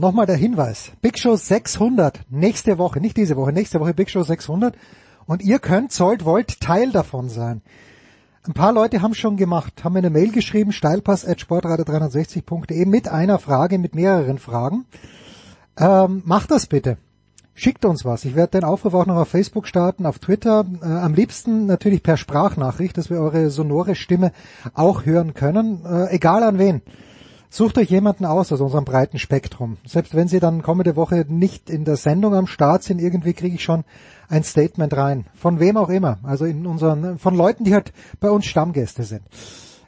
nochmal 0.00 0.26
der 0.26 0.36
Hinweis. 0.36 0.92
Big 1.02 1.18
Show 1.18 1.36
600, 1.36 2.20
nächste 2.30 2.78
Woche, 2.78 3.00
nicht 3.00 3.16
diese 3.16 3.36
Woche, 3.36 3.52
nächste 3.52 3.78
Woche 3.80 3.94
Big 3.94 4.10
Show 4.10 4.22
600. 4.22 4.76
Und 5.26 5.42
ihr 5.42 5.60
könnt, 5.60 5.92
sollt, 5.92 6.24
wollt 6.24 6.60
Teil 6.60 6.90
davon 6.90 7.28
sein. 7.28 7.62
Ein 8.42 8.54
paar 8.54 8.72
Leute 8.72 9.02
haben 9.02 9.14
schon 9.14 9.36
gemacht, 9.36 9.84
haben 9.84 9.92
mir 9.92 9.98
eine 9.98 10.10
Mail 10.10 10.32
geschrieben, 10.32 10.72
steilpass.sportradio360.de 10.72 12.86
mit 12.86 13.08
einer 13.08 13.38
Frage, 13.38 13.78
mit 13.78 13.94
mehreren 13.94 14.38
Fragen. 14.38 14.86
Ähm, 15.76 16.22
macht 16.24 16.50
das 16.50 16.66
bitte. 16.66 16.96
Schickt 17.54 17.84
uns 17.84 18.06
was. 18.06 18.24
Ich 18.24 18.34
werde 18.34 18.52
den 18.52 18.64
Aufruf 18.64 18.94
auch 18.94 19.04
noch 19.04 19.16
auf 19.16 19.28
Facebook 19.28 19.66
starten, 19.66 20.06
auf 20.06 20.18
Twitter. 20.18 20.64
Äh, 20.82 20.86
am 20.86 21.12
liebsten 21.12 21.66
natürlich 21.66 22.02
per 22.02 22.16
Sprachnachricht, 22.16 22.96
dass 22.96 23.10
wir 23.10 23.20
eure 23.20 23.50
sonore 23.50 23.94
Stimme 23.94 24.32
auch 24.72 25.04
hören 25.04 25.34
können. 25.34 25.84
Äh, 25.84 26.14
egal 26.14 26.42
an 26.42 26.58
wen. 26.58 26.80
Sucht 27.52 27.78
euch 27.78 27.90
jemanden 27.90 28.26
aus 28.26 28.52
aus 28.52 28.60
unserem 28.60 28.84
breiten 28.84 29.18
Spektrum. 29.18 29.76
Selbst 29.84 30.14
wenn 30.14 30.28
sie 30.28 30.38
dann 30.38 30.62
kommende 30.62 30.94
Woche 30.94 31.26
nicht 31.28 31.68
in 31.68 31.84
der 31.84 31.96
Sendung 31.96 32.32
am 32.34 32.46
Start 32.46 32.84
sind, 32.84 33.00
irgendwie 33.00 33.32
kriege 33.32 33.56
ich 33.56 33.64
schon 33.64 33.82
ein 34.28 34.44
Statement 34.44 34.96
rein. 34.96 35.26
Von 35.34 35.58
wem 35.58 35.76
auch 35.76 35.88
immer. 35.88 36.18
Also 36.22 36.44
in 36.44 36.64
unseren, 36.64 37.18
von 37.18 37.34
Leuten, 37.34 37.64
die 37.64 37.74
halt 37.74 37.92
bei 38.20 38.30
uns 38.30 38.46
Stammgäste 38.46 39.02
sind. 39.02 39.22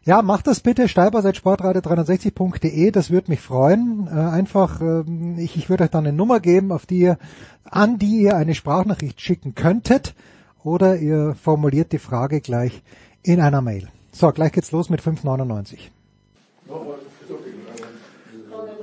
Ja, 0.04 0.22
macht 0.22 0.48
das 0.48 0.58
bitte, 0.58 0.88
Steiber 0.88 1.22
seit 1.22 1.36
sportradio360.de, 1.36 2.90
das 2.90 3.10
würde 3.10 3.30
mich 3.30 3.40
freuen. 3.40 4.08
Äh, 4.08 4.18
einfach, 4.18 4.80
äh, 4.80 5.04
ich, 5.38 5.56
ich 5.56 5.70
würde 5.70 5.84
euch 5.84 5.90
dann 5.90 6.04
eine 6.04 6.16
Nummer 6.16 6.40
geben, 6.40 6.72
auf 6.72 6.86
die 6.86 6.98
ihr, 6.98 7.18
an 7.62 8.00
die 8.00 8.22
ihr 8.22 8.36
eine 8.36 8.56
Sprachnachricht 8.56 9.20
schicken 9.20 9.54
könntet, 9.54 10.16
oder 10.64 10.96
ihr 10.96 11.36
formuliert 11.40 11.92
die 11.92 11.98
Frage 11.98 12.40
gleich 12.40 12.82
in 13.22 13.40
einer 13.40 13.62
Mail. 13.62 13.88
So, 14.10 14.32
gleich 14.32 14.50
geht's 14.50 14.72
los 14.72 14.90
mit 14.90 15.00
5,99. 15.00 15.78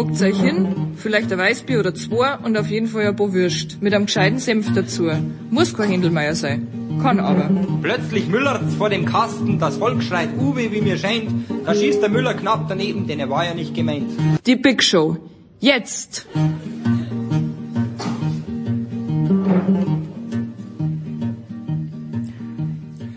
Hockt 0.00 0.22
euch 0.22 0.40
hin, 0.40 0.94
vielleicht 0.96 1.30
ein 1.30 1.38
Weißbier 1.38 1.78
oder 1.78 1.94
zwei 1.94 2.38
und 2.38 2.56
auf 2.56 2.70
jeden 2.70 2.86
Fall 2.86 3.08
ein 3.08 3.16
paar 3.16 3.34
Würst. 3.34 3.82
Mit 3.82 3.92
einem 3.92 4.06
gescheiten 4.06 4.38
Senf 4.38 4.72
dazu. 4.72 5.10
Muss 5.50 5.74
kein 5.74 5.90
Händelmeier 5.90 6.34
sein. 6.34 6.68
Kann 7.02 7.20
aber. 7.20 7.50
Plötzlich 7.82 8.26
müllert's 8.26 8.76
vor 8.76 8.88
dem 8.88 9.04
Kasten, 9.04 9.58
das 9.58 9.76
Volk 9.76 10.02
schreit 10.02 10.30
Uwe, 10.38 10.72
wie 10.72 10.80
mir 10.80 10.96
scheint. 10.96 11.30
Da 11.66 11.74
schießt 11.74 12.00
der 12.00 12.08
Müller 12.08 12.32
knapp 12.32 12.66
daneben, 12.66 13.06
denn 13.06 13.20
er 13.20 13.28
war 13.28 13.44
ja 13.44 13.52
nicht 13.52 13.74
gemeint. 13.74 14.10
Die 14.46 14.56
Big 14.56 14.82
Show. 14.82 15.18
Jetzt! 15.58 16.26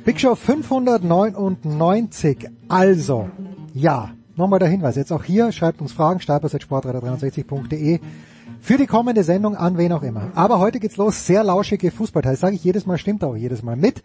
Big 0.04 0.20
Show 0.20 0.36
599. 0.36 2.50
Also, 2.68 3.30
ja, 3.74 4.12
nochmal 4.36 4.60
der 4.60 4.70
Hinweis. 4.70 4.96
Jetzt 4.96 5.12
auch 5.12 5.24
hier, 5.24 5.52
schreibt 5.52 5.82
uns 5.82 5.92
Fragen, 5.92 6.20
steilpass.sportradio360.de 6.20 8.00
für 8.62 8.78
die 8.78 8.88
kommende 8.88 9.24
Sendung 9.24 9.56
an 9.56 9.78
wen 9.78 9.92
auch 9.92 10.04
immer. 10.04 10.32
Aber 10.36 10.60
heute 10.60 10.80
geht's 10.80 10.98
los, 10.98 11.26
sehr 11.26 11.44
lauschige 11.44 11.92
Fußballteil. 11.92 12.36
Sage 12.36 12.56
ich 12.56 12.64
jedes 12.64 12.86
Mal, 12.86 12.98
stimmt 12.98 13.24
auch 13.24 13.36
jedes 13.36 13.64
Mal 13.64 13.76
mit. 13.76 14.04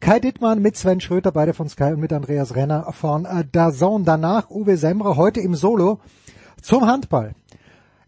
Kai 0.00 0.18
Dittmann 0.18 0.60
mit 0.60 0.76
Sven 0.76 1.00
Schröter, 1.00 1.30
beide 1.30 1.54
von 1.54 1.68
Sky 1.68 1.92
und 1.92 2.00
mit 2.00 2.12
Andreas 2.12 2.56
Renner 2.56 2.92
von 2.92 3.24
äh, 3.24 3.44
DAZN. 3.50 4.04
Danach 4.04 4.50
Uwe 4.50 4.76
Semrer, 4.76 5.16
heute 5.16 5.40
im 5.40 5.54
Solo 5.54 6.00
zum 6.60 6.86
Handball. 6.86 7.34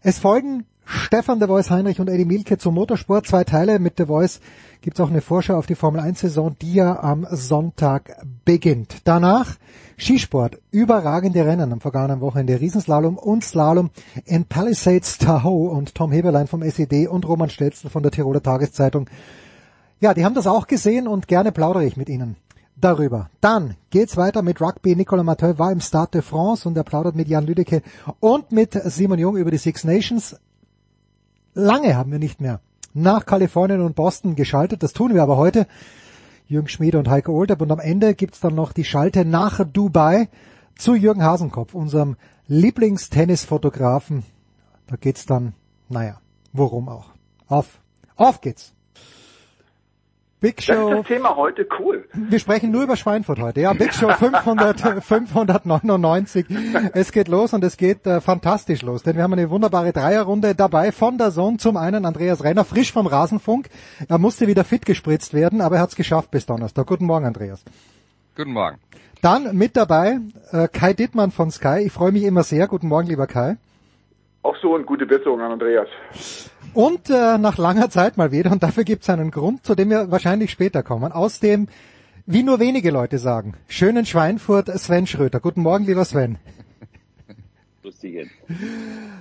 Es 0.01 0.19
folgen 0.19 0.65
Stefan 0.83 1.39
de 1.39 1.47
Voice 1.47 1.71
Heinrich 1.71 1.99
und 1.99 2.09
Eddie 2.09 2.25
Milke 2.25 2.57
zum 2.57 2.75
Motorsport. 2.75 3.25
Zwei 3.25 3.45
Teile 3.45 3.79
mit 3.79 3.97
de 3.97 4.07
Voice 4.07 4.41
gibt's 4.81 4.99
auch 4.99 5.09
eine 5.09 5.21
Vorschau 5.21 5.57
auf 5.57 5.65
die 5.65 5.75
Formel 5.75 6.01
1 6.01 6.19
Saison, 6.19 6.55
die 6.61 6.73
ja 6.73 7.01
am 7.01 7.25
Sonntag 7.31 8.17
beginnt. 8.43 8.97
Danach 9.05 9.55
Skisport, 9.97 10.59
überragende 10.71 11.45
Rennen 11.45 11.71
am 11.71 11.79
vergangenen 11.79 12.21
Wochenende, 12.21 12.59
Riesenslalom 12.59 13.17
und 13.17 13.43
Slalom 13.43 13.89
in 14.25 14.45
Palisades 14.45 15.17
Tahoe 15.17 15.69
und 15.69 15.95
Tom 15.95 16.11
Heberlein 16.11 16.47
vom 16.47 16.61
SED 16.63 17.07
und 17.07 17.27
Roman 17.27 17.49
Stelzl 17.49 17.89
von 17.89 18.03
der 18.03 18.11
Tiroler 18.11 18.43
Tageszeitung. 18.43 19.09
Ja, 20.01 20.13
die 20.13 20.25
haben 20.25 20.35
das 20.35 20.47
auch 20.47 20.67
gesehen 20.67 21.07
und 21.07 21.27
gerne 21.27 21.51
plaudere 21.51 21.85
ich 21.85 21.95
mit 21.95 22.09
ihnen 22.09 22.35
darüber. 22.75 23.29
Dann 23.39 23.75
geht's 23.89 24.17
weiter 24.17 24.41
mit 24.41 24.59
Rugby. 24.59 24.95
Nicolas 24.95 25.25
Mathieu 25.25 25.57
war 25.57 25.71
im 25.71 25.79
Stade 25.79 26.11
de 26.11 26.21
France 26.21 26.67
und 26.67 26.75
er 26.75 26.83
plaudert 26.83 27.15
mit 27.15 27.29
Jan 27.29 27.45
Lüdecke 27.45 27.81
und 28.19 28.51
mit 28.51 28.73
Simon 28.73 29.19
Jung 29.19 29.37
über 29.37 29.51
die 29.51 29.57
Six 29.57 29.85
Nations. 29.85 30.35
Lange 31.53 31.95
haben 31.95 32.11
wir 32.11 32.19
nicht 32.19 32.41
mehr 32.41 32.59
nach 32.93 33.25
Kalifornien 33.25 33.81
und 33.81 33.95
Boston 33.95 34.35
geschaltet. 34.35 34.83
Das 34.83 34.93
tun 34.93 35.13
wir 35.13 35.23
aber 35.23 35.37
heute. 35.37 35.67
Jürgen 36.47 36.67
Schmiede 36.67 36.99
und 36.99 37.09
Heike 37.09 37.31
Olderb. 37.31 37.61
Und 37.61 37.71
am 37.71 37.79
Ende 37.79 38.13
gibt's 38.13 38.39
dann 38.39 38.55
noch 38.55 38.71
die 38.71 38.83
Schalte 38.83 39.25
nach 39.25 39.63
Dubai 39.65 40.29
zu 40.77 40.93
Jürgen 40.93 41.23
Hasenkopf, 41.23 41.73
unserem 41.73 42.17
Lieblingstennisfotografen. 42.47 44.23
Da 44.87 44.95
geht's 44.97 45.25
dann, 45.25 45.53
naja, 45.89 46.19
worum 46.53 46.89
auch. 46.89 47.09
Auf, 47.47 47.79
auf 48.15 48.41
geht's. 48.41 48.74
Big 50.41 50.57
Das 50.57 50.65
Show. 50.65 50.89
ist 50.89 50.97
das 50.99 51.07
Thema 51.07 51.35
heute, 51.35 51.65
cool. 51.79 52.07
Wir 52.13 52.39
sprechen 52.39 52.69
nur 52.71 52.83
über 52.83 52.97
Schweinfurt 52.97 53.39
heute. 53.39 53.61
Ja, 53.61 53.73
Big 53.73 53.93
Show 53.93 54.09
500, 54.09 55.03
599. 55.03 56.45
Es 56.93 57.11
geht 57.11 57.27
los 57.29 57.53
und 57.53 57.63
es 57.63 57.77
geht 57.77 58.05
äh, 58.05 58.19
fantastisch 58.21 58.81
los, 58.81 59.01
denn 59.03 59.15
wir 59.15 59.23
haben 59.23 59.33
eine 59.33 59.49
wunderbare 59.49 59.91
Dreierrunde 59.93 60.53
dabei 60.53 60.91
von 60.91 61.17
der 61.17 61.31
Zone. 61.31 61.57
Zum 61.57 61.77
einen 61.77 62.05
Andreas 62.05 62.43
Renner, 62.43 62.65
frisch 62.65 62.91
vom 62.91 63.07
Rasenfunk. 63.07 63.69
Er 64.07 64.17
musste 64.17 64.45
wieder 64.47 64.63
fit 64.65 64.85
gespritzt 64.85 65.33
werden, 65.33 65.61
aber 65.61 65.77
er 65.77 65.81
hat 65.81 65.89
es 65.89 65.95
geschafft 65.95 66.31
bis 66.31 66.45
Donnerstag. 66.45 66.85
Guten 66.85 67.05
Morgen, 67.05 67.25
Andreas. 67.25 67.63
Guten 68.35 68.51
Morgen. 68.51 68.77
Dann 69.21 69.55
mit 69.57 69.75
dabei 69.77 70.19
äh, 70.51 70.67
Kai 70.67 70.93
Dittmann 70.93 71.31
von 71.31 71.49
Sky. 71.49 71.79
Ich 71.85 71.93
freue 71.93 72.11
mich 72.11 72.23
immer 72.23 72.43
sehr. 72.43 72.67
Guten 72.67 72.87
Morgen, 72.89 73.07
lieber 73.07 73.25
Kai. 73.25 73.55
Auch 74.43 74.55
so 74.61 74.75
und 74.75 74.85
gute 74.85 75.07
Besserung 75.07 75.41
an 75.41 75.53
Andreas. 75.53 75.87
Und 76.75 77.09
äh, 77.09 77.37
nach 77.37 77.57
langer 77.57 77.89
Zeit 77.89 78.17
mal 78.17 78.33
wieder, 78.33 78.51
und 78.51 78.61
dafür 78.61 78.83
gibt 78.83 79.03
es 79.03 79.09
einen 79.09 79.31
Grund, 79.31 79.65
zu 79.65 79.75
dem 79.75 79.89
wir 79.89 80.11
wahrscheinlich 80.11 80.51
später 80.51 80.83
kommen, 80.83 81.13
aus 81.13 81.39
dem, 81.39 81.69
wie 82.25 82.43
nur 82.43 82.59
wenige 82.59 82.91
Leute 82.91 83.17
sagen, 83.17 83.53
schönen 83.69 84.05
Schweinfurt 84.05 84.67
Sven 84.77 85.07
Schröter. 85.07 85.39
Guten 85.39 85.61
Morgen, 85.61 85.85
lieber 85.85 86.03
Sven. 86.03 86.37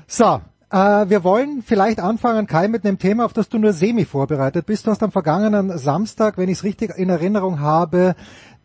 So, 0.09 0.41
äh, 0.69 0.77
wir 1.09 1.23
wollen 1.23 1.63
vielleicht 1.65 2.01
anfangen, 2.01 2.49
Kai, 2.49 2.67
mit 2.67 2.85
einem 2.85 2.99
Thema, 2.99 3.25
auf 3.25 3.33
das 3.33 3.49
du 3.49 3.59
nur 3.59 3.73
semi 3.73 4.05
vorbereitet 4.05 4.67
bist. 4.67 4.89
Du 4.89 4.91
hast 4.91 5.05
am 5.05 5.13
vergangenen 5.13 5.79
Samstag, 5.79 6.37
wenn 6.37 6.49
ich 6.49 6.59
es 6.59 6.65
richtig 6.65 6.99
in 6.99 7.09
Erinnerung 7.09 7.61
habe, 7.61 8.17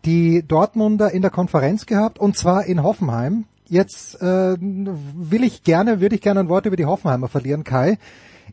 die 0.03 0.41
Dortmunder 0.41 1.11
in 1.11 1.22
der 1.22 1.29
Konferenz 1.29 1.85
gehabt, 1.85 2.17
und 2.17 2.35
zwar 2.35 2.66
in 2.66 2.81
Hoffenheim. 2.81 3.45
Jetzt 3.67 4.19
äh, 4.19 4.57
will 4.59 5.44
ich 5.44 5.63
gerne, 5.63 6.01
würde 6.01 6.16
ich 6.16 6.22
gerne 6.22 6.39
ein 6.39 6.49
Wort 6.49 6.66
über 6.66 6.75
die 6.75 6.85
Hoffenheimer 6.85 7.28
verlieren, 7.28 7.63
Kai. 7.63 7.99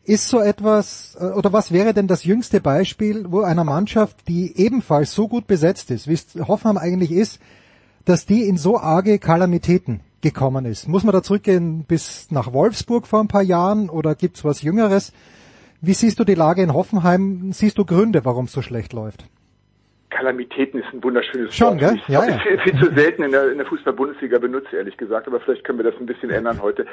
Ist 0.03 0.29
so 0.29 0.39
etwas, 0.39 1.17
äh, 1.19 1.25
oder 1.25 1.53
was 1.53 1.71
wäre 1.71 1.93
denn 1.93 2.07
das 2.07 2.23
jüngste 2.23 2.61
Beispiel, 2.61 3.25
wo 3.29 3.41
einer 3.41 3.63
Mannschaft, 3.63 4.27
die 4.27 4.57
ebenfalls 4.57 5.13
so 5.13 5.27
gut 5.27 5.47
besetzt 5.47 5.91
ist, 5.91 6.07
wie 6.07 6.13
es 6.13 6.35
Hoffenheim 6.47 6.77
eigentlich 6.77 7.11
ist, 7.11 7.39
dass 8.05 8.25
die 8.25 8.43
in 8.43 8.57
so 8.57 8.79
arge 8.79 9.19
Kalamitäten 9.19 10.01
gekommen 10.21 10.65
ist? 10.65 10.87
Muss 10.87 11.03
man 11.03 11.13
da 11.13 11.23
zurückgehen 11.23 11.83
bis 11.83 12.27
nach 12.31 12.53
Wolfsburg 12.53 13.07
vor 13.07 13.19
ein 13.19 13.27
paar 13.27 13.43
Jahren 13.43 13.89
oder 13.89 14.15
gibt's 14.15 14.43
was 14.43 14.61
Jüngeres? 14.61 15.11
Wie 15.81 15.93
siehst 15.93 16.19
du 16.19 16.23
die 16.23 16.35
Lage 16.35 16.63
in 16.63 16.73
Hoffenheim? 16.73 17.51
Siehst 17.53 17.77
du 17.77 17.85
Gründe, 17.85 18.25
warum 18.25 18.45
es 18.45 18.51
so 18.51 18.61
schlecht 18.61 18.93
läuft? 18.93 19.25
Kalamitäten 20.09 20.79
ist 20.79 20.87
ein 20.93 21.03
wunderschönes 21.03 21.53
Schon, 21.53 21.71
Wort. 21.71 21.79
gell? 21.79 21.99
Ja, 22.07 22.25
ja. 22.25 22.39
viel, 22.39 22.57
viel 22.59 22.79
zu 22.79 22.95
selten 22.95 23.23
in 23.23 23.31
der, 23.31 23.51
in 23.51 23.57
der 23.57 23.67
Fußball-Bundesliga 23.67 24.39
benutzt, 24.39 24.71
ehrlich 24.71 24.95
gesagt, 24.95 25.27
aber 25.27 25.41
vielleicht 25.41 25.65
können 25.65 25.79
wir 25.79 25.91
das 25.91 25.99
ein 25.99 26.05
bisschen 26.05 26.29
ändern 26.29 26.61
heute. 26.61 26.85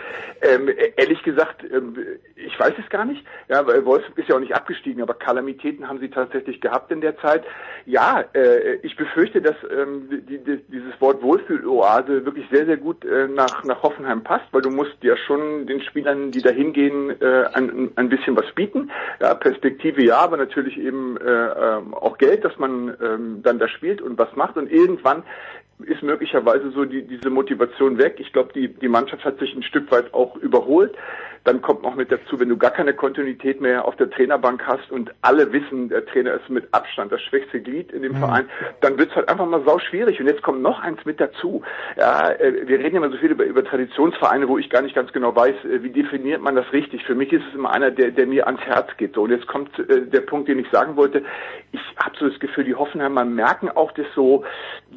Ähm, 0.43 0.69
e- 0.69 0.93
ehrlich 0.97 1.23
gesagt, 1.23 1.63
ähm, 1.73 1.97
ich 2.35 2.59
weiß 2.59 2.75
es 2.83 2.89
gar 2.91 3.05
nicht. 3.05 3.25
Ja, 3.49 3.65
weil 3.67 3.85
Wolfsburg 3.85 4.19
ist 4.19 4.29
ja 4.29 4.35
auch 4.35 4.41
nicht 4.41 4.55
abgestiegen, 4.55 5.01
aber 5.01 5.15
Kalamitäten 5.15 5.89
haben 5.89 6.01
sie 6.01 6.11
tatsächlich 6.11 6.61
gehabt 6.61 6.91
in 6.91 7.01
der 7.01 7.17
Zeit. 7.19 7.45
Ja, 7.87 8.25
äh, 8.35 8.75
ich 8.83 8.97
befürchte, 8.97 9.41
dass 9.41 9.57
ähm, 9.71 10.09
die, 10.11 10.39
die, 10.39 10.59
dieses 10.69 11.01
Wort 11.01 11.23
Wohlfühloase 11.23 12.25
wirklich 12.25 12.47
sehr, 12.51 12.67
sehr 12.67 12.79
gut 12.79 13.05
äh, 13.05 13.29
nach, 13.29 13.63
nach 13.63 13.83
Hoffenheim 13.85 14.25
passt, 14.25 14.47
weil 14.51 14.63
du 14.63 14.71
musst 14.71 14.97
ja 15.03 15.17
schon 15.17 15.67
den 15.67 15.81
Spielern, 15.83 16.33
die 16.33 16.43
da 16.43 16.51
hingehen, 16.51 17.11
äh, 17.21 17.45
ein, 17.53 17.93
ein 17.95 18.09
bisschen 18.09 18.37
was 18.37 18.51
bieten. 18.57 18.91
Ja, 19.21 19.35
Perspektive 19.35 20.03
ja, 20.05 20.19
aber 20.19 20.37
natürlich 20.37 20.79
eben 20.79 21.17
äh, 21.19 21.31
ähm, 21.31 21.95
auch 21.95 22.19
Geld, 22.19 22.45
dass 22.45 22.59
man 22.59 22.89
ähm, 23.05 23.43
dann 23.43 23.59
da 23.59 23.69
spielt 23.69 24.01
und 24.01 24.19
was 24.19 24.35
macht. 24.35 24.57
Und 24.57 24.71
irgendwann 24.71 25.23
ist 25.81 26.03
möglicherweise 26.03 26.71
so 26.71 26.85
die, 26.85 27.03
diese 27.03 27.31
Motivation 27.31 27.99
weg. 27.99 28.17
Ich 28.19 28.33
glaube, 28.33 28.53
die, 28.55 28.69
die 28.69 28.89
Mannschaft 28.89 29.25
hat 29.25 29.39
sich 29.39 29.55
ein 29.55 29.63
Stück 29.63 29.91
weit 29.91 30.13
auch 30.15 30.37
überholt. 30.37 30.95
Dann 31.45 31.61
kommt 31.61 31.83
noch 31.83 31.95
mit 31.95 32.11
dazu, 32.11 32.41
wenn 32.41 32.49
du 32.49 32.57
gar 32.57 32.71
keine 32.71 32.95
Kontinuität 32.95 33.61
mehr 33.61 33.85
auf 33.85 33.97
der 33.97 34.09
Trainerbank 34.09 34.67
hast 34.67 34.91
und 34.91 35.13
alle 35.21 35.53
wissen, 35.53 35.91
der 35.91 36.07
Trainer 36.07 36.33
ist 36.35 36.49
mit 36.49 36.73
Abstand 36.73 37.13
das 37.13 37.21
schwächste 37.21 37.61
Glied 37.61 37.93
in 37.93 38.01
dem 38.01 38.13
mhm. 38.13 38.19
Verein, 38.19 38.49
dann 38.81 38.99
wird's 38.99 39.15
halt 39.15 39.29
einfach 39.29 39.47
mal 39.47 39.63
sau 39.67 39.79
schwierig. 39.79 40.19
Und 40.19 40.27
jetzt 40.27 40.43
kommt 40.43 40.63
noch 40.63 40.81
eins 40.81 41.05
mit 41.05 41.21
dazu. 41.21 41.63
Ja, 41.99 42.31
äh, 42.31 42.67
wir 42.67 42.79
reden 42.79 42.97
immer 42.97 43.11
so 43.11 43.19
viel 43.19 43.31
über, 43.31 43.45
über 43.45 43.63
Traditionsvereine, 43.63 44.49
wo 44.49 44.57
ich 44.57 44.71
gar 44.71 44.81
nicht 44.81 44.95
ganz 44.95 45.13
genau 45.13 45.37
weiß, 45.37 45.65
äh, 45.67 45.83
wie 45.83 45.91
definiert 45.91 46.41
man 46.41 46.57
das 46.57 46.73
richtig. 46.73 47.05
Für 47.05 47.15
mich 47.15 47.31
ist 47.31 47.43
es 47.47 47.55
immer 47.55 47.73
einer, 47.73 47.91
der, 47.91 48.11
der 48.11 48.27
mir 48.27 48.47
ans 48.47 48.63
Herz 48.63 48.89
geht. 48.97 49.15
So, 49.15 49.23
und 49.23 49.31
jetzt 49.31 49.47
kommt 49.47 49.79
äh, 49.79 50.01
der 50.07 50.23
Punkt, 50.23 50.49
den 50.49 50.59
ich 50.59 50.71
sagen 50.71 50.97
wollte. 50.97 51.25
Ich 51.73 51.81
habe 52.03 52.17
so 52.19 52.27
das 52.27 52.39
Gefühl, 52.39 52.65
die 52.65 52.75
Hoffenheimer 52.75 53.27
merken 53.27 53.69
auch 53.69 53.93
das 53.93 54.07
so, 54.15 54.45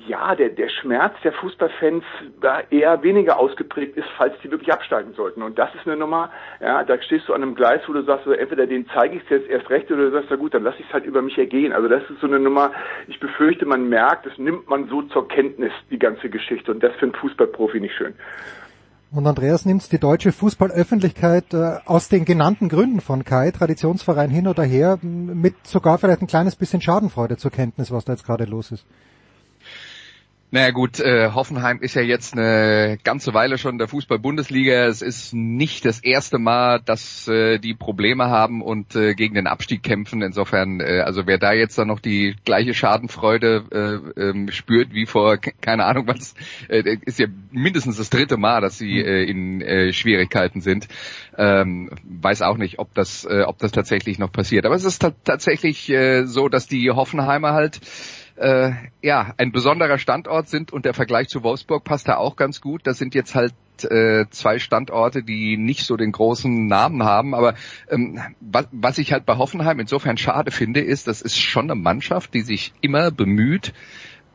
ja, 0.08 0.34
der, 0.34 0.50
der 0.50 0.67
Schmerz 0.70 1.14
der 1.24 1.34
Fußballfans 1.34 2.04
da 2.42 2.62
eher 2.70 3.02
weniger 3.04 3.40
ausgeprägt 3.40 3.98
ist, 3.98 4.08
falls 4.18 4.34
die 4.44 4.52
wirklich 4.52 4.72
absteigen 4.72 5.14
sollten. 5.14 5.42
Und 5.42 5.58
das 5.58 5.74
ist 5.76 5.86
eine 5.86 5.98
Nummer, 5.98 6.32
ja, 6.62 6.84
da 6.84 7.02
stehst 7.02 7.28
du 7.28 7.34
an 7.34 7.44
einem 7.44 7.56
Gleis, 7.56 7.82
wo 7.88 7.94
du 7.94 8.04
sagst, 8.04 8.26
so, 8.26 8.32
entweder 8.32 8.68
den 8.68 8.88
zeige 8.94 9.18
ich 9.18 9.30
jetzt 9.30 9.50
erst 9.50 9.70
recht 9.70 9.92
oder 9.92 10.04
du 10.04 10.12
sagst, 10.12 10.28
na 10.30 10.36
gut, 10.36 10.54
dann 10.54 10.64
lass 10.64 10.76
ich 10.80 10.86
es 10.88 10.94
halt 10.94 11.06
über 11.06 11.22
mich 11.22 11.38
ergehen. 11.38 11.74
Also 11.74 11.88
das 11.88 12.04
ist 12.10 12.22
so 12.22 12.28
eine 12.28 12.40
Nummer, 12.40 12.72
ich 13.08 13.20
befürchte, 13.20 13.66
man 13.66 13.90
merkt, 13.90 14.26
das 14.26 14.38
nimmt 14.38 14.70
man 14.70 14.88
so 14.88 15.02
zur 15.04 15.28
Kenntnis, 15.28 15.72
die 15.90 16.00
ganze 16.00 16.30
Geschichte. 16.30 16.72
Und 16.72 16.84
das 16.84 16.94
für 16.96 17.12
Fußballprofi 17.12 17.80
nicht 17.80 17.96
schön. 17.96 18.14
Und 19.12 19.26
Andreas 19.26 19.66
nimmt 19.66 19.90
die 19.92 20.00
deutsche 20.00 20.34
Fußballöffentlichkeit 20.34 21.54
äh, 21.54 21.78
aus 21.86 22.10
den 22.10 22.26
genannten 22.26 22.68
Gründen 22.68 23.00
von 23.00 23.24
Kai, 23.24 23.52
Traditionsverein 23.52 24.30
hin 24.30 24.48
oder 24.48 24.64
her, 24.64 25.00
mit 25.02 25.56
sogar 25.66 25.98
vielleicht 25.98 26.22
ein 26.22 26.28
kleines 26.28 26.58
bisschen 26.58 26.82
Schadenfreude 26.82 27.38
zur 27.38 27.52
Kenntnis, 27.52 27.90
was 27.92 28.04
da 28.04 28.14
jetzt 28.14 28.26
gerade 28.26 28.44
los 28.44 28.72
ist. 28.72 28.86
Naja 30.50 30.72
gut, 30.72 31.02
äh, 31.02 31.32
Hoffenheim 31.34 31.80
ist 31.82 31.96
ja 31.96 32.02
jetzt 32.02 32.34
eine 32.34 32.98
ganze 33.04 33.34
Weile 33.34 33.58
schon 33.58 33.74
in 33.74 33.78
der 33.80 33.90
Fußball-Bundesliga. 33.90 34.86
Es 34.86 35.02
ist 35.02 35.34
nicht 35.34 35.84
das 35.84 36.00
erste 36.02 36.38
Mal, 36.38 36.80
dass 36.80 37.28
äh, 37.28 37.60
die 37.60 37.74
Probleme 37.74 38.28
haben 38.30 38.62
und 38.62 38.96
äh, 38.96 39.14
gegen 39.14 39.36
den 39.36 39.46
Abstieg 39.46 39.84
kämpfen. 39.84 40.22
Insofern, 40.22 40.80
äh, 40.80 41.02
also 41.02 41.28
wer 41.28 41.38
da 41.38 41.52
jetzt 41.52 41.78
dann 41.78 41.90
noch 41.90 42.00
die 42.00 42.34
gleiche 42.46 42.74
Schadenfreude 42.74 43.66
äh, 44.16 44.22
ähm, 44.22 44.50
spürt 44.50 44.94
wie 44.94 45.06
vor, 45.06 45.36
keine 45.36 45.84
Ahnung 45.84 46.08
was, 46.08 46.34
äh, 46.70 46.96
ist 47.02 47.20
ja 47.20 47.28
mindestens 47.52 47.98
das 47.98 48.10
dritte 48.10 48.38
Mal, 48.38 48.62
dass 48.62 48.78
sie 48.78 49.02
äh, 49.02 49.30
in 49.30 49.60
äh, 49.60 49.92
Schwierigkeiten 49.92 50.62
sind. 50.62 50.88
Ähm, 51.38 51.90
weiß 52.06 52.42
auch 52.42 52.58
nicht, 52.58 52.80
ob 52.80 52.94
das, 52.94 53.26
äh, 53.26 53.42
ob 53.42 53.58
das 53.58 53.74
tatsächlich 53.74 54.18
noch 54.18 54.32
passiert. 54.32 54.66
Aber 54.66 54.76
es 54.76 54.86
ist 54.86 55.06
tatsächlich 55.26 55.90
äh, 55.90 56.24
so, 56.24 56.48
dass 56.48 56.68
die 56.68 56.90
Hoffenheimer 56.90 57.52
halt 57.52 57.82
äh, 58.38 58.72
ja, 59.02 59.34
ein 59.38 59.52
besonderer 59.52 59.98
Standort 59.98 60.48
sind 60.48 60.72
und 60.72 60.86
der 60.86 60.94
Vergleich 60.94 61.28
zu 61.28 61.44
Wolfsburg 61.44 61.84
passt 61.84 62.08
da 62.08 62.18
auch 62.18 62.36
ganz 62.36 62.62
gut. 62.62 62.86
Das 62.86 62.98
sind 62.98 63.16
jetzt 63.16 63.36
halt 63.36 63.54
äh, 63.84 64.26
zwei 64.30 64.60
Standorte, 64.60 65.24
die 65.24 65.58
nicht 65.58 65.86
so 65.86 65.98
den 65.98 66.12
großen 66.12 66.68
Namen 66.68 67.04
haben. 67.04 67.34
Aber 67.34 67.56
ähm, 67.90 68.20
was, 68.40 68.68
was 68.72 68.98
ich 68.98 69.12
halt 69.12 69.26
bei 69.26 69.38
Hoffenheim 69.38 69.80
insofern 69.80 70.18
schade 70.18 70.52
finde, 70.52 70.82
ist, 70.82 71.08
das 71.08 71.22
ist 71.22 71.38
schon 71.38 71.66
eine 71.66 71.76
Mannschaft, 71.76 72.34
die 72.34 72.42
sich 72.42 72.74
immer 72.82 73.12
bemüht, 73.12 73.74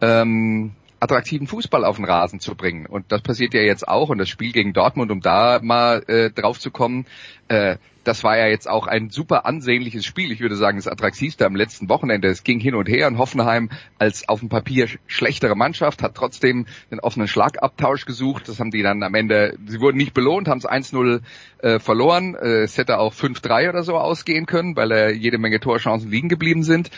ähm, 0.00 0.72
attraktiven 0.98 1.46
Fußball 1.46 1.84
auf 1.84 1.96
den 1.96 2.04
Rasen 2.04 2.40
zu 2.40 2.54
bringen. 2.54 2.86
Und 2.86 3.10
das 3.10 3.22
passiert 3.22 3.54
ja 3.54 3.60
jetzt 3.60 3.86
auch. 3.86 4.08
Und 4.08 4.18
das 4.18 4.28
Spiel 4.28 4.52
gegen 4.52 4.72
Dortmund, 4.72 5.10
um 5.10 5.20
da 5.20 5.60
mal 5.62 6.04
äh, 6.06 6.30
drauf 6.30 6.60
zu 6.60 6.70
kommen, 6.70 7.06
äh, 7.48 7.76
das 8.04 8.24
war 8.24 8.36
ja 8.36 8.46
jetzt 8.46 8.68
auch 8.68 8.86
ein 8.86 9.10
super 9.10 9.46
ansehnliches 9.46 10.04
Spiel. 10.04 10.32
Ich 10.32 10.40
würde 10.40 10.56
sagen, 10.56 10.78
das 10.78 10.88
attraktivste 10.88 11.46
am 11.46 11.54
letzten 11.54 11.88
Wochenende. 11.88 12.28
Es 12.28 12.42
ging 12.42 12.60
hin 12.60 12.74
und 12.74 12.88
her 12.88 13.06
und 13.06 13.18
Hoffenheim 13.18 13.70
als 13.98 14.28
auf 14.28 14.40
dem 14.40 14.48
Papier 14.48 14.88
schlechtere 15.06 15.54
Mannschaft 15.54 16.02
hat 16.02 16.14
trotzdem 16.14 16.66
den 16.90 17.00
offenen 17.00 17.28
Schlagabtausch 17.28 18.04
gesucht. 18.04 18.48
Das 18.48 18.58
haben 18.58 18.70
die 18.70 18.82
dann 18.82 19.02
am 19.02 19.14
Ende, 19.14 19.56
sie 19.66 19.80
wurden 19.80 19.96
nicht 19.96 20.14
belohnt, 20.14 20.48
haben 20.48 20.58
es 20.58 20.68
1-0 20.68 21.20
äh, 21.58 21.78
verloren. 21.78 22.34
Äh, 22.34 22.62
es 22.62 22.76
hätte 22.78 22.98
auch 22.98 23.14
5-3 23.14 23.68
oder 23.68 23.82
so 23.82 23.96
ausgehen 23.96 24.46
können, 24.46 24.76
weil 24.76 24.90
äh, 24.92 25.10
jede 25.12 25.38
Menge 25.38 25.60
Torchancen 25.60 26.10
liegen 26.10 26.28
geblieben 26.28 26.62
sind. 26.62 26.90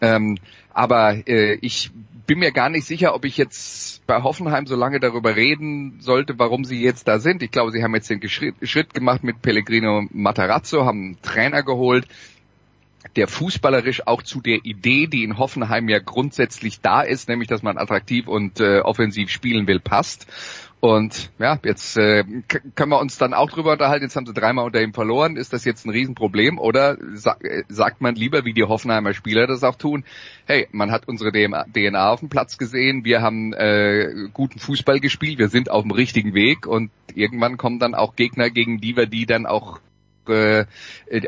Ähm, 0.00 0.38
aber 0.72 1.26
äh, 1.26 1.54
ich 1.60 1.90
bin 2.28 2.40
mir 2.40 2.52
gar 2.52 2.68
nicht 2.68 2.84
sicher, 2.84 3.14
ob 3.14 3.24
ich 3.24 3.38
jetzt 3.38 4.06
bei 4.06 4.22
Hoffenheim 4.22 4.66
so 4.66 4.76
lange 4.76 5.00
darüber 5.00 5.34
reden 5.34 5.96
sollte, 6.00 6.38
warum 6.38 6.64
sie 6.64 6.80
jetzt 6.80 7.08
da 7.08 7.20
sind. 7.20 7.42
Ich 7.42 7.50
glaube, 7.50 7.72
sie 7.72 7.82
haben 7.82 7.94
jetzt 7.94 8.10
den 8.10 8.20
Schritt 8.28 8.92
gemacht 8.92 9.24
mit 9.24 9.40
Pellegrino 9.40 10.06
Matarazzo, 10.10 10.84
haben 10.84 11.04
einen 11.04 11.22
Trainer 11.22 11.62
geholt, 11.62 12.06
der 13.16 13.28
fußballerisch 13.28 14.06
auch 14.06 14.22
zu 14.22 14.42
der 14.42 14.66
Idee, 14.66 15.06
die 15.06 15.24
in 15.24 15.38
Hoffenheim 15.38 15.88
ja 15.88 16.00
grundsätzlich 16.00 16.82
da 16.82 17.00
ist, 17.00 17.30
nämlich 17.30 17.48
dass 17.48 17.62
man 17.62 17.78
attraktiv 17.78 18.28
und 18.28 18.60
äh, 18.60 18.80
offensiv 18.80 19.30
spielen 19.30 19.66
will, 19.66 19.80
passt. 19.80 20.26
Und 20.80 21.32
ja, 21.40 21.58
jetzt 21.64 21.96
äh, 21.96 22.22
können 22.76 22.90
wir 22.90 23.00
uns 23.00 23.18
dann 23.18 23.34
auch 23.34 23.50
drüber 23.50 23.72
unterhalten, 23.72 24.04
jetzt 24.04 24.14
haben 24.14 24.26
sie 24.26 24.32
dreimal 24.32 24.64
unter 24.64 24.80
ihm 24.80 24.94
verloren, 24.94 25.36
ist 25.36 25.52
das 25.52 25.64
jetzt 25.64 25.84
ein 25.84 25.90
Riesenproblem? 25.90 26.58
Oder 26.58 26.96
sa 27.14 27.36
äh, 27.40 27.64
sagt 27.68 28.00
man 28.00 28.14
lieber, 28.14 28.44
wie 28.44 28.52
die 28.52 28.62
Hoffenheimer 28.62 29.12
Spieler 29.12 29.48
das 29.48 29.64
auch 29.64 29.74
tun, 29.74 30.04
hey, 30.46 30.68
man 30.70 30.92
hat 30.92 31.08
unsere 31.08 31.32
DNA 31.32 32.10
auf 32.10 32.20
dem 32.20 32.28
Platz 32.28 32.58
gesehen, 32.58 33.04
wir 33.04 33.22
haben 33.22 33.52
äh, 33.54 34.28
guten 34.32 34.60
Fußball 34.60 35.00
gespielt, 35.00 35.40
wir 35.40 35.48
sind 35.48 35.68
auf 35.68 35.82
dem 35.82 35.90
richtigen 35.90 36.32
Weg. 36.32 36.66
Und 36.66 36.92
irgendwann 37.12 37.56
kommen 37.56 37.80
dann 37.80 37.96
auch 37.96 38.14
Gegner, 38.14 38.48
gegen 38.48 38.80
die 38.80 38.96
wir 38.96 39.06
die 39.06 39.26
dann 39.26 39.46
auch, 39.46 39.80
äh, 40.28 40.64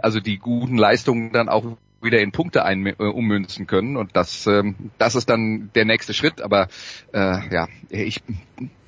also 0.00 0.20
die 0.20 0.38
guten 0.38 0.76
Leistungen 0.76 1.32
dann 1.32 1.49
auch 1.49 1.76
wieder 2.02 2.20
in 2.20 2.32
Punkte 2.32 2.64
ein, 2.64 2.87
äh, 2.87 2.94
ummünzen 2.94 3.67
können. 3.67 3.97
Und 3.97 4.17
das 4.17 4.47
ähm, 4.47 4.75
das 4.99 5.14
ist 5.14 5.29
dann 5.29 5.70
der 5.75 5.85
nächste 5.85 6.14
Schritt. 6.14 6.41
Aber 6.43 6.69
äh, 7.12 7.55
ja 7.55 7.69
ich 7.88 8.23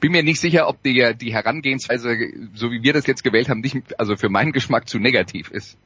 bin 0.00 0.12
mir 0.12 0.23
nicht 0.23 0.41
sicher 0.41 0.69
ob 0.69 0.82
die 0.82 1.12
die 1.20 1.32
Herangehensweise 1.32 2.17
so 2.55 2.70
wie 2.70 2.82
wir 2.82 2.93
das 2.93 3.06
jetzt 3.06 3.25
gewählt 3.25 3.49
haben 3.49 3.61
nicht 3.61 3.99
also 3.99 4.17
für 4.17 4.29
meinen 4.29 4.53
Geschmack 4.53 4.88
zu 4.88 4.99
negativ 4.99 5.50
ist. 5.50 5.76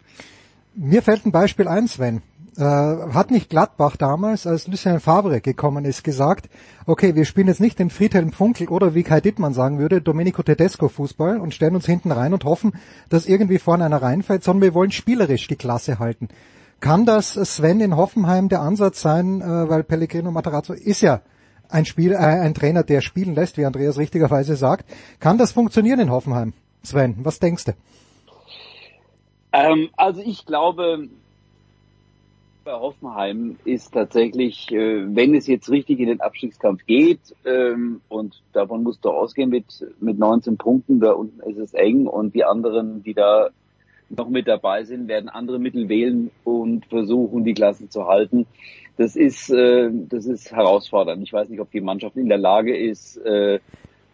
Mir 0.74 1.02
fällt 1.02 1.24
ein 1.24 1.32
Beispiel 1.32 1.68
ein 1.68 1.88
Sven. 1.88 2.22
Äh, 2.58 2.62
hat 2.62 3.30
nicht 3.30 3.50
Gladbach 3.50 3.96
damals, 3.96 4.46
als 4.46 4.66
Lucien 4.66 4.98
Favre 4.98 5.42
gekommen 5.42 5.84
ist, 5.84 6.04
gesagt, 6.04 6.48
okay, 6.86 7.14
wir 7.14 7.26
spielen 7.26 7.48
jetzt 7.48 7.60
nicht 7.60 7.78
den 7.78 7.90
Friedhelm 7.90 8.32
Funkel 8.32 8.68
oder 8.68 8.94
wie 8.94 9.02
Kai 9.02 9.20
Dittmann 9.20 9.52
sagen 9.52 9.78
würde, 9.78 10.00
Domenico 10.00 10.42
Tedesco 10.42 10.88
Fußball 10.88 11.38
und 11.38 11.52
stellen 11.52 11.74
uns 11.74 11.84
hinten 11.84 12.12
rein 12.12 12.32
und 12.32 12.44
hoffen, 12.44 12.72
dass 13.10 13.26
irgendwie 13.26 13.58
vorne 13.58 13.84
einer 13.84 14.00
reinfällt, 14.00 14.42
sondern 14.42 14.62
wir 14.62 14.74
wollen 14.74 14.90
spielerisch 14.90 15.46
die 15.48 15.56
Klasse 15.56 15.98
halten. 15.98 16.28
Kann 16.80 17.06
das 17.06 17.32
Sven 17.34 17.80
in 17.80 17.96
Hoffenheim 17.96 18.48
der 18.48 18.60
Ansatz 18.60 19.00
sein, 19.00 19.40
äh, 19.40 19.68
weil 19.68 19.82
Pellegrino 19.82 20.30
Matarazzo 20.30 20.72
ist 20.72 21.00
ja 21.00 21.22
ein 21.68 21.84
Spiel, 21.84 22.12
äh, 22.12 22.16
ein 22.16 22.54
Trainer, 22.54 22.82
der 22.82 23.00
spielen 23.00 23.34
lässt, 23.34 23.56
wie 23.56 23.64
Andreas 23.64 23.98
richtigerweise 23.98 24.56
sagt. 24.56 24.84
Kann 25.18 25.38
das 25.38 25.52
funktionieren 25.52 26.00
in 26.00 26.10
Hoffenheim? 26.10 26.52
Sven, 26.82 27.16
was 27.22 27.40
denkst 27.40 27.64
du? 27.64 27.72
Ähm, 29.52 29.88
also 29.96 30.20
ich 30.20 30.44
glaube, 30.44 31.08
bei 32.64 32.72
Hoffenheim 32.72 33.56
ist 33.64 33.94
tatsächlich, 33.94 34.70
äh, 34.70 35.06
wenn 35.14 35.34
es 35.34 35.46
jetzt 35.46 35.70
richtig 35.70 36.00
in 36.00 36.08
den 36.08 36.20
Abstiegskampf 36.20 36.84
geht, 36.84 37.20
ähm, 37.44 38.00
und 38.08 38.42
davon 38.52 38.82
musst 38.82 39.04
du 39.04 39.10
ausgehen 39.10 39.50
mit, 39.50 39.86
mit 40.00 40.18
19 40.18 40.58
Punkten, 40.58 41.00
da 41.00 41.12
unten 41.12 41.40
ist 41.48 41.58
es 41.58 41.74
eng 41.74 42.06
und 42.06 42.34
die 42.34 42.44
anderen, 42.44 43.02
die 43.02 43.14
da 43.14 43.50
noch 44.08 44.28
mit 44.28 44.46
dabei 44.46 44.84
sind, 44.84 45.08
werden 45.08 45.28
andere 45.28 45.58
Mittel 45.58 45.88
wählen 45.88 46.30
und 46.44 46.86
versuchen, 46.86 47.44
die 47.44 47.54
Klasse 47.54 47.88
zu 47.88 48.06
halten. 48.06 48.46
Das 48.96 49.16
ist, 49.16 49.50
äh, 49.50 49.90
das 49.92 50.26
ist 50.26 50.52
herausfordernd. 50.52 51.22
Ich 51.22 51.32
weiß 51.32 51.48
nicht, 51.48 51.60
ob 51.60 51.70
die 51.70 51.80
Mannschaft 51.80 52.16
in 52.16 52.28
der 52.28 52.38
Lage 52.38 52.76
ist, 52.76 53.16
äh, 53.18 53.58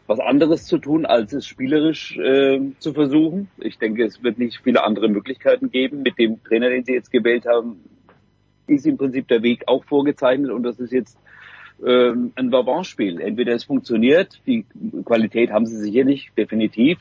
was 0.06 0.18
anderes 0.18 0.64
zu 0.64 0.78
tun, 0.78 1.06
als 1.06 1.32
es 1.32 1.46
spielerisch 1.46 2.16
äh, 2.18 2.60
zu 2.78 2.92
versuchen. 2.92 3.48
Ich 3.58 3.78
denke, 3.78 4.04
es 4.04 4.22
wird 4.22 4.38
nicht 4.38 4.60
viele 4.62 4.82
andere 4.84 5.08
Möglichkeiten 5.08 5.70
geben. 5.70 6.02
Mit 6.02 6.18
dem 6.18 6.42
Trainer, 6.42 6.70
den 6.70 6.84
sie 6.84 6.94
jetzt 6.94 7.12
gewählt 7.12 7.46
haben, 7.46 7.84
ist 8.66 8.86
im 8.86 8.96
Prinzip 8.96 9.28
der 9.28 9.42
Weg 9.42 9.64
auch 9.66 9.84
vorgezeichnet 9.84 10.50
und 10.50 10.62
das 10.62 10.80
ist 10.80 10.92
jetzt 10.92 11.18
ähm, 11.86 12.32
ein 12.34 12.52
Vavant-Spiel. 12.52 13.20
Entweder 13.20 13.54
es 13.54 13.64
funktioniert, 13.64 14.40
die 14.46 14.64
Qualität 15.04 15.50
haben 15.50 15.66
sie 15.66 15.76
sicherlich, 15.76 16.30
definitiv. 16.36 16.98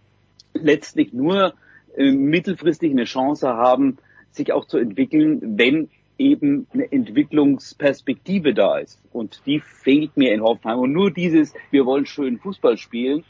letztlich 0.55 1.13
nur 1.13 1.55
äh, 1.97 2.11
mittelfristig 2.13 2.93
eine 2.93 3.05
Chance 3.05 3.49
haben, 3.49 3.99
sich 4.31 4.53
auch 4.53 4.67
zu 4.67 4.79
entwickeln, 4.79 5.59
wenn 5.59 5.89
eben 6.31 6.67
eine 6.73 6.91
Entwicklungsperspektive 6.91 8.55
da 8.55 8.79
ist. 8.79 9.01
Und 9.13 9.43
die 9.47 9.61
fehlt 9.61 10.17
mir 10.17 10.33
in 10.33 10.43
Hoffenheim. 10.43 10.79
Und 10.79 10.93
nur 10.93 11.11
dieses, 11.11 11.55
wir 11.71 11.87
wollen 11.87 12.07
schön 12.07 12.39
Fußball 12.39 12.77
spielen, 12.77 13.25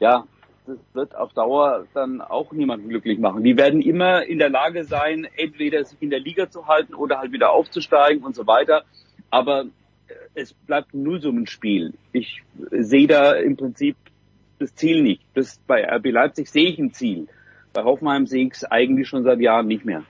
ja, 0.00 0.24
das 0.66 0.78
wird 0.92 1.16
auf 1.16 1.32
Dauer 1.32 1.86
dann 1.94 2.20
auch 2.20 2.52
niemanden 2.52 2.88
glücklich 2.88 3.18
machen. 3.18 3.42
Die 3.42 3.56
werden 3.56 3.80
immer 3.80 4.24
in 4.24 4.38
der 4.38 4.50
Lage 4.50 4.84
sein, 4.84 5.26
entweder 5.36 5.84
sich 5.84 6.00
in 6.00 6.10
der 6.10 6.20
Liga 6.20 6.50
zu 6.50 6.66
halten 6.66 6.94
oder 6.94 7.18
halt 7.18 7.32
wieder 7.32 7.50
aufzusteigen 7.50 8.22
und 8.22 8.34
so 8.34 8.46
weiter. 8.46 8.84
Aber 9.30 9.62
äh, 9.62 10.14
es 10.34 10.52
bleibt 10.52 10.94
ein 10.94 11.02
Nullsummenspiel. 11.02 11.94
Ich 12.12 12.42
sehe 12.70 13.06
da 13.06 13.32
im 13.32 13.56
Prinzip 13.56 13.96
das 14.58 14.74
Ziel 14.74 15.02
nicht. 15.02 15.22
Das, 15.34 15.58
bei 15.66 15.84
RB 15.84 16.06
Leipzig 16.10 16.48
sehe 16.50 16.68
ich 16.68 16.78
ein 16.78 16.92
Ziel. 16.92 17.28
Bei 17.72 17.84
Hoffenheim 17.84 18.26
sehe 18.26 18.46
ich 18.46 18.54
es 18.54 18.64
eigentlich 18.64 19.08
schon 19.08 19.24
seit 19.24 19.40
Jahren 19.40 19.68
nicht 19.68 19.84
mehr. 19.84 20.04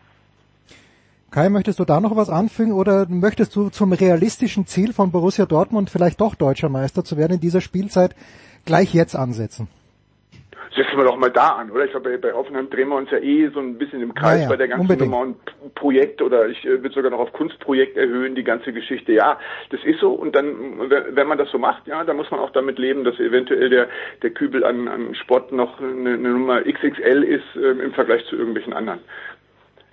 Kai, 1.30 1.50
möchtest 1.50 1.78
du 1.78 1.84
da 1.84 2.00
noch 2.00 2.16
was 2.16 2.30
anfügen 2.30 2.72
oder 2.72 3.06
möchtest 3.08 3.54
du 3.54 3.68
zum 3.68 3.92
realistischen 3.92 4.66
Ziel 4.66 4.94
von 4.94 5.10
Borussia 5.10 5.44
Dortmund 5.44 5.90
vielleicht 5.90 6.20
doch 6.22 6.34
deutscher 6.34 6.70
Meister 6.70 7.04
zu 7.04 7.18
werden 7.18 7.34
in 7.34 7.40
dieser 7.40 7.60
Spielzeit 7.60 8.14
gleich 8.64 8.94
jetzt 8.94 9.14
ansetzen? 9.14 9.68
setzen 10.78 10.96
wir 10.96 11.04
doch 11.04 11.16
mal 11.16 11.30
da 11.30 11.56
an, 11.56 11.70
oder? 11.70 11.84
Ich 11.84 11.90
glaube, 11.90 12.10
bei, 12.10 12.16
bei 12.16 12.34
Offenheim 12.34 12.70
drehen 12.70 12.88
wir 12.88 12.96
uns 12.96 13.10
ja 13.10 13.18
eh 13.18 13.48
so 13.48 13.58
ein 13.58 13.78
bisschen 13.78 14.00
im 14.00 14.14
Kreis 14.14 14.42
ja, 14.42 14.48
bei 14.48 14.56
der 14.56 14.68
ganzen 14.68 14.82
unbedingt. 14.82 15.10
Nummer 15.10 15.22
und 15.22 15.74
Projekt 15.74 16.22
oder 16.22 16.46
ich 16.46 16.64
äh, 16.64 16.82
würde 16.82 16.94
sogar 16.94 17.10
noch 17.10 17.18
auf 17.18 17.32
Kunstprojekt 17.32 17.96
erhöhen, 17.96 18.34
die 18.34 18.44
ganze 18.44 18.72
Geschichte. 18.72 19.12
Ja, 19.12 19.38
das 19.70 19.80
ist 19.84 20.00
so 20.00 20.12
und 20.12 20.34
dann, 20.36 20.78
wenn 20.88 21.26
man 21.26 21.38
das 21.38 21.50
so 21.50 21.58
macht, 21.58 21.86
ja, 21.86 22.04
dann 22.04 22.16
muss 22.16 22.30
man 22.30 22.40
auch 22.40 22.50
damit 22.50 22.78
leben, 22.78 23.04
dass 23.04 23.18
eventuell 23.18 23.70
der, 23.70 23.88
der 24.22 24.30
Kübel 24.30 24.64
an, 24.64 24.88
an 24.88 25.14
Sport 25.14 25.52
noch 25.52 25.80
eine, 25.80 26.14
eine 26.14 26.30
Nummer 26.30 26.62
XXL 26.62 27.24
ist 27.24 27.56
äh, 27.56 27.84
im 27.84 27.92
Vergleich 27.92 28.24
zu 28.26 28.36
irgendwelchen 28.36 28.72
anderen. 28.72 29.00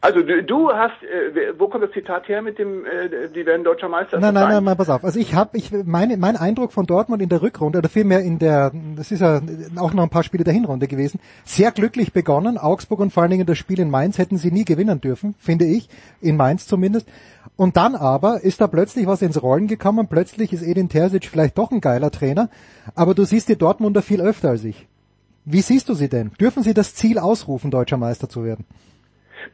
Also 0.06 0.22
du, 0.22 0.44
du 0.44 0.70
hast, 0.70 1.02
äh, 1.02 1.58
wo 1.58 1.68
kommt 1.68 1.84
das 1.84 1.92
Zitat 1.92 2.28
her 2.28 2.44
mit 2.44 2.60
dem, 2.60 2.86
äh, 2.86 3.28
die 3.34 3.44
werden 3.44 3.64
deutscher 3.64 3.90
Meister? 3.90 4.20
Nein, 4.20 4.36
nein, 4.36 4.50
nein, 4.50 4.64
nein, 4.64 4.78
pass 4.78 4.88
auf. 4.88 5.04
Also 5.04 5.20
ich 5.20 5.34
habe, 5.34 5.58
ich 5.58 5.72
meine, 5.72 6.16
mein 6.18 6.38
Eindruck 6.38 6.74
von 6.74 6.86
Dortmund 6.86 7.24
in 7.24 7.30
der 7.30 7.42
Rückrunde 7.42 7.80
oder 7.80 7.90
vielmehr 7.90 8.20
in 8.20 8.38
der, 8.38 8.72
das 8.96 9.12
ist 9.12 9.22
ja 9.22 9.42
auch 9.78 9.94
noch 9.94 10.04
ein 10.04 10.12
paar 10.12 10.22
Spiele 10.22 10.44
der 10.44 10.54
Hinrunde 10.54 10.88
gewesen, 10.88 11.20
sehr 11.44 11.72
glücklich 11.72 12.14
begonnen. 12.14 12.60
Augsburg 12.60 13.00
und 13.00 13.14
vor 13.14 13.24
allen 13.24 13.32
Dingen 13.32 13.48
das 13.48 13.58
Spiel 13.58 13.80
in 13.80 13.90
Mainz 13.90 14.20
hätten 14.20 14.38
sie 14.38 14.52
nie 14.52 14.64
gewinnen 14.64 15.02
dürfen, 15.02 15.34
finde 15.40 15.66
ich, 15.66 15.90
in 16.22 16.38
Mainz 16.38 16.68
zumindest. 16.68 17.10
Und 17.56 17.76
dann 17.76 17.96
aber 17.96 18.42
ist 18.42 18.62
da 18.62 18.68
plötzlich 18.68 19.08
was 19.08 19.24
ins 19.24 19.42
Rollen 19.42 19.66
gekommen. 19.66 20.08
Plötzlich 20.08 20.54
ist 20.54 20.62
Edin 20.62 20.88
Terzic 20.88 21.26
vielleicht 21.26 21.58
doch 21.58 21.72
ein 21.72 21.82
geiler 21.82 22.12
Trainer, 22.12 22.52
aber 22.94 23.16
du 23.16 23.24
siehst 23.24 23.50
die 23.50 23.56
Dortmunder 23.56 24.04
viel 24.04 24.22
öfter 24.22 24.50
als 24.50 24.66
ich. 24.66 24.86
Wie 25.46 25.62
siehst 25.62 25.90
du 25.90 25.96
sie 25.96 26.10
denn? 26.10 26.30
Dürfen 26.40 26.62
sie 26.62 26.76
das 26.76 26.94
Ziel 26.94 27.18
ausrufen, 27.18 27.72
deutscher 27.72 27.98
Meister 27.98 28.30
zu 28.30 28.44
werden? 28.44 28.66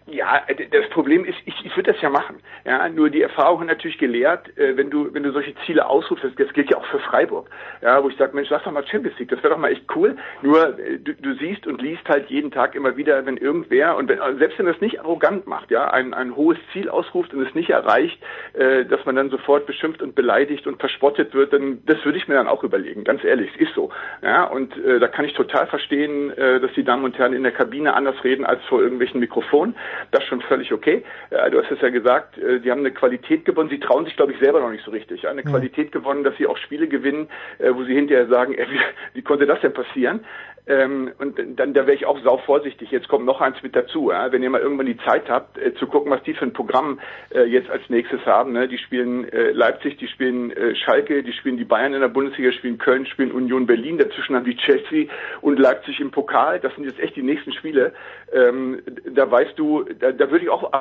Ja, 0.07 0.41
das 0.71 0.89
Problem 0.89 1.25
ist, 1.25 1.38
ich, 1.45 1.65
ich 1.65 1.75
würde 1.75 1.93
das 1.93 2.01
ja 2.01 2.10
machen. 2.10 2.38
Ja, 2.65 2.88
nur 2.89 3.10
die 3.10 3.21
Erfahrung 3.21 3.62
hat 3.62 3.67
natürlich 3.67 3.98
gelehrt, 3.98 4.55
äh, 4.57 4.75
wenn 4.77 4.89
du 4.89 5.13
wenn 5.13 5.24
du 5.24 5.31
solche 5.31 5.53
Ziele 5.65 5.86
ausrufst, 5.86 6.25
das, 6.38 6.53
gilt 6.53 6.69
ja 6.69 6.77
auch 6.77 6.86
für 6.86 7.00
Freiburg, 7.00 7.50
ja, 7.81 8.03
wo 8.03 8.10
ich 8.10 8.17
sage, 8.17 8.36
Mensch, 8.36 8.50
lass 8.50 8.63
doch 8.63 8.71
mal 8.71 8.86
Champions 8.86 9.17
League, 9.19 9.29
das 9.29 9.41
wäre 9.43 9.53
doch 9.53 9.60
mal 9.60 9.71
echt 9.71 9.86
cool. 9.95 10.15
Nur 10.41 10.79
äh, 10.79 10.98
du, 11.00 11.13
du 11.13 11.33
siehst 11.36 11.67
und 11.67 11.81
liest 11.81 12.07
halt 12.07 12.29
jeden 12.29 12.51
Tag 12.51 12.75
immer 12.75 12.98
wieder, 12.98 13.25
wenn 13.25 13.38
irgendwer 13.38 13.95
und 13.98 14.10
wenn, 14.10 14.19
selbst 14.38 14.60
wenn 14.60 14.65
das 14.65 14.81
nicht 14.81 15.00
arrogant 15.00 15.48
macht, 15.48 15.71
ja, 15.71 15.89
ein, 15.91 16.13
ein 16.13 16.36
hohes 16.36 16.57
Ziel 16.74 16.89
ausruft 16.89 17.33
und 17.33 17.45
es 17.45 17.53
nicht 17.55 17.69
erreicht, 17.69 18.21
äh, 18.53 18.86
dass 18.86 19.05
man 19.05 19.15
dann 19.15 19.29
sofort 19.29 19.65
beschimpft 19.65 20.01
und 20.01 20.15
beleidigt 20.15 20.67
und 20.67 20.79
verspottet 20.79 21.33
wird, 21.33 21.53
dann 21.53 21.81
das 21.86 22.03
würde 22.05 22.17
ich 22.17 22.27
mir 22.27 22.36
dann 22.36 22.48
auch 22.48 22.63
überlegen, 22.63 23.03
ganz 23.03 23.24
ehrlich, 23.24 23.50
es 23.55 23.62
ist 23.62 23.75
so. 23.75 23.91
Ja, 24.21 24.45
und 24.45 24.75
äh, 24.77 25.00
da 25.00 25.07
kann 25.07 25.25
ich 25.25 25.33
total 25.33 25.67
verstehen, 25.67 26.31
äh, 26.31 26.60
dass 26.60 26.71
die 26.74 26.83
Damen 26.83 27.03
und 27.03 27.17
Herren 27.17 27.33
in 27.33 27.43
der 27.43 27.51
Kabine 27.51 27.93
anders 27.93 28.24
reden 28.24 28.45
als 28.45 28.63
vor 28.65 28.81
irgendwelchen 28.81 29.19
Mikrofonen. 29.19 29.75
Das 30.11 30.23
ist 30.23 30.29
schon 30.29 30.41
völlig 30.41 30.71
okay. 30.73 31.03
Äh, 31.29 31.51
du 31.51 31.61
hast 31.61 31.71
es 31.71 31.81
ja 31.81 31.89
gesagt, 31.89 32.38
äh, 32.38 32.59
die 32.59 32.71
haben 32.71 32.79
eine 32.79 32.91
Qualität 32.91 33.45
gewonnen. 33.45 33.69
Sie 33.69 33.79
trauen 33.79 34.05
sich, 34.05 34.15
glaube 34.15 34.33
ich, 34.33 34.39
selber 34.39 34.59
noch 34.59 34.71
nicht 34.71 34.83
so 34.83 34.91
richtig. 34.91 35.27
Eine 35.27 35.41
mhm. 35.43 35.50
Qualität 35.50 35.91
gewonnen, 35.91 36.23
dass 36.23 36.35
sie 36.38 36.47
auch 36.47 36.57
Spiele 36.57 36.88
gewinnen, 36.88 37.29
äh, 37.59 37.73
wo 37.73 37.83
sie 37.83 37.93
hinterher 37.93 38.27
sagen, 38.27 38.53
ey, 38.53 38.67
wie, 38.69 38.79
wie 39.13 39.21
konnte 39.21 39.45
das 39.45 39.61
denn 39.61 39.73
passieren? 39.73 40.21
Ähm, 40.68 41.12
und 41.18 41.39
dann 41.60 41.74
da 41.74 41.82
wäre 41.88 41.96
ich 41.96 42.06
auch 42.06 42.20
sau 42.24 42.38
vorsichtig. 42.38 42.91
Jetzt 42.91 43.08
kommt 43.08 43.25
noch 43.25 43.41
eins 43.41 43.62
mit 43.63 43.75
dazu. 43.75 44.12
Ja? 44.12 44.32
Wenn 44.32 44.44
ihr 44.44 44.50
mal 44.50 44.62
irgendwann 44.62 44.86
die 44.86 44.98
Zeit 44.98 45.30
habt, 45.30 45.58
äh, 45.58 45.74
zu 45.75 45.88
gucken, 45.88 46.12
was 46.12 46.24
die 46.24 46.34
für 46.34 46.46
ein 46.46 46.53
Programm 46.53 47.00
äh, 47.34 47.44
jetzt 47.44 47.70
als 47.70 47.82
nächstes 47.89 48.25
haben. 48.25 48.53
Ne? 48.53 48.68
Die 48.68 48.77
spielen 48.77 49.27
äh, 49.32 49.51
Leipzig, 49.51 49.98
die 49.98 50.08
spielen 50.08 50.51
äh, 50.51 50.75
Schalke, 50.75 51.24
die 51.24 51.34
spielen 51.34 51.58
die 51.58 51.65
Bayern 51.65 51.94
in 51.94 52.01
der 52.01 52.08
Bundesliga, 52.08 52.51
spielen 52.51 52.77
Köln, 52.77 53.06
spielen 53.06 53.32
Union 53.32 53.65
Berlin. 53.65 53.98
Dazwischen 53.98 54.36
haben 54.36 54.46
die 54.46 54.58
Chelsea 54.58 55.08
und 55.41 55.60
Leipzig 55.60 56.00
im 56.00 56.12
Pokal. 56.12 56.60
Das 56.60 56.74
sind 56.75 56.86
jetzt 56.86 57.00
echt 57.00 57.15
die 57.15 57.24
nächsten 57.24 57.53
Spiele. 57.53 57.94
Ähm, 58.32 58.82
da 59.12 59.30
weißt 59.30 59.58
du, 59.58 59.84
da, 60.00 60.12
da 60.12 60.30
würde 60.32 60.46
ich 60.46 60.50
auch 60.50 60.72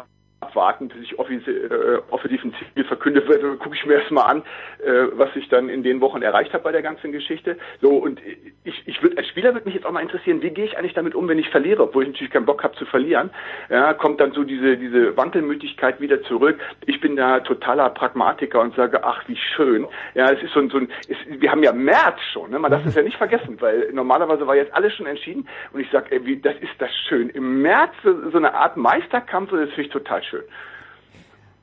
abwarten, 0.41 0.89
bis 0.89 1.03
ich 1.03 1.13
äh, 1.13 1.99
offensiv 2.11 2.45
ein 2.45 2.55
Ziel 2.75 2.85
verkündet 2.85 3.29
werde, 3.29 3.57
gucke 3.57 3.77
ich 3.77 3.85
mir 3.85 3.95
erstmal 3.95 4.31
an, 4.31 4.43
äh, 4.85 5.07
was 5.13 5.29
ich 5.37 5.49
dann 5.49 5.69
in 5.69 5.83
den 5.83 6.01
Wochen 6.01 6.23
erreicht 6.23 6.53
habe 6.55 6.65
bei 6.65 6.73
der 6.73 6.83
ganzen 6.83 7.13
Geschichte. 7.13 7.59
So, 7.81 7.91
und 7.91 8.21
ich, 8.65 8.83
ich 8.87 9.03
würde 9.03 9.19
als 9.19 9.29
Spieler 9.29 9.53
würde 9.53 9.67
mich 9.67 9.75
jetzt 9.75 9.85
auch 9.85 9.93
mal 9.93 10.01
interessieren, 10.01 10.41
wie 10.43 10.51
gehe 10.51 10.65
ich 10.65 10.79
eigentlich 10.79 10.95
damit 10.95 11.15
um, 11.15 11.29
wenn 11.29 11.39
ich 11.39 11.51
verliere, 11.51 11.83
obwohl 11.83 12.05
ich 12.05 12.11
natürlich 12.11 12.33
keinen 12.33 12.47
Bock 12.47 12.65
habe 12.65 12.75
zu 12.77 12.87
verlieren. 12.87 13.31
Ja, 13.69 13.93
kommt 13.93 14.21
dann 14.21 14.33
so 14.33 14.43
diese, 14.45 14.79
diese 14.79 15.17
Wankelmütigkeit 15.17 16.01
wieder 16.01 16.23
zurück. 16.23 16.59
Ich 16.87 17.01
bin 17.01 17.17
da 17.17 17.41
totaler 17.41 17.91
Pragmatiker 17.91 18.61
und 18.61 18.75
sage, 18.77 19.05
ach, 19.05 19.23
wie 19.29 19.37
schön. 19.37 19.87
Ja, 20.15 20.31
es 20.31 20.43
ist 20.43 20.55
so 20.55 20.61
ein, 20.61 20.71
so 20.71 20.79
ein 20.79 20.89
es, 21.09 21.17
wir 21.29 21.51
haben 21.51 21.63
ja 21.63 21.73
März 21.73 22.19
schon, 22.33 22.51
ne? 22.51 22.59
man 22.59 22.71
darf 22.71 22.83
das 22.83 22.95
ja 22.95 23.03
nicht 23.03 23.19
vergessen, 23.19 23.61
weil 23.61 23.91
normalerweise 23.93 24.47
war 24.47 24.57
jetzt 24.57 24.75
alles 24.75 24.95
schon 24.95 25.07
entschieden 25.07 25.47
und 25.73 25.81
ich 25.81 25.91
sage, 25.91 26.07
ey, 26.13 26.25
wie, 26.25 26.41
das 26.41 26.55
ist 26.61 26.73
das 26.79 26.91
schön. 27.09 27.29
Im 27.31 27.61
März 27.61 27.93
so, 28.03 28.31
so 28.31 28.39
eine 28.39 28.55
Art 28.55 28.77
Meisterkampf, 28.77 29.51
das 29.51 29.69
finde 29.71 29.83
ich 29.83 29.91
total 29.91 30.23
schön. 30.23 30.30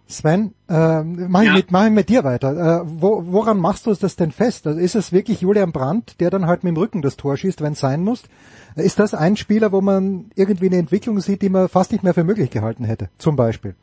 Sven, 0.10 0.54
äh, 0.70 1.04
mach, 1.04 1.42
ich 1.42 1.48
ja. 1.48 1.54
mit, 1.54 1.72
mach 1.72 1.86
ich 1.86 1.92
mit 1.92 2.08
dir 2.08 2.24
weiter. 2.24 2.82
Äh, 2.82 2.86
wo, 2.86 3.24
woran 3.26 3.60
machst 3.60 3.86
du 3.86 3.94
das 3.94 4.16
denn 4.16 4.32
fest? 4.32 4.66
Also 4.66 4.80
ist 4.80 4.96
es 4.96 5.12
wirklich 5.12 5.42
Julian 5.42 5.74
Brandt, 5.74 6.22
der 6.22 6.30
dann 6.30 6.48
halt 6.48 6.64
mit 6.64 6.76
dem 6.76 6.78
Rücken 6.78 7.02
das 7.02 7.18
Tor 7.18 7.36
schießt, 7.36 7.62
wenn 7.62 7.74
es 7.74 7.82
sein 7.82 8.04
muss? 8.04 8.24
Ist 8.78 9.00
das 9.00 9.14
ein 9.14 9.36
Spieler, 9.36 9.74
wo 9.74 9.82
man 9.82 10.32
irgendwie 10.36 10.68
eine 10.68 10.78
Entwicklung 10.78 11.20
sieht, 11.20 11.42
die 11.42 11.50
man 11.50 11.68
fast 11.68 11.92
nicht 11.92 12.04
mehr 12.04 12.14
für 12.14 12.24
möglich 12.24 12.52
gehalten 12.52 12.86
hätte, 12.86 13.10
zum 13.18 13.36
Beispiel? 13.36 13.76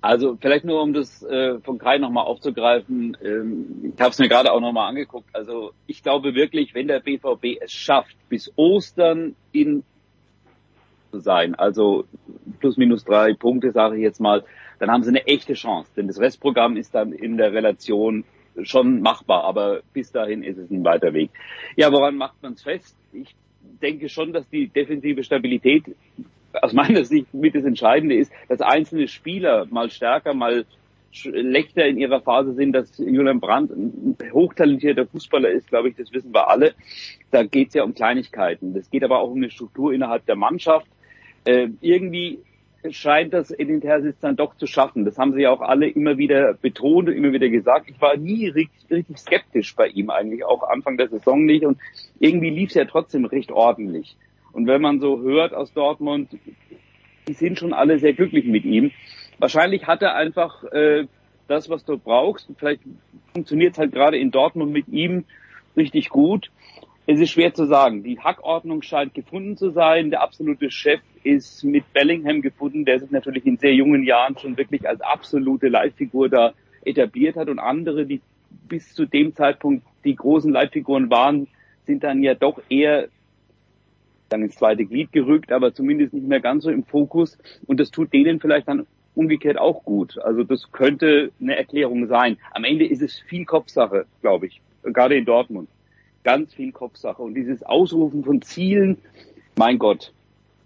Also 0.00 0.38
vielleicht 0.40 0.64
nur, 0.64 0.82
um 0.82 0.94
das 0.94 1.22
äh, 1.22 1.58
von 1.60 1.78
Kai 1.78 1.98
nochmal 1.98 2.24
aufzugreifen, 2.24 3.16
ähm, 3.22 3.92
ich 3.94 4.00
habe 4.00 4.10
es 4.10 4.18
mir 4.18 4.28
gerade 4.28 4.50
auch 4.50 4.60
nochmal 4.60 4.88
angeguckt. 4.88 5.28
Also 5.34 5.72
ich 5.86 6.02
glaube 6.02 6.34
wirklich, 6.34 6.74
wenn 6.74 6.88
der 6.88 7.00
BVB 7.00 7.60
es 7.60 7.72
schafft, 7.72 8.16
bis 8.30 8.50
Ostern 8.56 9.36
in 9.52 9.82
sein, 11.18 11.54
also 11.54 12.04
plus 12.60 12.76
minus 12.76 13.04
drei 13.04 13.34
Punkte, 13.34 13.72
sage 13.72 13.96
ich 13.96 14.02
jetzt 14.02 14.20
mal, 14.20 14.44
dann 14.78 14.90
haben 14.90 15.02
sie 15.02 15.10
eine 15.10 15.26
echte 15.26 15.54
Chance. 15.54 15.90
Denn 15.96 16.06
das 16.06 16.20
Restprogramm 16.20 16.76
ist 16.76 16.94
dann 16.94 17.12
in 17.12 17.36
der 17.36 17.52
Relation 17.52 18.24
schon 18.62 19.00
machbar, 19.00 19.44
aber 19.44 19.80
bis 19.92 20.12
dahin 20.12 20.42
ist 20.42 20.58
es 20.58 20.70
ein 20.70 20.84
weiter 20.84 21.12
Weg. 21.12 21.30
Ja, 21.76 21.92
woran 21.92 22.16
macht 22.16 22.42
man 22.42 22.54
es 22.54 22.62
fest? 22.62 22.96
Ich 23.12 23.34
denke 23.82 24.08
schon, 24.08 24.32
dass 24.32 24.48
die 24.48 24.68
defensive 24.68 25.24
Stabilität 25.24 25.84
aus 26.52 26.72
meiner 26.72 27.04
Sicht 27.04 27.32
mit 27.32 27.54
das 27.54 27.64
Entscheidende 27.64 28.16
ist, 28.16 28.32
dass 28.48 28.60
einzelne 28.60 29.08
Spieler 29.08 29.66
mal 29.70 29.90
stärker, 29.90 30.34
mal 30.34 30.64
schlechter 31.12 31.86
in 31.86 31.98
ihrer 31.98 32.20
Phase 32.20 32.54
sind, 32.54 32.72
dass 32.72 32.96
Julian 32.98 33.40
Brandt 33.40 33.72
ein 33.72 34.16
hochtalentierter 34.32 35.06
Fußballer 35.06 35.50
ist, 35.50 35.68
glaube 35.68 35.88
ich, 35.88 35.96
das 35.96 36.12
wissen 36.12 36.32
wir 36.32 36.48
alle. 36.48 36.74
Da 37.30 37.42
geht 37.42 37.68
es 37.68 37.74
ja 37.74 37.82
um 37.82 37.94
Kleinigkeiten. 37.94 38.74
Das 38.74 38.90
geht 38.90 39.02
aber 39.02 39.18
auch 39.18 39.30
um 39.30 39.38
eine 39.38 39.50
Struktur 39.50 39.92
innerhalb 39.92 40.24
der 40.26 40.36
Mannschaft. 40.36 40.86
Äh, 41.44 41.68
irgendwie 41.80 42.40
scheint 42.90 43.34
das 43.34 43.50
Edin 43.50 43.80
Terzic 43.80 44.16
dann 44.20 44.36
doch 44.36 44.56
zu 44.56 44.66
schaffen. 44.66 45.04
Das 45.04 45.18
haben 45.18 45.34
sie 45.34 45.42
ja 45.42 45.50
auch 45.50 45.60
alle 45.60 45.88
immer 45.88 46.16
wieder 46.16 46.54
betont 46.54 47.08
und 47.08 47.14
immer 47.14 47.32
wieder 47.32 47.48
gesagt. 47.48 47.90
Ich 47.90 48.00
war 48.00 48.16
nie 48.16 48.48
richtig, 48.48 48.90
richtig 48.90 49.18
skeptisch 49.18 49.74
bei 49.76 49.88
ihm 49.88 50.10
eigentlich, 50.10 50.44
auch 50.44 50.62
Anfang 50.62 50.96
der 50.96 51.08
Saison 51.08 51.44
nicht. 51.44 51.64
Und 51.64 51.78
irgendwie 52.18 52.50
lief 52.50 52.70
es 52.70 52.74
ja 52.74 52.86
trotzdem 52.86 53.26
recht 53.26 53.52
ordentlich. 53.52 54.16
Und 54.52 54.66
wenn 54.66 54.80
man 54.80 55.00
so 55.00 55.20
hört 55.20 55.52
aus 55.54 55.72
Dortmund, 55.72 56.30
die 57.28 57.34
sind 57.34 57.58
schon 57.58 57.72
alle 57.72 57.98
sehr 57.98 58.14
glücklich 58.14 58.46
mit 58.46 58.64
ihm. 58.64 58.90
Wahrscheinlich 59.38 59.86
hat 59.86 60.02
er 60.02 60.14
einfach 60.14 60.64
äh, 60.64 61.06
das, 61.48 61.68
was 61.68 61.84
du 61.84 61.98
brauchst. 61.98 62.48
Vielleicht 62.58 62.82
funktioniert 63.34 63.78
halt 63.78 63.92
gerade 63.92 64.18
in 64.18 64.30
Dortmund 64.30 64.72
mit 64.72 64.88
ihm 64.88 65.24
richtig 65.76 66.08
gut. 66.08 66.50
Es 67.12 67.18
ist 67.18 67.30
schwer 67.30 67.52
zu 67.52 67.66
sagen. 67.66 68.04
Die 68.04 68.20
Hackordnung 68.20 68.82
scheint 68.82 69.14
gefunden 69.14 69.56
zu 69.56 69.70
sein. 69.70 70.10
Der 70.10 70.22
absolute 70.22 70.70
Chef 70.70 71.00
ist 71.24 71.64
mit 71.64 71.92
Bellingham 71.92 72.40
gefunden, 72.40 72.84
der 72.84 73.00
sich 73.00 73.10
natürlich 73.10 73.44
in 73.46 73.58
sehr 73.58 73.74
jungen 73.74 74.04
Jahren 74.04 74.38
schon 74.38 74.56
wirklich 74.56 74.88
als 74.88 75.00
absolute 75.00 75.66
Leitfigur 75.66 76.28
da 76.28 76.52
etabliert 76.84 77.34
hat. 77.34 77.48
Und 77.48 77.58
andere, 77.58 78.06
die 78.06 78.20
bis 78.68 78.94
zu 78.94 79.06
dem 79.06 79.34
Zeitpunkt 79.34 79.84
die 80.04 80.14
großen 80.14 80.52
Leitfiguren 80.52 81.10
waren, 81.10 81.48
sind 81.84 82.04
dann 82.04 82.22
ja 82.22 82.34
doch 82.34 82.62
eher 82.68 83.08
dann 84.28 84.42
ins 84.42 84.54
zweite 84.54 84.84
Glied 84.84 85.10
gerückt, 85.10 85.50
aber 85.50 85.74
zumindest 85.74 86.14
nicht 86.14 86.28
mehr 86.28 86.38
ganz 86.38 86.62
so 86.62 86.70
im 86.70 86.84
Fokus. 86.84 87.36
Und 87.66 87.80
das 87.80 87.90
tut 87.90 88.12
denen 88.12 88.38
vielleicht 88.38 88.68
dann 88.68 88.86
umgekehrt 89.16 89.58
auch 89.58 89.82
gut. 89.82 90.16
Also 90.20 90.44
das 90.44 90.70
könnte 90.70 91.32
eine 91.40 91.56
Erklärung 91.56 92.06
sein. 92.06 92.38
Am 92.52 92.62
Ende 92.62 92.86
ist 92.86 93.02
es 93.02 93.18
viel 93.18 93.46
Kopfsache, 93.46 94.06
glaube 94.20 94.46
ich, 94.46 94.60
gerade 94.84 95.16
in 95.16 95.24
Dortmund. 95.24 95.68
Ganz 96.22 96.54
viel 96.54 96.72
Kopfsache. 96.72 97.22
Und 97.22 97.34
dieses 97.34 97.62
Ausrufen 97.62 98.24
von 98.24 98.42
Zielen, 98.42 98.98
mein 99.56 99.78
Gott, 99.78 100.12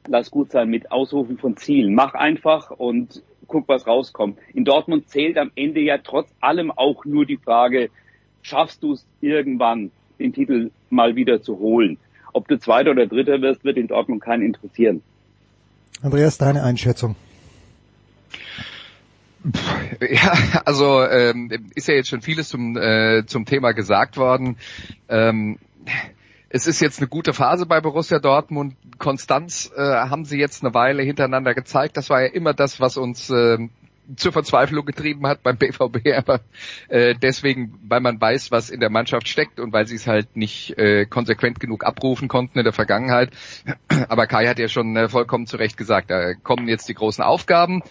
lass 0.09 0.31
gut 0.31 0.51
sein 0.51 0.69
mit 0.69 0.91
Ausrufen 0.91 1.39
von 1.39 1.57
Zielen. 1.57 1.95
Mach 1.95 2.15
einfach 2.15 2.71
und 2.71 3.23
guck, 3.47 3.69
was 3.69 3.87
rauskommt. 3.87 4.39
In 4.53 4.65
Dortmund 4.65 5.09
zählt 5.09 5.39
am 5.39 5.51
Ende 5.55 5.81
ja 5.81 5.99
trotz 5.99 6.29
allem 6.41 6.71
auch 6.71 7.05
nur 7.05 7.27
die 7.27 7.37
Frage, 7.37 7.91
schaffst 8.43 8.83
du 8.83 8.93
es 8.93 9.07
irgendwann, 9.21 9.91
den 10.19 10.33
Titel 10.33 10.71
mal 10.91 11.17
wieder 11.17 11.43
zu 11.43 11.59
holen? 11.59 11.99
Ob 12.33 12.49
du 12.49 12.59
Zweiter 12.59 12.91
oder 12.91 13.07
Dritter 13.07 13.41
wirst, 13.43 13.65
wird 13.65 13.77
in 13.77 13.87
Dortmund 13.87 14.23
keinen 14.23 14.43
interessieren. 14.43 15.03
Andreas, 16.03 16.37
deine 16.39 16.63
Einschätzung? 16.63 17.17
Ja, 20.01 20.33
also 20.65 21.03
ähm, 21.03 21.51
ist 21.75 21.89
ja 21.89 21.95
jetzt 21.95 22.09
schon 22.09 22.23
vieles 22.23 22.49
zum 22.49 22.77
äh, 22.77 23.25
zum 23.27 23.45
Thema 23.45 23.73
gesagt 23.73 24.17
worden. 24.17 24.57
Ähm, 25.09 25.59
es 26.49 26.67
ist 26.67 26.81
jetzt 26.81 27.01
eine 27.01 27.09
gute 27.09 27.33
Phase 27.33 27.67
bei 27.67 27.81
Borussia 27.81 28.19
Dortmund. 28.19 28.77
Konstanz 28.99 29.73
äh, 29.77 29.81
haben 29.81 30.25
sie 30.25 30.39
jetzt 30.39 30.65
eine 30.65 30.73
Weile 30.73 31.03
hintereinander 31.03 31.55
gezeigt. 31.55 31.97
Das 31.97 32.11
war 32.11 32.23
ja 32.23 32.29
immer 32.29 32.55
das, 32.55 32.81
was 32.81 32.97
uns 32.97 33.29
äh, 33.31 33.59
zur 34.17 34.33
Verzweiflung 34.33 34.85
getrieben 34.85 35.27
hat 35.27 35.43
beim 35.43 35.57
BVB, 35.59 36.13
aber 36.17 36.41
äh, 36.89 37.15
deswegen, 37.21 37.79
weil 37.89 38.01
man 38.01 38.21
weiß, 38.21 38.51
was 38.51 38.71
in 38.71 38.81
der 38.81 38.91
Mannschaft 38.91 39.29
steckt 39.29 39.59
und 39.59 39.73
weil 39.73 39.87
sie 39.87 39.97
es 39.97 40.07
halt 40.07 40.37
nicht 40.37 40.79
äh, 40.79 41.07
konsequent 41.07 41.61
genug 41.61 41.85
abrufen 41.85 42.29
konnten 42.29 42.59
in 42.59 42.65
der 42.65 42.73
Vergangenheit. 42.73 43.31
Aber 44.09 44.27
Kai 44.27 44.47
hat 44.47 44.59
ja 44.59 44.69
schon 44.69 44.97
äh, 44.97 45.09
vollkommen 45.09 45.47
zu 45.47 45.57
Recht 45.57 45.77
gesagt, 45.77 46.11
da 46.11 46.35
kommen 46.35 46.69
jetzt 46.69 46.89
die 46.89 46.95
großen 46.95 47.25
Aufgaben 47.25 47.83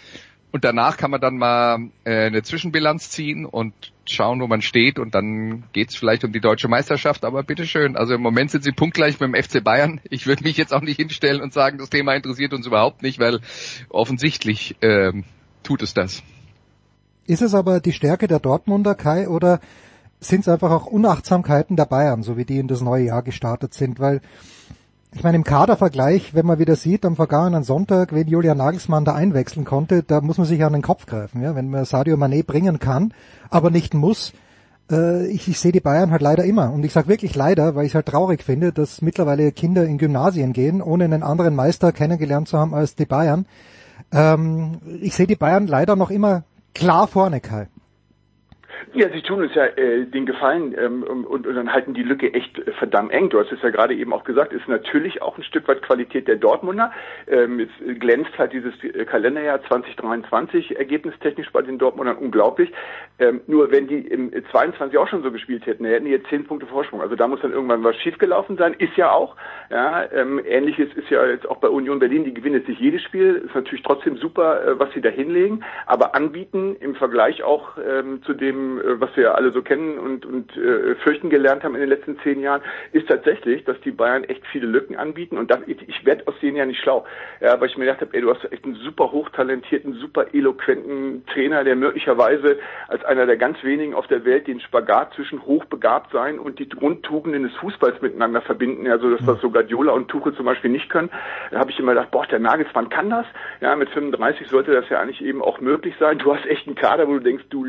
und 0.53 0.63
danach 0.63 0.97
kann 0.97 1.09
man 1.09 1.19
dann 1.19 1.37
mal 1.37 1.89
äh, 2.03 2.27
eine 2.27 2.43
Zwischenbilanz 2.43 3.09
ziehen 3.09 3.43
und 3.43 3.73
schauen, 4.07 4.39
wo 4.39 4.45
man 4.45 4.61
steht 4.61 4.99
und 4.99 5.15
dann 5.15 5.63
geht's 5.73 5.95
vielleicht 5.95 6.23
um 6.23 6.31
die 6.31 6.41
deutsche 6.41 6.67
Meisterschaft, 6.67 7.25
aber 7.25 7.41
bitteschön. 7.41 7.97
Also 7.97 8.13
im 8.13 8.21
Moment 8.21 8.51
sind 8.51 8.63
sie 8.63 8.71
punktgleich 8.71 9.19
mit 9.19 9.33
dem 9.33 9.43
FC 9.43 9.63
Bayern. 9.63 9.99
Ich 10.11 10.27
würde 10.27 10.43
mich 10.43 10.55
jetzt 10.55 10.71
auch 10.71 10.81
nicht 10.81 10.97
hinstellen 10.97 11.41
und 11.41 11.53
sagen, 11.53 11.79
das 11.79 11.89
Thema 11.89 12.13
interessiert 12.13 12.53
uns 12.53 12.67
überhaupt 12.67 13.01
nicht, 13.01 13.19
weil 13.19 13.39
offensichtlich 13.89 14.75
ähm, 14.81 15.23
tut 15.63 15.81
es 15.81 15.95
das. 15.95 16.21
Ist 17.25 17.41
es 17.41 17.55
aber 17.55 17.79
die 17.79 17.93
Stärke 17.93 18.27
der 18.27 18.39
Dortmunder, 18.39 18.93
Kai, 18.93 19.27
oder 19.27 19.59
sind 20.19 20.41
es 20.41 20.47
einfach 20.47 20.69
auch 20.69 20.85
Unachtsamkeiten 20.85 21.75
der 21.77 21.85
Bayern, 21.85 22.21
so 22.21 22.37
wie 22.37 22.45
die 22.45 22.59
in 22.59 22.67
das 22.67 22.81
neue 22.81 23.05
Jahr 23.05 23.23
gestartet 23.23 23.73
sind? 23.73 23.99
Weil 23.99 24.21
ich 25.15 25.23
meine, 25.23 25.37
im 25.37 25.43
Kadervergleich, 25.43 26.33
wenn 26.33 26.45
man 26.45 26.59
wieder 26.59 26.75
sieht, 26.75 27.05
am 27.05 27.15
vergangenen 27.15 27.63
Sonntag, 27.63 28.13
wenn 28.13 28.27
Julian 28.27 28.57
Nagelsmann 28.57 29.05
da 29.05 29.13
einwechseln 29.13 29.65
konnte, 29.65 30.03
da 30.03 30.21
muss 30.21 30.37
man 30.37 30.47
sich 30.47 30.63
an 30.63 30.73
den 30.73 30.81
Kopf 30.81 31.05
greifen. 31.05 31.41
Ja? 31.41 31.55
Wenn 31.55 31.69
man 31.69 31.85
Sadio 31.85 32.15
Mané 32.15 32.43
bringen 32.43 32.79
kann, 32.79 33.13
aber 33.49 33.69
nicht 33.69 33.93
muss, 33.93 34.33
äh, 34.91 35.27
ich, 35.27 35.47
ich 35.47 35.59
sehe 35.59 35.71
die 35.71 35.79
Bayern 35.79 36.11
halt 36.11 36.21
leider 36.21 36.43
immer. 36.43 36.71
Und 36.71 36.83
ich 36.83 36.93
sage 36.93 37.07
wirklich 37.07 37.35
leider, 37.35 37.75
weil 37.75 37.85
ich 37.85 37.91
es 37.91 37.95
halt 37.95 38.07
traurig 38.07 38.43
finde, 38.43 38.73
dass 38.73 39.01
mittlerweile 39.01 39.51
Kinder 39.51 39.85
in 39.85 39.97
Gymnasien 39.97 40.53
gehen, 40.53 40.81
ohne 40.81 41.05
einen 41.05 41.23
anderen 41.23 41.55
Meister 41.55 41.91
kennengelernt 41.91 42.47
zu 42.47 42.57
haben 42.57 42.73
als 42.73 42.95
die 42.95 43.05
Bayern. 43.05 43.45
Ähm, 44.11 44.79
ich 45.01 45.15
sehe 45.15 45.27
die 45.27 45.35
Bayern 45.35 45.67
leider 45.67 45.95
noch 45.95 46.09
immer 46.09 46.43
klar 46.73 47.07
vorne, 47.07 47.39
Kai. 47.39 47.67
Ja, 48.95 49.09
sie 49.09 49.23
tun 49.23 49.41
uns 49.41 49.55
ja 49.55 49.65
äh, 49.65 50.05
den 50.05 50.27
Gefallen 50.27 50.75
ähm, 50.77 51.01
und, 51.01 51.25
und 51.25 51.55
dann 51.55 51.73
halten 51.73 51.95
die 51.95 52.03
Lücke 52.03 52.31
echt 52.31 52.59
äh, 52.59 52.71
verdammt 52.73 53.11
eng. 53.11 53.29
Du 53.29 53.39
hast 53.39 53.51
es 53.51 53.59
ja 53.63 53.71
gerade 53.71 53.95
eben 53.95 54.13
auch 54.13 54.23
gesagt, 54.23 54.53
ist 54.53 54.67
natürlich 54.67 55.19
auch 55.19 55.35
ein 55.35 55.43
Stück 55.43 55.67
weit 55.67 55.81
Qualität 55.81 56.27
der 56.27 56.35
Dortmunder. 56.35 56.91
Ähm, 57.27 57.59
es 57.59 57.99
glänzt 57.99 58.37
halt 58.37 58.53
dieses 58.53 58.71
äh, 58.83 59.05
Kalenderjahr 59.05 59.63
2023 59.63 60.77
ergebnistechnisch 60.77 61.51
bei 61.51 61.63
den 61.63 61.79
Dortmundern 61.79 62.17
unglaublich. 62.17 62.71
Ähm, 63.17 63.41
nur 63.47 63.71
wenn 63.71 63.87
die 63.87 63.97
im 63.97 64.31
22 64.51 64.95
auch 64.99 65.07
schon 65.07 65.23
so 65.23 65.31
gespielt 65.31 65.65
hätten, 65.65 65.85
hätten 65.85 66.05
die 66.05 66.11
jetzt 66.11 66.27
zehn 66.27 66.45
Punkte 66.45 66.67
Vorsprung. 66.67 67.01
Also 67.01 67.15
da 67.15 67.27
muss 67.27 67.41
dann 67.41 67.51
irgendwann 67.51 67.83
was 67.83 67.95
schiefgelaufen 67.95 68.57
sein. 68.57 68.75
Ist 68.75 68.95
ja 68.95 69.11
auch. 69.11 69.35
Ja, 69.71 70.03
ähm, 70.11 70.39
Ähnliches 70.45 70.93
ist 70.93 71.09
ja 71.09 71.25
jetzt 71.25 71.49
auch 71.49 71.57
bei 71.57 71.69
Union 71.69 71.97
Berlin. 71.97 72.25
Die 72.25 72.33
gewinnen 72.33 72.57
jetzt 72.57 72.67
nicht 72.67 72.81
jedes 72.81 73.01
Spiel. 73.01 73.41
Ist 73.43 73.55
natürlich 73.55 73.83
trotzdem 73.83 74.17
super, 74.17 74.63
äh, 74.63 74.79
was 74.79 74.93
sie 74.93 75.01
da 75.01 75.09
hinlegen. 75.09 75.63
Aber 75.87 76.13
anbieten 76.13 76.75
im 76.79 76.93
Vergleich 76.93 77.41
auch 77.41 77.79
ähm, 77.83 78.21
zu 78.21 78.35
dem 78.35 78.82
was 78.83 79.15
wir 79.15 79.35
alle 79.35 79.51
so 79.51 79.61
kennen 79.61 79.97
und, 79.97 80.25
und 80.25 80.55
äh, 80.57 80.95
fürchten 80.95 81.29
gelernt 81.29 81.63
haben 81.63 81.75
in 81.75 81.81
den 81.81 81.89
letzten 81.89 82.19
zehn 82.19 82.39
Jahren, 82.39 82.61
ist 82.91 83.07
tatsächlich, 83.07 83.63
dass 83.65 83.79
die 83.81 83.91
Bayern 83.91 84.23
echt 84.23 84.45
viele 84.51 84.67
Lücken 84.67 84.95
anbieten 84.95 85.37
und 85.37 85.49
das, 85.49 85.59
ich, 85.67 85.87
ich 85.87 86.05
werde 86.05 86.27
aus 86.27 86.35
denen 86.41 86.57
ja 86.57 86.65
nicht 86.65 86.81
schlau. 86.81 87.05
Ja, 87.39 87.59
weil 87.59 87.69
ich 87.69 87.77
mir 87.77 87.85
gedacht 87.85 88.01
habe, 88.01 88.13
ey, 88.13 88.21
du 88.21 88.33
hast 88.33 88.51
echt 88.51 88.65
einen 88.65 88.75
super 88.75 89.11
hochtalentierten, 89.11 89.93
super 89.93 90.33
eloquenten 90.33 91.25
Trainer, 91.27 91.63
der 91.63 91.75
möglicherweise 91.75 92.59
als 92.87 93.03
einer 93.05 93.25
der 93.25 93.37
ganz 93.37 93.63
wenigen 93.63 93.93
auf 93.93 94.07
der 94.07 94.25
Welt 94.25 94.47
den 94.47 94.59
Spagat 94.59 95.13
zwischen 95.15 95.45
hochbegabt 95.45 96.11
sein 96.11 96.39
und 96.39 96.59
die 96.59 96.69
Grundtugenden 96.69 97.43
des 97.43 97.53
Fußballs 97.55 98.01
miteinander 98.01 98.41
verbinden. 98.41 98.87
Also 98.89 99.09
dass 99.15 99.25
das 99.25 99.41
so 99.41 99.49
Guardiola 99.49 99.93
und 99.93 100.07
Tuchel 100.07 100.35
zum 100.35 100.45
Beispiel 100.45 100.71
nicht 100.71 100.89
können. 100.89 101.09
Da 101.51 101.59
habe 101.59 101.71
ich 101.71 101.79
immer 101.79 101.93
gedacht, 101.93 102.11
boah, 102.11 102.25
der 102.25 102.39
Nagelsmann 102.39 102.89
kann 102.89 103.09
das. 103.09 103.25
Ja, 103.61 103.75
mit 103.75 103.89
35 103.89 104.47
sollte 104.47 104.73
das 104.73 104.89
ja 104.89 104.99
eigentlich 104.99 105.23
eben 105.23 105.41
auch 105.41 105.59
möglich 105.59 105.95
sein. 105.99 106.17
Du 106.19 106.33
hast 106.33 106.45
echt 106.45 106.67
einen 106.67 106.75
Kader, 106.75 107.07
wo 107.07 107.13
du 107.13 107.19
denkst, 107.19 107.45
du 107.49 107.65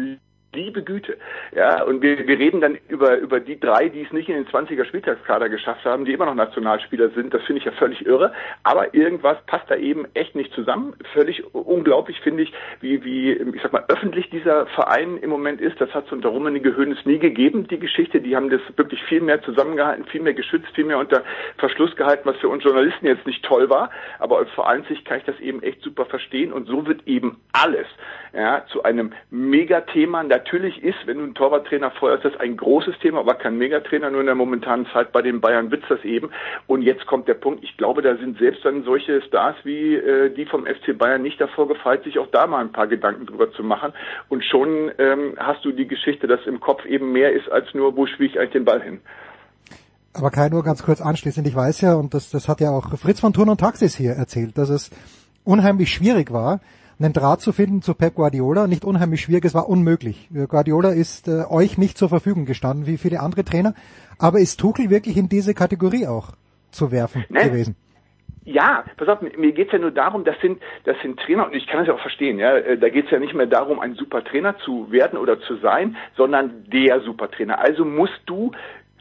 liebe 0.54 0.82
Güte. 0.82 1.16
Ja, 1.54 1.82
und 1.82 2.02
wir, 2.02 2.26
wir 2.26 2.38
reden 2.38 2.60
dann 2.60 2.78
über, 2.88 3.18
über 3.18 3.40
die 3.40 3.58
drei, 3.58 3.88
die 3.88 4.02
es 4.02 4.12
nicht 4.12 4.28
in 4.28 4.36
den 4.36 4.46
20er 4.46 4.84
Spieltagskader 4.84 5.48
geschafft 5.48 5.84
haben, 5.84 6.04
die 6.04 6.12
immer 6.12 6.26
noch 6.26 6.34
Nationalspieler 6.34 7.10
sind. 7.10 7.34
Das 7.34 7.42
finde 7.42 7.60
ich 7.60 7.64
ja 7.64 7.72
völlig 7.72 8.04
irre. 8.06 8.32
Aber 8.62 8.94
irgendwas 8.94 9.38
passt 9.46 9.70
da 9.70 9.76
eben 9.76 10.06
echt 10.14 10.34
nicht 10.34 10.52
zusammen. 10.54 10.94
Völlig 11.12 11.42
unglaublich 11.54 12.20
finde 12.20 12.44
ich, 12.44 12.52
wie, 12.80 13.04
wie, 13.04 13.32
ich 13.32 13.62
sag 13.62 13.72
mal, 13.72 13.84
öffentlich 13.88 14.30
dieser 14.30 14.66
Verein 14.66 15.18
im 15.18 15.30
Moment 15.30 15.60
ist. 15.60 15.80
Das 15.80 15.92
hat 15.94 16.06
es 16.06 16.12
unter 16.12 16.30
Rummenigge 16.30 16.74
Höhnes 16.74 17.04
nie 17.04 17.18
gegeben, 17.18 17.68
die 17.68 17.78
Geschichte. 17.78 18.20
Die 18.20 18.36
haben 18.36 18.50
das 18.50 18.60
wirklich 18.76 19.02
viel 19.04 19.20
mehr 19.20 19.42
zusammengehalten, 19.42 20.06
viel 20.06 20.22
mehr 20.22 20.34
geschützt, 20.34 20.68
viel 20.74 20.84
mehr 20.84 20.98
unter 20.98 21.22
Verschluss 21.58 21.94
gehalten, 21.96 22.22
was 22.24 22.36
für 22.36 22.48
uns 22.48 22.64
Journalisten 22.64 23.06
jetzt 23.06 23.26
nicht 23.26 23.44
toll 23.44 23.68
war. 23.70 23.90
Aber 24.18 24.38
als 24.38 24.50
Vereinssicht 24.50 25.04
kann 25.04 25.18
ich 25.18 25.24
das 25.24 25.38
eben 25.40 25.62
echt 25.62 25.82
super 25.82 26.06
verstehen. 26.06 26.52
Und 26.52 26.66
so 26.66 26.86
wird 26.86 27.06
eben 27.06 27.40
alles 27.52 27.86
ja, 28.32 28.64
zu 28.66 28.82
einem 28.82 29.12
Megathema. 29.30 30.22
Natürlich 30.44 30.82
ist, 30.84 31.06
wenn 31.06 31.16
du 31.16 31.24
einen 31.24 31.34
Torwarttrainer 31.34 31.90
feuerst, 31.92 32.22
das 32.22 32.36
ein 32.38 32.58
großes 32.58 32.98
Thema, 32.98 33.20
aber 33.20 33.32
kein 33.32 33.56
Megatrainer. 33.56 34.10
Nur 34.10 34.20
in 34.20 34.26
der 34.26 34.34
momentanen 34.34 34.86
Zeit 34.92 35.10
bei 35.10 35.22
den 35.22 35.40
Bayern 35.40 35.70
wird's 35.70 35.86
das 35.88 36.04
eben. 36.04 36.28
Und 36.66 36.82
jetzt 36.82 37.06
kommt 37.06 37.28
der 37.28 37.34
Punkt. 37.34 37.64
Ich 37.64 37.78
glaube, 37.78 38.02
da 38.02 38.14
sind 38.16 38.38
selbst 38.38 38.62
dann 38.62 38.84
solche 38.84 39.22
Stars 39.22 39.56
wie 39.64 39.94
äh, 39.94 40.28
die 40.34 40.44
vom 40.44 40.66
FC 40.66 40.98
Bayern 40.98 41.22
nicht 41.22 41.40
davor 41.40 41.66
gefeit, 41.66 42.04
sich 42.04 42.18
auch 42.18 42.26
da 42.30 42.46
mal 42.46 42.60
ein 42.60 42.72
paar 42.72 42.88
Gedanken 42.88 43.24
drüber 43.24 43.52
zu 43.52 43.62
machen. 43.62 43.94
Und 44.28 44.44
schon 44.44 44.92
ähm, 44.98 45.32
hast 45.38 45.64
du 45.64 45.72
die 45.72 45.88
Geschichte, 45.88 46.26
dass 46.26 46.44
im 46.44 46.60
Kopf 46.60 46.84
eben 46.84 47.12
mehr 47.12 47.32
ist 47.32 47.50
als 47.50 47.72
nur, 47.72 47.96
wo 47.96 48.04
spiele 48.04 48.28
ich 48.28 48.38
eigentlich 48.38 48.52
den 48.52 48.66
Ball 48.66 48.82
hin. 48.82 49.00
Aber 50.12 50.30
Kai, 50.30 50.50
nur 50.50 50.62
ganz 50.62 50.82
kurz 50.82 51.00
anschließend. 51.00 51.46
Ich 51.46 51.56
weiß 51.56 51.80
ja, 51.80 51.94
und 51.94 52.12
das, 52.12 52.30
das 52.30 52.48
hat 52.48 52.60
ja 52.60 52.68
auch 52.68 52.98
Fritz 52.98 53.20
von 53.20 53.32
Turn 53.32 53.48
und 53.48 53.60
Taxis 53.60 53.96
hier 53.96 54.12
erzählt, 54.12 54.58
dass 54.58 54.68
es 54.68 54.90
unheimlich 55.42 55.90
schwierig 55.90 56.30
war, 56.30 56.60
einen 56.98 57.12
Draht 57.12 57.40
zu 57.40 57.52
finden 57.52 57.82
zu 57.82 57.94
Pep 57.94 58.14
Guardiola. 58.14 58.66
Nicht 58.66 58.84
unheimlich 58.84 59.20
schwierig, 59.20 59.44
es 59.44 59.54
war 59.54 59.68
unmöglich. 59.68 60.28
Guardiola 60.48 60.90
ist 60.90 61.28
äh, 61.28 61.44
euch 61.48 61.78
nicht 61.78 61.98
zur 61.98 62.08
Verfügung 62.08 62.44
gestanden, 62.44 62.86
wie 62.86 62.98
viele 62.98 63.20
andere 63.20 63.44
Trainer. 63.44 63.74
Aber 64.18 64.38
ist 64.38 64.60
Tuchel 64.60 64.90
wirklich 64.90 65.16
in 65.16 65.28
diese 65.28 65.54
Kategorie 65.54 66.06
auch 66.06 66.32
zu 66.70 66.92
werfen 66.92 67.24
ne? 67.28 67.44
gewesen? 67.44 67.76
Ja, 68.46 68.84
pass 68.98 69.08
auf, 69.08 69.22
mir 69.22 69.52
geht's 69.52 69.72
ja 69.72 69.78
nur 69.78 69.90
darum, 69.90 70.24
das 70.24 70.38
sind, 70.42 70.60
das 70.84 70.96
sind 71.00 71.18
Trainer, 71.18 71.46
und 71.46 71.54
ich 71.54 71.66
kann 71.66 71.78
das 71.78 71.88
ja 71.88 71.94
auch 71.94 72.00
verstehen, 72.00 72.38
ja, 72.38 72.54
äh, 72.56 72.76
da 72.76 72.90
geht's 72.90 73.10
ja 73.10 73.18
nicht 73.18 73.32
mehr 73.32 73.46
darum, 73.46 73.80
ein 73.80 73.94
super 73.94 74.22
Trainer 74.22 74.58
zu 74.58 74.92
werden 74.92 75.18
oder 75.18 75.40
zu 75.40 75.56
sein, 75.56 75.96
sondern 76.14 76.64
der 76.70 77.00
Supertrainer. 77.00 77.58
Also 77.58 77.86
musst 77.86 78.20
du 78.26 78.52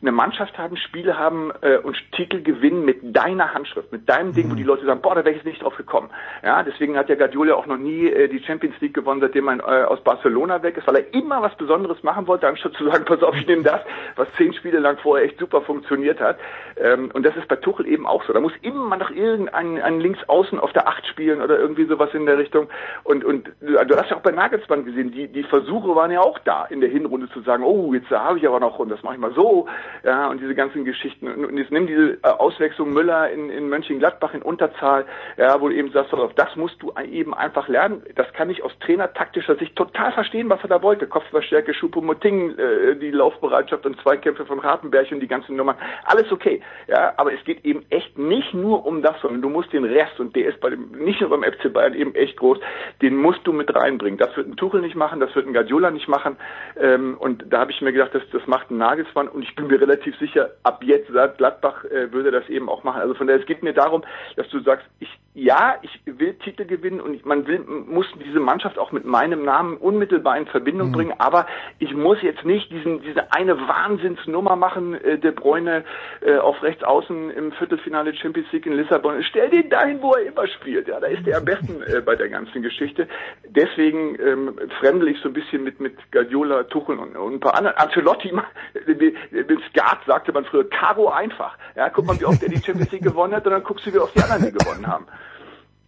eine 0.03 0.11
Mannschaft 0.11 0.57
haben, 0.57 0.75
Spiele 0.75 1.17
haben 1.17 1.51
äh, 1.61 1.77
und 1.77 1.97
Titel 2.11 2.41
gewinnen 2.41 2.83
mit 2.83 2.99
deiner 3.01 3.53
Handschrift, 3.53 3.91
mit 3.91 4.07
deinem 4.09 4.33
Ding, 4.33 4.51
wo 4.51 4.55
die 4.55 4.63
Leute 4.63 4.85
sagen, 4.85 5.01
boah, 5.01 5.15
da 5.15 5.23
wäre 5.23 5.35
ich 5.35 5.43
nicht 5.45 5.63
drauf 5.63 5.77
gekommen. 5.77 6.09
Ja, 6.43 6.61
deswegen 6.61 6.97
hat 6.97 7.07
ja 7.07 7.15
Guardiola 7.15 7.55
auch 7.55 7.65
noch 7.65 7.77
nie 7.77 8.07
äh, 8.07 8.27
die 8.27 8.43
Champions 8.43 8.75
League 8.81 8.93
gewonnen, 8.93 9.21
seitdem 9.21 9.47
er 9.47 9.59
äh, 9.59 9.85
aus 9.85 10.01
Barcelona 10.03 10.61
weg 10.61 10.77
ist, 10.77 10.85
weil 10.87 10.97
er 10.97 11.13
immer 11.13 11.41
was 11.41 11.55
Besonderes 11.55 12.03
machen 12.03 12.27
wollte, 12.27 12.47
anstatt 12.47 12.73
zu 12.73 12.85
sagen, 12.85 13.05
pass 13.07 13.23
auf, 13.23 13.35
ich 13.35 13.47
nehme 13.47 13.63
das, 13.63 13.81
was 14.17 14.27
zehn 14.33 14.53
Spiele 14.53 14.79
lang 14.79 14.97
vorher 14.97 15.25
echt 15.25 15.39
super 15.39 15.61
funktioniert 15.61 16.19
hat. 16.19 16.37
Ähm, 16.75 17.09
und 17.13 17.25
das 17.25 17.35
ist 17.37 17.47
bei 17.47 17.55
Tuchel 17.55 17.87
eben 17.87 18.05
auch 18.05 18.23
so. 18.25 18.33
Da 18.33 18.41
muss 18.41 18.53
immer 18.61 18.97
noch 18.97 19.09
irgendein 19.09 19.81
ein 19.81 19.99
Linksaußen 20.01 20.59
auf 20.59 20.73
der 20.73 20.87
Acht 20.87 21.07
spielen 21.07 21.41
oder 21.41 21.57
irgendwie 21.57 21.85
sowas 21.85 22.13
in 22.13 22.25
der 22.25 22.37
Richtung. 22.37 22.67
Und, 23.03 23.23
und 23.23 23.49
du 23.61 23.95
hast 23.95 24.09
ja 24.09 24.17
auch 24.17 24.21
bei 24.21 24.31
Nagelsmann 24.31 24.83
gesehen, 24.83 25.11
die, 25.11 25.27
die 25.29 25.43
Versuche 25.43 25.95
waren 25.95 26.11
ja 26.11 26.19
auch 26.19 26.39
da 26.39 26.65
in 26.65 26.81
der 26.81 26.89
Hinrunde 26.89 27.29
zu 27.29 27.41
sagen, 27.41 27.63
oh, 27.63 27.93
jetzt 27.93 28.09
habe 28.09 28.37
ich 28.37 28.47
aber 28.47 28.59
noch 28.59 28.79
und 28.79 28.89
das 28.89 29.01
mache 29.03 29.15
ich 29.15 29.19
mal 29.19 29.33
so, 29.33 29.67
ja, 30.03 30.27
und 30.27 30.41
diese 30.41 30.55
ganzen 30.55 30.85
Geschichten. 30.85 31.27
Und 31.27 31.57
jetzt 31.57 31.71
nimm 31.71 31.87
diese 31.87 32.17
äh, 32.23 32.27
Auswechslung 32.27 32.93
Müller 32.93 33.29
in, 33.29 33.49
in 33.49 33.69
Mönchengladbach 33.69 34.33
in 34.33 34.41
Unterzahl, 34.41 35.05
ja, 35.37 35.59
wo 35.61 35.69
du 35.69 35.75
eben 35.75 35.91
sagst, 35.91 36.13
das 36.35 36.55
musst 36.55 36.81
du 36.81 36.93
eben 37.03 37.33
einfach 37.33 37.67
lernen. 37.67 38.03
Das 38.15 38.31
kann 38.33 38.49
ich 38.49 38.63
aus 38.63 38.71
trainertaktischer 38.79 39.55
Sicht 39.55 39.75
total 39.75 40.11
verstehen, 40.11 40.49
was 40.49 40.61
er 40.63 40.69
da 40.69 40.81
wollte. 40.81 41.07
Kopfballstärke, 41.07 41.73
Schupomoting, 41.73 42.57
äh, 42.57 42.95
die 42.95 43.11
Laufbereitschaft 43.11 43.85
und 43.85 43.99
Zweikämpfe 44.01 44.45
von 44.45 44.59
Ratenberg 44.59 45.11
und 45.11 45.19
die 45.19 45.27
ganzen 45.27 45.55
Nummern. 45.55 45.75
Alles 46.05 46.31
okay. 46.31 46.61
Ja, 46.87 47.13
aber 47.17 47.33
es 47.33 47.43
geht 47.43 47.65
eben 47.65 47.85
echt 47.89 48.17
nicht 48.17 48.53
nur 48.53 48.85
um 48.85 49.01
das, 49.01 49.19
sondern 49.21 49.41
du 49.41 49.49
musst 49.49 49.73
den 49.73 49.83
Rest, 49.83 50.19
und 50.19 50.35
der 50.35 50.47
ist 50.47 50.59
bei 50.59 50.69
dem, 50.69 50.91
nicht 50.91 51.21
nur 51.21 51.29
beim 51.29 51.43
FC 51.43 51.71
Bayern 51.71 51.93
eben 51.93 52.15
echt 52.15 52.37
groß, 52.37 52.59
den 53.01 53.15
musst 53.17 53.45
du 53.45 53.53
mit 53.53 53.73
reinbringen. 53.75 54.17
Das 54.17 54.35
wird 54.37 54.47
ein 54.47 54.55
Tuchel 54.55 54.81
nicht 54.81 54.95
machen, 54.95 55.19
das 55.19 55.35
wird 55.35 55.47
ein 55.47 55.53
Guardiola 55.53 55.91
nicht 55.91 56.07
machen. 56.07 56.37
Ähm, 56.79 57.17
und 57.19 57.45
da 57.49 57.59
habe 57.59 57.71
ich 57.71 57.81
mir 57.81 57.91
gedacht, 57.91 58.13
das, 58.13 58.23
das 58.31 58.45
macht 58.47 58.71
ein 58.71 58.77
Nagelsmann 58.77 59.27
und 59.27 59.43
ich 59.43 59.55
bin 59.55 59.67
mir 59.67 59.77
relativ 59.83 60.17
sicher, 60.17 60.51
ab 60.63 60.83
jetzt 60.83 61.11
seit 61.11 61.37
Gladbach 61.37 61.85
äh, 61.85 62.11
würde 62.11 62.31
das 62.31 62.47
eben 62.49 62.69
auch 62.69 62.83
machen. 62.83 63.01
Also 63.01 63.13
von 63.13 63.27
daher, 63.27 63.41
es 63.41 63.45
geht 63.45 63.63
mir 63.63 63.73
darum, 63.73 64.03
dass 64.35 64.47
du 64.49 64.59
sagst, 64.59 64.85
ich 64.99 65.09
ja, 65.35 65.77
ich 65.81 65.99
will 66.05 66.35
Titel 66.35 66.65
gewinnen 66.65 67.01
und 67.01 67.15
ich, 67.15 67.25
man 67.25 67.47
will, 67.47 67.59
muss 67.59 68.05
diese 68.23 68.39
Mannschaft 68.39 68.77
auch 68.77 68.91
mit 68.91 69.03
meinem 69.03 69.43
Namen 69.43 69.77
unmittelbar 69.77 70.37
in 70.37 70.45
Verbindung 70.45 70.89
mhm. 70.89 70.93
bringen, 70.93 71.13
aber 71.17 71.47
ich 71.79 71.93
muss 71.93 72.21
jetzt 72.21 72.45
nicht 72.45 72.71
diesen, 72.71 73.01
diese 73.01 73.33
eine 73.33 73.57
Wahnsinnsnummer 73.67 74.55
machen, 74.55 74.93
äh, 74.93 75.17
De 75.17 75.31
Bruyne 75.31 75.85
äh, 76.21 76.37
auf 76.37 76.61
rechts 76.61 76.83
außen 76.83 77.31
im 77.31 77.51
Viertelfinale 77.53 78.13
Champions 78.13 78.51
League 78.51 78.67
in 78.67 78.73
Lissabon. 78.73 79.23
Stell 79.23 79.49
den 79.49 79.69
dahin, 79.71 80.01
wo 80.03 80.13
er 80.13 80.27
immer 80.27 80.47
spielt. 80.47 80.87
Ja, 80.87 80.99
da 80.99 81.07
ist 81.07 81.27
er 81.27 81.39
am 81.39 81.45
besten 81.45 81.81
äh, 81.81 82.01
bei 82.01 82.15
der 82.15 82.29
ganzen 82.29 82.61
Geschichte. 82.61 83.07
Deswegen 83.47 84.15
ähm, 84.21 84.59
fremdel 84.79 85.07
ich 85.07 85.19
so 85.21 85.29
ein 85.29 85.33
bisschen 85.33 85.63
mit, 85.63 85.79
mit 85.79 85.95
Guardiola, 86.11 86.63
Tuchel 86.65 86.99
und, 86.99 87.15
und 87.15 87.33
ein 87.33 87.39
paar 87.39 87.55
anderen. 87.55 87.75
Ancelotti, 87.77 88.31
mit 88.85 89.62
Skat 89.69 89.99
sagte 90.05 90.31
man 90.31 90.45
früher, 90.45 90.69
Caro 90.69 91.09
einfach. 91.09 91.57
Ja, 91.75 91.89
guck 91.89 92.05
mal, 92.05 92.19
wie 92.19 92.25
oft 92.25 92.41
er 92.43 92.49
die 92.49 92.61
Champions 92.61 92.91
League 92.91 93.03
gewonnen 93.03 93.33
hat 93.33 93.45
und 93.45 93.51
dann 93.51 93.63
guckst 93.63 93.85
du, 93.85 93.93
wie 93.93 93.99
oft 93.99 94.15
die 94.15 94.21
anderen 94.21 94.45
die 94.45 94.51
gewonnen 94.51 94.87
haben. 94.87 95.05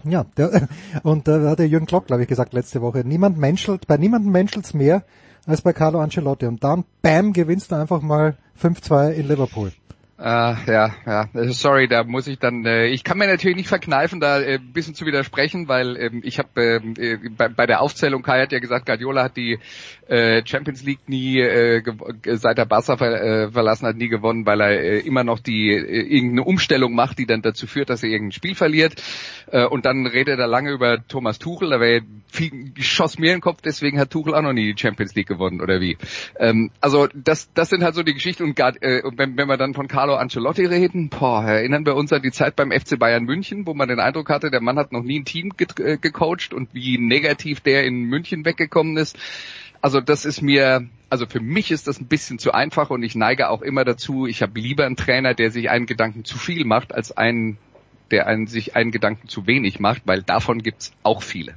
Ja, 0.04 0.26
der, 0.38 0.68
und 1.04 1.28
da 1.28 1.50
hat 1.50 1.60
der 1.60 1.68
Jürgen 1.68 1.88
Klopp, 1.88 2.08
glaube 2.08 2.24
ich, 2.24 2.28
gesagt 2.28 2.54
letzte 2.54 2.82
Woche, 2.82 3.04
niemand 3.06 3.38
menschelt, 3.38 3.88
bei 3.88 3.98
niemandem 3.98 4.32
menschelt's 4.32 4.74
mehr 4.74 5.04
als 5.48 5.62
bei 5.62 5.74
Carlo 5.74 6.00
Ancelotti. 6.00 6.46
Und 6.46 6.64
dann, 6.64 6.86
bam, 7.02 7.34
gewinnst 7.34 7.72
du 7.72 7.76
einfach 7.76 8.02
mal 8.02 8.36
5-2 8.62 9.12
in 9.12 9.28
Liverpool. 9.28 9.72
Uh, 10.17 10.56
ja, 10.65 10.95
ja, 11.06 11.30
sorry, 11.51 11.89
da 11.89 12.06
muss 12.06 12.25
ich 12.28 12.39
dann, 12.39 12.65
äh, 12.65 12.86
ich 12.88 13.04
kann 13.04 13.17
mir 13.17 13.28
natürlich 13.28 13.58
nicht 13.58 13.67
verkneifen, 13.67 14.21
da 14.21 14.39
äh, 14.39 14.60
ein 14.60 14.71
bisschen 14.71 14.95
zu 14.95 15.06
widersprechen, 15.06 15.67
weil 15.67 15.97
ähm, 15.97 16.21
ich 16.23 16.39
habe 16.39 16.62
ähm, 16.62 16.93
äh, 16.97 17.17
bei, 17.36 17.49
bei 17.49 17.65
der 17.65 17.82
Aufzählung, 17.82 18.21
Kai 18.21 18.41
hat 18.41 18.54
ja 18.54 18.60
gesagt, 18.60 18.86
Guardiola 18.86 19.25
hat 19.25 19.36
die 19.36 19.60
äh, 20.08 20.41
Champions 20.45 20.84
League 20.84 21.08
nie, 21.08 21.39
äh, 21.41 21.84
seit 22.38 22.58
er 22.58 22.65
Barca 22.65 22.95
ver 22.95 23.21
äh, 23.21 23.51
verlassen 23.51 23.88
hat, 23.88 23.97
nie 23.97 24.08
gewonnen, 24.08 24.45
weil 24.45 24.62
er 24.62 24.80
äh, 24.80 24.99
immer 24.99 25.25
noch 25.25 25.39
die 25.39 25.71
äh, 25.71 25.82
irgendeine 25.82 26.45
Umstellung 26.45 26.95
macht, 26.95 27.19
die 27.19 27.25
dann 27.25 27.41
dazu 27.41 27.67
führt, 27.67 27.89
dass 27.89 28.01
er 28.01 28.10
irgendein 28.10 28.32
Spiel 28.32 28.56
verliert. 28.56 29.01
Äh, 29.51 29.65
und 29.65 29.86
dann 29.86 30.08
redet 30.08 30.39
er 30.39 30.47
lange 30.47 30.71
über 30.71 31.06
Thomas 31.08 31.39
Tuchel, 31.39 31.71
da 31.71 31.82
wäre 31.82 32.04
viel 32.32 32.71
schoss 32.80 33.19
mir 33.19 33.32
in 33.32 33.38
den 33.38 33.41
Kopf, 33.41 33.62
deswegen 33.62 33.99
hat 33.99 34.12
Tuchel 34.12 34.34
auch 34.34 34.41
noch 34.41 34.54
nie 34.54 34.73
die 34.73 34.80
Champions 34.80 35.13
League 35.15 35.28
gewonnen, 35.28 35.60
oder 35.60 35.82
wie? 35.82 35.97
Ähm, 36.39 36.71
also 36.80 37.08
das, 37.13 37.51
das 37.54 37.69
sind 37.69 37.84
halt 37.84 37.95
so 37.95 38.04
die 38.04 38.13
Geschichten 38.13 38.43
und, 38.43 38.58
äh, 38.60 39.01
wenn, 39.17 39.36
wenn 39.38 39.47
wir 39.47 39.58
dann 39.58 39.73
von 39.73 39.89
Carlo 40.06 40.20
Ancelotti 40.20 40.65
reden, 40.68 41.10
boah, 41.10 41.44
erinnern 41.44 41.84
wir 41.84 41.96
uns 41.96 42.13
an 42.13 42.22
die 42.22 42.32
Zeit 42.32 42.56
beim 42.56 42.72
FC 42.72 43.00
Bayern 43.00 43.24
München, 43.24 43.65
wo 43.65 43.74
man 43.74 43.89
den 43.89 44.00
Eindruck 44.00 44.30
hatte, 44.30 44.52
der 44.52 44.62
Mann 44.62 44.78
hat 44.78 44.91
noch 44.91 45.02
nie 45.02 45.20
ein 45.20 45.26
Team 45.26 45.54
ge 45.58 45.65
äh, 45.80 45.98
gecoacht 45.98 46.54
und 46.54 46.72
wie 46.74 47.00
negativ 47.00 47.60
der 47.62 47.86
in 47.86 48.04
München 48.04 48.46
weggekommen 48.46 48.98
ist. 48.98 49.18
Also 49.82 50.02
das 50.02 50.26
ist 50.26 50.44
mir, 50.44 50.88
also 51.10 51.26
für 51.26 51.39
mich 51.39 51.72
ist 51.72 51.88
das 51.88 52.00
ein 52.00 52.06
bisschen 52.06 52.38
zu 52.38 52.52
einfach 52.52 52.91
und 52.91 53.02
ich 53.02 53.15
neige 53.15 53.50
auch 53.50 53.63
immer 53.63 53.84
dazu, 53.84 54.28
ich 54.28 54.44
habe 54.44 54.60
lieber 54.60 54.86
einen 54.86 54.96
Trainer, 54.96 55.34
der 55.34 55.50
sich 55.50 55.72
einen 55.72 55.88
Gedanken 55.88 56.24
zu 56.24 56.38
viel 56.38 56.65
macht, 56.65 56.94
als 56.94 57.18
einen, 57.18 57.58
der 58.12 58.28
einen, 58.28 58.46
sich 58.46 58.76
einen 58.76 58.91
Gedanken 58.91 59.28
zu 59.28 59.48
wenig 59.48 59.80
macht, 59.80 60.04
weil 60.06 60.22
davon 60.22 60.62
gibt's 60.62 60.94
auch 61.02 61.24
viele. 61.24 61.56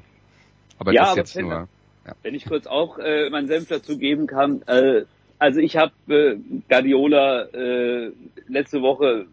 Aber 0.78 0.94
ja, 0.94 1.02
das 1.02 1.10
aber 1.10 1.18
jetzt 1.18 1.36
nur. 1.36 1.68
Ja. 2.06 2.14
Wenn 2.22 2.34
ich 2.34 2.46
kurz 2.46 2.66
auch 2.66 2.98
äh, 2.98 3.28
meinen 3.28 3.46
Senf 3.46 3.68
dazu 3.68 3.98
geben 3.98 4.26
kann, 4.26 4.62
äh, 4.62 5.02
also 5.38 5.60
ich 5.60 5.76
habe 5.76 5.92
äh, 6.08 6.36
Guardiola 6.68 7.42
äh, 7.52 8.12
letzte 8.48 8.82
Woche 8.82 9.26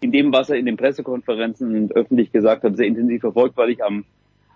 in 0.00 0.12
dem, 0.12 0.32
was 0.32 0.50
er 0.50 0.56
in 0.56 0.66
den 0.66 0.76
Pressekonferenzen 0.76 1.90
öffentlich 1.92 2.32
gesagt 2.32 2.64
hat, 2.64 2.76
sehr 2.76 2.86
intensiv 2.86 3.20
verfolgt, 3.20 3.56
weil 3.56 3.70
ich 3.70 3.84
am 3.84 4.04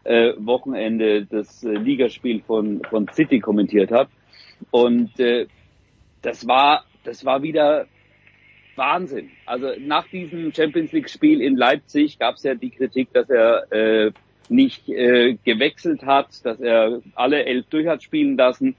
äh, 0.04 0.32
Wochenende 0.38 1.26
das 1.26 1.64
äh, 1.64 1.72
Ligaspiel 1.72 2.42
von, 2.42 2.82
von 2.88 3.08
City 3.12 3.40
kommentiert 3.40 3.90
habe. 3.90 4.10
Und 4.70 5.18
äh, 5.20 5.46
das 6.22 6.46
war 6.46 6.84
das 7.04 7.24
war 7.24 7.42
wieder 7.42 7.86
Wahnsinn. 8.76 9.30
Also 9.46 9.68
nach 9.78 10.08
diesem 10.08 10.52
Champions 10.52 10.90
League 10.92 11.08
Spiel 11.08 11.40
in 11.40 11.56
Leipzig 11.56 12.18
gab 12.18 12.36
es 12.36 12.42
ja 12.42 12.54
die 12.54 12.70
Kritik, 12.70 13.12
dass 13.12 13.30
er 13.30 13.70
äh, 13.70 14.12
nicht 14.48 14.88
äh, 14.88 15.36
gewechselt 15.44 16.02
hat, 16.04 16.44
dass 16.44 16.60
er 16.60 17.00
alle 17.14 17.44
elf 17.44 17.66
durch 17.70 17.86
hat 17.86 18.02
spielen 18.02 18.36
lassen. 18.36 18.74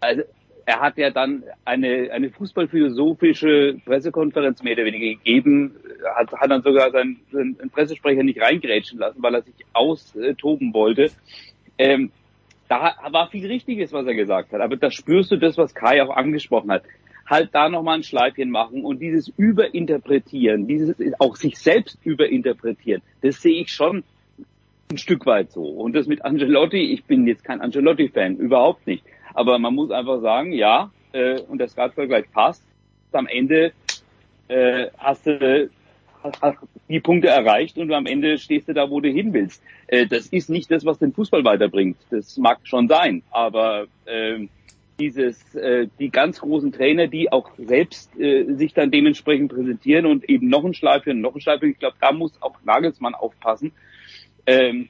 Also 0.00 0.22
er 0.66 0.80
hat 0.80 0.96
ja 0.96 1.10
dann 1.10 1.44
eine, 1.64 2.10
eine 2.12 2.30
fußballphilosophische 2.30 3.76
Pressekonferenz 3.84 4.62
mehr 4.62 4.74
oder 4.74 4.84
weniger 4.84 5.18
gegeben, 5.18 5.76
hat, 6.16 6.32
hat 6.32 6.50
dann 6.50 6.62
sogar 6.62 6.90
seinen, 6.90 7.20
seinen 7.30 7.70
Pressesprecher 7.70 8.22
nicht 8.22 8.40
reingrätschen 8.40 8.98
lassen, 8.98 9.22
weil 9.22 9.34
er 9.34 9.42
sich 9.42 9.54
austoben 9.72 10.72
wollte. 10.72 11.10
Ähm, 11.78 12.10
da 12.68 12.94
war 13.10 13.28
viel 13.28 13.46
Richtiges, 13.46 13.92
was 13.92 14.06
er 14.06 14.14
gesagt 14.14 14.52
hat. 14.52 14.60
Aber 14.60 14.76
da 14.76 14.90
spürst 14.90 15.30
du 15.30 15.36
das, 15.36 15.58
was 15.58 15.74
Kai 15.74 16.02
auch 16.02 16.14
angesprochen 16.14 16.70
hat. 16.70 16.84
Halt 17.26 17.50
da 17.52 17.68
nochmal 17.68 17.98
ein 17.98 18.02
Schleifchen 18.02 18.50
machen 18.50 18.84
und 18.84 19.00
dieses 19.00 19.28
Überinterpretieren, 19.36 20.66
dieses 20.66 20.94
auch 21.18 21.36
sich 21.36 21.58
selbst 21.58 21.98
überinterpretieren, 22.04 23.02
das 23.22 23.40
sehe 23.40 23.62
ich 23.62 23.72
schon 23.72 24.04
ein 24.90 24.98
Stück 24.98 25.24
weit 25.24 25.50
so. 25.50 25.62
Und 25.64 25.94
das 25.94 26.06
mit 26.06 26.24
Angelotti, 26.24 26.92
ich 26.92 27.04
bin 27.04 27.26
jetzt 27.26 27.44
kein 27.44 27.60
Angelotti-Fan, 27.60 28.36
überhaupt 28.36 28.86
nicht. 28.86 29.04
Aber 29.34 29.58
man 29.58 29.74
muss 29.74 29.90
einfach 29.90 30.20
sagen, 30.20 30.52
ja, 30.52 30.90
äh, 31.12 31.40
und 31.42 31.58
der 31.58 31.68
Skatvergleich 31.68 32.30
passt. 32.32 32.62
Am 33.12 33.26
Ende 33.26 33.72
äh, 34.48 34.88
hast 34.98 35.26
du 35.26 35.70
hast 36.42 36.58
die 36.88 37.00
Punkte 37.00 37.28
erreicht 37.28 37.76
und 37.76 37.92
am 37.92 38.06
Ende 38.06 38.38
stehst 38.38 38.68
du 38.68 38.72
da, 38.72 38.90
wo 38.90 39.00
du 39.00 39.10
hin 39.10 39.32
willst. 39.32 39.62
Äh, 39.86 40.06
das 40.06 40.26
ist 40.26 40.50
nicht 40.50 40.70
das, 40.70 40.84
was 40.84 40.98
den 40.98 41.12
Fußball 41.12 41.44
weiterbringt. 41.44 41.98
Das 42.10 42.36
mag 42.38 42.60
schon 42.64 42.88
sein, 42.88 43.22
aber 43.30 43.86
äh, 44.06 44.46
dieses, 44.98 45.54
äh, 45.54 45.88
die 45.98 46.10
ganz 46.10 46.40
großen 46.40 46.72
Trainer, 46.72 47.08
die 47.08 47.30
auch 47.30 47.50
selbst 47.58 48.18
äh, 48.18 48.44
sich 48.54 48.74
dann 48.74 48.90
dementsprechend 48.90 49.52
präsentieren 49.52 50.06
und 50.06 50.28
eben 50.28 50.48
noch 50.48 50.64
ein 50.64 50.74
Schleifchen, 50.74 51.20
noch 51.20 51.34
ein 51.34 51.40
Schleifchen, 51.40 51.70
ich 51.70 51.78
glaube, 51.78 51.96
da 52.00 52.12
muss 52.12 52.40
auch 52.40 52.56
Nagelsmann 52.64 53.14
aufpassen. 53.14 53.72
Ähm, 54.46 54.88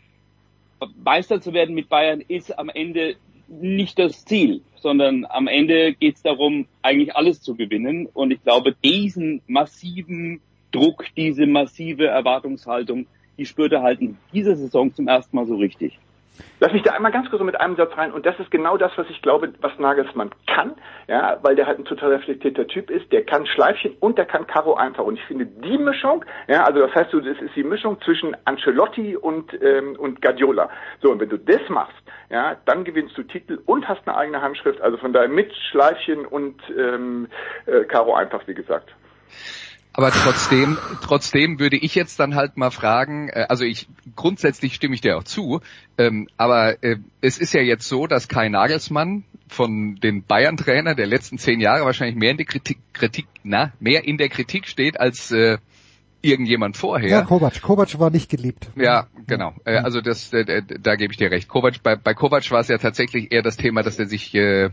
Meister 1.02 1.40
zu 1.40 1.52
werden 1.54 1.74
mit 1.74 1.88
Bayern 1.88 2.20
ist 2.20 2.58
am 2.58 2.68
Ende 2.68 3.16
nicht 3.60 3.98
das 3.98 4.24
Ziel, 4.24 4.62
sondern 4.76 5.26
am 5.28 5.48
Ende 5.48 5.94
geht 5.94 6.16
es 6.16 6.22
darum, 6.22 6.66
eigentlich 6.82 7.16
alles 7.16 7.40
zu 7.40 7.54
gewinnen. 7.54 8.06
Und 8.12 8.30
ich 8.30 8.42
glaube, 8.42 8.74
diesen 8.84 9.42
massiven 9.46 10.40
Druck, 10.72 11.06
diese 11.16 11.46
massive 11.46 12.06
Erwartungshaltung, 12.06 13.06
die 13.38 13.46
spürt 13.46 13.72
er 13.72 13.82
halt 13.82 14.00
in 14.00 14.16
dieser 14.32 14.56
Saison 14.56 14.94
zum 14.94 15.08
ersten 15.08 15.36
Mal 15.36 15.46
so 15.46 15.56
richtig. 15.56 15.98
Lass 16.60 16.72
mich 16.72 16.82
da 16.82 16.92
einmal 16.92 17.12
ganz 17.12 17.30
kurz 17.30 17.42
mit 17.42 17.60
einem 17.60 17.76
Satz 17.76 17.96
rein. 17.96 18.12
Und 18.12 18.26
das 18.26 18.38
ist 18.40 18.50
genau 18.50 18.76
das, 18.76 18.92
was 18.96 19.08
ich 19.10 19.22
glaube, 19.22 19.52
was 19.60 19.78
Nagelsmann 19.78 20.30
kann, 20.46 20.74
ja, 21.08 21.38
weil 21.42 21.56
der 21.56 21.66
halt 21.66 21.78
ein 21.78 21.84
total 21.84 22.12
reflektierter 22.12 22.66
Typ 22.66 22.90
ist. 22.90 23.12
Der 23.12 23.24
kann 23.24 23.46
Schleifchen 23.46 23.96
und 24.00 24.18
der 24.18 24.26
kann 24.26 24.46
Karo 24.46 24.74
einfach. 24.74 25.04
Und 25.04 25.16
ich 25.16 25.24
finde 25.24 25.46
die 25.46 25.78
Mischung, 25.78 26.24
ja, 26.48 26.64
also 26.64 26.80
das 26.80 26.94
heißt, 26.94 27.12
du, 27.12 27.20
das 27.20 27.38
ist 27.40 27.54
die 27.54 27.64
Mischung 27.64 28.00
zwischen 28.02 28.36
Ancelotti 28.44 29.16
und 29.16 29.52
ähm, 29.62 29.96
und 29.98 30.22
Guardiola. 30.22 30.70
So 31.00 31.10
und 31.10 31.20
wenn 31.20 31.28
du 31.28 31.38
das 31.38 31.68
machst, 31.68 31.94
ja, 32.30 32.56
dann 32.64 32.84
gewinnst 32.84 33.16
du 33.16 33.22
Titel 33.22 33.60
und 33.66 33.88
hast 33.88 34.06
eine 34.06 34.16
eigene 34.16 34.42
Handschrift. 34.42 34.80
Also 34.80 34.96
von 34.96 35.12
daher 35.12 35.28
mit 35.28 35.52
Schleifchen 35.70 36.26
und 36.26 36.60
ähm, 36.76 37.28
äh, 37.66 37.84
Karo 37.84 38.14
einfach, 38.14 38.46
wie 38.46 38.54
gesagt. 38.54 38.90
Aber 39.96 40.10
trotzdem, 40.10 40.76
trotzdem 41.02 41.60
würde 41.60 41.76
ich 41.76 41.94
jetzt 41.94 42.18
dann 42.18 42.34
halt 42.34 42.56
mal 42.56 42.70
fragen, 42.70 43.28
äh, 43.28 43.46
also 43.48 43.64
ich 43.64 43.88
grundsätzlich 44.16 44.74
stimme 44.74 44.96
ich 44.96 45.00
dir 45.00 45.16
auch 45.16 45.22
zu, 45.22 45.60
ähm, 45.98 46.28
aber 46.36 46.82
äh, 46.82 46.96
es 47.20 47.38
ist 47.38 47.54
ja 47.54 47.62
jetzt 47.62 47.88
so, 47.88 48.08
dass 48.08 48.26
Kai 48.26 48.48
Nagelsmann 48.48 49.22
von 49.46 49.94
den 50.02 50.24
Bayern-Trainer 50.24 50.96
der 50.96 51.06
letzten 51.06 51.38
zehn 51.38 51.60
Jahre 51.60 51.84
wahrscheinlich 51.84 52.16
mehr 52.16 52.32
in 52.32 52.36
der 52.38 52.46
Kritik, 52.46 52.78
Kritik, 52.92 53.26
na, 53.44 53.72
mehr 53.78 54.04
in 54.04 54.18
der 54.18 54.28
Kritik 54.28 54.66
steht 54.66 54.98
als 54.98 55.30
äh, 55.30 55.58
irgendjemand 56.22 56.76
vorher. 56.76 57.08
Ja, 57.08 57.22
Kovac. 57.22 57.62
Kovac 57.62 57.96
war 58.00 58.10
nicht 58.10 58.28
geliebt. 58.28 58.70
Ja, 58.74 59.06
genau. 59.28 59.54
Äh, 59.64 59.76
also 59.76 60.00
das, 60.00 60.32
äh, 60.32 60.62
da 60.80 60.96
gebe 60.96 61.12
ich 61.12 61.18
dir 61.18 61.30
recht. 61.30 61.46
Kovac, 61.46 61.82
bei, 61.84 61.94
bei 61.94 62.14
Kovac 62.14 62.50
war 62.50 62.60
es 62.60 62.68
ja 62.68 62.78
tatsächlich 62.78 63.30
eher 63.30 63.42
das 63.42 63.56
Thema, 63.56 63.84
dass 63.84 63.98
er 64.00 64.06
sich 64.06 64.34
äh, 64.34 64.70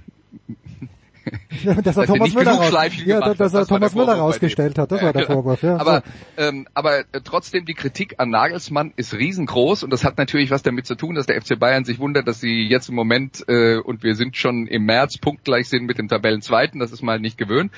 dass 1.83 1.97
er 1.97 2.05
Thomas 2.05 2.33
Müller, 2.33 2.51
raus, 2.51 2.73
ja, 3.05 3.19
gemacht 3.19 3.39
dass 3.39 3.53
er 3.53 3.65
Thomas 3.65 3.95
Müller 3.95 4.15
rausgestellt 4.15 4.77
hat. 4.77 4.91
Das 4.91 5.01
war 5.01 5.13
der. 5.13 5.25
Vorwurf. 5.25 5.63
Ja. 5.63 5.77
Aber, 5.77 6.03
ähm, 6.37 6.67
aber 6.73 6.99
äh, 6.99 7.21
trotzdem 7.23 7.65
die 7.65 7.73
Kritik 7.73 8.15
an 8.17 8.29
Nagelsmann 8.29 8.93
ist 8.95 9.13
riesengroß 9.13 9.83
und 9.83 9.91
das 9.91 10.03
hat 10.03 10.17
natürlich 10.17 10.51
was 10.51 10.63
damit 10.63 10.85
zu 10.85 10.95
tun, 10.95 11.15
dass 11.15 11.25
der 11.25 11.41
FC 11.41 11.57
Bayern 11.57 11.85
sich 11.85 11.99
wundert, 11.99 12.27
dass 12.27 12.39
sie 12.39 12.67
jetzt 12.67 12.89
im 12.89 12.95
Moment 12.95 13.45
äh, 13.47 13.77
und 13.77 14.03
wir 14.03 14.15
sind 14.15 14.35
schon 14.35 14.67
im 14.67 14.83
März 14.85 15.17
punktgleich 15.17 15.69
sind 15.69 15.85
mit 15.85 15.97
dem 15.97 16.07
Tabellenzweiten. 16.07 16.79
Das 16.79 16.91
ist 16.91 17.01
mal 17.01 17.19
nicht 17.19 17.37
gewöhnt. 17.37 17.71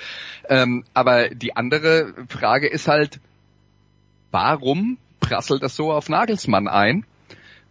Ähm, 0.49 0.83
aber 0.93 1.29
die 1.29 1.55
andere 1.55 2.13
Frage 2.29 2.67
ist 2.67 2.87
halt, 2.87 3.19
warum 4.31 4.97
prasselt 5.19 5.63
das 5.63 5.75
so 5.75 5.91
auf 5.91 6.09
Nagelsmann 6.09 6.67
ein? 6.67 7.05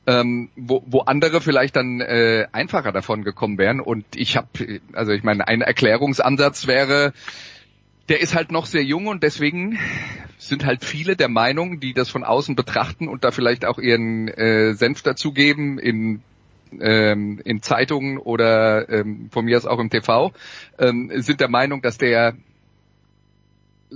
Ähm, 0.06 0.50
wo, 0.56 0.82
wo 0.86 1.00
andere 1.00 1.40
vielleicht 1.40 1.76
dann 1.76 2.00
äh, 2.00 2.46
einfacher 2.52 2.92
davon 2.92 3.24
gekommen 3.24 3.58
wären. 3.58 3.80
Und 3.80 4.04
ich 4.16 4.36
habe, 4.36 4.80
also 4.92 5.12
ich 5.12 5.22
meine, 5.22 5.46
ein 5.46 5.60
Erklärungsansatz 5.60 6.66
wäre, 6.66 7.12
der 8.08 8.20
ist 8.20 8.34
halt 8.34 8.50
noch 8.50 8.66
sehr 8.66 8.84
jung 8.84 9.06
und 9.06 9.22
deswegen 9.22 9.78
sind 10.38 10.66
halt 10.66 10.84
viele 10.84 11.16
der 11.16 11.28
Meinung, 11.28 11.78
die 11.78 11.94
das 11.94 12.10
von 12.10 12.24
außen 12.24 12.56
betrachten 12.56 13.08
und 13.08 13.24
da 13.24 13.30
vielleicht 13.30 13.64
auch 13.64 13.78
ihren 13.78 14.28
äh, 14.28 14.74
Senf 14.74 15.02
dazugeben 15.02 15.78
in 15.78 16.22
ähm, 16.80 17.40
in 17.44 17.62
Zeitungen 17.62 18.18
oder 18.18 18.88
ähm, 18.88 19.28
von 19.30 19.44
mir 19.44 19.56
aus 19.56 19.66
auch 19.66 19.78
im 19.78 19.90
TV, 19.90 20.32
ähm, 20.78 21.10
sind 21.16 21.40
der 21.40 21.50
Meinung, 21.50 21.82
dass 21.82 21.98
der 21.98 22.34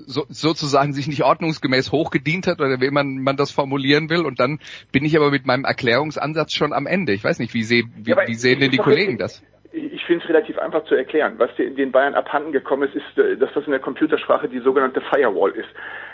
so, 0.06 0.26
sozusagen 0.28 0.92
sich 0.92 1.06
nicht 1.08 1.22
ordnungsgemäß 1.22 1.92
hochgedient 1.92 2.46
hat 2.46 2.60
oder 2.60 2.80
wie 2.80 2.90
man, 2.90 3.18
man 3.18 3.36
das 3.36 3.50
formulieren 3.50 4.10
will. 4.10 4.24
Und 4.24 4.40
dann 4.40 4.60
bin 4.92 5.04
ich 5.04 5.16
aber 5.16 5.30
mit 5.30 5.46
meinem 5.46 5.64
Erklärungsansatz 5.64 6.52
schon 6.52 6.72
am 6.72 6.86
Ende. 6.86 7.12
Ich 7.12 7.24
weiß 7.24 7.38
nicht, 7.38 7.54
wie, 7.54 7.62
seh, 7.62 7.84
wie, 7.96 8.10
Ja, 8.10 8.26
wie 8.26 8.34
sehen 8.34 8.60
denn 8.60 8.70
die 8.70 8.78
Kollegen 8.78 9.20
richtig. 9.20 9.42
das? 9.42 9.42
Ich 9.76 10.04
finde 10.04 10.24
es 10.24 10.28
relativ 10.28 10.58
einfach 10.58 10.84
zu 10.84 10.94
erklären. 10.94 11.34
Was 11.38 11.50
den 11.56 11.92
Bayern 11.92 12.14
abhanden 12.14 12.52
gekommen 12.52 12.88
ist, 12.88 12.94
ist, 12.94 13.18
äh, 13.18 13.36
dass 13.36 13.52
das 13.54 13.64
in 13.64 13.72
der 13.72 13.80
Computersprache 13.80 14.48
die 14.48 14.60
sogenannte 14.60 15.00
Firewall 15.00 15.52
ist. 15.52 15.68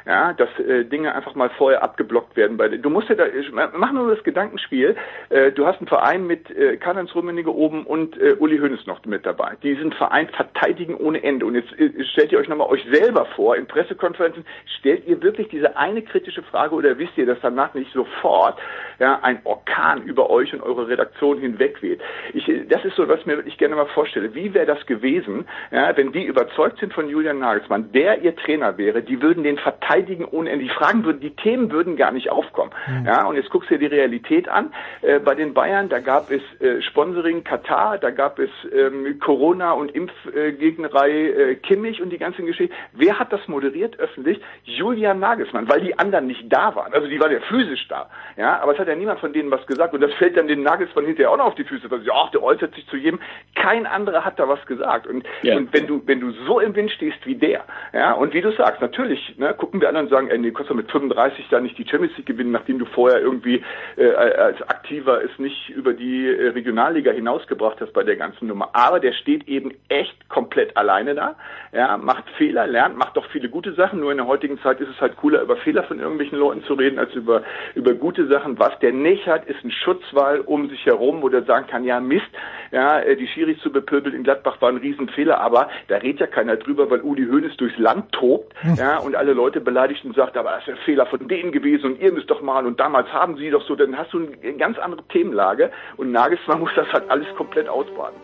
Ja, 0.07 0.33
dass 0.33 0.49
äh, 0.59 0.85
Dinge 0.85 1.15
einfach 1.15 1.35
mal 1.37 1.51
vorher 1.51 1.83
abgeblockt 1.83 2.37
werden. 2.37 2.59
Du 2.83 2.91
musst 2.91 3.09
ja 3.09 3.15
da, 3.15 3.25
mach 3.53 3.93
nur 3.93 4.13
das 4.13 4.25
Gedankenspiel. 4.25 4.97
Äh, 5.29 5.53
du 5.53 5.65
hast 5.65 5.79
einen 5.79 5.87
Verein 5.87 6.27
mit 6.27 6.51
äh, 6.51 6.77
Karl-Heinz 6.77 7.15
Rummenigge 7.15 7.55
oben 7.55 7.85
und 7.87 8.21
äh, 8.21 8.35
Uli 8.39 8.59
Hoeneß 8.59 8.87
noch 8.87 9.05
mit 9.05 9.25
dabei. 9.25 9.57
Die 9.63 9.73
diesen 9.75 9.93
Verein 9.93 10.29
verteidigen 10.29 10.97
ohne 10.97 11.23
Ende. 11.23 11.47
Und 11.47 11.55
jetzt 11.55 11.73
äh, 11.79 12.05
stellt 12.13 12.33
ihr 12.33 12.39
euch 12.39 12.49
nochmal 12.49 12.69
euch 12.69 12.85
selber 12.93 13.27
vor, 13.37 13.57
in 13.57 13.67
Pressekonferenzen, 13.67 14.45
stellt 14.79 15.07
ihr 15.07 15.23
wirklich 15.23 15.49
diese 15.49 15.77
eine 15.77 16.03
kritische 16.03 16.43
Frage 16.43 16.75
oder 16.75 16.99
wisst 16.99 17.17
ihr, 17.17 17.27
dass 17.27 17.39
danach 17.41 17.75
nicht 17.75 17.93
sofort 17.93 18.59
ja, 18.99 19.19
ein 19.23 19.41
Orkan 19.45 20.03
über 20.03 20.31
euch 20.31 20.53
und 20.53 20.63
eure 20.63 20.89
Redaktion 20.89 21.39
hinwegweht? 21.39 22.01
Ich, 22.35 22.49
äh, 22.49 22.65
das 22.67 22.85
ist 22.85 22.97
so, 22.97 23.09
was 23.09 23.25
mir 23.27 23.43
wirklich 23.53 23.59
gerne 23.59 23.77
mal 23.77 23.87
vorstelle. 23.87 24.35
Wie 24.35 24.55
wäre 24.55 24.67
das 24.67 24.85
gewesen, 24.87 25.47
ja, 25.71 25.97
wenn 25.97 26.13
die 26.13 26.25
überzeugt 26.25 26.79
sind 26.79 26.93
von 26.93 27.09
Julian 27.09 27.39
Nagelsmann, 27.39 27.93
der 27.93 28.23
ihr 28.23 28.35
Trainer 28.37 28.79
wäre, 28.79 29.03
die 29.03 29.21
würden 29.21 29.45
den 29.45 29.59
verteidigen 29.59 30.25
ohne 30.25 30.51
Ende. 30.51 30.65
Die 30.65 30.71
Fragen 30.71 31.05
würden, 31.05 31.21
die 31.21 31.35
Themen 31.37 31.71
würden 31.71 31.97
gar 31.97 32.13
nicht 32.13 32.31
aufkommen. 32.31 32.73
Ja, 33.05 33.27
und 33.27 33.37
jetzt 33.37 33.51
guckst 33.51 33.71
du 33.71 33.79
dir 33.79 33.89
die 33.89 33.95
Realität 33.95 34.49
an. 34.49 34.73
Äh, 35.03 35.19
bei 35.19 35.35
den 35.35 35.55
Bayern, 35.55 35.89
da 35.89 36.01
gab 36.01 36.31
es 36.31 36.43
äh, 36.61 36.81
Sponsoring 36.83 37.45
Katar, 37.45 37.99
da 37.99 38.11
gab 38.11 38.39
es 38.39 38.51
ähm, 38.73 39.19
Corona 39.21 39.73
und 39.73 39.91
Impfgegnerei 39.95 41.11
äh, 41.11 41.55
Kimmich 41.57 42.01
und 42.01 42.11
die 42.11 42.19
ganzen 42.19 42.47
Geschichten. 42.47 42.75
Wer 42.93 43.19
hat 43.19 43.33
das 43.33 43.47
moderiert 43.49 43.99
öffentlich? 43.99 44.41
Julian 44.65 45.19
Nagelsmann, 45.19 45.69
weil 45.69 45.81
die 45.81 45.99
anderen 45.99 46.27
nicht 46.27 46.45
da 46.53 46.75
waren. 46.75 46.93
Also 46.93 47.09
die 47.09 47.21
waren 47.21 47.33
ja 47.33 47.41
physisch 47.41 47.87
da. 47.89 48.09
Ja, 48.37 48.61
aber 48.61 48.73
es 48.73 48.79
hat 48.79 48.89
ja 48.89 48.95
niemand 48.95 49.21
von 49.21 49.33
denen 49.33 49.51
was 49.51 49.67
gesagt. 49.67 49.95
Und 49.95 50.01
das 50.01 50.13
fällt 50.15 50.37
dann 50.37 50.49
den 50.49 50.63
Nagelsmann 50.63 51.05
hinterher 51.05 51.31
auch 51.31 51.37
noch 51.37 51.47
auf 51.47 51.55
die 51.55 51.65
Füße, 51.65 51.91
weil 51.91 52.01
sie, 52.01 52.11
ach, 52.13 52.31
der 52.31 52.43
äußert 52.43 52.75
sich 52.75 52.87
zu 52.87 52.97
jedem. 52.97 53.21
Kein 53.55 53.87
anderer 53.87 54.25
hat 54.25 54.39
da 54.39 54.49
was 54.49 54.65
gesagt. 54.67 55.07
Und, 55.07 55.25
Ja. 55.43 55.57
und 55.57 55.73
wenn 55.73 55.87
du, 55.87 56.03
wenn 56.07 56.21
du 56.21 56.31
so 56.47 56.59
im 56.61 56.75
Wind 56.75 56.91
stehst 56.91 57.25
wie 57.27 57.35
der, 57.35 57.65
ja, 57.93 58.13
und 58.13 58.35
wie 58.35 58.41
du 58.41 58.51
sagst, 58.53 58.81
natürlich, 58.81 59.37
ne, 59.39 59.55
gucken 59.55 59.81
wir 59.81 59.89
an 59.89 59.97
und 59.97 60.09
sagen, 60.09 60.29
ey, 60.29 60.39
nee, 60.39 60.51
kannst 60.51 60.71
du 60.71 60.75
mit 60.75 60.91
35 60.91 61.47
da 61.51 61.61
nicht 61.61 61.77
die 61.79 61.87
Champions 61.87 62.17
League 62.17 62.27
gewinnen, 62.27 62.51
nachdem 62.51 62.79
du 62.79 62.87
vorher 62.87 63.21
irgendwie 63.21 63.63
äh, 63.97 64.11
als 64.13 64.61
Aktiver 64.63 65.23
es 65.23 65.39
nicht 65.39 65.69
über 65.71 65.93
die 65.93 66.27
äh, 66.27 66.49
Regionalliga 66.49 67.13
hinausgebracht 67.13 67.81
hast 67.81 67.93
bei 67.93 68.03
der 68.03 68.17
ganzen 68.17 68.49
Nummer. 68.49 68.71
Aber 68.73 69.01
der 69.01 69.13
steht 69.13 69.47
eben 69.49 69.73
echt 69.89 70.29
komplett 70.29 70.77
alleine 70.77 71.15
da, 71.15 71.37
ja, 71.73 71.97
macht 71.97 72.25
Fehler, 72.37 72.67
lernt, 72.67 72.97
macht 72.97 73.17
doch 73.17 73.27
viele 73.31 73.49
gute 73.49 73.73
Sachen, 73.75 74.01
nur 74.01 74.11
in 74.11 74.19
der 74.19 74.27
heutigen 74.27 74.59
Zeit 74.61 74.81
ist 74.81 74.89
es 74.89 75.01
halt 75.01 75.17
cooler, 75.17 75.43
über 75.43 75.57
Fehler 75.57 75.83
von 75.85 76.01
irgendwelchen 76.01 76.39
Leuten 76.39 76.65
zu 76.65 76.75
reden, 76.75 76.99
als 76.99 77.15
über, 77.15 77.43
über 77.75 77.95
gute 77.95 78.27
Sachen. 78.27 78.59
Was 78.59 78.79
der 78.81 78.93
nicht 78.93 79.27
hat, 79.27 79.45
ist 79.47 79.63
ein 79.65 79.71
Schutzwall 79.71 80.41
um 80.41 80.69
sich 80.69 80.85
herum, 80.87 81.23
wo 81.23 81.29
der 81.29 81.43
sagen 81.45 81.67
kann, 81.67 81.85
ja 81.85 82.01
Mist, 82.01 82.27
ja, 82.71 83.01
äh, 83.01 83.17
die 83.23 83.29
Schiris 83.29 83.59
zu 83.61 83.71
bepöbeln 83.71 84.15
in 84.15 84.25
Gladbach 84.25 84.61
war 84.61 84.71
ein 84.71 84.79
Riesenfehler, 84.79 85.41
aber 85.41 85.69
da 85.89 85.97
redet 85.97 86.21
ja 86.21 86.27
keiner 86.27 86.57
drüber, 86.57 86.91
weil 86.91 87.01
Uli 87.01 87.27
Hoeneß 87.27 87.57
durchs 87.57 87.79
Land 87.79 88.11
tobt, 88.13 88.53
ja, 88.77 88.99
und 88.99 89.15
alle 89.15 89.33
Leute 89.33 89.61
beleidigt 89.61 90.05
und 90.05 90.17
sagt, 90.17 90.37
aber 90.37 90.51
das 90.51 90.63
ist 90.63 90.71
ein 90.71 90.85
Fehler 90.85 91.07
von 91.07 91.29
denen 91.29 91.53
gewesen 91.53 91.93
und 91.93 92.01
ihr 92.01 92.13
müsst 92.13 92.31
doch 92.31 92.43
mal 92.43 92.67
und 92.67 92.81
damals 92.81 93.09
haben 93.13 93.37
sie 93.37 93.51
doch 93.51 93.65
so, 93.67 93.77
dann 93.77 93.97
hast 93.97 94.13
du 94.13 94.19
eine 94.19 94.55
ganz 94.55 94.79
andere 94.79 95.03
Themenlage 95.09 95.71
und 95.97 96.11
Nagelsmann 96.11 96.61
muss 96.61 96.71
das 96.75 96.89
halt 96.93 97.09
alles 97.09 97.27
komplett 97.37 97.69
ausbaden. 97.69 98.17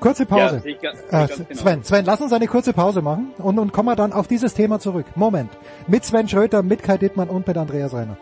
Kurze 0.00 0.26
Pause. 0.26 0.62
Ja, 0.64 0.70
ich 0.70 0.76
äh, 0.76 0.80
ganz 0.82 1.36
genau. 1.36 1.60
Sven, 1.60 1.82
Sven, 1.82 2.04
lass 2.04 2.20
uns 2.20 2.32
eine 2.32 2.46
kurze 2.46 2.74
Pause 2.74 3.00
machen 3.00 3.32
und, 3.38 3.58
und 3.58 3.72
kommen 3.72 3.88
wir 3.88 3.96
dann 3.96 4.12
auf 4.12 4.28
dieses 4.28 4.52
Thema 4.52 4.78
zurück. 4.78 5.06
Moment. 5.14 5.50
Mit 5.86 6.04
Sven 6.04 6.28
Schröter, 6.28 6.62
mit 6.62 6.82
Kai 6.82 6.98
Dittmann 6.98 7.30
und 7.30 7.46
mit 7.46 7.56
Andreas 7.56 7.94
Reiner. 7.94 8.18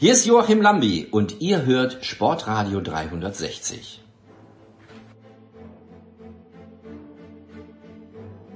Hier 0.00 0.12
ist 0.12 0.26
Joachim 0.26 0.62
Lambi 0.62 1.08
und 1.10 1.40
ihr 1.40 1.66
hört 1.66 2.04
Sportradio 2.04 2.80
360. 2.80 4.00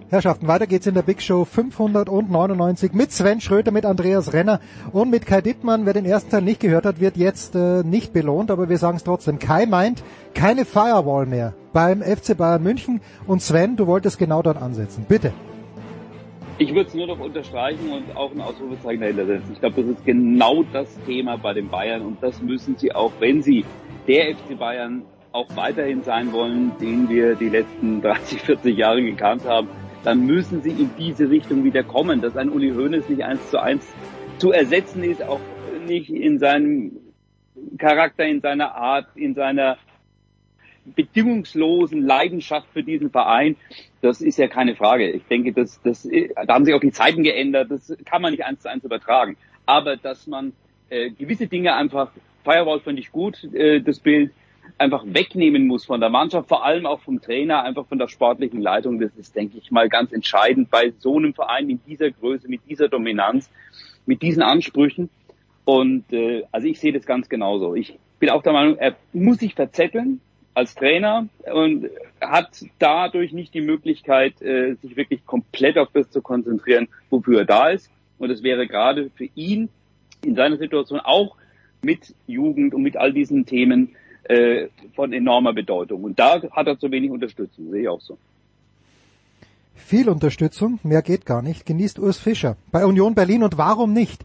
Herrschaften, 0.08 0.46
weiter 0.46 0.68
geht's 0.68 0.86
in 0.86 0.94
der 0.94 1.02
Big 1.02 1.20
Show 1.20 1.44
599 1.44 2.92
mit 2.92 3.10
Sven 3.10 3.40
Schröter, 3.40 3.72
mit 3.72 3.84
Andreas 3.84 4.32
Renner 4.32 4.60
und 4.92 5.10
mit 5.10 5.26
Kai 5.26 5.40
Dittmann. 5.40 5.84
Wer 5.84 5.94
den 5.94 6.04
ersten 6.04 6.30
Teil 6.30 6.42
nicht 6.42 6.60
gehört 6.60 6.86
hat, 6.86 7.00
wird 7.00 7.16
jetzt 7.16 7.56
äh, 7.56 7.82
nicht 7.82 8.12
belohnt, 8.12 8.52
aber 8.52 8.68
wir 8.68 8.78
sagen 8.78 8.98
es 8.98 9.02
trotzdem. 9.02 9.40
Kai 9.40 9.66
meint 9.66 10.04
keine 10.34 10.64
Firewall 10.64 11.26
mehr 11.26 11.54
beim 11.72 12.02
FC 12.02 12.36
Bayern 12.36 12.62
München 12.62 13.00
und 13.26 13.42
Sven, 13.42 13.74
du 13.74 13.88
wolltest 13.88 14.16
genau 14.16 14.42
dort 14.42 14.62
ansetzen. 14.62 15.06
Bitte. 15.08 15.32
Ich 16.62 16.72
würde 16.72 16.86
es 16.86 16.94
nur 16.94 17.08
noch 17.08 17.18
unterstreichen 17.18 17.90
und 17.90 18.16
auch 18.16 18.30
ein 18.30 18.40
Ausrufezeichen 18.40 19.00
dahinter 19.00 19.26
setzen. 19.26 19.52
Ich 19.52 19.58
glaube, 19.58 19.82
das 19.82 19.96
ist 19.96 20.04
genau 20.04 20.62
das 20.72 20.94
Thema 21.04 21.36
bei 21.36 21.54
den 21.54 21.68
Bayern 21.68 22.02
und 22.02 22.22
das 22.22 22.40
müssen 22.40 22.76
sie 22.76 22.94
auch, 22.94 23.10
wenn 23.18 23.42
sie 23.42 23.64
der 24.06 24.36
FC 24.36 24.56
Bayern 24.56 25.02
auch 25.32 25.48
weiterhin 25.56 26.04
sein 26.04 26.32
wollen, 26.32 26.70
den 26.80 27.08
wir 27.08 27.34
die 27.34 27.48
letzten 27.48 28.00
30, 28.00 28.42
40 28.42 28.78
Jahre 28.78 29.02
gekannt 29.02 29.44
haben, 29.44 29.70
dann 30.04 30.24
müssen 30.24 30.62
sie 30.62 30.70
in 30.70 30.92
diese 30.96 31.28
Richtung 31.28 31.64
wieder 31.64 31.82
kommen, 31.82 32.20
dass 32.20 32.36
ein 32.36 32.48
Uli 32.48 32.70
Hoeneß 32.70 33.08
nicht 33.08 33.24
eins 33.24 33.50
zu 33.50 33.60
eins 33.60 33.84
zu 34.38 34.52
ersetzen 34.52 35.02
ist, 35.02 35.24
auch 35.24 35.40
nicht 35.88 36.10
in 36.10 36.38
seinem 36.38 36.92
Charakter, 37.76 38.24
in 38.24 38.40
seiner 38.40 38.76
Art, 38.76 39.08
in 39.16 39.34
seiner 39.34 39.78
bedingungslosen 40.84 42.02
Leidenschaft 42.02 42.68
für 42.72 42.84
diesen 42.84 43.10
Verein, 43.10 43.56
das 44.02 44.20
ist 44.20 44.36
ja 44.36 44.48
keine 44.48 44.74
Frage. 44.74 45.10
Ich 45.10 45.24
denke, 45.24 45.52
das, 45.52 45.80
das, 45.82 46.02
da 46.02 46.54
haben 46.54 46.64
sich 46.64 46.74
auch 46.74 46.80
die 46.80 46.90
Zeiten 46.90 47.22
geändert, 47.22 47.70
das 47.70 47.96
kann 48.04 48.20
man 48.20 48.32
nicht 48.32 48.44
eins 48.44 48.60
zu 48.60 48.68
eins 48.68 48.84
übertragen. 48.84 49.36
Aber 49.64 49.96
dass 49.96 50.26
man 50.26 50.52
äh, 50.90 51.10
gewisse 51.10 51.46
Dinge 51.46 51.74
einfach, 51.74 52.10
Firewall 52.44 52.80
finde 52.80 53.00
ich 53.00 53.12
gut, 53.12 53.42
äh, 53.54 53.80
das 53.80 54.00
Bild, 54.00 54.32
einfach 54.78 55.04
wegnehmen 55.06 55.66
muss 55.66 55.84
von 55.84 56.00
der 56.00 56.10
Mannschaft, 56.10 56.48
vor 56.48 56.64
allem 56.64 56.86
auch 56.86 57.00
vom 57.00 57.20
Trainer, 57.20 57.62
einfach 57.62 57.86
von 57.86 57.98
der 57.98 58.08
sportlichen 58.08 58.60
Leitung, 58.60 58.98
das 58.98 59.14
ist, 59.16 59.36
denke 59.36 59.58
ich 59.58 59.70
mal, 59.70 59.88
ganz 59.88 60.12
entscheidend 60.12 60.70
bei 60.70 60.92
so 60.98 61.16
einem 61.16 61.34
Verein 61.34 61.70
in 61.70 61.80
dieser 61.86 62.10
Größe, 62.10 62.48
mit 62.48 62.62
dieser 62.68 62.88
Dominanz, 62.88 63.50
mit 64.06 64.22
diesen 64.22 64.42
Ansprüchen. 64.42 65.10
Und 65.64 66.12
äh, 66.12 66.42
also 66.50 66.66
ich 66.66 66.80
sehe 66.80 66.92
das 66.92 67.06
ganz 67.06 67.28
genauso. 67.28 67.74
Ich 67.76 67.98
bin 68.18 68.30
auch 68.30 68.42
der 68.42 68.52
Meinung, 68.52 68.76
er 68.78 68.96
muss 69.12 69.38
sich 69.38 69.54
verzetteln, 69.54 70.20
als 70.54 70.74
Trainer 70.74 71.28
und 71.52 71.88
hat 72.20 72.64
dadurch 72.78 73.32
nicht 73.32 73.54
die 73.54 73.60
Möglichkeit, 73.60 74.40
äh, 74.42 74.74
sich 74.82 74.96
wirklich 74.96 75.24
komplett 75.26 75.78
auf 75.78 75.88
das 75.92 76.10
zu 76.10 76.20
konzentrieren, 76.20 76.88
wofür 77.10 77.40
er 77.40 77.44
da 77.44 77.70
ist. 77.70 77.90
Und 78.18 78.30
es 78.30 78.42
wäre 78.42 78.66
gerade 78.66 79.10
für 79.14 79.28
ihn 79.34 79.68
in 80.24 80.34
seiner 80.34 80.58
Situation 80.58 81.00
auch 81.00 81.36
mit 81.82 82.14
Jugend 82.26 82.74
und 82.74 82.82
mit 82.82 82.96
all 82.96 83.12
diesen 83.12 83.46
Themen 83.46 83.96
äh, 84.24 84.68
von 84.94 85.12
enormer 85.12 85.52
Bedeutung. 85.52 86.04
Und 86.04 86.18
da 86.18 86.40
hat 86.50 86.66
er 86.66 86.78
zu 86.78 86.90
wenig 86.90 87.10
Unterstützung, 87.10 87.70
sehe 87.70 87.82
ich 87.82 87.88
auch 87.88 88.00
so. 88.00 88.18
Viel 89.74 90.08
Unterstützung, 90.08 90.78
mehr 90.84 91.02
geht 91.02 91.26
gar 91.26 91.42
nicht, 91.42 91.66
genießt 91.66 91.98
Urs 91.98 92.18
Fischer 92.18 92.56
bei 92.70 92.84
Union 92.86 93.14
Berlin 93.14 93.42
und 93.42 93.58
warum 93.58 93.92
nicht? 93.92 94.24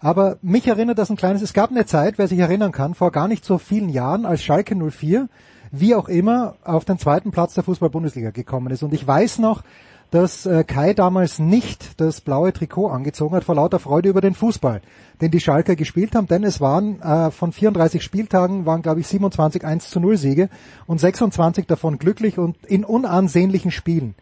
Aber 0.00 0.38
mich 0.42 0.66
erinnert 0.66 0.98
das 0.98 1.10
ein 1.10 1.16
kleines, 1.16 1.42
es 1.42 1.52
gab 1.52 1.70
eine 1.70 1.86
Zeit, 1.86 2.18
wer 2.18 2.28
sich 2.28 2.38
erinnern 2.38 2.72
kann, 2.72 2.94
vor 2.94 3.12
gar 3.12 3.28
nicht 3.28 3.44
so 3.44 3.58
vielen 3.58 3.88
Jahren, 3.88 4.26
als 4.26 4.42
Schalke 4.42 4.74
04, 4.74 5.28
wie 5.70 5.94
auch 5.94 6.08
immer, 6.08 6.56
auf 6.64 6.84
den 6.84 6.98
zweiten 6.98 7.30
Platz 7.30 7.54
der 7.54 7.64
Fußball-Bundesliga 7.64 8.30
gekommen 8.30 8.72
ist. 8.72 8.82
Und 8.82 8.94
ich 8.94 9.06
weiß 9.06 9.38
noch, 9.38 9.62
dass 10.10 10.46
äh, 10.46 10.64
Kai 10.64 10.94
damals 10.94 11.38
nicht 11.38 12.00
das 12.00 12.20
blaue 12.20 12.52
Trikot 12.52 12.88
angezogen 12.88 13.34
hat 13.34 13.44
vor 13.44 13.56
lauter 13.56 13.78
Freude 13.78 14.08
über 14.08 14.20
den 14.20 14.34
Fußball, 14.34 14.80
den 15.20 15.30
die 15.30 15.40
Schalker 15.40 15.74
gespielt 15.74 16.14
haben, 16.14 16.28
denn 16.28 16.44
es 16.44 16.60
waren 16.60 17.00
äh, 17.02 17.30
von 17.30 17.52
34 17.52 18.02
Spieltagen 18.02 18.66
waren 18.66 18.82
glaube 18.82 19.00
ich 19.00 19.08
27 19.08 19.64
1 19.64 19.90
zu 19.90 20.00
0 20.00 20.16
Siege 20.16 20.48
und 20.86 21.00
26 21.00 21.66
davon 21.66 21.98
glücklich 21.98 22.38
und 22.38 22.56
in 22.66 22.84
unansehnlichen 22.84 23.70
Spielen. 23.70 24.14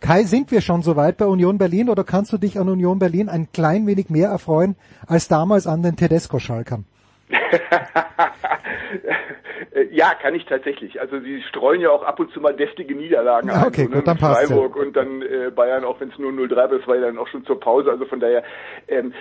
Kai, 0.00 0.24
sind 0.24 0.50
wir 0.50 0.60
schon 0.60 0.82
so 0.82 0.96
weit 0.96 1.16
bei 1.16 1.26
Union 1.26 1.58
Berlin 1.58 1.88
oder 1.88 2.02
kannst 2.02 2.32
du 2.32 2.38
dich 2.38 2.58
an 2.58 2.68
Union 2.68 2.98
Berlin 2.98 3.28
ein 3.28 3.52
klein 3.52 3.86
wenig 3.86 4.10
mehr 4.10 4.28
erfreuen 4.28 4.74
als 5.06 5.28
damals 5.28 5.66
an 5.66 5.82
den 5.82 5.96
Tedesco-Schalkern? 5.96 6.84
ja, 9.90 10.14
kann 10.14 10.34
ich 10.34 10.44
tatsächlich. 10.46 11.00
Also 11.00 11.20
sie 11.20 11.42
streuen 11.42 11.80
ja 11.80 11.90
auch 11.90 12.02
ab 12.02 12.20
und 12.20 12.32
zu 12.32 12.40
mal 12.40 12.54
deftige 12.54 12.94
Niederlagen 12.94 13.50
ein. 13.50 13.66
Okay, 13.66 13.84
so, 13.84 13.88
ne? 13.88 13.96
gut, 13.96 14.08
dann 14.08 14.18
passt 14.18 14.46
Freiburg 14.46 14.76
ja. 14.76 14.82
und 14.82 14.96
dann 14.96 15.22
äh, 15.22 15.50
Bayern, 15.54 15.84
auch 15.84 16.00
wenn 16.00 16.10
es 16.10 16.18
nur 16.18 16.32
0-3 16.32 16.56
war, 16.56 16.68
das 16.68 16.86
war 16.86 16.96
ja 16.96 17.02
dann 17.02 17.18
auch 17.18 17.28
schon 17.28 17.44
zur 17.44 17.60
Pause. 17.60 17.90
Also 17.90 18.04
von 18.04 18.20
daher, 18.20 18.42
ähm, 18.88 19.12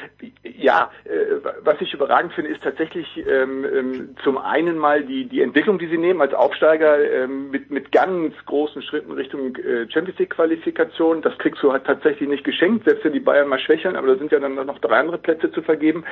ja, 0.43 0.91
äh, 1.05 1.09
was 1.63 1.79
ich 1.81 1.93
überragend 1.93 2.33
finde, 2.33 2.51
ist 2.51 2.63
tatsächlich 2.63 3.07
ähm, 3.17 3.65
ähm, 3.65 4.15
zum 4.23 4.37
einen 4.37 4.77
mal 4.77 5.03
die 5.03 5.25
die 5.25 5.41
Entwicklung, 5.41 5.79
die 5.79 5.87
sie 5.87 5.97
nehmen 5.97 6.21
als 6.21 6.33
Aufsteiger 6.33 6.99
ähm, 6.99 7.51
mit 7.51 7.71
mit 7.71 7.91
ganz 7.91 8.33
großen 8.45 8.81
Schritten 8.81 9.11
Richtung 9.11 9.55
äh, 9.57 9.89
Champions 9.89 10.19
League 10.19 10.31
Qualifikation. 10.31 11.21
Das 11.21 11.37
kriegst 11.37 11.61
du 11.63 11.71
halt 11.71 11.85
tatsächlich 11.85 12.27
nicht 12.27 12.43
geschenkt, 12.43 12.85
selbst 12.85 13.05
wenn 13.05 13.13
die 13.13 13.19
Bayern 13.19 13.47
mal 13.47 13.59
schwächeln, 13.59 13.95
aber 13.95 14.07
da 14.07 14.15
sind 14.15 14.31
ja 14.31 14.39
dann 14.39 14.55
noch 14.55 14.79
drei 14.79 14.99
andere 14.99 15.17
Plätze 15.17 15.51
zu 15.51 15.61
vergeben. 15.61 16.03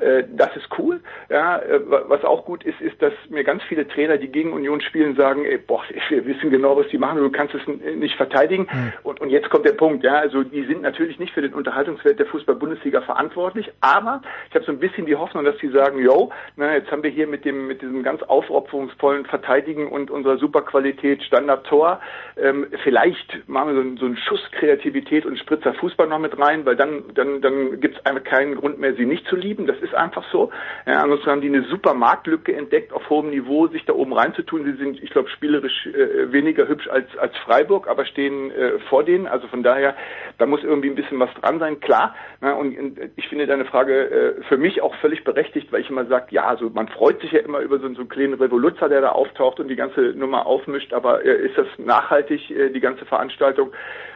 Äh, 0.00 0.24
das 0.32 0.56
ist 0.56 0.68
cool. 0.78 1.00
Ja, 1.28 1.43
äh, 1.58 1.80
was 2.08 2.24
auch 2.24 2.44
gut 2.44 2.64
ist, 2.64 2.80
ist, 2.80 3.00
dass 3.00 3.12
mir 3.28 3.44
ganz 3.44 3.62
viele 3.64 3.86
Trainer, 3.86 4.16
die 4.16 4.28
gegen 4.28 4.52
Union 4.52 4.80
spielen, 4.80 5.16
sagen, 5.16 5.44
ey, 5.44 5.58
boah, 5.58 5.82
wir 6.08 6.24
wissen 6.26 6.50
genau, 6.50 6.76
was 6.76 6.88
die 6.88 6.98
machen, 6.98 7.18
du 7.18 7.30
kannst 7.30 7.54
es 7.54 7.62
nicht 7.66 8.16
verteidigen. 8.16 8.68
Mhm. 8.72 8.92
Und, 9.02 9.20
und 9.20 9.30
jetzt 9.30 9.50
kommt 9.50 9.64
der 9.64 9.72
Punkt, 9.72 10.04
ja, 10.04 10.14
also 10.14 10.42
die 10.42 10.64
sind 10.64 10.82
natürlich 10.82 11.18
nicht 11.18 11.32
für 11.32 11.42
den 11.42 11.54
Unterhaltungswert 11.54 12.18
der 12.18 12.26
Fußball-Bundesliga 12.26 13.02
verantwortlich, 13.02 13.70
aber 13.80 14.22
ich 14.48 14.54
habe 14.54 14.64
so 14.64 14.72
ein 14.72 14.78
bisschen 14.78 15.06
die 15.06 15.16
Hoffnung, 15.16 15.44
dass 15.44 15.58
sie 15.58 15.68
sagen, 15.68 15.98
yo, 15.98 16.30
na, 16.56 16.74
jetzt 16.74 16.90
haben 16.90 17.02
wir 17.02 17.10
hier 17.10 17.26
mit 17.26 17.44
dem 17.44 17.66
mit 17.66 17.82
diesem 17.82 18.02
ganz 18.02 18.22
aufopferungsvollen 18.22 19.26
Verteidigen 19.26 19.88
und 19.88 20.10
unserer 20.10 20.38
Superqualität 20.38 21.22
Standard-Tor, 21.22 22.00
ähm, 22.36 22.66
vielleicht 22.82 23.48
machen 23.48 23.74
wir 23.74 23.82
so, 23.82 23.96
so 24.00 24.06
einen 24.06 24.16
Schuss 24.16 24.40
Kreativität 24.52 25.26
und 25.26 25.38
Spritzer 25.38 25.74
Fußball 25.74 26.06
noch 26.06 26.18
mit 26.18 26.38
rein, 26.38 26.64
weil 26.66 26.76
dann 26.76 27.04
dann 27.14 27.40
dann 27.40 27.80
gibt 27.80 27.98
es 27.98 28.06
einfach 28.06 28.24
keinen 28.24 28.56
Grund 28.56 28.78
mehr, 28.78 28.94
sie 28.94 29.06
nicht 29.06 29.26
zu 29.26 29.36
lieben. 29.36 29.66
Das 29.66 29.78
ist 29.78 29.94
einfach 29.94 30.24
so. 30.30 30.50
Ja, 30.86 31.00
ansonsten 31.00 31.30
haben 31.34 31.40
die 31.40 31.48
eine 31.48 31.64
super 31.64 31.94
Marktlücke 31.94 32.54
entdeckt 32.54 32.92
auf 32.92 33.10
hohem 33.10 33.30
Niveau, 33.30 33.66
sich 33.66 33.84
da 33.84 33.92
oben 33.92 34.12
reinzutun. 34.12 34.64
Sie 34.64 34.76
sind, 34.76 35.02
ich 35.02 35.10
glaube, 35.10 35.28
spielerisch 35.30 35.86
äh, 35.86 36.30
weniger 36.30 36.68
hübsch 36.68 36.86
als, 36.88 37.06
als 37.18 37.36
Freiburg, 37.38 37.88
aber 37.88 38.06
stehen 38.06 38.52
äh, 38.52 38.78
vor 38.88 39.02
denen. 39.02 39.26
Also 39.26 39.48
von 39.48 39.64
daher, 39.64 39.96
da 40.38 40.46
muss 40.46 40.62
irgendwie 40.62 40.90
ein 40.90 40.94
bisschen 40.94 41.18
was 41.18 41.34
dran 41.34 41.58
sein, 41.58 41.80
klar. 41.80 42.14
Ja, 42.40 42.52
und, 42.52 42.78
und 42.78 43.00
ich 43.16 43.28
finde 43.28 43.48
deine 43.48 43.64
Frage 43.64 44.10
äh, 44.10 44.42
für 44.44 44.56
mich 44.56 44.80
auch 44.80 44.94
völlig 44.96 45.24
berechtigt, 45.24 45.72
weil 45.72 45.80
ich 45.80 45.90
immer 45.90 46.06
sage, 46.06 46.26
ja, 46.30 46.46
also 46.46 46.70
man 46.70 46.86
freut 46.86 47.20
sich 47.20 47.32
ja 47.32 47.40
immer 47.40 47.58
über 47.58 47.80
so, 47.80 47.92
so 47.94 48.00
einen 48.02 48.08
kleinen 48.08 48.34
Revoluzzer, 48.34 48.88
der 48.88 49.00
da 49.00 49.08
auftaucht 49.08 49.58
und 49.58 49.66
die 49.66 49.76
ganze 49.76 50.00
Nummer 50.14 50.46
aufmischt, 50.46 50.92
aber 50.92 51.24
äh, 51.24 51.46
ist 51.46 51.58
das 51.58 51.66
nachhaltig, 51.78 52.48
äh, 52.52 52.70
die 52.70 52.80
ganze 52.80 53.06
Veranstaltung? 53.06 53.72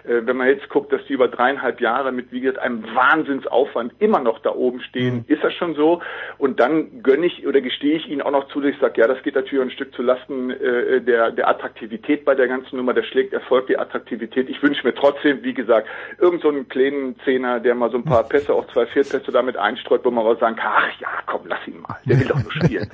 Äh, 0.08 0.26
wenn 0.26 0.36
man 0.36 0.48
jetzt 0.48 0.68
guckt, 0.68 0.92
dass 0.92 1.04
die 1.06 1.12
über 1.12 1.28
dreieinhalb 1.28 1.80
Jahre 1.80 2.12
mit, 2.12 2.32
wie 2.32 2.40
gesagt, 2.40 2.58
einem 2.58 2.82
Wahnsinnsaufwand 2.94 3.92
immer 3.98 4.20
noch 4.20 4.40
da 4.40 4.50
oben 4.50 4.80
stehen, 4.80 5.16
mhm. 5.16 5.24
ist 5.26 5.44
das 5.44 5.52
schon 5.54 5.74
so. 5.74 6.00
Und 6.38 6.60
dann 6.60 7.02
gönne 7.02 7.26
ich 7.26 7.46
oder 7.46 7.60
gestehe 7.60 7.96
ich 7.96 8.08
ihnen 8.08 8.22
auch 8.22 8.30
noch 8.30 8.48
zu, 8.48 8.60
dass 8.60 8.72
ich 8.72 8.80
sage, 8.80 9.00
ja, 9.00 9.06
das 9.06 9.22
geht 9.22 9.34
natürlich 9.34 9.64
ein 9.64 9.70
Stück 9.70 9.94
zu 9.94 10.02
Lasten 10.02 10.50
äh, 10.50 11.00
der, 11.00 11.30
der 11.32 11.48
Attraktivität 11.48 12.24
bei 12.24 12.34
der 12.34 12.48
ganzen 12.48 12.76
Nummer. 12.76 12.94
Das 12.94 13.06
schlägt 13.06 13.32
Erfolg 13.32 13.66
die 13.66 13.78
Attraktivität. 13.78 14.48
Ich 14.48 14.62
wünsche 14.62 14.86
mir 14.86 14.94
trotzdem, 14.94 15.42
wie 15.42 15.54
gesagt, 15.54 15.88
irgend 16.18 16.42
so 16.42 16.48
einen 16.48 16.68
kleinen 16.68 17.16
Zehner, 17.24 17.60
der 17.60 17.74
mal 17.74 17.90
so 17.90 17.98
ein 17.98 18.04
paar 18.04 18.24
Pässe, 18.24 18.54
auch 18.54 18.66
zwei 18.72 18.86
Viertpässe 18.86 19.30
damit 19.32 19.56
einstreut, 19.56 20.04
wo 20.04 20.10
man 20.10 20.24
mal 20.24 20.38
sagen 20.38 20.56
kann, 20.56 20.72
ach 20.74 21.00
ja, 21.00 21.08
komm, 21.26 21.42
lass 21.46 21.66
ihn 21.66 21.80
mal. 21.80 21.96
Der 22.06 22.18
will 22.18 22.26
doch 22.26 22.42
nur 22.42 22.52
spielen. 22.52 22.88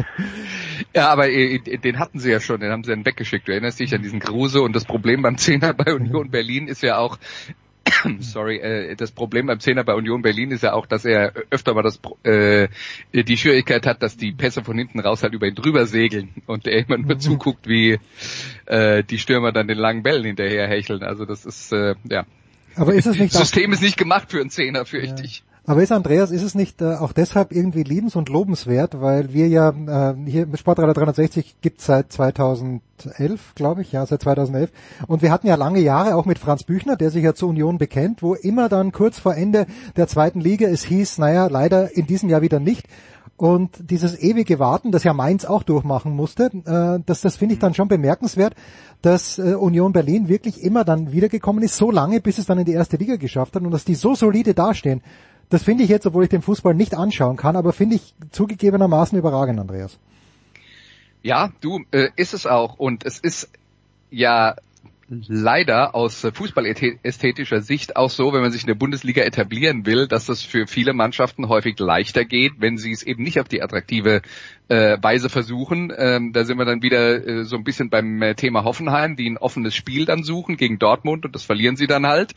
ja, 0.95 1.09
aber 1.09 1.29
äh, 1.29 1.59
den 1.59 1.99
hatten 1.99 2.19
sie 2.19 2.33
ja 2.33 2.41
schon, 2.41 2.61
den 2.61 2.71
haben 2.71 2.83
sie 2.83 2.91
dann 2.91 3.07
weggeschickt. 3.07 3.47
Du 3.47 3.53
erinnerst 3.53 3.79
dich 3.79 3.95
an 3.95 4.03
diesen 4.03 4.21
Kruse 4.21 4.63
und 4.63 4.75
das 4.75 4.85
Problem 4.85 5.23
beim 5.23 5.37
Zehner 5.37 5.75
bei 5.75 5.95
Union 5.95 6.31
Berlin 6.31 6.69
ist 6.69 6.83
ja 6.83 6.99
auch, 6.99 7.04
auch, 7.05 7.19
sorry, 8.21 8.59
äh, 8.59 8.97
das 8.97 9.13
Problem 9.13 9.47
beim 9.47 9.61
Zehner 9.61 9.85
bei 9.85 9.95
Union 9.95 10.23
Berlin 10.23 10.51
ist 10.51 10.63
ja 10.63 10.73
auch, 10.73 10.87
dass 10.87 11.05
er 11.05 11.33
öfter 11.51 11.75
mal 11.75 11.83
das 11.83 12.01
äh, 12.25 12.69
die 13.13 13.37
Schwierigkeit 13.37 13.87
hat, 13.87 14.03
dass 14.03 14.17
die 14.17 14.33
Pässe 14.33 14.65
von 14.65 14.77
hinten 14.77 15.01
raus 15.01 15.23
halt 15.23 15.35
über 15.35 15.47
ihn 15.47 15.55
drüber 15.55 15.87
segeln 15.87 16.31
und 16.47 16.67
er 16.67 16.87
immer 16.87 16.99
nur 16.99 17.15
mhm. 17.15 17.21
zuguckt, 17.21 17.69
wie 17.69 17.99
äh, 18.67 19.05
die 19.05 19.19
Stürmer 19.19 19.53
dann 19.53 19.69
den 19.69 19.79
langen 19.79 20.03
Bällen 20.03 20.25
hinterher 20.25 20.67
hecheln. 20.69 21.03
Also 21.03 21.25
das 21.25 21.45
ist 21.45 21.73
äh, 21.73 21.95
ja. 22.09 22.25
Aber 22.77 22.95
ist 22.95 23.07
es 23.07 23.19
nicht 23.19 23.35
das 23.35 23.41
System 23.41 23.73
ist 23.73 23.83
nicht 23.83 23.97
gemacht 23.97 24.31
für 24.31 24.41
einen 24.41 24.51
Zehner, 24.51 24.85
fürchte 24.85 25.23
ja. 25.23 25.25
ich. 25.25 25.45
Aber 25.67 25.83
ist 25.83 25.93
Andreas, 25.93 26.31
ist 26.31 26.43
es 26.43 26.55
nicht 26.55 26.83
äh, 26.83 26.97
auch 26.97 27.13
deshalb 27.13 27.51
irgendwie 27.51 27.85
liebens- 27.85 28.17
und 28.17 28.29
lobenswert, 28.29 29.01
weil 29.01 29.33
wir 29.33 29.49
ja 29.49 29.71
äh, 29.71 30.15
hier 30.27 30.47
mit 30.47 30.59
Sportradar 30.59 30.93
360 30.93 31.57
gibt 31.63 31.81
seit 31.81 32.13
2011, 32.13 33.55
glaube 33.55 33.81
ich, 33.81 33.91
ja, 33.91 34.05
seit 34.05 34.21
2011. 34.21 34.71
Und 35.07 35.23
wir 35.23 35.33
hatten 35.33 35.47
ja 35.47 35.55
lange 35.55 35.81
Jahre 35.81 36.17
auch 36.17 36.27
mit 36.27 36.39
Franz 36.39 36.65
Büchner, 36.65 36.97
der 36.97 37.11
sich 37.11 37.25
ja 37.25 37.35
zur 37.35 37.49
Union 37.49 37.79
bekennt, 37.79 38.23
wo 38.23 38.35
immer 38.35 38.69
dann 38.69 38.93
kurz 38.93 39.19
vor 39.19 39.37
Ende 39.37 39.67
der 39.97 40.07
zweiten 40.07 40.41
Liga 40.41 40.69
es 40.69 40.85
hieß, 40.85 41.17
naja, 41.17 41.47
leider 41.47 41.97
in 41.97 42.07
diesem 42.07 42.29
Jahr 42.29 42.43
wieder 42.43 42.61
nicht. 42.61 42.87
Und 43.37 43.91
dieses 43.91 44.21
ewige 44.21 44.59
Warten, 44.59 44.93
das 44.93 45.03
ja 45.03 45.15
Mainz 45.15 45.47
auch 45.47 45.63
durchmachen 45.63 46.15
musste, 46.15 46.51
äh, 46.67 47.03
das, 47.07 47.23
das 47.23 47.37
finde 47.37 47.55
ich 47.55 47.59
dann 47.59 47.73
schon 47.73 47.89
bemerkenswert, 47.89 48.55
dass 49.01 49.39
äh, 49.39 49.55
Union 49.55 49.95
Berlin 49.95 50.29
wirklich 50.29 50.63
immer 50.63 50.85
dann 50.85 51.11
wiedergekommen 51.11 51.65
ist, 51.65 51.77
so 51.77 51.91
lange, 51.91 52.21
bis 52.21 52.37
es 52.37 52.47
dann 52.47 52.59
in 52.59 52.67
die 52.67 52.73
erste 52.73 52.99
Liga 52.99 53.17
geschafft 53.17 53.57
hat 53.57 53.63
und 53.63 53.71
dass 53.71 53.87
die 53.87 53.95
so 53.95 54.15
solide 54.15 54.53
dastehen. 54.53 55.01
Das 55.49 55.63
finde 55.63 55.85
ich 55.85 55.91
jetzt, 55.91 56.07
obwohl 56.07 56.25
ich 56.25 56.31
den 56.31 56.43
Fußball 56.43 56.75
nicht 56.75 56.95
anschauen 56.95 57.37
kann, 57.37 57.57
aber 57.57 57.73
finde 57.73 57.97
ich 57.97 58.15
zugegebenermaßen 58.31 59.19
überragend, 59.19 59.61
Andreas. 59.61 59.99
Ja, 61.23 61.53
du, 61.61 61.81
äh, 61.91 62.11
ist 62.17 62.35
es 62.35 62.47
auch. 62.47 62.79
Und 62.79 63.07
es 63.07 63.19
ist 63.19 63.49
ja 64.11 64.57
leider 65.09 65.95
aus 65.95 66.27
fußballästhetischer 66.33 67.61
Sicht 67.61 67.97
auch 67.97 68.11
so, 68.11 68.33
wenn 68.33 68.41
man 68.41 68.53
sich 68.53 68.63
in 68.63 68.69
der 68.69 68.75
Bundesliga 68.75 69.23
etablieren 69.23 69.87
will, 69.87 70.09
dass 70.09 70.27
das 70.27 70.43
für 70.43 70.67
viele 70.67 70.93
Mannschaften 70.93 71.49
häufig 71.49 71.79
leichter 71.79 72.25
geht, 72.25 72.55
wenn 72.59 72.79
sie 72.79 72.93
es 72.93 73.03
eben 73.03 73.23
nicht 73.23 73.41
auf 73.41 73.49
die 73.49 73.63
attraktive 73.63 74.23
äh, 74.69 74.97
Weise 75.01 75.29
versuchen. 75.29 75.93
Ähm, 75.97 76.33
da 76.33 76.45
sind 76.45 76.59
wir 76.59 76.65
dann 76.65 76.83
wieder 76.83 77.27
äh, 77.27 77.45
so 77.45 77.57
ein 77.57 77.65
bisschen 77.65 77.91
beim 77.91 78.23
äh, 78.23 78.35
Thema 78.35 78.65
Hoffenheim, 78.65 79.17
die 79.17 79.29
ein 79.29 79.39
offenes 79.39 79.75
Spiel 79.75 80.07
dann 80.07 80.23
suchen 80.25 80.57
gegen 80.57 80.79
Dortmund 80.79 81.25
und 81.25 81.35
das 81.35 81.45
verlieren 81.45 81.77
sie 81.77 81.87
dann 81.87 82.07
halt, 82.07 82.33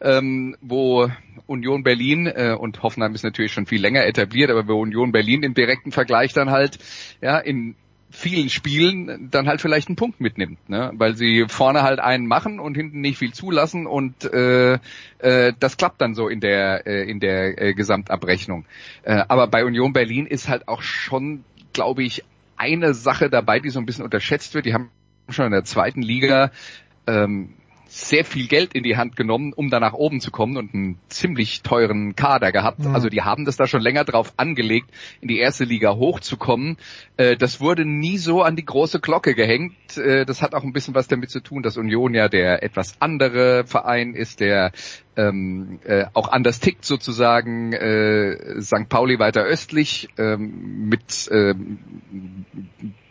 ähm, 0.00 0.56
wo 0.60 1.10
Union 1.46 1.82
Berlin 1.82 2.26
äh, 2.26 2.56
und 2.58 2.82
Hoffenheim 2.82 3.14
ist 3.14 3.24
natürlich 3.24 3.52
schon 3.52 3.66
viel 3.66 3.80
länger 3.80 4.06
etabliert, 4.06 4.50
aber 4.50 4.66
wo 4.68 4.80
Union 4.80 5.12
Berlin 5.12 5.42
im 5.42 5.54
direkten 5.54 5.90
Vergleich 5.90 6.32
dann 6.32 6.50
halt 6.50 6.78
ja 7.20 7.38
in 7.38 7.74
vielen 8.12 8.50
Spielen 8.50 9.30
dann 9.30 9.48
halt 9.48 9.60
vielleicht 9.60 9.88
einen 9.88 9.96
Punkt 9.96 10.20
mitnimmt, 10.20 10.68
ne? 10.68 10.92
weil 10.94 11.16
sie 11.16 11.46
vorne 11.48 11.82
halt 11.82 11.98
einen 11.98 12.26
machen 12.26 12.60
und 12.60 12.74
hinten 12.74 13.00
nicht 13.00 13.18
viel 13.18 13.32
zulassen 13.32 13.86
und 13.86 14.24
äh, 14.24 14.78
äh, 15.18 15.52
das 15.58 15.76
klappt 15.76 16.00
dann 16.00 16.14
so 16.14 16.28
in 16.28 16.40
der 16.40 16.86
äh, 16.86 17.10
in 17.10 17.20
der 17.20 17.60
äh, 17.60 17.74
Gesamtabrechnung. 17.74 18.66
Äh, 19.02 19.24
aber 19.28 19.46
bei 19.46 19.64
Union 19.64 19.92
Berlin 19.92 20.26
ist 20.26 20.48
halt 20.48 20.68
auch 20.68 20.82
schon, 20.82 21.44
glaube 21.72 22.02
ich, 22.02 22.22
eine 22.56 22.94
Sache 22.94 23.30
dabei, 23.30 23.58
die 23.58 23.70
so 23.70 23.80
ein 23.80 23.86
bisschen 23.86 24.04
unterschätzt 24.04 24.54
wird. 24.54 24.66
Die 24.66 24.74
haben 24.74 24.90
schon 25.30 25.46
in 25.46 25.52
der 25.52 25.64
zweiten 25.64 26.02
Liga 26.02 26.50
ähm, 27.06 27.54
sehr 27.92 28.24
viel 28.24 28.48
Geld 28.48 28.72
in 28.72 28.82
die 28.82 28.96
Hand 28.96 29.16
genommen, 29.16 29.52
um 29.52 29.68
da 29.68 29.78
nach 29.78 29.92
oben 29.92 30.20
zu 30.22 30.30
kommen 30.30 30.56
und 30.56 30.72
einen 30.72 30.98
ziemlich 31.08 31.60
teuren 31.60 32.16
Kader 32.16 32.50
gehabt. 32.50 32.78
Mhm. 32.78 32.94
Also 32.94 33.10
die 33.10 33.20
haben 33.20 33.44
das 33.44 33.56
da 33.56 33.66
schon 33.66 33.82
länger 33.82 34.04
drauf 34.04 34.32
angelegt, 34.38 34.88
in 35.20 35.28
die 35.28 35.38
erste 35.38 35.64
Liga 35.64 35.94
hochzukommen. 35.94 36.78
Äh, 37.18 37.36
das 37.36 37.60
wurde 37.60 37.84
nie 37.84 38.16
so 38.16 38.40
an 38.42 38.56
die 38.56 38.64
große 38.64 39.00
Glocke 39.00 39.34
gehängt. 39.34 39.98
Äh, 39.98 40.24
das 40.24 40.40
hat 40.40 40.54
auch 40.54 40.62
ein 40.62 40.72
bisschen 40.72 40.94
was 40.94 41.06
damit 41.06 41.28
zu 41.30 41.40
tun, 41.40 41.62
dass 41.62 41.76
Union 41.76 42.14
ja 42.14 42.30
der 42.30 42.62
etwas 42.62 42.94
andere 42.98 43.64
Verein 43.66 44.14
ist, 44.14 44.40
der 44.40 44.72
ähm, 45.14 45.78
äh, 45.84 46.06
auch 46.14 46.28
anders 46.28 46.60
tickt 46.60 46.86
sozusagen. 46.86 47.74
Äh, 47.74 48.62
St. 48.62 48.88
Pauli 48.88 49.18
weiter 49.18 49.42
östlich 49.42 50.08
ähm, 50.16 50.88
mit 50.88 51.28
ähm, 51.30 51.78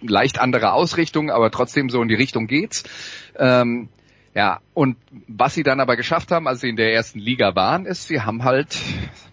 leicht 0.02 0.41
anderer 0.41 0.74
Ausrichtung, 0.74 1.30
aber 1.30 1.52
trotzdem 1.52 1.89
so 1.89 2.02
in 2.02 2.08
die 2.08 2.15
Richtung 2.15 2.48
geht's. 2.48 2.84
Ähm, 3.38 3.89
ja, 4.34 4.62
und 4.74 4.98
was 5.28 5.54
sie 5.54 5.63
dann 5.63 5.82
aber 5.82 5.98
geschafft 5.98 6.32
haben, 6.32 6.48
als 6.48 6.62
sie 6.62 6.70
in 6.70 6.78
der 6.78 6.94
ersten 6.94 7.20
Liga 7.20 7.54
waren, 7.56 7.86
ist, 7.86 8.08
sie 8.08 8.22
haben 8.22 8.44
halt 8.44 8.78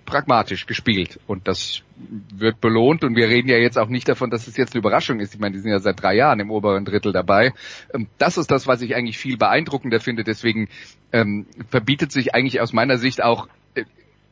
pragmatisch 0.05 0.67
gespielt 0.67 1.21
und 1.27 1.47
das 1.47 1.83
wird 1.97 2.61
belohnt 2.61 3.05
und 3.05 3.15
wir 3.15 3.29
reden 3.29 3.49
ja 3.49 3.59
jetzt 3.59 3.79
auch 3.79 3.89
nicht 3.89 4.09
davon, 4.09 4.31
dass 4.31 4.49
es 4.49 4.57
jetzt 4.57 4.75
eine 4.75 4.81
Überraschung 4.81 5.21
ist. 5.21 5.35
Ich 5.35 5.41
meine, 5.41 5.55
die 5.55 5.61
sind 5.61 5.71
ja 5.71 5.79
seit 5.79 6.03
drei 6.03 6.17
Jahren 6.17 6.41
im 6.41 6.51
oberen 6.51 6.85
Drittel 6.85 7.13
dabei. 7.13 7.53
Ähm, 7.95 8.09
das 8.19 8.39
ist 8.39 8.51
das, 8.51 8.67
was 8.67 8.83
ich 8.83 8.97
eigentlich 8.97 9.19
viel 9.19 9.37
beeindruckender 9.37 10.01
finde. 10.01 10.25
Deswegen 10.25 10.69
ähm, 11.13 11.47
verbietet 11.69 12.11
sich 12.11 12.35
eigentlich 12.35 12.61
aus 12.61 12.73
meiner 12.73 12.99
Sicht 12.99 13.23
auch 13.23 13.49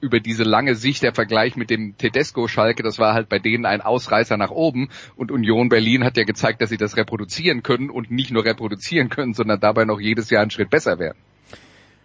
über 0.01 0.21
diese 0.21 0.45
lange 0.45 0.75
Sicht 0.75 1.03
der 1.03 1.15
Vergleich 1.15 1.57
mit 1.57 1.71
dem 1.71 1.97
Tedesco 1.97 2.49
Schalke, 2.49 2.83
das 2.83 2.99
war 2.99 3.15
halt 3.15 3.29
bei 3.29 3.39
denen 3.39 3.65
ein 3.65 3.81
Ausreißer 3.81 4.37
nach 4.37 4.51
oben 4.51 4.91
und 5.17 5.33
Union 5.33 5.69
Berlin 5.69 6.05
hat 6.05 6.17
ja 6.17 6.25
gezeigt, 6.25 6.61
dass 6.61 6.71
sie 6.71 6.77
das 6.77 6.97
reproduzieren 6.97 7.63
können 7.63 7.91
und 7.91 8.11
nicht 8.11 8.31
nur 8.31 8.45
reproduzieren 8.45 9.09
können, 9.09 9.33
sondern 9.33 9.61
dabei 9.61 9.85
noch 9.85 10.01
jedes 10.01 10.31
Jahr 10.31 10.43
einen 10.43 10.51
Schritt 10.51 10.71
besser 10.71 10.99
werden. 10.99 11.19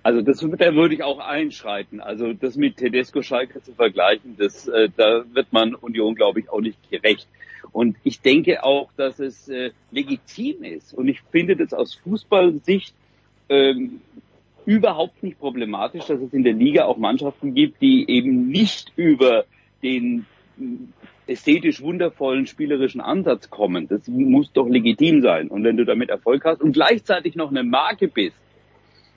Also 0.04 0.22
das 0.22 0.40
da 0.40 0.74
würde 0.74 0.96
ich 0.96 1.04
auch 1.04 1.20
einschreiten. 1.20 2.02
Also 2.02 2.34
das 2.34 2.56
mit 2.56 2.78
Tedesco 2.78 3.22
Schalke 3.22 3.62
zu 3.62 3.74
vergleichen, 3.74 4.36
das 4.38 4.68
äh, 4.68 4.90
da 4.96 5.24
wird 5.34 5.54
man 5.54 5.76
Union 5.76 6.16
glaube 6.16 6.40
ich 6.40 6.50
auch 6.50 6.62
nicht 6.62 6.78
gerecht. 6.90 7.28
Und 7.72 7.98
ich 8.04 8.22
denke 8.22 8.64
auch, 8.64 8.90
dass 8.98 9.20
es 9.20 9.48
äh, 9.48 9.72
legitim 9.92 10.64
ist. 10.64 10.94
Und 10.94 11.08
ich 11.08 11.22
finde 11.32 11.56
das 11.56 11.74
aus 11.74 11.94
Fußballsicht 11.96 12.94
ähm, 13.50 14.02
überhaupt 14.66 15.24
nicht 15.24 15.40
problematisch, 15.40 16.06
dass 16.06 16.20
es 16.22 16.34
in 16.34 16.44
der 16.44 16.54
Liga 16.54 16.86
auch 16.86 16.98
Mannschaften 16.98 17.54
gibt, 17.54 17.82
die 17.82 18.10
eben 18.10 18.48
nicht 18.48 18.92
über 18.96 19.46
den 19.82 20.26
ästhetisch 21.28 21.82
wundervollen 21.82 22.46
spielerischen 22.46 23.02
Ansatz 23.02 23.50
kommen. 23.50 23.88
Das 23.88 24.08
muss 24.08 24.52
doch 24.52 24.68
legitim 24.68 25.22
sein. 25.22 25.48
Und 25.48 25.64
wenn 25.64 25.78
du 25.78 25.86
damit 25.86 26.10
Erfolg 26.10 26.46
hast 26.46 26.62
und 26.62 26.74
gleichzeitig 26.74 27.36
noch 27.36 27.50
eine 27.50 27.64
Marke 27.64 28.08
bist, 28.08 28.36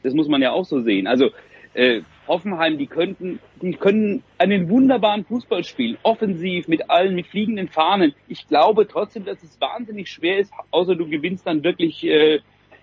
das 0.02 0.14
muss 0.14 0.28
man 0.28 0.42
ja 0.42 0.52
auch 0.52 0.64
so 0.64 0.80
sehen. 0.80 1.06
Also 1.06 1.30
äh, 1.74 2.02
Hoffenheim, 2.26 2.78
die 2.78 2.86
könnten, 2.86 3.40
die 3.60 3.72
können 3.72 4.22
einen 4.38 4.70
wunderbaren 4.70 5.24
Fußball 5.24 5.64
spielen, 5.64 5.98
offensiv 6.02 6.68
mit 6.68 6.90
allen, 6.90 7.14
mit 7.14 7.26
fliegenden 7.26 7.68
Fahnen. 7.68 8.14
Ich 8.28 8.48
glaube 8.48 8.86
trotzdem, 8.86 9.24
dass 9.24 9.42
es 9.42 9.60
wahnsinnig 9.60 10.10
schwer 10.10 10.38
ist, 10.38 10.52
außer 10.70 10.94
du 10.94 11.08
gewinnst 11.08 11.46
dann 11.46 11.64
wirklich 11.64 12.04
äh, 12.04 12.40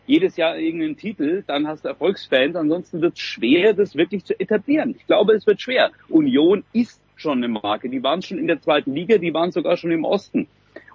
jedes 0.07 0.37
Jahr 0.37 0.57
irgendeinen 0.57 0.97
Titel, 0.97 1.43
dann 1.45 1.67
hast 1.67 1.85
du 1.85 1.89
Erfolgsfans. 1.89 2.55
Ansonsten 2.55 3.01
wird 3.01 3.13
es 3.13 3.19
schwer, 3.19 3.73
das 3.73 3.95
wirklich 3.95 4.25
zu 4.25 4.39
etablieren. 4.39 4.95
Ich 4.97 5.05
glaube, 5.07 5.33
es 5.33 5.45
wird 5.47 5.61
schwer. 5.61 5.91
Union 6.09 6.63
ist 6.73 7.01
schon 7.15 7.43
eine 7.43 7.47
Marke. 7.47 7.89
Die 7.89 8.03
waren 8.03 8.21
schon 8.21 8.39
in 8.39 8.47
der 8.47 8.61
zweiten 8.61 8.93
Liga, 8.93 9.17
die 9.17 9.33
waren 9.33 9.51
sogar 9.51 9.77
schon 9.77 9.91
im 9.91 10.03
Osten. 10.03 10.47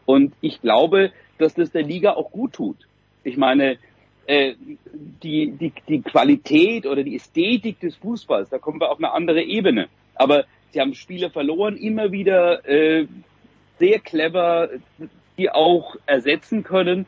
Und 0.04 0.34
ich 0.40 0.60
glaube, 0.60 1.12
dass 1.38 1.54
das 1.54 1.70
der 1.70 1.82
Liga 1.82 2.12
auch 2.12 2.30
gut 2.30 2.54
tut. 2.54 2.76
Ich 3.24 3.36
meine, 3.36 3.78
äh, 4.26 4.54
die, 5.22 5.52
die, 5.52 5.72
die 5.88 6.02
Qualität 6.02 6.86
oder 6.86 7.02
die 7.02 7.16
Ästhetik 7.16 7.80
des 7.80 7.96
Fußballs, 7.96 8.50
da 8.50 8.58
kommen 8.58 8.80
wir 8.80 8.90
auf 8.90 8.98
eine 8.98 9.12
andere 9.12 9.42
Ebene. 9.42 9.88
Aber 10.14 10.44
sie 10.70 10.80
haben 10.80 10.94
Spiele 10.94 11.30
verloren, 11.30 11.76
immer 11.76 12.12
wieder 12.12 12.66
äh, 12.68 13.06
sehr 13.78 14.00
clever, 14.00 14.70
die 15.38 15.50
auch 15.50 15.96
ersetzen 16.06 16.62
können. 16.62 17.06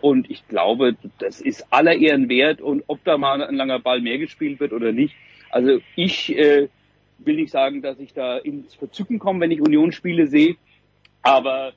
Und 0.00 0.30
ich 0.30 0.46
glaube, 0.48 0.96
das 1.18 1.40
ist 1.40 1.66
aller 1.70 1.94
Ehren 1.94 2.28
wert. 2.28 2.60
Und 2.60 2.84
ob 2.86 3.02
da 3.04 3.16
mal 3.16 3.42
ein 3.42 3.54
langer 3.54 3.78
Ball 3.78 4.00
mehr 4.00 4.18
gespielt 4.18 4.60
wird 4.60 4.72
oder 4.72 4.92
nicht. 4.92 5.14
Also 5.50 5.78
ich 5.96 6.36
äh, 6.36 6.68
will 7.18 7.36
nicht 7.36 7.50
sagen, 7.50 7.82
dass 7.82 7.98
ich 7.98 8.12
da 8.12 8.36
ins 8.38 8.74
Verzücken 8.74 9.18
komme, 9.18 9.40
wenn 9.40 9.50
ich 9.50 9.60
Unionsspiele 9.60 10.26
sehe. 10.26 10.56
Aber 11.22 11.72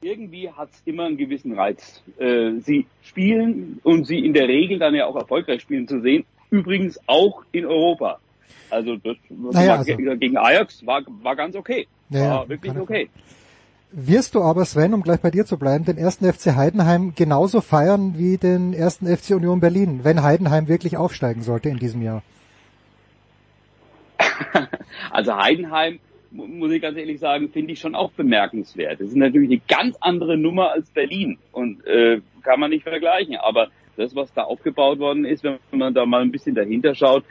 irgendwie 0.00 0.50
hat 0.50 0.70
es 0.72 0.82
immer 0.84 1.04
einen 1.04 1.16
gewissen 1.16 1.52
Reiz. 1.52 2.02
Äh, 2.18 2.58
sie 2.58 2.86
spielen 3.02 3.80
und 3.84 4.06
sie 4.06 4.18
in 4.18 4.34
der 4.34 4.48
Regel 4.48 4.78
dann 4.78 4.94
ja 4.94 5.06
auch 5.06 5.16
erfolgreich 5.16 5.62
spielen 5.62 5.86
zu 5.86 6.00
sehen. 6.00 6.24
Übrigens 6.50 6.98
auch 7.06 7.44
in 7.52 7.64
Europa. 7.64 8.18
Also 8.68 8.96
das 8.96 9.16
naja, 9.30 9.76
also. 9.76 9.94
gegen 9.94 10.36
Ajax 10.36 10.84
war, 10.86 11.02
war 11.22 11.36
ganz 11.36 11.54
okay. 11.56 11.86
Naja, 12.08 12.30
war 12.30 12.48
wirklich 12.48 12.76
okay. 12.76 13.08
Wirst 13.94 14.34
du 14.34 14.40
aber, 14.40 14.64
Sven, 14.64 14.94
um 14.94 15.02
gleich 15.02 15.20
bei 15.20 15.30
dir 15.30 15.44
zu 15.44 15.58
bleiben, 15.58 15.84
den 15.84 15.98
ersten 15.98 16.24
FC 16.24 16.56
Heidenheim 16.56 17.12
genauso 17.14 17.60
feiern 17.60 18.14
wie 18.16 18.38
den 18.38 18.72
ersten 18.72 19.06
FC 19.06 19.32
Union 19.36 19.60
Berlin, 19.60 20.00
wenn 20.02 20.22
Heidenheim 20.22 20.66
wirklich 20.66 20.96
aufsteigen 20.96 21.42
sollte 21.42 21.68
in 21.68 21.78
diesem 21.78 22.00
Jahr? 22.02 22.22
Also 25.10 25.36
Heidenheim, 25.36 25.98
muss 26.30 26.70
ich 26.70 26.80
ganz 26.80 26.96
ehrlich 26.96 27.20
sagen, 27.20 27.50
finde 27.50 27.74
ich 27.74 27.80
schon 27.80 27.94
auch 27.94 28.12
bemerkenswert. 28.12 29.00
Das 29.00 29.08
ist 29.08 29.16
natürlich 29.16 29.50
eine 29.50 29.60
ganz 29.68 29.96
andere 30.00 30.38
Nummer 30.38 30.70
als 30.70 30.88
Berlin 30.90 31.38
und 31.50 31.84
äh, 31.86 32.22
kann 32.42 32.60
man 32.60 32.70
nicht 32.70 32.84
vergleichen. 32.84 33.36
Aber 33.36 33.68
das, 33.96 34.14
was 34.14 34.32
da 34.32 34.44
aufgebaut 34.44 34.98
worden 35.00 35.26
ist, 35.26 35.44
wenn 35.44 35.58
man 35.72 35.92
da 35.92 36.06
mal 36.06 36.22
ein 36.22 36.32
bisschen 36.32 36.54
dahinter 36.54 36.94
schaut, 36.94 37.24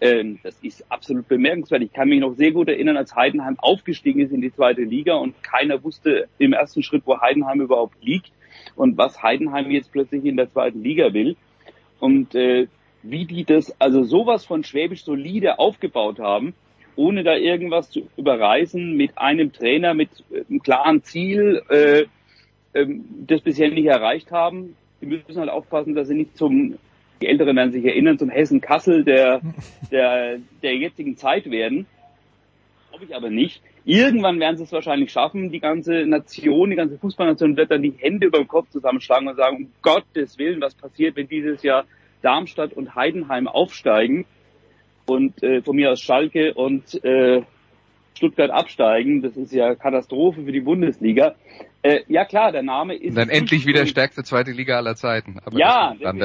ähm, 0.00 0.38
das 0.42 0.56
ist 0.62 0.90
absolut 0.90 1.28
bemerkenswert. 1.28 1.82
Ich 1.82 1.92
kann 1.92 2.08
mich 2.08 2.20
noch 2.20 2.34
sehr 2.34 2.52
gut 2.52 2.68
erinnern, 2.68 2.96
als 2.96 3.14
Heidenheim 3.14 3.58
aufgestiegen 3.58 4.20
ist 4.20 4.32
in 4.32 4.40
die 4.40 4.52
zweite 4.52 4.82
Liga 4.82 5.14
und 5.14 5.42
keiner 5.42 5.82
wusste 5.84 6.28
im 6.38 6.52
ersten 6.52 6.82
Schritt, 6.82 7.02
wo 7.04 7.20
Heidenheim 7.20 7.60
überhaupt 7.60 8.02
liegt 8.02 8.32
und 8.76 8.96
was 8.96 9.22
Heidenheim 9.22 9.70
jetzt 9.70 9.92
plötzlich 9.92 10.24
in 10.24 10.36
der 10.36 10.50
zweiten 10.50 10.82
Liga 10.82 11.12
will. 11.12 11.36
Und 11.98 12.34
äh, 12.34 12.66
wie 13.02 13.26
die 13.26 13.44
das 13.44 13.78
also 13.80 14.02
sowas 14.04 14.44
von 14.44 14.64
Schwäbisch 14.64 15.04
solide 15.04 15.58
aufgebaut 15.58 16.18
haben, 16.18 16.54
ohne 16.96 17.22
da 17.22 17.36
irgendwas 17.36 17.90
zu 17.90 18.08
überreißen, 18.16 18.96
mit 18.96 19.16
einem 19.18 19.52
Trainer, 19.52 19.94
mit 19.94 20.10
einem 20.30 20.62
klaren 20.62 21.02
Ziel, 21.02 21.62
äh, 21.68 22.06
äh, 22.72 22.86
das 23.26 23.40
bisher 23.42 23.70
nicht 23.70 23.86
erreicht 23.86 24.32
haben. 24.32 24.76
Die 25.00 25.06
müssen 25.06 25.36
halt 25.36 25.50
aufpassen, 25.50 25.94
dass 25.94 26.08
sie 26.08 26.14
nicht 26.14 26.36
zum 26.36 26.76
die 27.20 27.26
Älteren 27.26 27.56
werden 27.56 27.72
sich 27.72 27.84
erinnern, 27.84 28.18
zum 28.18 28.30
Hessen 28.30 28.60
Kassel 28.60 29.04
der, 29.04 29.40
der, 29.90 30.38
der 30.62 30.76
jetzigen 30.76 31.16
Zeit 31.16 31.50
werden. 31.50 31.86
Glaube 32.90 33.04
ich 33.04 33.14
aber 33.14 33.30
nicht. 33.30 33.62
Irgendwann 33.84 34.40
werden 34.40 34.56
sie 34.56 34.64
es 34.64 34.72
wahrscheinlich 34.72 35.10
schaffen. 35.10 35.50
Die 35.50 35.60
ganze 35.60 36.06
Nation, 36.06 36.70
die 36.70 36.76
ganze 36.76 36.98
Fußballnation 36.98 37.56
wird 37.56 37.70
dann 37.70 37.82
die 37.82 37.94
Hände 37.98 38.26
über 38.26 38.38
dem 38.38 38.48
Kopf 38.48 38.68
zusammenschlagen 38.70 39.28
und 39.28 39.36
sagen, 39.36 39.56
um 39.56 39.72
Gottes 39.82 40.38
Willen, 40.38 40.60
was 40.60 40.74
passiert, 40.74 41.16
wenn 41.16 41.28
dieses 41.28 41.62
Jahr 41.62 41.84
Darmstadt 42.22 42.72
und 42.74 42.94
Heidenheim 42.94 43.48
aufsteigen 43.48 44.26
und 45.06 45.42
äh, 45.42 45.62
von 45.62 45.76
mir 45.76 45.92
aus 45.92 46.00
Schalke 46.00 46.54
und 46.54 47.02
äh, 47.04 47.42
Stuttgart 48.14 48.50
absteigen. 48.50 49.22
Das 49.22 49.36
ist 49.36 49.52
ja 49.52 49.74
Katastrophe 49.74 50.44
für 50.44 50.52
die 50.52 50.60
Bundesliga. 50.60 51.34
Äh, 51.82 52.00
ja 52.08 52.24
klar, 52.24 52.52
der 52.52 52.62
Name 52.62 52.94
ist. 52.94 53.10
Und 53.10 53.16
dann 53.16 53.28
endlich 53.30 53.66
wieder 53.66 53.86
stärkste 53.86 54.22
zweite 54.22 54.50
Liga 54.50 54.76
aller 54.76 54.96
Zeiten. 54.96 55.38
Aber 55.44 55.58
ja, 55.58 55.94
das, 55.98 56.16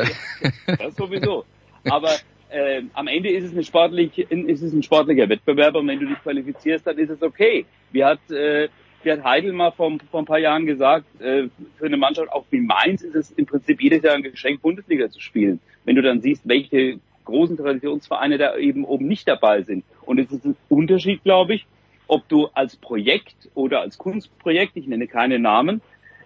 das, 0.42 0.78
das 0.78 0.96
sowieso. 0.96 1.46
Aber 1.90 2.10
äh, 2.50 2.84
am 2.94 3.08
Ende 3.08 3.30
ist 3.30 3.46
es, 3.46 3.52
eine 3.54 3.64
sportliche, 3.64 4.24
ist 4.24 4.62
es 4.62 4.74
ein 4.74 4.84
sportlicher 4.84 5.30
Wettbewerb 5.30 5.76
und 5.76 5.88
wenn 5.88 6.00
du 6.00 6.08
dich 6.08 6.22
qualifizierst, 6.22 6.86
dann 6.88 6.98
ist 6.98 7.10
es 7.10 7.22
okay. 7.22 7.66
Wie 7.92 8.04
hat, 8.04 8.20
äh, 8.32 8.70
wie 9.04 9.12
hat 9.12 9.24
Heidel 9.24 9.54
mal 9.54 9.72
vor, 9.72 9.98
vor 10.12 10.22
ein 10.22 10.26
paar 10.26 10.40
Jahren 10.40 10.66
gesagt, 10.66 11.06
äh, 11.22 11.48
für 11.78 11.86
eine 11.86 11.98
Mannschaft 11.98 12.32
auch 12.32 12.46
wie 12.50 12.60
Mainz 12.60 13.02
ist 13.02 13.16
es 13.16 13.32
im 13.32 13.46
Prinzip 13.46 13.82
jedes 13.82 14.04
Jahr 14.04 14.16
ein 14.16 14.24
Geschenk, 14.24 14.62
Bundesliga 14.62 15.10
zu 15.10 15.20
spielen. 15.20 15.60
Wenn 15.86 15.96
du 15.96 16.02
dann 16.02 16.22
siehst, 16.22 16.48
welche 16.48 17.00
großen 17.26 17.58
Traditionsvereine 17.58 18.38
da 18.38 18.56
eben 18.56 18.86
oben 18.86 19.08
nicht 19.08 19.28
dabei 19.28 19.64
sind. 19.64 19.84
Und 20.04 20.20
es 20.20 20.32
ist 20.32 20.46
ein 20.46 20.56
Unterschied, 20.70 21.24
glaube 21.24 21.56
ich, 21.56 21.66
ob 22.08 22.28
du 22.30 22.48
als 22.54 22.76
Projekt 22.76 23.50
oder 23.54 23.82
als 23.82 23.98
Kunstprojekt, 23.98 24.76
ich 24.76 24.88
nenne 24.88 25.08
keine 25.08 25.40
Namen, 25.40 25.82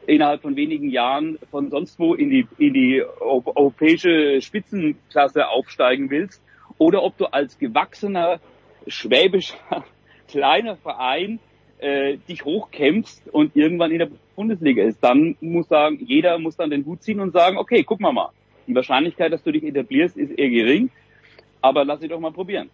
innerhalb 0.05 0.41
von 0.41 0.55
wenigen 0.55 0.89
Jahren 0.89 1.37
von 1.51 1.69
sonst 1.69 1.99
wo 1.99 2.13
in 2.13 2.29
die, 2.29 2.47
in 2.57 2.73
die 2.73 3.03
europäische 3.19 4.41
Spitzenklasse 4.41 5.47
aufsteigen 5.47 6.09
willst, 6.09 6.41
oder 6.77 7.03
ob 7.03 7.17
du 7.17 7.25
als 7.25 7.57
gewachsener, 7.59 8.39
schwäbischer, 8.87 9.57
kleiner 10.27 10.75
Verein 10.77 11.39
äh, 11.79 12.17
dich 12.27 12.45
hochkämpfst 12.45 13.27
und 13.31 13.55
irgendwann 13.55 13.91
in 13.91 13.99
der 13.99 14.09
Bundesliga 14.35 14.83
ist. 14.83 15.03
Dann 15.03 15.35
muss 15.41 15.67
sagen, 15.67 15.99
jeder 16.01 16.37
muss 16.39 16.55
dann 16.55 16.69
den 16.69 16.85
Hut 16.85 17.03
ziehen 17.03 17.19
und 17.19 17.31
sagen, 17.31 17.57
okay, 17.57 17.83
guck 17.83 17.99
mal 17.99 18.13
mal. 18.13 18.29
Die 18.67 18.75
Wahrscheinlichkeit, 18.75 19.33
dass 19.33 19.43
du 19.43 19.51
dich 19.51 19.63
etablierst, 19.63 20.17
ist 20.17 20.31
eher 20.37 20.49
gering, 20.49 20.91
aber 21.61 21.85
lass 21.85 21.99
dich 21.99 22.09
doch 22.09 22.19
mal 22.19 22.31
probieren. 22.31 22.69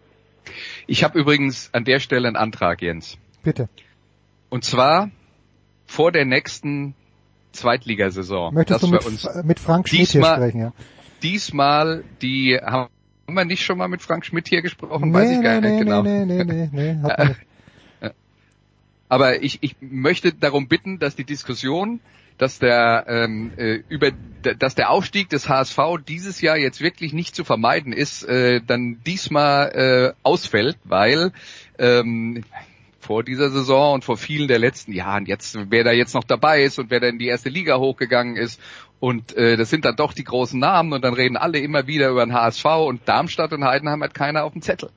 Ich 0.86 1.04
habe 1.04 1.18
übrigens 1.18 1.70
an 1.72 1.84
der 1.84 2.00
Stelle 2.00 2.28
einen 2.28 2.36
Antrag, 2.36 2.82
Jens. 2.82 3.18
Bitte. 3.42 3.68
Und 4.48 4.64
zwar 4.64 5.10
vor 5.86 6.12
der 6.12 6.24
nächsten 6.24 6.94
Zweitligasaison. 7.52 8.54
Möchtest 8.54 8.82
du 8.82 8.88
mit, 8.88 9.04
uns 9.04 9.28
mit 9.44 9.60
Frank 9.60 9.88
Schmidt 9.88 10.02
diesmal, 10.02 10.36
hier 10.36 10.36
sprechen, 10.36 10.60
ja? 10.60 10.72
Diesmal 11.22 12.04
die 12.22 12.58
haben 12.62 12.90
wir 13.26 13.44
nicht 13.44 13.64
schon 13.64 13.78
mal 13.78 13.88
mit 13.88 14.02
Frank 14.02 14.24
Schmidt 14.24 14.48
hier 14.48 14.62
gesprochen? 14.62 15.10
Nee, 15.10 15.14
Weiß 15.14 15.30
ich 15.30 15.42
gar 15.42 15.60
nee, 15.60 15.70
nicht 15.70 15.84
genau. 15.84 16.02
Nee, 16.02 16.24
nee, 16.24 16.44
nee, 16.44 16.68
nee, 16.72 16.96
hat 17.02 17.36
Aber 19.08 19.42
ich, 19.42 19.58
ich 19.62 19.76
möchte 19.80 20.32
darum 20.32 20.68
bitten, 20.68 20.98
dass 20.98 21.14
die 21.14 21.24
Diskussion 21.24 22.00
dass 22.38 22.58
der 22.58 23.04
ähm, 23.08 23.52
äh, 23.56 23.82
über 23.88 24.10
dass 24.42 24.74
der 24.76 24.90
Aufstieg 24.90 25.28
des 25.28 25.48
HSV 25.48 25.78
dieses 26.06 26.40
Jahr 26.40 26.56
jetzt 26.56 26.80
wirklich 26.80 27.12
nicht 27.12 27.34
zu 27.34 27.42
vermeiden 27.42 27.92
ist, 27.92 28.22
äh, 28.24 28.60
dann 28.64 29.00
diesmal 29.04 29.72
äh, 29.74 30.12
ausfällt, 30.22 30.78
weil 30.84 31.32
ähm, 31.78 32.44
vor 33.00 33.22
dieser 33.22 33.50
Saison 33.50 33.94
und 33.94 34.04
vor 34.04 34.16
vielen 34.16 34.48
der 34.48 34.58
letzten 34.58 34.92
Jahren 34.92 35.26
jetzt, 35.26 35.58
wer 35.70 35.84
da 35.84 35.92
jetzt 35.92 36.14
noch 36.14 36.24
dabei 36.24 36.62
ist 36.62 36.78
und 36.78 36.90
wer 36.90 37.00
da 37.00 37.08
in 37.08 37.18
die 37.18 37.26
erste 37.26 37.48
Liga 37.48 37.78
hochgegangen 37.78 38.36
ist 38.36 38.60
und 38.98 39.36
äh, 39.36 39.56
das 39.56 39.70
sind 39.70 39.84
dann 39.84 39.96
doch 39.96 40.12
die 40.12 40.24
großen 40.24 40.58
Namen 40.58 40.92
und 40.92 41.04
dann 41.04 41.14
reden 41.14 41.36
alle 41.36 41.58
immer 41.58 41.86
wieder 41.86 42.08
über 42.08 42.24
den 42.24 42.34
HSV 42.34 42.64
und 42.64 43.08
Darmstadt 43.08 43.52
und 43.52 43.64
Heidenheim 43.64 44.02
hat 44.02 44.14
keiner 44.14 44.44
auf 44.44 44.52
dem 44.52 44.62
Zettel. 44.62 44.90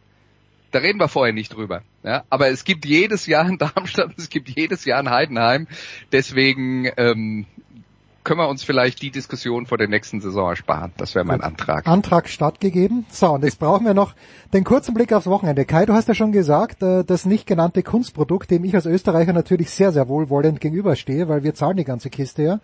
Da 0.72 0.80
reden 0.80 0.99
wir 0.99 1.07
vorher 1.07 1.34
nicht 1.34 1.55
drüber. 1.55 1.82
Ja, 2.03 2.24
aber 2.30 2.49
es 2.49 2.63
gibt 2.63 2.86
jedes 2.86 3.26
Jahr 3.26 3.47
in 3.47 3.57
Darmstadt, 3.57 4.11
es 4.17 4.30
gibt 4.30 4.49
jedes 4.49 4.86
Jahr 4.86 4.99
in 4.99 5.09
Heidenheim. 5.09 5.67
Deswegen 6.11 6.89
ähm, 6.97 7.45
können 8.24 8.39
wir 8.39 8.47
uns 8.47 8.63
vielleicht 8.63 9.01
die 9.01 9.09
Diskussion 9.09 9.65
vor 9.65 9.80
der 9.80 9.88
nächsten 9.88 10.22
Saison 10.22 10.49
ersparen. 10.49 10.91
Das 10.97 11.15
wäre 11.15 11.26
mein 11.26 11.41
Antrag. 11.41 11.88
Antrag 11.88 12.30
stattgegeben. 12.30 13.05
So, 13.09 13.32
und 13.32 13.43
jetzt 13.43 13.59
brauchen 13.59 13.86
wir 13.86 13.95
noch 13.95 14.13
den 14.53 14.63
kurzen 14.63 14.93
Blick 14.93 15.13
aufs 15.13 15.26
Wochenende. 15.26 15.65
Kai, 15.65 15.86
du 15.86 15.93
hast 15.93 16.07
ja 16.07 16.13
schon 16.13 16.32
gesagt, 16.32 16.84
äh, 16.84 17.03
das 17.03 17.26
nicht 17.26 17.47
genannte 17.47 17.82
Kunstprodukt, 17.82 18.51
dem 18.51 18.63
ich 18.63 18.76
als 18.76 18.86
Österreicher 18.86 19.34
natürlich 19.34 19.72
sehr, 19.72 19.91
sehr 19.91 20.07
wohlwollend 20.07 20.61
gegenüberstehe, 20.61 21.28
weil 21.28 21.43
wir 21.43 21.55
zahlen 21.55 21.78
die 21.78 21.86
ganze 21.86 22.11
Kiste 22.11 22.43
ja, 22.43 22.59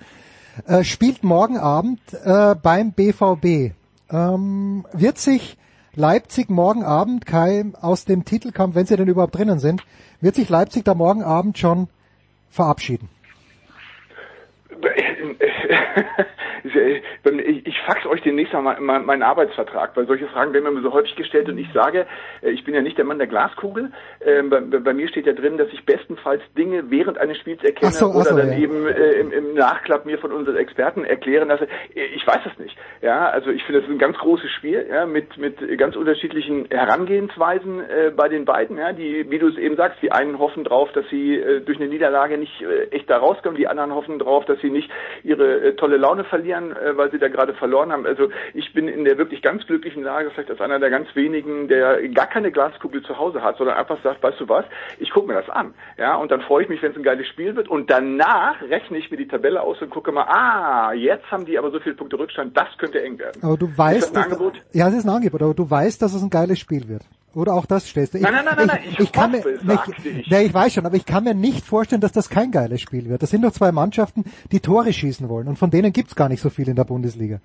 äh, 0.67 0.83
spielt 0.83 1.23
morgen 1.23 1.57
Abend 1.57 1.99
äh, 2.23 2.55
beim 2.61 2.91
BVB. 2.91 3.73
Ähm, 4.11 4.85
wird 4.93 5.17
sich 5.17 5.57
Leipzig 5.95 6.49
morgen 6.49 6.83
Abend, 6.83 7.25
Kai, 7.25 7.65
aus 7.79 8.03
dem 8.03 8.25
Titelkampf, 8.25 8.75
wenn 8.75 8.85
sie 8.85 8.97
denn 8.97 9.07
überhaupt 9.07 9.35
drinnen 9.35 9.59
sind, 9.59 9.81
wird 10.19 10.35
sich 10.35 10.49
Leipzig 10.49 10.83
da 10.83 10.93
morgen 10.93 11.23
Abend 11.23 11.57
schon 11.57 11.87
verabschieden? 12.49 13.09
Ich, 17.65 17.81
fax 17.81 18.05
euch 18.05 18.21
demnächst 18.21 18.53
mal 18.53 18.79
meinen 18.79 19.23
Arbeitsvertrag, 19.23 19.95
weil 19.95 20.07
solche 20.07 20.27
Fragen 20.27 20.53
werden 20.53 20.73
mir 20.73 20.81
so 20.81 20.93
häufig 20.93 21.15
gestellt 21.15 21.49
und 21.49 21.57
ich 21.57 21.71
sage, 21.73 22.05
äh, 22.41 22.49
ich 22.49 22.63
bin 22.63 22.73
ja 22.73 22.81
nicht 22.81 22.97
der 22.97 23.05
Mann 23.05 23.17
der 23.17 23.27
Glaskugel. 23.27 23.91
Ähm, 24.25 24.49
bei, 24.49 24.93
mir 24.93 25.07
steht 25.07 25.25
ja 25.25 25.33
drin, 25.33 25.57
dass 25.57 25.69
ich 25.71 25.85
bestenfalls 25.85 26.41
Dinge 26.57 26.89
während 26.89 27.17
eines 27.17 27.37
Spiels 27.37 27.63
erkenne 27.63 27.91
so, 27.91 28.07
oder 28.07 28.25
so, 28.25 28.37
dann 28.37 28.51
ja. 28.51 28.57
eben 28.57 28.87
äh, 28.87 29.11
im, 29.19 29.53
Nachklapp 29.55 30.05
mir 30.05 30.17
von 30.17 30.31
unseren 30.31 30.57
Experten 30.57 31.05
erklären 31.05 31.47
lasse. 31.47 31.67
Ich 31.93 32.27
weiß 32.27 32.41
es 32.51 32.59
nicht. 32.59 32.75
Ja, 33.01 33.29
also 33.29 33.51
ich 33.51 33.63
finde, 33.63 33.81
das 33.81 33.89
ist 33.89 33.95
ein 33.95 33.99
ganz 33.99 34.17
großes 34.17 34.51
Spiel, 34.51 34.85
ja, 34.89 35.05
mit 35.05 35.37
mit 35.37 35.55
ganz 35.77 35.95
unterschiedlichen 35.95 36.67
Herangehensweisen 36.69 37.79
äh, 37.79 38.11
bei 38.15 38.27
den 38.27 38.45
beiden. 38.45 38.77
Ja, 38.77 38.91
die, 38.91 39.29
wie 39.29 39.39
du 39.39 39.47
es 39.47 39.57
eben 39.57 39.75
sagst, 39.75 40.01
die 40.01 40.11
einen 40.11 40.39
hoffen 40.39 40.63
drauf, 40.63 40.91
dass 40.93 41.07
sie 41.09 41.41
durch 41.65 41.79
eine 41.79 41.87
Niederlage 41.87 42.37
nicht 42.37 42.63
echt 42.91 43.09
da 43.09 43.17
rauskommen, 43.17 43.57
die 43.57 43.67
anderen 43.67 43.93
hoffen 43.93 44.19
drauf, 44.19 44.45
dass 44.45 44.59
sie 44.59 44.64
nicht 44.69 44.89
ihre 45.23 45.61
äh, 45.61 45.75
tolle 45.75 45.97
Laune 45.97 46.23
verlieren, 46.23 46.71
äh, 46.71 46.97
weil 46.97 47.11
sie 47.11 47.19
da 47.19 47.27
gerade 47.27 47.53
verloren 47.53 47.91
haben. 47.91 48.05
Also 48.05 48.29
ich 48.53 48.73
bin 48.73 48.87
in 48.87 49.05
der 49.05 49.17
wirklich 49.17 49.41
ganz 49.41 49.65
glücklichen 49.65 50.03
Lage, 50.03 50.31
vielleicht 50.31 50.49
als 50.49 50.61
einer 50.61 50.79
der 50.79 50.89
ganz 50.89 51.07
wenigen, 51.15 51.67
der 51.67 52.07
gar 52.09 52.27
keine 52.27 52.51
Glaskugel 52.51 53.03
zu 53.03 53.17
Hause 53.17 53.41
hat, 53.41 53.57
sondern 53.57 53.77
einfach 53.77 54.01
sagt, 54.03 54.23
weißt 54.23 54.39
du 54.39 54.49
was, 54.49 54.65
ich 54.99 55.09
gucke 55.11 55.27
mir 55.27 55.35
das 55.35 55.49
an. 55.49 55.73
Ja, 55.97 56.15
und 56.15 56.31
dann 56.31 56.41
freue 56.41 56.63
ich 56.63 56.69
mich, 56.69 56.81
wenn 56.81 56.91
es 56.91 56.97
ein 56.97 57.03
geiles 57.03 57.27
Spiel 57.27 57.55
wird. 57.55 57.67
Und 57.67 57.89
danach 57.89 58.61
rechne 58.61 58.97
ich 58.97 59.11
mir 59.11 59.17
die 59.17 59.27
Tabelle 59.27 59.61
aus 59.61 59.81
und 59.81 59.89
gucke 59.89 60.11
mal, 60.11 60.23
ah, 60.23 60.93
jetzt 60.93 61.29
haben 61.31 61.45
die 61.45 61.57
aber 61.57 61.71
so 61.71 61.79
viele 61.79 61.95
Punkte 61.95 62.17
Rückstand, 62.19 62.55
das 62.57 62.67
könnte 62.77 63.01
eng 63.01 63.19
werden. 63.19 63.41
Aber 63.43 63.57
du 63.57 63.67
weißt, 63.75 63.97
ist 63.97 64.15
das 64.15 64.25
ein 64.25 64.31
Angebot? 64.31 64.61
ja, 64.73 64.87
es 64.87 64.95
ist 64.95 65.05
ein 65.05 65.09
Angebot, 65.09 65.41
aber 65.41 65.53
du 65.53 65.69
weißt, 65.69 66.01
dass 66.01 66.13
es 66.13 66.21
ein 66.21 66.29
geiles 66.29 66.59
Spiel 66.59 66.87
wird. 66.87 67.03
Oder 67.35 67.53
auch 67.53 67.65
das 67.65 67.87
stellst 67.87 68.13
du. 68.13 68.17
Ich, 68.19 68.23
Nein, 68.23 68.33
nein, 68.33 68.45
nein, 68.45 68.55
nein, 68.55 68.67
nein, 68.67 68.79
ich, 68.89 68.99
ich 68.99 69.11
kann 69.11 69.31
mir, 69.31 69.39
ich, 69.39 70.27
ja, 70.27 70.39
ich 70.39 70.53
weiß 70.53 70.73
schon, 70.73 70.85
aber 70.85 70.95
ich 70.95 71.05
kann 71.05 71.25
mir 71.25 71.35
nicht 71.35 71.65
vorstellen, 71.65 71.99
dass 71.99 72.13
das 72.13 72.29
kein 72.29 72.49
geiles 72.49 72.79
Spiel 72.79 73.09
wird. 73.09 73.21
Das 73.21 73.29
sind 73.29 73.41
doch 73.41 73.51
zwei 73.51 73.73
Mannschaften, 73.73 74.23
die 74.53 74.61
Tore 74.61 74.93
schießen 74.93 75.27
wollen 75.27 75.49
und 75.49 75.59
von 75.59 75.69
denen 75.69 75.91
gibt's 75.91 76.15
gar 76.15 76.29
nicht 76.29 76.41
so 76.41 76.49
viel 76.49 76.69
in 76.69 76.77
der 76.77 76.85
Bundesliga. 76.85 77.41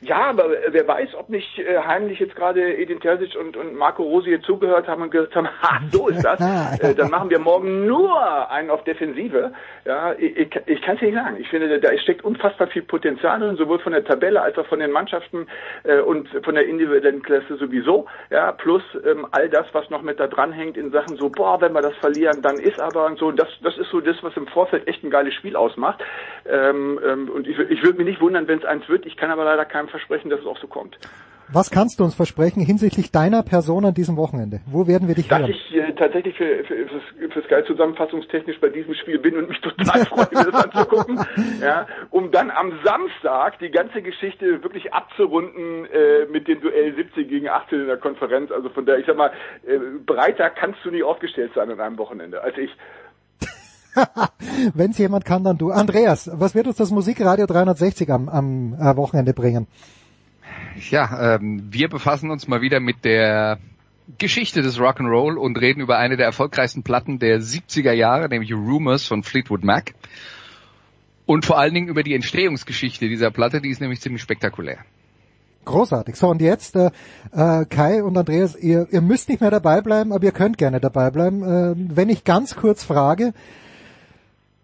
Ja, 0.00 0.28
aber 0.30 0.50
wer 0.70 0.86
weiß, 0.86 1.16
ob 1.16 1.28
nicht 1.28 1.58
äh, 1.58 1.76
heimlich 1.78 2.20
jetzt 2.20 2.36
gerade 2.36 2.76
Edin 2.76 3.00
Terzic 3.00 3.34
und, 3.34 3.56
und 3.56 3.74
Marco 3.74 4.04
Rosi 4.04 4.28
hier 4.28 4.42
zugehört 4.42 4.86
haben 4.86 5.02
und 5.02 5.10
gesagt 5.10 5.34
haben, 5.34 5.48
ha, 5.62 5.80
so 5.90 6.06
ist 6.06 6.24
das. 6.24 6.38
äh, 6.80 6.94
dann 6.94 7.10
machen 7.10 7.30
wir 7.30 7.40
morgen 7.40 7.84
nur 7.84 8.48
einen 8.48 8.70
auf 8.70 8.84
Defensive. 8.84 9.52
Ja, 9.84 10.12
ich, 10.12 10.36
ich, 10.36 10.60
ich 10.66 10.82
kann 10.82 10.96
es 10.96 11.02
nicht 11.02 11.14
sagen. 11.14 11.36
Ich 11.40 11.48
finde, 11.48 11.80
da 11.80 11.98
steckt 11.98 12.24
unfassbar 12.24 12.68
viel 12.68 12.82
Potenzial 12.82 13.40
drin, 13.40 13.56
sowohl 13.56 13.80
von 13.80 13.90
der 13.92 14.04
Tabelle 14.04 14.40
als 14.40 14.56
auch 14.56 14.66
von 14.66 14.78
den 14.78 14.92
Mannschaften 14.92 15.48
äh, 15.82 15.98
und 15.98 16.28
von 16.44 16.54
der 16.54 16.66
individuellen 16.66 17.22
Klasse 17.22 17.56
sowieso. 17.56 18.06
Ja, 18.30 18.52
plus 18.52 18.82
ähm, 19.04 19.26
all 19.32 19.48
das, 19.48 19.66
was 19.72 19.90
noch 19.90 20.02
mit 20.02 20.20
da 20.20 20.28
dran 20.28 20.52
hängt 20.52 20.76
in 20.76 20.92
Sachen 20.92 21.16
so, 21.16 21.28
boah, 21.28 21.60
wenn 21.60 21.72
wir 21.72 21.82
das 21.82 21.96
verlieren, 21.96 22.40
dann 22.40 22.58
ist 22.58 22.78
aber 22.78 23.06
und 23.06 23.18
so. 23.18 23.32
Das, 23.32 23.48
das 23.62 23.76
ist 23.76 23.90
so 23.90 24.00
das, 24.00 24.16
was 24.22 24.36
im 24.36 24.46
Vorfeld 24.46 24.86
echt 24.86 25.02
ein 25.02 25.10
geiles 25.10 25.34
Spiel 25.34 25.56
ausmacht. 25.56 26.04
Ähm, 26.48 27.00
ähm, 27.04 27.28
und 27.30 27.48
ich, 27.48 27.58
ich 27.58 27.82
würde 27.82 27.98
mich 27.98 28.06
nicht 28.06 28.20
wundern, 28.20 28.46
wenn 28.46 28.60
es 28.60 28.64
eins 28.64 28.88
wird. 28.88 29.04
Ich 29.04 29.16
kann 29.16 29.32
aber 29.32 29.44
leider 29.44 29.64
keinem 29.64 29.87
versprechen, 29.88 30.30
dass 30.30 30.40
es 30.40 30.46
auch 30.46 30.58
so 30.58 30.66
kommt. 30.66 30.98
Was 31.50 31.70
kannst 31.70 31.98
du 31.98 32.04
uns 32.04 32.14
versprechen 32.14 32.60
hinsichtlich 32.60 33.10
deiner 33.10 33.42
Person 33.42 33.86
an 33.86 33.94
diesem 33.94 34.18
Wochenende? 34.18 34.60
Wo 34.66 34.86
werden 34.86 35.08
wir 35.08 35.14
dich 35.14 35.28
Dass 35.28 35.38
hören? 35.38 35.50
ich 35.50 35.74
äh, 35.74 35.94
tatsächlich 35.94 36.36
für, 36.36 36.62
für, 36.64 36.86
für, 36.86 37.30
für 37.30 37.42
Sky 37.42 37.66
zusammenfassungstechnisch 37.66 38.60
bei 38.60 38.68
diesem 38.68 38.94
Spiel 38.94 39.18
bin 39.18 39.34
und 39.34 39.48
mich 39.48 39.58
total 39.62 40.04
freue, 40.06 40.28
mir 40.30 40.50
das 40.50 40.64
anzugucken, 40.64 41.18
ja, 41.62 41.86
um 42.10 42.30
dann 42.32 42.50
am 42.50 42.72
Samstag 42.84 43.58
die 43.60 43.70
ganze 43.70 44.02
Geschichte 44.02 44.62
wirklich 44.62 44.92
abzurunden 44.92 45.86
äh, 45.86 46.26
mit 46.30 46.48
dem 46.48 46.60
Duell 46.60 46.94
17 46.94 47.26
gegen 47.28 47.48
18 47.48 47.80
in 47.80 47.86
der 47.86 47.96
Konferenz. 47.96 48.50
Also 48.52 48.68
von 48.68 48.84
daher, 48.84 49.00
ich 49.00 49.06
sag 49.06 49.16
mal, 49.16 49.32
äh, 49.66 49.78
breiter 50.04 50.50
kannst 50.50 50.84
du 50.84 50.90
nie 50.90 51.02
aufgestellt 51.02 51.52
sein 51.54 51.70
an 51.70 51.80
einem 51.80 51.96
Wochenende 51.96 52.42
als 52.42 52.58
ich. 52.58 52.70
Wenn 54.74 54.90
es 54.90 54.98
jemand 54.98 55.24
kann, 55.24 55.44
dann 55.44 55.58
du. 55.58 55.70
Andreas, 55.70 56.30
was 56.32 56.54
wird 56.54 56.66
uns 56.66 56.76
das 56.76 56.90
Musikradio 56.90 57.46
360 57.46 58.10
am, 58.10 58.28
am 58.28 58.74
äh, 58.74 58.96
Wochenende 58.96 59.32
bringen? 59.32 59.66
Ja, 60.90 61.34
ähm, 61.34 61.62
wir 61.70 61.88
befassen 61.88 62.30
uns 62.30 62.48
mal 62.48 62.60
wieder 62.60 62.80
mit 62.80 63.04
der 63.04 63.58
Geschichte 64.16 64.62
des 64.62 64.78
Rock'n'Roll 64.78 65.34
und 65.34 65.60
reden 65.60 65.80
über 65.80 65.98
eine 65.98 66.16
der 66.16 66.26
erfolgreichsten 66.26 66.82
Platten 66.82 67.18
der 67.18 67.40
70er 67.40 67.92
Jahre, 67.92 68.28
nämlich 68.28 68.52
Rumors 68.52 69.06
von 69.06 69.22
Fleetwood 69.22 69.64
Mac. 69.64 69.94
Und 71.26 71.44
vor 71.44 71.58
allen 71.58 71.74
Dingen 71.74 71.88
über 71.88 72.02
die 72.02 72.14
Entstehungsgeschichte 72.14 73.08
dieser 73.08 73.30
Platte, 73.30 73.60
die 73.60 73.68
ist 73.68 73.80
nämlich 73.80 74.00
ziemlich 74.00 74.22
spektakulär. 74.22 74.78
Großartig. 75.66 76.16
So, 76.16 76.28
und 76.28 76.40
jetzt, 76.40 76.74
äh, 76.76 76.90
äh, 77.32 77.66
Kai 77.66 78.02
und 78.02 78.16
Andreas, 78.16 78.56
ihr, 78.56 78.88
ihr 78.90 79.02
müsst 79.02 79.28
nicht 79.28 79.42
mehr 79.42 79.50
dabei 79.50 79.82
bleiben, 79.82 80.14
aber 80.14 80.24
ihr 80.24 80.32
könnt 80.32 80.56
gerne 80.56 80.80
dabei 80.80 81.10
bleiben. 81.10 81.42
Äh, 81.42 81.74
wenn 81.94 82.08
ich 82.08 82.24
ganz 82.24 82.56
kurz 82.56 82.82
frage, 82.82 83.34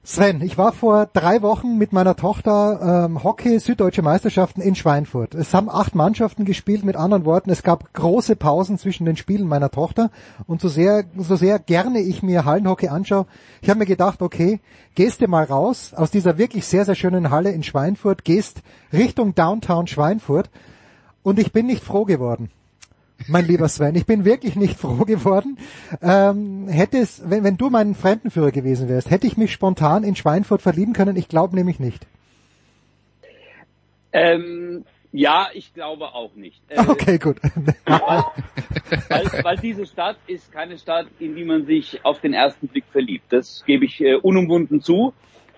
Sven, 0.07 0.43
ich 0.43 0.59
war 0.59 0.73
vor 0.73 1.09
drei 1.11 1.41
Wochen 1.41 1.79
mit 1.79 1.95
meiner 1.95 2.15
Tochter 2.15 3.07
ähm, 3.07 3.25
Hockey 3.25 3.59
Süddeutsche 3.59 4.03
Meisterschaften 4.03 4.61
in 4.61 4.75
Schweinfurt. 4.75 5.35
Es 5.35 5.55
haben 5.55 5.71
acht 5.71 5.95
Mannschaften 5.95 6.45
gespielt, 6.45 6.85
mit 6.85 6.95
anderen 6.95 7.25
Worten, 7.25 7.49
es 7.49 7.63
gab 7.63 7.95
große 7.95 8.37
Pausen 8.37 8.77
zwischen 8.77 9.07
den 9.07 9.17
Spielen 9.17 9.49
meiner 9.49 9.71
Tochter 9.71 10.11
und 10.47 10.61
so 10.61 10.69
sehr, 10.69 11.05
so 11.17 11.37
sehr 11.37 11.59
gerne 11.59 12.01
ich 12.01 12.23
mir 12.23 12.45
Hallenhockey 12.45 12.89
anschaue, 12.89 13.25
ich 13.63 13.71
habe 13.71 13.79
mir 13.79 13.87
gedacht, 13.87 14.21
okay, 14.21 14.61
gehst 14.95 15.23
du 15.23 15.27
mal 15.27 15.45
raus 15.45 15.95
aus 15.95 16.11
dieser 16.11 16.37
wirklich 16.37 16.67
sehr, 16.67 16.85
sehr 16.85 16.97
schönen 16.97 17.31
Halle 17.31 17.53
in 17.53 17.63
Schweinfurt, 17.63 18.25
gehst 18.25 18.61
Richtung 18.93 19.35
Downtown 19.35 19.87
Schweinfurt 19.87 20.51
und 21.23 21.39
ich 21.39 21.51
bin 21.51 21.65
nicht 21.65 21.83
froh 21.83 22.05
geworden. 22.05 22.51
Mein 23.29 23.47
lieber 23.47 23.69
Sven, 23.69 23.95
ich 23.95 24.07
bin 24.07 24.25
wirklich 24.25 24.57
nicht 24.57 24.77
froh 24.79 25.05
geworden. 25.05 25.59
Ähm, 26.03 26.69
hätte 26.69 26.99
es, 26.99 27.23
wenn, 27.29 27.45
wenn 27.45 27.57
du 27.57 27.71
mein 27.71 27.95
Fremdenführer 27.95 28.51
gewesen 28.51 28.89
wärst, 28.89 29.11
hätte 29.11 29.27
ich 29.27 29.37
mich 29.37 29.53
spontan 29.53 30.05
in 30.05 30.17
Schweinfurt 30.17 30.63
verlieben 30.63 30.93
können? 30.93 31.17
Ich 31.17 31.29
glaube 31.29 31.55
nämlich 31.57 31.81
nicht. 31.81 32.07
Ähm, 34.13 34.85
ja, 35.13 35.49
ich 35.55 35.73
glaube 35.75 36.13
auch 36.13 36.35
nicht. 36.35 36.61
Äh, 36.69 36.83
Okay, 36.87 37.19
gut. 37.19 37.37
weil, 37.87 38.25
weil, 39.09 39.45
weil 39.45 39.57
diese 39.59 39.87
Stadt 39.87 40.17
ist 40.27 40.53
keine 40.53 40.77
Stadt, 40.77 41.07
in 41.19 41.35
die 41.37 41.45
man 41.45 41.67
sich 41.67 42.05
auf 42.05 42.21
den 42.21 42.35
ersten 42.35 42.69
Blick 42.69 42.85
verliebt. 42.91 43.27
Das 43.33 43.65
gebe 43.67 43.85
ich 43.85 44.01
äh, 44.01 44.15
unumwunden 44.17 44.81
zu. 44.81 45.15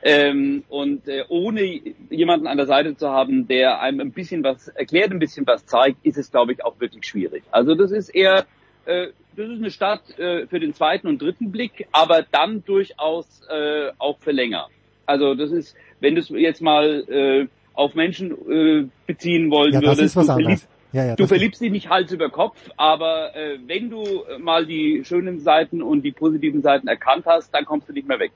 Ähm, 0.09 0.63
und 0.69 1.09
äh, 1.09 1.25
ohne 1.29 1.81
jemanden 2.11 2.47
an 2.47 2.57
der 2.57 2.67
Seite 2.67 2.97
zu 2.97 3.09
haben, 3.11 3.49
der 3.49 3.81
einem 3.81 3.99
ein 3.99 4.13
bisschen 4.13 4.45
was 4.45 4.69
erklärt, 4.69 5.11
ein 5.11 5.19
bisschen 5.19 5.45
was 5.49 5.67
zeigt, 5.67 6.07
ist 6.07 6.17
es, 6.17 6.31
glaube 6.31 6.53
ich, 6.53 6.65
auch 6.65 6.79
wirklich 6.79 7.05
schwierig. 7.05 7.43
Also 7.51 7.75
das 7.75 7.91
ist 7.91 8.11
eher, 8.11 8.47
äh, 8.85 9.09
das 9.37 9.49
ist 9.49 9.59
eine 9.59 9.71
Stadt 9.73 10.17
äh, 10.17 10.47
für 10.47 10.61
den 10.61 10.75
zweiten 10.75 11.09
und 11.09 11.21
dritten 11.21 11.51
Blick, 11.51 11.89
aber 11.91 12.25
dann 12.31 12.65
durchaus 12.65 13.43
äh, 13.51 13.91
auch 13.99 14.21
für 14.21 14.31
länger. 14.31 14.69
Also 15.07 15.35
das 15.35 15.51
ist, 15.51 15.75
wenn 15.99 16.15
du 16.15 16.21
es 16.21 16.29
jetzt 16.29 16.63
mal 16.63 17.05
äh, 17.09 17.49
auf 17.75 17.97
Menschen 17.97 18.31
äh, 18.49 18.87
beziehen 19.09 19.51
wollen 19.51 19.73
Ja, 19.73 19.83
würdest, 19.83 20.15
du 20.15 20.23
verliebst, 20.23 20.69
Ja, 20.93 21.05
ja, 21.05 21.17
du 21.17 21.27
verliebst 21.27 21.61
dich 21.61 21.73
nicht 21.73 21.89
Hals 21.89 22.13
über 22.13 22.31
Kopf, 22.31 22.71
aber 22.77 23.35
äh, 23.35 23.59
wenn 23.67 23.91
du 23.91 24.23
mal 24.39 24.67
die 24.67 25.03
schönen 25.05 25.41
Seiten 25.41 25.83
und 25.83 26.03
die 26.03 26.13
positiven 26.13 26.63
Seiten 26.63 26.87
erkannt 26.87 27.27
hast, 27.27 27.53
dann 27.53 27.65
kommst 27.65 27.89
du 27.89 27.93
nicht 27.93 28.07
mehr 28.07 28.21
weg. 28.21 28.31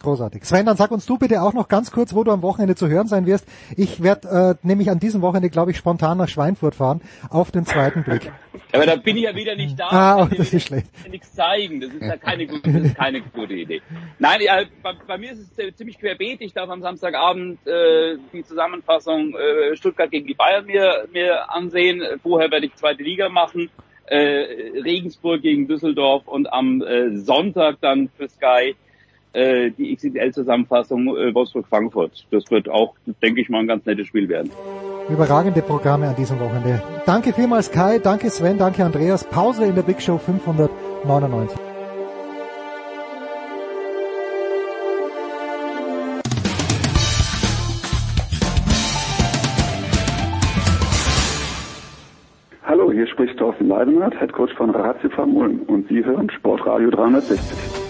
Großartig. 0.00 0.44
Sven, 0.44 0.64
dann 0.64 0.76
sag 0.76 0.92
uns 0.92 1.06
du 1.06 1.18
bitte 1.18 1.42
auch 1.42 1.54
noch 1.54 1.66
ganz 1.66 1.90
kurz, 1.90 2.14
wo 2.14 2.22
du 2.22 2.30
am 2.30 2.42
Wochenende 2.42 2.76
zu 2.76 2.88
hören 2.88 3.08
sein 3.08 3.26
wirst. 3.26 3.48
Ich 3.76 4.00
werde 4.00 4.56
äh, 4.62 4.66
nämlich 4.66 4.90
an 4.90 5.00
diesem 5.00 5.22
Wochenende, 5.22 5.50
glaube 5.50 5.72
ich, 5.72 5.76
spontan 5.76 6.18
nach 6.18 6.28
Schweinfurt 6.28 6.76
fahren, 6.76 7.00
auf 7.30 7.50
den 7.50 7.66
zweiten 7.66 8.04
Blick. 8.04 8.30
Aber 8.72 8.86
da 8.86 8.94
bin 8.94 9.16
ich 9.16 9.24
ja 9.24 9.34
wieder 9.34 9.56
nicht 9.56 9.78
da. 9.78 9.88
Ah, 9.90 10.26
dir 10.26 10.38
das 10.38 10.52
ist 10.52 10.68
schlecht. 10.68 10.86
Nichts 11.10 11.32
zeigen. 11.32 11.80
Das 11.80 11.90
ist 11.92 12.02
ja 12.02 12.16
keine 12.16 12.46
gute, 12.46 12.72
das 12.72 12.82
ist 12.82 12.94
keine 12.96 13.22
gute 13.22 13.54
Idee. 13.54 13.82
Nein, 14.20 14.40
ja, 14.40 14.62
bei, 14.84 14.92
bei 15.06 15.18
mir 15.18 15.32
ist 15.32 15.58
es 15.58 15.76
ziemlich 15.76 15.98
querbeet. 15.98 16.42
Ich 16.42 16.52
darf 16.52 16.70
am 16.70 16.80
Samstagabend 16.80 17.66
äh, 17.66 18.18
die 18.32 18.44
Zusammenfassung 18.44 19.34
äh, 19.34 19.74
Stuttgart 19.74 20.10
gegen 20.12 20.28
die 20.28 20.34
Bayern 20.34 20.66
mir, 20.66 21.08
mir 21.12 21.50
ansehen. 21.50 22.02
Vorher 22.22 22.50
werde 22.52 22.66
ich 22.66 22.74
zweite 22.76 23.02
Liga 23.02 23.28
machen. 23.28 23.68
Äh, 24.06 24.80
Regensburg 24.84 25.42
gegen 25.42 25.66
Düsseldorf 25.66 26.28
und 26.28 26.50
am 26.52 26.82
äh, 26.82 27.16
Sonntag 27.16 27.78
dann 27.80 28.08
für 28.16 28.28
Sky 28.28 28.74
äh, 29.38 29.70
die 29.70 29.94
XXL-Zusammenfassung 29.94 31.06
äh, 31.16 31.32
Wolfsburg-Frankfurt. 31.34 32.26
Das 32.30 32.50
wird 32.50 32.68
auch, 32.68 32.94
denke 33.22 33.40
ich 33.40 33.48
mal, 33.48 33.60
ein 33.60 33.68
ganz 33.68 33.86
nettes 33.86 34.08
Spiel 34.08 34.28
werden. 34.28 34.50
Überragende 35.08 35.62
Programme 35.62 36.08
an 36.08 36.16
diesem 36.16 36.38
Wochenende. 36.40 36.82
Danke 37.06 37.32
vielmals 37.32 37.70
Kai, 37.70 37.98
danke 37.98 38.30
Sven, 38.30 38.58
danke 38.58 38.84
Andreas. 38.84 39.24
Pause 39.24 39.66
in 39.66 39.74
der 39.74 39.82
Big 39.82 40.02
Show 40.02 40.18
599. 40.18 41.56
Hallo, 52.64 52.92
hier 52.92 53.06
spricht 53.06 53.38
Thorsten 53.38 53.68
Leidenhardt, 53.68 54.20
Headcoach 54.20 54.52
von 54.56 54.70
Ratio 54.70 55.10
Ulm 55.22 55.62
und 55.68 55.88
Sie 55.88 56.04
hören 56.04 56.28
Sportradio 56.28 56.90
360. 56.90 57.87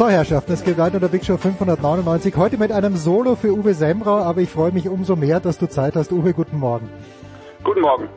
So, 0.00 0.08
Herrschaften, 0.08 0.54
es 0.54 0.64
geht 0.64 0.78
weiter 0.78 0.94
in 0.94 1.02
der 1.02 1.08
Big 1.08 1.26
Show 1.26 1.36
599. 1.36 2.34
Heute 2.34 2.56
mit 2.56 2.72
einem 2.72 2.96
Solo 2.96 3.36
für 3.36 3.52
Uwe 3.52 3.74
Sembrau, 3.74 4.16
aber 4.16 4.40
ich 4.40 4.48
freue 4.48 4.72
mich 4.72 4.88
umso 4.88 5.14
mehr, 5.14 5.40
dass 5.40 5.58
du 5.58 5.68
Zeit 5.68 5.94
hast. 5.94 6.10
Uwe, 6.10 6.32
guten 6.32 6.58
Morgen. 6.58 6.88
Guten 7.62 7.82
Morgen. 7.82 8.08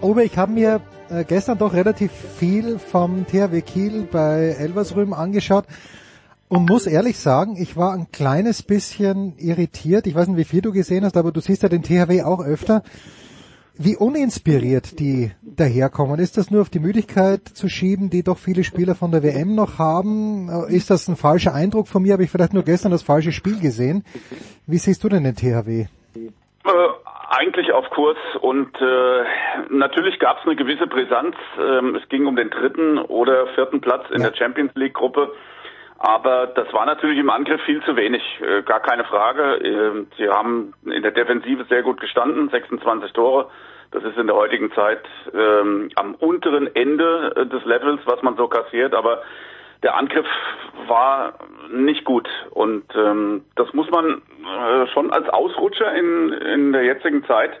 Uwe, 0.00 0.22
ich 0.22 0.38
habe 0.38 0.52
mir 0.52 0.80
äh, 1.10 1.24
gestern 1.24 1.58
doch 1.58 1.72
relativ 1.72 2.12
viel 2.12 2.78
vom 2.78 3.26
THW 3.26 3.60
Kiel 3.62 4.06
bei 4.08 4.54
Elversrüm 4.56 5.12
angeschaut 5.12 5.64
und 6.46 6.68
muss 6.68 6.86
ehrlich 6.86 7.18
sagen, 7.18 7.56
ich 7.58 7.76
war 7.76 7.92
ein 7.92 8.12
kleines 8.12 8.62
bisschen 8.62 9.36
irritiert. 9.36 10.06
Ich 10.06 10.14
weiß 10.14 10.28
nicht, 10.28 10.36
wie 10.36 10.44
viel 10.44 10.62
du 10.62 10.70
gesehen 10.70 11.04
hast, 11.04 11.16
aber 11.16 11.32
du 11.32 11.40
siehst 11.40 11.64
ja 11.64 11.68
den 11.68 11.82
THW 11.82 12.22
auch 12.22 12.44
öfter 12.44 12.84
wie 13.78 13.96
uninspiriert 13.96 14.98
die 14.98 15.32
daherkommen. 15.42 16.18
Ist 16.18 16.36
das 16.36 16.50
nur 16.50 16.62
auf 16.62 16.70
die 16.70 16.78
Müdigkeit 16.78 17.46
zu 17.46 17.68
schieben, 17.68 18.10
die 18.10 18.22
doch 18.22 18.38
viele 18.38 18.64
Spieler 18.64 18.94
von 18.94 19.10
der 19.10 19.22
WM 19.22 19.54
noch 19.54 19.78
haben? 19.78 20.48
Ist 20.68 20.90
das 20.90 21.08
ein 21.08 21.16
falscher 21.16 21.54
Eindruck 21.54 21.88
von 21.88 22.02
mir? 22.02 22.14
Habe 22.14 22.24
ich 22.24 22.30
vielleicht 22.30 22.54
nur 22.54 22.62
gestern 22.62 22.92
das 22.92 23.02
falsche 23.02 23.32
Spiel 23.32 23.60
gesehen? 23.60 24.04
Wie 24.66 24.78
siehst 24.78 25.04
du 25.04 25.08
denn 25.08 25.24
den 25.24 25.34
THW? 25.34 25.86
Äh, 26.14 26.68
eigentlich 27.28 27.72
auf 27.72 27.88
Kurs 27.90 28.18
und 28.40 28.74
äh, 28.80 29.24
natürlich 29.70 30.18
gab 30.18 30.38
es 30.38 30.46
eine 30.46 30.56
gewisse 30.56 30.86
Brisanz. 30.86 31.36
Ähm, 31.58 31.96
es 31.96 32.08
ging 32.08 32.26
um 32.26 32.36
den 32.36 32.50
dritten 32.50 32.98
oder 32.98 33.46
vierten 33.54 33.80
Platz 33.80 34.04
in 34.10 34.22
ja. 34.22 34.30
der 34.30 34.36
Champions 34.36 34.72
League 34.74 34.94
Gruppe. 34.94 35.32
Aber 35.98 36.48
das 36.48 36.70
war 36.72 36.84
natürlich 36.84 37.18
im 37.18 37.30
Angriff 37.30 37.60
viel 37.62 37.82
zu 37.82 37.96
wenig, 37.96 38.22
äh, 38.40 38.62
gar 38.62 38.80
keine 38.80 39.04
Frage. 39.04 39.56
Äh, 39.64 40.06
sie 40.18 40.28
haben 40.28 40.74
in 40.84 41.02
der 41.02 41.12
Defensive 41.12 41.64
sehr 41.68 41.82
gut 41.82 42.00
gestanden, 42.00 42.50
26 42.50 43.12
Tore. 43.12 43.48
Das 43.92 44.04
ist 44.04 44.18
in 44.18 44.26
der 44.26 44.36
heutigen 44.36 44.70
Zeit 44.72 45.02
ähm, 45.32 45.90
am 45.94 46.14
unteren 46.16 46.74
Ende 46.74 47.32
äh, 47.36 47.46
des 47.46 47.64
Levels, 47.64 48.00
was 48.04 48.20
man 48.22 48.36
so 48.36 48.46
kassiert. 48.48 48.94
Aber 48.94 49.22
der 49.82 49.96
Angriff 49.96 50.26
war 50.86 51.34
nicht 51.70 52.04
gut 52.04 52.28
und 52.50 52.84
ähm, 52.94 53.44
das 53.56 53.72
muss 53.72 53.90
man 53.90 54.22
äh, 54.22 54.86
schon 54.88 55.12
als 55.12 55.28
Ausrutscher 55.28 55.94
in, 55.94 56.32
in 56.32 56.72
der 56.72 56.82
jetzigen 56.82 57.24
Zeit 57.24 57.52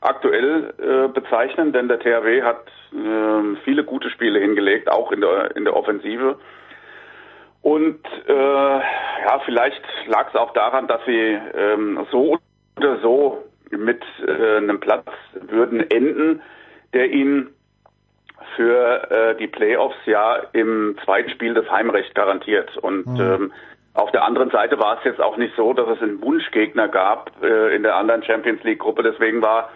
aktuell 0.00 0.72
äh, 0.78 1.08
bezeichnen, 1.08 1.72
denn 1.72 1.88
der 1.88 2.00
THW 2.00 2.42
hat 2.42 2.66
äh, 2.92 3.56
viele 3.64 3.84
gute 3.84 4.10
Spiele 4.10 4.40
hingelegt, 4.40 4.90
auch 4.90 5.12
in 5.12 5.20
der 5.20 5.54
in 5.56 5.64
der 5.64 5.76
Offensive. 5.76 6.38
Und 7.62 8.00
äh, 8.26 8.32
ja, 8.32 9.38
vielleicht 9.44 9.82
lag 10.06 10.28
es 10.28 10.36
auch 10.36 10.52
daran, 10.52 10.86
dass 10.88 11.04
sie 11.04 11.38
ähm, 11.54 12.06
so 12.10 12.38
oder 12.76 12.98
so 13.00 13.44
mit 13.70 14.02
äh, 14.26 14.56
einem 14.56 14.80
Platz 14.80 15.06
würden 15.34 15.88
enden, 15.90 16.40
der 16.92 17.10
ihnen 17.10 17.54
für 18.56 19.10
äh, 19.10 19.36
die 19.36 19.46
Playoffs 19.46 19.96
ja 20.06 20.36
im 20.52 20.96
zweiten 21.04 21.30
Spiel 21.30 21.54
das 21.54 21.70
Heimrecht 21.70 22.14
garantiert. 22.14 22.76
Und 22.78 23.06
mhm. 23.06 23.20
ähm, 23.20 23.52
auf 23.94 24.10
der 24.12 24.24
anderen 24.24 24.50
Seite 24.50 24.78
war 24.78 24.98
es 24.98 25.04
jetzt 25.04 25.20
auch 25.20 25.36
nicht 25.36 25.54
so, 25.56 25.72
dass 25.72 25.88
es 25.88 26.02
einen 26.02 26.22
Wunschgegner 26.22 26.88
gab 26.88 27.30
äh, 27.42 27.74
in 27.74 27.82
der 27.82 27.96
anderen 27.96 28.22
Champions 28.22 28.62
League 28.62 28.80
Gruppe. 28.80 29.02
Deswegen 29.02 29.42
war 29.42 29.70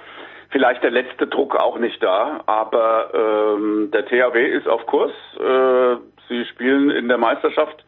vielleicht 0.51 0.82
der 0.82 0.91
letzte 0.91 1.26
Druck 1.26 1.57
auch 1.57 1.78
nicht 1.78 2.03
da. 2.03 2.41
Aber 2.47 3.11
ähm, 3.14 3.91
der 3.93 4.07
THW 4.07 4.47
ist 4.47 4.66
auf 4.66 4.87
Kurs. 4.87 5.12
Äh, 5.39 5.97
Sie 6.29 6.45
spielen 6.47 6.91
in 6.91 7.09
der 7.09 7.18
Meisterschaft 7.18 7.85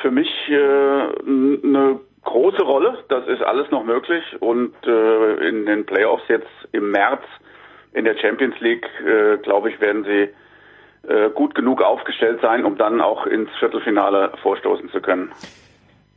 für 0.00 0.10
mich 0.10 0.28
äh, 0.48 0.54
eine 0.54 2.00
große 2.24 2.62
Rolle. 2.62 3.04
Das 3.08 3.26
ist 3.26 3.42
alles 3.42 3.70
noch 3.70 3.84
möglich. 3.84 4.24
Und 4.40 4.74
äh, 4.86 5.48
in 5.48 5.66
den 5.66 5.86
Playoffs 5.86 6.24
jetzt 6.28 6.48
im 6.72 6.90
März 6.90 7.22
in 7.92 8.04
der 8.04 8.16
Champions 8.16 8.58
League, 8.60 8.86
äh, 9.04 9.38
glaube 9.38 9.70
ich, 9.70 9.80
werden 9.80 10.04
sie 10.04 10.28
äh, 11.08 11.30
gut 11.30 11.54
genug 11.54 11.82
aufgestellt 11.82 12.40
sein, 12.42 12.64
um 12.64 12.76
dann 12.76 13.00
auch 13.00 13.26
ins 13.26 13.50
Viertelfinale 13.58 14.32
vorstoßen 14.42 14.90
zu 14.90 15.00
können. 15.00 15.32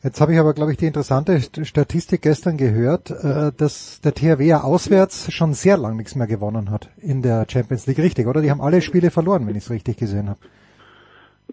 Jetzt 0.03 0.19
habe 0.19 0.33
ich 0.33 0.39
aber, 0.39 0.53
glaube 0.53 0.71
ich, 0.71 0.77
die 0.77 0.87
interessante 0.87 1.39
Statistik 1.63 2.23
gestern 2.23 2.57
gehört, 2.57 3.09
äh, 3.09 3.53
dass 3.57 4.01
der 4.01 4.13
THW 4.13 4.43
ja 4.43 4.61
auswärts 4.61 5.31
schon 5.31 5.53
sehr 5.53 5.77
lang 5.77 5.95
nichts 5.95 6.15
mehr 6.15 6.27
gewonnen 6.27 6.71
hat 6.71 6.89
in 6.97 7.21
der 7.21 7.45
Champions 7.49 7.87
League, 7.87 7.99
richtig, 7.99 8.27
oder? 8.27 8.41
Die 8.41 8.51
haben 8.51 8.59
alle 8.59 8.81
Spiele 8.81 9.11
verloren, 9.11 9.47
wenn 9.47 9.55
ich 9.55 9.63
es 9.63 9.71
richtig 9.71 9.97
gesehen 9.97 10.29
habe. 10.29 10.39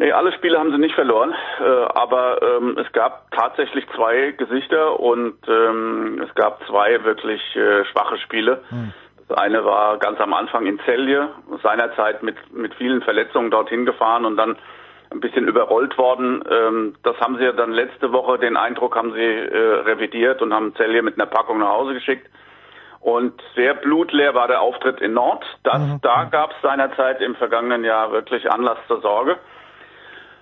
Nee, 0.00 0.12
alle 0.12 0.32
Spiele 0.32 0.58
haben 0.58 0.72
sie 0.72 0.78
nicht 0.78 0.94
verloren, 0.94 1.34
äh, 1.60 1.84
aber 1.92 2.40
ähm, 2.40 2.74
es 2.78 2.90
gab 2.92 3.30
tatsächlich 3.32 3.84
zwei 3.94 4.30
Gesichter 4.30 4.98
und 4.98 5.36
ähm, 5.46 6.22
es 6.26 6.34
gab 6.34 6.66
zwei 6.66 7.04
wirklich 7.04 7.42
äh, 7.54 7.84
schwache 7.84 8.16
Spiele. 8.16 8.62
Hm. 8.70 8.94
Das 9.28 9.36
eine 9.36 9.62
war 9.62 9.98
ganz 9.98 10.18
am 10.18 10.32
Anfang 10.32 10.64
in 10.64 10.80
Celje, 10.86 11.28
seinerzeit 11.62 12.22
mit, 12.22 12.36
mit 12.50 12.74
vielen 12.76 13.02
Verletzungen 13.02 13.50
dorthin 13.50 13.84
gefahren 13.84 14.24
und 14.24 14.38
dann 14.38 14.56
ein 15.10 15.20
bisschen 15.20 15.46
überrollt 15.46 15.98
worden. 15.98 16.44
Ähm, 16.50 16.94
das 17.02 17.20
haben 17.20 17.36
sie 17.36 17.44
ja 17.44 17.52
dann 17.52 17.72
letzte 17.72 18.10
Woche, 18.10 18.38
den 18.38 18.56
Eindruck 18.56 18.96
haben 18.96 19.12
sie 19.12 19.20
äh, 19.20 19.80
revidiert 19.84 20.40
und 20.40 20.54
haben 20.54 20.74
Celje 20.76 21.02
mit 21.02 21.20
einer 21.20 21.26
Packung 21.26 21.58
nach 21.58 21.72
Hause 21.72 21.92
geschickt. 21.92 22.26
Und 23.00 23.34
sehr 23.54 23.74
blutleer 23.74 24.34
war 24.34 24.48
der 24.48 24.62
Auftritt 24.62 25.02
in 25.02 25.12
Nord. 25.12 25.44
Das, 25.62 25.78
mhm. 25.78 26.00
Da 26.00 26.24
gab 26.24 26.52
es 26.52 26.56
seinerzeit 26.62 27.20
im 27.20 27.34
vergangenen 27.34 27.84
Jahr 27.84 28.12
wirklich 28.12 28.50
Anlass 28.50 28.78
zur 28.88 29.02
Sorge. 29.02 29.36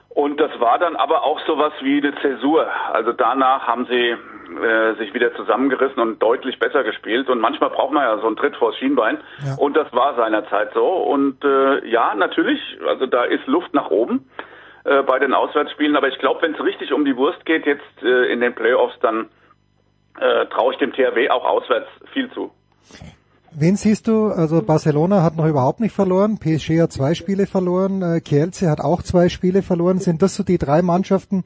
Und 0.09 0.41
das 0.41 0.51
war 0.59 0.79
dann 0.79 0.97
aber 0.97 1.23
auch 1.23 1.39
sowas 1.47 1.73
wie 1.81 1.99
eine 1.99 2.15
Zäsur. 2.21 2.67
Also 2.93 3.13
danach 3.13 3.67
haben 3.67 3.87
sie 3.87 4.17
äh, 4.57 4.95
sich 4.97 5.13
wieder 5.13 5.35
zusammengerissen 5.35 6.01
und 6.01 6.23
deutlich 6.23 6.59
besser 6.59 6.83
gespielt. 6.83 7.29
Und 7.29 7.41
manchmal 7.41 7.71
braucht 7.71 7.93
man 7.93 8.05
ja 8.05 8.19
so 8.19 8.27
einen 8.27 8.37
Tritt 8.37 8.57
vors 8.57 8.77
Schienbein. 8.77 9.19
Ja. 9.45 9.57
Und 9.57 9.77
das 9.77 9.93
war 9.93 10.17
seinerzeit 10.17 10.73
so. 10.73 10.87
Und 10.87 11.45
äh, 11.45 11.87
ja, 11.87 12.15
natürlich, 12.15 12.61
also 12.87 13.07
da 13.07 13.25
ist 13.25 13.47
Luft 13.47 13.75
nach 13.75 13.91
oben 13.91 14.29
äh, 14.85 15.03
bei 15.03 15.19
den 15.19 15.35
Auswärtsspielen. 15.35 15.97
Aber 15.97 16.09
ich 16.09 16.19
glaube, 16.19 16.43
wenn 16.43 16.55
es 16.55 16.65
richtig 16.65 16.93
um 16.93 17.05
die 17.05 17.17
Wurst 17.17 17.45
geht 17.45 17.67
jetzt 17.67 18.03
äh, 18.03 18.33
in 18.33 18.41
den 18.41 18.55
Playoffs, 18.55 18.99
dann 19.01 19.29
äh, 20.19 20.47
traue 20.47 20.73
ich 20.73 20.79
dem 20.79 20.93
THW 20.93 21.29
auch 21.31 21.45
auswärts 21.45 21.89
viel 22.13 22.31
zu. 22.33 22.51
Wen 23.53 23.77
siehst 23.77 24.09
du? 24.09 24.29
Also 24.29 24.63
Barcelona 24.63 25.23
hat 25.23 25.37
noch 25.37 25.47
überhaupt 25.47 25.81
nicht 25.81 25.95
verloren, 25.95 26.39
PSG 26.39 26.81
hat 26.81 26.93
zwei 26.93 27.15
Spiele 27.15 27.47
verloren, 27.47 28.03
äh, 28.03 28.21
Kielce 28.21 28.71
hat 28.71 28.81
auch 28.81 29.03
zwei 29.03 29.29
Spiele 29.29 29.63
verloren. 29.63 29.99
Sind 29.99 30.23
das 30.23 30.37
so 30.37 30.43
die 30.43 30.59
drei 30.59 30.83
Mannschaften, 30.83 31.45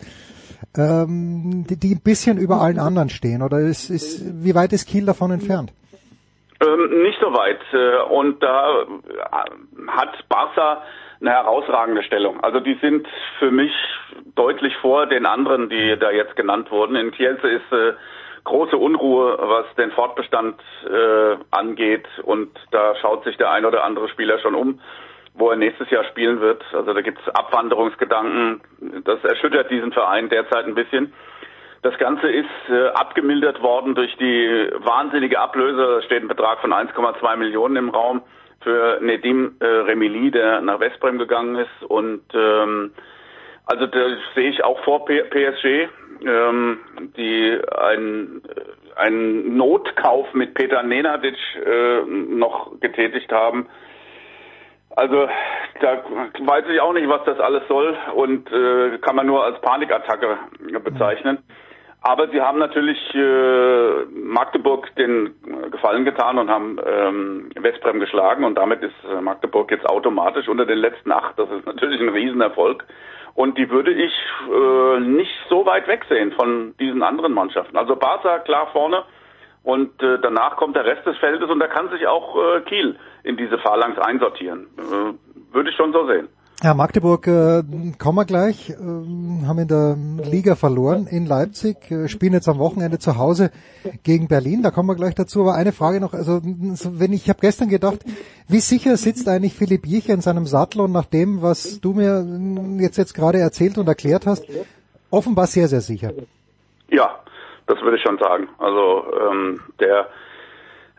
ähm, 0.76 1.64
die, 1.68 1.78
die 1.78 1.94
ein 1.94 2.02
bisschen 2.02 2.38
über 2.38 2.60
allen 2.60 2.78
anderen 2.78 3.08
stehen? 3.08 3.42
Oder 3.42 3.60
ist, 3.60 3.88
ist, 3.90 4.44
wie 4.44 4.54
weit 4.54 4.72
ist 4.72 4.86
Kiel 4.88 5.06
davon 5.06 5.30
entfernt? 5.30 5.72
Ähm, 6.60 7.02
nicht 7.02 7.18
so 7.20 7.32
weit. 7.32 7.60
Äh, 7.72 8.12
und 8.12 8.42
da 8.42 8.84
hat 9.88 10.28
Barca 10.28 10.82
eine 11.20 11.30
herausragende 11.30 12.02
Stellung. 12.02 12.40
Also 12.42 12.60
die 12.60 12.76
sind 12.80 13.06
für 13.38 13.50
mich 13.50 13.72
deutlich 14.34 14.74
vor 14.80 15.06
den 15.06 15.24
anderen, 15.24 15.68
die 15.68 15.96
da 15.98 16.10
jetzt 16.10 16.36
genannt 16.36 16.70
wurden. 16.70 16.96
In 16.96 17.12
Kielce 17.12 17.48
ist 17.48 17.72
äh, 17.72 17.92
große 18.44 18.76
Unruhe, 18.76 19.38
was 19.38 19.66
den 19.76 19.92
Fortbestand 19.92 20.60
äh, 20.88 21.36
angeht. 21.50 22.06
Und 22.22 22.50
da 22.70 22.94
schaut 22.96 23.24
sich 23.24 23.36
der 23.36 23.50
ein 23.50 23.64
oder 23.64 23.84
andere 23.84 24.08
Spieler 24.08 24.38
schon 24.38 24.54
um, 24.54 24.80
wo 25.34 25.50
er 25.50 25.56
nächstes 25.56 25.90
Jahr 25.90 26.04
spielen 26.04 26.40
wird. 26.40 26.62
Also 26.72 26.92
da 26.92 27.00
gibt 27.00 27.20
es 27.20 27.34
Abwanderungsgedanken. 27.34 28.60
Das 29.04 29.22
erschüttert 29.24 29.70
diesen 29.70 29.92
Verein 29.92 30.28
derzeit 30.28 30.66
ein 30.66 30.74
bisschen. 30.74 31.12
Das 31.82 31.98
Ganze 31.98 32.28
ist 32.28 32.46
äh, 32.68 32.88
abgemildert 32.88 33.60
worden 33.60 33.94
durch 33.94 34.16
die 34.16 34.70
wahnsinnige 34.78 35.40
Ablöse. 35.40 35.96
Da 35.96 36.02
steht 36.02 36.22
ein 36.22 36.28
Betrag 36.28 36.60
von 36.60 36.72
1,2 36.72 37.36
Millionen 37.36 37.76
im 37.76 37.88
Raum 37.88 38.22
für 38.60 39.00
Nedim 39.00 39.56
äh, 39.58 39.66
Remili, 39.66 40.30
der 40.30 40.60
nach 40.60 40.78
Westbrem 40.78 41.18
gegangen 41.18 41.56
ist. 41.56 41.82
Und 41.88 42.22
ähm, 42.34 42.92
also 43.72 43.86
da 43.86 43.98
sehe 44.34 44.50
ich 44.50 44.62
auch 44.64 44.78
vor 44.84 45.06
PSG 45.06 45.88
ähm, 46.26 46.78
die 47.16 47.58
ein, 47.76 48.42
einen 48.96 49.56
Notkauf 49.56 50.32
mit 50.34 50.54
Peter 50.54 50.82
Nenadic 50.82 51.36
äh, 51.64 52.02
noch 52.06 52.78
getätigt 52.80 53.32
haben. 53.32 53.66
Also 54.94 55.26
da 55.80 56.04
weiß 56.38 56.64
ich 56.70 56.80
auch 56.80 56.92
nicht, 56.92 57.08
was 57.08 57.24
das 57.24 57.40
alles 57.40 57.66
soll 57.66 57.96
und 58.14 58.52
äh, 58.52 58.98
kann 58.98 59.16
man 59.16 59.26
nur 59.26 59.42
als 59.42 59.58
Panikattacke 59.62 60.36
bezeichnen. 60.84 61.38
Aber 62.02 62.28
sie 62.28 62.40
haben 62.40 62.58
natürlich 62.58 62.98
äh, 63.14 64.04
Magdeburg 64.12 64.94
den 64.96 65.34
Gefallen 65.70 66.04
getan 66.04 66.36
und 66.38 66.50
haben 66.50 66.78
ähm, 66.84 67.50
Westbrem 67.54 68.00
geschlagen 68.00 68.44
und 68.44 68.56
damit 68.56 68.82
ist 68.82 68.94
äh, 69.08 69.20
Magdeburg 69.20 69.70
jetzt 69.70 69.88
automatisch 69.88 70.48
unter 70.48 70.66
den 70.66 70.78
letzten 70.78 71.12
acht. 71.12 71.38
Das 71.38 71.48
ist 71.50 71.64
natürlich 71.64 72.00
ein 72.00 72.08
Riesenerfolg. 72.08 72.84
Und 73.34 73.56
die 73.56 73.70
würde 73.70 73.92
ich 73.92 74.12
äh, 74.50 75.00
nicht 75.00 75.32
so 75.48 75.64
weit 75.64 75.88
wegsehen 75.88 76.32
von 76.32 76.74
diesen 76.78 77.02
anderen 77.02 77.32
Mannschaften. 77.32 77.76
Also 77.76 77.96
Barca 77.96 78.38
klar 78.40 78.68
vorne 78.72 79.04
und 79.62 80.02
äh, 80.02 80.18
danach 80.20 80.56
kommt 80.56 80.76
der 80.76 80.84
Rest 80.84 81.06
des 81.06 81.16
Feldes 81.18 81.48
und 81.48 81.60
da 81.60 81.68
kann 81.68 81.88
sich 81.90 82.06
auch 82.06 82.36
äh, 82.36 82.60
Kiel 82.62 82.96
in 83.22 83.36
diese 83.36 83.58
Phalanx 83.58 83.98
einsortieren. 83.98 84.66
Äh, 84.76 85.54
würde 85.54 85.70
ich 85.70 85.76
schon 85.76 85.92
so 85.92 86.06
sehen. 86.06 86.28
Ja, 86.64 86.74
Magdeburg 86.74 87.26
äh, 87.26 87.64
kommen 87.98 88.18
wir 88.18 88.24
gleich, 88.24 88.70
äh, 88.70 88.74
haben 88.74 89.58
in 89.58 89.66
der 89.66 89.96
Liga 90.30 90.54
verloren 90.54 91.08
in 91.08 91.26
Leipzig, 91.26 91.90
äh, 91.90 92.06
spielen 92.08 92.34
jetzt 92.34 92.48
am 92.48 92.60
Wochenende 92.60 93.00
zu 93.00 93.18
Hause 93.18 93.50
gegen 94.04 94.28
Berlin, 94.28 94.62
da 94.62 94.70
kommen 94.70 94.88
wir 94.88 94.94
gleich 94.94 95.16
dazu. 95.16 95.40
Aber 95.40 95.54
eine 95.54 95.72
Frage 95.72 95.98
noch, 95.98 96.14
also 96.14 96.40
wenn 96.44 97.12
ich, 97.12 97.24
ich 97.24 97.28
habe 97.30 97.40
gestern 97.40 97.68
gedacht, 97.68 98.04
wie 98.46 98.60
sicher 98.60 98.96
sitzt 98.96 99.28
eigentlich 99.28 99.54
Philipp 99.54 99.86
Jicher 99.86 100.14
in 100.14 100.20
seinem 100.20 100.46
Sattel 100.46 100.82
und 100.82 100.92
nach 100.92 101.06
dem, 101.06 101.42
was 101.42 101.80
du 101.80 101.94
mir 101.94 102.24
jetzt 102.80 102.96
jetzt 102.96 103.14
gerade 103.14 103.38
erzählt 103.38 103.76
und 103.76 103.88
erklärt 103.88 104.26
hast, 104.26 104.44
offenbar 105.10 105.48
sehr, 105.48 105.66
sehr 105.66 105.80
sicher. 105.80 106.12
Ja, 106.88 107.18
das 107.66 107.80
würde 107.82 107.96
ich 107.96 108.04
schon 108.04 108.18
sagen. 108.18 108.48
Also 108.58 109.04
ähm, 109.20 109.60
der 109.80 110.06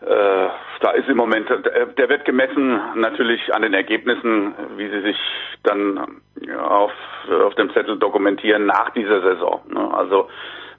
da 0.06 0.92
ist 0.92 1.08
im 1.08 1.18
Moment, 1.18 1.50
der 1.50 2.10
wird 2.10 2.26
gemessen 2.26 2.80
natürlich 2.96 3.54
an 3.54 3.62
den 3.62 3.74
Ergebnissen, 3.74 4.54
wie 4.78 4.90
sie 4.90 5.02
sich 5.02 5.18
dann 5.64 6.22
auf, 6.58 6.92
auf 7.30 7.56
dem 7.56 7.72
Zettel 7.74 7.98
dokumentieren 7.98 8.66
nach 8.66 8.90
dieser 8.92 9.22
Saison. 9.22 9.62
Ne? 9.70 9.94
Also 9.94 10.30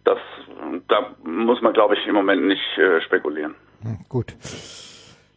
das, 0.05 0.18
da 0.89 1.14
muss 1.25 1.62
man, 1.62 1.72
glaube 1.72 1.95
ich, 1.95 2.07
im 2.07 2.14
Moment 2.14 2.45
nicht 2.45 2.79
äh, 2.79 3.01
spekulieren. 3.01 3.55
Hm, 3.83 3.99
gut. 4.09 4.35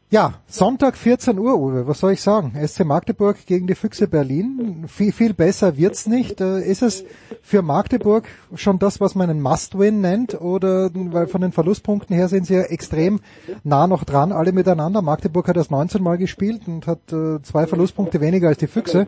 Ja, 0.09 0.35
Sonntag 0.47 0.95
14 0.95 1.37
Uhr, 1.37 1.57
Uwe, 1.57 1.85
was 1.85 1.99
soll 1.99 2.13
ich 2.13 2.21
sagen? 2.21 2.53
SC 2.65 2.85
Magdeburg 2.85 3.45
gegen 3.45 3.67
die 3.67 3.75
Füchse 3.75 4.07
Berlin. 4.07 4.85
Viel, 4.87 5.11
viel 5.11 5.33
besser 5.33 5.75
wird's 5.75 6.07
nicht. 6.07 6.39
Äh, 6.39 6.61
ist 6.61 6.81
es 6.81 7.05
für 7.41 7.61
Magdeburg 7.61 8.23
schon 8.55 8.79
das, 8.79 9.01
was 9.01 9.15
man 9.15 9.29
einen 9.29 9.41
Must-Win 9.41 9.99
nennt? 9.99 10.39
Oder, 10.39 10.91
weil 10.93 11.27
von 11.27 11.41
den 11.41 11.51
Verlustpunkten 11.51 12.15
her 12.15 12.29
sind 12.29 12.45
sie 12.45 12.53
ja 12.53 12.61
extrem 12.61 13.19
nah 13.65 13.85
noch 13.85 14.05
dran, 14.05 14.31
alle 14.31 14.53
miteinander. 14.53 15.01
Magdeburg 15.01 15.49
hat 15.49 15.57
das 15.57 15.71
19 15.71 16.01
Mal 16.01 16.17
gespielt 16.17 16.61
und 16.67 16.87
hat 16.87 17.11
äh, 17.11 17.41
zwei 17.41 17.67
Verlustpunkte 17.67 18.21
weniger 18.21 18.47
als 18.47 18.59
die 18.59 18.67
Füchse. 18.67 19.07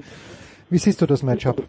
Wie 0.69 0.79
siehst 0.79 1.01
du 1.01 1.05
das 1.05 1.23
Matchup? 1.23 1.63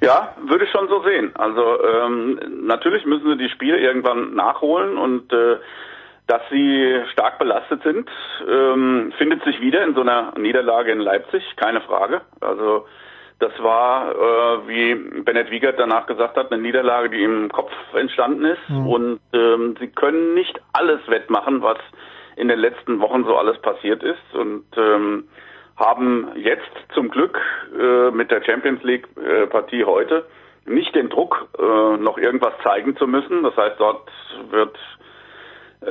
Ja, 0.00 0.34
würde 0.44 0.64
ich 0.64 0.72
schon 0.72 0.88
so 0.88 1.04
sehen. 1.04 1.30
Also 1.36 1.62
ähm, 1.84 2.40
natürlich 2.66 3.06
müssen 3.06 3.30
sie 3.30 3.36
die 3.36 3.50
Spiele 3.50 3.78
irgendwann 3.78 4.34
nachholen 4.34 4.98
und 4.98 5.32
äh, 5.32 5.58
dass 6.26 6.42
sie 6.50 7.02
stark 7.12 7.38
belastet 7.38 7.82
sind, 7.82 8.08
ähm, 8.48 9.12
findet 9.18 9.44
sich 9.44 9.60
wieder 9.60 9.84
in 9.84 9.94
so 9.94 10.00
einer 10.00 10.32
Niederlage 10.38 10.92
in 10.92 11.00
Leipzig, 11.00 11.42
keine 11.56 11.82
Frage. 11.82 12.22
Also 12.40 12.86
das 13.40 13.52
war, 13.62 14.12
äh, 14.12 14.68
wie 14.68 14.94
Bennett 15.22 15.50
Wiegert 15.50 15.78
danach 15.78 16.06
gesagt 16.06 16.36
hat, 16.36 16.50
eine 16.50 16.62
Niederlage, 16.62 17.10
die 17.10 17.22
im 17.22 17.50
Kopf 17.50 17.72
entstanden 17.92 18.44
ist. 18.44 18.68
Mhm. 18.68 18.86
Und 18.86 19.20
ähm, 19.32 19.76
sie 19.78 19.88
können 19.88 20.34
nicht 20.34 20.60
alles 20.72 21.00
wettmachen, 21.08 21.60
was 21.62 21.78
in 22.36 22.48
den 22.48 22.58
letzten 22.58 23.00
Wochen 23.00 23.24
so 23.24 23.36
alles 23.36 23.58
passiert 23.58 24.02
ist. 24.02 24.34
Und 24.34 24.64
ähm, 24.76 25.28
haben 25.76 26.28
jetzt 26.36 26.70
zum 26.94 27.10
Glück 27.10 27.38
äh, 27.78 28.10
mit 28.12 28.30
der 28.30 28.42
Champions 28.44 28.82
League 28.82 29.08
äh, 29.16 29.46
Partie 29.46 29.84
heute 29.84 30.24
nicht 30.66 30.94
den 30.94 31.10
Druck, 31.10 31.48
äh, 31.58 31.96
noch 31.98 32.16
irgendwas 32.16 32.54
zeigen 32.62 32.96
zu 32.96 33.06
müssen. 33.06 33.42
Das 33.42 33.56
heißt, 33.56 33.78
dort 33.78 34.08
wird 34.50 34.78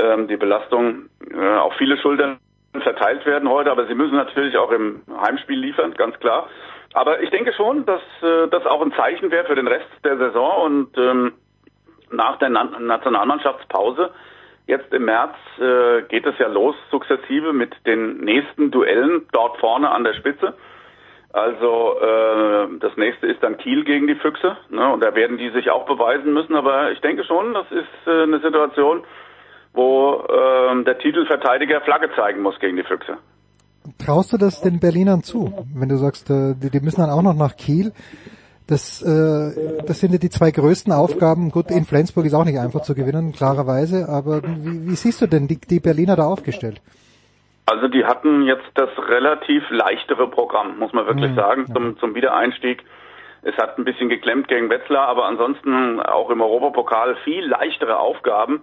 ähm, 0.01 0.27
die 0.27 0.37
Belastung 0.37 1.09
äh, 1.31 1.57
auf 1.57 1.73
viele 1.77 1.97
Schultern 1.97 2.39
verteilt 2.81 3.25
werden 3.25 3.49
heute, 3.49 3.71
aber 3.71 3.85
sie 3.85 3.95
müssen 3.95 4.15
natürlich 4.15 4.57
auch 4.57 4.71
im 4.71 5.01
Heimspiel 5.21 5.59
liefern, 5.59 5.93
ganz 5.93 6.19
klar. 6.19 6.47
Aber 6.93 7.21
ich 7.21 7.29
denke 7.29 7.53
schon, 7.53 7.85
dass 7.85 8.01
äh, 8.21 8.47
das 8.49 8.65
auch 8.65 8.81
ein 8.81 8.93
Zeichen 8.93 9.31
wäre 9.31 9.45
für 9.45 9.55
den 9.55 9.67
Rest 9.67 9.87
der 10.03 10.17
Saison 10.17 10.63
und 10.63 10.97
ähm, 10.97 11.33
nach 12.11 12.37
der 12.37 12.49
Na 12.49 12.63
Nationalmannschaftspause 12.79 14.11
Jetzt 14.65 14.93
im 14.93 15.05
März 15.05 15.35
äh, 15.59 16.03
geht 16.03 16.25
es 16.25 16.37
ja 16.39 16.47
los 16.47 16.75
sukzessive 16.89 17.51
mit 17.51 17.75
den 17.85 18.19
nächsten 18.19 18.71
Duellen 18.71 19.27
dort 19.33 19.57
vorne 19.57 19.89
an 19.89 20.05
der 20.05 20.13
Spitze. 20.13 20.53
Also 21.33 21.99
äh, 21.99 22.67
das 22.79 22.95
nächste 22.95 23.27
ist 23.27 23.43
dann 23.43 23.57
Kiel 23.57 23.83
gegen 23.83 24.07
die 24.07 24.15
Füchse. 24.15 24.55
Ne? 24.69 24.87
Und 24.87 25.03
da 25.03 25.15
werden 25.15 25.37
die 25.37 25.49
sich 25.49 25.69
auch 25.69 25.85
beweisen 25.85 26.31
müssen. 26.31 26.55
Aber 26.55 26.91
ich 26.91 27.01
denke 27.01 27.25
schon, 27.25 27.53
das 27.53 27.69
ist 27.71 28.07
äh, 28.07 28.23
eine 28.23 28.39
Situation, 28.39 29.03
wo 29.74 30.24
äh, 30.28 30.84
der 30.84 30.97
Titelverteidiger 30.99 31.82
Flagge 31.82 32.09
zeigen 32.15 32.41
muss 32.41 32.59
gegen 32.59 32.78
die 32.78 32.84
Füchse. 32.84 33.17
Traust 34.03 34.32
du 34.32 34.38
das 34.38 34.61
den 34.61 34.80
Berlinern 34.80 35.24
zu, 35.24 35.53
wenn 35.76 35.89
du 35.89 35.97
sagst, 35.97 36.30
äh, 36.30 36.53
die, 36.55 36.69
die 36.69 36.80
müssen 36.80 37.01
dann 37.01 37.09
auch 37.09 37.21
noch 37.21 37.36
nach 37.36 37.55
Kiel? 37.55 37.91
Das, 38.67 39.01
äh, 39.01 39.84
das 39.86 39.99
sind 39.99 40.13
ja 40.13 40.19
die 40.19 40.30
zwei 40.30 40.51
größten 40.51 40.93
Aufgaben. 40.93 41.51
Gut, 41.51 41.69
in 41.69 41.84
Flensburg 41.84 42.26
ist 42.26 42.34
auch 42.34 42.45
nicht 42.45 42.59
einfach 42.59 42.82
zu 42.82 42.95
gewinnen, 42.95 43.34
klarerweise. 43.34 44.07
Aber 44.07 44.41
wie, 44.41 44.88
wie 44.88 44.95
siehst 44.95 45.21
du 45.21 45.28
denn 45.28 45.47
die, 45.47 45.59
die 45.59 45.82
Berliner 45.82 46.15
da 46.15 46.24
aufgestellt? 46.24 46.82
Also 47.65 47.88
die 47.88 48.05
hatten 48.05 48.43
jetzt 48.43 48.69
das 48.76 48.89
relativ 49.09 49.63
leichtere 49.69 50.30
Programm, 50.30 50.80
muss 50.80 50.93
man 50.93 51.05
wirklich 51.05 51.32
mhm. 51.32 51.36
sagen, 51.36 51.65
zum, 51.74 51.97
zum 51.97 52.15
Wiedereinstieg. 52.15 52.84
Es 53.41 53.55
hat 53.57 53.78
ein 53.78 53.84
bisschen 53.84 54.07
geklemmt 54.07 54.47
gegen 54.47 54.69
Wetzlar, 54.69 55.07
aber 55.07 55.26
ansonsten 55.26 55.99
auch 55.99 56.30
im 56.30 56.41
Europapokal 56.41 57.17
viel 57.26 57.45
leichtere 57.45 57.99
Aufgaben 57.99 58.61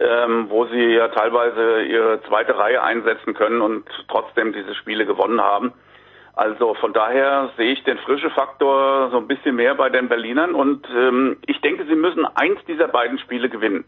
ähm, 0.00 0.46
wo 0.48 0.66
sie 0.66 0.94
ja 0.94 1.08
teilweise 1.08 1.82
ihre 1.82 2.22
zweite 2.28 2.56
Reihe 2.56 2.82
einsetzen 2.82 3.34
können 3.34 3.60
und 3.60 3.84
trotzdem 4.08 4.52
diese 4.52 4.74
Spiele 4.74 5.06
gewonnen 5.06 5.40
haben. 5.40 5.72
Also 6.34 6.74
von 6.74 6.92
daher 6.92 7.50
sehe 7.56 7.72
ich 7.72 7.82
den 7.82 7.98
frische 7.98 8.30
Faktor 8.30 9.10
so 9.10 9.16
ein 9.16 9.26
bisschen 9.26 9.56
mehr 9.56 9.74
bei 9.74 9.88
den 9.88 10.08
Berlinern 10.08 10.54
und 10.54 10.86
ähm, 10.94 11.36
ich 11.46 11.60
denke, 11.62 11.84
sie 11.86 11.96
müssen 11.96 12.24
eins 12.36 12.60
dieser 12.68 12.86
beiden 12.86 13.18
Spiele 13.18 13.48
gewinnen, 13.48 13.84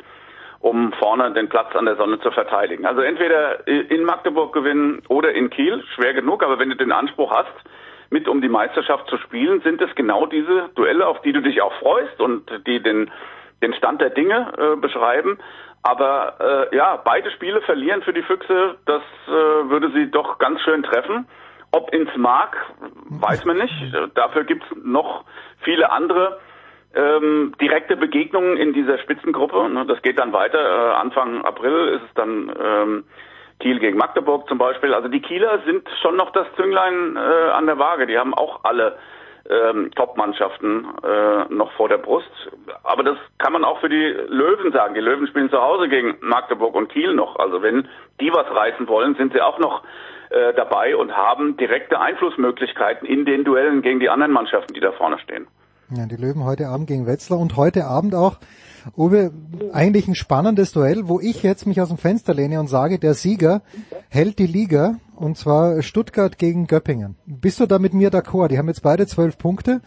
um 0.59 0.93
vorne 0.95 1.33
den 1.33 1.49
Platz 1.49 1.77
an 1.77 1.85
der 1.85 1.95
Sonne 1.95 2.19
zu 2.19 2.33
verteidigen. 2.33 2.87
Also 2.87 3.03
entweder 3.03 3.69
in 3.69 4.03
Magdeburg 4.05 4.53
gewinnen 4.53 5.03
oder 5.09 5.33
in 5.33 5.49
Kiel, 5.49 5.85
schwer 5.95 6.13
genug, 6.13 6.43
aber 6.43 6.59
wenn 6.59 6.71
du 6.71 6.77
den 6.77 6.91
Anspruch 6.91 7.31
hast, 7.31 7.55
mit 8.11 8.27
um 8.27 8.43
die 8.43 8.49
Meisterschaft 8.49 9.09
zu 9.09 9.17
spielen, 9.19 9.61
sind 9.61 9.81
es 9.81 9.95
genau 9.95 10.27
diese 10.27 10.71
Duelle, 10.75 11.07
auf 11.07 11.23
die 11.23 11.33
du 11.33 11.43
dich 11.43 11.63
auch 11.63 11.73
freust 11.75 12.21
und 12.21 12.51
die 12.67 12.83
den 12.83 13.13
den 13.63 13.75
Stand 13.75 14.01
der 14.01 14.11
Dinge 14.11 14.53
äh, 14.59 14.77
beschreiben. 14.77 15.39
Aber 15.83 16.69
äh, 16.71 16.77
ja, 16.77 16.97
beide 16.97 17.31
Spiele 17.31 17.63
verlieren 17.63 18.03
für 18.03 18.13
die 18.13 18.23
Füchse, 18.23 18.77
das 18.85 19.03
äh, 19.27 19.31
würde 19.31 19.91
sie 19.93 20.11
doch 20.11 20.39
ganz 20.39 20.61
schön 20.61 20.83
treffen. 20.83 21.27
Ob 21.73 21.93
ins 21.95 22.15
Mark, 22.17 22.57
weiß 23.09 23.45
man 23.45 23.59
nicht. 23.59 23.73
Dafür 24.15 24.45
gibt's 24.45 24.67
noch 24.83 25.25
viele 25.61 25.91
andere 25.93 26.41
ähm, 26.95 27.55
direkte 27.61 27.97
Begegnungen 27.97 28.57
in 28.57 28.73
dieser 28.73 28.99
Spitzengruppe. 28.99 29.69
Ne, 29.71 29.87
das 29.87 30.03
geht 30.03 30.19
dann 30.19 30.33
weiter. 30.33 30.59
Äh, 30.59 30.95
Anfang 30.97 31.45
April 31.45 31.89
ist 31.95 32.03
es 32.03 32.15
dann 32.15 32.53
ähm, 32.61 33.05
Kiel 33.61 33.79
gegen 33.79 33.99
Magdeburg 33.99 34.49
zum 34.49 34.59
Beispiel. 34.59 34.93
Also 34.95 35.09
die 35.09 35.21
Kieler 35.21 35.61
sind 35.65 35.89
schon 36.03 36.17
noch 36.17 36.33
das 36.33 36.47
Zünglein 36.57 37.17
äh, 37.17 37.51
an 37.51 37.67
der 37.67 37.79
Waage. 37.79 38.07
Die 38.07 38.19
haben 38.19 38.35
auch 38.35 38.65
alle 38.65 38.99
ähm, 39.49 39.91
Top-Mannschaften 39.95 40.87
äh, 41.03 41.53
noch 41.53 41.73
vor 41.73 41.89
der 41.89 41.99
Brust. 41.99 42.31
Aber 42.83 43.03
das 43.03 43.17
kann 43.39 43.53
man 43.53 43.65
auch 43.65 43.81
für 43.81 43.89
die 43.89 44.15
Löwen 44.29 44.73
sagen. 44.73 44.95
Die 44.95 45.01
Löwen 45.01 45.27
spielen 45.27 45.51
zu 45.51 45.61
Hause 45.61 45.89
gegen 45.89 46.17
Magdeburg 46.21 46.75
und 46.75 46.89
Kiel 46.89 47.15
noch. 47.15 47.37
Also 47.37 47.63
wenn 47.63 47.89
die 48.21 48.31
was 48.33 48.51
reißen 48.55 48.89
wollen, 48.89 49.15
sind 49.17 49.33
sie 49.33 49.41
auch 49.41 49.59
noch 49.59 49.83
äh, 50.31 50.55
dabei 50.55 50.97
und 50.97 51.17
haben 51.17 51.57
direkte 51.57 52.01
Einflussmöglichkeiten 52.01 53.07
in 53.07 53.25
den 53.25 53.45
Duellen 53.45 53.83
gegen 53.83 54.01
die 54.01 54.09
anderen 54.09 54.33
Mannschaften, 54.33 54.75
die 54.75 54.81
da 54.81 54.93
vorne 54.93 55.19
stehen. 55.19 55.47
Ja, 55.91 56.07
die 56.07 56.17
Löwen 56.17 56.45
heute 56.45 56.69
Abend 56.69 56.87
gegen 56.87 57.07
Wetzlar 57.07 57.41
und 57.41 57.57
heute 57.57 57.85
Abend 57.85 58.15
auch, 58.15 58.39
Uwe, 58.97 59.33
eigentlich 59.73 60.07
ein 60.07 60.15
spannendes 60.15 60.73
Duell, 60.73 61.09
wo 61.09 61.19
ich 61.19 61.43
jetzt 61.43 61.67
mich 61.67 61.81
aus 61.81 61.89
dem 61.89 61.99
Fenster 61.99 62.33
lehne 62.33 62.61
und 62.61 62.69
sage, 62.69 63.01
der 63.01 63.15
Sieger 63.15 63.63
hält 64.09 64.39
die 64.39 64.47
Liga 64.47 64.95
und 65.21 65.37
zwar 65.37 65.83
Stuttgart 65.83 66.39
gegen 66.39 66.67
Göppingen. 66.67 67.17
Bist 67.27 67.61
du 67.61 67.67
da 67.67 67.79
mit 67.79 67.93
mir 67.93 68.11
d'accord? 68.11 68.49
Die 68.49 68.59
haben 68.59 68.69
jetzt 68.69 68.83
beide 68.83 69.07
zwölf 69.07 69.37
Punkte. 69.37 69.83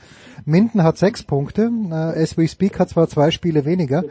Minden 0.45 0.83
hat 0.83 0.97
sechs 0.97 1.23
Punkte. 1.23 1.71
Äh, 1.89 2.21
as 2.21 2.37
we 2.37 2.47
speak 2.47 2.79
hat 2.79 2.89
zwar 2.89 3.07
zwei 3.07 3.31
Spiele 3.31 3.65
weniger. 3.65 4.03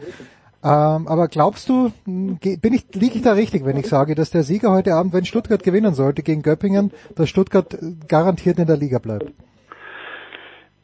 Ähm, 0.63 1.07
aber 1.07 1.27
glaubst 1.29 1.67
du, 1.69 1.91
bin 2.05 2.73
ich, 2.73 2.93
liege 2.93 3.15
ich 3.15 3.21
da 3.21 3.33
richtig, 3.33 3.65
wenn 3.65 3.77
ich 3.77 3.87
sage, 3.87 4.15
dass 4.15 4.31
der 4.31 4.43
Sieger 4.43 4.71
heute 4.71 4.93
Abend, 4.93 5.13
wenn 5.13 5.25
Stuttgart 5.25 5.63
gewinnen 5.63 5.93
sollte 5.93 6.23
gegen 6.23 6.41
Göppingen, 6.41 6.91
dass 7.15 7.29
Stuttgart 7.29 7.77
garantiert 8.07 8.59
in 8.59 8.67
der 8.67 8.77
Liga 8.77 8.99
bleibt? 8.99 9.31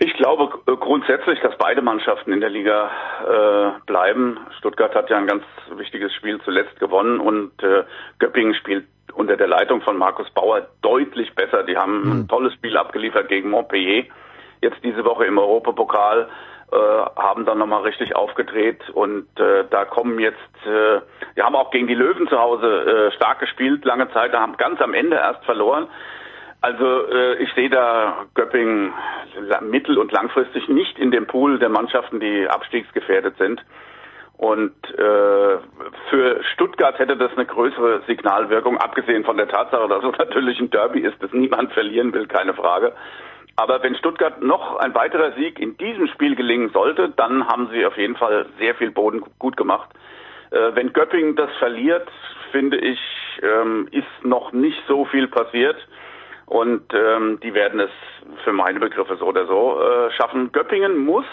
Ich 0.02 0.14
glaube 0.14 0.50
äh, 0.68 0.78
grundsätzlich, 0.78 1.40
dass 1.42 1.58
beide 1.58 1.82
Mannschaften 1.82 2.32
in 2.32 2.40
der 2.40 2.50
Liga 2.50 2.90
äh, 3.26 3.80
bleiben. 3.86 4.38
Stuttgart 4.58 4.96
hat 4.96 5.10
ja 5.10 5.18
ein 5.18 5.28
ganz 5.28 5.44
wichtiges 5.76 6.14
Spiel 6.14 6.40
zuletzt 6.46 6.80
gewonnen 6.80 7.20
und 7.20 7.52
äh, 7.62 7.84
Göppingen 8.20 8.54
spielt 8.56 8.86
unter 9.14 9.38
der 9.38 9.48
Leitung 9.48 9.82
von 9.82 9.98
Markus 9.98 10.30
Bauer 10.32 10.68
deutlich 10.82 11.34
besser. 11.36 11.64
Die 11.64 11.78
haben 11.78 12.02
mhm. 12.02 12.12
ein 12.12 12.28
tolles 12.28 12.54
Spiel 12.54 12.78
abgeliefert 12.78 13.30
gegen 13.30 13.50
Montpellier. 13.50 14.06
Jetzt 14.62 14.84
diese 14.84 15.06
Woche 15.06 15.26
im 15.26 15.38
Europapokal. 15.38 16.30
äh, 16.72 16.76
haben 16.76 17.46
dann 17.46 17.58
nochmal 17.58 17.82
richtig 17.82 18.16
aufgedreht 18.16 18.90
und 18.92 19.28
äh, 19.40 19.64
da 19.72 19.86
kommen 19.86 20.20
jetzt, 20.20 20.38
äh, 20.66 21.02
wir 21.34 21.44
haben 21.44 21.56
auch 21.56 21.72
gegen 21.72 21.88
die 21.88 21.96
Löwen 21.96 22.28
zu 22.28 22.38
Hause 22.38 22.68
äh, 22.68 23.12
stark 23.16 23.40
gespielt, 23.40 23.86
lange 23.86 24.12
Zeit, 24.12 24.34
da 24.34 24.42
haben 24.42 24.56
ganz 24.58 24.80
am 24.80 24.94
Ende 24.94 25.16
erst 25.16 25.44
verloren. 25.46 25.88
Also 26.62 27.08
äh, 27.08 27.42
ich 27.42 27.52
sehe 27.54 27.70
da 27.70 28.26
Göppingen 28.36 28.94
mittel- 29.62 29.98
und 29.98 30.12
langfristig 30.12 30.68
nicht 30.68 31.00
in 31.00 31.10
dem 31.10 31.26
Pool 31.26 31.58
der 31.58 31.70
Mannschaften, 31.70 32.20
die 32.20 32.48
abstiegsgefährdet 32.48 33.38
sind. 33.38 33.64
Und 34.40 34.74
äh, 34.98 35.58
für 36.10 36.44
Stuttgart 36.54 36.98
hätte 36.98 37.18
das 37.18 37.34
eine 37.36 37.46
größere 37.46 38.04
Signalwirkung, 38.08 38.78
abgesehen 38.78 39.26
von 39.26 39.36
der 39.36 39.50
Tatsache, 39.50 39.90
dass 39.90 40.02
es 40.02 40.18
natürlich 40.18 40.62
ein 40.62 40.70
Derby 40.70 41.02
ist, 41.02 41.22
das 41.22 41.34
niemand 41.34 41.74
verlieren 41.74 42.14
will, 42.14 42.26
keine 42.26 42.54
Frage. 42.54 42.94
Aber 43.58 43.84
wenn 43.84 43.96
Stuttgart 43.96 44.42
noch 44.42 44.78
ein 44.78 44.96
weiterer 44.96 45.34
Sieg 45.34 45.60
in 45.60 45.76
diesem 45.76 46.08
Spiel 46.08 46.38
gelingen 46.38 46.70
sollte, 46.70 47.10
dann 47.18 47.50
haben 47.50 47.68
sie 47.74 47.86
auf 47.86 47.98
jeden 47.98 48.16
Fall 48.16 48.46
sehr 48.60 48.76
viel 48.76 48.92
Boden 48.92 49.22
gut 49.40 49.58
gemacht. 49.58 49.90
Äh, 50.52 50.74
wenn 50.74 50.94
Göppingen 50.94 51.36
das 51.36 51.50
verliert, 51.60 52.08
finde 52.54 52.78
ich, 52.78 53.00
ähm, 53.44 53.90
ist 53.92 54.24
noch 54.24 54.54
nicht 54.54 54.82
so 54.88 55.04
viel 55.04 55.28
passiert. 55.28 55.76
Und 56.46 56.94
ähm, 56.94 57.42
die 57.44 57.54
werden 57.54 57.82
es 57.82 57.92
für 58.46 58.54
meine 58.54 58.80
Begriffe 58.80 59.18
so 59.18 59.26
oder 59.26 59.46
so 59.48 59.82
äh, 59.82 60.12
schaffen. 60.12 60.54
Göppingen 60.54 60.98
muss 60.98 61.26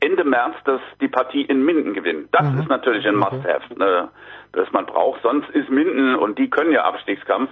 Ende 0.00 0.24
März 0.24 0.54
das, 0.64 0.80
die 1.00 1.08
Partie 1.08 1.42
in 1.42 1.64
Minden 1.64 1.94
gewinnen. 1.94 2.28
Das 2.32 2.50
mhm. 2.50 2.60
ist 2.60 2.68
natürlich 2.68 3.06
ein 3.06 3.16
Must-Have, 3.16 3.78
ne, 3.78 4.08
das 4.52 4.70
man 4.72 4.86
braucht. 4.86 5.22
Sonst 5.22 5.48
ist 5.50 5.70
Minden, 5.70 6.14
und 6.16 6.38
die 6.38 6.50
können 6.50 6.72
ja 6.72 6.84
Abstiegskampf, 6.84 7.50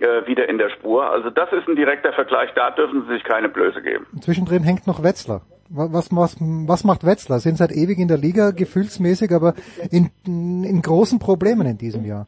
äh, 0.00 0.26
wieder 0.26 0.48
in 0.48 0.58
der 0.58 0.70
Spur. 0.70 1.10
Also 1.10 1.30
das 1.30 1.52
ist 1.52 1.68
ein 1.68 1.76
direkter 1.76 2.12
Vergleich, 2.12 2.50
da 2.54 2.70
dürfen 2.70 3.04
sie 3.06 3.14
sich 3.14 3.24
keine 3.24 3.48
Blöße 3.48 3.82
geben. 3.82 4.06
Zwischendrin 4.20 4.62
hängt 4.62 4.86
noch 4.86 5.02
Wetzlar. 5.02 5.42
Was, 5.68 6.10
was, 6.10 6.36
was 6.40 6.84
macht 6.84 7.06
Wetzlar? 7.06 7.38
Sind 7.38 7.56
seit 7.56 7.70
ewig 7.70 7.98
in 7.98 8.08
der 8.08 8.16
Liga, 8.18 8.50
gefühlsmäßig, 8.50 9.30
aber 9.32 9.54
in, 9.92 10.10
in 10.26 10.82
großen 10.82 11.20
Problemen 11.20 11.66
in 11.66 11.78
diesem 11.78 12.04
Jahr. 12.04 12.26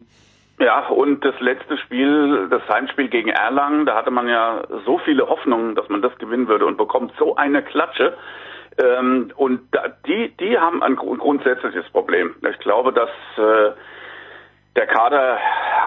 Ja, 0.61 0.87
und 0.89 1.25
das 1.25 1.35
letzte 1.41 1.77
Spiel, 1.79 2.47
das 2.51 2.63
Heimspiel 2.69 3.09
gegen 3.09 3.31
Erlangen, 3.31 3.85
da 3.85 3.97
hatte 3.97 4.13
man 4.13 4.29
ja 4.29 4.63
so 4.87 4.99
viele 4.99 5.29
Hoffnungen, 5.29 5.75
dass 5.75 5.89
man 5.89 6.03
das 6.03 6.17
gewinnen 6.19 6.47
würde 6.47 6.67
und 6.67 6.77
bekommt 6.77 7.13
so 7.19 7.35
eine 7.35 7.63
Klatsche. 7.63 8.15
Ähm, 8.79 9.33
und 9.37 9.61
da, 9.73 9.89
die, 10.07 10.35
die 10.39 10.59
haben 10.59 10.83
ein 10.83 10.97
grundsätzliches 10.97 11.89
Problem. 11.91 12.35
Ich 12.49 12.59
glaube, 12.59 12.93
dass 12.93 13.11
äh, 13.37 13.73
der 14.77 14.87
Kader 14.87 15.39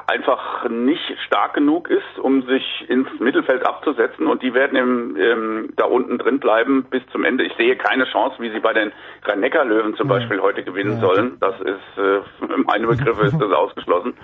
einfach 0.08 0.70
nicht 0.70 1.18
stark 1.26 1.56
genug 1.56 1.90
ist, 1.90 2.20
um 2.20 2.44
sich 2.44 2.64
ins 2.88 3.08
Mittelfeld 3.20 3.66
abzusetzen 3.66 4.28
und 4.28 4.44
die 4.44 4.54
werden 4.54 4.78
im, 4.78 5.16
im, 5.16 5.74
da 5.76 5.86
unten 5.86 6.20
drin 6.20 6.40
bleiben 6.40 6.86
bis 6.90 7.02
zum 7.12 7.24
Ende. 7.24 7.44
Ich 7.44 7.54
sehe 7.56 7.76
keine 7.76 8.06
Chance, 8.06 8.36
wie 8.40 8.52
sie 8.52 8.60
bei 8.60 8.74
den 8.74 8.92
Rhein-Neckar-Löwen 9.24 9.96
zum 9.96 10.08
Beispiel 10.08 10.40
heute 10.40 10.64
gewinnen 10.64 11.00
sollen. 11.00 11.38
Das 11.40 11.60
ist, 11.62 11.98
äh, 11.98 12.20
meine 12.66 12.86
Begriffe 12.86 13.26
ist 13.26 13.40
das 13.40 13.52
ausgeschlossen. 13.52 14.16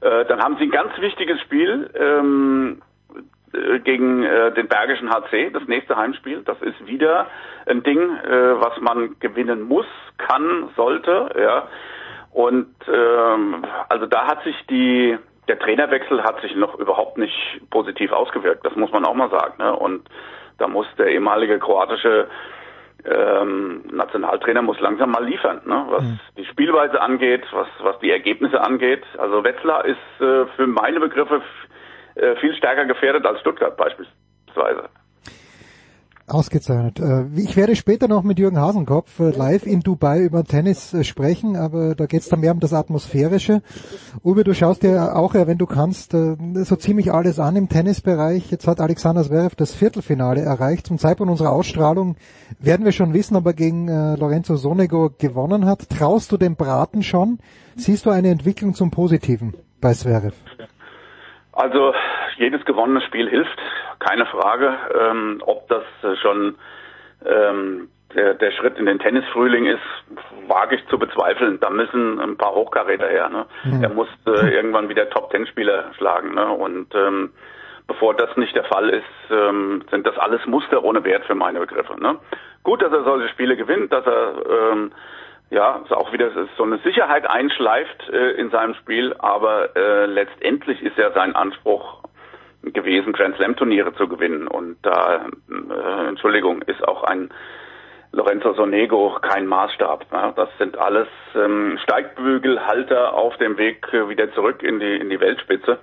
Äh, 0.00 0.24
dann 0.24 0.42
haben 0.42 0.56
sie 0.56 0.64
ein 0.64 0.70
ganz 0.70 0.98
wichtiges 0.98 1.40
Spiel 1.42 1.90
ähm, 1.94 2.80
äh, 2.80 2.91
gegen 3.84 4.22
äh, 4.24 4.52
den 4.52 4.68
Bergischen 4.68 5.10
HC, 5.10 5.50
das 5.50 5.64
nächste 5.66 5.96
Heimspiel. 5.96 6.42
Das 6.44 6.60
ist 6.62 6.86
wieder 6.86 7.26
ein 7.66 7.82
Ding, 7.82 7.98
äh, 7.98 8.60
was 8.60 8.80
man 8.80 9.18
gewinnen 9.20 9.62
muss, 9.62 9.86
kann, 10.18 10.70
sollte. 10.76 11.30
Ja. 11.38 11.68
Und 12.32 12.74
ähm, 12.88 13.64
also 13.88 14.06
da 14.06 14.26
hat 14.26 14.42
sich 14.44 14.56
die 14.70 15.18
der 15.48 15.58
Trainerwechsel 15.58 16.22
hat 16.22 16.40
sich 16.40 16.54
noch 16.54 16.78
überhaupt 16.78 17.18
nicht 17.18 17.60
positiv 17.70 18.12
ausgewirkt. 18.12 18.64
Das 18.64 18.76
muss 18.76 18.92
man 18.92 19.04
auch 19.04 19.14
mal 19.14 19.28
sagen. 19.28 19.54
Ne? 19.58 19.74
Und 19.74 20.08
da 20.58 20.68
muss 20.68 20.86
der 20.96 21.08
ehemalige 21.08 21.58
kroatische 21.58 22.28
ähm, 23.04 23.82
Nationaltrainer 23.90 24.62
muss 24.62 24.78
langsam 24.78 25.10
mal 25.10 25.24
liefern, 25.24 25.60
ne? 25.64 25.84
was 25.88 26.04
mhm. 26.04 26.20
die 26.36 26.44
Spielweise 26.44 27.00
angeht, 27.00 27.44
was, 27.50 27.66
was 27.80 27.98
die 27.98 28.12
Ergebnisse 28.12 28.60
angeht. 28.60 29.02
Also 29.18 29.42
Wetzlar 29.42 29.84
ist 29.84 29.98
äh, 30.20 30.46
für 30.54 30.68
meine 30.68 31.00
Begriffe 31.00 31.36
äh, 31.36 31.71
viel 32.40 32.54
stärker 32.54 32.86
gefährdet 32.86 33.24
als 33.26 33.40
Stuttgart 33.40 33.76
beispielsweise. 33.76 34.88
Ausgezeichnet. 36.32 37.00
Äh, 37.00 37.24
ich 37.36 37.56
werde 37.56 37.76
später 37.76 38.08
noch 38.08 38.22
mit 38.22 38.38
Jürgen 38.38 38.58
Hasenkopf 38.58 39.18
äh, 39.18 39.30
live 39.30 39.66
in 39.66 39.80
Dubai 39.80 40.20
über 40.20 40.44
Tennis 40.44 40.94
äh, 40.94 41.04
sprechen, 41.04 41.56
aber 41.56 41.94
da 41.94 42.06
geht 42.06 42.22
es 42.22 42.28
dann 42.28 42.40
mehr 42.40 42.52
um 42.52 42.60
das 42.60 42.72
Atmosphärische. 42.72 43.60
Uwe, 44.24 44.44
du 44.44 44.54
schaust 44.54 44.82
dir 44.82 45.16
auch, 45.16 45.34
wenn 45.34 45.58
du 45.58 45.66
kannst, 45.66 46.12
so 46.12 46.76
ziemlich 46.76 47.12
alles 47.12 47.38
an 47.38 47.56
im 47.56 47.68
Tennisbereich. 47.68 48.50
Jetzt 48.50 48.66
hat 48.66 48.80
Alexander 48.80 49.22
Zverev 49.22 49.54
das 49.56 49.74
Viertelfinale 49.74 50.42
erreicht. 50.42 50.86
Zum 50.86 50.98
Zeitpunkt 50.98 51.30
unserer 51.30 51.52
Ausstrahlung 51.52 52.16
werden 52.58 52.84
wir 52.84 52.92
schon 52.92 53.12
wissen, 53.14 53.36
ob 53.36 53.46
er 53.46 53.54
gegen 53.54 53.88
Lorenzo 53.88 54.56
Sonego 54.56 55.10
gewonnen 55.18 55.66
hat. 55.66 55.88
Traust 55.90 56.30
du 56.32 56.36
dem 56.36 56.56
Braten 56.56 57.02
schon? 57.02 57.38
Siehst 57.76 58.06
du 58.06 58.10
eine 58.10 58.28
Entwicklung 58.28 58.74
zum 58.74 58.90
Positiven 58.90 59.54
bei 59.80 59.92
Zverev? 59.92 60.34
Also 61.52 61.94
jedes 62.36 62.64
gewonnene 62.64 63.02
Spiel 63.02 63.28
hilft, 63.28 63.58
keine 63.98 64.26
Frage. 64.26 64.74
Ähm, 64.98 65.42
ob 65.44 65.68
das 65.68 65.84
schon 66.20 66.56
ähm, 67.26 67.88
der, 68.14 68.34
der 68.34 68.52
Schritt 68.52 68.78
in 68.78 68.86
den 68.86 68.98
Tennisfrühling 68.98 69.66
ist, 69.66 69.80
wage 70.48 70.76
ich 70.76 70.86
zu 70.88 70.98
bezweifeln. 70.98 71.58
Da 71.60 71.70
müssen 71.70 72.20
ein 72.20 72.36
paar 72.36 72.54
Hochkaräter 72.54 73.08
her. 73.08 73.28
Ne? 73.28 73.46
Mhm. 73.64 73.82
Er 73.82 73.90
muss 73.90 74.08
äh, 74.26 74.30
irgendwann 74.54 74.88
wieder 74.88 75.08
Top-Ten-Spieler 75.10 75.92
schlagen. 75.96 76.34
Ne? 76.34 76.46
Und 76.46 76.94
ähm, 76.94 77.30
bevor 77.86 78.14
das 78.14 78.36
nicht 78.36 78.54
der 78.54 78.64
Fall 78.64 78.90
ist, 78.90 79.04
ähm, 79.30 79.84
sind 79.90 80.06
das 80.06 80.16
alles 80.18 80.44
Muster 80.46 80.82
ohne 80.84 81.04
Wert 81.04 81.24
für 81.24 81.34
meine 81.34 81.60
Begriffe. 81.60 82.00
Ne? 82.00 82.16
Gut, 82.62 82.82
dass 82.82 82.92
er 82.92 83.04
solche 83.04 83.28
Spiele 83.28 83.56
gewinnt, 83.56 83.92
dass 83.92 84.06
er 84.06 84.34
ähm, 84.72 84.92
ja, 85.52 85.82
auch 85.90 86.12
wieder 86.12 86.30
so 86.56 86.62
eine 86.64 86.78
Sicherheit 86.78 87.28
einschleift 87.28 88.08
äh, 88.10 88.32
in 88.40 88.50
seinem 88.50 88.74
Spiel, 88.74 89.14
aber 89.18 89.76
äh, 89.76 90.06
letztendlich 90.06 90.80
ist 90.82 90.96
ja 90.96 91.12
sein 91.12 91.36
Anspruch 91.36 92.02
gewesen, 92.62 93.12
Grand 93.12 93.36
Slam 93.36 93.54
Turniere 93.56 93.94
zu 93.94 94.08
gewinnen. 94.08 94.48
Und 94.48 94.76
da, 94.82 95.26
äh, 95.26 96.08
Entschuldigung, 96.08 96.62
ist 96.62 96.82
auch 96.88 97.02
ein 97.04 97.30
Lorenzo 98.12 98.54
Sonego 98.54 99.18
kein 99.20 99.46
Maßstab. 99.46 100.06
Ja, 100.10 100.32
das 100.34 100.48
sind 100.58 100.78
alles 100.78 101.08
ähm, 101.34 101.78
Steigbügelhalter 101.82 103.12
auf 103.12 103.36
dem 103.36 103.58
Weg 103.58 103.86
äh, 103.92 104.08
wieder 104.08 104.32
zurück 104.32 104.62
in 104.62 104.80
die 104.80 104.96
in 104.96 105.10
die 105.10 105.20
Weltspitze. 105.20 105.78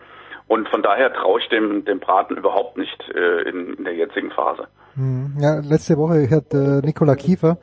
Und 0.48 0.68
von 0.70 0.82
daher 0.82 1.14
traue 1.14 1.40
ich 1.42 1.50
dem, 1.50 1.86
dem 1.86 2.00
Braten 2.00 2.36
überhaupt 2.38 2.76
nicht 2.76 3.04
äh, 3.14 3.48
in, 3.48 3.76
in 3.76 3.84
der 3.84 3.94
jetzigen 3.94 4.32
Phase. 4.32 4.68
Hm, 4.96 5.38
ja, 5.40 5.60
letzte 5.60 5.96
Woche 5.96 6.28
hat 6.32 6.52
äh, 6.56 6.84
Nikola 6.84 7.16
Kiefer 7.16 7.58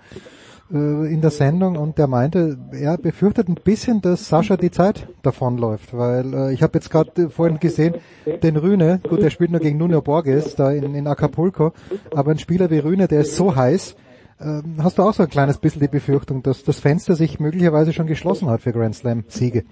äh, 0.73 1.13
in 1.13 1.21
der 1.21 1.31
Sendung 1.31 1.77
und 1.77 1.99
der 1.99 2.07
meinte, 2.07 2.59
er 2.73 2.99
befürchtet 2.99 3.49
ein 3.49 3.57
bisschen, 3.63 4.01
dass 4.01 4.29
Sascha 4.29 4.57
die 4.57 4.71
Zeit 4.71 5.09
davonläuft, 5.23 5.97
weil 5.97 6.35
äh, 6.35 6.53
ich 6.53 6.63
habe 6.63 6.79
jetzt 6.79 6.91
gerade 6.91 7.31
vorhin 7.31 7.61
gesehen, 7.61 7.95
den 8.43 8.57
Rühne, 8.57 9.01
gut, 9.09 9.23
der 9.23 9.31
spielt 9.31 9.51
nur 9.51 9.61
gegen 9.61 9.79
Nuno 9.79 10.01
Borges 10.03 10.57
da 10.57 10.71
in, 10.71 10.95
in 10.95 11.07
Acapulco, 11.07 11.73
aber 12.15 12.33
ein 12.33 12.39
Spieler 12.39 12.71
wie 12.71 12.79
Rühne, 12.79 13.09
der 13.09 13.21
ist 13.21 13.37
so 13.37 13.55
heiß, 13.55 13.97
äh, 14.39 14.63
hast 14.79 14.99
du 14.99 15.03
auch 15.03 15.15
so 15.15 15.23
ein 15.23 15.31
kleines 15.31 15.59
bisschen 15.59 15.81
die 15.81 15.89
Befürchtung, 15.89 16.43
dass 16.43 16.65
das 16.65 16.81
Fenster 16.81 17.17
sich 17.17 17.41
möglicherweise 17.41 17.93
schon 17.93 18.07
geschlossen 18.07 18.49
hat 18.49 18.63
für 18.63 18.73
Grand 18.73 18.95
Slam 18.95 19.25
Siege? 19.29 19.65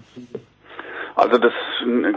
Also 1.15 1.37
das 1.37 1.53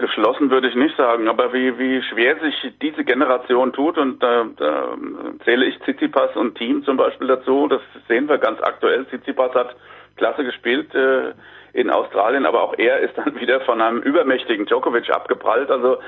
geschlossen 0.01 0.51
würde 0.51 0.68
ich 0.68 0.74
nicht 0.74 0.96
sagen, 0.96 1.28
aber 1.28 1.53
wie, 1.53 1.78
wie 1.78 2.03
schwer 2.03 2.36
sich 2.40 2.55
diese 2.82 3.05
Generation 3.05 3.72
tut 3.72 3.96
und 3.96 4.20
da, 4.20 4.46
da 4.57 4.96
zähle 5.44 5.66
ich 5.66 5.78
Tsitsipas 5.80 6.34
und 6.34 6.57
Team 6.57 6.82
zum 6.84 6.96
Beispiel 6.96 7.28
dazu, 7.28 7.68
das 7.68 7.80
sehen 8.09 8.28
wir 8.28 8.38
ganz 8.38 8.61
aktuell. 8.61 9.07
Tsitsipas 9.07 9.55
hat 9.55 9.76
klasse 10.16 10.44
gespielt 10.44 10.92
äh, 10.96 11.32
in 11.74 11.90
Australien, 11.90 12.44
aber 12.44 12.62
auch 12.62 12.74
er 12.76 12.99
ist 12.99 13.16
dann 13.16 13.34
wieder 13.40 13.61
von 13.61 13.80
einem 13.80 14.01
übermächtigen 14.01 14.66
Djokovic 14.66 15.11
abgeprallt. 15.11 15.70
Also 15.70 15.99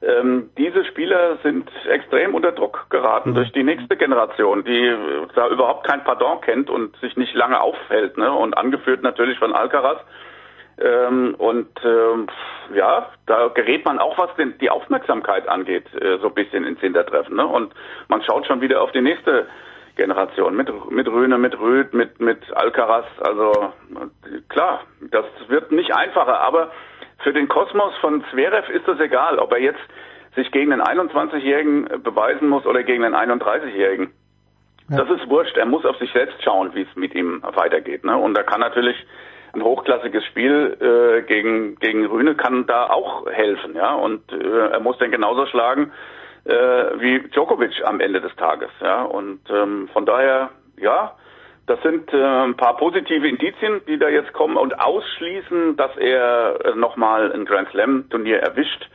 ähm, 0.00 0.48
diese 0.56 0.86
Spieler 0.86 1.36
sind 1.42 1.70
extrem 1.86 2.34
unter 2.34 2.52
Druck 2.52 2.86
geraten 2.88 3.30
mhm. 3.30 3.34
durch 3.34 3.52
die 3.52 3.64
nächste 3.64 3.96
Generation, 3.96 4.64
die 4.64 4.96
da 5.34 5.48
überhaupt 5.48 5.86
kein 5.86 6.02
Pardon 6.02 6.40
kennt 6.40 6.70
und 6.70 6.96
sich 6.98 7.16
nicht 7.16 7.34
lange 7.34 7.60
aufhält. 7.60 8.16
Ne? 8.16 8.32
Und 8.32 8.56
angeführt 8.56 9.02
natürlich 9.02 9.38
von 9.38 9.52
Alcaraz 9.52 10.00
ähm, 10.80 11.34
und 11.38 11.68
ähm, 11.84 12.28
ja, 12.74 13.10
da 13.26 13.48
gerät 13.48 13.84
man 13.84 13.98
auch, 13.98 14.18
was 14.18 14.34
denn 14.36 14.54
die 14.60 14.70
Aufmerksamkeit 14.70 15.48
angeht, 15.48 15.86
äh, 15.94 16.18
so 16.18 16.28
ein 16.28 16.34
bisschen 16.34 16.64
ins 16.64 16.80
Hintertreffen. 16.80 17.36
Ne? 17.36 17.46
Und 17.46 17.74
man 18.08 18.22
schaut 18.22 18.46
schon 18.46 18.60
wieder 18.60 18.82
auf 18.82 18.92
die 18.92 19.00
nächste 19.00 19.46
Generation 19.96 20.54
mit 20.54 20.70
mit 20.90 21.08
Rühne, 21.08 21.38
mit 21.38 21.58
Rüd, 21.58 21.92
mit 21.92 22.20
mit 22.20 22.38
Alcaraz. 22.56 23.06
Also 23.20 23.72
klar, 24.48 24.82
das 25.10 25.24
wird 25.48 25.72
nicht 25.72 25.94
einfacher. 25.94 26.40
Aber 26.40 26.70
für 27.24 27.32
den 27.32 27.48
Kosmos 27.48 27.96
von 28.00 28.24
Zverev 28.30 28.70
ist 28.72 28.86
das 28.86 29.00
egal, 29.00 29.38
ob 29.38 29.52
er 29.52 29.60
jetzt 29.60 29.80
sich 30.36 30.52
gegen 30.52 30.70
den 30.70 30.82
21-Jährigen 30.82 32.02
beweisen 32.04 32.48
muss 32.48 32.64
oder 32.64 32.84
gegen 32.84 33.02
den 33.02 33.14
31-Jährigen. 33.14 34.12
Ja. 34.88 34.98
Das 34.98 35.10
ist 35.10 35.28
wurscht. 35.28 35.56
Er 35.56 35.66
muss 35.66 35.84
auf 35.84 35.96
sich 35.96 36.12
selbst 36.12 36.42
schauen, 36.42 36.74
wie 36.74 36.82
es 36.82 36.96
mit 36.96 37.14
ihm 37.14 37.42
weitergeht. 37.42 38.04
Ne? 38.04 38.16
Und 38.16 38.34
da 38.34 38.42
kann 38.42 38.60
natürlich 38.60 38.96
ein 39.52 39.62
hochklassiges 39.62 40.24
Spiel 40.26 40.76
äh, 40.80 41.22
gegen 41.22 41.76
gegen 41.76 42.06
Rühne 42.06 42.34
kann 42.34 42.66
da 42.66 42.88
auch 42.90 43.26
helfen, 43.30 43.74
ja. 43.74 43.94
Und 43.94 44.30
äh, 44.32 44.68
er 44.70 44.80
muss 44.80 44.98
dann 44.98 45.10
genauso 45.10 45.46
schlagen 45.46 45.92
äh, 46.44 46.52
wie 46.52 47.20
Djokovic 47.30 47.82
am 47.84 48.00
Ende 48.00 48.20
des 48.20 48.34
Tages, 48.36 48.70
ja. 48.80 49.02
Und 49.02 49.40
ähm, 49.50 49.88
von 49.92 50.06
daher, 50.06 50.50
ja, 50.78 51.14
Das 51.68 51.82
sind 51.82 52.10
äh, 52.14 52.16
ein 52.16 52.56
paar 52.56 52.78
positive 52.78 53.28
Indizien, 53.28 53.82
die 53.86 53.98
da 53.98 54.08
jetzt 54.08 54.32
kommen 54.32 54.56
und 54.56 54.80
ausschließen, 54.80 55.76
dass 55.76 55.94
er 55.98 56.64
äh, 56.64 56.74
nochmal 56.74 57.30
ein 57.30 57.44
Grand 57.44 57.68
Slam 57.68 58.08
Turnier 58.08 58.40
erwischt, 58.40 58.88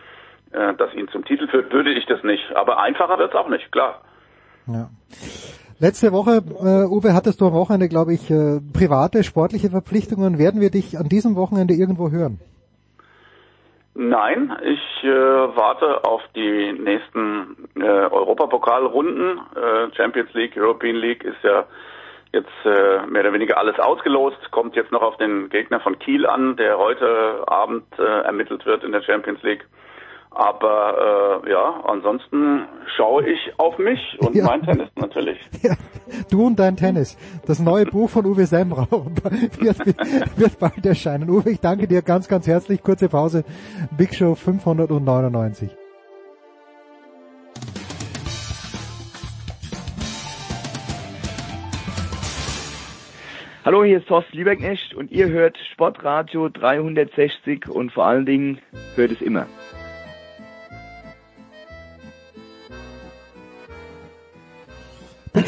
äh, 0.54 0.74
das 0.74 0.92
ihn 0.96 1.08
zum 1.10 1.24
Titel 1.24 1.48
führt, 1.48 1.72
würde 1.72 1.92
ich 1.92 2.08
das 2.08 2.24
nicht. 2.24 2.44
Aber 2.56 2.80
einfacher 2.80 3.20
wird's 3.20 3.36
auch 3.36 3.48
nicht, 3.48 3.72
klar. 3.72 4.02
Ja. 4.66 4.90
Letzte 5.84 6.14
Woche, 6.14 6.40
äh, 6.64 6.88
Uwe, 6.88 7.14
hattest 7.14 7.42
du 7.42 7.48
am 7.48 7.52
Wochenende, 7.52 7.90
glaube 7.90 8.14
ich, 8.14 8.32
äh, 8.32 8.62
private, 8.72 9.22
sportliche 9.22 9.70
Verpflichtungen. 9.70 10.40
Werden 10.40 10.62
wir 10.62 10.70
dich 10.70 10.98
an 10.98 11.10
diesem 11.10 11.36
Wochenende 11.36 11.74
irgendwo 11.74 12.10
hören? 12.10 12.40
Nein, 13.94 14.56
ich 14.64 15.04
äh, 15.04 15.10
warte 15.10 16.06
auf 16.06 16.22
die 16.38 16.72
nächsten 16.72 17.68
äh, 17.76 17.84
Europapokalrunden. 17.84 19.42
Äh, 19.58 19.94
Champions 19.98 20.34
League, 20.34 20.56
European 20.56 20.96
League 20.96 21.26
ist 21.26 21.44
ja 21.44 21.66
jetzt 22.32 22.48
äh, 22.64 23.06
mehr 23.06 23.24
oder 23.24 23.34
weniger 23.34 23.58
alles 23.58 23.78
ausgelost. 23.78 24.38
Kommt 24.52 24.78
jetzt 24.78 24.94
noch 24.94 25.02
auf 25.02 25.18
den 25.18 25.50
Gegner 25.50 25.82
von 25.82 26.00
Kiel 26.00 26.26
an, 26.26 26.56
der 26.56 26.78
heute 26.78 27.44
Abend 27.48 27.84
äh, 28.00 28.22
ermittelt 28.22 28.66
wird 28.66 28.86
in 28.86 28.94
der 28.94 29.02
Champions 29.02 29.44
League. 29.44 29.66
Aber 30.36 31.42
äh, 31.46 31.52
ja, 31.52 31.84
ansonsten 31.86 32.66
schaue 32.96 33.30
ich 33.30 33.40
auf 33.58 33.78
mich 33.78 34.00
und 34.20 34.36
ja. 34.36 34.46
mein 34.46 34.64
Tennis 34.64 34.90
natürlich. 34.96 35.40
Ja, 35.62 35.76
du 36.30 36.48
und 36.48 36.60
dein 36.60 36.76
Tennis. 36.76 37.18
Das 37.46 37.60
neue 37.60 37.86
Buch 37.86 38.10
von 38.10 38.26
Uwe 38.26 38.46
Sembrau 38.46 39.06
wird, 39.60 39.80
wird 40.38 40.60
bald 40.60 40.86
erscheinen. 40.86 41.30
Uwe, 41.30 41.52
ich 41.52 41.62
danke 41.62 41.88
dir 41.88 42.02
ganz, 42.02 42.28
ganz 42.28 42.48
herzlich. 42.48 42.84
Kurze 42.84 43.08
Pause. 43.08 43.46
Big 43.96 44.14
Show 44.14 44.36
599. 44.36 45.70
Hallo, 53.64 53.86
hier 53.86 54.00
ist 54.00 54.08
Thorsten 54.08 54.36
Lieberknecht 54.36 54.94
und 54.94 55.10
ihr 55.12 55.30
hört 55.30 55.58
Sportradio 55.72 56.50
360 56.50 57.70
und 57.70 57.94
vor 57.94 58.06
allen 58.06 58.26
Dingen 58.26 58.60
hört 58.96 59.12
es 59.12 59.22
immer. 59.22 59.48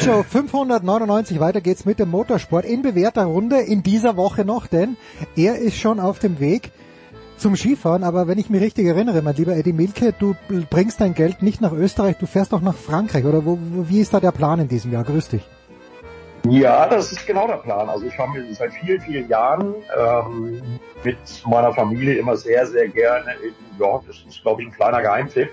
Show 0.06 0.22
599, 0.22 1.40
weiter 1.40 1.60
geht's 1.60 1.84
mit 1.84 1.98
dem 1.98 2.12
Motorsport 2.12 2.64
in 2.64 2.82
bewährter 2.82 3.24
Runde 3.24 3.56
in 3.56 3.82
dieser 3.82 4.16
Woche 4.16 4.44
noch, 4.44 4.68
denn 4.68 4.96
er 5.34 5.58
ist 5.58 5.80
schon 5.80 5.98
auf 5.98 6.20
dem 6.20 6.38
Weg 6.38 6.70
zum 7.38 7.56
Skifahren, 7.56 8.04
aber 8.04 8.28
wenn 8.28 8.38
ich 8.38 8.48
mich 8.48 8.62
richtig 8.62 8.86
erinnere, 8.86 9.20
mein 9.22 9.34
lieber 9.34 9.56
Eddie 9.56 9.72
Milke, 9.72 10.12
du 10.12 10.36
bringst 10.70 11.00
dein 11.00 11.14
Geld 11.14 11.42
nicht 11.42 11.60
nach 11.60 11.72
Österreich, 11.72 12.18
du 12.18 12.26
fährst 12.26 12.52
doch 12.52 12.60
nach 12.60 12.76
Frankreich, 12.76 13.24
oder 13.24 13.44
wo, 13.44 13.58
wie 13.60 13.98
ist 13.98 14.14
da 14.14 14.20
der 14.20 14.30
Plan 14.30 14.60
in 14.60 14.68
diesem 14.68 14.92
Jahr? 14.92 15.02
Grüß 15.02 15.26
dich. 15.26 15.42
Ja, 16.48 16.88
das 16.88 17.10
ist 17.10 17.26
genau 17.26 17.48
der 17.48 17.56
Plan. 17.56 17.88
Also 17.88 18.06
ich 18.06 18.14
fahre 18.14 18.30
seit 18.52 18.74
vielen, 18.74 19.00
vielen 19.00 19.28
Jahren 19.28 19.74
ähm, 19.98 20.62
mit 21.02 21.18
meiner 21.48 21.72
Familie 21.72 22.14
immer 22.14 22.36
sehr, 22.36 22.64
sehr 22.68 22.86
gerne 22.86 23.32
in, 23.42 23.52
ja, 23.80 24.00
das 24.06 24.18
ist 24.28 24.40
glaube 24.42 24.62
ich 24.62 24.68
ein 24.68 24.72
kleiner 24.72 25.02
Geheimtipp, 25.02 25.50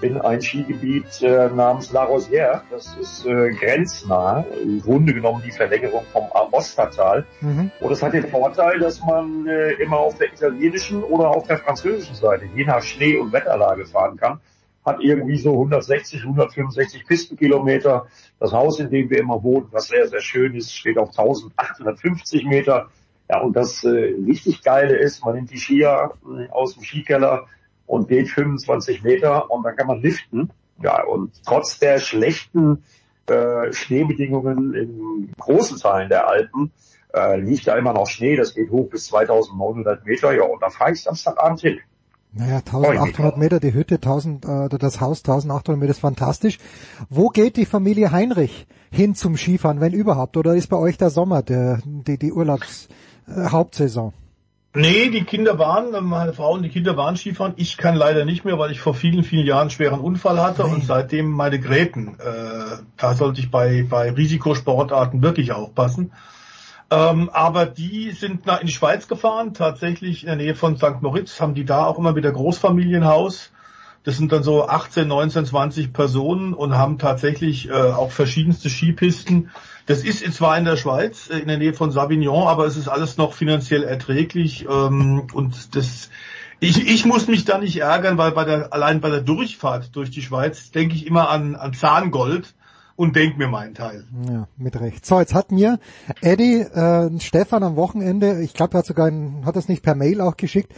in 0.00 0.20
ein 0.20 0.40
Skigebiet 0.40 1.22
äh, 1.22 1.48
namens 1.48 1.92
La 1.92 2.04
Rosière. 2.04 2.62
Das 2.70 2.94
ist 3.00 3.26
äh, 3.26 3.50
grenznah, 3.50 4.44
im 4.62 4.80
Grunde 4.80 5.14
genommen 5.14 5.42
die 5.44 5.50
Verlängerung 5.50 6.04
vom 6.12 6.24
Aostatal. 6.32 7.26
Mhm. 7.40 7.70
Und 7.80 7.90
das 7.90 8.02
hat 8.02 8.12
den 8.12 8.26
Vorteil, 8.28 8.78
dass 8.78 9.00
man 9.02 9.46
äh, 9.46 9.72
immer 9.72 9.98
auf 9.98 10.18
der 10.18 10.32
italienischen 10.32 11.02
oder 11.02 11.28
auf 11.28 11.46
der 11.46 11.58
französischen 11.58 12.14
Seite, 12.14 12.46
je 12.54 12.64
nach 12.64 12.82
Schnee- 12.82 13.16
und 13.16 13.32
Wetterlage 13.32 13.86
fahren 13.86 14.16
kann. 14.16 14.40
Hat 14.84 15.00
irgendwie 15.00 15.38
so 15.38 15.52
160, 15.52 16.22
165 16.22 17.06
Pistenkilometer. 17.06 18.06
Das 18.38 18.52
Haus, 18.52 18.80
in 18.80 18.90
dem 18.90 19.08
wir 19.08 19.18
immer 19.18 19.42
wohnen, 19.42 19.68
was 19.70 19.88
sehr, 19.88 20.06
sehr 20.08 20.20
schön 20.20 20.54
ist, 20.54 20.74
steht 20.74 20.98
auf 20.98 21.08
1850 21.08 22.44
Meter. 22.44 22.88
Ja, 23.30 23.40
und 23.40 23.56
das 23.56 23.82
äh, 23.84 24.14
richtig 24.26 24.62
Geile 24.62 24.96
ist, 24.96 25.24
man 25.24 25.36
nimmt 25.36 25.50
die 25.50 25.58
Skier 25.58 26.10
äh, 26.24 26.50
aus 26.50 26.74
dem 26.74 26.82
Skikeller, 26.82 27.46
und 27.86 28.08
geht 28.08 28.28
25 28.28 29.02
Meter 29.02 29.50
und 29.50 29.62
dann 29.64 29.76
kann 29.76 29.86
man 29.86 30.00
liften. 30.00 30.50
Ja, 30.82 31.04
und 31.04 31.32
trotz 31.44 31.78
der 31.78 31.98
schlechten 31.98 32.82
äh, 33.26 33.72
Schneebedingungen 33.72 34.74
in 34.74 35.32
großen 35.38 35.78
Teilen 35.78 36.08
der 36.08 36.28
Alpen 36.28 36.72
äh, 37.14 37.38
liegt 37.38 37.66
da 37.66 37.76
immer 37.76 37.92
noch 37.92 38.06
Schnee. 38.06 38.36
Das 38.36 38.54
geht 38.54 38.70
hoch 38.70 38.90
bis 38.90 39.06
2900 39.06 40.04
Meter. 40.04 40.34
Ja, 40.34 40.44
und 40.44 40.62
da 40.62 40.70
fahre 40.70 40.92
ich 40.92 41.02
Samstagabend 41.02 41.60
hin. 41.60 41.78
Naja, 42.36 42.56
1800 42.56 43.36
Meter 43.36 43.60
die 43.60 43.72
Hütte, 43.72 43.94
1000, 43.94 44.44
äh, 44.44 44.68
das 44.78 45.00
Haus 45.00 45.20
1800 45.20 45.78
Meter 45.78 45.92
ist 45.92 46.00
fantastisch. 46.00 46.58
Wo 47.08 47.28
geht 47.28 47.56
die 47.56 47.64
Familie 47.64 48.10
Heinrich 48.10 48.66
hin 48.90 49.14
zum 49.14 49.36
Skifahren, 49.36 49.80
wenn 49.80 49.92
überhaupt? 49.92 50.36
Oder 50.36 50.56
ist 50.56 50.66
bei 50.66 50.76
euch 50.76 50.98
der 50.98 51.10
Sommer 51.10 51.42
der, 51.42 51.78
die, 51.84 52.18
die 52.18 52.32
Urlaubshauptsaison? 52.32 54.12
Äh, 54.12 54.23
Nee, 54.76 55.08
die 55.08 55.22
Kinder 55.22 55.56
waren, 55.60 55.92
meine 56.04 56.32
Frau 56.32 56.54
und 56.54 56.64
die 56.64 56.68
Kinder 56.68 56.96
waren 56.96 57.16
Skifahren. 57.16 57.52
Ich 57.56 57.76
kann 57.76 57.94
leider 57.94 58.24
nicht 58.24 58.44
mehr, 58.44 58.58
weil 58.58 58.72
ich 58.72 58.80
vor 58.80 58.92
vielen, 58.92 59.22
vielen 59.22 59.46
Jahren 59.46 59.62
einen 59.62 59.70
schweren 59.70 60.00
Unfall 60.00 60.42
hatte 60.42 60.62
Nein. 60.62 60.74
und 60.74 60.84
seitdem 60.84 61.30
meine 61.30 61.60
Gräten. 61.60 62.16
Äh, 62.18 62.78
da 62.96 63.14
sollte 63.14 63.40
ich 63.40 63.52
bei, 63.52 63.86
bei 63.88 64.10
Risikosportarten 64.10 65.22
wirklich 65.22 65.52
aufpassen. 65.52 66.10
Ähm, 66.90 67.30
aber 67.32 67.66
die 67.66 68.10
sind 68.10 68.46
nach, 68.46 68.60
in 68.60 68.66
die 68.66 68.72
Schweiz 68.72 69.06
gefahren, 69.06 69.54
tatsächlich 69.54 70.24
in 70.24 70.26
der 70.26 70.36
Nähe 70.36 70.56
von 70.56 70.76
St. 70.76 71.00
Moritz, 71.02 71.40
haben 71.40 71.54
die 71.54 71.64
da 71.64 71.86
auch 71.86 71.98
immer 71.98 72.16
wieder 72.16 72.32
Großfamilienhaus. 72.32 73.52
Das 74.02 74.16
sind 74.16 74.32
dann 74.32 74.42
so 74.42 74.66
18, 74.66 75.06
19, 75.06 75.46
20 75.46 75.92
Personen 75.92 76.52
und 76.52 76.76
haben 76.76 76.98
tatsächlich 76.98 77.68
äh, 77.68 77.72
auch 77.72 78.10
verschiedenste 78.10 78.68
Skipisten 78.68 79.50
das 79.86 80.02
ist 80.02 80.20
zwar 80.34 80.56
in 80.58 80.64
der 80.64 80.76
Schweiz, 80.76 81.28
äh, 81.30 81.38
in 81.38 81.48
der 81.48 81.58
Nähe 81.58 81.74
von 81.74 81.90
Savignon, 81.90 82.48
aber 82.48 82.66
es 82.66 82.76
ist 82.76 82.88
alles 82.88 83.16
noch 83.16 83.34
finanziell 83.34 83.82
erträglich 83.82 84.66
ähm, 84.68 85.26
und 85.32 85.74
das 85.76 86.10
ich, 86.60 86.88
ich 86.88 87.04
muss 87.04 87.26
mich 87.26 87.44
da 87.44 87.58
nicht 87.58 87.76
ärgern, 87.76 88.16
weil 88.16 88.32
bei 88.32 88.44
der, 88.44 88.72
allein 88.72 89.00
bei 89.00 89.10
der 89.10 89.20
Durchfahrt 89.20 89.94
durch 89.94 90.10
die 90.10 90.22
Schweiz 90.22 90.70
denke 90.70 90.94
ich 90.94 91.06
immer 91.06 91.28
an, 91.28 91.56
an 91.56 91.74
Zahngold 91.74 92.54
und 92.96 93.16
denk 93.16 93.38
mir 93.38 93.48
meinen 93.48 93.74
Teil. 93.74 94.04
Ja, 94.28 94.48
mit 94.56 94.78
Recht. 94.78 95.04
So, 95.04 95.18
jetzt 95.20 95.34
hat 95.34 95.50
mir 95.50 95.78
Eddie 96.20 96.60
äh, 96.60 97.10
Stefan 97.20 97.62
am 97.62 97.76
Wochenende, 97.76 98.40
ich 98.40 98.54
glaube, 98.54 98.76
er 98.76 98.78
hat 98.78 98.86
sogar 98.86 99.06
ein, 99.06 99.42
hat 99.44 99.56
das 99.56 99.68
nicht 99.68 99.82
per 99.82 99.94
Mail 99.94 100.20
auch 100.20 100.36
geschickt, 100.36 100.72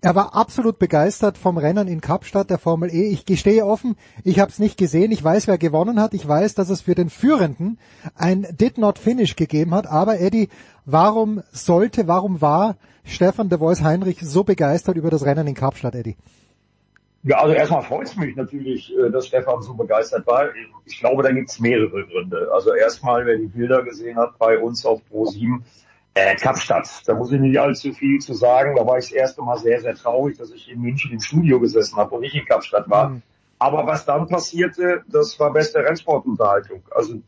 er 0.00 0.14
war 0.14 0.34
absolut 0.34 0.78
begeistert 0.78 1.36
vom 1.36 1.58
Rennen 1.58 1.88
in 1.88 2.00
Kapstadt 2.00 2.50
der 2.50 2.58
Formel 2.58 2.92
E. 2.92 3.08
Ich 3.08 3.26
gestehe 3.26 3.66
offen, 3.66 3.96
ich 4.24 4.40
habe 4.40 4.50
es 4.50 4.58
nicht 4.58 4.78
gesehen. 4.78 5.12
Ich 5.12 5.22
weiß, 5.22 5.46
wer 5.48 5.58
gewonnen 5.58 6.00
hat. 6.00 6.14
Ich 6.14 6.26
weiß, 6.26 6.54
dass 6.54 6.70
es 6.70 6.80
für 6.80 6.94
den 6.94 7.10
Führenden 7.10 7.78
ein 8.14 8.46
Did 8.58 8.78
Not 8.78 8.98
Finish 8.98 9.36
gegeben 9.36 9.74
hat. 9.74 9.86
Aber 9.86 10.18
Eddie, 10.18 10.48
warum 10.86 11.42
sollte, 11.52 12.08
warum 12.08 12.40
war 12.40 12.76
Stefan 13.04 13.48
de 13.48 13.60
Vois 13.60 13.82
Heinrich 13.82 14.20
so 14.22 14.44
begeistert 14.44 14.96
über 14.96 15.10
das 15.10 15.24
Rennen 15.24 15.46
in 15.46 15.54
Kapstadt, 15.54 15.94
Eddie? 15.94 16.16
Ja, 17.24 17.38
also 17.38 17.54
erstmal 17.54 17.82
freut 17.82 18.08
es 18.08 18.16
mich 18.16 18.34
natürlich, 18.34 18.92
äh, 18.96 19.10
dass 19.10 19.28
Stefan 19.28 19.62
so 19.62 19.74
begeistert 19.74 20.26
war. 20.26 20.48
Ich 20.84 20.98
glaube, 20.98 21.22
da 21.22 21.30
gibt 21.30 21.50
es 21.50 21.60
mehrere 21.60 22.04
Gründe. 22.06 22.50
Also 22.52 22.74
erstmal, 22.74 23.24
wer 23.26 23.38
die 23.38 23.46
Bilder 23.46 23.82
gesehen 23.82 24.16
hat 24.16 24.36
bei 24.38 24.58
uns 24.58 24.84
auf 24.84 25.00
Pro 25.08 25.26
7, 25.26 25.64
äh, 26.14 26.34
Kapstadt. 26.36 26.88
Da 27.06 27.14
muss 27.14 27.30
ich 27.30 27.40
nicht 27.40 27.58
allzu 27.58 27.92
viel 27.92 28.18
zu 28.20 28.34
sagen. 28.34 28.74
Da 28.76 28.86
war 28.86 28.98
ich 28.98 29.06
das 29.06 29.12
erste 29.12 29.42
Mal 29.42 29.56
sehr, 29.58 29.80
sehr 29.80 29.94
traurig, 29.94 30.36
dass 30.36 30.50
ich 30.50 30.70
in 30.70 30.80
München 30.80 31.12
im 31.12 31.20
Studio 31.20 31.60
gesessen 31.60 31.96
habe 31.96 32.14
und 32.16 32.22
nicht 32.22 32.34
in 32.34 32.44
Kapstadt 32.44 32.90
war. 32.90 33.10
Mhm. 33.10 33.22
Aber 33.58 33.86
was 33.86 34.04
dann 34.04 34.26
passierte, 34.26 35.04
das 35.06 35.38
war 35.38 35.52
beste 35.52 35.78
Rennsportunterhaltung. 35.78 36.82
Also 36.90 37.20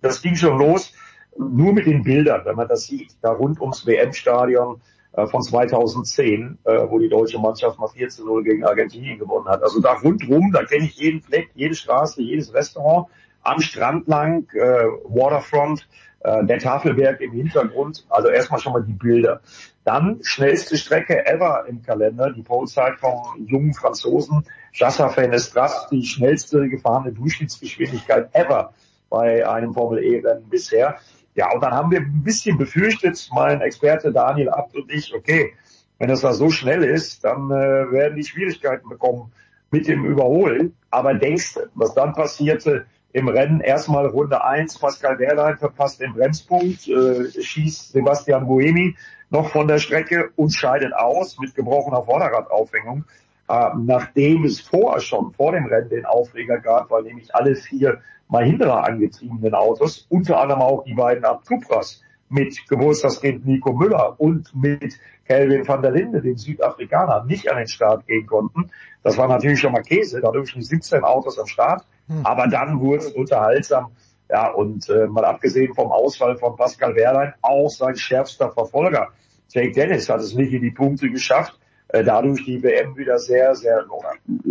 das 0.00 0.22
ging 0.22 0.36
schon 0.36 0.56
los, 0.58 0.92
nur 1.36 1.72
mit 1.72 1.86
den 1.86 2.04
Bildern, 2.04 2.44
wenn 2.44 2.54
man 2.54 2.68
das 2.68 2.84
sieht, 2.84 3.16
da 3.22 3.32
rund 3.32 3.60
ums 3.60 3.84
WM-Stadion 3.84 4.80
von 5.12 5.42
2010, 5.42 6.58
äh, 6.64 6.70
wo 6.88 6.98
die 6.98 7.08
deutsche 7.08 7.38
Mannschaft 7.38 7.78
mal 7.78 7.88
14-0 7.88 8.42
gegen 8.44 8.64
Argentinien 8.64 9.18
gewonnen 9.18 9.48
hat. 9.48 9.62
Also 9.62 9.80
da 9.80 9.94
rundrum, 9.94 10.52
da 10.52 10.64
kenne 10.64 10.84
ich 10.84 10.96
jeden 10.96 11.20
Fleck, 11.20 11.50
jede 11.54 11.74
Straße, 11.74 12.22
jedes 12.22 12.54
Restaurant, 12.54 13.08
am 13.42 13.60
Strand 13.60 14.06
lang, 14.06 14.46
äh, 14.54 14.84
Waterfront, 15.04 15.88
äh, 16.20 16.44
der 16.44 16.58
Tafelberg 16.58 17.20
im 17.20 17.32
Hintergrund, 17.32 18.04
also 18.08 18.28
erstmal 18.28 18.60
schon 18.60 18.72
mal 18.74 18.82
die 18.82 18.92
Bilder. 18.92 19.40
Dann 19.84 20.20
schnellste 20.22 20.76
Strecke 20.76 21.26
ever 21.26 21.64
im 21.66 21.82
Kalender, 21.82 22.30
die 22.30 22.42
Polezeit 22.42 22.98
vom 22.98 23.22
jungen 23.46 23.72
Franzosen 23.74 24.44
Jassa 24.72 25.08
Fenestras, 25.08 25.88
die 25.90 26.04
schnellste 26.04 26.68
gefahrene 26.68 27.12
Durchschnittsgeschwindigkeit 27.12 28.28
ever 28.34 28.74
bei 29.08 29.48
einem 29.48 29.74
Formel 29.74 30.04
E-Rennen 30.04 30.48
bisher. 30.48 30.98
Ja, 31.40 31.50
und 31.54 31.62
dann 31.62 31.72
haben 31.72 31.90
wir 31.90 32.00
ein 32.00 32.22
bisschen 32.22 32.58
befürchtet, 32.58 33.30
mein 33.32 33.62
Experte 33.62 34.12
Daniel 34.12 34.50
Abt 34.50 34.76
und 34.76 34.92
ich, 34.92 35.14
okay, 35.14 35.54
wenn 35.98 36.10
es 36.10 36.20
da 36.20 36.34
so 36.34 36.50
schnell 36.50 36.84
ist, 36.84 37.24
dann 37.24 37.50
äh, 37.50 37.90
werden 37.90 38.16
die 38.16 38.24
Schwierigkeiten 38.24 38.90
bekommen 38.90 39.32
mit 39.70 39.88
dem 39.88 40.04
Überholen. 40.04 40.76
Aber 40.90 41.14
denkst 41.14 41.54
du, 41.54 41.60
was 41.74 41.94
dann 41.94 42.12
passierte, 42.12 42.84
im 43.14 43.28
Rennen 43.28 43.60
erstmal 43.60 44.04
Runde 44.04 44.44
1, 44.44 44.78
Pascal 44.80 45.18
Wehrlein 45.18 45.56
verpasst 45.56 46.02
den 46.02 46.12
Bremspunkt, 46.12 46.86
äh, 46.88 47.30
schießt 47.30 47.92
Sebastian 47.92 48.46
Boemi 48.46 48.94
noch 49.30 49.48
von 49.48 49.66
der 49.66 49.78
Strecke 49.78 50.32
und 50.36 50.50
scheidet 50.50 50.92
aus 50.92 51.38
mit 51.38 51.54
gebrochener 51.54 52.02
Vorderradaufhängung, 52.02 53.06
äh, 53.50 53.70
nachdem 53.76 54.44
es 54.44 54.60
vorher 54.60 55.00
schon 55.00 55.32
vor 55.32 55.52
dem 55.52 55.66
Rennen 55.66 55.88
den 55.88 56.06
Aufreger 56.06 56.58
gab, 56.58 56.90
weil 56.90 57.02
nämlich 57.02 57.34
alle 57.34 57.56
vier 57.56 58.00
Mahindra 58.28 58.82
angetriebenen 58.82 59.54
Autos, 59.54 60.06
unter 60.08 60.40
anderem 60.40 60.62
auch 60.62 60.84
die 60.84 60.94
beiden 60.94 61.24
Abtupras, 61.24 62.00
mit 62.28 62.56
Geburtstagskind 62.68 63.44
Nico 63.44 63.72
Müller 63.72 64.14
und 64.20 64.54
mit 64.54 65.00
Kelvin 65.26 65.66
van 65.66 65.82
der 65.82 65.90
Linde, 65.90 66.22
den 66.22 66.36
Südafrikaner, 66.36 67.24
nicht 67.24 67.50
an 67.50 67.58
den 67.58 67.66
Start 67.66 68.06
gehen 68.06 68.24
konnten. 68.26 68.70
Das 69.02 69.18
war 69.18 69.26
natürlich 69.26 69.58
schon 69.58 69.72
mal 69.72 69.82
Käse, 69.82 70.20
dadurch 70.20 70.52
die 70.52 70.62
17 70.62 71.02
Autos 71.02 71.38
am 71.40 71.46
Start. 71.46 71.84
Aber 72.22 72.46
dann 72.46 72.80
wurde 72.80 72.98
es 72.98 73.12
unterhaltsam. 73.12 73.92
Ja, 74.28 74.48
und 74.52 74.88
äh, 74.88 75.08
mal 75.08 75.24
abgesehen 75.24 75.74
vom 75.74 75.90
Ausfall 75.90 76.36
von 76.36 76.54
Pascal 76.54 76.94
Wehrlein, 76.94 77.34
auch 77.42 77.68
sein 77.68 77.96
schärfster 77.96 78.52
Verfolger. 78.52 79.08
Jake 79.48 79.72
Dennis 79.72 80.08
hat 80.08 80.20
es 80.20 80.34
nicht 80.34 80.52
in 80.52 80.62
die 80.62 80.70
Punkte 80.70 81.10
geschafft. 81.10 81.58
Äh, 81.92 82.04
dadurch 82.04 82.44
die 82.44 82.62
WM 82.62 82.96
wieder 82.96 83.18
sehr, 83.18 83.54
sehr, 83.54 83.84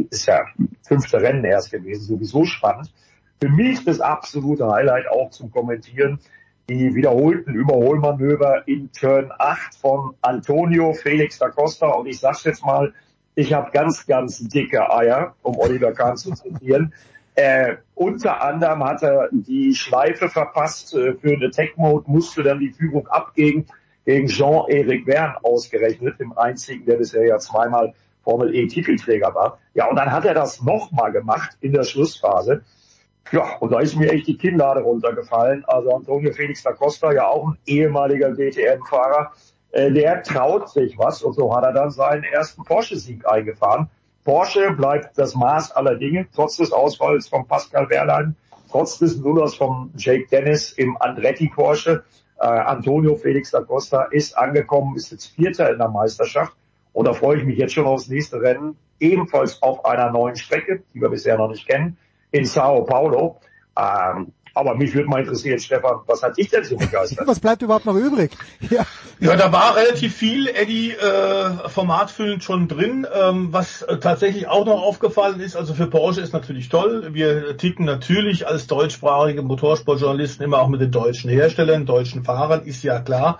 ist 0.10 0.26
ja 0.26 0.46
fünfte 0.86 1.22
Rennen 1.22 1.46
erst 1.46 1.72
gewesen, 1.72 2.02
sowieso 2.02 2.46
spannend. 2.46 2.92
Für 3.42 3.50
mich 3.50 3.86
das 3.86 4.02
absolute 4.02 4.70
Highlight 4.70 5.08
auch 5.08 5.30
zum 5.30 5.50
Kommentieren, 5.52 6.20
die 6.68 6.94
wiederholten 6.94 7.56
Überholmanöver 7.56 8.68
in 8.68 8.92
Turn 8.92 9.32
8 9.38 9.76
von 9.76 10.16
Antonio 10.22 10.94
Felix 10.94 11.40
da 11.40 11.50
Costa. 11.50 11.88
Und 11.88 12.08
ich 12.08 12.20
sag's 12.20 12.44
jetzt 12.44 12.66
mal, 12.66 12.94
ich 13.36 13.54
habe 13.54 13.72
ganz, 13.72 14.06
ganz 14.06 14.40
dicke 14.50 14.92
Eier, 14.92 15.36
um 15.42 15.58
Oliver 15.58 15.94
Kahn 15.94 16.18
zu 16.18 16.34
zitieren. 16.34 16.94
Äh, 17.36 17.78
unter 17.96 18.44
anderem 18.44 18.84
hat 18.84 19.02
er 19.02 19.30
die 19.32 19.74
Schleife 19.74 20.28
verpasst 20.28 20.94
äh, 20.94 21.14
für 21.14 21.34
eine 21.36 21.50
Tech 21.50 21.78
Mode, 21.78 22.12
musste 22.12 22.44
dann 22.44 22.60
die 22.60 22.72
Führung 22.72 23.08
abgeben 23.08 23.66
gegen 24.10 24.26
Jean-Eric 24.26 25.06
Verne 25.06 25.36
ausgerechnet, 25.44 26.20
dem 26.20 26.36
einzigen, 26.36 26.84
der 26.84 26.96
bisher 26.96 27.28
ja 27.28 27.38
zweimal 27.38 27.94
Formel 28.24 28.56
E 28.56 28.66
Titelträger 28.66 29.36
war. 29.36 29.60
Ja, 29.76 29.88
und 29.88 29.98
dann 29.98 30.12
hat 30.12 30.26
er 30.26 30.34
das 30.34 30.64
nochmal 30.64 31.12
gemacht 31.12 31.52
in 31.62 31.74
der 31.74 31.84
Schlussphase. 31.84 32.64
Ja, 33.32 33.58
und 33.60 33.72
da 33.72 33.80
ist 33.82 33.96
mir 33.96 34.12
echt 34.12 34.26
die 34.26 34.36
Kinnlade 34.36 34.82
runtergefallen. 34.82 35.64
Also 35.66 35.94
Antonio 35.94 36.34
Felix 36.34 36.64
da 36.64 36.72
Costa, 36.72 37.14
ja 37.14 37.28
auch 37.28 37.50
ein 37.50 37.58
ehemaliger 37.68 38.32
DTM-Fahrer, 38.34 39.32
äh, 39.74 39.92
der 39.92 40.24
traut 40.24 40.70
sich 40.70 40.98
was 40.98 41.22
und 41.22 41.34
so 41.34 41.56
hat 41.56 41.64
er 41.64 41.74
dann 41.74 41.92
seinen 41.92 42.24
ersten 42.24 42.64
Porsche-Sieg 42.64 43.28
eingefahren. 43.28 43.92
Porsche 44.24 44.72
bleibt 44.72 45.20
das 45.20 45.36
Maß 45.36 45.74
aller 45.74 45.98
Dinge, 45.98 46.28
trotz 46.34 46.58
des 46.58 46.72
Ausfalls 46.72 47.28
von 47.28 47.46
Pascal 47.46 47.88
Wehrlein, 47.92 48.36
trotz 48.72 48.98
des 48.98 49.18
Nullers 49.18 49.54
von 49.54 49.92
Jake 49.96 50.26
Dennis 50.32 50.72
im 50.72 50.98
Andretti 51.00 51.52
Porsche. 51.54 52.04
Äh, 52.40 52.46
Antonio 52.46 53.16
Felix 53.16 53.52
da 53.52 53.62
Costa 53.62 54.04
ist 54.12 54.38
angekommen, 54.38 54.96
ist 54.96 55.12
jetzt 55.12 55.28
Vierter 55.28 55.72
in 55.72 55.78
der 55.78 55.90
Meisterschaft. 55.90 56.54
Und 56.94 57.06
da 57.06 57.14
freue 57.14 57.38
ich 57.38 57.44
mich 57.44 57.58
jetzt 57.58 57.74
schon 57.74 57.86
aufs 57.86 58.08
nächste 58.08 58.42
Rennen, 58.42 58.76
ebenfalls 59.00 59.62
auf 59.62 59.86
einer 59.86 60.12
neuen 60.12 60.36
Strecke, 60.36 60.84
die 60.94 61.02
wir 61.02 61.10
bisher 61.10 61.38
noch 61.38 61.50
nicht 61.50 61.68
kennen, 61.68 61.98
in 62.32 62.46
Sao 62.46 62.84
Paulo. 62.84 63.40
Ähm, 63.78 64.34
aber 64.60 64.76
mich 64.76 64.94
würde 64.94 65.08
mal 65.08 65.22
interessieren, 65.22 65.60
Stefan, 65.60 66.02
was 66.06 66.22
hat 66.22 66.38
dich 66.38 66.50
denn 66.50 66.64
so 66.64 66.76
begeistert? 66.76 67.28
Was 67.28 67.40
bleibt 67.40 67.62
überhaupt 67.62 67.86
noch 67.86 67.96
übrig? 67.96 68.32
Ja, 68.70 68.86
ja 69.20 69.36
da 69.36 69.52
war 69.52 69.76
relativ 69.76 70.16
viel, 70.16 70.48
Eddie, 70.48 70.92
äh, 70.92 71.70
formatfüllend 71.70 72.44
schon 72.44 72.68
drin. 72.68 73.08
Ähm, 73.12 73.48
was 73.52 73.82
äh, 73.82 73.98
tatsächlich 73.98 74.48
auch 74.48 74.66
noch 74.66 74.82
aufgefallen 74.82 75.40
ist, 75.40 75.56
also 75.56 75.74
für 75.74 75.88
Porsche 75.88 76.22
ist 76.22 76.34
natürlich 76.34 76.70
toll. 76.70 77.10
Wir 77.14 77.58
ticken 77.58 77.86
natürlich 77.86 78.48
als 78.48 78.68
deutschsprachige 78.68 79.42
Motorsportjournalisten 79.42 80.46
immer 80.46 80.60
auch 80.60 80.68
mit 80.68 80.82
den 80.82 80.92
deutschen 80.92 81.30
Herstellern, 81.30 81.86
deutschen 81.86 82.24
Fahrern, 82.24 82.64
ist 82.64 82.84
ja 82.84 83.00
klar. 83.00 83.40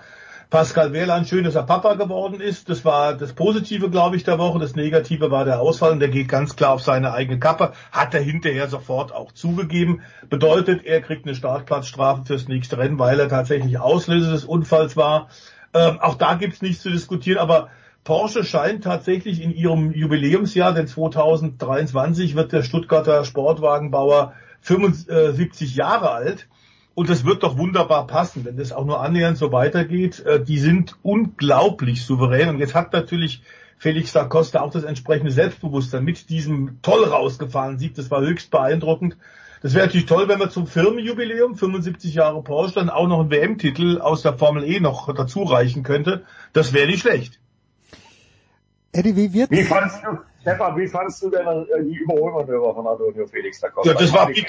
Pascal 0.50 0.92
Wehrlein, 0.92 1.26
schön, 1.26 1.44
dass 1.44 1.54
er 1.54 1.62
Papa 1.62 1.94
geworden 1.94 2.40
ist. 2.40 2.68
Das 2.68 2.84
war 2.84 3.14
das 3.14 3.34
Positive, 3.34 3.88
glaube 3.88 4.16
ich, 4.16 4.24
der 4.24 4.40
Woche. 4.40 4.58
Das 4.58 4.74
Negative 4.74 5.30
war 5.30 5.44
der 5.44 5.60
Ausfall 5.60 5.92
und 5.92 6.00
der 6.00 6.08
geht 6.08 6.26
ganz 6.26 6.56
klar 6.56 6.72
auf 6.72 6.82
seine 6.82 7.12
eigene 7.12 7.38
Kappe. 7.38 7.72
Hat 7.92 8.14
er 8.14 8.20
hinterher 8.20 8.66
sofort 8.66 9.14
auch 9.14 9.30
zugegeben. 9.30 10.02
Bedeutet, 10.28 10.84
er 10.84 11.02
kriegt 11.02 11.24
eine 11.24 11.36
Startplatzstrafe 11.36 12.24
fürs 12.24 12.48
nächste 12.48 12.78
Rennen, 12.78 12.98
weil 12.98 13.20
er 13.20 13.28
tatsächlich 13.28 13.78
Auslöser 13.78 14.32
des 14.32 14.44
Unfalls 14.44 14.96
war. 14.96 15.28
Ähm, 15.72 16.00
auch 16.00 16.16
da 16.16 16.34
gibt's 16.34 16.62
nichts 16.62 16.82
zu 16.82 16.90
diskutieren, 16.90 17.38
aber 17.38 17.68
Porsche 18.02 18.42
scheint 18.42 18.82
tatsächlich 18.82 19.40
in 19.40 19.54
ihrem 19.54 19.92
Jubiläumsjahr, 19.92 20.74
denn 20.74 20.88
2023 20.88 22.34
wird 22.34 22.50
der 22.50 22.64
Stuttgarter 22.64 23.24
Sportwagenbauer 23.24 24.32
75 24.62 25.76
Jahre 25.76 26.10
alt. 26.10 26.48
Und 26.94 27.08
das 27.08 27.24
wird 27.24 27.42
doch 27.42 27.56
wunderbar 27.56 28.06
passen, 28.06 28.44
wenn 28.44 28.56
das 28.56 28.72
auch 28.72 28.84
nur 28.84 29.00
annähernd 29.00 29.38
so 29.38 29.52
weitergeht. 29.52 30.20
Äh, 30.20 30.42
die 30.42 30.58
sind 30.58 30.96
unglaublich 31.02 32.04
souverän. 32.04 32.48
Und 32.48 32.58
jetzt 32.58 32.74
hat 32.74 32.92
natürlich 32.92 33.42
Felix 33.78 34.12
da 34.12 34.24
Costa 34.24 34.60
auch 34.60 34.70
das 34.70 34.84
entsprechende 34.84 35.30
Selbstbewusstsein 35.30 36.04
mit 36.04 36.28
diesem 36.28 36.82
toll 36.82 37.04
rausgefahrenen 37.04 37.78
Sieg. 37.78 37.94
Das 37.94 38.10
war 38.10 38.20
höchst 38.20 38.50
beeindruckend. 38.50 39.16
Das 39.62 39.74
wäre 39.74 39.86
natürlich 39.86 40.06
toll, 40.06 40.26
wenn 40.28 40.38
wir 40.38 40.50
zum 40.50 40.66
Firmenjubiläum, 40.66 41.54
75 41.54 42.14
Jahre 42.14 42.42
Porsche, 42.42 42.74
dann 42.74 42.90
auch 42.90 43.06
noch 43.06 43.20
einen 43.20 43.30
WM-Titel 43.30 44.00
aus 44.00 44.22
der 44.22 44.36
Formel 44.38 44.64
E 44.64 44.80
noch 44.80 45.14
dazu 45.14 45.42
reichen 45.42 45.82
könnte. 45.82 46.24
Das 46.52 46.72
wäre 46.72 46.86
nicht 46.86 47.00
schlecht. 47.00 47.38
Eddie, 48.92 49.16
wie 49.16 49.32
wird... 49.32 49.50
Wie 49.50 49.64
fandst 49.64 50.02
du, 50.02 50.18
Stefan, 50.42 50.76
wie 50.78 50.88
fandst 50.88 51.22
du 51.22 51.30
denn 51.30 51.46
äh, 51.46 51.84
die 51.84 51.96
Überholmanöver 51.96 52.74
von 52.74 52.86
Antonio 52.86 53.26
Felix 53.26 53.60
da 53.60 53.68
Costa? 53.68 53.92
Ja, 53.92 53.98
das 53.98 54.12
war 54.12 54.26
big. 54.26 54.46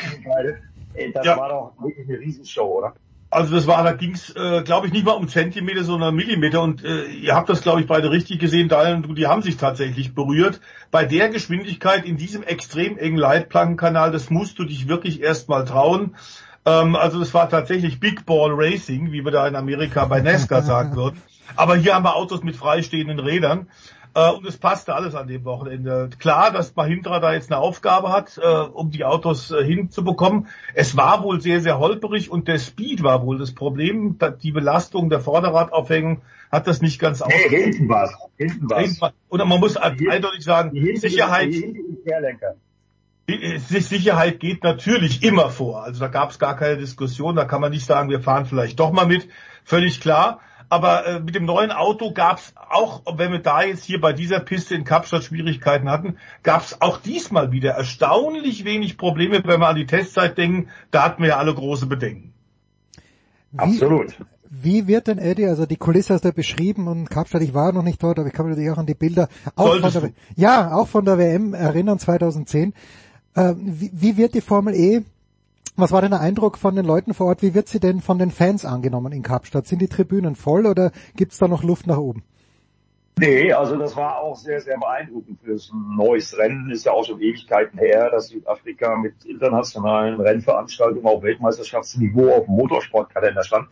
Das 1.14 1.26
Ja. 1.26 1.38
war 1.38 1.50
doch 1.50 1.74
wirklich 1.84 2.08
eine 2.08 2.20
Riesenshow, 2.20 2.78
oder? 2.80 2.94
Also 3.30 3.56
das 3.56 3.66
war, 3.66 3.82
da 3.84 3.94
ging's, 3.94 4.30
äh, 4.36 4.62
glaube 4.64 4.88
ich, 4.88 4.94
nicht 4.94 5.06
mal 5.06 5.14
um 5.14 5.30
Zentimeter, 5.30 5.86
sondern 5.86 6.14
Millimeter. 6.16 6.62
Und 6.62 6.84
äh, 6.84 7.06
ihr 7.06 7.34
habt 7.34 7.48
das, 7.48 7.62
glaube 7.62 7.80
ich, 7.80 7.88
beide 7.88 8.12
richtig 8.12 8.40
gesehen, 8.40 8.68
Daniel 8.68 8.96
und 8.96 9.04
du, 9.04 9.14
die 9.14 9.28
haben 9.28 9.42
sich 9.42 9.56
tatsächlich 9.56 10.14
berührt. 10.14 10.60
Bei 10.92 11.06
der 11.06 11.30
Geschwindigkeit 11.30 12.04
in 12.06 12.18
diesem 12.18 12.44
extrem 12.44 12.98
engen 12.98 13.18
Leitplankenkanal, 13.18 14.12
das 14.12 14.30
musst 14.30 14.60
du 14.60 14.66
dich 14.66 14.90
wirklich 14.90 15.22
erstmal 15.22 15.64
trauen. 15.64 16.16
Ähm, 16.66 16.98
also 16.98 17.20
das 17.20 17.34
war 17.34 17.50
tatsächlich 17.50 18.02
Big 18.02 18.26
Ball 18.26 18.52
Racing, 18.54 19.14
wie 19.14 19.24
wir 19.24 19.32
da 19.32 19.48
in 19.48 19.56
Amerika 19.56 20.04
bei 20.06 20.20
NASCAR 20.20 20.62
sagen 20.64 20.98
würden. 20.98 21.22
Aber 21.56 21.78
hier 21.78 21.96
haben 21.96 22.04
wir 22.04 22.18
Autos 22.18 22.44
mit 22.44 22.58
freistehenden 22.58 23.20
Rädern. 23.20 23.68
Äh, 24.14 24.30
und 24.32 24.46
es 24.46 24.58
passte 24.58 24.94
alles 24.94 25.16
an 25.16 25.28
dem 25.28 25.46
Wochenende. 25.46 26.10
Klar, 26.20 26.52
dass 26.52 26.76
Mahindra 26.76 27.20
da 27.20 27.34
jetzt 27.34 27.52
eine 27.52 27.62
Aufgabe 27.62 28.12
hat, 28.12 28.38
äh, 28.38 28.46
um 28.46 28.92
die 28.92 29.06
Autos 29.06 29.52
äh, 29.52 29.64
hinzubekommen. 29.64 30.48
Es 30.74 30.98
war 30.98 31.24
wohl 31.24 31.40
sehr, 31.40 31.62
sehr 31.62 31.80
holperig 31.80 32.30
und 32.30 32.48
der 32.48 32.60
Speed 32.60 33.04
war 33.04 33.26
wohl 33.26 33.38
das 33.38 33.54
Problem. 33.54 34.18
Die 34.44 34.52
Belastung 34.52 35.10
der 35.10 35.22
Vorderradaufhängung 35.22 36.22
hat 36.52 36.68
das 36.68 36.82
nicht 36.82 37.00
ganz 37.00 37.24
hinten 37.26 37.88
war's. 37.88 38.14
Hinten 38.38 38.70
war's. 38.70 38.82
Hinten 38.84 39.02
war- 39.02 39.14
Oder 39.30 39.46
man 39.46 39.60
muss 39.62 39.78
eindeutig 39.78 40.44
sagen, 40.44 40.72
Sicherheit, 40.98 41.52
Querlenker. 42.04 42.56
die- 43.30 43.58
Sicherheit 43.60 44.42
geht 44.42 44.62
natürlich 44.64 45.24
immer 45.24 45.50
vor. 45.50 45.84
Also 45.84 46.02
da 46.02 46.08
gab 46.08 46.32
es 46.32 46.40
gar 46.40 46.58
keine 46.58 46.76
Diskussion. 46.78 47.38
Da 47.38 47.46
kann 47.46 47.62
man 47.62 47.72
nicht 47.72 47.86
sagen, 47.86 48.10
wir 48.10 48.20
fahren 48.20 48.46
vielleicht 48.46 48.78
doch 48.80 48.92
mal 48.92 49.06
mit. 49.06 49.30
Völlig 49.64 50.02
klar. 50.02 50.42
Aber 50.72 51.06
äh, 51.06 51.20
mit 51.20 51.36
dem 51.36 51.44
neuen 51.44 51.70
Auto 51.70 52.14
gab 52.14 52.38
es 52.38 52.54
auch, 52.56 53.02
wenn 53.18 53.34
wir 53.34 53.40
da 53.40 53.62
jetzt 53.62 53.84
hier 53.84 54.00
bei 54.00 54.14
dieser 54.14 54.40
Piste 54.40 54.74
in 54.74 54.86
Kapstadt 54.86 55.26
Schwierigkeiten 55.26 55.90
hatten, 55.90 56.16
gab 56.44 56.62
es 56.62 56.80
auch 56.80 56.98
diesmal 56.98 57.52
wieder 57.52 57.72
erstaunlich 57.72 58.64
wenig 58.64 58.98
Probleme, 58.98 59.42
wenn 59.44 59.60
wir 59.60 59.68
an 59.68 59.76
die 59.76 59.86
Testzeit 59.86 60.38
denken. 60.38 60.70
Da 60.90 61.04
hatten 61.04 61.24
wir 61.24 61.32
ja 61.32 61.38
alle 61.40 61.54
große 61.54 61.88
Bedenken. 61.88 62.34
Absolut. 63.58 64.16
Wie 64.50 64.88
wird 64.88 65.08
denn 65.08 65.18
Eddie, 65.18 65.48
also 65.48 65.66
die 65.66 65.76
Kulisse 65.76 66.14
hast 66.14 66.24
du 66.24 66.32
beschrieben 66.32 66.88
und 66.88 67.10
Kapstadt, 67.10 67.42
ich 67.42 67.54
war 67.54 67.74
noch 67.74 67.84
nicht 67.84 68.02
dort, 68.02 68.18
aber 68.18 68.30
ich 68.30 68.34
kann 68.34 68.46
mich 68.46 68.56
natürlich 68.56 68.72
auch 68.72 68.80
an 68.80 68.86
die 68.86 68.94
Bilder 68.94 69.28
auch 69.58 69.78
von 69.78 69.92
der, 69.92 70.12
ja, 70.38 70.72
auch 70.72 70.88
von 70.88 71.04
der 71.04 71.18
WM 71.18 71.54
erinnern 71.54 72.00
2010. 72.00 72.74
Äh, 73.36 73.56
wie, 73.58 73.92
wie 73.94 74.16
wird 74.16 74.36
die 74.36 74.42
Formel 74.42 74.74
E, 74.74 75.02
was 75.76 75.92
war 75.92 76.02
denn 76.02 76.12
der 76.12 76.22
Eindruck 76.22 76.58
von 76.58 76.76
den 76.76 76.86
Leuten 76.86 77.14
vor 77.14 77.28
Ort, 77.28 77.42
wie 77.42 77.54
wird 77.54 77.68
sie 77.68 77.80
denn 77.80 78.02
von 78.02 78.20
den 78.20 78.32
Fans 78.32 78.66
angenommen 78.66 79.12
in 79.12 79.24
Kapstadt? 79.24 79.68
Sind 79.68 79.82
die 79.82 79.88
Tribünen 79.88 80.36
voll 80.36 80.66
oder 80.66 80.92
gibt's 81.16 81.38
da 81.38 81.48
noch 81.48 81.64
Luft 81.64 81.88
nach 81.88 81.98
oben? 81.98 82.24
Nee, 83.20 83.52
also 83.54 83.76
das 83.76 83.96
war 83.96 84.20
auch 84.20 84.36
sehr, 84.36 84.62
sehr 84.62 84.80
beeindruckend 84.80 85.40
für 85.44 85.52
ein 85.52 85.96
neues 85.96 86.38
Rennen. 86.38 86.72
Ist 86.72 86.86
ja 86.86 86.94
auch 86.94 87.06
schon 87.06 87.22
Ewigkeiten 87.22 87.78
her, 87.78 88.10
dass 88.10 88.30
Südafrika 88.30 88.96
mit 88.96 89.26
internationalen 89.26 90.20
Rennveranstaltungen 90.20 91.06
auf 91.06 91.22
Weltmeisterschaftsniveau 91.22 92.32
auf 92.32 92.46
dem 92.46 92.56
Motorsportkalender 92.56 93.44
stand. 93.44 93.68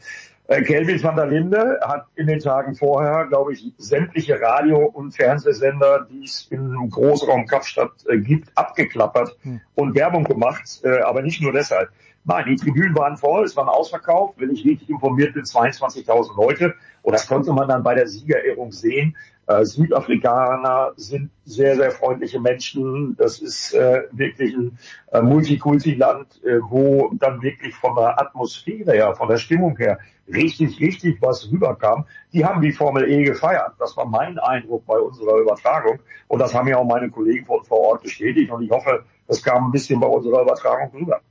Äh, 0.50 0.64
Kelvin 0.64 1.02
van 1.04 1.16
der 1.16 1.28
Linde 1.28 1.80
hat 1.84 2.08
in 2.16 2.26
den 2.26 2.40
Tagen 2.40 2.74
vorher, 2.74 3.28
glaube 3.28 3.54
ich, 3.54 3.72
sämtliche 3.78 4.42
Radio- 4.42 4.88
und 4.88 5.12
Fernsehsender, 5.12 6.08
die 6.10 6.24
es 6.24 6.48
im 6.50 6.90
Großraum 6.90 7.46
Kapstadt 7.46 7.92
äh, 8.08 8.18
gibt, 8.18 8.50
abgeklappert 8.58 9.38
und 9.76 9.94
Werbung 9.94 10.24
gemacht, 10.24 10.82
äh, 10.84 11.02
aber 11.02 11.22
nicht 11.22 11.40
nur 11.40 11.54
deshalb. 11.54 11.90
Nein, 12.26 12.46
die 12.48 12.56
Tribünen 12.56 12.96
waren 12.96 13.16
voll, 13.16 13.46
es 13.46 13.56
war 13.56 13.66
ein 13.66 13.70
Ausverkauf, 13.70 14.34
wenn 14.38 14.50
ich 14.50 14.66
richtig 14.66 14.90
informiert 14.90 15.36
bin, 15.36 15.44
22.000 15.44 16.36
Leute. 16.36 16.74
Und 17.04 17.14
das 17.14 17.28
konnte 17.28 17.54
man 17.54 17.68
dann 17.68 17.84
bei 17.84 17.94
der 17.94 18.08
Siegerehrung 18.08 18.72
sehen. 18.72 19.16
Äh, 19.50 19.66
Südafrikaner 19.66 20.94
sind 20.96 21.32
sehr, 21.44 21.76
sehr 21.76 21.90
freundliche 21.90 22.40
Menschen. 22.40 23.16
Das 23.18 23.40
ist 23.40 23.74
äh, 23.74 24.04
wirklich 24.12 24.56
ein 24.56 24.78
äh, 25.12 25.24
Multikulti-Land, 25.24 26.44
äh, 26.44 26.60
wo 26.62 27.10
dann 27.16 27.42
wirklich 27.42 27.74
von 27.74 27.96
der 27.96 28.22
Atmosphäre 28.22 28.92
her, 28.92 29.16
von 29.16 29.28
der 29.28 29.38
Stimmung 29.38 29.76
her 29.78 29.98
richtig, 30.32 30.80
richtig 30.80 31.20
was 31.20 31.52
rüberkam. 31.52 32.06
Die 32.32 32.46
haben 32.46 32.62
die 32.62 32.72
Formel 32.72 33.10
E 33.10 33.24
gefeiert. 33.24 33.74
Das 33.80 33.98
war 33.98 34.06
mein 34.06 34.38
Eindruck 34.38 34.86
bei 34.86 35.00
unserer 35.00 35.40
Übertragung. 35.40 35.98
Und 36.28 36.38
das 36.38 36.54
haben 36.54 36.68
ja 36.68 36.78
auch 36.78 36.86
meine 36.86 37.10
Kollegen 37.10 37.48
vor 37.48 37.72
Ort 37.72 38.04
bestätigt. 38.04 38.52
Und 38.52 38.62
ich 38.62 38.70
hoffe, 38.70 39.04
das 39.28 39.42
kam 39.42 39.66
ein 39.66 39.72
bisschen 39.72 40.00
bei 40.00 40.08
unserer 40.08 40.44
Übertragung 40.44 40.92
rüber. 40.94 41.22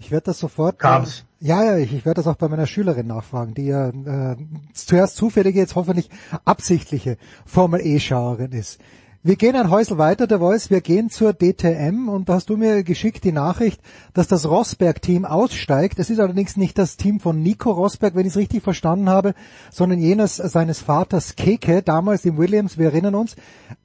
Ich 0.00 0.10
werde 0.10 0.24
das 0.24 0.38
sofort. 0.38 0.78
Kam's. 0.78 1.24
Ja, 1.40 1.62
ja, 1.62 1.76
ich, 1.76 1.92
ich 1.92 2.04
werde 2.04 2.16
das 2.16 2.26
auch 2.26 2.36
bei 2.36 2.48
meiner 2.48 2.66
Schülerin 2.66 3.06
nachfragen, 3.06 3.54
die 3.54 3.66
ja 3.66 3.88
äh, 3.88 4.36
zuerst 4.74 5.16
zufällige, 5.16 5.58
jetzt 5.58 5.74
hoffentlich 5.74 6.10
absichtliche 6.44 7.16
Formel 7.46 7.80
E-Schauerin 7.80 8.52
ist. 8.52 8.80
Wir 9.22 9.36
gehen 9.36 9.54
ein 9.54 9.68
Häusel 9.68 9.98
weiter, 9.98 10.26
der 10.26 10.38
Voice, 10.38 10.70
wir 10.70 10.80
gehen 10.80 11.10
zur 11.10 11.34
DTM 11.34 12.08
und 12.08 12.30
da 12.30 12.36
hast 12.36 12.48
du 12.48 12.56
mir 12.56 12.82
geschickt 12.82 13.22
die 13.22 13.32
Nachricht, 13.32 13.78
dass 14.14 14.28
das 14.28 14.48
Rosberg-Team 14.48 15.26
aussteigt. 15.26 15.98
Es 15.98 16.08
ist 16.08 16.20
allerdings 16.20 16.56
nicht 16.56 16.78
das 16.78 16.96
Team 16.96 17.20
von 17.20 17.42
Nico 17.42 17.70
Rosberg, 17.70 18.14
wenn 18.14 18.22
ich 18.24 18.32
es 18.32 18.38
richtig 18.38 18.62
verstanden 18.62 19.10
habe, 19.10 19.34
sondern 19.70 19.98
jenes 19.98 20.36
seines 20.36 20.80
Vaters 20.80 21.36
Keke, 21.36 21.82
damals 21.82 22.24
im 22.24 22.38
Williams, 22.38 22.78
wir 22.78 22.86
erinnern 22.86 23.14
uns. 23.14 23.36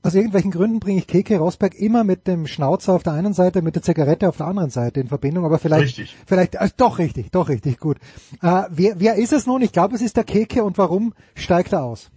Aus 0.03 0.15
irgendwelchen 0.15 0.51
Gründen 0.51 0.79
bringe 0.79 0.99
ich 0.99 1.07
Keke 1.07 1.37
Rosberg 1.37 1.75
immer 1.75 2.05
mit 2.05 2.27
dem 2.27 2.47
Schnauzer 2.47 2.93
auf 2.93 3.03
der 3.03 3.11
einen 3.11 3.33
Seite, 3.33 3.61
mit 3.61 3.75
der 3.75 3.83
Zigarette 3.83 4.29
auf 4.29 4.37
der 4.37 4.47
anderen 4.47 4.69
Seite 4.69 5.01
in 5.01 5.09
Verbindung, 5.09 5.43
aber 5.43 5.59
vielleicht, 5.59 5.97
Richtig. 5.97 6.15
vielleicht, 6.25 6.55
äh, 6.55 6.69
doch 6.77 6.97
richtig, 6.97 7.33
doch 7.33 7.49
richtig, 7.49 7.81
gut. 7.81 7.97
Äh, 8.41 8.63
wer, 8.69 9.01
wer 9.01 9.15
ist 9.15 9.33
es 9.33 9.45
nun? 9.45 9.61
Ich 9.61 9.73
glaube, 9.73 9.95
es 9.95 10.01
ist 10.01 10.15
der 10.15 10.23
Keke 10.23 10.63
und 10.63 10.77
warum 10.77 11.13
steigt 11.33 11.73
er 11.73 11.83
aus? 11.83 12.09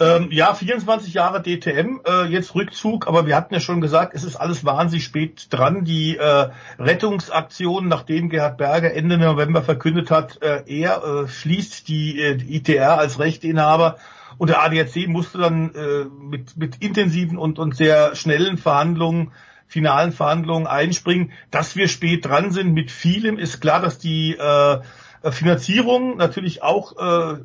Ähm, 0.00 0.28
ja, 0.32 0.52
24 0.54 1.14
Jahre 1.14 1.40
DTM, 1.40 2.00
äh, 2.04 2.24
jetzt 2.24 2.56
Rückzug, 2.56 3.06
aber 3.06 3.26
wir 3.26 3.36
hatten 3.36 3.54
ja 3.54 3.60
schon 3.60 3.80
gesagt, 3.80 4.12
es 4.14 4.24
ist 4.24 4.34
alles 4.34 4.64
wahnsinnig 4.64 5.04
spät 5.04 5.46
dran. 5.50 5.84
Die 5.84 6.16
äh, 6.16 6.48
Rettungsaktion, 6.80 7.86
nachdem 7.86 8.28
Gerhard 8.28 8.58
Berger 8.58 8.92
Ende 8.92 9.18
November 9.18 9.62
verkündet 9.62 10.10
hat, 10.10 10.42
äh, 10.42 10.64
er 10.66 11.04
äh, 11.04 11.28
schließt 11.28 11.86
die, 11.86 12.20
äh, 12.20 12.36
die 12.36 12.56
ITR 12.56 12.98
als 12.98 13.20
Rechteinhaber 13.20 13.98
und 14.36 14.50
der 14.50 14.62
ADAC 14.62 15.06
musste 15.06 15.38
dann 15.38 15.72
äh, 15.74 16.04
mit, 16.04 16.56
mit 16.56 16.82
intensiven 16.82 17.38
und, 17.38 17.60
und 17.60 17.76
sehr 17.76 18.16
schnellen 18.16 18.58
Verhandlungen 18.58 19.30
finalen 19.66 20.12
Verhandlungen 20.12 20.66
einspringen. 20.66 21.32
Dass 21.50 21.76
wir 21.76 21.88
spät 21.88 22.24
dran 22.26 22.50
sind 22.50 22.74
mit 22.74 22.90
vielem, 22.90 23.38
ist 23.38 23.60
klar, 23.60 23.80
dass 23.80 23.98
die 23.98 24.36
äh, 24.36 24.80
Finanzierung 25.30 26.16
natürlich 26.16 26.62
auch 26.62 26.96
äh, 26.98 27.38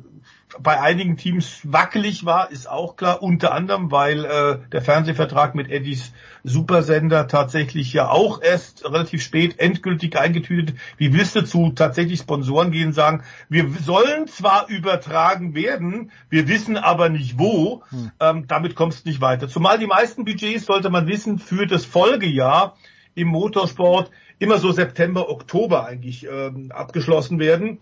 bei 0.58 0.80
einigen 0.80 1.16
Teams 1.16 1.60
wackelig 1.64 2.24
war, 2.24 2.50
ist 2.50 2.68
auch 2.68 2.96
klar. 2.96 3.22
Unter 3.22 3.52
anderem, 3.52 3.90
weil 3.90 4.24
äh, 4.24 4.58
der 4.72 4.82
Fernsehvertrag 4.82 5.54
mit 5.54 5.70
Eddies 5.70 6.12
Supersender 6.42 7.28
tatsächlich 7.28 7.92
ja 7.92 8.08
auch 8.08 8.42
erst 8.42 8.84
relativ 8.84 9.22
spät 9.22 9.58
endgültig 9.58 10.18
eingetütet. 10.18 10.76
Wie 10.96 11.12
willst 11.12 11.36
du 11.36 11.42
zu 11.42 11.70
tatsächlich 11.70 12.20
Sponsoren 12.20 12.70
gehen 12.70 12.88
und 12.88 12.92
sagen, 12.94 13.22
wir 13.48 13.68
sollen 13.82 14.26
zwar 14.26 14.68
übertragen 14.68 15.54
werden, 15.54 16.10
wir 16.28 16.48
wissen 16.48 16.76
aber 16.76 17.08
nicht 17.08 17.38
wo. 17.38 17.82
Hm. 17.90 18.10
Ähm, 18.20 18.46
damit 18.48 18.74
kommst 18.74 19.04
du 19.04 19.08
nicht 19.08 19.20
weiter. 19.20 19.48
Zumal 19.48 19.78
die 19.78 19.86
meisten 19.86 20.24
Budgets, 20.24 20.66
sollte 20.66 20.90
man 20.90 21.06
wissen, 21.06 21.38
für 21.38 21.66
das 21.66 21.84
Folgejahr 21.84 22.76
im 23.14 23.28
Motorsport 23.28 24.10
immer 24.38 24.58
so 24.58 24.72
September, 24.72 25.28
Oktober 25.28 25.86
eigentlich 25.86 26.26
ähm, 26.26 26.72
abgeschlossen 26.72 27.38
werden. 27.38 27.78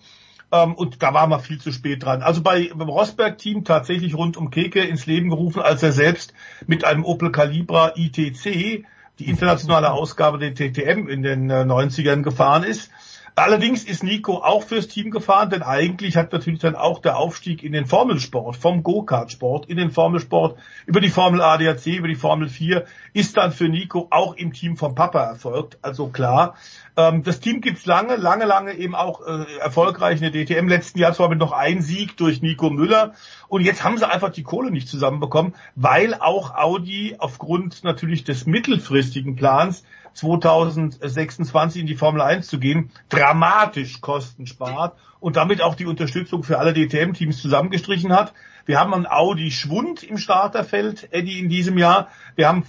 Ähm, 0.50 0.74
und 0.74 1.02
da 1.02 1.14
war 1.14 1.26
man 1.26 1.40
viel 1.40 1.60
zu 1.60 1.72
spät 1.72 2.04
dran. 2.04 2.22
Also 2.22 2.42
bei, 2.42 2.70
beim 2.74 2.88
Rosberg-Team 2.88 3.64
tatsächlich 3.64 4.14
rund 4.14 4.36
um 4.36 4.50
Keke 4.50 4.80
ins 4.80 5.06
Leben 5.06 5.28
gerufen, 5.28 5.60
als 5.60 5.82
er 5.82 5.92
selbst 5.92 6.32
mit 6.66 6.84
einem 6.84 7.04
Opel 7.04 7.30
Calibra 7.30 7.92
ITC, 7.96 8.84
die 9.18 9.28
internationale 9.28 9.92
Ausgabe 9.92 10.38
der 10.38 10.54
TTM 10.54 11.08
in 11.08 11.22
den 11.22 11.50
äh, 11.50 11.62
90ern 11.62 12.22
gefahren 12.22 12.62
ist. 12.62 12.90
Allerdings 13.38 13.84
ist 13.84 14.02
Nico 14.02 14.38
auch 14.38 14.64
fürs 14.64 14.88
Team 14.88 15.12
gefahren, 15.12 15.50
denn 15.50 15.62
eigentlich 15.62 16.16
hat 16.16 16.32
natürlich 16.32 16.58
dann 16.58 16.74
auch 16.74 17.00
der 17.00 17.16
Aufstieg 17.18 17.62
in 17.62 17.70
den 17.70 17.86
Formelsport, 17.86 18.56
vom 18.56 18.82
Go-Kart-Sport 18.82 19.66
in 19.66 19.76
den 19.76 19.92
Formelsport, 19.92 20.58
über 20.86 21.00
die 21.00 21.08
Formel 21.08 21.40
ADAC, 21.40 21.86
über 21.86 22.08
die 22.08 22.16
Formel 22.16 22.48
4, 22.48 22.84
ist 23.12 23.36
dann 23.36 23.52
für 23.52 23.68
Nico 23.68 24.08
auch 24.10 24.34
im 24.34 24.52
Team 24.52 24.76
vom 24.76 24.96
Papa 24.96 25.22
erfolgt. 25.22 25.78
Also 25.82 26.08
klar, 26.08 26.56
ähm, 26.98 27.22
das 27.22 27.38
Team 27.38 27.60
gibt's 27.60 27.86
lange, 27.86 28.16
lange, 28.16 28.44
lange 28.44 28.72
eben 28.72 28.96
auch 28.96 29.24
äh, 29.24 29.44
erfolgreich 29.60 30.20
in 30.20 30.32
der 30.32 30.44
DTM. 30.44 30.66
Letzten 30.66 30.98
Jahr 30.98 31.12
zwar 31.12 31.28
mit 31.28 31.38
noch 31.38 31.52
ein 31.52 31.80
Sieg 31.80 32.16
durch 32.16 32.42
Nico 32.42 32.70
Müller. 32.70 33.12
Und 33.46 33.62
jetzt 33.62 33.84
haben 33.84 33.96
sie 33.98 34.10
einfach 34.10 34.30
die 34.30 34.42
Kohle 34.42 34.72
nicht 34.72 34.88
zusammenbekommen, 34.88 35.54
weil 35.76 36.14
auch 36.14 36.56
Audi 36.56 37.14
aufgrund 37.16 37.84
natürlich 37.84 38.24
des 38.24 38.46
mittelfristigen 38.46 39.36
Plans 39.36 39.84
2026 40.14 41.82
in 41.82 41.86
die 41.86 41.94
Formel 41.94 42.20
1 42.20 42.48
zu 42.48 42.58
gehen, 42.58 42.90
dramatisch 43.08 44.00
Kosten 44.00 44.48
spart 44.48 44.98
und 45.20 45.36
damit 45.36 45.62
auch 45.62 45.76
die 45.76 45.86
Unterstützung 45.86 46.42
für 46.42 46.58
alle 46.58 46.74
DTM-Teams 46.74 47.40
zusammengestrichen 47.40 48.12
hat. 48.12 48.34
Wir 48.66 48.80
haben 48.80 48.92
einen 48.92 49.06
Audi 49.06 49.52
Schwund 49.52 50.02
im 50.02 50.18
Starterfeld, 50.18 51.12
Eddie, 51.12 51.38
in 51.38 51.48
diesem 51.48 51.78
Jahr. 51.78 52.08
Wir 52.34 52.48
haben 52.48 52.64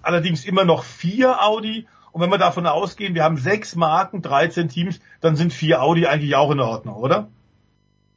allerdings 0.00 0.44
immer 0.44 0.64
noch 0.64 0.84
vier 0.84 1.42
Audi. 1.42 1.88
Und 2.14 2.20
wenn 2.20 2.30
wir 2.30 2.38
davon 2.38 2.64
ausgehen, 2.68 3.16
wir 3.16 3.24
haben 3.24 3.36
sechs 3.36 3.74
Marken, 3.74 4.22
13 4.22 4.68
Teams, 4.68 5.00
dann 5.20 5.34
sind 5.34 5.52
vier 5.52 5.82
Audi 5.82 6.06
eigentlich 6.06 6.36
auch 6.36 6.52
in 6.52 6.60
Ordnung, 6.60 6.94
oder? 6.94 7.26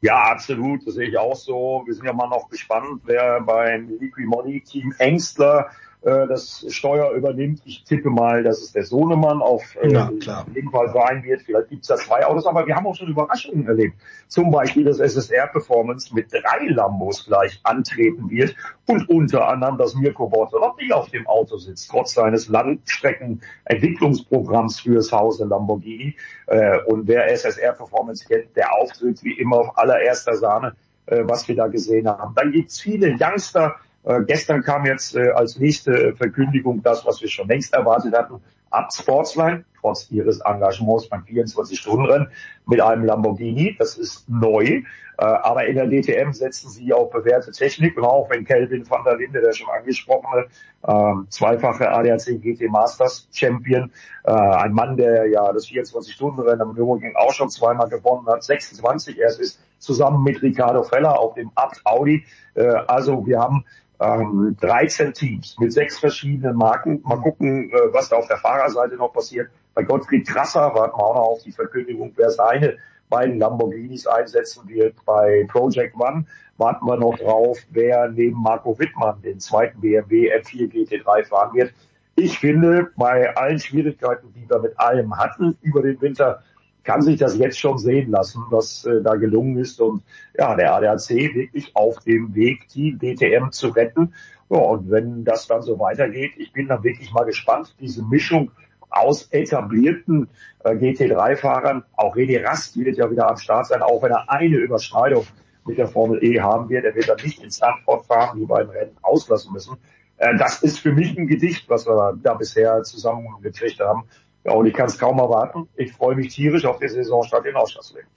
Ja, 0.01 0.25
absolut. 0.25 0.85
Das 0.85 0.93
sehe 0.93 1.09
ich 1.09 1.17
auch 1.17 1.35
so. 1.35 1.81
Wir 1.83 1.95
sind 1.95 2.05
ja 2.05 2.13
mal 2.13 2.29
noch 2.29 2.47
gespannt, 2.47 3.01
wer 3.05 3.41
beim 3.41 3.89
Liquimoni 3.99 4.61
Team 4.61 4.93
Ängstler 4.99 5.71
äh, 6.07 6.27
das 6.27 6.65
Steuer 6.69 7.11
übernimmt. 7.11 7.61
Ich 7.65 7.83
tippe 7.83 8.09
mal, 8.09 8.41
dass 8.41 8.61
es 8.61 8.71
der 8.71 8.83
Sohnemann 8.83 9.41
auf 9.41 9.75
äh, 9.81 9.91
Ja, 9.91 10.09
jeden 10.55 10.71
Fall 10.71 10.89
sein 10.93 11.21
wird. 11.23 11.41
Vielleicht 11.41 11.67
gibt's 11.69 11.89
da 11.89 11.97
zwei 11.97 12.25
Autos, 12.25 12.45
aber 12.45 12.65
wir 12.65 12.77
haben 12.77 12.87
auch 12.87 12.95
schon 12.95 13.09
Überraschungen 13.09 13.67
erlebt. 13.67 13.97
Zum 14.29 14.49
Beispiel, 14.49 14.85
dass 14.85 14.99
SSR 14.99 15.47
Performance 15.47 16.15
mit 16.15 16.31
drei 16.31 16.67
Lambos 16.69 17.25
gleich 17.25 17.59
antreten 17.63 18.29
wird 18.29 18.55
und 18.85 19.09
unter 19.09 19.49
anderem, 19.49 19.77
dass 19.77 19.95
Mirko 19.95 20.29
Bortolotti 20.29 20.93
auf 20.93 21.09
dem 21.09 21.27
Auto 21.27 21.57
sitzt, 21.57 21.91
trotz 21.91 22.13
seines 22.13 22.47
Langstreckenentwicklungsprogramms 22.47 24.79
fürs 24.79 25.11
Hause 25.11 25.43
Lamborghini. 25.43 26.15
Äh, 26.45 26.79
und 26.83 27.05
wer 27.09 27.29
SSR 27.29 27.73
Performance 27.73 28.25
kennt, 28.25 28.55
der 28.55 28.73
auftritt 28.73 29.21
wie 29.25 29.37
immer 29.37 29.57
auf 29.57 29.77
allererster 29.77 30.35
Sahne, 30.35 30.73
äh, 31.07 31.23
was 31.25 31.49
wir 31.49 31.57
da 31.57 31.67
gesehen 31.67 32.07
haben. 32.07 32.33
Dann 32.33 32.53
gibt's 32.53 32.79
viele 32.79 33.13
Youngster, 33.19 33.75
äh, 34.07 34.23
gestern 34.25 34.63
kam 34.63 34.85
jetzt 34.85 35.15
äh, 35.15 35.31
als 35.31 35.59
nächste 35.59 36.15
Verkündigung 36.15 36.81
das, 36.81 37.05
was 37.05 37.21
wir 37.21 37.27
schon 37.27 37.47
längst 37.47 37.73
erwartet 37.73 38.15
hatten, 38.15 38.41
ab 38.69 38.93
Sportsline, 38.93 39.65
trotz 39.79 40.09
ihres 40.11 40.39
Engagements 40.39 41.09
beim 41.09 41.23
24-Stunden-Rennen 41.23 42.29
mit 42.65 42.81
einem 42.81 43.03
Lamborghini. 43.03 43.75
Das 43.77 43.97
ist 43.97 44.29
neu. 44.29 44.83
Äh, 45.19 45.25
aber 45.25 45.65
in 45.65 45.75
der 45.75 45.87
DTM 45.87 46.31
setzen 46.31 46.69
sie 46.69 46.93
auf 46.93 47.09
bewährte 47.09 47.51
Technik 47.51 47.97
und 47.97 48.05
auch 48.05 48.29
wenn 48.29 48.45
Kelvin 48.45 48.87
van 48.89 49.03
der 49.03 49.17
Linde, 49.17 49.41
der 49.41 49.51
schon 49.51 49.67
angesprochene, 49.69 50.45
ähm, 50.87 51.25
zweifache 51.29 51.89
ADAC 51.89 52.39
GT 52.39 52.69
Masters 52.69 53.27
Champion, 53.33 53.91
äh, 54.23 54.31
ein 54.31 54.73
Mann, 54.73 54.95
der 54.95 55.27
ja 55.27 55.51
das 55.51 55.67
24-Stunden-Rennen 55.67 56.61
am 56.61 56.75
Nürburgring 56.75 57.15
auch 57.15 57.33
schon 57.33 57.49
zweimal 57.49 57.89
gewonnen 57.89 58.27
hat, 58.27 58.43
26 58.43 59.17
erst 59.17 59.39
ist, 59.39 59.59
zusammen 59.79 60.23
mit 60.23 60.41
Ricardo 60.41 60.83
Feller 60.83 61.19
auf 61.19 61.33
dem 61.33 61.51
Abt 61.55 61.81
Audi. 61.83 62.23
Äh, 62.53 62.67
also 62.87 63.25
wir 63.25 63.39
haben 63.39 63.65
ähm, 63.99 64.55
13 64.59 65.13
Teams 65.13 65.57
mit 65.59 65.73
sechs 65.73 65.99
verschiedenen 65.99 66.55
Marken. 66.55 67.01
Mal 67.03 67.17
gucken, 67.17 67.71
äh, 67.71 67.93
was 67.93 68.09
da 68.09 68.17
auf 68.17 68.27
der 68.27 68.37
Fahrerseite 68.37 68.95
noch 68.95 69.13
passiert. 69.13 69.49
Bei 69.73 69.83
Gottfried 69.83 70.27
Krasser 70.27 70.73
warten 70.73 70.97
wir 70.97 71.03
auch 71.03 71.15
noch 71.15 71.21
auf 71.23 71.43
die 71.43 71.51
Verkündigung, 71.51 72.13
wer 72.15 72.29
seine 72.29 72.77
beiden 73.09 73.39
Lamborghinis 73.39 74.07
einsetzen 74.07 74.67
wird. 74.67 74.95
Bei 75.05 75.45
Project 75.47 75.95
One 75.95 76.25
warten 76.57 76.85
wir 76.85 76.97
noch 76.97 77.17
drauf, 77.17 77.59
wer 77.71 78.09
neben 78.09 78.41
Marco 78.41 78.77
Wittmann 78.77 79.21
den 79.21 79.39
zweiten 79.39 79.81
BMW 79.81 80.33
M4 80.33 80.71
GT3 80.71 81.25
fahren 81.25 81.55
wird. 81.55 81.73
Ich 82.15 82.39
finde, 82.39 82.89
bei 82.95 83.35
allen 83.35 83.59
Schwierigkeiten, 83.59 84.33
die 84.33 84.49
wir 84.49 84.59
mit 84.59 84.79
allem 84.79 85.17
hatten 85.17 85.57
über 85.61 85.83
den 85.83 86.01
Winter, 86.01 86.41
kann 86.87 87.01
sich 87.01 87.19
das 87.19 87.37
jetzt 87.37 87.59
schon 87.59 87.77
sehen 87.77 88.11
lassen, 88.11 88.45
was 88.49 88.85
äh, 88.85 89.01
da 89.01 89.15
gelungen 89.15 89.57
ist 89.57 89.81
und 89.81 90.03
ja, 90.39 90.55
der 90.55 90.73
ADAC 90.73 91.09
wirklich 91.09 91.75
auf 91.75 91.99
dem 91.99 92.33
Weg, 92.33 92.69
die 92.69 92.97
DTM 92.97 93.51
zu 93.51 93.67
retten. 93.67 94.13
Ja, 94.49 94.59
und 94.59 94.89
wenn 94.89 95.25
das 95.25 95.47
dann 95.47 95.61
so 95.61 95.77
weitergeht, 95.79 96.31
ich 96.37 96.53
bin 96.53 96.69
dann 96.69 96.85
wirklich 96.85 97.11
mal 97.11 97.25
gespannt, 97.25 97.75
diese 97.81 98.05
Mischung 98.05 98.51
aus 98.89 99.27
etablierten 99.31 100.29
äh, 100.63 100.69
GT3-Fahrern, 100.69 101.83
auch 101.97 102.15
René 102.15 102.41
Rast 102.41 102.77
wird 102.77 102.95
ja 102.95 103.11
wieder 103.11 103.29
am 103.29 103.35
Start 103.35 103.67
sein, 103.67 103.81
auch 103.81 104.01
wenn 104.01 104.11
er 104.11 104.31
eine 104.31 104.55
Überschneidung 104.55 105.27
mit 105.65 105.77
der 105.77 105.89
Formel 105.89 106.23
E 106.23 106.39
haben 106.39 106.69
wird. 106.69 106.85
Er 106.85 106.95
wird 106.95 107.09
dann 107.09 107.17
nicht 107.21 107.43
ins 107.43 107.57
Stanford 107.57 108.05
fahren, 108.05 108.39
die 108.39 108.45
beiden 108.45 108.71
Rennen 108.71 108.95
auslassen 109.01 109.51
müssen. 109.51 109.75
Äh, 110.15 110.37
das 110.37 110.63
ist 110.63 110.79
für 110.79 110.93
mich 110.93 111.17
ein 111.17 111.27
Gedicht, 111.27 111.69
was 111.69 111.85
wir 111.85 112.17
da 112.23 112.33
bisher 112.35 112.81
zusammengekriegt 112.83 113.81
haben. 113.81 114.05
Ja, 114.47 114.53
und 114.53 114.65
ich 114.65 114.73
kann 114.73 114.87
es 114.87 114.97
kaum 114.97 115.19
erwarten. 115.19 115.67
Ich 115.75 115.91
freue 115.91 116.15
mich 116.15 116.33
tierisch 116.33 116.65
auf 116.65 116.79
die 116.79 116.87
Saisonstart 116.87 117.45
in 117.45 117.55
Ausschlassleben. 117.55 118.09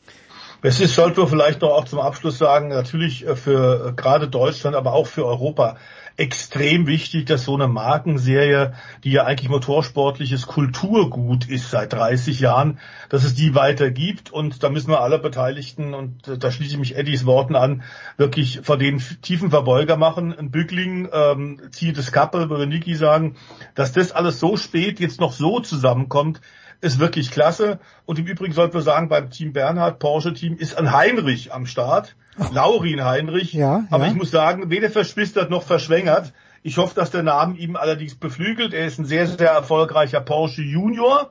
Es 0.62 0.78
ist, 0.78 0.94
sollten 0.94 1.16
wir 1.16 1.26
vielleicht 1.26 1.62
noch 1.62 1.70
auch 1.70 1.86
zum 1.86 1.98
Abschluss 1.98 2.38
sagen, 2.38 2.68
natürlich 2.68 3.26
äh, 3.26 3.34
für 3.34 3.88
äh, 3.88 3.92
gerade 3.92 4.28
Deutschland, 4.28 4.76
aber 4.76 4.92
auch 4.92 5.06
für 5.06 5.26
Europa 5.26 5.76
extrem 6.20 6.86
wichtig, 6.86 7.24
dass 7.26 7.44
so 7.44 7.54
eine 7.54 7.66
Markenserie, 7.66 8.74
die 9.04 9.12
ja 9.12 9.24
eigentlich 9.24 9.48
motorsportliches 9.48 10.46
Kulturgut 10.46 11.48
ist 11.48 11.70
seit 11.70 11.94
30 11.94 12.40
Jahren, 12.40 12.78
dass 13.08 13.24
es 13.24 13.34
die 13.34 13.54
weitergibt 13.54 14.30
und 14.30 14.62
da 14.62 14.68
müssen 14.68 14.90
wir 14.90 15.00
alle 15.00 15.18
Beteiligten 15.18 15.94
und 15.94 16.20
da 16.26 16.50
schließe 16.50 16.74
ich 16.74 16.78
mich 16.78 16.96
Eddies 16.96 17.24
Worten 17.24 17.56
an, 17.56 17.82
wirklich 18.18 18.60
vor 18.62 18.76
den 18.76 19.02
tiefen 19.22 19.48
Verbeuger 19.48 19.96
machen. 19.96 20.38
Ein 20.38 20.50
Bückling 20.50 21.08
ähm, 21.10 21.58
zieht 21.70 21.96
das 21.96 22.12
Kappe, 22.12 22.50
würde 22.50 22.66
Niki 22.66 22.94
sagen, 22.94 23.36
dass 23.74 23.92
das 23.92 24.12
alles 24.12 24.38
so 24.38 24.58
spät 24.58 25.00
jetzt 25.00 25.20
noch 25.20 25.32
so 25.32 25.60
zusammenkommt, 25.60 26.42
ist 26.80 26.98
wirklich 26.98 27.30
klasse. 27.30 27.78
Und 28.06 28.18
im 28.18 28.26
Übrigen 28.26 28.52
sollten 28.52 28.74
wir 28.74 28.82
sagen, 28.82 29.08
beim 29.08 29.30
Team 29.30 29.52
Bernhard, 29.52 29.98
Porsche-Team, 29.98 30.56
ist 30.56 30.76
ein 30.76 30.92
Heinrich 30.92 31.52
am 31.52 31.66
Start. 31.66 32.16
Laurin 32.52 33.04
Heinrich. 33.04 33.52
Ja, 33.52 33.84
Aber 33.90 34.04
ja. 34.04 34.10
ich 34.10 34.16
muss 34.16 34.30
sagen, 34.30 34.70
weder 34.70 34.90
verschwistert 34.90 35.50
noch 35.50 35.62
verschwängert. 35.62 36.32
Ich 36.62 36.78
hoffe, 36.78 36.94
dass 36.94 37.10
der 37.10 37.22
Name 37.22 37.56
ihm 37.56 37.76
allerdings 37.76 38.14
beflügelt. 38.14 38.74
Er 38.74 38.86
ist 38.86 38.98
ein 38.98 39.04
sehr, 39.04 39.26
sehr 39.26 39.50
erfolgreicher 39.50 40.20
Porsche 40.20 40.62
Junior 40.62 41.30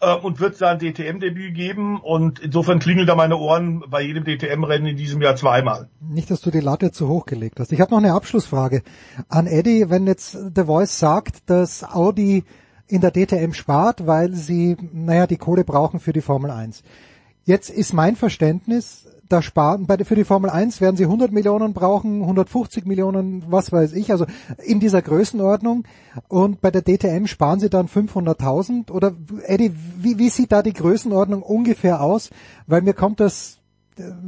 äh, 0.00 0.14
und 0.14 0.40
wird 0.40 0.56
sein 0.56 0.78
DTM-Debüt 0.78 1.54
geben. 1.54 2.00
Und 2.00 2.40
insofern 2.40 2.78
klingeln 2.78 3.06
da 3.06 3.14
meine 3.14 3.36
Ohren 3.36 3.84
bei 3.88 4.02
jedem 4.02 4.24
DTM-Rennen 4.24 4.86
in 4.86 4.96
diesem 4.96 5.22
Jahr 5.22 5.36
zweimal. 5.36 5.88
Nicht, 6.00 6.30
dass 6.30 6.40
du 6.40 6.50
die 6.50 6.60
Latte 6.60 6.90
zu 6.90 7.08
hoch 7.08 7.26
gelegt 7.26 7.60
hast. 7.60 7.72
Ich 7.72 7.80
habe 7.80 7.90
noch 7.90 7.98
eine 7.98 8.12
Abschlussfrage 8.12 8.82
an 9.28 9.46
Eddie. 9.46 9.88
Wenn 9.88 10.06
jetzt 10.06 10.32
The 10.32 10.64
Voice 10.64 10.98
sagt, 10.98 11.48
dass 11.48 11.84
Audi 11.84 12.44
in 12.90 13.00
der 13.00 13.12
DTM 13.12 13.52
spart, 13.52 14.06
weil 14.06 14.34
sie, 14.34 14.76
naja, 14.92 15.26
die 15.26 15.36
Kohle 15.36 15.64
brauchen 15.64 16.00
für 16.00 16.12
die 16.12 16.20
Formel 16.20 16.50
1. 16.50 16.82
Jetzt 17.44 17.70
ist 17.70 17.92
mein 17.92 18.16
Verständnis, 18.16 19.06
da 19.30 19.42
sparen, 19.42 19.86
für 20.04 20.16
die 20.16 20.24
Formel 20.24 20.50
1 20.50 20.80
werden 20.80 20.96
sie 20.96 21.04
100 21.04 21.30
Millionen 21.30 21.72
brauchen, 21.72 22.22
150 22.22 22.84
Millionen, 22.84 23.44
was 23.48 23.70
weiß 23.70 23.92
ich, 23.92 24.10
also 24.10 24.26
in 24.64 24.80
dieser 24.80 25.02
Größenordnung. 25.02 25.84
Und 26.28 26.60
bei 26.60 26.70
der 26.70 26.82
DTM 26.82 27.26
sparen 27.26 27.60
sie 27.60 27.70
dann 27.70 27.86
500.000 27.86 28.90
oder, 28.90 29.14
Eddie, 29.44 29.72
wie, 29.98 30.18
wie 30.18 30.28
sieht 30.30 30.50
da 30.52 30.62
die 30.62 30.72
Größenordnung 30.72 31.42
ungefähr 31.42 32.02
aus? 32.02 32.30
Weil 32.66 32.82
mir 32.82 32.94
kommt 32.94 33.20
das 33.20 33.59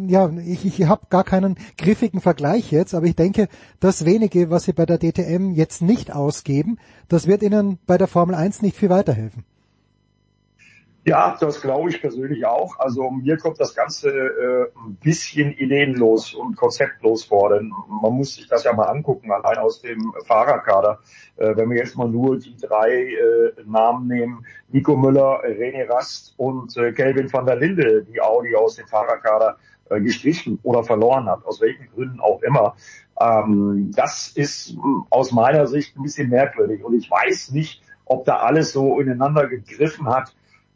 ja, 0.06 0.30
ich, 0.44 0.66
ich 0.66 0.86
habe 0.86 1.06
gar 1.10 1.24
keinen 1.24 1.56
griffigen 1.78 2.20
Vergleich 2.20 2.70
jetzt, 2.70 2.94
aber 2.94 3.06
ich 3.06 3.16
denke, 3.16 3.48
das 3.80 4.05
wenige, 4.05 4.51
was 4.51 4.64
sie 4.64 4.72
bei 4.72 4.86
der 4.86 4.98
DTM 4.98 5.52
jetzt 5.52 5.82
nicht 5.82 6.12
ausgeben, 6.12 6.78
das 7.09 7.26
wird 7.26 7.43
ihnen 7.43 7.78
bei 7.86 7.98
der 7.98 8.09
Formel 8.09 8.34
1 8.34 8.62
nicht 8.62 8.76
viel 8.76 8.90
weiterhelfen. 8.90 9.44
Ja, 11.05 11.37
das 11.41 11.61
glaube 11.61 11.91
ich 11.91 12.01
persönlich 12.01 12.47
auch. 12.47 12.79
Also 12.79 13.11
mir 13.11 13.37
kommt 13.37 13.59
das 13.59 13.74
Ganze 13.74 14.09
äh, 14.09 14.69
ein 14.87 14.95
bisschen 15.03 15.53
ideenlos 15.53 16.33
und 16.33 16.57
konzeptlos 16.57 17.24
vor, 17.24 17.51
denn 17.51 17.73
man 17.89 18.12
muss 18.12 18.37
sich 18.37 18.47
das 18.47 18.62
ja 18.62 18.73
mal 18.73 18.85
angucken, 18.85 19.33
allein 19.33 19.59
aus 19.59 19.81
dem 19.81 20.15
Fahrerkader. 20.27 21.01
Äh, 21.39 21.57
wenn 21.57 21.70
wir 21.70 21.79
jetzt 21.79 21.97
mal 21.97 22.09
nur 22.09 22.39
die 22.39 22.57
drei 22.57 22.93
äh, 22.93 23.53
Namen 23.66 24.07
nehmen, 24.07 24.47
Nico 24.69 24.97
Müller, 24.97 25.43
René 25.45 25.89
Rast 25.89 26.35
und 26.37 26.77
äh, 26.77 26.93
Kelvin 26.93 27.33
van 27.33 27.47
der 27.47 27.57
Linde, 27.57 28.05
die 28.05 28.20
Audi 28.20 28.55
aus 28.55 28.77
dem 28.77 28.87
Fahrerkader 28.87 29.57
äh, 29.91 30.01
gestrichen 30.01 30.61
oder 30.62 30.85
verloren 30.85 31.29
hat, 31.29 31.45
aus 31.45 31.61
welchen 31.61 31.89
Gründen 31.93 32.20
auch 32.20 32.41
immer. 32.43 32.77
Ähm, 33.20 33.91
das 33.93 34.29
ist 34.29 34.77
mh, 34.77 35.07
aus 35.11 35.33
meiner 35.33 35.66
Sicht 35.66 35.97
ein 35.97 36.05
bisschen 36.05 36.29
merkwürdig 36.29 36.85
und 36.85 36.95
ich 36.95 37.11
weiß 37.11 37.51
nicht, 37.51 37.83
ob 38.05 38.24
da 38.24 38.37
alles 38.37 38.70
so 38.70 39.01
ineinander 39.01 39.49
gegriffen 39.49 40.07
hat, 40.07 40.33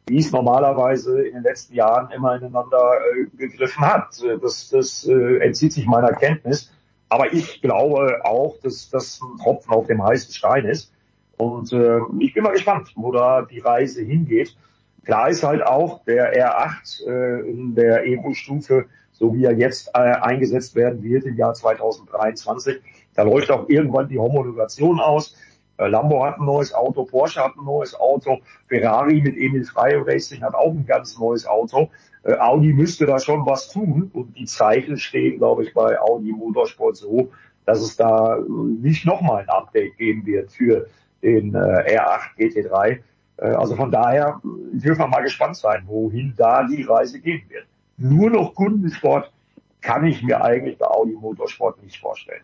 wie 0.09 0.19
es 0.19 0.31
normalerweise 0.31 1.23
in 1.23 1.35
den 1.35 1.43
letzten 1.43 1.75
Jahren 1.75 2.11
immer 2.13 2.37
ineinander 2.37 2.93
äh, 3.13 3.37
gegriffen 3.37 3.85
hat. 3.85 4.23
Das, 4.41 4.71
das 4.71 5.07
äh, 5.07 5.39
entzieht 5.39 5.73
sich 5.73 5.87
meiner 5.87 6.13
Kenntnis. 6.13 6.73
Aber 7.09 7.33
ich 7.33 7.61
glaube 7.61 8.21
auch, 8.25 8.59
dass 8.63 8.89
das 8.91 9.21
ein 9.21 9.39
Tropfen 9.43 9.73
auf 9.73 9.87
dem 9.87 10.03
heißen 10.03 10.33
Stein 10.33 10.65
ist. 10.65 10.93
Und 11.37 11.73
äh, 11.73 11.99
ich 12.21 12.35
bin 12.35 12.45
mal 12.45 12.53
gespannt, 12.53 12.93
wo 12.97 13.13
da 13.13 13.43
die 13.43 13.59
Reise 13.59 14.03
hingeht. 14.03 14.57
Klar 15.05 15.29
ist 15.29 15.43
halt 15.43 15.65
auch, 15.65 16.05
der 16.05 16.35
R8 16.35 17.07
äh, 17.07 17.51
in 17.51 17.75
der 17.75 18.07
Evo-Stufe, 18.07 18.87
so 19.13 19.35
wie 19.35 19.45
er 19.45 19.57
jetzt 19.57 19.89
äh, 19.95 19.99
eingesetzt 19.99 20.75
werden 20.75 21.03
wird 21.03 21.25
im 21.25 21.37
Jahr 21.37 21.55
2023, 21.55 22.81
da 23.15 23.23
läuft 23.23 23.51
auch 23.51 23.69
irgendwann 23.69 24.09
die 24.09 24.19
Homologation 24.19 25.01
aus. 25.01 25.37
Äh, 25.79 25.89
Lambo 25.89 26.25
hat 26.25 26.39
ein 26.39 26.45
neues 26.45 26.73
Auto, 26.73 27.05
Porsche 27.05 27.43
hat 27.43 27.57
ein 27.57 27.65
neues 27.65 27.95
Auto, 27.99 28.39
Ferrari 28.69 29.21
mit 29.21 29.37
Emil 29.37 29.65
Frey 29.65 29.97
Racing 29.97 30.43
hat 30.43 30.55
auch 30.55 30.73
ein 30.73 30.87
ganz 30.87 31.19
neues 31.19 31.47
Auto. 31.47 31.91
Äh, 32.25 32.35
Audi 32.35 32.73
müsste 32.73 33.07
da 33.07 33.19
schon 33.19 33.47
was 33.47 33.71
tun 33.71 34.11
und 34.13 34.37
die 34.37 34.47
Zeichen 34.47 34.97
stehen, 34.99 35.39
glaube 35.39 35.65
ich, 35.65 35.75
bei 35.75 35.99
Audi 36.01 36.33
Motorsport 36.33 36.97
so, 36.97 37.31
dass 37.65 37.81
es 37.81 37.97
da 37.97 38.39
nicht 38.49 39.05
nochmal 39.07 39.43
ein 39.43 39.49
Update 39.49 39.97
geben 39.97 40.25
wird 40.27 40.53
für 40.53 40.87
den 41.23 41.55
äh, 41.55 41.99
R8 41.99 42.21
GT3. 42.39 42.99
Äh, 43.39 43.47
also 43.49 43.77
von 43.77 43.91
daher 43.91 44.41
dürfen 44.45 45.01
wir 45.01 45.09
mal 45.09 45.23
gespannt 45.23 45.57
sein, 45.57 45.83
wohin 45.87 46.35
da 46.37 46.65
die 46.65 46.83
Reise 46.83 47.21
gehen 47.21 47.43
wird. 47.49 47.67
Nur 47.99 48.31
noch 48.31 48.55
Kundensport 48.55 49.33
kann 49.81 50.05
ich 50.07 50.23
mir 50.23 50.43
eigentlich 50.43 50.79
bei 50.79 50.87
Audi 50.87 51.13
Motorsport 51.13 51.83
nicht 51.83 51.99
vorstellen. 51.99 52.43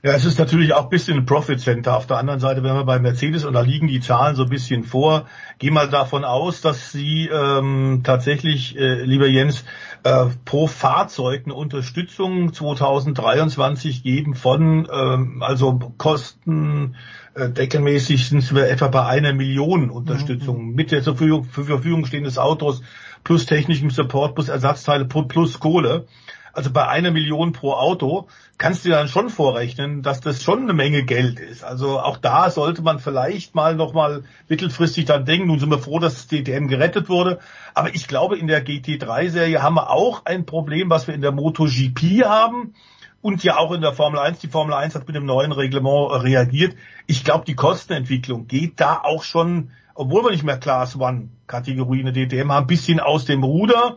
Ja, 0.00 0.12
es 0.12 0.24
ist 0.24 0.38
natürlich 0.38 0.74
auch 0.74 0.84
ein 0.84 0.90
bisschen 0.90 1.18
ein 1.18 1.26
Profit 1.26 1.60
Center. 1.60 1.96
Auf 1.96 2.06
der 2.06 2.18
anderen 2.18 2.38
Seite, 2.38 2.62
wenn 2.62 2.74
wir 2.74 2.84
bei 2.84 3.00
Mercedes 3.00 3.44
und 3.44 3.54
da 3.54 3.62
liegen 3.62 3.88
die 3.88 3.98
Zahlen 3.98 4.36
so 4.36 4.44
ein 4.44 4.48
bisschen 4.48 4.84
vor, 4.84 5.26
geh 5.58 5.72
mal 5.72 5.88
davon 5.88 6.24
aus, 6.24 6.60
dass 6.60 6.92
sie 6.92 7.28
ähm, 7.28 8.02
tatsächlich, 8.04 8.78
äh, 8.78 9.02
lieber 9.02 9.26
Jens, 9.26 9.64
äh, 10.04 10.26
pro 10.44 10.68
Fahrzeug 10.68 11.42
eine 11.46 11.54
Unterstützung 11.54 12.52
2023 12.52 14.04
geben 14.04 14.34
von, 14.34 14.88
ähm, 14.92 15.42
also 15.42 15.92
Kosten 15.98 16.94
äh, 17.34 17.48
deckelmäßig 17.50 18.28
sind 18.28 18.54
wir 18.54 18.68
etwa 18.68 18.86
bei 18.86 19.04
einer 19.04 19.32
Million 19.32 19.90
Unterstützung. 19.90 20.74
Mit 20.76 20.92
der 20.92 21.02
zur 21.02 21.16
Verfügung, 21.16 21.48
zur 21.52 21.64
Verfügung 21.64 22.04
stehendes 22.04 22.38
Autos 22.38 22.82
plus 23.24 23.46
technischem 23.46 23.90
Support 23.90 24.36
plus 24.36 24.48
Ersatzteile 24.48 25.06
plus 25.06 25.58
Kohle 25.58 26.06
also 26.52 26.70
bei 26.70 26.86
einer 26.88 27.10
Million 27.10 27.52
pro 27.52 27.72
Auto, 27.72 28.28
kannst 28.58 28.84
du 28.84 28.90
dann 28.90 29.08
schon 29.08 29.30
vorrechnen, 29.30 30.02
dass 30.02 30.20
das 30.20 30.42
schon 30.42 30.62
eine 30.62 30.72
Menge 30.72 31.04
Geld 31.04 31.40
ist. 31.40 31.64
Also 31.64 32.00
auch 32.00 32.16
da 32.16 32.50
sollte 32.50 32.82
man 32.82 32.98
vielleicht 32.98 33.54
mal 33.54 33.76
nochmal 33.76 34.24
mittelfristig 34.48 35.04
dann 35.04 35.24
denken. 35.24 35.46
Nun 35.46 35.60
sind 35.60 35.70
wir 35.70 35.78
froh, 35.78 35.98
dass 35.98 36.14
das 36.14 36.28
DTM 36.28 36.66
gerettet 36.66 37.08
wurde. 37.08 37.38
Aber 37.74 37.94
ich 37.94 38.08
glaube, 38.08 38.36
in 38.36 38.48
der 38.48 38.64
GT3-Serie 38.64 39.62
haben 39.62 39.76
wir 39.76 39.90
auch 39.90 40.24
ein 40.24 40.46
Problem, 40.46 40.90
was 40.90 41.06
wir 41.06 41.14
in 41.14 41.20
der 41.20 41.32
MotoGP 41.32 42.24
haben. 42.24 42.74
Und 43.20 43.42
ja 43.42 43.56
auch 43.56 43.72
in 43.72 43.80
der 43.80 43.92
Formel 43.92 44.20
1. 44.20 44.38
Die 44.38 44.48
Formel 44.48 44.74
1 44.74 44.94
hat 44.94 45.06
mit 45.06 45.16
dem 45.16 45.26
neuen 45.26 45.50
Reglement 45.50 46.22
reagiert. 46.22 46.76
Ich 47.06 47.24
glaube, 47.24 47.44
die 47.44 47.56
Kostenentwicklung 47.56 48.46
geht 48.46 48.80
da 48.80 49.00
auch 49.02 49.24
schon, 49.24 49.70
obwohl 49.94 50.24
wir 50.24 50.30
nicht 50.30 50.44
mehr 50.44 50.58
Class 50.58 50.98
One 50.98 51.28
Kategorie 51.48 52.00
in 52.00 52.12
der 52.12 52.26
DTM 52.26 52.52
haben, 52.52 52.64
ein 52.64 52.66
bisschen 52.68 53.00
aus 53.00 53.24
dem 53.24 53.42
Ruder. 53.42 53.96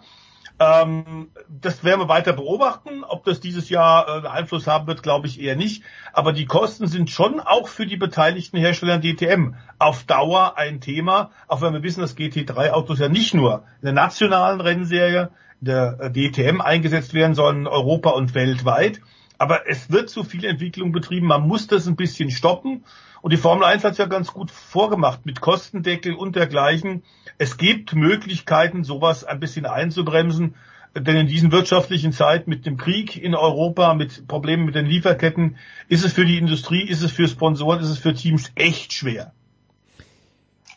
Ähm, 0.62 1.32
das 1.50 1.84
werden 1.84 2.02
wir 2.02 2.08
weiter 2.08 2.34
beobachten. 2.34 3.04
Ob 3.04 3.24
das 3.24 3.40
dieses 3.40 3.70
Jahr 3.70 4.24
äh, 4.24 4.28
Einfluss 4.28 4.68
haben 4.68 4.86
wird, 4.86 5.02
glaube 5.02 5.26
ich 5.26 5.42
eher 5.42 5.56
nicht. 5.56 5.84
Aber 6.14 6.34
die 6.34 6.46
Kosten 6.46 6.86
sind 6.86 7.10
schon 7.10 7.40
auch 7.40 7.68
für 7.68 7.88
die 7.88 7.98
beteiligten 7.98 8.60
Hersteller 8.60 9.00
DTM 9.00 9.56
auf 9.80 10.04
Dauer 10.04 10.60
ein 10.60 10.80
Thema. 10.80 11.32
Auch 11.48 11.62
wenn 11.62 11.74
wir 11.74 11.82
wissen, 11.82 12.02
dass 12.02 12.16
GT3-Autos 12.16 13.00
ja 13.00 13.10
nicht 13.10 13.34
nur 13.34 13.64
in 13.82 13.86
der 13.86 13.94
nationalen 13.94 14.62
Rennserie 14.62 15.32
der 15.62 15.98
äh, 16.00 16.12
DTM 16.12 16.62
eingesetzt 16.62 17.16
werden, 17.16 17.34
sondern 17.34 17.66
Europa 17.66 18.12
und 18.12 18.36
weltweit. 18.36 19.02
Aber 19.40 19.68
es 19.68 19.90
wird 19.90 20.12
zu 20.12 20.24
viel 20.24 20.46
Entwicklung 20.46 20.92
betrieben. 20.92 21.26
Man 21.26 21.48
muss 21.48 21.66
das 21.66 21.88
ein 21.88 21.96
bisschen 21.96 22.30
stoppen. 22.30 22.84
Und 23.22 23.32
die 23.32 23.38
Formel 23.38 23.64
1 23.64 23.84
hat 23.84 23.94
es 23.94 23.98
ja 23.98 24.06
ganz 24.06 24.34
gut 24.34 24.52
vorgemacht 24.52 25.26
mit 25.26 25.42
Kostendeckel 25.42 26.16
und 26.16 26.36
dergleichen. 26.36 27.04
Es 27.38 27.58
gibt 27.58 27.96
Möglichkeiten, 27.96 28.84
sowas 28.84 29.24
ein 29.24 29.40
bisschen 29.40 29.66
einzubremsen. 29.66 30.56
Denn 30.94 31.16
in 31.16 31.28
diesen 31.28 31.52
wirtschaftlichen 31.54 32.12
Zeiten 32.12 32.50
mit 32.50 32.66
dem 32.66 32.76
Krieg 32.76 33.16
in 33.16 33.34
Europa, 33.34 33.94
mit 33.94 34.28
Problemen 34.28 34.66
mit 34.66 34.76
den 34.76 34.86
Lieferketten, 34.86 35.56
ist 35.88 36.04
es 36.04 36.14
für 36.14 36.26
die 36.26 36.38
Industrie, 36.38 36.82
ist 36.82 37.02
es 37.02 37.12
für 37.12 37.28
Sponsoren, 37.28 37.80
ist 37.80 37.90
es 37.90 38.00
für 38.00 38.14
Teams 38.14 38.52
echt 38.56 38.92
schwer. 38.92 39.32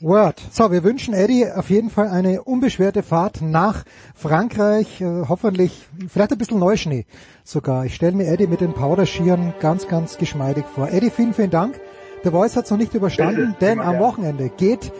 Word. 0.00 0.40
So, 0.52 0.70
wir 0.70 0.84
wünschen 0.84 1.14
Eddie 1.14 1.50
auf 1.50 1.70
jeden 1.70 1.88
Fall 1.88 2.08
eine 2.08 2.42
unbeschwerte 2.42 3.02
Fahrt 3.02 3.40
nach 3.42 3.84
Frankreich. 4.14 5.00
Äh, 5.00 5.24
hoffentlich, 5.28 5.72
vielleicht 6.08 6.32
ein 6.32 6.38
bisschen 6.38 6.58
Neuschnee 6.58 7.06
sogar. 7.42 7.86
Ich 7.86 7.94
stelle 7.94 8.16
mir 8.16 8.26
Eddie 8.26 8.46
mit 8.46 8.60
den 8.60 8.74
Powderschieren 8.74 9.54
ganz, 9.60 9.88
ganz 9.88 10.18
geschmeidig 10.18 10.66
vor. 10.66 10.90
Eddie, 10.90 11.10
vielen, 11.10 11.34
vielen 11.34 11.50
Dank. 11.50 11.80
Der 12.24 12.32
Voice 12.32 12.56
hat 12.56 12.64
es 12.64 12.70
noch 12.70 12.78
nicht 12.78 12.94
überstanden, 12.94 13.54
denn 13.60 13.80
am 13.80 13.98
Wochenende 13.98 14.48
geht 14.48 14.90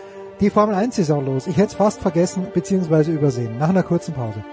die 0.41 0.51
Formel 0.51 0.75
1 0.75 0.97
Saison 0.97 1.25
los. 1.25 1.47
Ich 1.47 1.57
hätte 1.57 1.69
es 1.69 1.75
fast 1.75 2.03
vergessen 2.03 2.49
bzw. 2.53 3.13
übersehen. 3.13 3.57
Nach 3.57 3.71
einer 3.71 3.83
kurzen 3.83 4.13
Pause. 4.13 4.45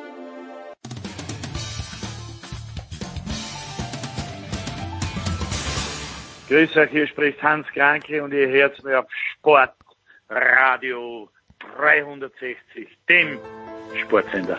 Grüß 6.48 6.78
euch, 6.78 6.92
hier 6.92 7.08
spricht 7.08 7.44
Hans 7.44 7.68
Kranke 7.74 8.24
und 8.24 8.34
ihr 8.34 8.48
hört 8.48 8.82
mir 8.86 9.00
auf 9.00 9.06
Sportradio 10.30 11.30
360, 11.78 12.88
dem 13.10 13.38
Sportsender. 14.02 14.58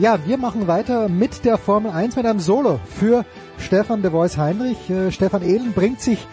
Ja, 0.00 0.18
wir 0.24 0.38
machen 0.38 0.66
weiter 0.66 1.10
mit 1.10 1.44
der 1.44 1.58
Formel 1.58 1.90
1 1.90 2.16
mit 2.16 2.24
einem 2.24 2.40
Solo 2.40 2.80
für 2.86 3.26
Stefan 3.58 4.00
de 4.00 4.10
Vois 4.12 4.38
Heinrich. 4.38 4.88
Äh, 4.88 5.12
Stefan 5.12 5.42
Ehlen 5.42 5.74
bringt 5.74 6.00
sich, 6.00 6.26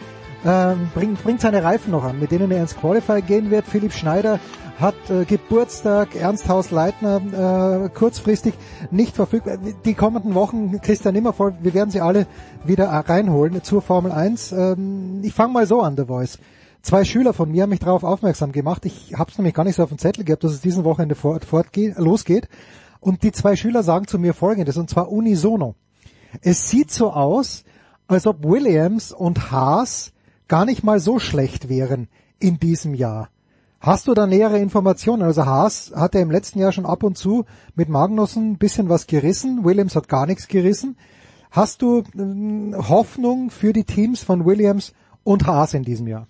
äh, 0.45 0.73
bringt, 0.95 1.21
bringt 1.21 1.41
seine 1.41 1.65
Reifen 1.65 1.91
noch 1.91 2.05
an, 2.05 2.17
mit 2.17 2.31
denen 2.31 2.49
er 2.49 2.61
ins 2.61 2.77
Qualify 2.77 3.21
gehen 3.21 3.51
wird. 3.51 3.67
Philipp 3.67 3.91
Schneider 3.91 4.39
hat 4.79 4.95
äh, 5.09 5.25
Geburtstag, 5.25 6.15
Ernst 6.15 6.47
Haus-Leitner 6.47 7.87
äh, 7.87 7.89
kurzfristig 7.89 8.53
nicht 8.89 9.13
verfügbar. 9.13 9.57
Die 9.83 9.95
kommenden 9.95 10.33
Wochen, 10.33 10.79
Christian 10.79 11.13
Nimmervoll, 11.13 11.55
wir 11.61 11.73
werden 11.73 11.91
sie 11.91 11.99
alle 11.99 12.25
wieder 12.63 12.87
reinholen 12.87 13.61
zur 13.63 13.81
Formel 13.81 14.13
1. 14.13 14.53
Ähm, 14.53 15.19
ich 15.23 15.33
fange 15.33 15.51
mal 15.51 15.67
so 15.67 15.81
an, 15.81 15.97
The 15.97 16.05
Voice. 16.05 16.39
Zwei 16.83 17.03
Schüler 17.03 17.33
von 17.33 17.51
mir 17.51 17.63
haben 17.63 17.71
mich 17.71 17.81
darauf 17.81 18.05
aufmerksam 18.05 18.53
gemacht. 18.53 18.85
Ich 18.85 19.15
habe 19.17 19.29
es 19.29 19.37
nämlich 19.37 19.53
gar 19.53 19.65
nicht 19.65 19.75
so 19.75 19.83
auf 19.83 19.89
dem 19.89 19.97
Zettel 19.97 20.23
gehabt, 20.23 20.45
dass 20.45 20.53
es 20.53 20.61
diesen 20.61 20.85
Wochenende 20.85 21.15
fort, 21.15 21.43
fortgeht, 21.43 21.97
losgeht. 21.97 22.47
Und 22.99 23.23
die 23.23 23.31
zwei 23.31 23.55
Schüler 23.55 23.83
sagen 23.83 24.07
zu 24.07 24.19
mir 24.19 24.33
Folgendes, 24.33 24.77
und 24.77 24.89
zwar 24.89 25.11
unisono. 25.11 25.75
Es 26.41 26.69
sieht 26.69 26.91
so 26.91 27.11
aus, 27.11 27.63
als 28.07 28.27
ob 28.27 28.43
Williams 28.43 29.11
und 29.11 29.51
Haas 29.51 30.13
gar 30.47 30.65
nicht 30.65 30.83
mal 30.83 30.99
so 30.99 31.19
schlecht 31.19 31.69
wären 31.69 32.07
in 32.39 32.59
diesem 32.59 32.93
Jahr. 32.93 33.29
Hast 33.79 34.07
du 34.07 34.13
da 34.13 34.25
nähere 34.25 34.57
Informationen? 34.57 35.21
Also 35.21 35.45
Haas 35.45 35.91
hat 35.95 36.15
ja 36.15 36.21
im 36.21 36.31
letzten 36.31 36.59
Jahr 36.59 36.71
schon 36.71 36.85
ab 36.85 37.03
und 37.03 37.17
zu 37.17 37.45
mit 37.75 37.89
Magnussen 37.89 38.51
ein 38.51 38.57
bisschen 38.57 38.89
was 38.89 39.07
gerissen. 39.07 39.63
Williams 39.63 39.95
hat 39.95 40.09
gar 40.09 40.25
nichts 40.25 40.47
gerissen. 40.47 40.97
Hast 41.51 41.81
du 41.81 41.99
äh, 41.99 42.75
Hoffnung 42.75 43.51
für 43.51 43.73
die 43.73 43.83
Teams 43.83 44.23
von 44.23 44.45
Williams 44.45 44.93
und 45.23 45.45
Haas 45.45 45.73
in 45.73 45.83
diesem 45.83 46.07
Jahr? 46.07 46.27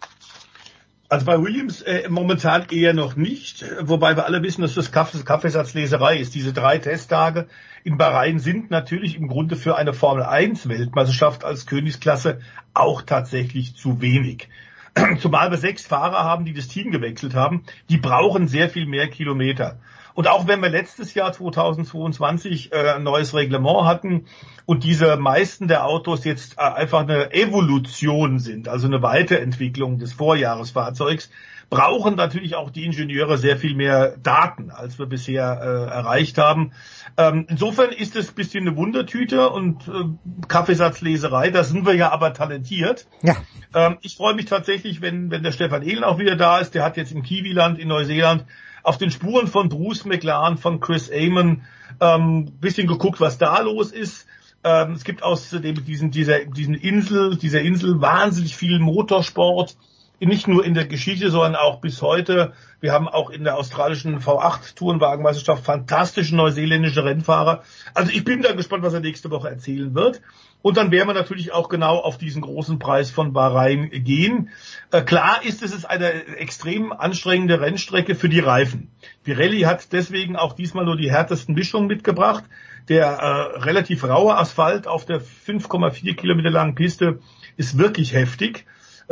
Also 1.10 1.26
bei 1.26 1.42
Williams 1.42 1.82
äh, 1.84 2.10
momentan 2.10 2.66
eher 2.70 2.94
noch 2.94 3.16
nicht, 3.16 3.64
wobei 3.82 4.18
wir 4.18 4.26
alle 4.26 4.44
wissen, 4.44 4.62
dass 4.62 4.74
das 4.74 4.92
Kaffee, 4.92 5.24
Kaffeesatzleserei 5.24 6.18
ist. 6.18 6.36
Diese 6.36 6.52
drei 6.52 6.80
Testtage 6.80 7.48
in 7.86 7.98
Bahrain 7.98 8.40
sind 8.40 8.72
natürlich 8.72 9.16
im 9.16 9.30
Grunde 9.30 9.56
für 9.56 9.78
eine 9.78 9.94
Formel 9.94 10.24
1 10.24 10.68
Weltmeisterschaft 10.68 11.46
als 11.46 11.66
Königsklasse 11.66 12.42
auch 12.74 13.04
tatsächlich 13.04 13.78
zu 13.78 14.02
wenig. 14.02 14.50
Zumal 15.20 15.50
wir 15.50 15.58
sechs 15.58 15.86
Fahrer 15.86 16.26
haben, 16.26 16.44
die 16.44 16.54
das 16.54 16.68
Team 16.68 16.92
gewechselt 16.92 17.36
haben, 17.36 17.64
die 17.90 17.98
brauchen 17.98 18.50
sehr 18.50 18.70
viel 18.70 18.86
mehr 18.86 19.08
Kilometer. 19.08 19.80
Und 20.18 20.28
auch 20.28 20.48
wenn 20.48 20.62
wir 20.62 20.70
letztes 20.70 21.14
Jahr 21.14 21.32
2022 21.32 22.74
äh, 22.74 22.94
ein 22.96 23.04
neues 23.04 23.36
Reglement 23.36 23.86
hatten 23.86 24.26
und 24.66 24.84
diese 24.84 25.16
meisten 25.16 25.68
der 25.68 25.86
Autos 25.86 26.24
jetzt 26.24 26.58
äh, 26.58 26.62
einfach 26.62 27.02
eine 27.02 27.32
Evolution 27.34 28.40
sind, 28.40 28.68
also 28.68 28.88
eine 28.88 29.04
Weiterentwicklung 29.04 30.00
des 30.00 30.14
Vorjahresfahrzeugs, 30.14 31.30
brauchen 31.70 32.16
natürlich 32.16 32.56
auch 32.56 32.72
die 32.72 32.86
Ingenieure 32.86 33.38
sehr 33.38 33.58
viel 33.58 33.76
mehr 33.76 34.18
Daten, 34.18 34.72
als 34.72 34.98
wir 34.98 35.06
bisher 35.06 35.62
äh, 35.62 35.94
erreicht 35.94 36.40
haben. 36.40 36.72
Ähm, 37.16 37.46
insofern 37.48 37.92
ist 37.92 38.16
es 38.16 38.30
ein 38.30 38.36
bisschen 38.36 38.68
eine 38.68 38.76
Wundertüte 38.76 39.52
und 39.52 39.88
äh, 39.88 40.48
Kaffeesatzleserei, 40.48 41.52
da 41.52 41.64
sind 41.64 41.86
wir 41.86 41.94
ja 41.94 42.12
aber 42.12 42.34
talentiert. 42.34 43.06
Ja. 43.22 43.36
Ähm, 43.76 44.00
ich 44.02 44.18
freue 44.18 44.34
mich 44.34 44.46
tatsächlich, 44.46 45.00
wenn, 45.00 45.30
wenn 45.30 45.44
der 45.44 45.52
Stefan 45.52 45.84
Ehlen 45.84 46.04
auch 46.04 46.18
wieder 46.18 46.36
da 46.36 46.58
ist. 46.58 46.74
Der 46.74 46.84
hat 46.84 46.98
jetzt 46.98 47.12
im 47.12 47.22
Kiwiland 47.22 47.78
in 47.78 47.90
Neuseeland 47.90 48.46
auf 48.88 48.98
den 48.98 49.12
Spuren 49.12 49.48
von 49.48 49.68
Bruce 49.68 50.06
McLaren, 50.06 50.58
von 50.58 50.80
Chris 50.80 51.12
Amon, 51.12 51.64
ähm, 52.00 52.54
bisschen 52.62 52.88
geguckt, 52.88 53.20
was 53.20 53.38
da 53.38 53.60
los 53.60 53.92
ist. 53.92 54.28
Ähm, 54.64 54.94
es 54.94 55.04
gibt 55.04 55.24
außerdem 55.24 55.84
diesen, 55.84 56.10
dieser, 56.10 56.46
diesen 56.46 56.74
Insel, 56.74 57.36
dieser 57.36 57.62
Insel 57.62 58.00
wahnsinnig 58.00 58.56
viel 58.56 58.80
Motorsport 58.80 59.76
nicht 60.20 60.48
nur 60.48 60.66
in 60.66 60.74
der 60.74 60.88
Geschichte, 60.88 61.30
sondern 61.30 61.56
auch 61.56 61.80
bis 61.80 62.02
heute. 62.02 62.54
Wir 62.80 62.92
haben 62.92 63.08
auch 63.08 63.30
in 63.30 63.44
der 63.44 63.56
australischen 63.56 64.20
V8 64.20 64.76
Tourenwagenmeisterschaft 64.76 65.64
fantastische 65.64 66.36
neuseeländische 66.36 67.04
Rennfahrer. 67.04 67.64
Also 67.94 68.12
ich 68.12 68.24
bin 68.24 68.42
da 68.42 68.54
gespannt, 68.54 68.84
was 68.84 68.94
er 68.94 69.00
nächste 69.00 69.30
Woche 69.30 69.50
erzählen 69.50 69.94
wird. 69.94 70.22
Und 70.64 70.78
dann 70.78 70.90
werden 70.90 71.08
wir 71.08 71.14
natürlich 71.14 71.54
auch 71.54 71.70
genau 71.70 71.98
auf 72.00 72.18
diesen 72.18 72.42
großen 72.42 72.80
Preis 72.80 73.12
von 73.12 73.32
Bahrain 73.32 73.92
gehen. 73.92 74.50
Äh, 74.92 75.04
klar 75.04 75.42
ist, 75.44 75.62
es 75.62 75.74
ist 75.74 75.86
eine 75.86 76.12
extrem 76.38 76.92
anstrengende 76.92 77.62
Rennstrecke 77.62 78.16
für 78.16 78.28
die 78.28 78.40
Reifen. 78.40 78.90
Pirelli 79.24 79.62
hat 79.62 79.94
deswegen 79.94 80.36
auch 80.36 80.54
diesmal 80.54 80.86
nur 80.86 80.98
die 80.98 81.12
härtesten 81.12 81.54
Mischungen 81.54 81.88
mitgebracht. 81.88 82.44
Der 82.90 83.06
äh, 83.06 83.60
relativ 83.60 84.04
raue 84.04 84.36
Asphalt 84.36 84.88
auf 84.88 85.06
der 85.06 85.22
5,4 85.22 86.16
Kilometer 86.16 86.50
langen 86.50 86.74
Piste 86.74 87.20
ist 87.56 87.78
wirklich 87.78 88.14
heftig 88.14 88.66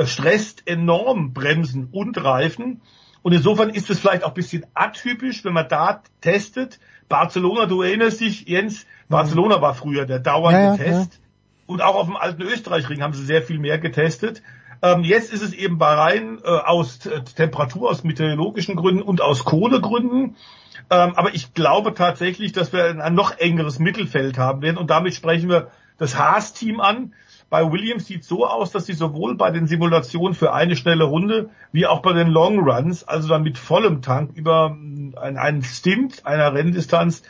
stresst 0.03 0.63
enorm 0.67 1.33
Bremsen 1.33 1.89
und 1.91 2.21
Reifen. 2.23 2.81
Und 3.21 3.33
insofern 3.33 3.69
ist 3.69 3.89
es 3.89 3.99
vielleicht 3.99 4.23
auch 4.23 4.29
ein 4.29 4.33
bisschen 4.35 4.65
atypisch, 4.73 5.43
wenn 5.45 5.53
man 5.53 5.67
da 5.67 6.03
testet. 6.21 6.79
Barcelona, 7.09 7.65
du 7.65 7.81
erinnerst 7.81 8.19
dich, 8.19 8.47
Jens, 8.47 8.85
Barcelona 9.09 9.61
war 9.61 9.73
früher 9.73 10.05
der 10.05 10.19
dauernde 10.19 10.59
Ja, 10.59 10.77
Test. 10.77 11.13
ja. 11.13 11.19
Und 11.67 11.81
auch 11.81 11.95
auf 11.95 12.05
dem 12.07 12.15
alten 12.15 12.43
Österreichring 12.43 13.01
haben 13.01 13.13
sie 13.13 13.25
sehr 13.25 13.41
viel 13.41 13.57
mehr 13.57 13.79
getestet. 13.79 14.43
Ähm, 14.81 15.03
jetzt 15.03 15.33
ist 15.33 15.41
es 15.41 15.53
eben 15.53 15.77
Bahrain 15.77 16.39
äh, 16.43 16.47
aus 16.47 17.05
äh, 17.05 17.21
Temperatur, 17.23 17.89
aus 17.89 18.03
meteorologischen 18.03 18.75
Gründen 18.75 19.01
und 19.01 19.21
aus 19.21 19.45
Kohlegründen. 19.45 20.35
Ähm, 20.91 21.13
aber 21.15 21.33
ich 21.33 21.53
glaube 21.53 21.93
tatsächlich, 21.95 22.51
dass 22.51 22.71
wir 22.73 22.85
ein, 22.85 23.01
ein 23.01 23.15
noch 23.15 23.37
engeres 23.39 23.79
Mittelfeld 23.79 24.37
haben 24.37 24.61
werden. 24.61 24.77
Und 24.77 24.91
damit 24.91 25.15
sprechen 25.15 25.49
wir 25.49 25.71
das 25.97 26.17
Haas-Team 26.17 26.79
an. 26.79 27.13
Bei 27.49 27.71
Williams 27.71 28.07
sieht 28.07 28.23
so 28.23 28.45
aus, 28.47 28.71
dass 28.71 28.85
sie 28.87 28.93
sowohl 28.93 29.35
bei 29.35 29.51
den 29.51 29.67
Simulationen 29.67 30.33
für 30.33 30.53
eine 30.53 30.75
schnelle 30.75 31.03
Runde 31.05 31.49
wie 31.71 31.85
auch 31.85 32.01
bei 32.01 32.13
den 32.13 32.27
Long 32.27 32.59
Runs, 32.59 33.03
also 33.03 33.29
dann 33.29 33.43
mit 33.43 33.57
vollem 33.57 34.01
Tank 34.01 34.31
über 34.35 34.69
mm, 34.69 35.13
ein- 35.21 35.37
einen 35.37 35.63
Stint 35.63 36.25
einer 36.25 36.53
Renndistanz, 36.53 37.21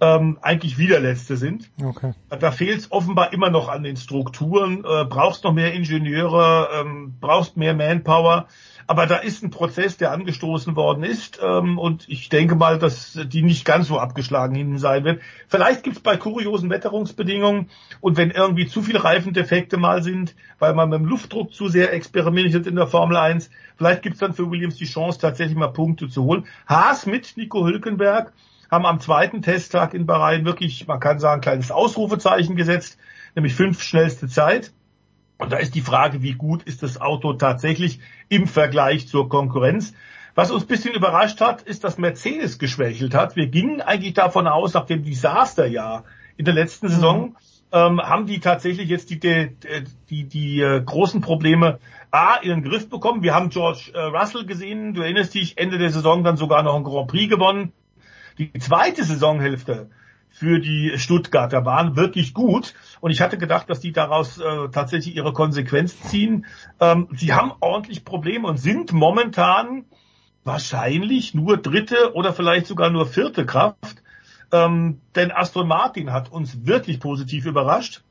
ähm, 0.00 0.38
eigentlich 0.42 0.76
wieder 0.78 0.98
letzte 0.98 1.36
sind. 1.36 1.70
Okay. 1.82 2.14
Da 2.28 2.50
fehlt 2.50 2.78
es 2.80 2.90
offenbar 2.92 3.32
immer 3.32 3.50
noch 3.50 3.68
an 3.68 3.82
den 3.84 3.96
Strukturen, 3.96 4.78
äh, 4.84 5.04
brauchst 5.04 5.44
noch 5.44 5.52
mehr 5.52 5.72
Ingenieure, 5.72 6.68
ähm, 6.80 7.14
brauchst 7.20 7.56
mehr 7.56 7.74
Manpower. 7.74 8.46
Aber 8.86 9.06
da 9.06 9.16
ist 9.16 9.42
ein 9.42 9.50
Prozess, 9.50 9.96
der 9.96 10.12
angestoßen 10.12 10.76
worden 10.76 11.04
ist 11.04 11.40
ähm, 11.42 11.78
und 11.78 12.08
ich 12.08 12.28
denke 12.28 12.54
mal, 12.54 12.78
dass 12.78 13.18
die 13.26 13.42
nicht 13.42 13.64
ganz 13.64 13.88
so 13.88 13.98
abgeschlagen 13.98 14.54
hinten 14.54 14.78
sein 14.78 15.04
wird. 15.04 15.22
Vielleicht 15.48 15.82
gibt 15.82 15.96
es 15.96 16.02
bei 16.02 16.16
kuriosen 16.16 16.70
Wetterungsbedingungen 16.70 17.70
und 18.00 18.16
wenn 18.16 18.30
irgendwie 18.30 18.66
zu 18.66 18.82
viele 18.82 19.02
Reifendefekte 19.02 19.76
mal 19.76 20.02
sind, 20.02 20.34
weil 20.58 20.74
man 20.74 20.90
mit 20.90 21.00
dem 21.00 21.06
Luftdruck 21.06 21.54
zu 21.54 21.68
sehr 21.68 21.92
experimentiert 21.92 22.66
in 22.66 22.76
der 22.76 22.86
Formel 22.86 23.16
1, 23.16 23.50
vielleicht 23.76 24.02
gibt 24.02 24.14
es 24.14 24.20
dann 24.20 24.34
für 24.34 24.50
Williams 24.50 24.76
die 24.76 24.84
Chance, 24.84 25.18
tatsächlich 25.18 25.56
mal 25.56 25.68
Punkte 25.68 26.08
zu 26.08 26.24
holen. 26.24 26.46
Haas 26.66 27.06
mit 27.06 27.36
Nico 27.36 27.66
Hülkenberg 27.66 28.32
haben 28.70 28.86
am 28.86 29.00
zweiten 29.00 29.40
Testtag 29.40 29.94
in 29.94 30.06
Bahrain 30.06 30.44
wirklich, 30.44 30.86
man 30.86 31.00
kann 31.00 31.18
sagen, 31.18 31.40
ein 31.40 31.42
kleines 31.42 31.70
Ausrufezeichen 31.70 32.56
gesetzt, 32.56 32.98
nämlich 33.34 33.54
fünf 33.54 33.82
schnellste 33.82 34.28
Zeit. 34.28 34.72
Und 35.38 35.52
da 35.52 35.56
ist 35.56 35.74
die 35.74 35.80
Frage, 35.80 36.22
wie 36.22 36.34
gut 36.34 36.62
ist 36.62 36.82
das 36.82 37.00
Auto 37.00 37.32
tatsächlich 37.34 38.00
im 38.28 38.46
Vergleich 38.46 39.08
zur 39.08 39.28
Konkurrenz. 39.28 39.94
Was 40.34 40.50
uns 40.50 40.64
ein 40.64 40.68
bisschen 40.68 40.94
überrascht 40.94 41.40
hat, 41.40 41.62
ist, 41.62 41.84
dass 41.84 41.98
Mercedes 41.98 42.58
geschwächelt 42.58 43.14
hat. 43.14 43.36
Wir 43.36 43.46
gingen 43.46 43.80
eigentlich 43.80 44.14
davon 44.14 44.46
aus, 44.46 44.74
nach 44.74 44.86
dem 44.86 45.04
Desasterjahr 45.04 46.04
in 46.36 46.44
der 46.44 46.54
letzten 46.54 46.88
Saison, 46.88 47.36
ähm, 47.72 48.00
haben 48.00 48.26
die 48.26 48.40
tatsächlich 48.40 48.88
jetzt 48.88 49.10
die, 49.10 49.20
die, 49.20 49.50
die, 50.10 50.24
die 50.24 50.60
äh, 50.60 50.80
großen 50.80 51.20
Probleme 51.20 51.78
A, 52.10 52.36
in 52.36 52.50
den 52.50 52.62
Griff 52.62 52.88
bekommen. 52.88 53.22
Wir 53.22 53.34
haben 53.34 53.50
George 53.50 53.90
äh, 53.94 53.98
Russell 53.98 54.46
gesehen, 54.46 54.94
du 54.94 55.02
erinnerst 55.02 55.34
dich, 55.34 55.58
Ende 55.58 55.78
der 55.78 55.90
Saison 55.90 56.22
dann 56.22 56.36
sogar 56.36 56.62
noch 56.62 56.76
ein 56.76 56.84
Grand 56.84 57.08
Prix 57.08 57.28
gewonnen. 57.28 57.72
Die 58.38 58.52
zweite 58.58 59.04
Saisonhälfte 59.04 59.90
für 60.34 60.58
die 60.58 60.94
Stuttgarter 60.96 61.64
waren 61.64 61.94
wirklich 61.94 62.34
gut. 62.34 62.74
Und 63.00 63.12
ich 63.12 63.20
hatte 63.20 63.38
gedacht, 63.38 63.70
dass 63.70 63.78
die 63.78 63.92
daraus 63.92 64.38
äh, 64.38 64.68
tatsächlich 64.72 65.14
ihre 65.14 65.32
Konsequenzen 65.32 66.08
ziehen. 66.08 66.46
Ähm, 66.80 67.06
sie 67.12 67.32
haben 67.32 67.52
ordentlich 67.60 68.04
Probleme 68.04 68.48
und 68.48 68.56
sind 68.56 68.92
momentan 68.92 69.84
wahrscheinlich 70.42 71.34
nur 71.34 71.56
dritte 71.56 72.14
oder 72.14 72.32
vielleicht 72.32 72.66
sogar 72.66 72.90
nur 72.90 73.06
vierte 73.06 73.46
Kraft. 73.46 74.02
Ähm, 74.50 75.00
denn 75.14 75.30
Aston 75.30 75.68
Martin 75.68 76.12
hat 76.12 76.32
uns 76.32 76.66
wirklich 76.66 76.98
positiv 76.98 77.46
überrascht. 77.46 78.02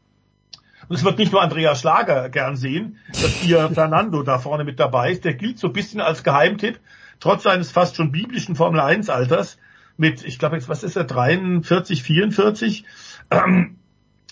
Und 0.87 0.95
es 0.95 1.03
wird 1.03 1.17
nicht 1.17 1.33
nur 1.33 1.41
Andreas 1.41 1.81
Schlager 1.81 2.29
gern 2.29 2.55
sehen, 2.55 2.99
dass 3.09 3.43
ihr 3.43 3.69
Fernando 3.73 4.23
da 4.23 4.39
vorne 4.39 4.63
mit 4.63 4.79
dabei 4.79 5.11
ist. 5.11 5.25
Der 5.25 5.33
gilt 5.33 5.59
so 5.59 5.67
ein 5.67 5.73
bisschen 5.73 5.99
als 5.99 6.23
Geheimtipp, 6.23 6.79
trotz 7.19 7.43
seines 7.43 7.69
fast 7.69 7.97
schon 7.97 8.13
biblischen 8.13 8.55
Formel 8.55 8.79
1 8.79 9.09
Alters 9.09 9.57
mit, 9.97 10.23
ich 10.23 10.39
glaube 10.39 10.55
jetzt, 10.55 10.69
was 10.69 10.83
ist 10.83 10.95
er, 10.95 11.03
43, 11.03 12.03
44, 12.03 12.85
ähm, 13.31 13.77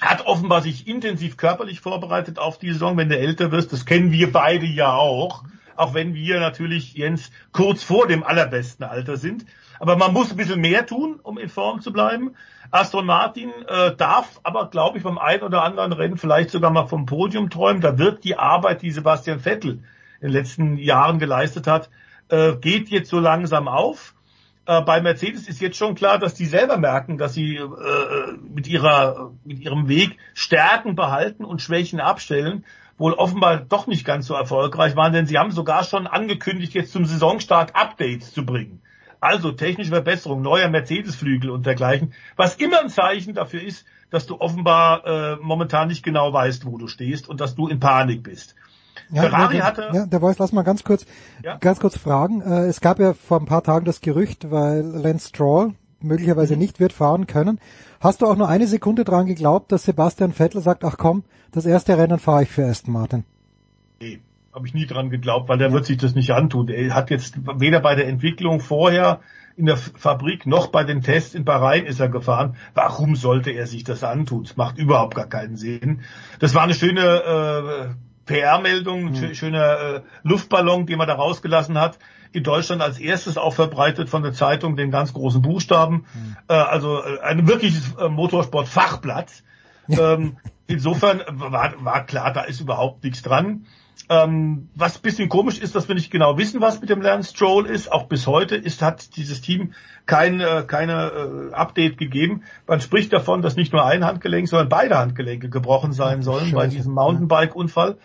hat 0.02 0.26
offenbar 0.26 0.62
sich 0.62 0.88
intensiv 0.88 1.38
körperlich 1.38 1.80
vorbereitet 1.80 2.40
auf 2.40 2.58
die 2.58 2.72
Saison, 2.72 2.98
wenn 2.98 3.10
du 3.10 3.18
älter 3.18 3.52
wirst. 3.52 3.72
Das 3.72 3.86
kennen 3.86 4.12
wir 4.12 4.32
beide 4.32 4.66
ja 4.66 4.94
auch. 4.94 5.44
Auch 5.76 5.94
wenn 5.94 6.14
wir 6.14 6.40
natürlich, 6.40 6.94
Jens, 6.94 7.32
kurz 7.52 7.84
vor 7.84 8.08
dem 8.08 8.24
allerbesten 8.24 8.86
Alter 8.86 9.18
sind. 9.18 9.46
Aber 9.80 9.96
man 9.96 10.14
muss 10.14 10.32
ein 10.32 10.38
bisschen 10.38 10.62
mehr 10.62 10.86
tun, 10.86 11.20
um 11.24 11.38
in 11.38 11.50
Form 11.50 11.82
zu 11.82 11.92
bleiben. 11.92 12.36
Aston 12.72 13.06
Martin 13.06 13.52
äh, 13.68 13.96
darf 13.96 14.40
aber, 14.44 14.70
glaube 14.70 14.98
ich, 14.98 15.04
beim 15.04 15.18
einen 15.18 15.44
oder 15.44 15.64
anderen 15.64 15.94
Rennen 15.94 16.18
vielleicht 16.18 16.52
sogar 16.52 16.72
mal 16.72 16.88
vom 16.88 17.06
Podium 17.06 17.50
träumen. 17.50 17.82
Da 17.82 17.98
wird 17.98 18.24
die 18.24 18.38
Arbeit, 18.38 18.82
die 18.82 18.92
Sebastian 18.92 19.40
Vettel 19.40 19.80
in 20.20 20.28
den 20.28 20.32
letzten 20.32 20.78
Jahren 20.78 21.20
geleistet 21.20 21.68
hat, 21.68 21.90
äh, 22.30 22.54
geht 22.56 22.90
jetzt 22.90 23.10
so 23.10 23.20
langsam 23.20 23.68
auf. 23.68 24.14
Äh, 24.66 24.82
bei 24.82 25.02
Mercedes 25.02 25.48
ist 25.48 25.62
jetzt 25.62 25.78
schon 25.78 25.96
klar, 25.96 26.20
dass 26.20 26.34
die 26.34 26.46
selber 26.46 26.78
merken, 26.78 27.18
dass 27.18 27.34
sie 27.34 27.56
äh, 27.56 27.68
mit 28.54 28.68
ihrer 28.68 29.32
mit 29.44 29.60
ihrem 29.60 29.88
Weg 29.88 30.18
Stärken 30.34 30.96
behalten 30.96 31.46
und 31.46 31.62
Schwächen 31.62 32.00
abstellen 32.00 32.66
wohl 33.02 33.14
offenbar 33.14 33.58
doch 33.58 33.88
nicht 33.88 34.06
ganz 34.06 34.28
so 34.28 34.36
erfolgreich 34.36 34.96
waren, 34.96 35.12
denn 35.12 35.26
sie 35.26 35.38
haben 35.38 35.52
sogar 35.52 35.84
schon 35.84 36.08
angekündigt, 36.08 36.74
jetzt 36.74 36.94
zum 36.94 37.06
Saisonstart 37.06 37.76
Updates 37.76 38.32
zu 38.32 38.46
bringen. 38.46 38.82
Also 39.20 39.52
technische 39.52 39.92
Verbesserung, 39.92 40.42
neuer 40.42 40.70
Mercedes-Flügel 40.70 41.50
und 41.50 41.66
dergleichen, 41.66 42.14
was 42.38 42.56
immer 42.56 42.80
ein 42.80 42.90
Zeichen 42.90 43.34
dafür 43.34 43.62
ist, 43.62 43.86
dass 44.10 44.28
du 44.28 44.40
offenbar 44.40 45.06
äh, 45.06 45.36
momentan 45.42 45.88
nicht 45.88 46.04
genau 46.04 46.32
weißt, 46.32 46.66
wo 46.66 46.78
du 46.78 46.88
stehst 46.88 47.28
und 47.28 47.42
dass 47.42 47.56
du 47.56 47.68
in 47.68 47.80
Panik 47.80 48.24
bist. 48.24 48.56
Ja, 49.12 49.24
Ferrari 49.24 49.58
ja, 49.58 49.66
hatte. 49.66 49.90
Ja, 49.94 50.06
der 50.06 50.20
Voice, 50.20 50.40
lass 50.40 50.52
mal 50.52 50.64
ganz 50.64 50.84
kurz, 50.84 51.06
ja? 51.44 51.58
ganz 51.58 51.80
kurz 51.80 51.98
fragen. 51.98 52.42
Äh, 52.42 52.66
es 52.66 52.82
gab 52.82 53.00
ja 53.00 53.14
vor 53.14 53.40
ein 53.40 53.46
paar 53.46 53.64
Tagen 53.64 53.86
das 53.86 54.02
Gerücht, 54.02 54.52
weil 54.52 54.82
Lance 54.82 55.30
Stroll 55.30 55.74
möglicherweise 56.02 56.58
nicht 56.58 56.80
wird 56.80 56.94
fahren 56.94 57.28
können. 57.28 57.60
Hast 58.00 58.22
du 58.22 58.26
auch 58.26 58.36
nur 58.36 58.50
eine 58.50 58.68
Sekunde 58.68 59.04
dran 59.04 59.28
geglaubt, 59.28 59.72
dass 59.72 59.84
Sebastian 59.84 60.34
Vettel 60.34 60.62
sagt, 60.62 60.84
ach 60.84 60.98
komm, 60.98 61.24
das 61.52 61.66
erste 61.66 61.98
Rennen 61.98 62.20
fahre 62.20 62.44
ich 62.44 62.50
für 62.50 62.66
Aston 62.66 62.94
Martin? 62.94 63.26
Nee, 64.00 64.20
habe 64.54 64.66
ich 64.66 64.74
nie 64.74 64.86
dran 64.86 65.10
geglaubt, 65.10 65.50
weil 65.50 65.58
der 65.58 65.72
wird 65.72 65.86
sich 65.86 65.98
das 65.98 66.16
nicht 66.16 66.32
antun. 66.32 66.70
Er 66.70 66.96
hat 66.96 67.10
jetzt 67.10 67.36
weder 67.60 67.80
bei 67.80 67.96
der 67.96 68.08
Entwicklung 68.08 68.60
vorher 68.60 69.20
in 69.58 69.66
der 69.66 69.78
Fabrik 69.78 70.48
noch 70.48 70.68
bei 70.68 70.84
den 70.84 71.02
Tests 71.02 71.36
in 71.36 71.46
Bahrain 71.46 71.86
ist 71.86 72.00
er 72.00 72.10
gefahren. 72.10 72.56
Warum 72.74 73.16
sollte 73.16 73.52
er 73.52 73.68
sich 73.68 73.84
das 73.84 74.04
antun? 74.04 74.44
Das 74.44 74.58
macht 74.58 74.78
überhaupt 74.78 75.16
gar 75.16 75.28
keinen 75.28 75.58
Sinn. 75.58 76.02
Das 76.40 76.56
war 76.56 76.64
eine 76.64 76.74
schöne 76.74 77.02
äh, 77.02 78.11
PR-Meldung, 78.26 79.08
ein 79.08 79.36
schöner 79.36 79.80
äh, 79.80 80.02
Luftballon, 80.24 80.86
den 80.86 80.98
man 80.98 81.08
da 81.08 81.16
rausgelassen 81.16 81.80
hat 81.80 81.98
in 82.34 82.44
Deutschland 82.44 82.82
als 82.82 83.00
erstes 83.00 83.38
auch 83.38 83.54
verbreitet 83.54 84.10
von 84.10 84.24
der 84.24 84.34
Zeitung 84.34 84.76
den 84.76 84.92
ganz 84.92 85.14
großen 85.14 85.42
Buchstaben. 85.42 86.06
Mhm. 86.14 86.38
Äh, 86.48 86.54
also 86.54 87.04
äh, 87.04 87.20
ein 87.20 87.48
wirkliches 87.48 87.94
äh, 87.96 88.08
Motorsport-Fachblatt. 88.08 89.44
Ähm, 89.90 90.38
insofern 90.68 91.22
war, 91.28 91.74
war 91.84 92.06
klar, 92.06 92.32
da 92.32 92.42
ist 92.42 92.62
überhaupt 92.62 93.04
nichts 93.04 93.22
dran. 93.22 93.66
Ähm, 94.10 94.70
was 94.76 94.98
bisschen 94.98 95.30
komisch 95.30 95.60
ist, 95.60 95.76
dass 95.76 95.88
wir 95.88 95.96
nicht 95.96 96.12
genau 96.12 96.38
wissen, 96.38 96.60
was 96.60 96.82
mit 96.82 96.90
dem 96.90 97.02
Lance 97.02 97.32
Stroll 97.32 97.66
ist. 97.66 97.92
Auch 97.92 98.08
bis 98.08 98.28
heute 98.28 98.56
ist, 98.56 98.82
hat 98.82 99.16
dieses 99.16 99.42
Team 99.42 99.74
kein 100.06 100.40
äh, 100.40 100.64
keine 100.68 101.52
äh, 101.52 101.54
Update 101.54 101.98
gegeben. 101.98 102.44
Man 102.68 102.82
spricht 102.82 103.14
davon, 103.14 103.42
dass 103.42 103.56
nicht 103.56 103.72
nur 103.72 103.86
ein 103.86 104.04
Handgelenk, 104.04 104.48
sondern 104.48 104.70
beide 104.70 104.98
Handgelenke 104.98 105.50
gebrochen 105.50 105.94
sein 105.94 106.24
sollen 106.24 106.46
Scheiße. 106.46 106.56
bei 106.56 106.68
diesem 106.68 106.94
Mountainbike-Unfall. 106.94 107.98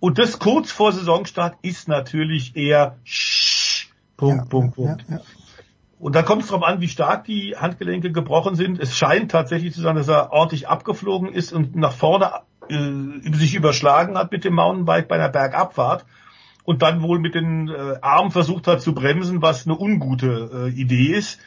Und 0.00 0.18
das 0.18 0.40
kurz 0.40 0.72
vor 0.72 0.90
Saisonstart 0.92 1.56
ist 1.62 1.86
natürlich 1.86 2.56
eher 2.56 2.96
Punkt, 4.16 4.44
ja, 4.44 4.44
Punkt, 4.48 4.74
Punkt. 4.74 5.04
Ja, 5.08 5.16
ja. 5.16 5.22
Und 6.02 6.16
da 6.16 6.24
kommt 6.24 6.42
es 6.42 6.48
darauf 6.48 6.64
an, 6.64 6.80
wie 6.80 6.88
stark 6.88 7.22
die 7.22 7.54
Handgelenke 7.56 8.10
gebrochen 8.10 8.56
sind. 8.56 8.80
Es 8.80 8.96
scheint 8.96 9.30
tatsächlich 9.30 9.72
zu 9.72 9.80
sein, 9.80 9.94
dass 9.94 10.08
er 10.08 10.32
ordentlich 10.32 10.66
abgeflogen 10.66 11.32
ist 11.32 11.52
und 11.52 11.76
nach 11.76 11.92
vorne 11.92 12.32
äh, 12.72 13.34
sich 13.34 13.54
überschlagen 13.54 14.16
hat 14.16 14.32
mit 14.32 14.44
dem 14.44 14.54
Mountainbike 14.54 15.08
bei 15.08 15.16
einer 15.16 15.28
Bergabfahrt 15.28 16.04
und 16.64 16.82
dann 16.82 17.02
wohl 17.02 17.18
mit 17.18 17.34
den 17.34 17.68
äh, 17.68 17.96
Armen 18.00 18.30
versucht 18.30 18.66
hat 18.66 18.80
zu 18.80 18.94
bremsen, 18.94 19.42
was 19.42 19.66
eine 19.66 19.78
ungute 19.78 20.50
äh, 20.52 20.68
Idee 20.70 21.14
ist. 21.14 21.38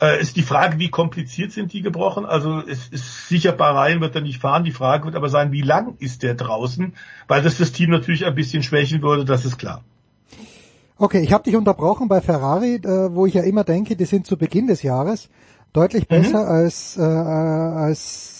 Äh, 0.00 0.20
ist 0.20 0.36
die 0.36 0.42
Frage, 0.42 0.78
wie 0.78 0.90
kompliziert 0.90 1.52
sind 1.52 1.72
die 1.72 1.82
gebrochen? 1.82 2.26
Also 2.26 2.60
es 2.60 2.88
ist 2.88 3.28
sicher 3.28 3.52
Bahrain 3.52 4.00
wird 4.00 4.14
er 4.14 4.22
nicht 4.22 4.40
fahren. 4.40 4.64
Die 4.64 4.72
Frage 4.72 5.04
wird 5.04 5.14
aber 5.14 5.28
sein, 5.28 5.52
wie 5.52 5.62
lang 5.62 5.96
ist 5.98 6.22
der 6.22 6.34
draußen? 6.34 6.94
Weil 7.28 7.42
das 7.42 7.58
das 7.58 7.72
Team 7.72 7.90
natürlich 7.90 8.26
ein 8.26 8.34
bisschen 8.34 8.62
schwächen 8.62 9.02
würde, 9.02 9.24
das 9.24 9.44
ist 9.44 9.58
klar. 9.58 9.82
Okay, 10.96 11.20
ich 11.22 11.32
habe 11.32 11.44
dich 11.44 11.56
unterbrochen 11.56 12.08
bei 12.08 12.20
Ferrari, 12.20 12.76
äh, 12.76 13.14
wo 13.14 13.26
ich 13.26 13.34
ja 13.34 13.42
immer 13.42 13.64
denke, 13.64 13.96
die 13.96 14.04
sind 14.04 14.26
zu 14.26 14.36
Beginn 14.36 14.66
des 14.66 14.82
Jahres 14.82 15.28
deutlich 15.72 16.08
mhm. 16.08 16.14
besser 16.14 16.42
mhm. 16.44 16.50
als, 16.50 16.96
äh, 16.96 17.02
als 17.02 18.33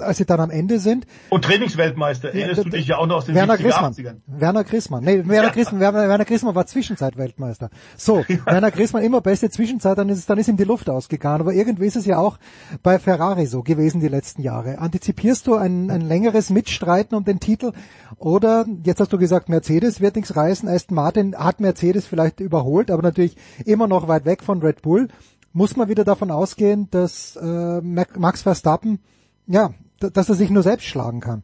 als 0.00 0.18
sie 0.18 0.24
dann 0.24 0.40
am 0.40 0.50
Ende 0.50 0.78
sind. 0.78 1.06
Und 1.30 1.44
Trainingsweltmeister, 1.44 2.28
erinnerst 2.28 2.58
ja, 2.58 2.64
du 2.64 2.70
dich 2.70 2.86
ja 2.86 2.98
auch 2.98 3.06
noch 3.06 3.16
aus 3.16 3.26
den 3.26 3.34
Werner 3.34 3.54
70er, 3.54 3.62
Grissmann. 3.62 3.92
80ern. 3.92 4.16
Werner 4.26 4.64
Grissmann. 4.64 5.04
Nee, 5.04 5.26
Werner, 5.26 5.48
ja. 5.48 5.52
Grissmann, 5.52 5.80
Werner, 5.80 6.08
Werner 6.08 6.24
Grissmann 6.24 6.54
war 6.54 6.66
Zwischenzeitweltmeister. 6.66 7.70
So, 7.96 8.18
ja. 8.28 8.46
Werner 8.46 8.70
Grissmann 8.70 9.02
immer 9.02 9.20
beste 9.20 9.50
Zwischenzeit, 9.50 9.98
dann 9.98 10.08
ist, 10.08 10.28
dann 10.28 10.38
ist 10.38 10.48
ihm 10.48 10.56
die 10.56 10.64
Luft 10.64 10.88
ausgegangen. 10.90 11.40
Aber 11.40 11.52
irgendwie 11.52 11.86
ist 11.86 11.96
es 11.96 12.06
ja 12.06 12.18
auch 12.18 12.38
bei 12.82 12.98
Ferrari 12.98 13.46
so 13.46 13.62
gewesen 13.62 14.00
die 14.00 14.08
letzten 14.08 14.42
Jahre. 14.42 14.78
Antizipierst 14.78 15.46
du 15.46 15.54
ein, 15.54 15.90
ein 15.90 16.00
längeres 16.00 16.50
Mitstreiten 16.50 17.16
um 17.16 17.24
den 17.24 17.40
Titel? 17.40 17.72
Oder, 18.18 18.66
jetzt 18.84 19.00
hast 19.00 19.12
du 19.12 19.18
gesagt, 19.18 19.48
Mercedes 19.48 20.00
wird 20.00 20.16
nichts 20.16 20.36
reißen. 20.36 20.68
Aston 20.68 20.94
Martin 20.94 21.36
hat 21.36 21.60
Mercedes 21.60 22.06
vielleicht 22.06 22.40
überholt, 22.40 22.90
aber 22.90 23.02
natürlich 23.02 23.36
immer 23.64 23.86
noch 23.86 24.08
weit 24.08 24.24
weg 24.24 24.42
von 24.42 24.60
Red 24.62 24.82
Bull. 24.82 25.08
Muss 25.52 25.76
man 25.76 25.88
wieder 25.88 26.04
davon 26.04 26.30
ausgehen, 26.30 26.88
dass 26.90 27.36
äh, 27.36 27.80
Max 27.80 28.42
Verstappen 28.42 28.98
ja, 29.46 29.70
dass 30.10 30.28
er 30.28 30.34
sich 30.34 30.50
nur 30.50 30.62
selbst 30.62 30.86
schlagen 30.86 31.20
kann. 31.20 31.42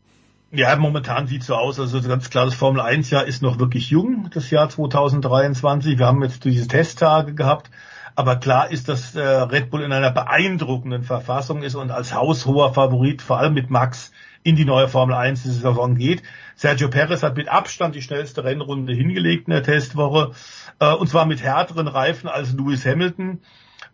Ja, 0.53 0.75
momentan 0.75 1.29
sieht 1.29 1.45
so 1.45 1.55
aus, 1.55 1.79
also 1.79 2.01
ganz 2.03 2.29
klar, 2.29 2.45
das 2.45 2.55
Formel 2.55 2.81
1 2.81 3.11
Jahr 3.11 3.25
ist 3.25 3.41
noch 3.41 3.61
wirklich 3.61 3.91
jung, 3.91 4.31
das 4.35 4.51
Jahr 4.51 4.69
2023. 4.69 5.97
Wir 5.97 6.07
haben 6.07 6.23
jetzt 6.25 6.45
diese 6.45 6.67
Testtage 6.67 7.35
gehabt, 7.35 7.71
aber 8.17 8.35
klar 8.35 8.71
ist, 8.71 8.89
dass 8.89 9.15
äh, 9.15 9.21
Red 9.21 9.71
Bull 9.71 9.83
in 9.83 9.93
einer 9.93 10.11
beeindruckenden 10.11 11.05
Verfassung 11.05 11.63
ist 11.63 11.77
und 11.77 11.93
als 11.93 12.15
haushoher 12.15 12.75
Favorit, 12.75 13.23
vor 13.23 13.39
allem 13.39 13.55
mit 13.55 13.71
Max, 13.71 14.11
in 14.43 14.57
die 14.57 14.65
neue 14.65 14.89
Formel 14.89 15.15
1 15.15 15.43
diese 15.43 15.55
Saison 15.55 15.95
geht. 15.95 16.23
Sergio 16.57 16.89
Perez 16.89 17.23
hat 17.23 17.37
mit 17.37 17.49
Abstand 17.49 17.95
die 17.95 18.03
schnellste 18.03 18.43
Rennrunde 18.43 18.93
hingelegt 18.93 19.47
in 19.47 19.53
der 19.53 19.63
Testwoche, 19.63 20.33
äh, 20.81 20.93
und 20.93 21.09
zwar 21.09 21.27
mit 21.27 21.43
härteren 21.43 21.87
Reifen 21.87 22.29
als 22.29 22.53
Lewis 22.55 22.85
Hamilton. 22.85 23.41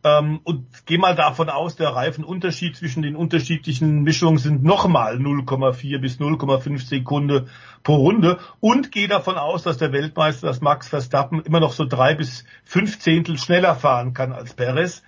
Ähm, 0.07 0.39
und 0.45 0.69
geh 0.87 0.99
mal 0.99 1.17
davon 1.17 1.51
aus, 1.51 1.75
der 1.75 1.89
Reifenunterschied 1.89 2.77
zwischen 2.77 3.03
den 3.03 3.17
unterschiedlichen 3.17 4.05
Mischungen 4.05 4.39
sind 4.39 4.63
nochmal 4.63 5.17
0,4 5.17 5.99
bis 5.99 6.21
0,5 6.21 6.87
Sekunde 6.87 7.49
pro 7.83 7.97
Runde. 7.97 8.39
Und 8.61 8.93
geh 8.93 9.09
davon 9.09 9.37
aus, 9.37 9.65
dass 9.65 9.79
der 9.79 9.91
Weltmeister, 9.91 10.47
das 10.47 10.61
Max 10.61 10.87
Verstappen, 10.87 11.41
immer 11.41 11.59
noch 11.59 11.73
so 11.73 11.85
drei 11.85 12.15
bis 12.15 12.45
fünf 12.63 13.01
Zehntel 13.01 13.37
schneller 13.37 13.75
fahren 13.75 14.15
kann 14.15 14.33
als 14.33 14.55
Perez. 14.55 15.03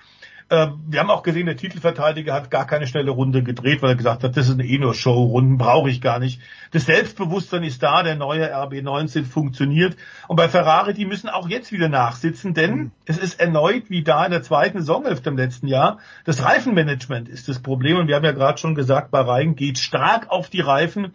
Äh, 0.50 0.68
wir 0.86 1.00
haben 1.00 1.10
auch 1.10 1.22
gesehen, 1.22 1.44
der 1.44 1.56
Titelverteidiger 1.56 2.32
hat 2.32 2.50
gar 2.50 2.66
keine 2.66 2.86
schnelle 2.86 3.10
Runde 3.10 3.42
gedreht, 3.42 3.82
weil 3.82 3.90
er 3.90 3.96
gesagt 3.96 4.24
hat, 4.24 4.36
das 4.36 4.48
ist 4.48 4.54
eine 4.54 4.64
eh 4.64 4.78
nur 4.78 4.94
Show, 4.94 5.24
Runden 5.24 5.58
brauche 5.58 5.90
ich 5.90 6.00
gar 6.00 6.18
nicht. 6.18 6.40
Das 6.70 6.86
Selbstbewusstsein 6.86 7.64
ist 7.64 7.82
da, 7.82 8.02
der 8.02 8.16
neue 8.16 8.54
RB19 8.54 9.24
funktioniert. 9.24 9.96
Und 10.26 10.36
bei 10.36 10.48
Ferrari, 10.48 10.94
die 10.94 11.04
müssen 11.04 11.28
auch 11.28 11.48
jetzt 11.48 11.70
wieder 11.70 11.90
nachsitzen, 11.90 12.54
denn 12.54 12.74
mhm. 12.74 12.90
es 13.04 13.18
ist 13.18 13.40
erneut 13.40 13.90
wie 13.90 14.02
da 14.02 14.24
in 14.24 14.30
der 14.30 14.42
zweiten 14.42 14.78
Saisonhälfte 14.78 15.28
im 15.28 15.36
letzten 15.36 15.66
Jahr. 15.66 15.98
Das 16.24 16.42
Reifenmanagement 16.42 17.28
ist 17.28 17.48
das 17.48 17.60
Problem 17.60 17.98
und 17.98 18.08
wir 18.08 18.16
haben 18.16 18.24
ja 18.24 18.32
gerade 18.32 18.58
schon 18.58 18.74
gesagt, 18.74 19.10
bei 19.10 19.20
Reihen 19.20 19.54
geht 19.54 19.78
stark 19.78 20.30
auf 20.30 20.48
die 20.48 20.60
Reifen. 20.60 21.14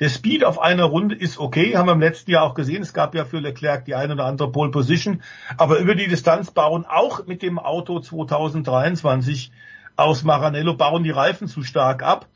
Der 0.00 0.08
Speed 0.08 0.44
auf 0.44 0.58
einer 0.58 0.84
Runde 0.84 1.14
ist 1.14 1.38
okay, 1.38 1.76
haben 1.76 1.86
wir 1.86 1.92
im 1.92 2.00
letzten 2.00 2.30
Jahr 2.30 2.44
auch 2.44 2.54
gesehen. 2.54 2.80
Es 2.80 2.94
gab 2.94 3.14
ja 3.14 3.26
für 3.26 3.38
Leclerc 3.38 3.84
die 3.84 3.94
eine 3.94 4.14
oder 4.14 4.24
andere 4.24 4.50
Pole 4.50 4.70
Position. 4.70 5.22
Aber 5.58 5.78
über 5.78 5.94
die 5.94 6.08
Distanz 6.08 6.50
bauen 6.50 6.86
auch 6.88 7.26
mit 7.26 7.42
dem 7.42 7.58
Auto 7.58 8.00
2023 8.00 9.52
aus 9.96 10.24
Maranello 10.24 10.74
bauen 10.74 11.04
die 11.04 11.10
Reifen 11.10 11.48
zu 11.48 11.62
stark 11.62 12.02
ab. 12.02 12.26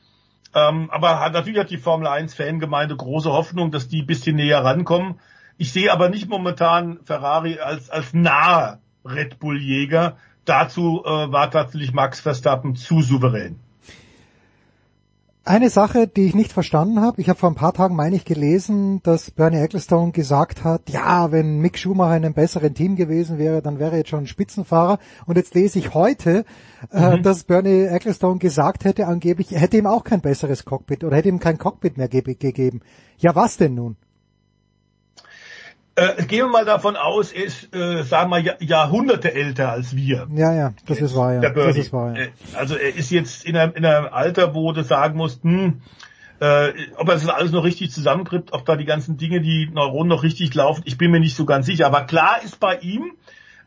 Ähm, 0.55 0.91
aber 0.91 1.21
hat, 1.21 1.33
natürlich 1.33 1.59
hat 1.59 1.71
die 1.71 1.79
Formel 1.79 2.07
1 2.07 2.35
Fangemeinde 2.35 2.97
große 2.97 3.33
Hoffnung, 3.33 3.71
dass 3.71 3.89
die 3.89 4.03
ein 4.03 4.07
bisschen 4.07 4.37
näher 4.37 4.63
rankommen. 4.63 5.19
Ich 5.57 5.73
sehe 5.73 5.91
aber 5.91 6.11
nicht 6.11 6.29
momentan 6.29 6.99
Ferrari 7.05 7.59
als, 7.61 7.89
als 7.89 8.13
nahe 8.13 8.79
Red 9.07 9.39
Bull 9.39 9.59
Jäger. 9.59 10.19
Dazu 10.45 11.03
äh, 11.05 11.09
war 11.09 11.51
tatsächlich 11.51 11.95
Max 11.95 12.21
Verstappen 12.21 12.77
zu 12.77 13.01
souverän. 13.01 13.59
Eine 15.47 15.69
Sache, 15.69 16.09
die 16.09 16.25
ich 16.25 16.35
nicht 16.35 16.55
verstanden 16.55 17.03
habe, 17.03 17.21
ich 17.21 17.29
habe 17.29 17.39
vor 17.39 17.51
ein 17.51 17.55
paar 17.55 17.75
Tagen, 17.75 17.95
meine 17.95 18.17
ich, 18.17 18.25
gelesen, 18.25 19.03
dass 19.03 19.31
Bernie 19.31 19.59
Ecclestone 19.59 20.11
gesagt 20.11 20.65
hat, 20.65 20.89
ja, 20.89 21.33
wenn 21.33 21.59
Mick 21.59 21.77
Schumacher 21.77 22.17
in 22.17 22.25
einem 22.25 22.33
besseren 22.33 22.73
Team 22.73 22.97
gewesen 22.97 23.37
wäre, 23.37 23.61
dann 23.61 23.79
wäre 23.79 23.93
er 23.93 23.99
jetzt 23.99 24.09
schon 24.09 24.21
ein 24.21 24.27
Spitzenfahrer. 24.27 24.99
Und 25.27 25.37
jetzt 25.37 25.55
lese 25.55 25.79
ich 25.79 25.93
heute, 25.93 26.47
äh, 26.91 27.19
mhm. 27.19 27.23
dass 27.23 27.45
Bernie 27.45 27.85
Ecclestone 27.85 28.39
gesagt 28.39 28.87
hätte, 28.87 29.07
angeblich, 29.07 29.53
er 29.53 29.61
hätte 29.61 29.77
ihm 29.77 29.87
auch 29.87 30.05
kein 30.05 30.23
besseres 30.23 30.65
Cockpit 30.65 31.05
oder 31.05 31.19
hätte 31.19 31.29
ihm 31.29 31.41
kein 31.41 31.59
Cockpit 31.59 31.99
mehr 31.99 32.09
ge 32.09 32.23
gegeben. 32.23 32.81
Ja, 33.19 33.35
was 33.35 33.59
denn 33.59 33.75
nun? 33.75 33.97
Äh, 35.97 36.25
gehen 36.25 36.47
wir 36.47 36.49
mal 36.49 36.65
davon 36.65 36.97
aus, 36.97 37.31
er 37.31 37.45
ist, 37.45 37.75
äh, 37.75 38.03
sagen 38.03 38.31
wir, 38.31 38.57
Jahrhunderte 38.61 39.33
älter 39.33 39.71
als 39.71 39.95
wir. 39.95 40.27
Ja, 40.35 40.53
ja, 40.53 40.73
das 40.87 41.01
ist 41.01 41.15
wahr, 41.15 41.35
ja. 41.35 41.51
Das 41.51 41.77
ist 41.77 41.93
wahr, 41.93 42.17
ja. 42.17 42.23
Äh, 42.25 42.29
also 42.55 42.75
er 42.75 42.97
ist 42.97 43.11
jetzt 43.11 43.45
in 43.45 43.57
einem, 43.57 43.75
in 43.75 43.85
einem 43.85 44.09
Alter, 44.13 44.55
wo 44.55 44.73
du 44.73 44.83
sagen 44.83 45.17
musst, 45.17 45.45
hm, 45.45 45.83
äh, 46.41 46.73
ob 46.97 47.09
er 47.09 47.15
das 47.15 47.29
alles 47.29 47.53
noch 47.53 47.63
richtig 47.63 47.93
zusammenkriegt, 47.93 48.53
ob 48.53 48.65
da 48.67 48.75
die 48.77 48.87
ganzen 48.87 49.17
Dinge, 49.19 49.41
die 49.41 49.71
Neuronen 49.73 50.09
noch 50.09 50.25
richtig 50.25 50.53
laufen, 50.55 50.83
ich 50.85 50.99
bin 50.99 51.13
mir 51.13 51.21
nicht 51.21 51.37
so 51.37 51.45
ganz 51.45 51.67
sicher. 51.67 51.87
Aber 51.87 52.03
klar 52.03 52.43
ist 52.43 52.59
bei 52.59 52.77
ihm, 52.79 53.13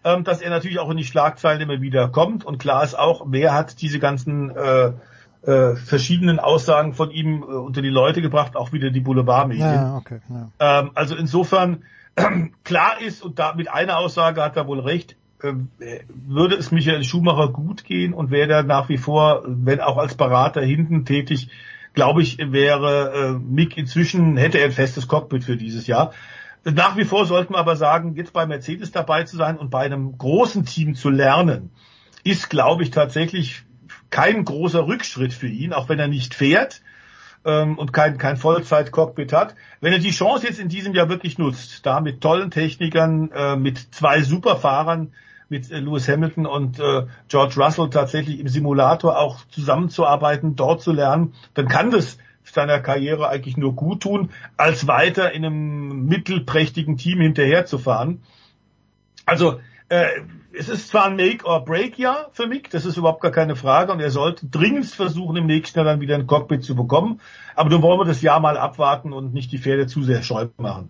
ähm, 0.03 0.23
dass 0.23 0.41
er 0.41 0.49
natürlich 0.49 0.79
auch 0.79 0.89
in 0.89 0.97
die 0.97 1.05
Schlagzeilen 1.05 1.61
immer 1.61 1.81
wieder 1.81 2.09
kommt. 2.09 2.45
Und 2.45 2.57
klar 2.57 2.83
ist 2.83 2.97
auch, 2.97 3.25
wer 3.27 3.53
hat 3.53 3.81
diese 3.81 3.99
ganzen 3.99 4.51
äh, 4.55 4.91
äh, 5.43 5.75
verschiedenen 5.75 6.39
Aussagen 6.39 6.93
von 6.93 7.11
ihm 7.11 7.41
äh, 7.41 7.45
unter 7.45 7.81
die 7.81 7.89
Leute 7.89 8.21
gebracht, 8.21 8.55
auch 8.55 8.73
wieder 8.73 8.91
die 8.91 8.99
Boulevardmedien. 8.99 9.65
Ja, 9.65 9.95
okay, 9.97 10.19
ja. 10.29 10.49
Ähm, 10.59 10.91
also 10.93 11.15
insofern, 11.15 11.83
klar 12.63 13.01
ist, 13.01 13.23
und 13.23 13.39
da 13.39 13.53
mit 13.53 13.69
einer 13.69 13.97
Aussage 13.97 14.43
hat 14.43 14.55
er 14.57 14.67
wohl 14.67 14.79
recht, 14.79 15.15
äh, 15.41 15.53
würde 16.09 16.55
es 16.55 16.71
Michael 16.71 17.03
Schumacher 17.03 17.49
gut 17.49 17.83
gehen 17.83 18.13
und 18.13 18.31
wäre 18.31 18.53
er 18.53 18.63
nach 18.63 18.89
wie 18.89 18.97
vor, 18.97 19.43
wenn 19.45 19.81
auch 19.81 19.97
als 19.97 20.15
Berater 20.15 20.61
hinten 20.61 21.05
tätig, 21.05 21.49
glaube 21.93 22.21
ich, 22.21 22.37
wäre 22.39 23.13
äh, 23.13 23.31
Mick 23.39 23.77
inzwischen, 23.77 24.37
hätte 24.37 24.59
er 24.59 24.65
ein 24.65 24.71
festes 24.71 25.07
Cockpit 25.07 25.43
für 25.43 25.57
dieses 25.57 25.87
Jahr. 25.87 26.13
Nach 26.63 26.97
wie 26.97 27.05
vor 27.05 27.25
sollten 27.25 27.53
wir 27.53 27.59
aber 27.59 27.75
sagen, 27.75 28.15
jetzt 28.15 28.33
bei 28.33 28.45
Mercedes 28.45 28.91
dabei 28.91 29.23
zu 29.23 29.37
sein 29.37 29.57
und 29.57 29.69
bei 29.69 29.81
einem 29.81 30.17
großen 30.17 30.65
Team 30.65 30.95
zu 30.95 31.09
lernen, 31.09 31.71
ist, 32.23 32.49
glaube 32.49 32.83
ich, 32.83 32.91
tatsächlich 32.91 33.63
kein 34.09 34.43
großer 34.43 34.87
Rückschritt 34.87 35.33
für 35.33 35.47
ihn, 35.47 35.71
auch 35.71 35.87
wenn 35.87 35.99
er 35.99 36.07
nicht 36.07 36.33
fährt 36.33 36.81
ähm, 37.47 37.77
und 37.79 37.93
kein, 37.93 38.17
kein 38.17 38.37
Vollzeit-Cockpit 38.37 39.33
hat. 39.33 39.55
Wenn 39.81 39.93
er 39.93 39.99
die 39.99 40.11
Chance 40.11 40.45
jetzt 40.45 40.59
in 40.59 40.69
diesem 40.69 40.93
Jahr 40.93 41.09
wirklich 41.09 41.39
nutzt, 41.39 41.85
da 41.85 42.01
mit 42.01 42.21
tollen 42.21 42.51
Technikern, 42.51 43.31
äh, 43.31 43.55
mit 43.55 43.79
zwei 43.95 44.21
Superfahrern, 44.21 45.13
mit 45.49 45.71
äh, 45.71 45.79
Lewis 45.79 46.07
Hamilton 46.09 46.45
und 46.45 46.79
äh, 46.79 47.07
George 47.29 47.55
Russell 47.57 47.89
tatsächlich 47.89 48.39
im 48.39 48.49
Simulator 48.49 49.17
auch 49.17 49.45
zusammenzuarbeiten, 49.45 50.55
dort 50.55 50.81
zu 50.81 50.91
lernen, 50.91 51.33
dann 51.53 51.69
kann 51.69 51.89
das 51.89 52.17
seiner 52.43 52.79
Karriere 52.79 53.29
eigentlich 53.29 53.57
nur 53.57 53.75
gut 53.75 54.03
tun, 54.03 54.29
als 54.55 54.87
weiter 54.87 55.31
in 55.33 55.45
einem 55.45 56.05
mittelprächtigen 56.05 56.97
Team 56.97 57.19
hinterherzufahren. 57.19 58.21
Also 59.25 59.59
äh, 59.89 60.07
es 60.57 60.69
ist 60.69 60.89
zwar 60.89 61.05
ein 61.05 61.15
Make-or-Break-Jahr 61.15 62.29
für 62.31 62.47
Mick, 62.47 62.69
das 62.71 62.85
ist 62.85 62.97
überhaupt 62.97 63.21
gar 63.21 63.31
keine 63.31 63.55
Frage 63.55 63.91
und 63.91 63.99
er 63.99 64.11
sollte 64.11 64.47
dringendst 64.47 64.95
versuchen, 64.95 65.35
im 65.37 65.45
nächsten 65.45 65.77
Jahr 65.77 65.85
dann 65.85 66.01
wieder 66.01 66.15
ein 66.15 66.27
Cockpit 66.27 66.63
zu 66.63 66.75
bekommen. 66.75 67.21
Aber 67.55 67.69
nun 67.69 67.81
wollen 67.81 67.99
wir 67.99 68.05
das 68.05 68.21
Jahr 68.21 68.39
mal 68.39 68.57
abwarten 68.57 69.13
und 69.13 69.33
nicht 69.33 69.51
die 69.51 69.59
Pferde 69.59 69.87
zu 69.87 70.03
sehr 70.03 70.23
scheu 70.23 70.47
machen. 70.57 70.89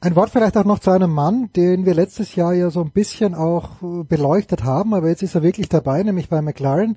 Ein 0.00 0.16
Wort 0.16 0.30
vielleicht 0.30 0.56
auch 0.56 0.64
noch 0.64 0.80
zu 0.80 0.90
einem 0.90 1.12
Mann, 1.12 1.50
den 1.54 1.86
wir 1.86 1.94
letztes 1.94 2.34
Jahr 2.34 2.52
ja 2.54 2.70
so 2.70 2.80
ein 2.80 2.90
bisschen 2.90 3.34
auch 3.34 3.82
äh, 3.82 4.04
beleuchtet 4.04 4.64
haben, 4.64 4.94
aber 4.94 5.08
jetzt 5.08 5.22
ist 5.22 5.34
er 5.34 5.42
wirklich 5.42 5.68
dabei, 5.68 6.02
nämlich 6.02 6.28
bei 6.28 6.42
McLaren. 6.42 6.96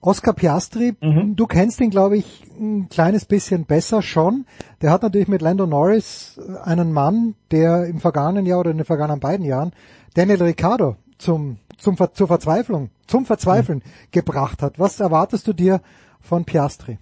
Oscar 0.00 0.32
Piastri, 0.32 0.96
mhm. 1.00 1.36
du 1.36 1.46
kennst 1.46 1.80
ihn, 1.80 1.90
glaube 1.90 2.16
ich, 2.16 2.42
ein 2.58 2.88
kleines 2.88 3.24
bisschen 3.24 3.66
besser 3.66 4.02
schon. 4.02 4.46
Der 4.80 4.90
hat 4.90 5.04
natürlich 5.04 5.28
mit 5.28 5.42
Lando 5.42 5.66
Norris 5.66 6.40
äh, 6.40 6.68
einen 6.68 6.92
Mann, 6.92 7.36
der 7.52 7.86
im 7.86 8.00
vergangenen 8.00 8.44
Jahr 8.44 8.58
oder 8.58 8.72
in 8.72 8.78
den 8.78 8.86
vergangenen 8.86 9.20
beiden 9.20 9.46
Jahren 9.46 9.72
Daniel 10.14 10.42
Ricciardo 10.42 10.96
zum, 11.18 11.58
zum, 11.78 11.96
zur 12.12 12.26
Verzweiflung, 12.26 12.90
zum 13.06 13.26
Verzweifeln 13.26 13.78
mhm. 13.78 13.90
gebracht 14.10 14.62
hat. 14.62 14.78
Was 14.78 15.00
erwartest 15.00 15.46
du 15.46 15.52
dir 15.52 15.80
von 16.20 16.44
Piastri? 16.44 16.98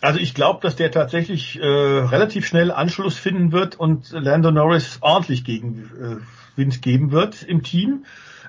Also 0.00 0.20
ich 0.20 0.34
glaube, 0.34 0.60
dass 0.62 0.76
der 0.76 0.92
tatsächlich 0.92 1.58
äh, 1.58 1.64
relativ 1.64 2.46
schnell 2.46 2.70
Anschluss 2.70 3.16
finden 3.16 3.50
wird 3.50 3.76
und 3.76 4.12
Lando 4.12 4.50
Norris 4.52 4.98
ordentlich 5.00 5.44
Gegenwind 5.44 6.76
äh, 6.76 6.78
geben 6.80 7.10
wird 7.10 7.42
im 7.42 7.64
Team. 7.64 8.04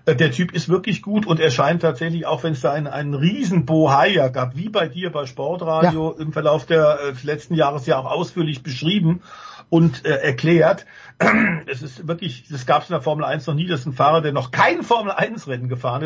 Äh, 0.05 0.15
der 0.15 0.31
Typ 0.31 0.53
ist 0.53 0.69
wirklich 0.69 1.01
gut 1.01 1.25
und 1.25 1.39
er 1.39 1.49
scheint 1.49 1.81
tatsächlich, 1.81 2.27
auch 2.27 2.43
wenn 2.43 2.53
es 2.53 2.61
da 2.61 2.71
einen, 2.71 2.85
einen 2.85 3.15
riesen 3.15 3.65
Bohaya 3.65 4.27
gab, 4.27 4.57
wie 4.57 4.69
bei 4.69 4.87
dir 4.87 5.11
bei 5.11 5.25
Sportradio 5.25 6.13
ja. 6.15 6.23
im 6.23 6.33
Verlauf 6.33 6.67
der, 6.67 6.99
äh, 7.01 7.13
des 7.13 7.23
letzten 7.23 7.55
Jahres 7.55 7.87
ja 7.87 7.97
auch 7.97 8.05
ausführlich 8.05 8.61
beschrieben 8.61 9.21
und 9.69 10.05
äh, 10.05 10.17
erklärt, 10.17 10.85
es 11.67 11.81
ist 11.81 12.07
wirklich, 12.07 12.47
das 12.49 12.65
gab 12.65 12.83
es 12.83 12.89
in 12.89 12.93
der 12.93 13.01
Formel 13.01 13.25
1 13.25 13.47
noch 13.47 13.53
nie, 13.53 13.67
dass 13.67 13.85
ein 13.85 13.93
Fahrer, 13.93 14.21
der 14.21 14.31
noch 14.31 14.51
kein 14.51 14.83
Formel 14.83 15.11
1 15.11 15.47
Rennen 15.47 15.69
gefahren 15.69 16.03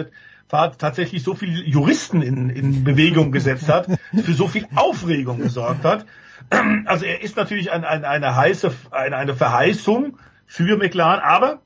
hat, 0.51 0.79
tatsächlich 0.79 1.23
so 1.23 1.33
viele 1.33 1.63
Juristen 1.63 2.21
in, 2.21 2.49
in 2.49 2.83
Bewegung 2.83 3.31
gesetzt 3.31 3.69
hat, 3.69 3.87
für 4.23 4.33
so 4.33 4.47
viel 4.47 4.67
Aufregung 4.75 5.39
gesorgt 5.39 5.83
hat. 5.83 6.05
Also 6.85 7.05
er 7.05 7.21
ist 7.21 7.37
natürlich 7.37 7.71
ein, 7.71 7.85
ein, 7.85 8.03
eine 8.03 8.35
heiße, 8.35 8.73
eine, 8.91 9.15
eine 9.15 9.33
Verheißung 9.33 10.17
für 10.45 10.75
McLaren, 10.75 11.21
aber 11.21 11.61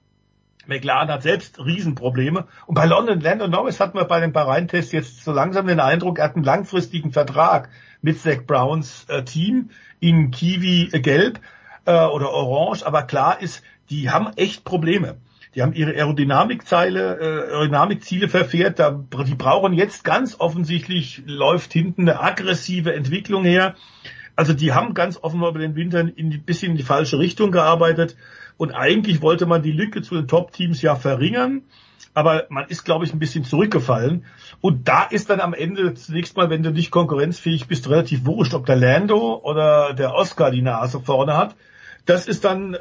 McLaren 0.68 1.10
hat 1.10 1.24
selbst 1.24 1.60
Riesenprobleme. 1.60 2.46
Und 2.68 2.76
bei 2.76 2.86
London 2.86 3.20
Landon 3.20 3.50
Norris 3.50 3.80
hatten 3.80 3.98
wir 3.98 4.06
bei 4.06 4.20
dem 4.20 4.34
Bahrain-Test 4.34 4.94
jetzt 4.94 5.24
so 5.24 5.32
langsam 5.32 5.66
den 5.66 5.80
Eindruck, 5.80 6.20
er 6.20 6.26
hat 6.26 6.36
einen 6.36 6.44
langfristigen 6.44 7.12
Vertrag 7.12 7.70
mit 8.02 8.20
Zach 8.22 8.46
Browns 8.46 9.06
äh, 9.10 9.24
Team 9.24 9.72
in 10.00 10.32
Kiwi 10.32 10.90
äh, 10.92 11.00
Gelb 11.00 11.40
äh, 11.88 12.06
oder 12.06 12.32
Orange. 12.32 12.86
Aber 12.86 13.02
klar 13.04 13.42
ist, 13.42 13.64
die 13.90 14.12
haben 14.12 14.32
echt 14.36 14.64
Probleme. 14.64 15.18
Die 15.56 15.64
haben 15.64 15.74
ihre 15.74 15.92
Aerodynamikzeile, 15.92 17.18
äh, 17.20 17.52
Aerodynamikziele 17.54 18.30
verfehlt. 18.30 18.78
Da, 18.78 18.92
die 18.92 19.34
brauchen 19.34 19.74
jetzt 19.74 20.04
ganz 20.04 20.40
offensichtlich, 20.40 21.24
läuft 21.26 21.74
hinten 21.74 22.02
eine 22.02 22.22
aggressive 22.22 22.94
Entwicklung 22.94 23.44
her. 23.44 23.74
Also 24.36 24.54
die 24.54 24.74
haben 24.74 24.94
ganz 24.94 25.18
offenbar 25.20 25.50
über 25.50 25.60
den 25.60 25.76
Winter 25.76 26.02
in 26.02 26.30
die, 26.30 26.38
bisschen 26.38 26.72
in 26.72 26.78
die 26.78 26.84
falsche 26.84 27.18
Richtung 27.18 27.52
gearbeitet. 27.52 28.16
Und 28.58 28.72
eigentlich 28.72 29.22
wollte 29.22 29.48
man 29.48 29.64
die 29.64 29.72
Lücke 29.72 30.04
zu 30.04 30.16
den 30.16 30.28
Top-Teams 30.28 30.82
ja 30.84 30.96
verringern. 30.96 31.64
Aber 32.14 32.46
man 32.50 32.68
ist, 32.68 32.84
glaube 32.84 33.06
ich, 33.06 33.14
ein 33.14 33.20
bisschen 33.20 33.44
zurückgefallen. 33.44 34.26
Und 34.62 34.88
da 34.88 35.04
ist 35.04 35.30
dann 35.30 35.40
am 35.40 35.54
Ende 35.54 35.94
zunächst 35.94 36.36
mal, 36.36 36.50
wenn 36.50 36.64
du 36.64 36.72
nicht 36.72 36.92
konkurrenzfähig 36.92 37.68
bist, 37.68 37.90
relativ 37.90 38.26
wurscht, 38.26 38.54
ob 38.54 38.66
der 38.66 38.76
Lando 38.76 39.40
oder 39.44 39.94
der 39.94 40.14
Oscar 40.14 40.52
die 40.52 40.62
Nase 40.62 41.00
vorne 41.00 41.38
hat. 41.38 41.56
Das 42.08 42.28
ist 42.28 42.44
dann 42.44 42.74
äh, 42.74 42.80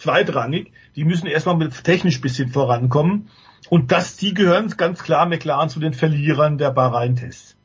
zweitrangig. 0.00 0.72
Die 0.94 1.04
müssen 1.04 1.26
erstmal 1.26 1.56
mit 1.56 1.84
technisch 1.84 2.20
bisschen 2.20 2.48
vorankommen. 2.48 3.28
Und 3.68 3.92
das, 3.92 4.16
die 4.16 4.32
gehören 4.32 4.68
ganz 4.76 5.02
klar 5.02 5.26
McLaren 5.26 5.68
zu 5.68 5.80
den 5.80 5.92
Verlierern 5.92 6.56
der 6.56 6.70
Bahrain-Tests. 6.70 7.56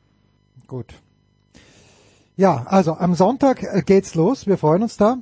Gut. 0.66 0.92
Ja, 2.36 2.64
also 2.66 2.94
am 2.94 3.14
Sonntag 3.14 3.62
äh, 3.62 3.82
geht's 3.82 4.14
los. 4.14 4.46
Wir 4.46 4.58
freuen 4.58 4.82
uns 4.82 4.96
da 4.96 5.18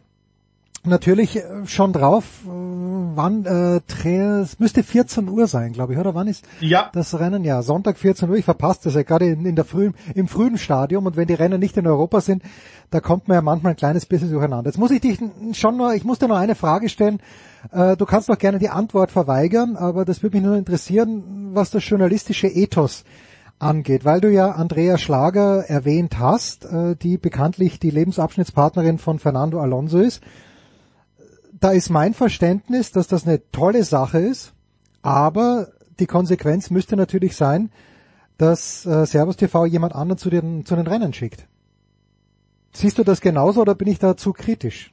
natürlich 0.84 1.36
äh, 1.36 1.66
schon 1.66 1.92
drauf, 1.92 2.24
äh, 2.44 2.48
wann 2.48 3.44
äh, 3.44 3.80
es 4.40 4.58
müsste 4.58 4.82
14 4.82 5.28
Uhr 5.28 5.46
sein, 5.46 5.72
glaube 5.72 5.92
ich, 5.92 5.98
oder 5.98 6.14
wann 6.14 6.28
ist 6.28 6.44
ja. 6.60 6.90
das 6.92 7.18
Rennen? 7.18 7.44
Ja, 7.44 7.62
Sonntag 7.62 7.98
14 7.98 8.28
Uhr. 8.30 8.36
Ich 8.36 8.44
verpasse 8.44 8.80
das 8.84 8.94
ja 8.94 9.02
gerade 9.02 9.26
in, 9.26 9.44
in 9.44 9.56
der 9.56 9.64
frühen, 9.64 9.94
im 10.14 10.28
frühen 10.28 10.58
Stadium 10.58 11.06
und 11.06 11.16
wenn 11.16 11.28
die 11.28 11.34
Rennen 11.34 11.60
nicht 11.60 11.76
in 11.76 11.86
Europa 11.86 12.20
sind, 12.20 12.42
da 12.90 13.00
kommt 13.00 13.28
man 13.28 13.36
ja 13.36 13.42
manchmal 13.42 13.74
ein 13.74 13.76
kleines 13.76 14.06
bisschen 14.06 14.30
durcheinander. 14.30 14.68
Jetzt 14.68 14.78
muss 14.78 14.90
ich 14.90 15.00
dich 15.00 15.18
schon 15.52 15.76
nur, 15.76 15.94
ich 15.94 16.04
muss 16.04 16.18
dir 16.18 16.28
noch 16.28 16.36
eine 16.36 16.54
Frage 16.54 16.88
stellen. 16.88 17.20
Äh, 17.72 17.96
du 17.96 18.06
kannst 18.06 18.28
doch 18.28 18.38
gerne 18.38 18.58
die 18.58 18.70
Antwort 18.70 19.10
verweigern, 19.10 19.76
aber 19.76 20.04
das 20.04 20.22
würde 20.22 20.38
mich 20.38 20.46
nur 20.46 20.56
interessieren, 20.56 21.50
was 21.52 21.70
das 21.70 21.88
journalistische 21.88 22.48
Ethos 22.48 23.04
angeht, 23.58 24.06
weil 24.06 24.22
du 24.22 24.32
ja 24.32 24.52
Andrea 24.52 24.96
Schlager 24.96 25.64
erwähnt 25.68 26.18
hast, 26.18 26.64
äh, 26.64 26.96
die 26.96 27.18
bekanntlich 27.18 27.78
die 27.78 27.90
Lebensabschnittspartnerin 27.90 28.96
von 28.96 29.18
Fernando 29.18 29.60
Alonso 29.60 29.98
ist 29.98 30.22
da 31.60 31.70
ist 31.72 31.90
mein 31.90 32.14
Verständnis, 32.14 32.90
dass 32.90 33.06
das 33.06 33.26
eine 33.26 33.50
tolle 33.52 33.84
Sache 33.84 34.18
ist, 34.18 34.54
aber 35.02 35.68
die 35.98 36.06
Konsequenz 36.06 36.70
müsste 36.70 36.96
natürlich 36.96 37.36
sein, 37.36 37.70
dass 38.38 38.86
äh, 38.86 39.04
Servus 39.04 39.36
TV 39.36 39.66
jemand 39.66 39.94
anderen 39.94 40.18
zu 40.18 40.30
den, 40.30 40.64
zu 40.64 40.74
den 40.74 40.86
Rennen 40.86 41.12
schickt. 41.12 41.46
Siehst 42.72 42.98
du 42.98 43.04
das 43.04 43.20
genauso 43.20 43.60
oder 43.60 43.74
bin 43.74 43.88
ich 43.88 43.98
da 43.98 44.16
zu 44.16 44.32
kritisch? 44.32 44.92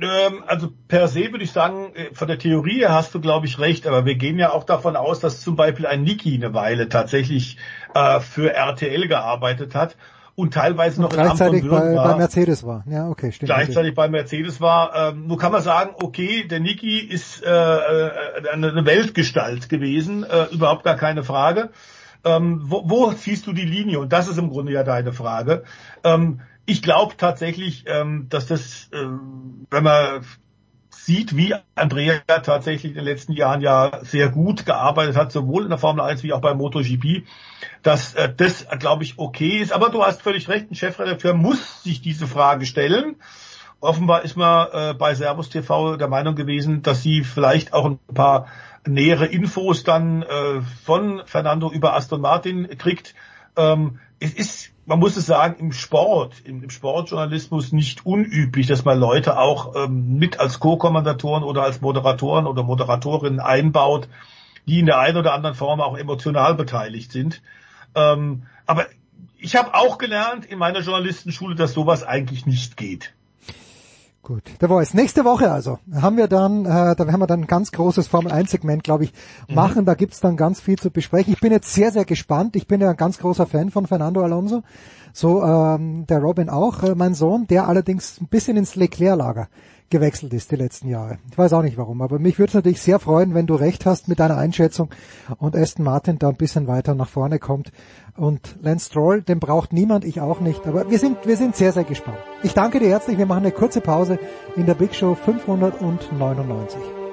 Ähm, 0.00 0.44
also 0.46 0.68
per 0.86 1.08
se 1.08 1.32
würde 1.32 1.42
ich 1.42 1.50
sagen, 1.50 1.92
äh, 1.94 2.14
von 2.14 2.28
der 2.28 2.38
Theorie 2.38 2.78
her 2.78 2.92
hast 2.92 3.14
du, 3.14 3.20
glaube 3.20 3.46
ich, 3.46 3.58
recht, 3.58 3.86
aber 3.86 4.04
wir 4.04 4.14
gehen 4.14 4.38
ja 4.38 4.52
auch 4.52 4.62
davon 4.62 4.94
aus, 4.94 5.18
dass 5.18 5.40
zum 5.40 5.56
Beispiel 5.56 5.86
ein 5.86 6.02
Niki 6.02 6.34
eine 6.34 6.54
Weile 6.54 6.88
tatsächlich 6.88 7.56
äh, 7.94 8.20
für 8.20 8.54
RTL 8.54 9.08
gearbeitet 9.08 9.74
hat 9.74 9.96
und 10.38 10.54
teilweise 10.54 11.02
noch 11.02 11.10
und 11.10 11.16
gleichzeitig 11.16 11.64
in 11.64 11.70
bei, 11.70 11.96
war. 11.96 12.12
bei 12.12 12.16
Mercedes 12.16 12.64
war. 12.64 12.84
Ja, 12.88 13.08
okay, 13.08 13.32
stimmt. 13.32 13.48
Gleichzeitig 13.48 13.96
bei 13.96 14.08
Mercedes 14.08 14.60
war. 14.60 14.94
Ähm, 14.94 15.26
nur 15.26 15.36
kann 15.36 15.50
man 15.50 15.62
sagen, 15.62 15.96
okay, 16.00 16.46
der 16.46 16.60
Niki 16.60 17.00
ist 17.00 17.42
äh, 17.42 17.48
äh, 17.48 18.48
eine 18.52 18.86
Weltgestalt 18.86 19.68
gewesen, 19.68 20.22
äh, 20.22 20.44
überhaupt 20.52 20.84
gar 20.84 20.94
keine 20.94 21.24
Frage. 21.24 21.70
Ähm, 22.24 22.60
wo, 22.62 22.88
wo 22.88 23.12
ziehst 23.14 23.48
du 23.48 23.52
die 23.52 23.64
Linie? 23.64 23.98
Und 23.98 24.12
das 24.12 24.28
ist 24.28 24.38
im 24.38 24.48
Grunde 24.48 24.70
ja 24.70 24.84
deine 24.84 25.12
Frage. 25.12 25.64
Ähm, 26.04 26.40
ich 26.66 26.82
glaube 26.82 27.16
tatsächlich, 27.16 27.86
ähm, 27.88 28.26
dass 28.28 28.46
das, 28.46 28.90
äh, 28.92 29.06
wenn 29.70 29.82
man 29.82 30.24
sieht, 31.08 31.34
wie 31.34 31.54
Andrea 31.74 32.20
tatsächlich 32.42 32.92
in 32.92 32.94
den 32.94 33.04
letzten 33.04 33.32
Jahren 33.32 33.62
ja 33.62 34.00
sehr 34.02 34.28
gut 34.28 34.66
gearbeitet 34.66 35.16
hat, 35.16 35.32
sowohl 35.32 35.62
in 35.62 35.70
der 35.70 35.78
Formel 35.78 36.04
1 36.04 36.22
wie 36.22 36.34
auch 36.34 36.42
bei 36.42 36.52
MotoGP, 36.52 37.24
dass 37.82 38.12
äh, 38.12 38.30
das, 38.36 38.66
glaube 38.78 39.04
ich, 39.04 39.18
okay 39.18 39.56
ist. 39.56 39.72
Aber 39.72 39.88
du 39.88 40.04
hast 40.04 40.20
völlig 40.20 40.50
recht, 40.50 40.70
ein 40.70 40.74
Chefredakteur 40.74 41.32
muss 41.32 41.82
sich 41.82 42.02
diese 42.02 42.26
Frage 42.26 42.66
stellen. 42.66 43.16
Offenbar 43.80 44.22
ist 44.22 44.36
man 44.36 44.68
äh, 44.70 44.94
bei 44.94 45.14
Servus 45.14 45.48
TV 45.48 45.96
der 45.96 46.08
Meinung 46.08 46.34
gewesen, 46.34 46.82
dass 46.82 47.02
sie 47.02 47.24
vielleicht 47.24 47.72
auch 47.72 47.86
ein 47.86 47.98
paar 48.12 48.46
nähere 48.86 49.24
Infos 49.24 49.84
dann 49.84 50.22
äh, 50.22 50.60
von 50.84 51.22
Fernando 51.24 51.72
über 51.72 51.94
Aston 51.94 52.20
Martin 52.20 52.68
kriegt. 52.76 53.14
Ähm, 53.56 53.98
es 54.20 54.32
ist 54.32 54.72
man 54.88 55.00
muss 55.00 55.18
es 55.18 55.26
sagen, 55.26 55.56
im 55.58 55.72
Sport, 55.72 56.40
im, 56.44 56.62
im 56.62 56.70
Sportjournalismus 56.70 57.72
nicht 57.72 58.06
unüblich, 58.06 58.66
dass 58.66 58.86
man 58.86 58.98
Leute 58.98 59.38
auch 59.38 59.76
ähm, 59.76 60.16
mit 60.16 60.40
als 60.40 60.60
Co-Kommandatoren 60.60 61.42
oder 61.44 61.62
als 61.62 61.82
Moderatoren 61.82 62.46
oder 62.46 62.62
Moderatorinnen 62.62 63.38
einbaut, 63.38 64.08
die 64.66 64.78
in 64.78 64.86
der 64.86 64.98
einen 64.98 65.18
oder 65.18 65.34
anderen 65.34 65.54
Form 65.54 65.82
auch 65.82 65.96
emotional 65.98 66.54
beteiligt 66.54 67.12
sind. 67.12 67.42
Ähm, 67.94 68.44
aber 68.64 68.86
ich 69.36 69.56
habe 69.56 69.74
auch 69.74 69.98
gelernt 69.98 70.46
in 70.46 70.58
meiner 70.58 70.80
Journalistenschule, 70.80 71.54
dass 71.54 71.74
sowas 71.74 72.02
eigentlich 72.02 72.46
nicht 72.46 72.78
geht. 72.78 73.12
Gut, 74.28 74.42
der 74.60 74.68
Voice. 74.68 74.92
Nächste 74.92 75.24
Woche 75.24 75.50
also 75.50 75.78
haben 75.90 76.18
wir 76.18 76.28
dann, 76.28 76.66
äh, 76.66 76.94
da 76.94 76.98
werden 76.98 77.18
wir 77.18 77.26
dann 77.26 77.40
ein 77.40 77.46
ganz 77.46 77.72
großes 77.72 78.08
Formel 78.08 78.30
1 78.30 78.50
Segment, 78.50 78.84
glaube 78.84 79.04
ich, 79.04 79.14
Mhm. 79.48 79.54
machen. 79.54 79.84
Da 79.86 79.94
gibt's 79.94 80.20
dann 80.20 80.36
ganz 80.36 80.60
viel 80.60 80.76
zu 80.78 80.90
besprechen. 80.90 81.32
Ich 81.32 81.40
bin 81.40 81.50
jetzt 81.50 81.72
sehr, 81.72 81.92
sehr 81.92 82.04
gespannt. 82.04 82.54
Ich 82.54 82.66
bin 82.66 82.82
ja 82.82 82.90
ein 82.90 82.96
ganz 82.98 83.16
großer 83.18 83.46
Fan 83.46 83.70
von 83.70 83.86
Fernando 83.86 84.22
Alonso. 84.22 84.64
So 85.14 85.42
ähm, 85.42 86.06
der 86.08 86.18
Robin 86.18 86.50
auch, 86.50 86.82
äh, 86.82 86.94
mein 86.94 87.14
Sohn, 87.14 87.46
der 87.46 87.68
allerdings 87.68 88.20
ein 88.20 88.26
bisschen 88.26 88.58
ins 88.58 88.76
Leclerc-Lager 88.76 89.48
gewechselt 89.90 90.32
ist 90.34 90.50
die 90.50 90.56
letzten 90.56 90.88
Jahre. 90.88 91.18
Ich 91.30 91.38
weiß 91.38 91.52
auch 91.52 91.62
nicht 91.62 91.76
warum, 91.76 92.02
aber 92.02 92.18
mich 92.18 92.38
würde 92.38 92.50
es 92.50 92.54
natürlich 92.54 92.82
sehr 92.82 92.98
freuen, 92.98 93.34
wenn 93.34 93.46
du 93.46 93.54
recht 93.54 93.86
hast 93.86 94.08
mit 94.08 94.20
deiner 94.20 94.36
Einschätzung 94.36 94.90
und 95.38 95.56
Aston 95.56 95.84
Martin 95.84 96.18
da 96.18 96.28
ein 96.28 96.36
bisschen 96.36 96.66
weiter 96.66 96.94
nach 96.94 97.08
vorne 97.08 97.38
kommt. 97.38 97.72
Und 98.16 98.58
Lance 98.62 98.86
Stroll, 98.86 99.22
den 99.22 99.38
braucht 99.38 99.72
niemand, 99.72 100.04
ich 100.04 100.20
auch 100.20 100.40
nicht, 100.40 100.66
aber 100.66 100.90
wir 100.90 100.98
sind, 100.98 101.26
wir 101.26 101.36
sind 101.36 101.56
sehr, 101.56 101.72
sehr 101.72 101.84
gespannt. 101.84 102.18
Ich 102.42 102.52
danke 102.52 102.80
dir 102.80 102.88
herzlich, 102.88 103.18
wir 103.18 103.26
machen 103.26 103.44
eine 103.44 103.52
kurze 103.52 103.80
Pause 103.80 104.18
in 104.56 104.66
der 104.66 104.74
Big 104.74 104.94
Show 104.94 105.14
599. 105.14 107.07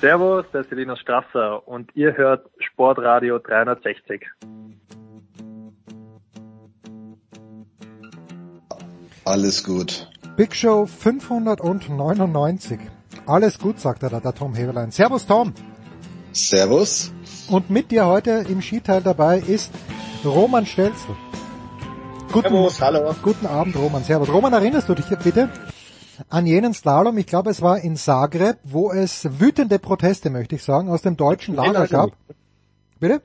Servus, 0.00 0.46
der 0.54 0.62
ist 0.62 0.70
Linus 0.70 0.98
Strasser 1.00 1.68
und 1.68 1.94
ihr 1.94 2.16
hört 2.16 2.48
Sportradio 2.58 3.38
360. 3.38 4.26
Alles 9.26 9.62
gut. 9.62 10.08
Big 10.36 10.56
Show 10.56 10.86
599. 10.86 12.80
Alles 13.26 13.58
gut, 13.58 13.78
sagt 13.78 14.02
er 14.02 14.08
da, 14.08 14.20
der 14.20 14.34
Tom 14.34 14.54
Heberlein. 14.54 14.90
Servus 14.90 15.26
Tom. 15.26 15.52
Servus. 16.32 17.12
Und 17.50 17.68
mit 17.68 17.90
dir 17.90 18.06
heute 18.06 18.46
im 18.48 18.62
Skiteil 18.62 19.02
dabei 19.02 19.38
ist 19.38 19.70
Roman 20.24 20.64
Stelzl. 20.64 21.14
Guten, 22.32 22.48
Servus, 22.48 22.80
hallo. 22.80 23.14
Guten 23.22 23.44
Abend, 23.44 23.76
Roman. 23.76 24.02
Servus. 24.02 24.32
Roman, 24.32 24.54
erinnerst 24.54 24.88
du 24.88 24.94
dich 24.94 25.06
bitte 25.22 25.50
an 26.28 26.46
jenen 26.46 26.74
Slalom, 26.74 27.16
ich 27.18 27.26
glaube 27.26 27.50
es 27.50 27.62
war 27.62 27.80
in 27.80 27.96
Zagreb, 27.96 28.58
wo 28.64 28.92
es 28.92 29.40
wütende 29.40 29.78
Proteste, 29.78 30.30
möchte 30.30 30.56
ich 30.56 30.62
sagen, 30.62 30.88
aus 30.88 31.02
dem 31.02 31.16
deutschen 31.16 31.54
Lager 31.54 31.86
gab. 31.86 32.10
Bitte? 32.98 33.22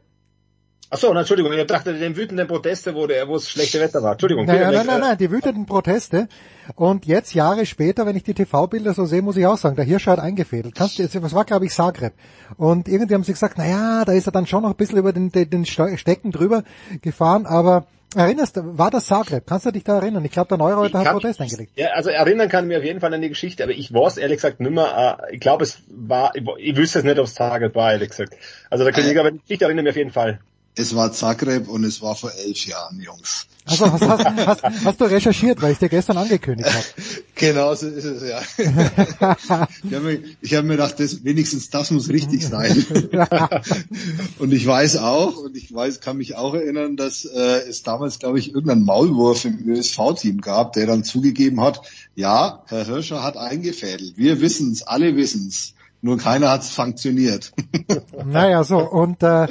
Achso, 0.89 1.11
Entschuldigung, 1.11 1.51
ich 1.51 1.65
dachte, 1.65 1.93
den 1.93 2.15
wütenden 2.15 2.47
Proteste, 2.47 2.93
wo, 2.93 3.07
der, 3.07 3.27
wo 3.27 3.35
es 3.35 3.49
schlechte 3.49 3.79
Wetter 3.79 4.03
war. 4.03 4.13
Entschuldigung. 4.13 4.45
Naja, 4.45 4.71
nein, 4.71 4.85
nein, 4.85 4.99
nein, 4.99 5.17
die 5.17 5.31
wütenden 5.31 5.65
Proteste. 5.65 6.27
Und 6.75 7.05
jetzt, 7.05 7.33
Jahre 7.33 7.65
später, 7.65 8.05
wenn 8.05 8.15
ich 8.15 8.23
die 8.23 8.33
TV-Bilder 8.33 8.93
so 8.93 9.05
sehe, 9.05 9.21
muss 9.21 9.37
ich 9.37 9.45
auch 9.45 9.57
sagen, 9.57 9.75
der 9.75 9.85
Hirsch 9.85 10.07
hat 10.07 10.19
eingefädelt. 10.19 10.75
Kannst 10.75 10.99
du, 10.99 11.07
das 11.07 11.33
war, 11.33 11.45
glaube 11.45 11.65
ich, 11.65 11.73
Zagreb. 11.73 12.13
Und 12.57 12.87
irgendwie 12.87 13.15
haben 13.15 13.23
sie 13.23 13.33
gesagt, 13.33 13.57
naja, 13.57 14.05
da 14.05 14.13
ist 14.13 14.27
er 14.27 14.31
dann 14.31 14.47
schon 14.47 14.63
noch 14.63 14.71
ein 14.71 14.75
bisschen 14.75 14.97
über 14.97 15.11
den, 15.11 15.31
den, 15.31 15.49
den 15.49 15.65
Stecken 15.65 16.31
drüber 16.31 16.63
gefahren, 17.01 17.45
aber 17.45 17.87
Erinnerst 18.15 18.55
du, 18.55 18.77
war 18.77 18.91
das 18.91 19.07
Zagreb? 19.07 19.45
Kannst 19.45 19.65
du 19.65 19.71
dich 19.71 19.83
da 19.83 19.97
erinnern? 19.97 20.23
Ich 20.23 20.31
glaube, 20.31 20.47
der 20.47 20.57
Neureuter 20.57 20.99
hat 20.99 21.11
Protest 21.11 21.41
eingelegt. 21.41 21.73
Ja, 21.75 21.89
also 21.95 22.09
erinnern 22.09 22.47
kann 22.47 22.63
ich 22.63 22.69
mich 22.69 22.77
auf 22.77 22.83
jeden 22.83 23.01
Fall 23.01 23.13
an 23.13 23.21
die 23.21 23.27
Geschichte, 23.27 23.63
aber 23.63 23.73
ich 23.73 23.93
weiß 23.93 24.17
ehrlich 24.17 24.37
gesagt 24.37 24.61
nimmer, 24.61 25.19
äh, 25.29 25.35
ich 25.35 25.41
glaube 25.41 25.65
es 25.65 25.81
war, 25.89 26.33
ich, 26.33 26.43
ich 26.59 26.77
wüsste 26.77 26.99
es 26.99 27.05
nicht, 27.05 27.19
ob 27.19 27.25
es 27.25 27.33
Target 27.33 27.75
war, 27.75 27.91
ehrlich 27.91 28.09
gesagt. 28.09 28.37
Also 28.69 28.85
da 28.85 28.91
kann 28.91 29.05
ich, 29.05 29.19
aber 29.19 29.31
die 29.31 29.39
Geschichte 29.39 29.65
erinnert 29.65 29.83
mich 29.83 29.91
auf 29.91 29.97
jeden 29.97 30.11
Fall. 30.11 30.39
Es 30.75 30.95
war 30.95 31.11
Zagreb 31.13 31.69
und 31.69 31.83
es 31.83 32.01
war 32.01 32.15
vor 32.15 32.33
elf 32.33 32.65
Jahren, 32.65 32.99
Jungs. 32.99 33.47
Also 33.67 33.91
hast, 33.91 34.01
hast, 34.01 34.23
hast, 34.45 34.63
hast 34.63 35.01
du 35.01 35.05
recherchiert, 35.05 35.59
weil 35.61 35.71
ich 35.71 35.79
dir 35.79 35.89
gestern 35.89 36.17
angekündigt 36.17 36.71
habe. 36.71 36.85
Genau 37.37 37.75
so 37.75 37.87
ist 37.87 38.05
es, 38.05 38.23
ja. 38.23 38.39
ich 38.57 39.93
habe 39.93 40.05
mir, 40.05 40.23
ich 40.39 40.53
hab 40.53 40.63
mir 40.63 40.77
gedacht, 40.77 40.97
das, 41.01 41.25
wenigstens 41.25 41.69
das 41.69 41.91
muss 41.91 42.07
richtig 42.07 42.47
sein. 42.47 42.85
und 44.39 44.53
ich 44.53 44.65
weiß 44.65 44.97
auch, 44.97 45.35
und 45.35 45.57
ich 45.57 45.73
weiß, 45.73 45.99
kann 45.99 46.15
mich 46.15 46.37
auch 46.37 46.53
erinnern, 46.53 46.95
dass 46.95 47.25
äh, 47.25 47.67
es 47.67 47.83
damals, 47.83 48.19
glaube 48.19 48.39
ich, 48.39 48.53
irgendeinen 48.53 48.85
Maulwurf 48.85 49.43
im 49.43 49.67
ÖSV-Team 49.67 50.39
gab, 50.39 50.71
der 50.73 50.87
dann 50.87 51.03
zugegeben 51.03 51.59
hat, 51.59 51.81
ja, 52.15 52.63
Herr 52.67 52.85
Hirscher 52.85 53.21
hat 53.21 53.35
eingefädelt. 53.35 54.13
Wir 54.15 54.39
wissen's, 54.39 54.83
alle 54.83 55.17
wissen's. 55.17 55.74
Nur 56.05 56.19
keiner 56.19 56.51
hat's 56.51 56.75
sanktioniert. 56.75 57.51
Naja, 58.25 58.63
so, 58.63 58.77
und 58.77 59.23
äh, 59.23 59.47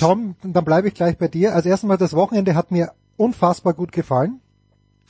Tom, 0.00 0.34
dann 0.42 0.64
bleibe 0.64 0.88
ich 0.88 0.94
gleich 0.94 1.16
bei 1.16 1.28
dir. 1.28 1.54
Also 1.54 1.68
erstmal, 1.68 1.96
das 1.96 2.12
Wochenende 2.14 2.56
hat 2.56 2.72
mir 2.72 2.90
unfassbar 3.16 3.72
gut 3.72 3.92
gefallen, 3.92 4.40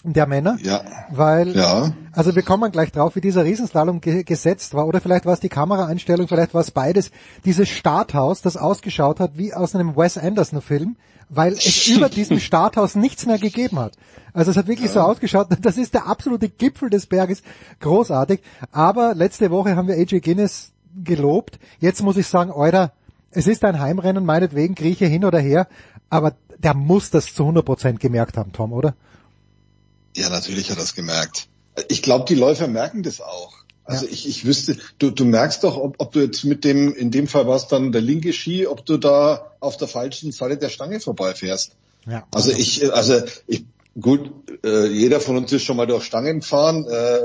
der 0.04 0.26
Männer. 0.26 0.58
Ja. 0.62 0.82
Weil, 1.10 1.56
Ja. 1.56 1.92
also 2.12 2.34
wir 2.36 2.42
kommen 2.42 2.70
gleich 2.72 2.92
drauf, 2.92 3.16
wie 3.16 3.22
dieser 3.22 3.44
Riesenslalom 3.44 4.02
ge 4.02 4.22
gesetzt 4.22 4.74
war. 4.74 4.86
Oder 4.86 5.00
vielleicht 5.00 5.24
war 5.24 5.32
es 5.32 5.40
die 5.40 5.48
Kameraeinstellung, 5.48 6.28
vielleicht 6.28 6.52
war 6.52 6.60
es 6.60 6.70
beides. 6.72 7.10
Dieses 7.46 7.70
Starthaus, 7.70 8.42
das 8.42 8.58
ausgeschaut 8.58 9.18
hat 9.18 9.38
wie 9.38 9.54
aus 9.54 9.74
einem 9.74 9.96
Wes 9.96 10.18
Anderson-Film, 10.18 10.96
weil 11.30 11.54
es 11.54 11.86
über 11.96 12.10
diesem 12.10 12.38
Starthaus 12.38 12.96
nichts 12.96 13.24
mehr 13.24 13.38
gegeben 13.38 13.78
hat. 13.78 13.94
Also 14.34 14.50
es 14.50 14.58
hat 14.58 14.66
wirklich 14.66 14.90
so 14.90 15.00
ausgeschaut, 15.00 15.48
das 15.62 15.78
ist 15.78 15.94
der 15.94 16.06
absolute 16.06 16.50
Gipfel 16.50 16.90
des 16.90 17.06
Berges, 17.06 17.42
großartig. 17.80 18.40
Aber 18.72 19.14
letzte 19.14 19.50
Woche 19.50 19.74
haben 19.74 19.88
wir 19.88 19.94
AJ 19.94 20.20
Guinness 20.20 20.71
gelobt. 21.04 21.58
Jetzt 21.80 22.02
muss 22.02 22.16
ich 22.16 22.26
sagen, 22.26 22.50
Euer, 22.50 22.92
es 23.30 23.46
ist 23.46 23.64
ein 23.64 23.80
Heimrennen, 23.80 24.24
meinetwegen 24.24 24.74
Grieche 24.74 25.06
hin 25.06 25.24
oder 25.24 25.38
her, 25.38 25.68
aber 26.10 26.34
der 26.58 26.74
muss 26.74 27.10
das 27.10 27.34
zu 27.34 27.44
100% 27.44 27.98
gemerkt 27.98 28.36
haben, 28.36 28.52
Tom, 28.52 28.72
oder? 28.72 28.94
Ja, 30.16 30.28
natürlich 30.28 30.70
hat 30.70 30.76
er 30.76 30.82
das 30.82 30.94
gemerkt. 30.94 31.48
Ich 31.88 32.02
glaube, 32.02 32.26
die 32.26 32.34
Läufer 32.34 32.68
merken 32.68 33.02
das 33.02 33.20
auch. 33.20 33.62
Also 33.84 34.06
ich, 34.06 34.28
ich 34.28 34.44
wüsste, 34.44 34.76
du, 34.98 35.10
du 35.10 35.24
merkst 35.24 35.64
doch, 35.64 35.76
ob, 35.76 35.96
ob 35.98 36.12
du 36.12 36.20
jetzt 36.20 36.44
mit 36.44 36.64
dem, 36.64 36.94
in 36.94 37.10
dem 37.10 37.26
Fall 37.26 37.46
war 37.46 37.56
es 37.56 37.66
dann 37.66 37.90
der 37.90 38.00
linke 38.00 38.32
Ski, 38.32 38.66
ob 38.66 38.86
du 38.86 38.96
da 38.96 39.52
auf 39.58 39.76
der 39.76 39.88
falschen 39.88 40.30
Seite 40.30 40.56
der 40.56 40.68
Stange 40.68 41.00
vorbeifährst. 41.00 41.72
Ja. 42.06 42.26
Also 42.32 42.52
ich, 42.52 42.92
also 42.92 43.20
ich, 43.46 43.64
gut, 44.00 44.30
äh, 44.64 44.86
jeder 44.86 45.20
von 45.20 45.36
uns 45.36 45.52
ist 45.52 45.62
schon 45.62 45.76
mal 45.76 45.86
durch 45.86 46.04
Stangen 46.04 46.40
gefahren. 46.40 46.86
Äh, 46.86 47.18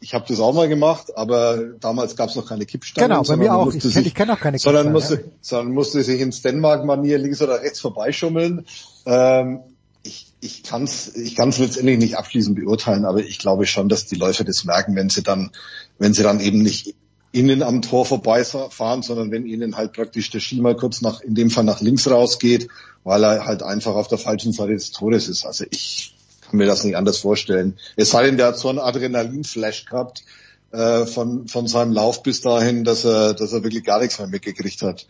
ich 0.00 0.14
habe 0.14 0.24
das 0.28 0.40
auch 0.40 0.52
mal 0.54 0.68
gemacht, 0.68 1.16
aber 1.16 1.56
damals 1.80 2.16
gab 2.16 2.28
es 2.30 2.36
noch 2.36 2.46
keine 2.48 2.66
Kippstangen. 2.66 3.10
Genau, 3.10 3.22
bei 3.22 3.36
mir 3.36 3.54
auch. 3.54 3.72
Ich 3.72 3.82
sich- 3.82 3.96
ich 4.06 4.14
kenn 4.14 4.30
auch 4.30 4.40
keine 4.40 4.58
sondern 4.58 4.92
Kippstangen, 4.92 5.18
musste, 5.20 5.32
sondern 5.40 5.74
musste 5.74 6.02
sich 6.02 6.20
in 6.20 6.32
Stenmark-Manier 6.32 7.18
links 7.18 7.40
oder 7.42 7.60
rechts 7.62 7.80
vorbeischummeln. 7.80 8.66
Ähm, 9.06 9.60
ich, 10.02 10.26
ich 10.40 10.62
kann 10.62 10.84
es 10.84 11.14
ich 11.16 11.34
kann's 11.34 11.58
letztendlich 11.58 11.98
nicht 11.98 12.16
abschließend 12.18 12.56
beurteilen, 12.56 13.04
aber 13.04 13.20
ich 13.20 13.38
glaube 13.38 13.66
schon, 13.66 13.88
dass 13.88 14.06
die 14.06 14.16
Läufer 14.16 14.44
das 14.44 14.64
merken, 14.64 14.94
wenn 14.96 15.08
sie 15.10 15.22
dann, 15.22 15.50
wenn 15.98 16.12
sie 16.14 16.22
dann 16.22 16.40
eben 16.40 16.62
nicht 16.62 16.94
innen 17.32 17.62
am 17.62 17.82
Tor 17.82 18.04
vorbeifahren, 18.06 19.02
sondern 19.02 19.30
wenn 19.32 19.44
ihnen 19.46 19.76
halt 19.76 19.92
praktisch 19.92 20.30
der 20.30 20.40
Ski 20.40 20.60
mal 20.60 20.76
kurz 20.76 21.00
nach, 21.00 21.20
in 21.20 21.34
dem 21.34 21.50
Fall 21.50 21.64
nach 21.64 21.80
links 21.80 22.08
rausgeht, 22.08 22.68
weil 23.02 23.24
er 23.24 23.44
halt 23.44 23.62
einfach 23.62 23.94
auf 23.96 24.06
der 24.08 24.18
falschen 24.18 24.52
Seite 24.52 24.74
des 24.74 24.92
Tores 24.92 25.26
ist. 25.28 25.44
Also 25.44 25.64
ich 25.70 26.14
kann 26.48 26.58
mir 26.58 26.66
das 26.66 26.84
nicht 26.84 26.96
anders 26.96 27.18
vorstellen. 27.18 27.78
Es 27.96 28.10
sei 28.10 28.24
denn, 28.24 28.36
der 28.36 28.48
hat 28.48 28.58
so 28.58 28.68
einen 28.68 28.78
Adrenalin-Flash 28.78 29.86
gehabt 29.86 30.24
äh, 30.72 31.06
von, 31.06 31.48
von 31.48 31.66
seinem 31.66 31.92
Lauf 31.92 32.22
bis 32.22 32.40
dahin, 32.40 32.84
dass 32.84 33.04
er, 33.04 33.34
dass 33.34 33.52
er 33.52 33.62
wirklich 33.62 33.84
gar 33.84 34.00
nichts 34.00 34.18
mehr 34.18 34.28
mitgekriegt 34.28 34.82
hat. 34.82 35.06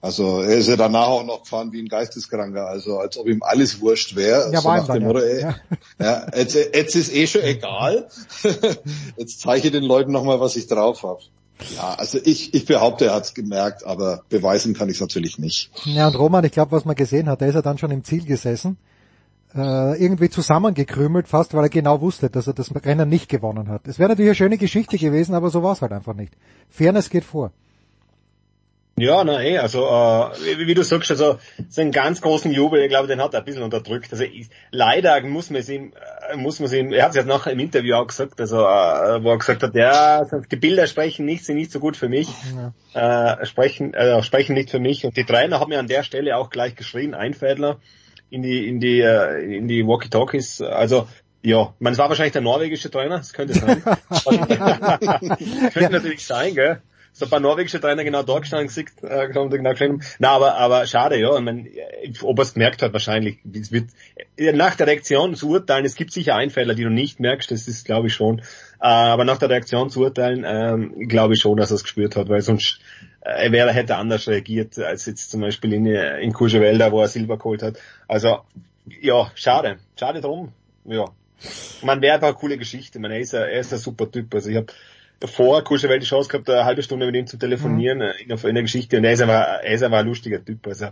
Also 0.00 0.42
er 0.42 0.56
ist 0.58 0.68
ja 0.68 0.76
danach 0.76 1.08
auch 1.08 1.24
noch 1.24 1.42
gefahren 1.42 1.72
wie 1.72 1.82
ein 1.82 1.88
Geisteskranker, 1.88 2.68
also 2.68 2.98
als 2.98 3.18
ob 3.18 3.26
ihm 3.26 3.42
alles 3.42 3.80
wurscht 3.80 4.14
wäre. 4.14 4.52
Ja, 4.52 4.60
so 4.60 4.68
nach 4.68 4.86
dem. 4.86 5.02
Motto, 5.02 5.18
Ja. 5.24 5.56
ja, 5.98 6.26
jetzt, 6.36 6.54
jetzt 6.54 6.94
ist 6.94 7.12
eh 7.12 7.26
schon 7.26 7.42
egal. 7.42 8.08
jetzt 9.16 9.40
zeige 9.40 9.66
ich 9.66 9.72
den 9.72 9.82
Leuten 9.82 10.12
nochmal, 10.12 10.38
was 10.38 10.54
ich 10.54 10.68
drauf 10.68 11.02
habe. 11.02 11.20
Ja, 11.74 11.94
also 11.94 12.18
ich, 12.22 12.54
ich 12.54 12.66
behaupte, 12.66 13.06
er 13.06 13.14
hat's 13.14 13.34
gemerkt, 13.34 13.84
aber 13.84 14.22
beweisen 14.28 14.74
kann 14.74 14.88
ich 14.88 14.96
es 14.96 15.00
natürlich 15.00 15.38
nicht. 15.38 15.70
Ja, 15.84 16.06
und 16.06 16.14
Roman, 16.14 16.44
ich 16.44 16.52
glaube, 16.52 16.70
was 16.70 16.84
man 16.84 16.94
gesehen 16.94 17.28
hat, 17.28 17.40
da 17.42 17.46
ist 17.46 17.56
er 17.56 17.62
dann 17.62 17.78
schon 17.78 17.90
im 17.90 18.04
Ziel 18.04 18.24
gesessen, 18.24 18.78
äh, 19.54 20.02
irgendwie 20.02 20.28
zusammengekrümelt 20.28 21.28
fast, 21.28 21.54
weil 21.54 21.64
er 21.64 21.68
genau 21.70 22.00
wusste, 22.00 22.30
dass 22.30 22.46
er 22.46 22.54
das 22.54 22.72
Rennen 22.74 23.08
nicht 23.08 23.28
gewonnen 23.28 23.68
hat. 23.68 23.86
Es 23.86 23.98
wäre 23.98 24.10
natürlich 24.10 24.30
eine 24.30 24.34
schöne 24.36 24.58
Geschichte 24.58 24.98
gewesen, 24.98 25.34
aber 25.34 25.50
so 25.50 25.62
war 25.62 25.72
es 25.72 25.82
halt 25.82 25.92
einfach 25.92 26.14
nicht. 26.14 26.32
Fairness 26.68 27.10
geht 27.10 27.24
vor. 27.24 27.52
Ja, 28.98 29.22
na 29.22 29.40
eh, 29.40 29.58
also 29.58 29.84
äh, 29.86 30.58
wie, 30.58 30.66
wie 30.66 30.74
du 30.74 30.82
sagst, 30.82 31.10
also 31.12 31.38
so 31.68 31.80
einen 31.80 31.92
ganz 31.92 32.20
großen 32.20 32.50
Jubel, 32.50 32.82
ich 32.82 32.88
glaube, 32.88 33.06
den 33.06 33.22
hat 33.22 33.32
er 33.32 33.40
ein 33.40 33.44
bisschen 33.44 33.62
unterdrückt. 33.62 34.08
Also 34.10 34.24
ich, 34.24 34.48
leider 34.72 35.20
muss 35.22 35.50
man 35.50 35.60
es 35.60 35.68
ihm, 35.68 35.92
äh, 36.30 36.36
muss 36.36 36.58
man 36.58 36.66
es 36.66 36.72
ihm, 36.72 36.92
er 36.92 37.04
hat 37.04 37.10
es 37.10 37.16
jetzt 37.16 37.26
nachher 37.26 37.52
im 37.52 37.60
Interview 37.60 37.94
auch 37.94 38.08
gesagt, 38.08 38.40
also 38.40 38.56
äh, 38.56 39.22
wo 39.22 39.30
er 39.30 39.38
gesagt 39.38 39.62
hat, 39.62 39.74
ja, 39.76 40.24
die 40.50 40.56
Bilder 40.56 40.86
sprechen 40.88 41.26
nicht, 41.26 41.44
sind 41.44 41.56
nicht 41.56 41.70
so 41.70 41.78
gut 41.78 41.96
für 41.96 42.08
mich, 42.08 42.28
äh, 42.94 43.46
sprechen, 43.46 43.94
äh, 43.94 44.20
sprechen 44.22 44.54
nicht 44.54 44.70
für 44.70 44.80
mich. 44.80 45.04
Und 45.04 45.16
die 45.16 45.24
Trainer 45.24 45.60
haben 45.60 45.68
mir 45.68 45.78
an 45.78 45.86
der 45.86 46.02
Stelle 46.02 46.36
auch 46.36 46.50
gleich 46.50 46.74
geschrien, 46.74 47.14
Einfädler 47.14 47.78
in 48.30 48.42
die, 48.42 48.68
in 48.68 48.80
die, 48.80 49.00
äh, 49.00 49.56
in 49.56 49.68
die 49.68 49.86
Walkie-Talkies. 49.86 50.60
Also 50.62 51.08
ja, 51.42 51.74
man, 51.78 51.92
es 51.92 51.98
war 51.98 52.08
wahrscheinlich 52.08 52.32
der 52.32 52.42
norwegische 52.42 52.90
Trainer, 52.90 53.18
das 53.18 53.32
könnte 53.32 53.54
sein. 53.54 53.82
könnte 55.72 55.92
natürlich 55.92 56.26
sein, 56.26 56.54
gell? 56.54 56.82
so 57.18 57.26
ein 57.26 57.30
paar 57.30 57.40
norwegische 57.40 57.80
Trainer 57.80 58.04
genau 58.04 58.22
da 58.22 58.38
gestanden 58.38 58.68
gesagt, 58.68 59.02
äh, 59.02 59.26
genau 59.28 59.48
geschrieben. 59.48 60.02
Na, 60.20 60.30
aber, 60.30 60.56
aber 60.56 60.86
schade, 60.86 61.18
ja. 61.18 61.36
Ich 61.36 61.42
mein, 61.42 61.68
ob 62.22 62.38
er 62.38 62.42
es 62.42 62.54
gemerkt 62.54 62.80
hat, 62.82 62.92
wahrscheinlich. 62.92 63.38
Es 63.52 63.72
wird, 63.72 63.90
nach 64.54 64.76
der 64.76 64.86
Reaktion 64.86 65.34
zu 65.34 65.48
urteilen, 65.48 65.84
es 65.84 65.96
gibt 65.96 66.12
sicher 66.12 66.36
Einfälle, 66.36 66.76
die 66.76 66.84
du 66.84 66.90
nicht 66.90 67.18
merkst, 67.18 67.50
das 67.50 67.66
ist, 67.66 67.84
glaube 67.84 68.06
ich, 68.06 68.14
schon. 68.14 68.40
Äh, 68.80 68.86
aber 68.86 69.24
nach 69.24 69.38
der 69.38 69.50
Reaktion 69.50 69.90
zu 69.90 70.00
urteilen, 70.00 70.44
ähm, 70.46 71.08
glaube 71.08 71.34
ich 71.34 71.40
schon, 71.40 71.56
dass 71.56 71.72
er 71.72 71.76
es 71.76 71.82
gespürt 71.82 72.14
hat, 72.14 72.28
weil 72.28 72.40
sonst 72.40 72.78
äh, 72.78 73.07
er 73.20 73.52
wäre, 73.52 73.72
hätte 73.72 73.96
anders 73.96 74.28
reagiert, 74.28 74.78
als 74.78 75.06
jetzt 75.06 75.30
zum 75.30 75.40
Beispiel 75.40 75.72
in, 75.72 75.86
in 75.86 76.32
Courchevel, 76.32 76.78
wo 76.92 77.00
er 77.00 77.08
Silber 77.08 77.36
geholt 77.36 77.62
hat. 77.62 77.78
Also, 78.06 78.40
ja, 79.00 79.30
schade. 79.34 79.78
Schade 79.96 80.20
drum. 80.20 80.52
Ja. 80.84 81.06
Man 81.82 82.00
wäre 82.00 82.14
einfach 82.14 82.28
eine 82.28 82.36
coole 82.36 82.58
Geschichte. 82.58 82.98
Man, 82.98 83.10
er 83.10 83.20
ist 83.20 83.34
ein, 83.34 83.42
er 83.42 83.60
ist 83.60 83.72
ein 83.72 83.78
super 83.78 84.10
Typ. 84.10 84.34
Also 84.34 84.50
ich 84.50 84.56
habe 84.56 84.66
vor 85.26 85.62
Courchevel 85.62 85.98
die 85.98 86.06
Chance 86.06 86.28
gehabt, 86.28 86.48
eine 86.48 86.64
halbe 86.64 86.82
Stunde 86.82 87.06
mit 87.06 87.16
ihm 87.16 87.26
zu 87.26 87.36
telefonieren 87.36 87.98
mhm. 87.98 88.30
in, 88.30 88.38
in 88.38 88.54
der 88.54 88.62
Geschichte 88.62 88.96
und 88.96 89.04
er 89.04 89.12
ist 89.12 89.20
einfach, 89.20 89.62
er 89.62 89.72
ist 89.72 89.82
einfach 89.82 89.98
ein 89.98 90.06
lustiger 90.06 90.44
Typ. 90.44 90.66
Also 90.66 90.88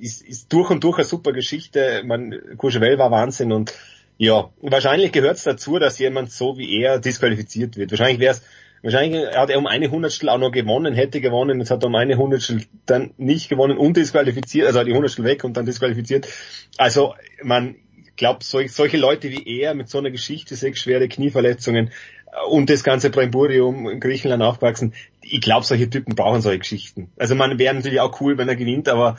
ist, 0.00 0.22
ist 0.22 0.52
durch 0.52 0.70
und 0.70 0.82
durch 0.84 0.98
eine 0.98 1.04
super 1.04 1.32
Geschichte. 1.32 2.02
Man, 2.04 2.34
Courchevel 2.56 2.98
war 2.98 3.10
Wahnsinn 3.10 3.52
und 3.52 3.72
ja, 4.18 4.50
wahrscheinlich 4.62 5.12
gehört 5.12 5.36
es 5.36 5.44
dazu, 5.44 5.78
dass 5.78 5.98
jemand 5.98 6.32
so 6.32 6.56
wie 6.56 6.80
er 6.80 6.98
disqualifiziert 6.98 7.76
wird. 7.76 7.90
Wahrscheinlich 7.90 8.18
wäre 8.18 8.32
es 8.32 8.42
Wahrscheinlich 8.82 9.26
hat 9.34 9.50
er 9.50 9.58
um 9.58 9.66
eine 9.66 9.90
Hundertstel 9.90 10.28
auch 10.28 10.38
noch 10.38 10.52
gewonnen, 10.52 10.94
hätte 10.94 11.20
gewonnen, 11.20 11.58
jetzt 11.58 11.70
hat 11.70 11.82
er 11.82 11.88
um 11.88 11.94
eine 11.94 12.16
Hundertstel 12.16 12.62
dann 12.84 13.12
nicht 13.16 13.48
gewonnen 13.48 13.78
und 13.78 13.96
disqualifiziert, 13.96 14.66
also 14.66 14.84
die 14.84 14.92
Hundertstel 14.92 15.24
weg 15.24 15.44
und 15.44 15.56
dann 15.56 15.66
disqualifiziert. 15.66 16.28
Also 16.76 17.14
man 17.42 17.76
glaubt, 18.16 18.42
solch, 18.42 18.72
solche 18.72 18.96
Leute 18.96 19.30
wie 19.30 19.60
er 19.60 19.74
mit 19.74 19.88
so 19.88 19.98
einer 19.98 20.10
Geschichte, 20.10 20.56
sechs 20.56 20.80
schwere 20.80 21.08
Knieverletzungen 21.08 21.88
äh, 21.88 22.48
und 22.48 22.70
das 22.70 22.82
ganze 22.82 23.10
Brimborium 23.10 23.88
in 23.88 24.00
Griechenland 24.00 24.42
aufgewachsen, 24.42 24.94
ich 25.28 25.40
glaube, 25.40 25.66
solche 25.66 25.90
Typen 25.90 26.14
brauchen 26.14 26.40
solche 26.40 26.60
Geschichten. 26.60 27.10
Also 27.18 27.34
man 27.34 27.58
wäre 27.58 27.74
natürlich 27.74 28.00
auch 28.00 28.20
cool, 28.20 28.38
wenn 28.38 28.48
er 28.48 28.56
gewinnt, 28.56 28.88
aber 28.88 29.16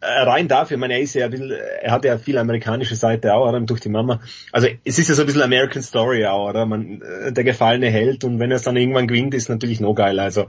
äh, 0.00 0.06
rein 0.06 0.48
dafür, 0.48 0.76
ich 0.76 0.80
meine, 0.80 0.94
er 0.94 1.00
ist 1.00 1.14
ja 1.14 1.26
ein 1.26 1.30
bisschen, 1.30 1.50
er 1.50 1.90
hat 1.90 2.04
ja 2.04 2.18
viel 2.18 2.38
amerikanische 2.38 2.96
Seite 2.96 3.34
auch, 3.34 3.48
oder, 3.48 3.60
durch 3.60 3.80
die 3.80 3.88
Mama. 3.88 4.20
Also 4.52 4.68
es 4.84 4.98
ist 4.98 5.08
ja 5.08 5.14
so 5.14 5.22
ein 5.22 5.26
bisschen 5.26 5.42
American 5.42 5.82
Story 5.82 6.26
auch, 6.26 6.48
oder? 6.48 6.66
Man, 6.66 7.02
äh, 7.02 7.32
der 7.32 7.44
gefallene 7.44 7.90
Held 7.90 8.24
und 8.24 8.38
wenn 8.38 8.50
er 8.50 8.56
es 8.56 8.62
dann 8.62 8.76
irgendwann 8.76 9.08
gewinnt, 9.08 9.34
ist 9.34 9.48
natürlich 9.48 9.80
noch 9.80 9.94
geiler. 9.94 10.22
Also 10.22 10.46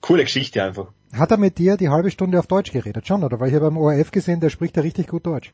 coole 0.00 0.24
Geschichte 0.24 0.62
einfach. 0.62 0.88
Hat 1.12 1.30
er 1.30 1.38
mit 1.38 1.58
dir 1.58 1.76
die 1.76 1.88
halbe 1.88 2.10
Stunde 2.10 2.38
auf 2.38 2.46
Deutsch 2.46 2.72
geredet, 2.72 3.06
schon, 3.06 3.24
oder? 3.24 3.40
Weil 3.40 3.48
ich 3.48 3.54
habe 3.54 3.66
beim 3.66 3.78
ORF 3.78 4.10
gesehen, 4.10 4.40
der 4.40 4.50
spricht 4.50 4.76
ja 4.76 4.82
richtig 4.82 5.08
gut 5.08 5.26
Deutsch. 5.26 5.52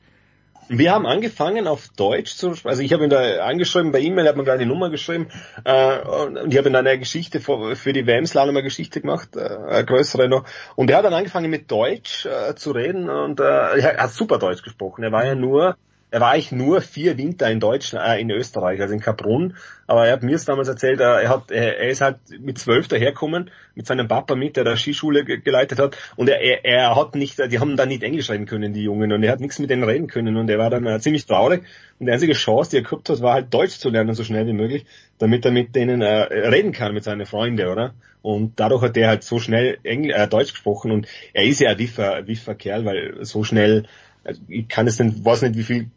Wir 0.75 0.93
haben 0.93 1.05
angefangen 1.05 1.67
auf 1.67 1.91
Deutsch 1.91 2.35
zu 2.35 2.55
sprechen. 2.55 2.71
Also 2.71 2.83
ich 2.83 2.95
habe 2.95 3.05
ihn 3.05 3.11
da 3.11 3.45
angeschrieben, 3.45 3.93
bei 3.93 4.01
E-Mail 4.01 4.27
hat 4.27 4.37
man 4.37 4.47
gleich 4.47 4.59
die 4.59 4.65
Nummer 4.65 4.89
geschrieben 4.89 5.29
äh, 5.65 5.99
und 5.99 6.51
ich 6.51 6.57
habe 6.57 6.71
dann 6.71 6.87
eine 6.87 6.99
Geschichte 6.99 7.41
für, 7.41 7.77
für 7.77 7.93
die 7.93 8.07
WM-Slalom 8.07 8.57
eine 8.57 8.63
Geschichte 8.63 9.03
gemacht, 9.03 9.37
äh, 9.37 9.41
eine 9.69 9.85
größere 9.85 10.29
noch. 10.29 10.47
Und 10.75 10.91
er 10.91 10.97
hat 10.97 11.05
dann 11.05 11.13
angefangen 11.13 11.51
mit 11.51 11.71
Deutsch 11.71 12.25
äh, 12.25 12.55
zu 12.55 12.71
reden 12.71 13.11
und 13.11 13.39
äh, 13.39 13.43
er 13.45 13.99
hat 13.99 14.13
super 14.13 14.39
Deutsch 14.39 14.63
gesprochen. 14.63 15.03
Er 15.03 15.13
war 15.13 15.27
ja 15.27 15.35
nur 15.35 15.77
er 16.13 16.21
war 16.21 16.33
eigentlich 16.33 16.53
nur 16.53 16.83
vier 16.83 17.17
Winter 17.17 17.51
in 17.51 17.59
Deutschland, 17.59 18.07
äh, 18.07 18.21
in 18.21 18.31
Österreich, 18.31 18.79
also 18.83 18.93
in 18.93 19.01
Kaprun. 19.01 19.57
Aber 19.87 20.07
er 20.07 20.13
hat 20.13 20.23
mir 20.23 20.37
es 20.37 20.45
damals 20.45 20.69
erzählt, 20.69 21.01
er 21.01 21.27
hat, 21.27 21.51
er 21.51 21.89
ist 21.89 22.03
halt 22.03 22.19
mit 22.39 22.59
zwölf 22.59 22.87
daherkommen, 22.87 23.51
mit 23.75 23.87
seinem 23.87 24.09
Papa 24.09 24.35
mit, 24.35 24.59
der 24.59 24.65
da 24.65 24.77
Skischule 24.77 25.25
geleitet 25.25 25.79
hat. 25.79 25.97
Und 26.17 26.29
er, 26.29 26.41
er, 26.43 26.67
er 26.67 26.97
hat 26.97 27.15
nicht, 27.15 27.39
die 27.51 27.59
haben 27.59 27.79
dann 27.79 27.89
nicht 27.89 28.03
Englisch 28.03 28.29
reden 28.29 28.45
können, 28.45 28.75
die 28.75 28.83
Jungen. 28.83 29.11
Und 29.11 29.23
er 29.23 29.33
hat 29.33 29.41
nichts 29.41 29.59
mit 29.59 29.71
denen 29.71 29.85
reden 29.85 30.07
können. 30.07 30.37
Und 30.37 30.51
er 30.51 30.59
war 30.59 30.69
dann 30.69 30.87
äh, 30.87 31.01
ziemlich 31.01 31.25
traurig. 31.25 31.63
Und 31.99 32.07
die 32.07 32.13
einzige 32.13 32.35
Chance, 32.35 32.71
die 32.71 32.77
er 32.77 32.83
gehabt 32.83 33.09
hat, 33.09 33.23
war 33.23 33.33
halt 33.33 33.55
Deutsch 33.55 33.79
zu 33.79 33.89
lernen, 33.89 34.15
so 34.15 34.23
schnell 34.23 34.47
wie 34.47 34.53
möglich, 34.53 34.85
damit 35.19 35.47
er 35.47 35.51
mit 35.51 35.75
denen 35.75 36.03
äh, 36.03 36.25
reden 36.25 36.73
kann, 36.73 36.93
mit 36.93 37.05
seinen 37.05 37.25
Freunden, 37.25 37.67
oder? 37.67 37.95
Und 38.21 38.61
dadurch 38.61 38.83
hat 38.83 38.99
er 38.99 39.09
halt 39.09 39.25
so 39.25 39.39
schnell 39.39 39.79
Engl 39.83 40.11
äh, 40.11 40.29
Deutsch 40.29 40.53
gesprochen. 40.53 40.91
Und 40.91 41.09
er 41.33 41.45
ist 41.45 41.61
ja 41.61 41.71
ein 41.71 41.79
wiffer, 41.79 42.27
wiffer 42.27 42.55
Kerl, 42.55 42.85
weil 42.85 43.25
so 43.25 43.45
schnell, 43.45 43.87
also 44.25 44.43
ich 44.49 44.69
kann 44.69 44.87
es 44.87 44.99
denn, 44.99 45.25
weiß 45.25 45.41
nicht, 45.41 45.57
wie 45.57 45.63
viel 45.63 45.91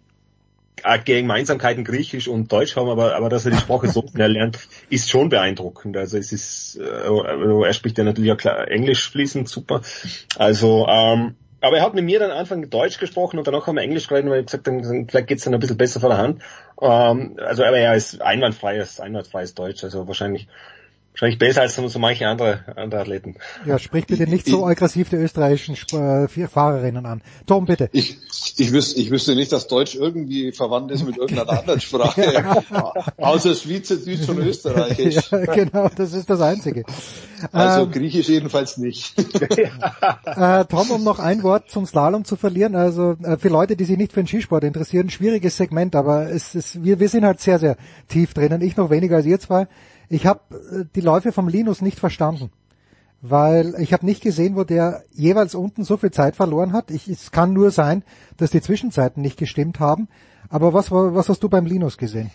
Gemeinsamkeiten 1.05 1.83
Griechisch 1.83 2.27
und 2.27 2.51
Deutsch 2.51 2.75
haben, 2.75 2.89
aber, 2.89 3.15
aber 3.15 3.29
dass 3.29 3.45
er 3.45 3.51
die 3.51 3.57
Sprache 3.57 3.87
so 3.87 4.03
schnell 4.11 4.33
lernt, 4.33 4.59
ist 4.89 5.09
schon 5.09 5.29
beeindruckend. 5.29 5.97
Also 5.97 6.17
es 6.17 6.31
ist, 6.31 6.77
äh, 6.77 7.63
er 7.65 7.73
spricht 7.73 7.97
ja 7.97 8.03
natürlich 8.03 8.31
auch 8.31 8.37
klar 8.37 8.67
Englisch 8.69 9.09
fließend, 9.09 9.49
super. 9.49 9.81
Also, 10.37 10.87
ähm, 10.87 11.35
aber 11.61 11.77
er 11.77 11.83
hat 11.83 11.95
mit 11.95 12.05
mir 12.05 12.19
dann 12.19 12.31
Anfang 12.31 12.69
Deutsch 12.69 12.99
gesprochen 12.99 13.39
und 13.39 13.47
danach 13.47 13.65
haben 13.65 13.75
wir 13.75 13.81
Englisch 13.81 14.07
geredet, 14.07 14.29
weil 14.29 14.41
ich 14.41 14.45
gesagt 14.45 14.67
dann 14.67 15.07
vielleicht 15.09 15.27
geht's 15.27 15.43
dann 15.45 15.53
ein 15.53 15.59
bisschen 15.59 15.77
besser 15.77 15.99
vor 15.99 16.09
der 16.09 16.19
Hand. 16.19 16.41
Ähm, 16.79 17.37
also 17.39 17.63
aber 17.63 17.77
er 17.77 17.95
ist 17.95 18.21
einwandfreies, 18.21 18.99
einwandfreies 18.99 19.55
Deutsch, 19.55 19.83
also 19.83 20.07
wahrscheinlich 20.07 20.47
Wahrscheinlich 21.15 21.39
besser 21.39 21.61
als 21.61 21.75
so 21.75 21.97
manche 21.97 22.27
andere, 22.27 22.59
andere 22.75 22.99
Athleten. 22.99 23.35
Ja, 23.65 23.79
sprich 23.79 24.05
bitte 24.05 24.27
nicht 24.27 24.45
so 24.45 24.65
aggressiv 24.65 25.07
die 25.07 25.15
österreichischen 25.15 25.75
äh, 25.97 26.27
Fahrerinnen 26.27 27.05
an. 27.05 27.21
Tom, 27.47 27.63
bitte. 27.63 27.89
Ich, 27.93 28.17
ich, 28.57 28.73
wüsste, 28.73 28.99
ich 28.99 29.11
wüsste 29.11 29.33
nicht, 29.33 29.53
dass 29.53 29.67
Deutsch 29.67 29.95
irgendwie 29.95 30.51
verwandt 30.51 30.91
ist 30.91 31.05
mit 31.05 31.15
irgendeiner 31.15 31.49
anderen 31.59 31.79
Sprache. 31.79 32.33
ja. 32.33 32.61
Außer 33.15 33.55
Schweizerdeutsch 33.55 34.27
und 34.27 34.39
Österreichisch. 34.39 35.15
Ja, 35.31 35.53
genau, 35.53 35.89
das 35.95 36.13
ist 36.13 36.29
das 36.29 36.41
Einzige. 36.41 36.83
Also 37.53 37.83
ähm, 37.83 37.91
Griechisch 37.91 38.27
jedenfalls 38.27 38.77
nicht. 38.77 39.17
äh, 39.45 40.65
Tom, 40.65 40.91
um 40.91 41.03
noch 41.03 41.19
ein 41.19 41.43
Wort 41.43 41.69
zum 41.69 41.85
Slalom 41.85 42.25
zu 42.25 42.35
verlieren. 42.35 42.75
Also 42.75 43.15
äh, 43.23 43.37
für 43.37 43.49
Leute, 43.49 43.77
die 43.77 43.85
sich 43.85 43.97
nicht 43.97 44.11
für 44.11 44.21
den 44.21 44.27
Skisport 44.27 44.65
interessieren, 44.65 45.09
schwieriges 45.09 45.55
Segment, 45.55 45.95
aber 45.95 46.29
es 46.29 46.55
ist, 46.55 46.83
wir, 46.83 46.99
wir 46.99 47.07
sind 47.07 47.25
halt 47.25 47.39
sehr, 47.39 47.59
sehr 47.59 47.77
tief 48.09 48.33
drinnen. 48.33 48.61
Ich 48.61 48.75
noch 48.75 48.89
weniger 48.89 49.17
als 49.17 49.25
ihr 49.25 49.39
zwei. 49.39 49.67
Ich 50.09 50.25
habe 50.25 50.41
äh, 50.55 50.85
die 50.95 51.01
Läufe 51.01 51.31
vom 51.31 51.47
Linus 51.47 51.81
nicht 51.81 51.99
verstanden, 51.99 52.51
weil 53.21 53.75
ich 53.79 53.93
habe 53.93 54.05
nicht 54.05 54.21
gesehen, 54.21 54.55
wo 54.55 54.63
der 54.63 55.03
jeweils 55.13 55.55
unten 55.55 55.83
so 55.83 55.97
viel 55.97 56.11
Zeit 56.11 56.35
verloren 56.35 56.73
hat. 56.73 56.91
Ich, 56.91 57.07
es 57.07 57.31
kann 57.31 57.53
nur 57.53 57.71
sein, 57.71 58.03
dass 58.37 58.51
die 58.51 58.61
Zwischenzeiten 58.61 59.21
nicht 59.21 59.37
gestimmt 59.37 59.79
haben. 59.79 60.07
Aber 60.49 60.73
was, 60.73 60.91
was 60.91 61.29
hast 61.29 61.41
du 61.41 61.49
beim 61.49 61.65
Linus 61.65 61.97
gesehen? 61.97 62.31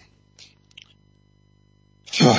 Tja, 2.06 2.36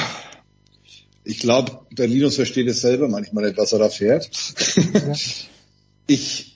ich 1.24 1.40
glaube, 1.40 1.80
der 1.92 2.08
Linus 2.08 2.36
versteht 2.36 2.68
es 2.68 2.82
selber 2.82 3.08
manchmal 3.08 3.46
nicht, 3.46 3.58
was 3.58 3.72
er 3.72 3.80
da 3.80 3.90
fährt. 3.90 4.30
Ja. 4.76 5.14
ich 6.08 6.51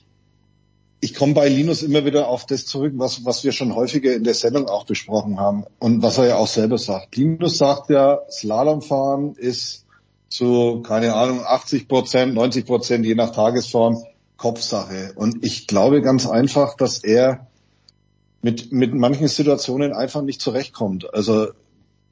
ich 1.06 1.14
komme 1.14 1.34
bei 1.34 1.48
Linus 1.48 1.84
immer 1.84 2.04
wieder 2.04 2.26
auf 2.26 2.46
das 2.46 2.66
zurück, 2.66 2.94
was, 2.96 3.24
was 3.24 3.44
wir 3.44 3.52
schon 3.52 3.76
häufiger 3.76 4.12
in 4.12 4.24
der 4.24 4.34
Sendung 4.34 4.66
auch 4.66 4.86
besprochen 4.86 5.38
haben 5.38 5.64
und 5.78 6.02
was 6.02 6.18
er 6.18 6.26
ja 6.26 6.36
auch 6.36 6.48
selber 6.48 6.78
sagt. 6.78 7.14
Linus 7.14 7.58
sagt 7.58 7.90
ja, 7.90 8.22
Slalomfahren 8.28 9.36
ist 9.36 9.84
zu, 10.28 10.82
keine 10.82 11.14
Ahnung, 11.14 11.42
80 11.46 11.86
Prozent, 11.86 12.34
90 12.34 12.66
Prozent, 12.66 13.06
je 13.06 13.14
nach 13.14 13.30
Tagesform, 13.30 14.02
Kopfsache. 14.36 15.12
Und 15.14 15.44
ich 15.44 15.68
glaube 15.68 16.02
ganz 16.02 16.26
einfach, 16.26 16.76
dass 16.76 17.04
er 17.04 17.46
mit, 18.42 18.72
mit 18.72 18.92
manchen 18.92 19.28
Situationen 19.28 19.92
einfach 19.92 20.22
nicht 20.22 20.40
zurechtkommt. 20.40 21.14
Also 21.14 21.46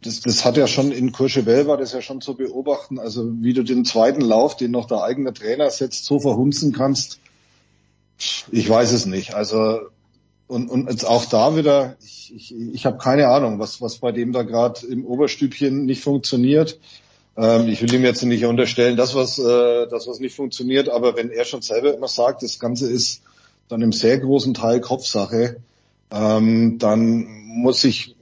das, 0.03 0.21
das 0.21 0.45
hat 0.45 0.57
ja 0.57 0.69
schon 0.69 0.93
in 0.93 1.11
Courchevel 1.11 1.67
war 1.67 1.79
das 1.79 1.93
ja 1.93 2.01
schon 2.01 2.21
zu 2.21 2.37
beobachten. 2.37 3.01
Also 3.01 3.29
wie 3.41 3.55
du 3.55 3.65
den 3.65 3.85
zweiten 3.85 4.21
Lauf, 4.21 4.57
den 4.57 4.71
noch 4.71 4.87
der 4.87 5.03
eigene 5.03 5.33
Trainer 5.33 5.69
setzt, 5.71 6.05
so 6.05 6.21
verhunzen 6.21 6.73
kannst, 6.73 7.19
ich 8.51 8.69
weiß 8.69 8.93
es 8.93 9.07
nicht. 9.07 9.35
Also 9.35 9.81
und, 10.47 10.71
und 10.71 10.91
jetzt 10.91 11.05
auch 11.05 11.25
da 11.25 11.57
wieder, 11.57 11.97
ich, 12.05 12.33
ich, 12.35 12.55
ich 12.55 12.87
habe 12.87 12.99
keine 12.99 13.29
Ahnung, 13.29 13.59
was, 13.59 13.81
was 13.81 13.99
bei 13.99 14.13
dem 14.13 14.33
da 14.33 14.43
gerade 14.43 14.87
im 14.87 15.05
Oberstübchen 15.07 15.87
nicht 15.87 16.03
funktioniert. 16.03 16.79
Ähm, 17.37 17.69
ich 17.69 17.83
will 17.83 17.93
ihm 17.95 18.05
jetzt 18.05 18.23
nicht 18.23 18.45
unterstellen, 18.45 18.97
das 18.97 19.15
was, 19.15 19.39
äh, 19.39 19.87
das 19.89 20.07
was 20.07 20.21
nicht 20.21 20.37
funktioniert, 20.37 20.89
aber 20.89 21.17
wenn 21.17 21.31
er 21.31 21.45
schon 21.45 21.63
selber 21.63 21.95
immer 21.95 22.09
sagt, 22.09 22.43
das 22.43 22.59
Ganze 22.59 22.91
ist 22.91 23.23
dann 23.69 23.81
im 23.81 23.93
sehr 23.93 24.19
großen 24.19 24.55
Teil 24.55 24.81
Kopfsache, 24.81 25.57
ähm, 26.11 26.79
dann 26.79 27.27
muss 27.47 27.83
ich, 27.83 28.15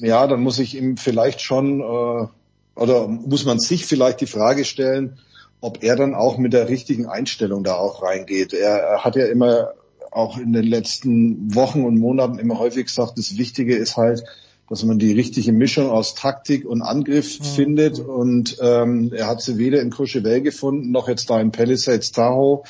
ja, 0.00 0.26
dann 0.26 0.40
muss 0.40 0.58
ich 0.58 0.74
ihm 0.74 0.96
vielleicht 0.96 1.42
schon 1.42 1.80
äh, 1.80 2.26
oder 2.74 3.08
muss 3.08 3.44
man 3.44 3.58
sich 3.58 3.86
vielleicht 3.86 4.20
die 4.20 4.26
Frage 4.26 4.64
stellen, 4.64 5.18
ob 5.60 5.82
er 5.82 5.96
dann 5.96 6.14
auch 6.14 6.38
mit 6.38 6.52
der 6.52 6.68
richtigen 6.68 7.06
Einstellung 7.06 7.64
da 7.64 7.74
auch 7.74 8.02
reingeht. 8.02 8.52
Er, 8.52 9.04
hat 9.04 9.16
ja 9.16 9.26
immer 9.26 9.72
auch 10.10 10.38
in 10.38 10.52
den 10.52 10.64
letzten 10.64 11.54
Wochen 11.54 11.84
und 11.84 11.98
Monaten 11.98 12.38
immer 12.38 12.58
häufig 12.58 12.86
gesagt, 12.86 13.18
das 13.18 13.36
Wichtige 13.36 13.76
ist 13.76 13.96
halt, 13.96 14.24
dass 14.68 14.84
man 14.84 14.98
die 14.98 15.12
richtige 15.12 15.52
Mischung 15.52 15.90
aus 15.90 16.14
Taktik 16.14 16.66
und 16.66 16.82
Angriff 16.82 17.38
mhm. 17.38 17.44
findet. 17.44 17.98
Und 18.00 18.56
ähm, 18.60 19.12
er 19.14 19.26
hat 19.26 19.42
sie 19.42 19.58
weder 19.58 19.80
in 19.80 19.90
Courchevel 19.90 20.42
gefunden, 20.42 20.90
noch 20.90 21.08
jetzt 21.08 21.30
da 21.30 21.40
in 21.40 21.52
Palisades 21.52 22.12
Tahoe. 22.12 22.62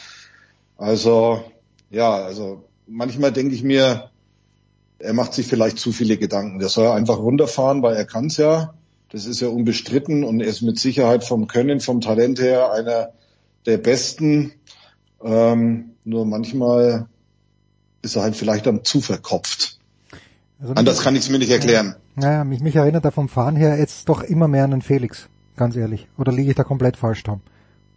Also 0.76 1.42
ja, 1.90 2.14
also 2.16 2.64
manchmal 2.86 3.32
denke 3.32 3.54
ich 3.54 3.62
mir, 3.62 4.10
er 4.98 5.12
macht 5.12 5.34
sich 5.34 5.46
vielleicht 5.46 5.78
zu 5.78 5.92
viele 5.92 6.16
Gedanken. 6.16 6.58
Der 6.58 6.68
soll 6.68 6.88
einfach 6.88 7.18
runterfahren, 7.18 7.82
weil 7.82 7.96
er 7.96 8.04
kann 8.04 8.26
es 8.26 8.36
ja. 8.36 8.74
Das 9.16 9.24
ist 9.24 9.40
ja 9.40 9.48
unbestritten 9.48 10.24
und 10.24 10.40
er 10.40 10.46
ist 10.46 10.60
mit 10.60 10.78
Sicherheit 10.78 11.24
vom 11.24 11.46
Können, 11.48 11.80
vom 11.80 12.02
Talent 12.02 12.38
her 12.38 12.70
einer 12.70 13.14
der 13.64 13.78
Besten. 13.78 14.52
Ähm, 15.24 15.92
nur 16.04 16.26
manchmal 16.26 17.06
ist 18.02 18.16
er 18.16 18.24
halt 18.24 18.36
vielleicht 18.36 18.66
dann 18.66 18.84
zu 18.84 19.00
verkopft. 19.00 19.78
Also 20.60 20.74
Anders 20.74 21.00
kann 21.00 21.16
ich 21.16 21.22
es 21.22 21.30
mir 21.30 21.38
nicht 21.38 21.48
erklären. 21.48 21.96
Naja, 22.14 22.44
mich, 22.44 22.60
mich 22.60 22.76
erinnert 22.76 23.06
er 23.06 23.10
vom 23.10 23.30
Fahren 23.30 23.56
her 23.56 23.78
jetzt 23.78 24.06
doch 24.10 24.22
immer 24.22 24.48
mehr 24.48 24.64
an 24.64 24.72
den 24.72 24.82
Felix, 24.82 25.30
ganz 25.56 25.76
ehrlich. 25.76 26.08
Oder 26.18 26.30
liege 26.30 26.50
ich 26.50 26.56
da 26.56 26.64
komplett 26.64 26.98
falsch, 26.98 27.22
Tom? 27.22 27.40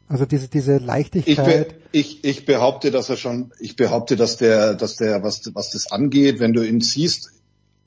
Also 0.08 0.26
diese, 0.26 0.48
diese 0.48 0.78
Ich, 0.78 0.82
Leichtigkeit. 0.86 1.68
be 1.68 1.76
ich, 1.92 2.24
ich 2.24 2.46
behaupte, 2.46 2.92
dass 2.92 3.10
er 3.10 3.18
schon, 3.18 3.52
ich 3.60 3.76
behaupte, 3.76 4.16
dass 4.16 4.38
der, 4.38 4.74
dass 4.74 4.96
der, 4.96 5.22
was, 5.22 5.54
was 5.54 5.72
das 5.72 5.92
angeht, 5.92 6.40
wenn 6.40 6.54
du 6.54 6.66
ihn 6.66 6.80
siehst 6.80 7.32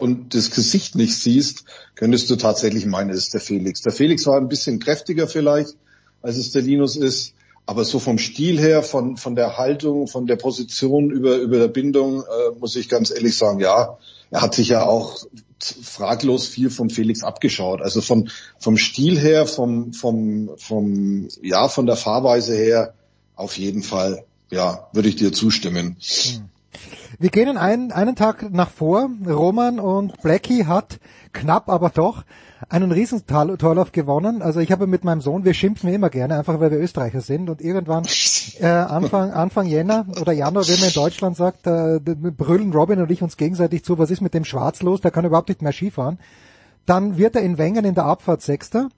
und 0.02 0.34
das 0.34 0.50
Gesicht 0.50 0.96
nicht 0.96 1.16
siehst, 1.16 1.64
könntest 1.94 2.28
du 2.28 2.34
tatsächlich 2.34 2.86
meinen, 2.86 3.10
es 3.10 3.18
ist 3.18 3.34
der 3.34 3.40
Felix. 3.40 3.82
Der 3.82 3.92
Felix 3.92 4.26
war 4.26 4.36
ein 4.36 4.48
bisschen 4.48 4.80
kräftiger 4.80 5.28
vielleicht, 5.28 5.76
als 6.22 6.38
es 6.38 6.50
der 6.50 6.62
Linus 6.62 6.96
ist. 6.96 7.34
Aber 7.66 7.84
so 7.84 8.00
vom 8.00 8.18
Stil 8.18 8.58
her, 8.58 8.82
von, 8.82 9.16
von 9.16 9.36
der 9.36 9.58
Haltung, 9.58 10.08
von 10.08 10.26
der 10.26 10.34
Position 10.34 11.12
über, 11.12 11.36
über 11.36 11.58
der 11.58 11.68
Bindung, 11.68 12.22
äh, 12.22 12.58
muss 12.58 12.74
ich 12.74 12.88
ganz 12.88 13.12
ehrlich 13.12 13.38
sagen, 13.38 13.60
ja, 13.60 13.96
er 14.32 14.42
hat 14.42 14.56
sich 14.56 14.70
ja 14.70 14.84
auch 14.84 15.24
fraglos 15.60 16.48
viel 16.48 16.70
vom 16.70 16.90
Felix 16.90 17.22
abgeschaut. 17.22 17.80
Also 17.80 18.00
von, 18.00 18.28
vom 18.58 18.78
Stil 18.78 19.20
her, 19.20 19.46
vom, 19.46 19.92
vom, 19.92 20.50
vom, 20.56 21.28
ja, 21.42 21.68
von 21.68 21.86
der 21.86 21.96
Fahrweise 21.96 22.56
her, 22.56 22.94
auf 23.36 23.56
jeden 23.56 23.84
Fall, 23.84 24.24
ja, 24.50 24.88
würde 24.92 25.08
ich 25.08 25.14
dir 25.14 25.30
zustimmen. 25.30 25.96
Wir 27.18 27.30
gehen 27.30 27.48
in 27.48 27.56
einen, 27.56 27.92
einen 27.92 28.16
Tag 28.16 28.52
nach 28.52 28.70
vor. 28.70 29.10
Roman 29.26 29.78
und 29.78 30.20
Blackie 30.22 30.66
hat 30.66 30.98
knapp, 31.32 31.68
aber 31.68 31.90
doch 31.90 32.24
einen 32.68 32.92
Riesentorlauf 32.92 33.92
gewonnen. 33.92 34.42
Also 34.42 34.60
ich 34.60 34.72
habe 34.72 34.86
mit 34.86 35.04
meinem 35.04 35.20
Sohn, 35.20 35.44
wir 35.44 35.54
schimpfen 35.54 35.92
immer 35.92 36.10
gerne, 36.10 36.38
einfach 36.38 36.60
weil 36.60 36.70
wir 36.70 36.78
Österreicher 36.78 37.20
sind 37.20 37.50
und 37.50 37.60
irgendwann 37.60 38.04
äh, 38.60 38.66
Anfang, 38.66 39.32
Anfang 39.32 39.66
Jänner 39.66 40.06
oder 40.20 40.32
Januar, 40.32 40.66
wenn 40.66 40.78
man 40.78 40.88
in 40.88 40.94
Deutschland 40.94 41.36
sagt, 41.36 41.66
äh, 41.66 41.98
brüllen 42.00 42.72
Robin 42.72 43.00
und 43.00 43.10
ich 43.10 43.22
uns 43.22 43.36
gegenseitig 43.36 43.84
zu, 43.84 43.98
was 43.98 44.10
ist 44.10 44.20
mit 44.20 44.34
dem 44.34 44.44
Schwarz 44.44 44.82
los, 44.82 45.00
der 45.00 45.10
kann 45.10 45.24
überhaupt 45.24 45.48
nicht 45.48 45.62
mehr 45.62 45.72
Skifahren. 45.72 46.18
Dann 46.86 47.16
wird 47.16 47.36
er 47.36 47.42
in 47.42 47.58
Wengen 47.58 47.84
in 47.84 47.94
der 47.94 48.04
Abfahrt 48.04 48.42
Sechster. 48.42 48.88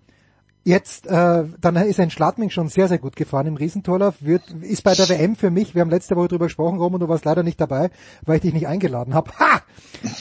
Jetzt, 0.67 1.07
äh, 1.07 1.45
dann 1.61 1.77
ist 1.77 1.99
er 1.99 2.05
in 2.05 2.11
Schladming 2.11 2.49
schon 2.49 2.69
sehr, 2.69 2.89
sehr 2.89 2.99
gut 2.99 3.17
gefahren 3.17 3.47
im 3.47 3.57
Riesentorlauf, 3.57 4.15
wird, 4.21 4.51
ist 4.63 4.83
bei 4.83 4.95
der 4.95 5.11
WM 5.11 5.37
für 5.37 5.51
mich, 5.51 5.75
wir 5.75 5.83
haben 5.83 5.91
letzte 5.91 6.17
Woche 6.17 6.29
drüber 6.29 6.47
gesprochen, 6.47 6.79
Roman, 6.79 7.01
du 7.01 7.09
warst 7.09 7.27
leider 7.27 7.43
nicht 7.43 7.61
dabei, 7.61 7.91
weil 8.25 8.37
ich 8.37 8.43
dich 8.43 8.55
nicht 8.55 8.67
eingeladen 8.67 9.13
habe. 9.13 9.31
Ha! 9.39 9.61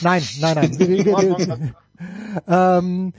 Nein, 0.02 0.22
nein, 0.40 0.76
nein. 0.76 1.74
ähm, 2.46 3.12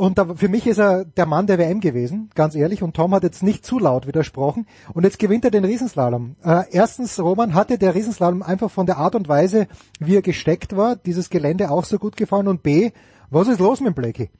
und 0.00 0.16
da, 0.16 0.34
für 0.34 0.48
mich 0.48 0.66
ist 0.66 0.78
er 0.78 1.04
der 1.04 1.26
Mann 1.26 1.46
der 1.46 1.58
WM 1.58 1.80
gewesen, 1.80 2.30
ganz 2.34 2.54
ehrlich. 2.54 2.82
Und 2.82 2.96
Tom 2.96 3.14
hat 3.14 3.22
jetzt 3.22 3.42
nicht 3.42 3.66
zu 3.66 3.78
laut 3.78 4.06
widersprochen. 4.06 4.66
Und 4.94 5.04
jetzt 5.04 5.18
gewinnt 5.18 5.44
er 5.44 5.50
den 5.50 5.66
Riesenslalom. 5.66 6.36
Äh, 6.42 6.62
erstens, 6.70 7.20
Roman, 7.20 7.52
hatte 7.52 7.76
der 7.76 7.94
Riesenslalom 7.94 8.42
einfach 8.42 8.70
von 8.70 8.86
der 8.86 8.96
Art 8.96 9.14
und 9.14 9.28
Weise, 9.28 9.66
wie 9.98 10.16
er 10.16 10.22
gesteckt 10.22 10.74
war, 10.74 10.96
dieses 10.96 11.28
Gelände 11.28 11.70
auch 11.70 11.84
so 11.84 11.98
gut 11.98 12.16
gefallen. 12.16 12.48
Und 12.48 12.62
B, 12.62 12.92
was 13.28 13.48
ist 13.48 13.60
los 13.60 13.80
mit 13.80 13.88
dem 13.88 13.94
Blackie? 13.94 14.30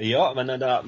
Ja, 0.00 0.36
wenn 0.36 0.48
er 0.48 0.58
da, 0.58 0.82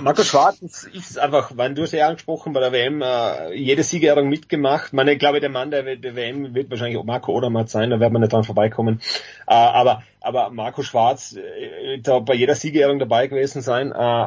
Marco 0.00 0.22
Schwarz 0.22 0.84
ist 0.84 1.18
einfach, 1.18 1.52
wenn 1.56 1.74
du 1.74 1.82
hast 1.82 1.92
ja 1.92 2.08
angesprochen 2.08 2.52
bei 2.52 2.60
der 2.60 2.72
WM, 2.72 3.02
äh, 3.02 3.52
jede 3.54 3.82
Siegerehrung 3.82 4.28
mitgemacht. 4.28 4.86
Ich 4.86 4.92
meine, 4.92 5.12
ich 5.12 5.18
glaube, 5.18 5.40
der 5.40 5.50
Mann 5.50 5.70
der, 5.70 5.84
WM 5.84 6.54
wird 6.54 6.70
wahrscheinlich 6.70 6.96
auch 6.96 7.04
Marco 7.04 7.32
Odermatt 7.32 7.68
sein, 7.68 7.90
da 7.90 8.00
wird 8.00 8.12
man 8.12 8.22
nicht 8.22 8.32
dran 8.32 8.44
vorbeikommen. 8.44 9.00
Äh, 9.46 9.54
aber, 9.54 10.02
aber 10.20 10.50
Marco 10.50 10.82
Schwarz, 10.82 11.36
äh, 11.36 11.98
da 12.00 12.20
bei 12.20 12.34
jeder 12.34 12.54
Siegerehrung 12.54 12.98
dabei 12.98 13.26
gewesen 13.26 13.60
sein, 13.60 13.92
äh, 13.92 14.26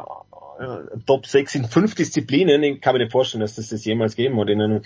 äh, 0.59 0.99
Top 1.05 1.25
6 1.25 1.55
in 1.55 1.65
fünf 1.65 1.95
Disziplinen. 1.95 2.63
Ich 2.63 2.81
kann 2.81 2.93
mir 2.93 2.99
nicht 2.99 3.11
vorstellen, 3.11 3.41
dass 3.41 3.55
das 3.55 3.69
das 3.69 3.85
jemals 3.85 4.15
geben 4.15 4.39
hat 4.39 4.49
in 4.49 4.61
einem 4.61 4.81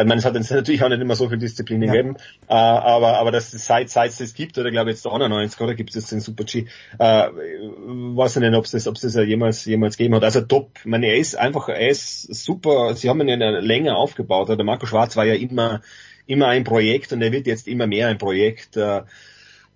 ich 0.00 0.06
meine, 0.06 0.18
es 0.18 0.24
hat 0.24 0.34
jetzt 0.34 0.50
natürlich 0.50 0.82
auch 0.82 0.88
nicht 0.88 1.00
immer 1.00 1.14
so 1.14 1.28
viele 1.28 1.38
Disziplinen 1.38 1.88
ja. 1.88 1.92
gegeben, 1.92 2.16
äh, 2.48 2.54
aber, 2.54 3.18
aber 3.18 3.30
das 3.30 3.50
seit, 3.50 3.90
seit 3.90 4.10
es 4.10 4.18
das 4.18 4.34
gibt, 4.34 4.58
oder 4.58 4.70
glaube 4.70 4.90
ich 4.90 4.96
jetzt 4.96 5.04
der 5.04 5.12
91, 5.12 5.60
oder 5.60 5.74
gibt 5.74 5.90
es 5.90 5.96
jetzt 5.96 6.12
den 6.12 6.20
Super 6.20 6.44
G, 6.44 6.66
äh, 6.98 7.28
weiß 7.28 8.36
ich 8.36 8.42
nicht, 8.42 8.54
ob 8.54 8.64
es 8.64 8.72
das, 8.72 8.86
ob 8.86 8.96
es 8.96 9.02
das 9.02 9.14
ja 9.14 9.22
jemals, 9.22 9.64
jemals 9.64 9.96
gegeben 9.96 10.14
hat. 10.16 10.24
Also 10.24 10.40
top. 10.42 10.70
Ich 10.78 10.86
meine, 10.86 11.06
er 11.06 11.16
ist 11.16 11.36
einfach, 11.36 11.68
er 11.68 11.88
ist 11.88 12.34
super, 12.34 12.94
sie 12.94 13.08
haben 13.08 13.20
ihn 13.20 13.28
ja 13.28 13.50
länger 13.50 13.96
aufgebaut. 13.96 14.48
Der 14.48 14.64
Marco 14.64 14.86
Schwarz 14.86 15.16
war 15.16 15.24
ja 15.24 15.34
immer, 15.34 15.82
immer 16.26 16.48
ein 16.48 16.64
Projekt 16.64 17.12
und 17.12 17.22
er 17.22 17.32
wird 17.32 17.46
jetzt 17.46 17.68
immer 17.68 17.86
mehr 17.86 18.08
ein 18.08 18.18
Projekt. 18.18 18.76
Äh, 18.76 19.02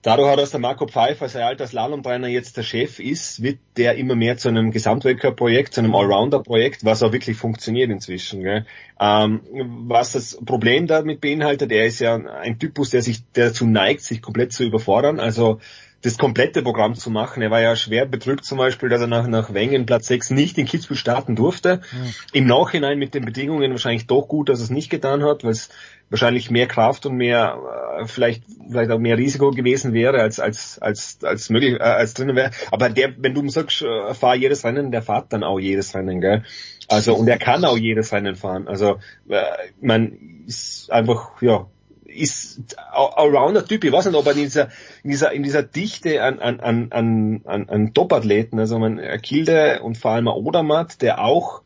Dadurch, 0.03 0.35
dass 0.35 0.51
der 0.51 0.59
Marco 0.59 0.89
Pfeiffer, 0.89 1.29
sein 1.29 1.45
alter 1.45 1.65
Slalomtrainer, 1.65 2.27
jetzt 2.27 2.57
der 2.57 2.65
Chef 2.65 2.99
ist, 2.99 3.41
wird 3.41 3.61
der 3.77 3.95
immer 3.97 4.17
mehr 4.17 4.37
zu 4.37 4.49
einem 4.49 4.73
Gesamtweltcup-Projekt, 4.73 5.75
zu 5.75 5.81
einem 5.81 5.95
Allrounder-Projekt, 5.95 6.85
was 6.85 7.05
auch 7.05 7.13
wirklich 7.13 7.37
funktioniert 7.37 7.89
inzwischen. 7.89 8.43
Gell. 8.43 8.67
Ähm, 8.99 9.41
was 9.87 10.13
das 10.13 10.39
Problem 10.45 10.89
damit 10.89 11.21
beinhaltet, 11.21 11.71
er 11.71 11.87
ist 11.87 12.01
ja 12.01 12.17
ein 12.17 12.59
Typus, 12.59 12.91
der 12.91 13.03
sich 13.03 13.21
dazu 13.33 13.65
neigt, 13.65 14.03
sich 14.03 14.21
komplett 14.21 14.53
zu 14.53 14.65
überfordern. 14.65 15.21
Also 15.21 15.61
das 16.03 16.19
komplette 16.19 16.63
Programm 16.63 16.95
zu 16.95 17.11
machen. 17.11 17.43
Er 17.43 17.51
war 17.51 17.61
ja 17.61 17.77
schwer 17.77 18.07
betrübt 18.07 18.45
zum 18.45 18.59
Beispiel, 18.59 18.89
dass 18.89 19.01
er 19.01 19.07
nach, 19.07 19.27
nach 19.29 19.55
Wengen 19.55 19.87
Platz 19.87 20.09
6 20.09 20.31
nicht 20.31 20.59
in 20.59 20.67
Kitzbühel 20.67 20.97
starten 20.97 21.37
durfte. 21.37 21.81
Mhm. 21.93 22.15
Im 22.33 22.47
Nachhinein 22.47 22.99
mit 22.99 23.15
den 23.15 23.25
Bedingungen 23.25 23.71
wahrscheinlich 23.71 24.07
doch 24.07 24.27
gut, 24.27 24.49
dass 24.49 24.61
er 24.61 24.65
es 24.65 24.71
nicht 24.71 24.91
getan 24.91 25.23
hat, 25.23 25.45
weil 25.45 25.53
es 25.53 25.71
wahrscheinlich 26.11 26.51
mehr 26.51 26.67
Kraft 26.67 27.07
und 27.07 27.17
mehr 27.17 27.57
äh, 28.01 28.07
vielleicht 28.07 28.43
vielleicht 28.69 28.91
auch 28.91 28.99
mehr 28.99 29.17
Risiko 29.17 29.51
gewesen 29.51 29.95
wäre 29.95 30.21
als 30.21 30.41
als 30.41 30.79
als 30.81 31.19
als 31.23 31.49
möglich 31.49 31.75
äh, 31.75 31.83
als 31.83 32.15
drinnen 32.15 32.37
wäre. 32.37 32.51
Aber 32.71 32.91
der, 32.91 33.15
wenn 33.19 33.35
du 33.35 33.41
ihm 33.41 33.49
sagst, 33.49 33.83
äh, 33.83 34.13
fahr 34.13 34.35
jedes 34.35 34.65
Rennen, 34.65 34.91
der 34.91 35.03
fährt 35.03 35.33
dann 35.33 35.43
auch 35.45 35.59
jedes 35.59 35.95
Rennen, 35.95 36.21
gell? 36.21 36.43
Also 36.89 37.15
und 37.15 37.29
er 37.29 37.39
kann 37.39 37.65
auch 37.65 37.79
jedes 37.79 38.13
Rennen 38.13 38.35
fahren. 38.35 38.69
Also 38.69 38.99
äh, 39.29 39.43
man 39.81 40.45
ist 40.47 40.91
einfach 40.91 41.41
ja 41.41 41.67
ist 42.15 42.77
Allrounder-Typ. 42.93 43.85
Ich 43.85 43.93
weiß 43.93 44.07
nicht, 44.07 44.15
ob 44.15 44.27
er 44.27 44.33
in 44.33 44.39
dieser, 44.39 44.69
in 45.03 45.11
dieser, 45.11 45.33
in 45.33 45.43
dieser 45.43 45.63
Dichte 45.63 46.23
an, 46.23 46.39
an, 46.39 46.61
an, 46.61 47.43
an, 47.45 47.69
an 47.69 47.95
Top-Athleten, 47.95 48.59
also 48.59 48.79
man 48.79 49.01
Kilde 49.23 49.81
und 49.83 49.99
vor 49.99 50.13
allem 50.13 50.27
Odermatt, 50.27 51.03
der 51.03 51.23
auch 51.23 51.63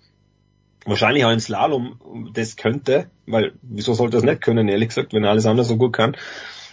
wahrscheinlich 0.86 1.24
auch 1.24 1.32
im 1.32 1.40
Slalom 1.40 2.31
das 2.32 2.56
könnte, 2.56 3.10
weil 3.27 3.52
wieso 3.62 3.94
sollte 3.94 4.16
er 4.16 4.20
das 4.20 4.31
nicht 4.31 4.43
können, 4.43 4.68
ehrlich 4.68 4.89
gesagt, 4.89 5.12
wenn 5.12 5.24
er 5.24 5.31
alles 5.31 5.47
andere 5.47 5.66
so 5.66 5.77
gut 5.77 5.93
kann. 5.93 6.16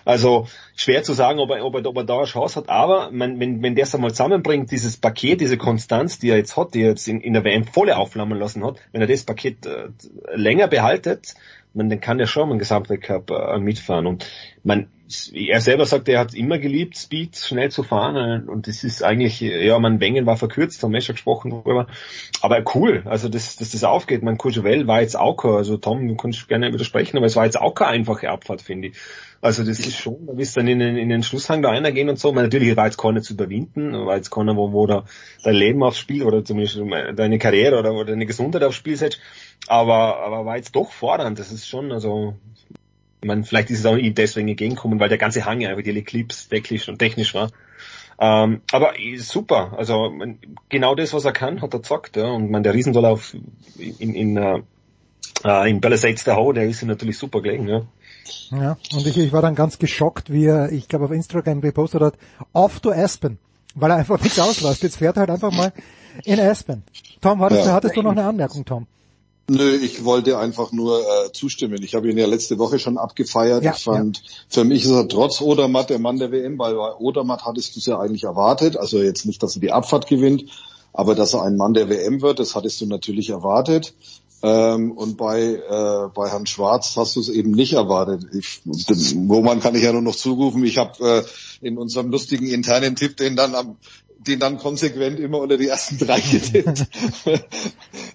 Also 0.06 0.48
schwer 0.76 1.04
zu 1.04 1.14
sagen, 1.14 1.40
ob 1.40 1.50
er, 1.52 1.64
ob 1.66 1.76
er, 1.76 1.86
ob 1.86 1.96
er 1.96 2.04
da 2.04 2.18
eine 2.18 2.26
Chance 2.26 2.60
hat, 2.60 2.70
aber 2.70 3.10
man, 3.12 3.40
wenn, 3.40 3.64
wenn 3.64 3.76
der 3.76 3.84
es 3.84 3.96
einmal 3.96 4.12
zusammenbringt, 4.12 4.70
dieses 4.70 4.98
Paket, 4.98 5.40
diese 5.40 5.58
Konstanz, 5.58 6.20
die 6.20 6.30
er 6.30 6.38
jetzt 6.38 6.58
hat, 6.58 6.74
die 6.74 6.82
er 6.82 6.90
jetzt 6.90 7.08
in, 7.08 7.22
in 7.22 7.34
der 7.34 7.46
WM 7.46 7.64
volle 7.64 7.98
aufflammen 7.98 8.38
lassen 8.38 8.66
hat, 8.66 8.76
wenn 8.92 9.02
er 9.02 9.08
das 9.08 9.24
Paket 9.24 9.66
äh, 9.66 9.88
länger 10.36 10.68
behaltet, 10.68 11.36
man, 11.74 12.00
kann 12.00 12.18
der 12.18 12.28
schon 12.28 12.52
im 12.52 12.60
Gesamtweltcup 12.60 13.32
äh, 13.32 13.60
mitfahren. 13.60 14.08
Und 14.08 14.30
man, 14.64 14.88
er 15.34 15.62
selber 15.62 15.86
sagt, 15.86 16.08
er 16.08 16.20
hat 16.20 16.34
immer 16.34 16.58
geliebt, 16.58 16.98
Speed 16.98 17.36
schnell 17.36 17.72
zu 17.72 17.84
fahren. 17.84 18.48
Und 18.48 18.68
das 18.68 18.84
ist 18.84 19.04
eigentlich, 19.04 19.42
ja, 19.42 19.78
man 19.80 20.00
Wengen 20.00 20.26
war 20.26 20.38
verkürzt, 20.38 20.82
haben 20.84 20.94
wir 20.94 21.02
schon 21.02 21.16
gesprochen 21.16 21.52
darüber. 21.52 21.88
Aber 22.42 22.64
cool, 22.76 23.04
also 23.06 23.30
dass, 23.30 23.56
dass 23.56 23.72
das 23.72 23.84
aufgeht. 23.84 24.24
Man 24.24 24.38
Courchevel 24.38 24.88
war 24.88 25.02
jetzt 25.02 25.18
auch, 25.18 25.44
also 25.46 25.78
Tom, 25.78 26.08
du 26.08 26.16
kannst 26.16 26.48
gerne 26.48 26.74
widersprechen, 26.74 27.18
aber 27.18 27.26
es 27.26 27.36
war 27.36 27.46
jetzt 27.46 27.60
auch 27.60 27.76
keine 27.76 27.92
einfache 27.92 28.30
Abfahrt, 28.30 28.62
finde 28.62 28.90
ich. 28.90 28.98
Also 29.44 29.66
das 29.66 29.78
ist 29.78 29.98
schon, 29.98 30.26
da 30.26 30.38
wirst 30.38 30.56
du 30.56 30.62
dann 30.62 30.70
in, 30.70 30.80
den, 30.80 30.96
in 30.96 31.10
den 31.10 31.22
Schlusshang 31.22 31.62
da 31.62 31.72
reingehen 31.72 32.08
und 32.08 32.18
so. 32.18 32.32
Man, 32.32 32.46
natürlich 32.46 32.78
war 32.78 32.86
jetzt 32.86 32.98
keiner 32.98 33.22
zu 33.22 33.34
überwinden, 33.34 33.92
war 34.06 34.16
jetzt 34.16 34.32
keiner, 34.32 34.56
wo, 34.56 34.72
wo 34.72 34.88
da 34.88 35.04
dein 35.44 35.56
Leben 35.56 35.84
aufs 35.84 35.98
Spiel 35.98 36.24
oder 36.24 36.46
zumindest 36.46 36.80
deine 37.16 37.40
Karriere 37.40 37.78
oder, 37.78 37.92
oder 37.92 38.12
deine 38.12 38.26
Gesundheit 38.26 38.64
aufs 38.64 38.78
Spiel 38.78 38.96
setzt. 38.96 39.20
Aber, 39.68 40.22
aber 40.22 40.46
war 40.46 40.56
jetzt 40.56 40.74
doch 40.78 40.94
fordernd. 40.94 41.40
Das 41.40 41.52
ist 41.52 41.68
schon, 41.68 41.92
also, 41.92 42.36
meine, 43.26 43.44
vielleicht 43.44 43.70
ist 43.70 43.80
es 43.80 43.86
auch 43.86 43.98
ihm 43.98 44.16
deswegen 44.16 44.48
entgegengekommen, 44.48 45.02
weil 45.02 45.10
der 45.10 45.18
ganze 45.18 45.44
Hang 45.44 45.66
einfach 45.66 45.84
die 45.84 45.98
Eclipse 45.98 46.48
technisch 46.48 46.88
und 46.88 47.00
technisch 47.00 47.34
war. 47.34 47.52
Ähm, 48.20 48.62
aber 48.72 48.94
super, 49.18 49.74
also 49.78 50.10
genau 50.70 50.96
das, 50.96 51.14
was 51.14 51.26
er 51.26 51.34
kann, 51.34 51.62
hat 51.62 51.74
er 51.74 51.82
gesagt. 51.82 52.16
Ja. 52.16 52.28
Und 52.28 52.50
man, 52.50 52.64
der 52.64 52.74
Riesendorlauf 52.74 53.36
in, 53.78 54.16
in, 54.16 54.38
uh, 54.38 55.64
in 55.66 55.82
Palisades 55.82 56.24
der 56.24 56.38
Ho, 56.38 56.54
der 56.54 56.66
ist 56.66 56.82
ihm 56.82 56.88
natürlich 56.88 57.18
super 57.18 57.42
gelegen. 57.42 57.68
Ja. 57.68 57.82
Ja, 58.52 58.78
und 58.94 59.06
ich, 59.08 59.18
ich 59.18 59.32
war 59.32 59.42
dann 59.42 59.56
ganz 59.56 59.80
geschockt, 59.80 60.32
wie 60.32 60.46
er, 60.46 60.72
ich 60.72 60.88
glaube 60.88 61.06
auf 61.06 61.12
Instagram 61.12 61.62
gepostet 61.62 62.02
hat, 62.02 62.16
off 62.54 62.80
to 62.80 62.92
Aspen, 62.92 63.38
weil 63.76 63.92
er 63.92 63.98
einfach 63.98 64.22
nichts 64.22 64.40
auslässt. 64.40 64.84
Jetzt 64.84 64.98
fährt 64.98 65.18
er 65.18 65.22
halt 65.22 65.30
einfach 65.32 65.52
mal 65.52 65.74
in 66.24 66.40
Aspen. 66.40 66.84
Tom, 67.22 67.42
hattest, 67.42 67.66
ja. 67.66 67.74
hattest 67.74 67.96
du 67.96 68.02
noch 68.02 68.12
eine 68.12 68.26
Anmerkung, 68.26 68.66
Tom? 68.66 68.88
Nö, 69.50 69.76
ich 69.76 70.06
wollte 70.06 70.38
einfach 70.38 70.72
nur 70.72 71.00
äh, 71.00 71.32
zustimmen. 71.34 71.84
Ich 71.84 71.96
habe 71.96 72.10
ihn 72.10 72.18
ja 72.18 72.28
letzte 72.28 72.58
Woche 72.60 72.80
schon 72.80 72.98
abgefeiert. 72.98 73.64
Ja, 73.64 73.74
ich 73.76 73.84
fand, 73.84 74.20
ja. 74.20 74.24
für 74.48 74.64
mich 74.64 74.86
ist 74.86 74.92
er 74.92 75.08
trotz 75.10 75.42
Odermatt 75.42 75.90
der 75.90 76.00
Mann 76.00 76.18
der 76.18 76.32
WM, 76.32 76.58
weil 76.58 76.76
bei 76.76 76.94
Odermatt 76.96 77.44
hattest 77.44 77.76
du 77.76 77.80
es 77.80 77.86
ja 77.86 78.00
eigentlich 78.00 78.24
erwartet. 78.24 78.78
Also 78.78 79.02
jetzt 79.02 79.26
nicht, 79.26 79.44
dass 79.44 79.56
er 79.56 79.62
die 79.62 79.74
Abfahrt 79.74 80.08
gewinnt, 80.08 80.46
aber 80.94 81.14
dass 81.14 81.34
er 81.34 81.44
ein 81.44 81.58
Mann 81.58 81.74
der 81.74 81.90
WM 81.90 82.22
wird, 82.22 82.40
das 82.40 82.56
hattest 82.56 82.80
du 82.80 82.86
natürlich 82.86 83.32
erwartet. 83.32 83.94
Ähm, 84.44 84.92
und 84.92 85.16
bei, 85.16 85.42
äh, 85.42 86.10
bei 86.14 86.30
Herrn 86.30 86.46
Schwarz 86.46 86.98
hast 86.98 87.16
du 87.16 87.22
es 87.22 87.30
eben 87.30 87.52
nicht 87.52 87.74
erwartet. 87.74 88.26
Ich, 88.34 88.62
Roman 89.30 89.62
kann 89.62 89.74
ich 89.74 89.84
ja 89.84 89.94
nur 89.94 90.02
noch 90.02 90.18
zurufen. 90.18 90.66
Ich 90.66 90.78
habe 90.78 91.24
äh, 91.62 91.66
in 91.66 91.78
unserem 91.78 92.12
lustigen 92.12 92.48
internen 92.48 92.98
Tipp 92.98 93.16
den 93.16 93.38
dann 93.38 93.56
am 93.56 93.78
den 94.28 94.40
dann 94.40 94.58
konsequent 94.58 95.20
immer 95.20 95.40
unter 95.40 95.58
die 95.58 95.68
ersten 95.68 95.98
drei 95.98 96.20
getippt. 96.20 96.88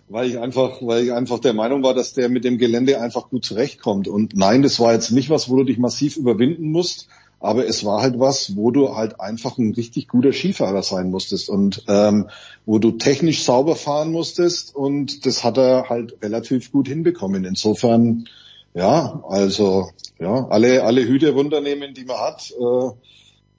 weil 0.09 0.31
ich 0.31 0.39
einfach, 0.39 0.79
weil 0.81 1.05
ich 1.05 1.13
einfach 1.13 1.39
der 1.39 1.53
Meinung 1.53 1.83
war, 1.83 1.95
dass 1.95 2.15
der 2.15 2.29
mit 2.29 2.45
dem 2.45 2.59
Gelände 2.59 3.01
einfach 3.01 3.29
gut 3.29 3.45
zurechtkommt. 3.45 4.09
Und 4.09 4.35
nein, 4.35 4.63
das 4.63 4.81
war 4.81 4.95
jetzt 4.95 5.11
nicht 5.11 5.31
was, 5.31 5.49
wo 5.49 5.57
du 5.57 5.65
dich 5.65 5.79
massiv 5.79 6.17
überwinden 6.17 6.71
musst. 6.71 7.09
Aber 7.41 7.67
es 7.67 7.85
war 7.85 8.03
halt 8.03 8.19
was, 8.19 8.57
wo 8.57 8.71
du 8.71 8.97
halt 8.97 9.21
einfach 9.21 9.59
ein 9.59 9.73
richtig 9.75 10.09
guter 10.09 10.33
Skifahrer 10.33 10.83
sein 10.83 11.11
musstest 11.11 11.49
und 11.49 11.85
ähm, 11.87 12.29
wo 12.67 12.79
du 12.79 12.93
technisch 12.93 13.45
sauber 13.45 13.77
fahren 13.77 14.11
musstest 14.11 14.75
und 14.75 15.25
das 15.25 15.45
hat 15.45 15.57
er 15.57 15.89
halt 15.89 16.17
relativ 16.23 16.73
gut 16.73 16.89
hinbekommen. 16.89 17.45
Insofern, 17.45 18.29
ja, 18.75 19.23
also 19.29 19.91
ja, 20.19 20.49
alle 20.49 20.83
alle 20.83 21.07
Hüte 21.07 21.33
runternehmen, 21.33 21.95
die 21.95 22.05
man 22.05 22.19
hat 22.19 22.53
äh, 22.59 22.91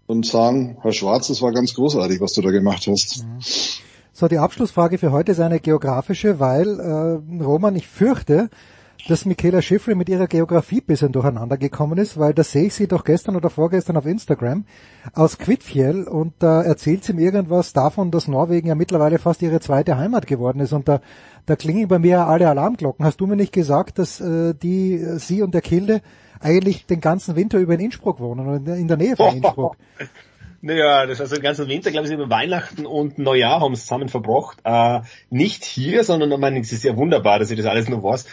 und 0.08 0.26
sagen, 0.26 0.78
Herr 0.82 0.92
Schwarz, 0.92 1.28
das 1.28 1.42
war 1.42 1.54
ganz 1.54 1.74
großartig, 1.74 2.20
was 2.20 2.34
du 2.34 2.42
da 2.42 2.52
gemacht 2.52 2.88
hast. 2.88 3.24
So, 4.12 4.28
die 4.28 4.40
Abschlussfrage 4.40 4.98
für 4.98 5.14
heute 5.14 5.32
ist 5.32 5.40
eine 5.40 5.62
geografische, 5.62 6.42
weil 6.42 6.80
äh, 6.80 7.42
Roman, 7.42 7.76
ich 7.78 7.88
fürchte, 7.88 8.50
dass 9.08 9.26
Michaela 9.26 9.62
Schiffrin 9.62 9.98
mit 9.98 10.10
ihrer 10.10 10.28
Geografie 10.28 10.82
bisschen 10.82 11.12
durcheinander 11.12 11.58
gekommen 11.58 11.98
ist, 11.98 12.20
weil 12.20 12.34
da 12.34 12.44
sehe 12.44 12.66
ich 12.66 12.74
sie 12.74 12.88
doch 12.88 13.04
gestern 13.04 13.36
oder 13.36 13.50
vorgestern 13.50 13.98
auf 13.98 14.06
Instagram 14.06 14.66
aus 15.14 15.38
Kvitfjell 15.38 16.04
und 16.04 16.34
da 16.40 16.62
erzählt 16.62 17.04
sie 17.04 17.14
mir 17.14 17.22
irgendwas 17.22 17.74
davon, 17.74 18.12
dass 18.12 18.28
Norwegen 18.28 18.68
ja 18.68 18.76
mittlerweile 18.76 19.20
fast 19.20 19.42
ihre 19.42 19.60
zweite 19.62 19.98
Heimat 19.98 20.28
geworden 20.28 20.60
ist 20.60 20.74
und 20.74 20.88
da, 20.88 21.02
da 21.46 21.56
klingen 21.56 21.88
bei 21.88 22.00
mir 22.00 22.28
alle 22.28 22.50
Alarmglocken. 22.50 23.06
Hast 23.06 23.22
du 23.22 23.28
mir 23.28 23.36
nicht 23.36 23.54
gesagt, 23.54 24.00
dass 24.00 24.20
äh, 24.20 24.54
die, 24.54 24.96
äh, 24.96 25.18
sie 25.18 25.42
und 25.42 25.54
der 25.54 25.62
Kilde 25.62 26.02
eigentlich 26.40 26.86
den 26.86 27.02
ganzen 27.02 27.36
Winter 27.36 27.58
über 27.58 27.74
in 27.74 27.80
Innsbruck 27.80 28.20
wohnen 28.20 28.48
oder 28.48 28.76
in 28.76 28.88
der 28.88 28.98
Nähe 28.98 29.16
von 29.16 29.36
Innsbruck? 29.36 29.76
Naja, 30.62 31.06
das 31.06 31.22
heißt, 31.22 31.32
den 31.32 31.42
ganzen 31.42 31.70
Winter, 31.70 31.90
glaube 31.90 32.08
ich, 32.08 32.14
über 32.14 32.30
Weihnachten 32.30 32.86
und 32.86 33.18
Neujahr 33.18 33.62
haben 33.62 33.76
sie 33.76 33.82
zusammen 33.82 34.10
verbracht. 34.10 34.58
Äh, 34.66 35.00
nicht 35.30 35.64
hier, 35.64 36.04
sondern 36.04 36.34
ich 36.34 36.38
meine, 36.38 36.60
es 36.60 36.74
ist 36.74 36.84
ja 36.84 36.98
wunderbar, 36.98 37.40
dass 37.40 37.50
ich 37.50 37.56
das 37.56 37.66
alles 37.66 37.88
noch 37.88 38.04
weiß 38.04 38.26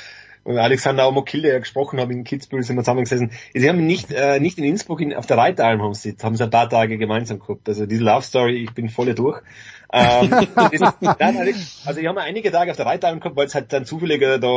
und 0.46 0.58
Alexander 0.58 1.08
Omokilde 1.08 1.48
ja 1.48 1.58
gesprochen 1.58 1.98
haben 1.98 2.12
in 2.12 2.22
Kitzbühel, 2.22 2.62
sind 2.62 2.76
wir 2.76 2.82
zusammengesessen. 2.82 3.32
Sie 3.52 3.68
haben 3.68 3.84
nicht, 3.84 4.12
äh, 4.12 4.38
nicht 4.38 4.58
in 4.58 4.64
Innsbruck, 4.64 5.00
in, 5.00 5.12
auf 5.12 5.26
der 5.26 5.38
Reiteralm 5.38 5.82
haben 5.82 5.94
sie, 5.94 6.14
haben 6.22 6.36
sie 6.36 6.44
ein 6.44 6.50
paar 6.50 6.68
Tage 6.68 6.98
gemeinsam 6.98 7.40
gehabt. 7.40 7.68
Also 7.68 7.84
diese 7.84 8.04
Love 8.04 8.22
Story, 8.22 8.62
ich 8.62 8.72
bin 8.72 8.88
voll 8.88 9.12
durch. 9.16 9.42
ähm, 9.92 10.30
das, 10.54 11.82
also 11.84 12.00
ich 12.00 12.06
habe 12.06 12.20
einige 12.20 12.52
Tage 12.52 12.70
auf 12.70 12.76
der 12.76 12.86
Reiteralm 12.86 13.18
gehabt, 13.18 13.34
weil 13.34 13.46
es 13.46 13.56
halt 13.56 13.72
dann 13.72 13.84
zufälliger 13.84 14.38
da 14.38 14.48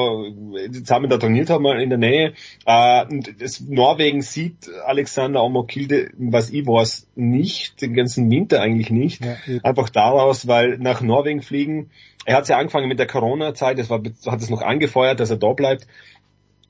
zusammen 0.72 1.10
da 1.10 1.18
trainiert 1.18 1.50
haben 1.50 1.66
in 1.66 1.90
der 1.90 1.98
Nähe. 1.98 2.34
Äh, 2.68 3.06
und 3.08 3.42
das 3.42 3.60
Norwegen 3.60 4.22
sieht 4.22 4.70
Alexander 4.86 5.44
Omokilde, 5.44 6.12
was 6.20 6.52
ich 6.52 6.68
weiß, 6.68 7.08
nicht, 7.16 7.82
den 7.82 7.96
ganzen 7.96 8.30
Winter 8.30 8.62
eigentlich 8.62 8.92
nicht. 8.92 9.26
Ja, 9.26 9.38
Einfach 9.64 9.90
daraus, 9.90 10.48
weil 10.48 10.78
nach 10.78 11.02
Norwegen 11.02 11.42
fliegen, 11.42 11.90
er 12.30 12.36
hat 12.36 12.48
ja 12.48 12.60
angefangen 12.60 12.88
mit 12.88 13.00
der 13.00 13.08
Corona-Zeit, 13.08 13.80
das 13.80 13.90
war, 13.90 14.04
hat 14.28 14.40
es 14.40 14.52
noch 14.52 14.62
angefeuert, 14.62 15.20
dass 15.20 15.32
er 15.32 15.38
da 15.38 15.52
bleibt, 15.54 15.88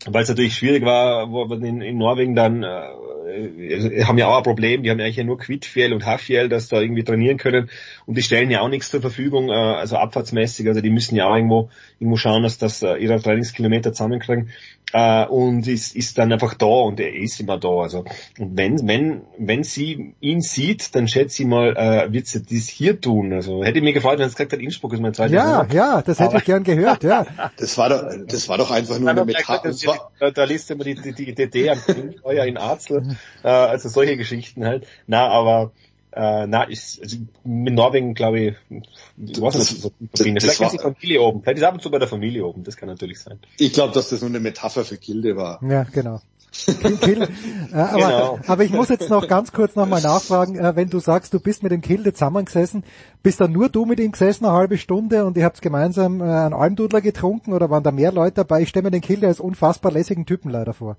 weil 0.06 0.24
es 0.24 0.30
natürlich 0.30 0.56
schwierig 0.56 0.86
war, 0.86 1.30
wo 1.32 1.44
in, 1.54 1.82
in 1.82 1.98
Norwegen 1.98 2.34
dann, 2.34 2.64
äh, 2.64 4.06
haben 4.06 4.18
ja 4.18 4.28
auch 4.28 4.38
ein 4.38 4.44
Problem, 4.44 4.84
die 4.84 4.90
haben 4.90 5.00
ja 5.00 5.06
eigentlich 5.06 5.26
nur 5.26 5.38
Quidfjell 5.38 5.92
und 5.92 6.06
Hafjell, 6.06 6.48
dass 6.48 6.70
da 6.70 6.80
irgendwie 6.80 7.04
trainieren 7.04 7.36
können. 7.36 7.70
Und 8.06 8.18
die 8.18 8.22
stellen 8.22 8.50
ja 8.50 8.62
auch 8.62 8.70
nichts 8.70 8.90
zur 8.90 9.02
Verfügung, 9.02 9.50
äh, 9.50 9.52
also 9.52 9.98
abfahrtsmäßig, 9.98 10.66
also 10.70 10.80
die 10.80 10.92
müssen 10.92 11.18
ja 11.18 11.28
auch 11.28 11.36
irgendwo, 11.36 11.70
irgendwo 12.00 12.16
schauen, 12.16 12.44
dass 12.44 12.58
das 12.58 12.82
äh, 12.82 12.96
ihre 12.96 13.22
Trainingskilometer 13.22 13.92
zusammenkriegen 13.92 14.52
äh, 14.94 15.26
und 15.26 15.68
ist, 15.68 15.96
ist 15.96 16.18
dann 16.18 16.32
einfach 16.34 16.54
da 16.56 16.66
und 16.66 17.00
er 17.00 17.14
ist 17.14 17.40
immer 17.40 17.58
da. 17.60 17.70
Also 17.70 18.06
und 18.40 18.58
wenn 18.58 18.88
wenn 18.88 19.22
wenn 19.38 19.64
sie 19.64 20.16
ihn 20.20 20.42
sieht, 20.42 20.96
dann 20.96 21.08
schätze 21.08 21.44
ich 21.44 21.48
mal, 21.50 21.76
äh, 21.78 22.12
wird 22.12 22.28
sie 22.28 22.42
das 22.44 22.68
hier 22.68 23.00
tun. 23.00 23.34
Also 23.34 23.64
hätte 23.64 23.82
mir 23.82 23.94
gefallen, 23.94 24.20
wenn 24.20 24.28
es 24.28 24.36
gesagt 24.36 24.54
hat, 24.54 24.60
Innsbruck 24.60 24.94
ist 24.94 25.00
mein 25.02 25.14
zweites 25.14 25.34
Ja, 25.36 25.46
Monat. 25.46 25.74
ja, 25.74 26.02
das 26.02 26.20
hätte 26.20 26.30
Aber- 26.30 26.38
ich 26.40 26.46
gern 26.46 26.64
gehört. 26.64 27.04
Ja, 27.04 27.26
Das 27.58 27.78
war 27.78 27.90
doch, 27.90 28.04
das 28.28 28.50
war 28.50 28.58
doch 28.58 28.72
einfach 28.72 28.98
nur 29.00 29.10
eine 29.10 29.26
Metapher. 29.26 29.72
Da 30.34 30.44
liest 30.44 30.72
immer 30.72 30.84
die, 30.84 30.96
die, 30.96 31.14
die 31.14 31.34
DD 31.36 31.70
am 31.70 31.78
Feuer 32.22 32.46
in 32.46 32.58
Arzel, 32.58 33.16
äh, 33.44 33.48
also 33.48 33.90
solche 33.90 34.18
Geschichten 34.18 34.66
halt. 34.66 34.86
Na, 35.08 35.28
aber 35.28 35.72
äh, 36.12 36.48
na, 36.48 36.64
ist, 36.64 37.02
also 37.02 37.18
mit 37.44 37.74
Norwegen 37.74 38.14
glaube 38.16 38.40
ich, 38.40 38.56
ich 39.18 39.42
weiß 39.42 39.56
nicht, 39.56 39.82
so 39.82 39.92
das 40.12 40.22
Vielleicht 40.22 40.60
war- 40.60 40.68
ist 40.68 40.74
die 40.74 40.80
Familie 40.80 41.22
oben. 41.22 41.42
Vielleicht 41.44 41.60
ist 41.60 41.64
ab 41.64 41.74
und 41.76 41.82
zu 41.82 41.92
bei 41.92 42.00
der 42.00 42.08
Familie 42.08 42.46
oben. 42.46 42.64
Das 42.64 42.78
kann 42.78 42.90
natürlich 42.90 43.20
sein. 43.20 43.40
ich 43.58 43.74
glaube, 43.74 43.94
dass 43.94 44.10
das 44.10 44.22
nur 44.22 44.30
eine 44.30 44.40
Metapher 44.40 44.84
für 44.86 44.98
Gilde 44.98 45.36
war. 45.36 45.60
ja, 45.68 45.84
genau. 45.84 46.20
Kill. 47.02 47.22
Äh, 47.72 47.76
aber, 47.76 47.96
Genau. 47.98 48.40
aber 48.48 48.64
ich 48.64 48.72
muss 48.72 48.90
jetzt 48.90 49.08
noch 49.12 49.28
ganz 49.28 49.52
kurz 49.52 49.76
nochmal 49.76 50.02
nachfragen, 50.02 50.58
äh, 50.58 50.76
wenn 50.76 50.90
du 50.90 50.98
sagst, 51.00 51.32
du 51.36 51.40
bist 51.40 51.62
mit 51.62 51.72
dem 51.72 51.82
Kilde 51.82 52.12
zusammengesessen, 52.12 52.84
bist 53.22 53.40
da 53.40 53.48
nur 53.48 53.70
du 53.70 53.86
mit 53.86 54.00
ihm 54.00 54.12
gesessen 54.12 54.46
eine 54.46 54.56
halbe 54.56 54.80
Stunde 54.80 55.26
und 55.26 55.38
ihr 55.38 55.46
habt 55.46 55.62
gemeinsam 55.62 56.22
äh, 56.22 56.24
einen 56.24 56.56
Almdudler 56.56 57.02
getrunken 57.02 57.54
oder 57.54 57.70
waren 57.70 57.84
da 57.84 57.92
mehr 57.92 58.12
Leute 58.12 58.34
dabei? 58.38 58.64
Ich 58.64 58.70
stelle 58.70 58.86
mir 58.86 58.92
den 58.92 59.02
Kilde 59.02 59.28
als 59.28 59.40
unfassbar 59.40 59.92
lässigen 59.92 60.26
Typen 60.26 60.50
leider 60.50 60.74
vor. 60.74 60.98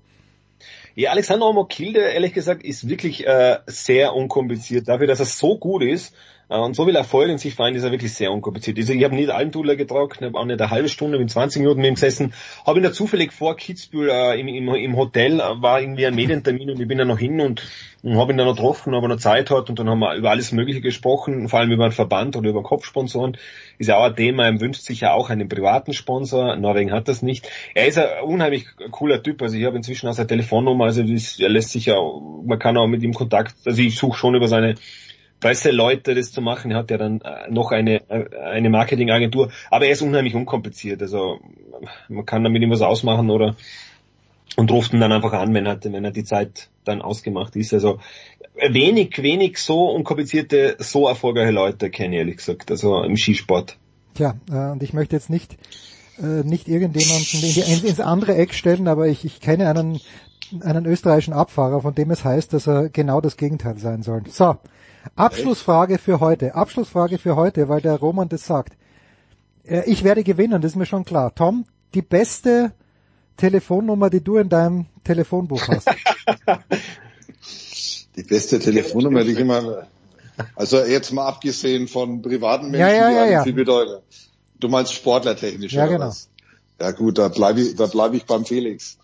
Ja, 0.95 1.11
Alexander 1.11 1.45
Omokilde, 1.47 1.99
ehrlich 2.01 2.33
gesagt, 2.33 2.63
ist 2.63 2.89
wirklich 2.89 3.25
äh, 3.25 3.59
sehr 3.65 4.13
unkompliziert. 4.13 4.87
Dafür, 4.87 5.07
dass 5.07 5.19
er 5.19 5.25
so 5.25 5.57
gut 5.57 5.83
ist 5.83 6.13
und 6.59 6.75
so 6.75 6.85
viel 6.85 6.95
Erfolg 6.97 7.29
in 7.29 7.37
sich 7.37 7.55
vereint, 7.55 7.77
ist 7.77 7.83
er 7.83 7.91
wirklich 7.91 8.13
sehr 8.13 8.29
unkompliziert. 8.29 8.77
Also 8.77 8.91
ich 8.91 9.03
habe 9.05 9.15
nie 9.15 9.29
einen 9.29 9.53
Tuller 9.53 9.77
getragen, 9.77 10.25
habe 10.25 10.37
auch 10.37 10.43
nicht 10.43 10.59
eine 10.59 10.69
halbe 10.69 10.89
Stunde, 10.89 11.17
bin 11.17 11.29
20 11.29 11.61
Minuten 11.61 11.79
mit 11.79 11.87
ihm 11.87 11.93
gesessen, 11.93 12.33
habe 12.65 12.79
ihn 12.79 12.83
da 12.83 12.91
zufällig 12.91 13.31
vor 13.31 13.55
Kitzbühel 13.55 14.09
äh, 14.09 14.37
im, 14.37 14.49
im, 14.49 14.67
im 14.75 14.97
Hotel, 14.97 15.39
äh, 15.39 15.61
war 15.61 15.79
irgendwie 15.79 16.05
ein 16.05 16.13
Medientermin 16.13 16.71
und 16.71 16.81
ich 16.81 16.87
bin 16.89 16.97
da 16.97 17.05
noch 17.05 17.19
hin 17.19 17.39
und, 17.39 17.63
und 18.03 18.17
habe 18.17 18.33
ihn 18.33 18.37
dann 18.37 18.47
noch 18.47 18.57
getroffen, 18.57 18.93
ob 18.93 19.03
er 19.03 19.07
noch 19.07 19.17
Zeit 19.17 19.49
hat 19.49 19.69
und 19.69 19.79
dann 19.79 19.89
haben 19.89 19.99
wir 19.99 20.13
über 20.15 20.29
alles 20.29 20.51
Mögliche 20.51 20.81
gesprochen, 20.81 21.47
vor 21.47 21.59
allem 21.59 21.71
über 21.71 21.87
den 21.87 21.93
Verband 21.93 22.35
oder 22.35 22.49
über 22.49 22.63
Kopfsponsoren. 22.63 23.37
Ist 23.77 23.87
ja 23.87 23.95
auch 23.95 24.03
ein 24.03 24.15
Thema, 24.17 24.43
er 24.43 24.59
wünscht 24.59 24.81
sich 24.81 24.99
ja 24.99 25.13
auch 25.13 25.29
einen 25.29 25.47
privaten 25.47 25.93
Sponsor, 25.93 26.57
Norwegen 26.57 26.91
hat 26.91 27.07
das 27.07 27.21
nicht. 27.21 27.49
Er 27.75 27.87
ist 27.87 27.97
ein 27.97 28.23
unheimlich 28.25 28.65
cooler 28.91 29.23
Typ, 29.23 29.41
also 29.41 29.55
ich 29.55 29.63
habe 29.63 29.77
inzwischen 29.77 30.09
auch 30.09 30.13
seine 30.13 30.27
Telefonnummer, 30.27 30.83
also 30.83 31.01
das, 31.01 31.39
er 31.39 31.47
lässt 31.47 31.69
sich 31.69 31.85
ja, 31.85 31.95
man 32.43 32.59
kann 32.59 32.75
auch 32.75 32.87
mit 32.87 33.03
ihm 33.03 33.13
Kontakt, 33.13 33.55
also 33.65 33.81
ich 33.81 33.95
suche 33.95 34.17
schon 34.17 34.35
über 34.35 34.49
seine 34.49 34.75
Presseleute 35.41 36.15
das 36.15 36.31
zu 36.31 36.41
machen. 36.41 36.71
Er 36.71 36.77
hat 36.77 36.91
ja 36.91 36.97
dann 36.97 37.19
äh, 37.21 37.51
noch 37.51 37.71
eine, 37.71 38.09
äh, 38.09 38.37
eine 38.39 38.69
Marketingagentur. 38.69 39.51
Aber 39.69 39.85
er 39.85 39.91
ist 39.91 40.01
unheimlich 40.01 40.35
unkompliziert. 40.35 41.01
Also 41.01 41.39
man 42.07 42.25
kann 42.25 42.43
da 42.43 42.49
mit 42.49 42.61
ihm 42.61 42.71
was 42.71 42.81
ausmachen 42.81 43.29
oder 43.29 43.55
und 44.55 44.71
ruft 44.71 44.93
ihn 44.93 44.99
dann 44.99 45.11
einfach 45.11 45.33
an, 45.33 45.53
wenn 45.53 45.65
er, 45.65 45.79
wenn 45.83 46.05
er 46.05 46.11
die 46.11 46.23
Zeit 46.23 46.69
dann 46.83 47.01
ausgemacht 47.01 47.55
ist. 47.55 47.73
Also 47.73 47.99
wenig, 48.69 49.21
wenig 49.21 49.57
so 49.57 49.89
unkomplizierte, 49.89 50.75
so 50.79 51.07
erfolgreiche 51.07 51.51
Leute 51.51 51.89
kenne 51.89 52.15
ich 52.15 52.19
ehrlich 52.19 52.37
gesagt. 52.37 52.69
Also 52.69 53.01
im 53.03 53.17
Skisport. 53.17 53.77
Tja, 54.13 54.35
äh, 54.51 54.71
und 54.71 54.83
ich 54.83 54.93
möchte 54.93 55.15
jetzt 55.15 55.29
nicht, 55.29 55.57
äh, 56.21 56.43
nicht 56.43 56.67
irgendjemanden 56.67 57.85
ins 57.85 57.99
andere 57.99 58.35
Eck 58.35 58.53
stellen, 58.53 58.87
aber 58.87 59.07
ich, 59.07 59.25
ich 59.25 59.39
kenne 59.39 59.69
einen, 59.69 59.99
einen 60.61 60.85
österreichischen 60.85 61.33
Abfahrer, 61.33 61.81
von 61.81 61.95
dem 61.95 62.11
es 62.11 62.25
heißt, 62.25 62.53
dass 62.53 62.67
er 62.67 62.89
genau 62.89 63.21
das 63.21 63.37
Gegenteil 63.37 63.77
sein 63.77 64.03
soll. 64.03 64.23
So, 64.27 64.57
Abschlussfrage 65.15 65.97
für 65.97 66.19
heute. 66.19 66.55
Abschlussfrage 66.55 67.17
für 67.17 67.35
heute, 67.35 67.69
weil 67.69 67.81
der 67.81 67.95
Roman 67.97 68.29
das 68.29 68.45
sagt. 68.45 68.73
Äh, 69.63 69.83
ich 69.89 70.03
werde 70.03 70.23
gewinnen, 70.23 70.61
das 70.61 70.71
ist 70.73 70.75
mir 70.77 70.85
schon 70.85 71.05
klar. 71.05 71.33
Tom, 71.35 71.65
die 71.93 72.01
beste 72.01 72.71
Telefonnummer, 73.37 74.09
die 74.09 74.21
du 74.23 74.37
in 74.37 74.49
deinem 74.49 74.85
Telefonbuch 75.03 75.67
hast. 75.67 75.87
Die 78.15 78.23
beste 78.23 78.59
Telefonnummer, 78.59 79.23
die 79.23 79.31
ich 79.31 79.39
immer, 79.39 79.87
also 80.55 80.79
jetzt 80.83 81.11
mal 81.13 81.27
abgesehen 81.27 81.87
von 81.87 82.21
privaten 82.21 82.69
Menschen, 82.69 82.79
Ja, 82.89 82.89
ja, 82.93 83.09
die 83.09 83.15
ja, 83.15 83.21
einem 83.23 83.31
ja. 83.31 83.43
viel 83.43 83.53
bedeuten. 83.53 84.03
Du 84.59 84.67
meinst 84.67 84.93
sportlertechnisch, 84.93 85.71
Ja, 85.73 85.83
oder 85.85 85.93
genau. 85.93 86.07
was? 86.07 86.29
Ja 86.79 86.91
gut, 86.91 87.17
da 87.17 87.29
bleibe 87.29 87.61
ich, 87.61 87.75
da 87.75 87.85
bleibe 87.85 88.17
ich 88.17 88.25
beim 88.25 88.43
Felix. 88.43 88.97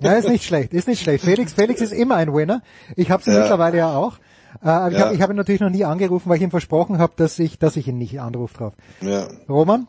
Ja, 0.00 0.14
ist 0.14 0.28
nicht 0.28 0.44
schlecht, 0.44 0.72
ist 0.74 0.88
nicht 0.88 1.00
schlecht. 1.02 1.24
Felix, 1.24 1.52
Felix 1.52 1.80
ist 1.80 1.92
immer 1.92 2.16
ein 2.16 2.34
Winner. 2.34 2.62
Ich 2.96 3.10
habe 3.10 3.22
sie 3.22 3.30
Ja. 3.30 3.40
mittlerweile 3.40 3.78
ja 3.78 3.96
auch. 3.96 4.18
Äh, 4.64 4.90
ich 4.92 4.98
Ja. 4.98 5.06
habe 5.06 5.18
hab 5.18 5.30
ihn 5.30 5.36
natürlich 5.36 5.60
noch 5.60 5.70
nie 5.70 5.84
angerufen, 5.84 6.28
weil 6.28 6.36
ich 6.36 6.42
ihm 6.42 6.50
versprochen 6.50 6.98
habe, 6.98 7.12
dass 7.16 7.38
ich, 7.38 7.58
dass 7.58 7.76
ich 7.76 7.88
ihn 7.88 7.98
nicht 7.98 8.20
anrufe 8.20 8.56
drauf. 8.56 8.72
Ja. 9.00 9.28
Roman? 9.48 9.86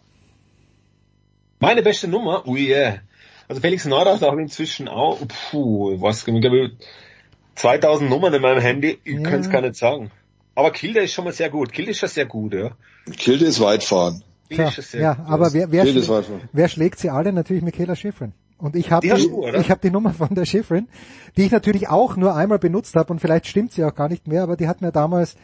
Meine 1.59 1.81
beste 1.81 2.07
Nummer? 2.07 2.47
Ui, 2.47 2.67
yeah. 2.69 2.97
Also 3.47 3.61
Felix 3.61 3.85
Neurath 3.85 4.21
habe 4.21 4.37
ich 4.37 4.43
inzwischen 4.43 4.87
auch, 4.87 5.19
puh, 5.51 5.93
ich 5.93 6.01
weiß 6.01 6.25
gar 6.25 6.33
nicht, 6.33 6.43
ich 6.45 6.51
glaube 6.51 6.71
2000 7.55 8.09
Nummern 8.09 8.33
in 8.33 8.41
meinem 8.41 8.61
Handy, 8.61 8.99
ich 9.03 9.15
Ja. 9.15 9.21
kann 9.29 9.39
es 9.39 9.49
gar 9.49 9.61
nicht 9.61 9.75
sagen. 9.75 10.11
Aber 10.53 10.71
Kilde 10.71 10.99
ist 11.01 11.13
schon 11.13 11.25
mal 11.25 11.33
sehr 11.33 11.49
gut. 11.49 11.71
Kilde 11.71 11.91
ist 11.91 11.99
schon 11.99 12.09
sehr 12.09 12.25
gut, 12.25 12.53
ja. 12.53 12.71
Kilde 13.17 13.45
ist 13.45 13.59
weit 13.61 13.83
fahren. 13.83 14.23
Kilde 14.49 14.63
ist 14.65 14.73
schon 14.75 14.83
sehr 14.83 15.01
ja, 15.01 15.13
gut. 15.13 15.25
aber 15.27 15.53
wer, 15.53 15.71
wer, 15.71 15.85
schon. 16.03 16.41
wer 16.51 16.67
schlägt 16.67 16.99
sie 16.99 17.09
alle? 17.09 17.31
Natürlich 17.31 17.63
Michaela 17.63 17.95
Schifrin. 17.95 18.33
Und 18.57 18.75
ich 18.75 18.91
habe 18.91 19.01
Die 19.01 19.07
die, 19.07 19.13
hast 19.13 19.25
du, 19.25 19.43
oder? 19.43 19.59
ich 19.59 19.69
habe 19.69 19.81
die 19.81 19.91
Nummer 19.91 20.13
von 20.13 20.33
der 20.33 20.45
Schifrin, 20.45 20.87
die 21.35 21.43
ich 21.43 21.51
natürlich 21.51 21.89
auch 21.89 22.15
nur 22.17 22.35
einmal 22.35 22.59
benutzt 22.59 22.95
habe 22.95 23.13
und 23.13 23.19
vielleicht 23.19 23.47
stimmt 23.47 23.71
sie 23.71 23.83
auch 23.83 23.93
gar 23.93 24.09
nicht 24.09 24.27
mehr, 24.27 24.43
aber 24.43 24.55
die 24.57 24.67
hat 24.67 24.81
mir 24.81 24.91
damals 24.91 25.35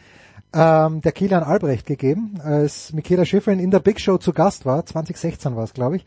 ähm, 0.54 1.00
der 1.00 1.12
Kilian 1.12 1.42
Albrecht 1.42 1.86
gegeben, 1.86 2.40
als 2.42 2.92
Michaela 2.92 3.24
Schifrin 3.24 3.58
in 3.58 3.70
der 3.70 3.80
Big 3.80 4.00
Show 4.00 4.18
zu 4.18 4.32
Gast 4.32 4.64
war, 4.64 4.86
2016 4.86 5.56
war 5.56 5.64
es, 5.64 5.74
glaube 5.74 5.96
ich. 5.96 6.06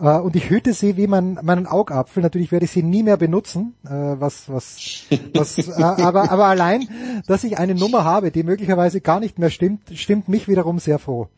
Äh, 0.00 0.18
und 0.18 0.34
ich 0.34 0.48
hüte 0.48 0.72
sie 0.72 0.96
wie 0.96 1.06
mein, 1.06 1.38
meinen 1.42 1.66
Augapfel. 1.66 2.22
Natürlich 2.22 2.52
werde 2.52 2.64
ich 2.64 2.70
sie 2.70 2.82
nie 2.82 3.02
mehr 3.02 3.18
benutzen, 3.18 3.74
äh, 3.84 3.90
was, 3.90 4.50
was, 4.50 5.04
was, 5.34 5.58
äh, 5.78 5.82
aber, 5.82 6.30
aber 6.30 6.46
allein, 6.46 6.88
dass 7.26 7.44
ich 7.44 7.58
eine 7.58 7.74
Nummer 7.74 8.04
habe, 8.04 8.30
die 8.30 8.42
möglicherweise 8.42 9.00
gar 9.00 9.20
nicht 9.20 9.38
mehr 9.38 9.50
stimmt, 9.50 9.82
stimmt 9.94 10.28
mich 10.28 10.48
wiederum 10.48 10.78
sehr 10.78 10.98
froh. 10.98 11.28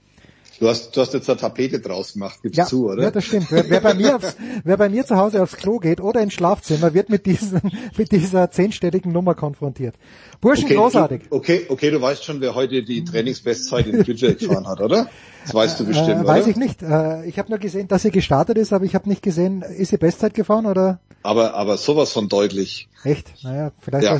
Du 0.60 0.68
hast, 0.68 0.96
du 0.96 1.00
hast 1.00 1.12
jetzt 1.14 1.28
eine 1.28 1.38
Tapete 1.38 1.80
draus 1.80 2.12
gemacht, 2.12 2.40
gibst 2.42 2.58
Ja, 2.58 2.64
zu, 2.66 2.88
oder? 2.88 3.02
ja, 3.02 3.10
das 3.10 3.24
stimmt. 3.24 3.50
Wer, 3.50 3.68
wer, 3.68 3.80
bei 3.80 3.94
mir 3.94 4.16
aufs, 4.16 4.36
wer 4.64 4.76
bei 4.76 4.88
mir 4.88 5.04
zu 5.04 5.16
Hause 5.16 5.42
aufs 5.42 5.56
Klo 5.56 5.78
geht 5.78 6.00
oder 6.00 6.20
ins 6.20 6.34
Schlafzimmer, 6.34 6.94
wird 6.94 7.10
mit, 7.10 7.26
diesen, 7.26 7.60
mit 7.96 8.12
dieser 8.12 8.50
zehnstelligen 8.50 9.12
Nummer 9.12 9.34
konfrontiert. 9.34 9.96
Burschen, 10.40 10.66
okay, 10.66 10.74
großartig. 10.76 11.22
Du, 11.28 11.36
okay, 11.36 11.66
okay, 11.68 11.90
du 11.90 12.00
weißt 12.00 12.24
schon, 12.24 12.40
wer 12.40 12.54
heute 12.54 12.82
die 12.82 13.04
Trainingsbestzeit 13.04 13.86
in 13.86 14.04
Twitter 14.04 14.34
gefahren 14.34 14.66
hat, 14.68 14.80
oder? 14.80 15.08
Das 15.44 15.54
weißt 15.54 15.80
du 15.80 15.86
bestimmt, 15.86 16.22
äh, 16.22 16.26
weiß 16.26 16.44
oder? 16.44 16.50
ich 16.50 16.56
nicht. 16.56 16.82
Äh, 16.82 17.26
ich 17.26 17.38
habe 17.38 17.50
nur 17.50 17.58
gesehen, 17.58 17.88
dass 17.88 18.02
sie 18.02 18.10
gestartet 18.10 18.56
ist, 18.56 18.72
aber 18.72 18.84
ich 18.84 18.94
habe 18.94 19.08
nicht 19.08 19.22
gesehen, 19.22 19.62
ist 19.62 19.90
sie 19.90 19.98
Bestzeit 19.98 20.34
gefahren 20.34 20.66
oder? 20.66 21.00
Aber, 21.24 21.54
aber 21.54 21.78
sowas 21.78 22.12
von 22.12 22.28
deutlich. 22.28 22.88
Echt? 23.02 23.42
Naja, 23.42 23.72
vielleicht. 23.80 24.04
Ja. 24.04 24.16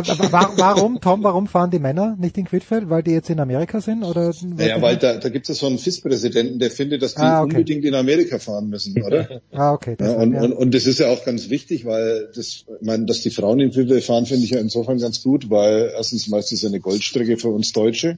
Äh, 0.00 0.02
wa- 0.32 0.50
warum, 0.56 1.00
Tom, 1.00 1.22
warum 1.22 1.46
fahren 1.46 1.70
die 1.70 1.78
Männer 1.78 2.16
nicht 2.18 2.36
in 2.38 2.46
Quidfeld? 2.46 2.88
Weil 2.90 3.02
die 3.02 3.10
jetzt 3.12 3.28
in 3.30 3.38
Amerika 3.38 3.80
sind? 3.82 4.02
Oder? 4.02 4.32
Naja, 4.42 4.80
weil 4.82 4.96
da, 4.96 5.18
da 5.18 5.28
gibt 5.28 5.48
es 5.48 5.58
so 5.58 5.66
einen 5.66 5.78
FIS-Präsidenten, 5.78 6.58
der 6.58 6.70
findet, 6.70 7.02
dass 7.02 7.14
die 7.14 7.20
Ah, 7.20 7.42
okay. 7.42 7.56
unbedingt 7.56 7.84
in 7.84 7.94
Amerika 7.94 8.38
fahren 8.38 8.68
müssen, 8.70 9.00
oder? 9.02 9.40
Ah, 9.52 9.72
okay. 9.72 9.96
Ja, 10.00 10.12
und, 10.14 10.32
ja. 10.32 10.42
und, 10.42 10.52
und 10.54 10.74
das 10.74 10.86
ist 10.86 10.98
ja 11.00 11.08
auch 11.08 11.24
ganz 11.24 11.50
wichtig, 11.50 11.84
weil 11.84 12.30
das, 12.34 12.46
ich 12.48 12.66
meine, 12.80 13.04
dass 13.04 13.20
die 13.20 13.30
Frauen 13.30 13.60
in 13.60 13.70
Quidfeld 13.70 14.02
fahren, 14.04 14.24
finde 14.26 14.44
ich 14.44 14.50
ja 14.50 14.58
insofern 14.58 14.98
ganz 14.98 15.22
gut, 15.22 15.50
weil 15.50 15.92
erstens 15.94 16.28
mal 16.28 16.38
ist 16.40 16.50
das 16.50 16.64
eine 16.64 16.80
Goldstrecke 16.80 17.36
für 17.36 17.48
uns 17.48 17.72
Deutsche 17.72 18.16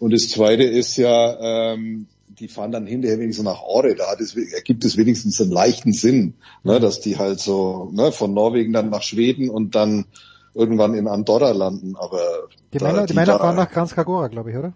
und 0.00 0.12
das 0.12 0.28
zweite 0.28 0.64
ist 0.64 0.96
ja, 0.98 1.72
ähm, 1.72 2.06
die 2.28 2.48
fahren 2.48 2.72
dann 2.72 2.86
hinterher 2.86 3.18
wenigstens 3.18 3.44
nach 3.44 3.62
Ore, 3.62 3.94
da 3.94 4.12
es, 4.18 4.34
ergibt 4.36 4.84
es 4.84 4.96
wenigstens 4.96 5.40
einen 5.40 5.52
leichten 5.52 5.92
Sinn, 5.92 6.34
ne, 6.64 6.80
dass 6.80 7.00
die 7.00 7.18
halt 7.18 7.40
so 7.40 7.90
ne, 7.92 8.10
von 8.12 8.34
Norwegen 8.34 8.72
dann 8.72 8.90
nach 8.90 9.02
Schweden 9.02 9.50
und 9.50 9.74
dann 9.74 10.06
irgendwann 10.54 10.94
in 10.94 11.06
Andorra 11.08 11.50
landen, 11.52 11.96
aber 11.96 12.20
die 12.72 12.78
da- 12.78 12.86
Männer, 12.86 13.06
die 13.06 13.14
Männer 13.14 13.32
da- 13.34 13.38
fahren 13.38 13.56
nach 13.56 13.70
Kranskagora, 13.70 14.28
glaube 14.28 14.50
ich, 14.50 14.56
oder? 14.56 14.72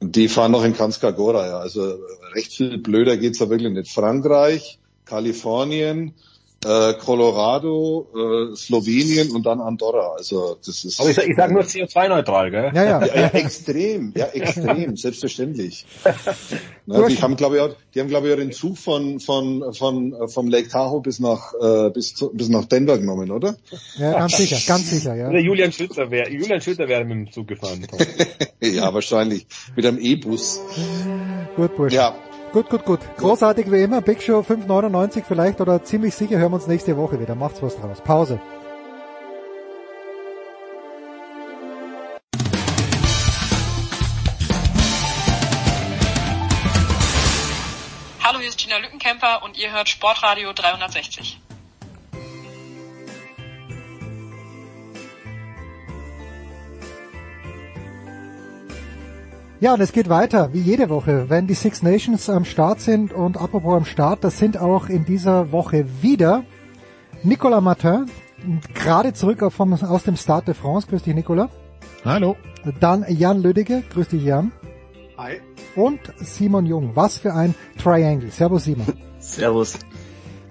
die 0.00 0.28
fahren 0.28 0.52
noch 0.52 0.62
in 0.64 0.74
Kanskagora, 0.74 1.46
ja. 1.46 1.58
Also 1.58 1.96
recht 2.34 2.52
viel 2.52 2.78
blöder 2.78 3.16
geht's 3.16 3.38
da 3.38 3.48
wirklich 3.48 3.72
nicht. 3.72 3.90
Frankreich, 3.90 4.78
Kalifornien, 5.06 6.12
äh, 6.66 6.94
Colorado, 6.94 8.08
äh, 8.52 8.56
Slowenien 8.56 9.30
und 9.30 9.46
dann 9.46 9.60
Andorra. 9.60 10.14
Also 10.16 10.56
das 10.64 10.84
ist. 10.84 11.00
Aber 11.00 11.10
ich, 11.10 11.16
sag- 11.16 11.28
ich 11.28 11.36
sag 11.36 11.52
nur 11.52 11.62
CO2-neutral, 11.62 12.50
gell? 12.50 12.72
Ja, 12.74 12.84
ja. 12.84 13.06
ja, 13.06 13.14
ja, 13.14 13.26
extrem, 13.28 14.12
ja, 14.16 14.26
extrem, 14.26 14.96
selbstverständlich. 14.96 15.86
Wurscht. 16.86 17.18
die 17.18 17.22
haben, 17.22 17.36
glaube 17.36 17.56
ich, 17.56 17.62
auch, 17.62 17.70
die 17.94 18.00
haben, 18.00 18.08
glaube 18.08 18.28
ich, 18.28 18.32
auch 18.34 18.38
den 18.38 18.52
Zug 18.52 18.78
von, 18.78 19.20
von, 19.20 19.72
von, 19.74 20.28
vom 20.28 20.48
Lake 20.48 20.68
Tahoe 20.68 21.00
bis 21.02 21.20
nach, 21.20 21.52
äh, 21.60 21.90
bis, 21.90 22.14
zu, 22.14 22.30
bis 22.32 22.48
nach 22.48 22.64
Denver 22.64 22.98
genommen, 22.98 23.30
oder? 23.30 23.56
Ja, 23.98 24.12
ganz 24.12 24.36
sicher, 24.36 24.58
ganz 24.66 24.90
sicher, 24.90 25.14
ja. 25.14 25.28
Oder 25.28 25.40
Julian 25.40 25.72
Schützer 25.72 26.10
wäre, 26.10 26.30
Julian 26.30 26.60
Schützer 26.60 26.88
wäre 26.88 27.04
mit 27.04 27.16
dem 27.28 27.32
Zug 27.32 27.48
gefahren. 27.48 27.86
ja, 28.60 28.92
wahrscheinlich. 28.92 29.46
Mit 29.74 29.86
einem 29.86 29.98
E-Bus. 29.98 30.60
Gut, 31.56 31.76
Bursch. 31.76 31.92
Ja. 31.92 32.14
Gut, 32.56 32.70
gut, 32.70 32.86
gut. 32.86 33.00
Großartig 33.18 33.70
wie 33.70 33.82
immer. 33.82 34.00
Big 34.00 34.22
Show 34.22 34.42
599 34.42 35.26
vielleicht 35.28 35.60
oder 35.60 35.84
ziemlich 35.84 36.14
sicher 36.14 36.38
hören 36.38 36.52
wir 36.52 36.56
uns 36.56 36.66
nächste 36.66 36.96
Woche 36.96 37.20
wieder. 37.20 37.34
Macht's 37.34 37.60
was 37.60 37.76
draus. 37.76 38.00
Pause. 38.00 38.40
Hallo, 48.22 48.38
hier 48.38 48.48
ist 48.48 48.56
Gina 48.56 48.78
Lückenkämper 48.78 49.42
und 49.42 49.58
ihr 49.58 49.70
hört 49.70 49.90
Sportradio 49.90 50.54
360. 50.54 51.35
Ja, 59.66 59.74
und 59.74 59.80
es 59.80 59.90
geht 59.90 60.08
weiter, 60.08 60.52
wie 60.52 60.60
jede 60.60 60.88
Woche, 60.90 61.28
wenn 61.28 61.48
die 61.48 61.54
Six 61.54 61.82
Nations 61.82 62.30
am 62.30 62.44
Start 62.44 62.80
sind 62.80 63.12
und 63.12 63.36
apropos 63.36 63.74
am 63.74 63.84
Start, 63.84 64.22
das 64.22 64.38
sind 64.38 64.58
auch 64.58 64.88
in 64.88 65.04
dieser 65.04 65.50
Woche 65.50 65.86
wieder 66.02 66.44
Nicolas 67.24 67.60
Martin, 67.60 68.06
gerade 68.74 69.12
zurück 69.12 69.42
vom, 69.52 69.72
aus 69.72 70.04
dem 70.04 70.14
Stade 70.14 70.46
de 70.46 70.54
France. 70.54 70.86
Grüß 70.86 71.02
dich, 71.02 71.16
Nicolas. 71.16 71.50
Hallo. 72.04 72.36
Dann 72.78 73.04
Jan 73.08 73.42
Lüdecke. 73.42 73.82
Grüß 73.92 74.06
dich, 74.06 74.22
Jan. 74.22 74.52
Hi. 75.18 75.40
Und 75.74 75.98
Simon 76.18 76.64
Jung. 76.64 76.92
Was 76.94 77.18
für 77.18 77.34
ein 77.34 77.52
Triangle. 77.76 78.30
Servus, 78.30 78.62
Simon. 78.62 78.86
Servus. 79.18 79.80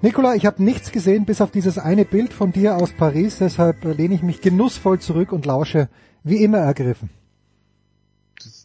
Nikola, 0.02 0.36
ich 0.36 0.46
habe 0.46 0.62
nichts 0.62 0.92
gesehen, 0.92 1.24
bis 1.24 1.40
auf 1.40 1.52
dieses 1.52 1.78
eine 1.78 2.04
Bild 2.04 2.34
von 2.34 2.52
dir 2.52 2.76
aus 2.76 2.92
Paris, 2.92 3.38
deshalb 3.38 3.82
lehne 3.86 4.14
ich 4.14 4.24
mich 4.24 4.42
genussvoll 4.42 5.00
zurück 5.00 5.32
und 5.32 5.46
lausche, 5.46 5.88
wie 6.26 6.44
immer 6.44 6.58
ergriffen. 6.58 7.10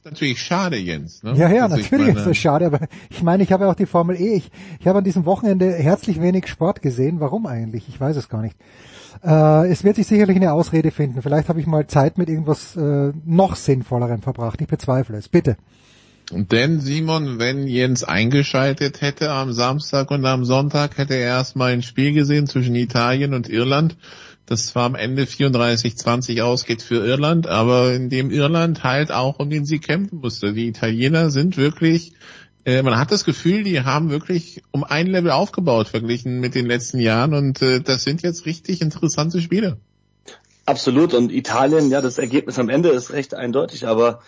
Ist 0.02 0.10
natürlich 0.10 0.42
schade, 0.42 0.78
Jens. 0.78 1.22
Ne? 1.22 1.34
Ja, 1.36 1.50
ja, 1.50 1.64
Also 1.64 1.76
ich 1.76 1.90
natürlich 1.90 2.06
meine, 2.06 2.20
ist 2.20 2.26
das 2.26 2.36
schade, 2.38 2.64
aber 2.64 2.80
ich 3.10 3.22
meine, 3.22 3.42
ich 3.42 3.52
habe 3.52 3.64
ja 3.64 3.70
auch 3.70 3.74
die 3.74 3.84
Formel 3.84 4.18
E. 4.18 4.32
Ich, 4.32 4.50
ich 4.80 4.86
habe 4.86 4.96
an 4.96 5.04
diesem 5.04 5.26
Wochenende 5.26 5.74
herzlich 5.74 6.22
wenig 6.22 6.46
Sport 6.48 6.80
gesehen. 6.80 7.20
Warum 7.20 7.44
eigentlich? 7.44 7.86
Ich 7.86 8.00
weiß 8.00 8.16
es 8.16 8.30
gar 8.30 8.40
nicht. 8.40 8.56
Äh, 9.22 9.68
es 9.68 9.84
wird 9.84 9.96
sich 9.96 10.06
sicherlich 10.06 10.36
eine 10.36 10.54
Ausrede 10.54 10.90
finden. 10.90 11.20
Vielleicht 11.20 11.50
habe 11.50 11.60
ich 11.60 11.66
mal 11.66 11.86
Zeit 11.86 12.16
mit 12.16 12.30
irgendwas 12.30 12.76
äh, 12.76 13.12
noch 13.26 13.56
Sinnvollerem 13.56 14.22
verbracht. 14.22 14.62
Ich 14.62 14.68
bezweifle 14.68 15.18
es. 15.18 15.28
Bitte. 15.28 15.58
Denn 16.32 16.80
Simon, 16.80 17.38
wenn 17.38 17.66
Jens 17.66 18.02
eingeschaltet 18.02 19.02
hätte 19.02 19.30
am 19.32 19.52
Samstag 19.52 20.10
und 20.10 20.24
am 20.24 20.46
Sonntag, 20.46 20.96
hätte 20.96 21.14
er 21.14 21.26
erstmal 21.26 21.72
ein 21.72 21.82
Spiel 21.82 22.14
gesehen 22.14 22.46
zwischen 22.46 22.74
Italien 22.74 23.34
und 23.34 23.50
Irland. 23.50 23.96
Das 24.50 24.66
zwar 24.66 24.86
am 24.86 24.96
Ende 24.96 25.26
34-20 25.26 26.42
ausgeht 26.42 26.82
für 26.82 27.06
Irland, 27.06 27.46
aber 27.46 27.94
in 27.94 28.10
dem 28.10 28.32
Irland 28.32 28.82
halt 28.82 29.12
auch 29.12 29.38
um 29.38 29.48
den 29.48 29.64
Sieg 29.64 29.86
kämpfen 29.86 30.18
musste. 30.18 30.52
Die 30.52 30.66
Italiener 30.66 31.30
sind 31.30 31.56
wirklich, 31.56 32.14
äh, 32.64 32.82
man 32.82 32.98
hat 32.98 33.12
das 33.12 33.24
Gefühl, 33.24 33.62
die 33.62 33.82
haben 33.82 34.10
wirklich 34.10 34.64
um 34.72 34.82
ein 34.82 35.06
Level 35.06 35.30
aufgebaut 35.30 35.86
verglichen 35.86 36.40
mit 36.40 36.56
den 36.56 36.66
letzten 36.66 36.98
Jahren 36.98 37.32
und 37.32 37.62
äh, 37.62 37.80
das 37.80 38.02
sind 38.02 38.22
jetzt 38.22 38.44
richtig 38.44 38.80
interessante 38.80 39.40
Spiele. 39.40 39.76
Absolut. 40.66 41.14
Und 41.14 41.30
Italien, 41.30 41.88
ja, 41.88 42.00
das 42.00 42.18
Ergebnis 42.18 42.58
am 42.58 42.70
Ende 42.70 42.88
ist 42.88 43.12
recht 43.12 43.34
eindeutig, 43.34 43.86
aber 43.86 44.20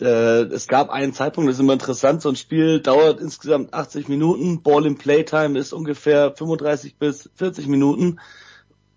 äh, 0.00 0.42
es 0.42 0.68
gab 0.68 0.90
einen 0.90 1.14
Zeitpunkt, 1.14 1.48
das 1.48 1.56
ist 1.56 1.62
immer 1.62 1.72
interessant, 1.72 2.22
so 2.22 2.28
ein 2.28 2.36
Spiel 2.36 2.78
dauert 2.78 3.20
insgesamt 3.20 3.74
80 3.74 4.06
Minuten, 4.06 4.62
Ball 4.62 4.86
in 4.86 4.98
Playtime 4.98 5.58
ist 5.58 5.72
ungefähr 5.72 6.32
35 6.32 6.94
bis 6.94 7.28
40 7.34 7.66
Minuten 7.66 8.20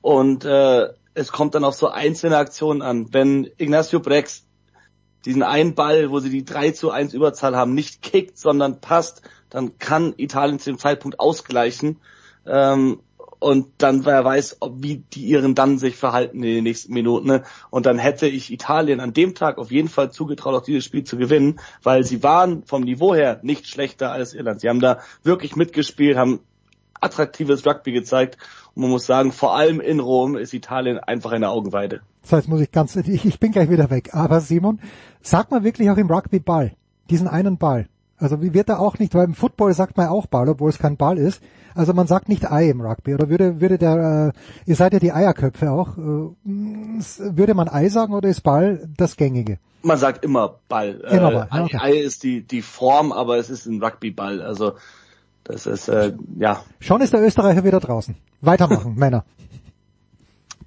und 0.01 0.45
äh, 0.45 0.89
es 1.13 1.31
kommt 1.31 1.55
dann 1.55 1.63
auf 1.63 1.75
so 1.75 1.87
einzelne 1.87 2.37
Aktionen 2.37 2.81
an. 2.81 3.13
Wenn 3.13 3.49
Ignacio 3.57 3.99
Brex 3.99 4.45
diesen 5.25 5.43
einen 5.43 5.75
Ball, 5.75 6.09
wo 6.09 6.19
sie 6.19 6.29
die 6.29 6.45
3 6.45 6.71
zu 6.71 6.91
1 6.91 7.13
Überzahl 7.13 7.55
haben, 7.55 7.73
nicht 7.73 8.01
kickt, 8.01 8.37
sondern 8.37 8.81
passt, 8.81 9.21
dann 9.49 9.77
kann 9.77 10.13
Italien 10.17 10.59
zu 10.59 10.71
dem 10.71 10.79
Zeitpunkt 10.79 11.19
ausgleichen. 11.19 11.99
Ähm, 12.45 13.01
und 13.41 13.69
dann 13.79 14.05
wer 14.05 14.23
weiß, 14.23 14.57
ob, 14.59 14.83
wie 14.83 14.97
die 14.97 15.25
Iren 15.25 15.55
dann 15.55 15.79
sich 15.79 15.95
verhalten 15.95 16.43
in 16.43 16.55
den 16.55 16.63
nächsten 16.63 16.93
Minuten. 16.93 17.27
Ne? 17.27 17.43
Und 17.71 17.87
dann 17.87 17.97
hätte 17.97 18.27
ich 18.27 18.51
Italien 18.51 18.99
an 18.99 19.13
dem 19.13 19.33
Tag 19.33 19.57
auf 19.57 19.71
jeden 19.71 19.89
Fall 19.89 20.11
zugetraut, 20.11 20.53
auch 20.53 20.63
dieses 20.63 20.85
Spiel 20.85 21.03
zu 21.03 21.17
gewinnen, 21.17 21.59
weil 21.81 22.03
sie 22.03 22.21
waren 22.21 22.63
vom 22.65 22.83
Niveau 22.83 23.15
her 23.15 23.39
nicht 23.41 23.67
schlechter 23.67 24.11
als 24.11 24.35
Irland. 24.35 24.61
Sie 24.61 24.69
haben 24.69 24.79
da 24.79 24.99
wirklich 25.23 25.55
mitgespielt, 25.55 26.17
haben 26.17 26.41
attraktives 27.01 27.65
Rugby 27.65 27.91
gezeigt. 27.91 28.37
Und 28.73 28.83
man 28.83 28.91
muss 28.91 29.05
sagen, 29.05 29.31
vor 29.31 29.55
allem 29.55 29.81
in 29.81 29.99
Rom 29.99 30.37
ist 30.37 30.53
Italien 30.53 30.99
einfach 30.99 31.31
eine 31.31 31.49
Augenweide. 31.49 32.01
So, 32.23 32.37
jetzt 32.37 32.47
muss 32.47 32.61
ich 32.61 32.71
ganz, 32.71 32.95
ich, 32.95 33.25
ich 33.25 33.39
bin 33.39 33.51
gleich 33.51 33.69
wieder 33.69 33.89
weg. 33.89 34.11
Aber 34.13 34.39
Simon, 34.39 34.79
sag 35.21 35.51
mal 35.51 35.63
wirklich 35.63 35.89
auch 35.89 35.97
im 35.97 36.09
Rugby 36.09 36.39
Ball. 36.39 36.73
Diesen 37.09 37.27
einen 37.27 37.57
Ball. 37.57 37.87
Also 38.17 38.41
wie 38.41 38.53
wird 38.53 38.69
er 38.69 38.79
auch 38.79 38.99
nicht, 38.99 39.15
weil 39.15 39.25
im 39.25 39.33
Football 39.33 39.73
sagt 39.73 39.97
man 39.97 40.07
auch 40.07 40.27
Ball, 40.27 40.47
obwohl 40.47 40.69
es 40.69 40.77
kein 40.77 40.95
Ball 40.95 41.17
ist. 41.17 41.41
Also 41.73 41.93
man 41.93 42.05
sagt 42.05 42.29
nicht 42.29 42.51
Ei 42.51 42.69
im 42.69 42.81
Rugby. 42.81 43.15
Oder 43.15 43.29
würde, 43.29 43.59
würde 43.59 43.79
der, 43.79 44.33
äh, 44.35 44.69
ihr 44.69 44.75
seid 44.75 44.93
ja 44.93 44.99
die 44.99 45.11
Eierköpfe 45.11 45.71
auch, 45.71 45.97
äh, 45.97 46.29
würde 46.43 47.55
man 47.55 47.67
Ei 47.67 47.89
sagen 47.89 48.13
oder 48.13 48.29
ist 48.29 48.41
Ball 48.41 48.87
das 48.95 49.17
Gängige? 49.17 49.57
Man 49.81 49.97
sagt 49.97 50.23
immer 50.23 50.59
Ball. 50.69 51.01
Immer 51.09 51.29
äh, 51.29 51.33
Ball, 51.33 51.47
ah, 51.49 51.63
okay. 51.63 51.77
Ei 51.81 51.93
ist 51.93 52.21
die, 52.21 52.43
die 52.43 52.61
Form, 52.61 53.11
aber 53.11 53.37
es 53.37 53.49
ist 53.49 53.65
ein 53.65 53.81
Rugby-Ball. 53.83 54.43
Also 54.43 54.73
das 55.43 55.65
ist, 55.65 55.88
äh, 55.88 56.13
ja, 56.38 56.63
Schon 56.80 57.01
ist 57.01 57.13
der 57.13 57.22
Österreicher 57.22 57.63
wieder 57.63 57.80
draußen. 57.80 58.15
Weitermachen, 58.41 58.95
Männer. 58.97 59.26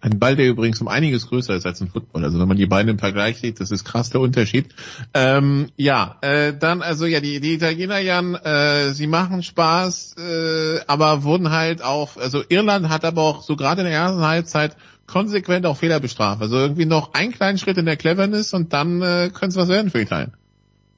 Ein 0.04 0.18
Ball, 0.18 0.36
der 0.36 0.48
übrigens 0.48 0.82
um 0.82 0.88
einiges 0.88 1.28
größer 1.28 1.54
ist 1.54 1.64
als 1.64 1.80
ein 1.80 1.88
Football. 1.88 2.24
Also 2.24 2.38
wenn 2.38 2.46
man 2.46 2.58
die 2.58 2.66
beiden 2.66 2.90
im 2.90 2.98
Vergleich 2.98 3.38
sieht, 3.38 3.58
das 3.58 3.70
ist 3.70 3.84
krass 3.84 4.10
der 4.10 4.20
Unterschied. 4.20 4.74
Ähm, 5.14 5.68
ja, 5.76 6.18
äh, 6.20 6.52
dann 6.52 6.82
also 6.82 7.06
ja 7.06 7.20
die, 7.20 7.40
die 7.40 7.54
Italiener 7.54 8.00
Jan, 8.00 8.34
äh, 8.34 8.90
sie 8.90 9.06
machen 9.06 9.42
Spaß, 9.42 10.16
äh, 10.18 10.80
aber 10.86 11.22
wurden 11.22 11.50
halt 11.50 11.82
auch, 11.82 12.18
also 12.18 12.42
Irland 12.50 12.90
hat 12.90 13.06
aber 13.06 13.22
auch 13.22 13.42
so 13.42 13.56
gerade 13.56 13.80
in 13.80 13.86
der 13.86 13.96
ersten 13.96 14.20
Halbzeit 14.20 14.76
konsequent 15.06 15.64
auch 15.64 15.78
Fehler 15.78 16.00
bestraft. 16.00 16.42
Also 16.42 16.58
irgendwie 16.58 16.84
noch 16.84 17.14
einen 17.14 17.32
kleinen 17.32 17.56
Schritt 17.56 17.78
in 17.78 17.86
der 17.86 17.96
Cleverness 17.96 18.52
und 18.52 18.74
dann 18.74 19.00
äh, 19.00 19.30
könnte 19.32 19.48
es 19.48 19.56
was 19.56 19.68
werden 19.68 19.90
für 19.90 20.02
Italien. 20.02 20.34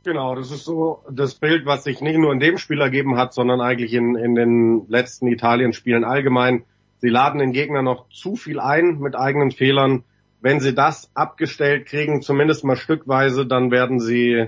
Genau, 0.07 0.37
das 0.37 0.53
ist 0.53 0.65
so 0.65 1.03
das 1.11 1.35
Bild, 1.35 1.67
was 1.67 1.83
sich 1.83 2.01
nicht 2.01 2.17
nur 2.17 2.33
in 2.33 2.39
dem 2.39 2.59
Spiel 2.59 2.81
ergeben 2.81 3.17
hat, 3.17 3.35
sondern 3.35 3.61
eigentlich 3.61 3.93
in, 3.93 4.15
in 4.15 4.37
den 4.37 4.87
letzten 4.87 5.27
Italien-Spielen 5.27 6.05
allgemein. 6.05 6.63
Sie 6.99 7.09
laden 7.09 7.41
den 7.41 7.51
Gegner 7.51 7.83
noch 7.83 8.09
zu 8.11 8.37
viel 8.37 8.61
ein 8.61 9.01
mit 9.01 9.17
eigenen 9.17 9.51
Fehlern. 9.51 10.05
Wenn 10.41 10.61
sie 10.61 10.77
das 10.77 11.11
abgestellt 11.15 11.87
kriegen, 11.87 12.23
zumindest 12.23 12.63
mal 12.63 12.77
stückweise, 12.77 13.47
dann 13.47 13.73
werden 13.73 13.99
sie 13.99 14.47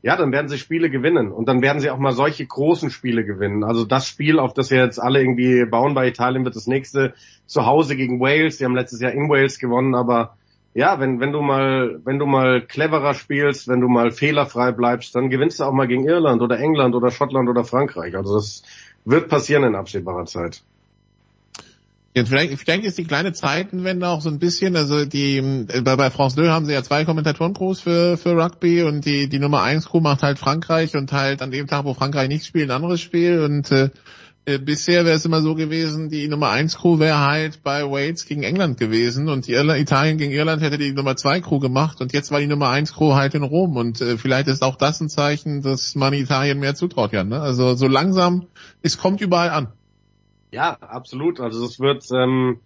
ja, 0.00 0.16
dann 0.16 0.32
werden 0.32 0.48
sie 0.48 0.56
Spiele 0.56 0.88
gewinnen 0.88 1.30
und 1.30 1.46
dann 1.46 1.60
werden 1.60 1.80
sie 1.80 1.90
auch 1.90 1.98
mal 1.98 2.12
solche 2.12 2.46
großen 2.46 2.88
Spiele 2.88 3.26
gewinnen. 3.26 3.64
Also 3.64 3.84
das 3.84 4.08
Spiel, 4.08 4.38
auf 4.38 4.54
das 4.54 4.70
wir 4.70 4.82
jetzt 4.82 4.98
alle 4.98 5.20
irgendwie 5.20 5.66
bauen 5.66 5.92
bei 5.92 6.08
Italien, 6.08 6.46
wird 6.46 6.56
das 6.56 6.66
nächste 6.66 7.12
zu 7.44 7.66
Hause 7.66 7.96
gegen 7.96 8.18
Wales. 8.18 8.56
Sie 8.56 8.64
haben 8.64 8.74
letztes 8.74 9.02
Jahr 9.02 9.12
in 9.12 9.28
Wales 9.28 9.58
gewonnen, 9.58 9.94
aber 9.94 10.38
ja, 10.74 11.00
wenn, 11.00 11.18
wenn 11.20 11.32
du 11.32 11.40
mal, 11.40 12.00
wenn 12.04 12.18
du 12.18 12.26
mal 12.26 12.60
cleverer 12.62 13.14
spielst, 13.14 13.66
wenn 13.66 13.80
du 13.80 13.88
mal 13.88 14.12
fehlerfrei 14.12 14.70
bleibst, 14.72 15.14
dann 15.14 15.28
gewinnst 15.28 15.58
du 15.58 15.64
auch 15.64 15.72
mal 15.72 15.88
gegen 15.88 16.06
Irland 16.06 16.42
oder 16.42 16.58
England 16.58 16.94
oder 16.94 17.10
Schottland 17.10 17.48
oder 17.48 17.64
Frankreich. 17.64 18.16
Also 18.16 18.34
das 18.34 18.62
wird 19.04 19.28
passieren 19.28 19.64
in 19.64 19.74
absehbarer 19.74 20.26
Zeit. 20.26 20.62
Jetzt 22.14 22.28
vielleicht, 22.28 22.58
vielleicht 22.58 22.84
ist 22.84 22.98
die 22.98 23.04
kleine 23.04 23.32
Zeitenwende 23.32 24.08
auch 24.08 24.20
so 24.20 24.30
ein 24.30 24.40
bisschen, 24.40 24.74
also 24.74 25.04
die 25.04 25.64
bei, 25.84 25.94
bei 25.94 26.10
France 26.10 26.34
2 26.36 26.48
haben 26.48 26.66
sie 26.66 26.72
ja 26.72 26.82
zwei 26.82 27.04
Kommentatoren-Crews 27.04 27.80
für, 27.80 28.16
für 28.16 28.36
Rugby 28.36 28.82
und 28.82 29.04
die, 29.04 29.28
die 29.28 29.38
Nummer 29.38 29.62
1 29.62 29.88
Crew 29.88 30.00
macht 30.00 30.22
halt 30.22 30.40
Frankreich 30.40 30.96
und 30.96 31.12
halt 31.12 31.40
an 31.40 31.52
dem 31.52 31.68
Tag, 31.68 31.84
wo 31.84 31.94
Frankreich 31.94 32.28
nicht 32.28 32.46
spielt, 32.46 32.68
ein 32.68 32.76
anderes 32.76 33.00
Spiel 33.00 33.40
und 33.42 33.70
äh, 33.70 33.90
äh 34.44 34.58
bisher 34.58 35.04
wäre 35.04 35.16
es 35.16 35.24
immer 35.24 35.42
so 35.42 35.54
gewesen, 35.54 36.08
die 36.08 36.28
Nummer 36.28 36.50
1 36.50 36.78
Crew 36.78 36.98
wäre 36.98 37.18
halt 37.18 37.62
bei 37.62 37.82
Wales 37.90 38.26
gegen 38.26 38.42
England 38.42 38.78
gewesen 38.78 39.28
und 39.28 39.48
Irland, 39.48 39.80
Italien 39.80 40.18
gegen 40.18 40.32
Irland 40.32 40.62
hätte 40.62 40.78
die 40.78 40.92
Nummer 40.92 41.16
2 41.16 41.40
Crew 41.40 41.58
gemacht 41.58 42.00
und 42.00 42.12
jetzt 42.12 42.30
war 42.30 42.40
die 42.40 42.46
Nummer 42.46 42.68
1 42.70 42.94
Crew 42.94 43.14
halt 43.14 43.34
in 43.34 43.42
Rom 43.42 43.76
und 43.76 44.00
äh, 44.00 44.16
vielleicht 44.16 44.48
ist 44.48 44.62
auch 44.62 44.76
das 44.76 45.00
ein 45.00 45.08
Zeichen, 45.08 45.62
dass 45.62 45.94
man 45.94 46.12
Italien 46.12 46.58
mehr 46.58 46.74
zutraut, 46.74 47.12
ja. 47.12 47.24
Ne? 47.24 47.40
Also 47.40 47.74
so 47.74 47.86
langsam, 47.86 48.46
es 48.82 48.98
kommt 48.98 49.20
überall 49.20 49.50
an. 49.50 49.68
Ja, 50.50 50.76
absolut. 50.80 51.40
Also 51.40 51.64
es 51.64 51.78
wird 51.78 52.04
ähm, 52.12 52.60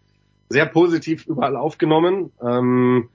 sehr 0.48 0.66
positiv 0.66 1.26
überall 1.26 1.56
aufgenommen. 1.56 2.32
Ähm, 2.40 3.08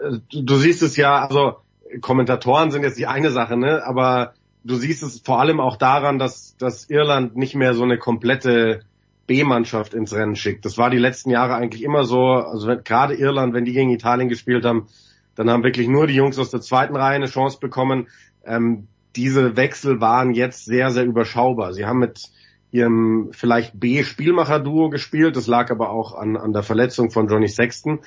äh, 0.00 0.18
du, 0.30 0.42
du 0.42 0.56
siehst 0.56 0.82
es 0.82 0.96
ja, 0.96 1.26
also 1.26 1.56
Kommentatoren 2.00 2.70
sind 2.70 2.82
jetzt 2.82 2.98
die 2.98 3.06
eine 3.06 3.30
Sache, 3.30 3.56
ne? 3.56 3.84
Aber 3.84 4.34
du 4.64 4.74
siehst 4.76 5.02
es 5.02 5.20
vor 5.20 5.40
allem 5.40 5.60
auch 5.60 5.76
daran, 5.76 6.18
dass, 6.18 6.56
dass 6.56 6.88
Irland 6.88 7.36
nicht 7.36 7.54
mehr 7.54 7.74
so 7.74 7.82
eine 7.82 7.98
komplette 7.98 8.80
B-Mannschaft 9.26 9.94
ins 9.94 10.12
Rennen 10.12 10.36
schickt. 10.36 10.64
Das 10.64 10.76
war 10.76 10.90
die 10.90 10.98
letzten 10.98 11.30
Jahre 11.30 11.54
eigentlich 11.54 11.82
immer 11.82 12.04
so. 12.04 12.20
Also 12.20 12.66
wenn, 12.66 12.82
gerade 12.84 13.14
Irland, 13.14 13.54
wenn 13.54 13.64
die 13.64 13.72
gegen 13.72 13.90
Italien 13.90 14.28
gespielt 14.28 14.64
haben, 14.64 14.88
dann 15.36 15.48
haben 15.48 15.62
wirklich 15.62 15.88
nur 15.88 16.06
die 16.06 16.14
Jungs 16.14 16.38
aus 16.38 16.50
der 16.50 16.60
zweiten 16.60 16.96
Reihe 16.96 17.14
eine 17.14 17.26
Chance 17.26 17.58
bekommen. 17.60 18.08
Ähm, 18.44 18.88
diese 19.16 19.56
Wechsel 19.56 20.00
waren 20.00 20.34
jetzt 20.34 20.64
sehr, 20.64 20.90
sehr 20.90 21.04
überschaubar. 21.04 21.72
Sie 21.72 21.86
haben 21.86 21.98
mit 21.98 22.30
ihrem 22.72 23.30
vielleicht 23.32 23.78
B-Spielmacher-Duo 23.78 24.90
gespielt. 24.90 25.36
Das 25.36 25.46
lag 25.46 25.70
aber 25.70 25.90
auch 25.90 26.14
an, 26.14 26.36
an 26.36 26.52
der 26.52 26.62
Verletzung 26.62 27.10
von 27.10 27.28
Johnny 27.28 27.48
Sexton. 27.48 28.00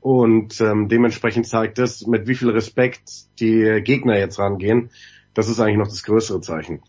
Und 0.00 0.60
ähm, 0.60 0.88
dementsprechend 0.88 1.46
zeigt 1.46 1.78
es, 1.78 2.06
mit 2.06 2.28
wie 2.28 2.34
viel 2.34 2.50
Respekt 2.50 3.40
die 3.40 3.80
Gegner 3.82 4.18
jetzt 4.18 4.38
rangehen. 4.38 4.90
Das 5.34 5.48
ist 5.48 5.60
eigentlich 5.60 5.78
noch 5.78 5.88
das 5.88 6.02
größere 6.02 6.40
Zeichen. 6.40 6.80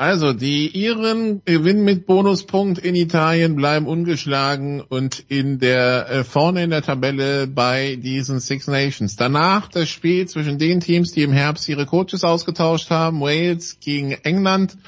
Also, 0.00 0.32
die 0.32 0.68
Iren 0.68 1.42
gewinnen 1.44 1.82
mit 1.82 2.06
Bonuspunkt 2.06 2.78
in 2.78 2.94
Italien, 2.94 3.56
bleiben 3.56 3.88
ungeschlagen 3.88 4.80
und 4.80 5.24
in 5.26 5.58
der 5.58 6.08
äh, 6.08 6.24
vorne 6.24 6.62
in 6.62 6.70
der 6.70 6.82
Tabelle 6.82 7.48
bei 7.48 7.96
diesen 7.96 8.38
Six 8.38 8.68
Nations. 8.68 9.16
Danach 9.16 9.66
das 9.66 9.88
Spiel 9.88 10.28
zwischen 10.28 10.56
den 10.56 10.78
Teams, 10.78 11.10
die 11.10 11.22
im 11.22 11.32
Herbst 11.32 11.68
ihre 11.68 11.84
Coaches 11.84 12.22
ausgetauscht 12.22 12.90
haben, 12.90 13.20
Wales 13.20 13.80
gegen 13.80 14.12
England 14.12 14.78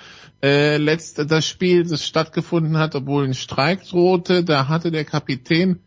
äh, 0.45 0.77
letzte, 0.77 1.27
das 1.27 1.45
Spiel, 1.45 1.85
das 1.85 2.07
stattgefunden 2.07 2.79
hat, 2.79 2.95
obwohl 2.95 3.25
ein 3.25 3.35
Streik 3.35 3.89
drohte, 3.89 4.45
da 4.45 4.69
hatte 4.69 4.93
der 4.93 5.05
Kapitän 5.05 5.81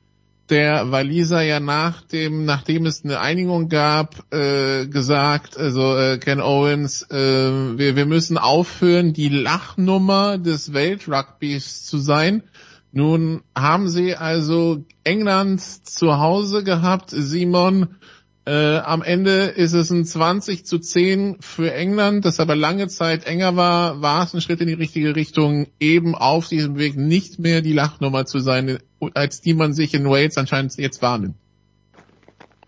der 0.53 0.91
Waliser 0.91 1.41
ja 1.41 1.59
nach 1.59 2.01
dem, 2.01 2.45
nachdem 2.45 2.85
es 2.85 3.03
eine 3.03 3.19
Einigung 3.19 3.69
gab, 3.69 4.31
äh, 4.31 4.85
gesagt, 4.85 5.57
also 5.57 5.97
äh, 5.97 6.19
Ken 6.19 6.41
Owens, 6.41 7.01
äh, 7.09 7.17
wir, 7.17 7.95
wir 7.95 8.05
müssen 8.05 8.37
aufhören, 8.37 9.13
die 9.13 9.29
Lachnummer 9.29 10.37
des 10.37 10.71
Weltrugbys 10.71 11.85
zu 11.85 11.97
sein. 11.97 12.43
Nun 12.91 13.41
haben 13.57 13.89
sie 13.89 14.15
also 14.15 14.85
England 15.03 15.59
zu 15.59 16.19
Hause 16.19 16.63
gehabt, 16.63 17.09
Simon, 17.09 17.95
äh, 18.45 18.77
am 18.77 19.01
Ende 19.01 19.45
ist 19.45 19.73
es 19.73 19.89
ein 19.89 20.03
20 20.03 20.65
zu 20.65 20.79
10 20.79 21.37
für 21.39 21.73
England, 21.73 22.25
das 22.25 22.41
aber 22.41 22.55
lange 22.55 22.89
Zeit 22.89 23.25
enger 23.25 23.55
war, 23.55 24.01
war 24.01 24.25
es 24.25 24.33
ein 24.33 24.41
Schritt 24.41 24.59
in 24.59 24.67
die 24.67 24.73
richtige 24.73 25.15
Richtung, 25.15 25.67
eben 25.79 26.13
auf 26.13 26.49
diesem 26.49 26.77
Weg 26.77 26.97
nicht 26.97 27.39
mehr 27.39 27.61
die 27.61 27.71
Lachnummer 27.71 28.25
zu 28.25 28.39
sein, 28.39 28.79
als 29.13 29.39
die 29.39 29.53
man 29.53 29.73
sich 29.73 29.93
in 29.93 30.09
Wales 30.09 30.37
anscheinend 30.37 30.75
jetzt 30.77 31.01
wahrnimmt. 31.01 31.35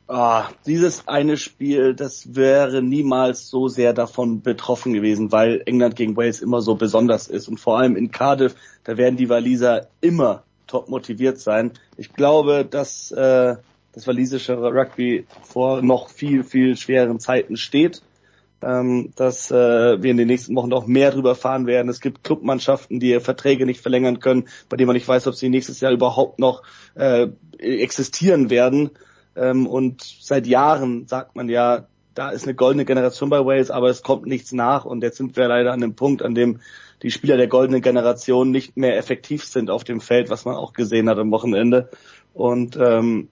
Ah, 0.07 0.49
dieses 0.67 1.07
eine 1.07 1.35
Spiel, 1.35 1.95
das 1.95 2.35
wäre 2.35 2.81
niemals 2.81 3.49
so 3.49 3.67
sehr 3.67 3.91
davon 3.91 4.41
betroffen 4.41 4.93
gewesen, 4.93 5.31
weil 5.31 5.63
England 5.65 5.95
gegen 5.95 6.15
Wales 6.15 6.41
immer 6.41 6.61
so 6.61 6.75
besonders 6.75 7.27
ist. 7.27 7.47
Und 7.47 7.59
vor 7.59 7.79
allem 7.79 7.95
in 7.95 8.11
Cardiff, 8.11 8.55
da 8.83 8.97
werden 8.97 9.17
die 9.17 9.29
Waliser 9.29 9.87
immer 10.01 10.43
top 10.67 10.89
motiviert 10.89 11.39
sein. 11.39 11.71
Ich 11.97 12.13
glaube, 12.13 12.67
dass 12.69 13.11
äh, 13.11 13.55
das 13.95 14.07
walisische 14.07 14.57
Rugby 14.57 15.25
vor 15.41 15.81
noch 15.81 16.09
viel, 16.09 16.43
viel 16.43 16.75
schwereren 16.75 17.19
Zeiten 17.19 17.57
steht. 17.57 18.01
Ähm, 18.61 19.11
dass 19.15 19.51
äh, 19.51 20.01
wir 20.01 20.11
in 20.11 20.17
den 20.17 20.27
nächsten 20.27 20.55
Wochen 20.55 20.69
noch 20.69 20.87
mehr 20.87 21.11
drüber 21.11 21.35
fahren 21.35 21.67
werden. 21.67 21.89
Es 21.89 21.99
gibt 21.99 22.23
Clubmannschaften, 22.23 22.99
die 22.99 23.19
Verträge 23.19 23.65
nicht 23.65 23.81
verlängern 23.81 24.19
können, 24.19 24.47
bei 24.69 24.77
denen 24.77 24.87
man 24.87 24.95
nicht 24.95 25.07
weiß, 25.07 25.27
ob 25.27 25.35
sie 25.35 25.49
nächstes 25.49 25.81
Jahr 25.81 25.91
überhaupt 25.91 26.39
noch 26.39 26.63
äh, 26.95 27.27
existieren 27.59 28.49
werden. 28.49 28.91
Ähm, 29.35 29.67
und 29.67 30.01
seit 30.01 30.47
Jahren 30.47 31.05
sagt 31.07 31.35
man 31.35 31.49
ja, 31.49 31.87
da 32.15 32.29
ist 32.29 32.45
eine 32.45 32.55
goldene 32.55 32.85
Generation 32.85 33.29
bei 33.29 33.45
Wales, 33.45 33.69
aber 33.69 33.89
es 33.89 34.01
kommt 34.01 34.25
nichts 34.25 34.53
nach. 34.53 34.85
Und 34.85 35.03
jetzt 35.03 35.17
sind 35.17 35.35
wir 35.35 35.47
leider 35.47 35.73
an 35.73 35.81
dem 35.81 35.95
Punkt, 35.95 36.23
an 36.23 36.33
dem 36.33 36.61
die 37.03 37.11
Spieler 37.11 37.37
der 37.37 37.47
goldenen 37.47 37.81
Generation 37.81 38.51
nicht 38.51 38.77
mehr 38.77 38.97
effektiv 38.97 39.43
sind 39.43 39.69
auf 39.69 39.83
dem 39.83 39.99
Feld, 39.99 40.29
was 40.29 40.45
man 40.45 40.55
auch 40.55 40.73
gesehen 40.73 41.09
hat 41.09 41.19
am 41.19 41.29
Wochenende. 41.31 41.89
Und 42.33 42.77
ähm, 42.77 43.27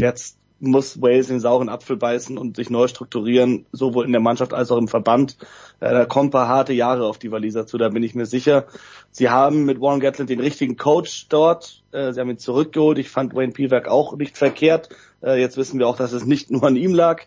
Jetzt 0.00 0.36
muss 0.60 1.00
Wales 1.00 1.28
den 1.28 1.40
sauren 1.40 1.70
Apfel 1.70 1.96
beißen 1.96 2.36
und 2.36 2.56
sich 2.56 2.68
neu 2.68 2.86
strukturieren, 2.86 3.64
sowohl 3.72 4.04
in 4.04 4.12
der 4.12 4.20
Mannschaft 4.20 4.52
als 4.52 4.70
auch 4.70 4.76
im 4.76 4.88
Verband. 4.88 5.38
Äh, 5.80 5.90
da 5.90 6.04
kommen 6.04 6.28
ein 6.28 6.32
paar 6.32 6.48
harte 6.48 6.74
Jahre 6.74 7.06
auf 7.06 7.18
die 7.18 7.30
Waliser 7.32 7.66
zu, 7.66 7.78
da 7.78 7.88
bin 7.88 8.02
ich 8.02 8.14
mir 8.14 8.26
sicher. 8.26 8.66
Sie 9.10 9.30
haben 9.30 9.64
mit 9.64 9.80
Warren 9.80 10.00
Gatland 10.00 10.28
den 10.28 10.40
richtigen 10.40 10.76
Coach 10.76 11.28
dort. 11.28 11.82
Äh, 11.92 12.12
sie 12.12 12.20
haben 12.20 12.30
ihn 12.30 12.38
zurückgeholt. 12.38 12.98
Ich 12.98 13.08
fand 13.08 13.34
Wayne 13.34 13.52
Pielwerk 13.52 13.88
auch 13.88 14.16
nicht 14.16 14.36
verkehrt. 14.36 14.90
Äh, 15.22 15.40
jetzt 15.40 15.56
wissen 15.56 15.78
wir 15.78 15.88
auch, 15.88 15.96
dass 15.96 16.12
es 16.12 16.26
nicht 16.26 16.50
nur 16.50 16.64
an 16.64 16.76
ihm 16.76 16.94
lag. 16.94 17.22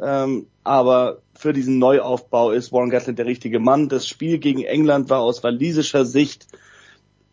Ähm, 0.00 0.46
aber 0.64 1.18
für 1.34 1.52
diesen 1.52 1.78
Neuaufbau 1.78 2.50
ist 2.50 2.72
Warren 2.72 2.90
Gatland 2.90 3.18
der 3.18 3.26
richtige 3.26 3.60
Mann. 3.60 3.88
Das 3.88 4.08
Spiel 4.08 4.38
gegen 4.38 4.64
England 4.64 5.08
war 5.08 5.20
aus 5.20 5.44
walisischer 5.44 6.04
Sicht, 6.04 6.48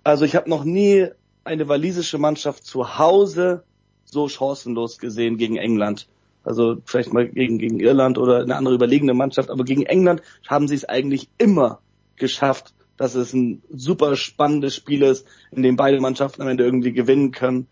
also 0.03 0.25
ich 0.25 0.35
habe 0.35 0.49
noch 0.49 0.63
nie 0.63 1.07
eine 1.43 1.67
walisische 1.67 2.17
Mannschaft 2.17 2.65
zu 2.65 2.97
Hause 2.97 3.63
so 4.11 4.27
chancenlos 4.27 4.97
gesehen 4.97 5.37
gegen 5.37 5.57
England. 5.57 6.07
Also 6.43 6.77
vielleicht 6.85 7.13
mal 7.13 7.27
gegen, 7.27 7.57
gegen 7.57 7.79
Irland 7.79 8.17
oder 8.17 8.41
eine 8.41 8.55
andere 8.55 8.75
überlegene 8.75 9.13
Mannschaft, 9.13 9.49
aber 9.49 9.63
gegen 9.63 9.83
England 9.83 10.21
haben 10.47 10.67
sie 10.67 10.75
es 10.75 10.85
eigentlich 10.85 11.29
immer 11.37 11.79
geschafft, 12.15 12.73
dass 12.97 13.15
es 13.15 13.33
ein 13.33 13.61
super 13.69 14.15
spannendes 14.15 14.75
Spiel 14.75 15.03
ist, 15.03 15.25
in 15.51 15.63
dem 15.63 15.75
beide 15.75 15.99
Mannschaften 16.01 16.41
am 16.41 16.47
Ende 16.47 16.63
irgendwie 16.65 16.91
gewinnen 16.91 17.31
können 17.31 17.67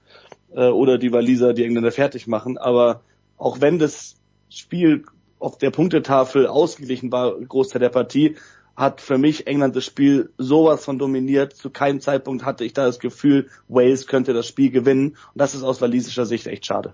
äh, 0.54 0.68
oder 0.68 0.98
die 0.98 1.12
Waliser 1.12 1.54
die 1.54 1.64
Engländer 1.64 1.92
fertig 1.92 2.28
machen. 2.28 2.58
Aber 2.58 3.02
auch 3.38 3.62
wenn 3.62 3.80
das 3.80 4.16
Spiel 4.50 5.04
auf 5.40 5.58
der 5.58 5.72
Punktetafel 5.72 6.48
ausgeglichen 6.48 7.12
war, 7.12 7.40
Großteil 7.40 7.80
der 7.80 7.90
Partie, 7.90 8.36
hat 8.78 9.02
für 9.02 9.18
mich 9.18 9.48
England 9.48 9.76
das 9.76 9.86
Spiel 9.86 10.30
sowas 10.38 10.86
von 10.86 11.00
dominiert. 11.00 11.54
Zu 11.54 11.72
keinem 11.72 12.00
Zeitpunkt 12.00 12.46
hatte 12.46 12.64
ich 12.64 12.74
da 12.74 12.86
das 12.86 13.00
Gefühl, 13.00 13.50
Wales 13.68 14.06
könnte 14.06 14.34
das 14.34 14.48
Spiel 14.48 14.70
gewinnen. 14.70 15.10
Und 15.10 15.18
das 15.36 15.56
ist 15.56 15.64
aus 15.64 15.82
walisischer 15.82 16.28
Sicht 16.28 16.46
echt 16.46 16.68
schade. 16.68 16.94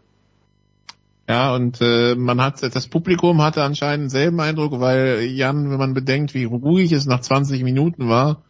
Ja, 1.28 1.54
und 1.56 1.80
äh, 1.82 2.16
man 2.16 2.42
hat 2.42 2.64
das 2.64 2.88
Publikum 2.88 3.42
hatte 3.42 3.64
anscheinend 3.64 4.04
denselben 4.04 4.40
Eindruck, 4.40 4.80
weil 4.80 5.22
Jan, 5.24 5.70
wenn 5.70 5.78
man 5.78 5.94
bedenkt, 5.94 6.34
wie 6.34 6.46
ruhig 6.46 6.92
es 6.94 7.06
nach 7.06 7.20
20 7.20 7.64
Minuten 7.64 8.08
war, 8.08 8.44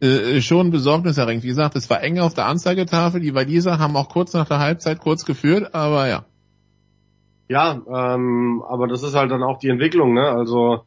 äh, 0.00 0.40
schon 0.40 0.70
besorgniserregend. 0.70 1.42
Wie 1.42 1.48
gesagt, 1.48 1.76
es 1.76 1.90
war 1.90 2.02
eng 2.02 2.18
auf 2.20 2.32
der 2.32 2.46
Anzeigetafel. 2.46 3.20
Die 3.20 3.34
Waliser 3.34 3.78
haben 3.78 3.96
auch 3.96 4.08
kurz 4.08 4.32
nach 4.32 4.48
der 4.48 4.60
Halbzeit 4.60 4.98
kurz 4.98 5.26
geführt, 5.26 5.74
aber 5.74 6.08
ja. 6.08 6.24
Ja, 7.48 7.80
ähm, 7.86 8.62
aber 8.66 8.88
das 8.88 9.02
ist 9.02 9.14
halt 9.14 9.30
dann 9.30 9.42
auch 9.42 9.58
die 9.58 9.68
Entwicklung, 9.68 10.14
ne? 10.14 10.30
Also 10.30 10.84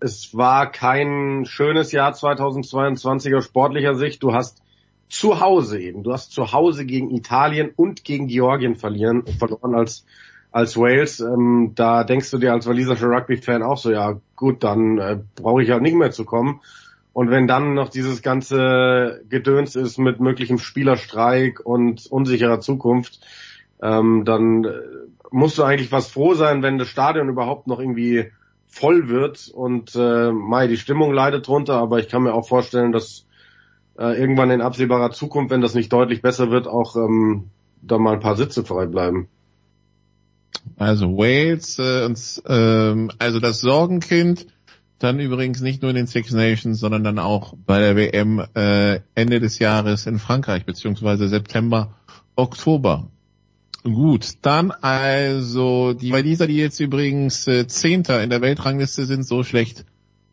es 0.00 0.36
war 0.36 0.70
kein 0.70 1.44
schönes 1.46 1.92
Jahr 1.92 2.12
2022 2.12 3.34
aus 3.34 3.44
sportlicher 3.44 3.94
Sicht. 3.94 4.22
Du 4.22 4.32
hast 4.32 4.62
zu 5.08 5.40
Hause 5.40 5.80
eben, 5.80 6.02
du 6.02 6.12
hast 6.12 6.32
zu 6.32 6.52
Hause 6.52 6.84
gegen 6.84 7.10
Italien 7.10 7.70
und 7.74 8.04
gegen 8.04 8.28
Georgien 8.28 8.76
verlieren, 8.76 9.24
verloren 9.38 9.74
als, 9.74 10.04
als 10.52 10.76
Wales. 10.76 11.20
Ähm, 11.20 11.72
da 11.74 12.04
denkst 12.04 12.30
du 12.30 12.38
dir 12.38 12.52
als 12.52 12.66
walisischer 12.66 13.08
Rugby-Fan 13.08 13.62
auch 13.62 13.78
so, 13.78 13.90
ja 13.90 14.20
gut, 14.36 14.62
dann 14.62 14.98
äh, 14.98 15.18
brauche 15.34 15.62
ich 15.62 15.68
ja 15.68 15.80
nicht 15.80 15.96
mehr 15.96 16.10
zu 16.10 16.24
kommen. 16.24 16.60
Und 17.12 17.30
wenn 17.30 17.48
dann 17.48 17.74
noch 17.74 17.88
dieses 17.88 18.22
ganze 18.22 19.22
Gedöns 19.28 19.74
ist 19.74 19.98
mit 19.98 20.20
möglichem 20.20 20.58
Spielerstreik 20.58 21.60
und 21.64 22.06
unsicherer 22.06 22.60
Zukunft, 22.60 23.20
ähm, 23.82 24.24
dann 24.24 24.64
äh, 24.64 24.70
musst 25.30 25.58
du 25.58 25.64
eigentlich 25.64 25.90
was 25.90 26.10
froh 26.10 26.34
sein, 26.34 26.62
wenn 26.62 26.78
das 26.78 26.88
Stadion 26.88 27.28
überhaupt 27.28 27.66
noch 27.66 27.80
irgendwie 27.80 28.30
voll 28.68 29.08
wird 29.08 29.48
und 29.48 29.94
äh, 29.96 30.30
Mai, 30.30 30.66
die 30.68 30.76
Stimmung 30.76 31.12
leidet 31.12 31.48
drunter, 31.48 31.74
aber 31.74 31.98
ich 31.98 32.08
kann 32.08 32.22
mir 32.22 32.34
auch 32.34 32.46
vorstellen, 32.46 32.92
dass 32.92 33.26
äh, 33.98 34.18
irgendwann 34.18 34.50
in 34.50 34.60
absehbarer 34.60 35.10
Zukunft, 35.10 35.50
wenn 35.50 35.60
das 35.60 35.74
nicht 35.74 35.92
deutlich 35.92 36.22
besser 36.22 36.50
wird, 36.50 36.68
auch 36.68 36.94
ähm, 36.96 37.50
da 37.82 37.98
mal 37.98 38.14
ein 38.14 38.20
paar 38.20 38.36
Sitze 38.36 38.64
frei 38.64 38.86
bleiben. 38.86 39.28
Also 40.76 41.16
Wales, 41.16 41.78
äh, 41.78 42.04
uns, 42.04 42.42
ähm, 42.46 43.10
also 43.18 43.40
das 43.40 43.60
Sorgenkind, 43.60 44.46
dann 44.98 45.20
übrigens 45.20 45.60
nicht 45.60 45.82
nur 45.82 45.90
in 45.90 45.96
den 45.96 46.06
Six 46.06 46.32
Nations, 46.32 46.78
sondern 46.78 47.04
dann 47.04 47.18
auch 47.18 47.54
bei 47.66 47.80
der 47.80 47.96
WM 47.96 48.44
äh, 48.54 49.00
Ende 49.14 49.40
des 49.40 49.58
Jahres 49.58 50.06
in 50.06 50.18
Frankreich, 50.18 50.64
beziehungsweise 50.64 51.28
September, 51.28 51.94
Oktober. 52.36 53.08
Gut, 53.94 54.34
dann 54.42 54.70
also 54.70 55.92
die 55.94 56.12
Waliser, 56.12 56.46
die 56.46 56.56
jetzt 56.56 56.80
übrigens 56.80 57.46
äh, 57.46 57.66
Zehnter 57.66 58.22
in 58.22 58.30
der 58.30 58.40
Weltrangliste 58.40 59.06
sind, 59.06 59.24
so 59.24 59.42
schlecht 59.42 59.84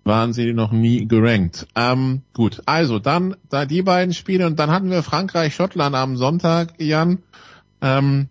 waren 0.03 0.33
sie 0.33 0.53
noch 0.53 0.71
nie 0.71 1.07
gerankt. 1.07 1.67
Ähm, 1.75 2.21
gut, 2.33 2.61
also 2.67 2.99
dann 2.99 3.35
da 3.49 3.65
die 3.65 3.81
beiden 3.81 4.13
Spiele 4.13 4.45
und 4.45 4.59
dann 4.59 4.69
hatten 4.69 4.91
wir 4.91 5.01
Frankreich, 5.01 5.55
Schottland 5.55 5.95
am 5.95 6.15
Sonntag, 6.15 6.79
Jan. 6.79 7.23
Ähm, 7.81 8.29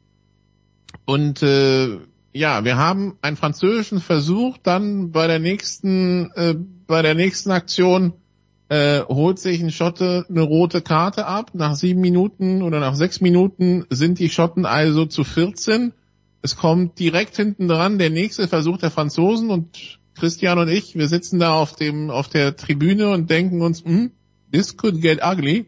und 1.05 1.43
äh, 1.43 1.99
ja, 2.33 2.65
wir 2.65 2.77
haben 2.77 3.19
einen 3.23 3.37
französischen 3.37 4.01
Versuch, 4.01 4.57
dann 4.63 5.11
bei 5.11 5.27
der 5.27 5.41
nächsten, 5.41 6.31
äh, 6.37 6.55
bei 6.87 7.03
der 7.03 7.15
nächsten 7.15 7.51
Aktion 7.51 8.15
äh, 8.69 9.01
holt 9.03 9.39
sich 9.39 9.63
ein 9.63 9.71
Schotte 9.71 10.27
eine 10.29 10.43
rote 10.43 10.81
Karte 10.81 11.27
ab. 11.27 11.51
Nach 11.55 11.75
sieben 11.75 12.01
Minuten 12.01 12.63
oder 12.63 12.81
nach 12.81 12.95
sechs 12.95 13.21
Minuten 13.21 13.85
sind 13.91 14.19
die 14.19 14.31
Schotten 14.31 14.67
also 14.67 15.07
zu 15.07 15.25
14. 15.25 15.93
Es 16.43 16.57
kommt 16.57 16.99
direkt 16.99 17.37
hinten 17.37 17.69
dran 17.69 17.99
der 17.99 18.11
nächste 18.11 18.49
Versuch 18.49 18.79
der 18.79 18.91
Franzosen 18.91 19.51
und 19.51 19.99
Christian 20.15 20.59
und 20.59 20.69
ich, 20.69 20.95
wir 20.95 21.09
sitzen 21.09 21.39
da 21.39 21.55
auf 21.55 21.75
dem, 21.75 22.11
auf 22.11 22.29
der 22.29 22.57
Tribüne 22.57 23.11
und 23.11 23.31
denken 23.31 23.63
uns, 23.63 23.85
hm, 23.85 24.13
this 24.53 24.77
could 24.77 25.01
get 25.01 25.21
ugly. 25.25 25.67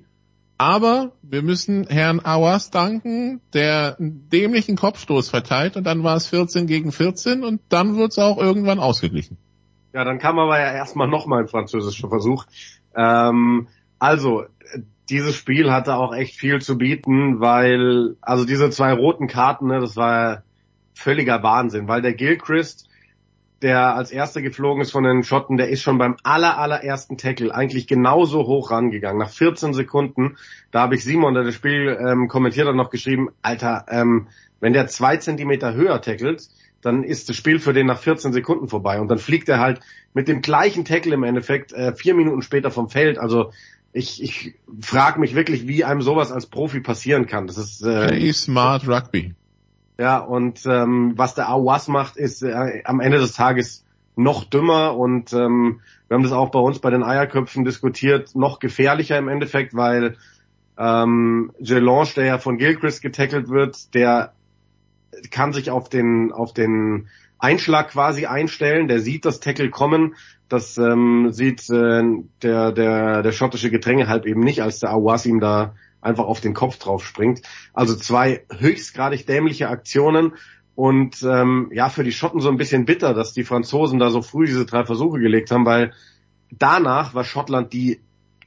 Aber 0.58 1.12
wir 1.22 1.42
müssen 1.42 1.86
Herrn 1.88 2.20
Awas 2.20 2.70
danken, 2.70 3.40
der 3.52 3.96
einen 3.98 4.30
dämlichen 4.30 4.76
Kopfstoß 4.76 5.28
verteilt 5.28 5.76
und 5.76 5.84
dann 5.84 6.02
war 6.02 6.16
es 6.16 6.28
14 6.28 6.66
gegen 6.66 6.92
14 6.92 7.44
und 7.44 7.60
dann 7.68 7.96
wird 7.96 8.12
es 8.12 8.18
auch 8.18 8.38
irgendwann 8.38 8.78
ausgeglichen. 8.78 9.36
Ja, 9.92 10.04
dann 10.04 10.18
kam 10.18 10.38
aber 10.38 10.58
ja 10.58 10.72
erstmal 10.72 11.08
nochmal 11.08 11.42
ein 11.42 11.48
französischer 11.48 12.08
Versuch. 12.08 12.44
Ähm, 12.96 13.68
also, 13.98 14.44
dieses 15.08 15.36
Spiel 15.36 15.70
hatte 15.70 15.94
auch 15.94 16.14
echt 16.14 16.34
viel 16.36 16.60
zu 16.60 16.76
bieten, 16.78 17.40
weil, 17.40 18.16
also 18.20 18.44
diese 18.44 18.70
zwei 18.70 18.92
roten 18.92 19.28
Karten, 19.28 19.68
ne, 19.68 19.80
das 19.80 19.96
war 19.96 20.42
völliger 20.94 21.42
Wahnsinn, 21.42 21.86
weil 21.88 22.02
der 22.02 22.14
Gilchrist 22.14 22.88
der 23.62 23.94
als 23.94 24.10
erster 24.10 24.42
geflogen 24.42 24.82
ist 24.82 24.92
von 24.92 25.04
den 25.04 25.22
Schotten, 25.22 25.56
der 25.56 25.68
ist 25.70 25.82
schon 25.82 25.98
beim 25.98 26.16
aller, 26.22 26.58
allerersten 26.58 27.16
Tackle 27.16 27.54
eigentlich 27.54 27.86
genauso 27.86 28.46
hoch 28.46 28.70
rangegangen. 28.70 29.18
Nach 29.18 29.30
14 29.30 29.72
Sekunden, 29.72 30.36
da 30.70 30.82
habe 30.82 30.94
ich 30.94 31.04
Simon, 31.04 31.34
der 31.34 31.44
das 31.44 31.54
Spiel 31.54 31.96
ähm, 31.98 32.28
kommentiert 32.28 32.68
hat, 32.68 32.74
noch 32.74 32.90
geschrieben, 32.90 33.30
Alter, 33.42 33.86
ähm, 33.88 34.28
wenn 34.60 34.72
der 34.72 34.88
zwei 34.88 35.16
Zentimeter 35.16 35.74
höher 35.74 36.00
tackelt, 36.02 36.48
dann 36.86 37.02
ist 37.02 37.28
das 37.28 37.36
Spiel 37.36 37.58
für 37.58 37.72
den 37.72 37.86
nach 37.86 37.98
14 37.98 38.32
Sekunden 38.32 38.68
vorbei. 38.68 39.00
Und 39.00 39.08
dann 39.08 39.18
fliegt 39.18 39.48
er 39.48 39.58
halt 39.58 39.80
mit 40.14 40.28
dem 40.28 40.40
gleichen 40.40 40.84
Tackle 40.84 41.14
im 41.14 41.24
Endeffekt 41.24 41.72
äh, 41.72 41.92
vier 41.94 42.14
Minuten 42.14 42.42
später 42.42 42.70
vom 42.70 42.88
Feld. 42.88 43.18
Also 43.18 43.50
ich, 43.92 44.22
ich 44.22 44.54
frage 44.80 45.18
mich 45.18 45.34
wirklich, 45.34 45.66
wie 45.66 45.84
einem 45.84 46.00
sowas 46.00 46.30
als 46.30 46.46
Profi 46.46 46.80
passieren 46.80 47.26
kann. 47.26 47.48
Das 47.48 47.58
ist 47.58 47.82
äh, 47.82 48.06
Play 48.06 48.32
smart 48.32 48.86
Rugby. 48.86 49.34
Ja, 49.98 50.18
und 50.18 50.64
ähm, 50.66 51.14
was 51.16 51.34
der 51.34 51.48
Awas 51.48 51.88
macht, 51.88 52.16
ist 52.16 52.42
äh, 52.42 52.82
am 52.84 53.00
Ende 53.00 53.18
des 53.18 53.32
Tages 53.32 53.84
noch 54.14 54.44
dümmer 54.44 54.96
und 54.96 55.32
ähm, 55.32 55.80
wir 56.08 56.14
haben 56.14 56.22
das 56.22 56.32
auch 56.32 56.50
bei 56.50 56.58
uns 56.58 56.78
bei 56.78 56.90
den 56.90 57.02
Eierköpfen 57.02 57.64
diskutiert, 57.64 58.34
noch 58.34 58.60
gefährlicher 58.60 59.18
im 59.18 59.28
Endeffekt, 59.28 59.74
weil 59.74 60.16
ähm, 60.78 61.52
Gelange, 61.58 62.08
der 62.16 62.24
ja 62.26 62.38
von 62.38 62.58
Gilchrist 62.58 63.02
getackelt 63.02 63.48
wird, 63.48 63.94
der 63.94 64.32
kann 65.30 65.52
sich 65.52 65.70
auf 65.70 65.88
den 65.88 66.32
auf 66.32 66.52
den 66.52 67.08
Einschlag 67.38 67.90
quasi 67.90 68.26
einstellen, 68.26 68.88
der 68.88 69.00
sieht 69.00 69.24
das 69.24 69.40
Tackle 69.40 69.70
kommen, 69.70 70.14
das 70.48 70.78
ähm, 70.78 71.32
sieht 71.32 71.68
äh, 71.70 72.02
der 72.42 72.72
der 72.72 73.22
der 73.22 73.32
schottische 73.32 73.70
Gedränge 73.70 74.08
halt 74.08 74.26
eben 74.26 74.40
nicht, 74.40 74.62
als 74.62 74.80
der 74.80 74.90
Awas 74.90 75.26
ihm 75.26 75.40
da 75.40 75.74
einfach 76.00 76.24
auf 76.24 76.40
den 76.40 76.54
Kopf 76.54 76.78
drauf 76.78 77.04
springt. 77.04 77.42
Also 77.72 77.94
zwei 77.96 78.44
höchstgradig 78.58 79.26
dämliche 79.26 79.68
Aktionen 79.68 80.32
und 80.76 81.22
ähm, 81.22 81.70
ja, 81.72 81.88
für 81.88 82.04
die 82.04 82.12
Schotten 82.12 82.40
so 82.40 82.50
ein 82.50 82.58
bisschen 82.58 82.84
bitter, 82.84 83.14
dass 83.14 83.32
die 83.32 83.44
Franzosen 83.44 83.98
da 83.98 84.10
so 84.10 84.22
früh 84.22 84.44
diese 84.44 84.66
drei 84.66 84.84
Versuche 84.84 85.18
gelegt 85.18 85.50
haben, 85.50 85.64
weil 85.64 85.92
danach 86.50 87.14
war 87.14 87.24
Schottland 87.24 87.72
die 87.72 88.00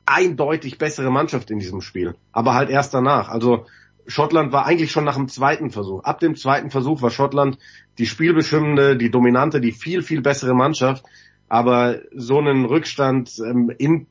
eindeutig 0.06 0.78
bessere 0.78 1.12
Mannschaft 1.12 1.52
in 1.52 1.60
diesem 1.60 1.82
Spiel. 1.82 2.16
Aber 2.32 2.54
halt 2.54 2.70
erst 2.70 2.94
danach. 2.94 3.30
Also 3.30 3.66
Schottland 4.08 4.52
war 4.52 4.66
eigentlich 4.66 4.92
schon 4.92 5.06
nach 5.06 5.16
dem 5.16 5.28
zweiten 5.28 5.72
Versuch. 5.72 6.04
Ab 6.04 6.20
dem 6.20 6.36
zweiten 6.36 6.72
Versuch 6.72 7.02
war 7.02 7.12
Schottland 7.12 7.58
die 7.98 8.06
spielbestimmende, 8.06 8.98
die 8.98 9.12
dominante, 9.12 9.62
die 9.62 9.72
viel, 9.72 10.02
viel 10.02 10.22
bessere 10.22 10.54
Mannschaft. 10.54 11.04
Aber 11.48 12.00
so 12.16 12.38
einen 12.40 12.66
Rückstand 12.66 13.40
ähm, 13.40 13.72
in 13.78 14.08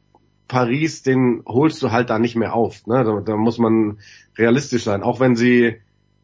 Paris, 0.48 1.02
den 1.02 1.43
holst 1.47 1.82
du 1.82 1.93
halt 1.93 2.10
da 2.10 2.19
nicht 2.19 2.36
mehr 2.36 2.55
auf. 2.55 2.86
Ne? 2.86 3.05
Da, 3.05 3.20
da 3.20 3.36
muss 3.36 3.59
man 3.59 3.98
realistisch 4.36 4.85
sein, 4.85 5.02
auch 5.02 5.20
wenn 5.20 5.36
sie, 5.36 5.77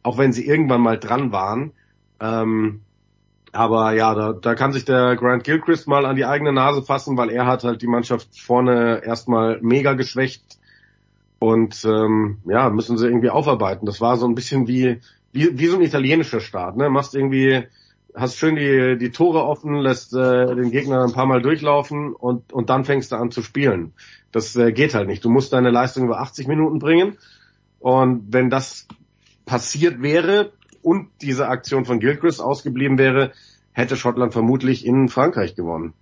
auch 0.03 0.19
wenn 0.19 0.33
sie 0.33 0.47
irgendwann 0.47 0.81
mal 0.81 0.99
dran 0.99 1.31
waren. 1.31 1.73
Ähm, 2.21 2.81
aber 3.53 3.93
ja, 3.93 4.15
da, 4.15 4.33
da 4.33 4.55
kann 4.57 4.73
sich 4.73 4.85
der 4.85 5.15
Grant 5.15 5.45
Gilchrist 5.45 5.87
mal 5.87 6.07
an 6.07 6.17
die 6.17 6.25
eigene 6.25 6.53
Nase 6.53 6.83
fassen, 6.83 7.17
weil 7.17 7.31
er 7.31 7.47
hat 7.47 7.63
halt 7.63 7.83
die 7.83 7.87
Mannschaft 7.87 8.41
vorne 8.41 9.03
erstmal 9.05 9.61
mega 9.61 9.93
geschwächt. 9.93 10.59
Und 11.45 11.85
ähm, 11.85 12.39
ja, 12.47 12.71
müssen 12.71 12.97
sie 12.97 13.07
irgendwie 13.07 13.29
aufarbeiten. 13.29 13.85
Das 13.85 14.01
war 14.01 14.17
so 14.17 14.27
ein 14.27 14.35
bisschen 14.35 14.67
wie, 14.67 15.01
wie, 15.31 15.59
wie 15.59 15.67
so 15.67 15.77
ein 15.77 15.83
italienischer 15.83 16.41
Start. 16.41 16.79
Ne? 16.79 16.89
Machst 16.89 17.15
irgendwie 17.15 17.65
hast 18.15 18.39
schön 18.39 18.57
die, 18.57 18.97
die 18.97 19.11
Tore 19.11 19.45
offen, 19.45 19.75
lässt 19.75 20.15
äh, 20.15 20.55
den 20.55 20.71
Gegner 20.71 21.05
ein 21.05 21.13
paar 21.13 21.27
Mal 21.27 21.43
durchlaufen 21.43 22.15
und, 22.15 22.51
und 22.51 22.71
dann 22.71 22.87
fängst 22.87 23.13
du 23.13 23.17
an 23.17 23.31
zu 23.31 23.43
spielen. 23.43 23.93
Das 24.33 24.57
äh, 24.57 24.73
geht 24.73 24.95
halt 24.95 25.07
nicht. 25.07 25.23
Du 25.23 25.29
musst 25.29 25.53
deine 25.53 25.69
Leistung 25.69 26.05
über 26.05 26.19
80 26.21 26.49
Minuten 26.49 26.79
bringen. 26.79 27.19
Und 27.79 28.33
wenn 28.33 28.49
das 28.49 28.89
passiert 29.45 30.01
wäre 30.01 30.51
und 30.81 31.09
diese 31.21 31.49
Aktion 31.49 31.85
von 31.85 32.01
Gilchrist 32.01 32.41
ausgeblieben 32.41 32.97
wäre, 32.97 33.33
hätte 33.73 33.99
Schottland 33.99 34.33
vermutlich 34.33 34.87
in 34.87 35.11
Frankreich 35.11 35.57
gewonnen. 35.57 35.93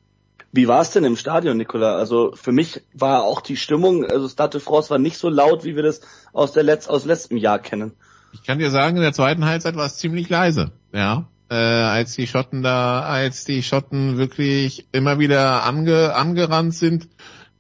Wie 0.53 0.69
war 0.69 0.83
es 0.83 0.91
denn 0.91 1.05
im 1.05 1.17
Stadion, 1.17 1.57
Nicola? 1.57 1.97
Also 1.97 2.33
für 2.35 2.53
mich 2.53 2.83
war 2.93 3.23
auch 3.23 3.41
die 3.41 3.57
Stimmung, 3.57 4.05
also 4.05 4.29
Stade 4.29 4.59
de 4.59 4.61
France 4.61 4.91
war 4.91 4.99
nicht 4.99 5.17
so 5.17 5.31
laut, 5.31 5.65
wie 5.65 5.77
wir 5.77 5.83
das 5.83 6.03
aus 6.35 6.53
der 6.53 6.63
Letz 6.63 6.89
aus 6.89 7.07
letztem 7.07 7.39
Jahr 7.39 7.59
kennen. 7.59 7.93
Ich 8.33 8.45
kann 8.45 8.59
dir 8.59 8.71
sagen, 8.71 8.97
in 8.97 9.03
der 9.03 9.15
zweiten 9.15 9.47
Halbzeit 9.47 9.77
war 9.77 9.87
es 9.87 9.97
ziemlich 9.97 10.29
leise. 10.29 10.73
Ja, 10.93 11.27
äh, 11.49 11.55
als 11.55 12.15
die 12.15 12.27
Schotten 12.27 12.63
da, 12.63 13.01
als 13.01 13.45
die 13.45 13.63
Schotten 13.63 14.19
wirklich 14.19 14.87
immer 14.93 15.19
wieder 15.19 15.65
ange, 15.65 16.15
angerannt 16.15 16.75
sind. 16.75 17.09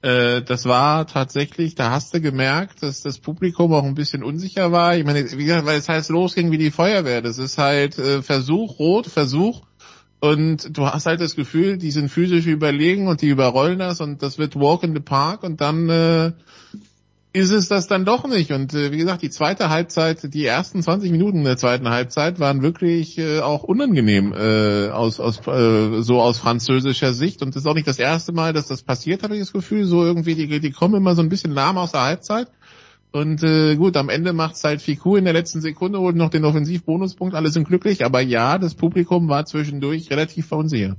Äh, 0.02 0.43
das 0.43 0.66
war 0.66 1.06
tatsächlich, 1.06 1.74
da 1.74 1.90
hast 1.90 2.12
du 2.12 2.20
gemerkt, 2.20 2.82
dass 2.82 3.02
das 3.02 3.19
Publikum 3.19 3.73
auch 3.73 3.85
ein 3.85 3.94
bisschen 3.94 4.24
unsicher 4.24 4.73
war. 4.73 4.97
Ich 4.97 5.05
meine, 5.05 5.31
wie 5.31 5.44
gesagt, 5.44 5.64
weil 5.64 5.78
es 5.78 5.89
heißt 5.89 6.10
losging 6.10 6.51
wie 6.51 6.59
die 6.59 6.70
Feuerwehr. 6.70 7.23
Das 7.23 7.39
ist 7.39 7.56
halt 7.56 7.98
äh, 7.98 8.23
Versuch, 8.23 8.78
Rot, 8.78 9.06
Versuch. 9.06 9.62
Und 10.23 10.78
du 10.78 10.86
hast 10.86 11.07
halt 11.07 11.20
das 11.20 11.35
Gefühl, 11.35 11.78
die 11.78 11.90
sind 11.90 12.09
physisch 12.09 12.47
überlegen 12.47 13.09
und 13.09 13.23
die 13.23 13.28
überrollen 13.28 13.81
das 13.81 14.01
und 14.01 14.23
das 14.23 14.39
wird 14.39 14.55
Walk 14.55 14.85
in 14.85 14.94
the 14.94 15.01
Park 15.01 15.43
und 15.43 15.61
dann 15.61 15.89
äh, 15.89 16.31
ist 17.32 17.51
es 17.51 17.66
das 17.66 17.89
dann 17.89 18.05
doch 18.05 18.24
nicht. 18.28 18.53
Und 18.53 18.73
äh, 18.73 18.93
wie 18.93 18.99
gesagt, 18.99 19.23
die 19.23 19.31
zweite 19.31 19.69
Halbzeit, 19.69 20.32
die 20.32 20.47
ersten 20.47 20.81
20 20.81 21.11
Minuten 21.11 21.43
der 21.43 21.57
zweiten 21.57 21.89
Halbzeit 21.89 22.39
waren 22.39 22.62
wirklich 22.62 23.19
äh, 23.19 23.40
auch 23.40 23.65
unangenehm 23.65 24.32
äh, 24.32 24.90
aus, 24.90 25.19
aus 25.19 25.44
äh, 25.49 26.03
so 26.03 26.20
aus 26.20 26.39
französischer 26.39 27.15
Sicht. 27.15 27.43
Und 27.43 27.57
das 27.57 27.62
ist 27.62 27.66
auch 27.66 27.74
nicht 27.74 27.89
das 27.89 27.99
erste 27.99 28.32
Mal, 28.32 28.53
dass 28.53 28.69
das 28.69 28.85
passiert, 28.85 29.24
habe 29.24 29.35
ich 29.35 29.40
das 29.40 29.53
Gefühl. 29.53 29.86
So 29.86 30.05
irgendwie, 30.05 30.36
die, 30.36 30.61
die 30.61 30.70
kommen 30.70 30.94
immer 30.94 31.16
so 31.16 31.23
ein 31.23 31.31
bisschen 31.31 31.51
lahm 31.51 31.78
aus 31.78 31.90
der 31.90 32.03
Halbzeit. 32.03 32.47
Und 33.12 33.43
äh, 33.43 33.76
gut, 33.76 33.97
am 33.98 34.09
Ende 34.09 34.32
macht's 34.32 34.64
halt 34.64 34.80
Fiku 34.80 35.16
in 35.16 35.24
der 35.24 35.34
letzten 35.34 35.60
Sekunde, 35.60 36.01
holt 36.01 36.16
noch 36.16 36.30
den 36.30 36.47
Offensivbonuspunkt, 36.47 37.34
alle 37.34 37.51
sind 37.51 37.68
glücklich. 37.68 38.05
Aber 38.05 38.22
ja, 38.22 38.59
das 38.59 38.74
Publikum 38.74 39.28
war 39.28 39.44
zwischendurch 39.44 40.10
relativ 40.10 40.47
verunsichert. 40.47 40.97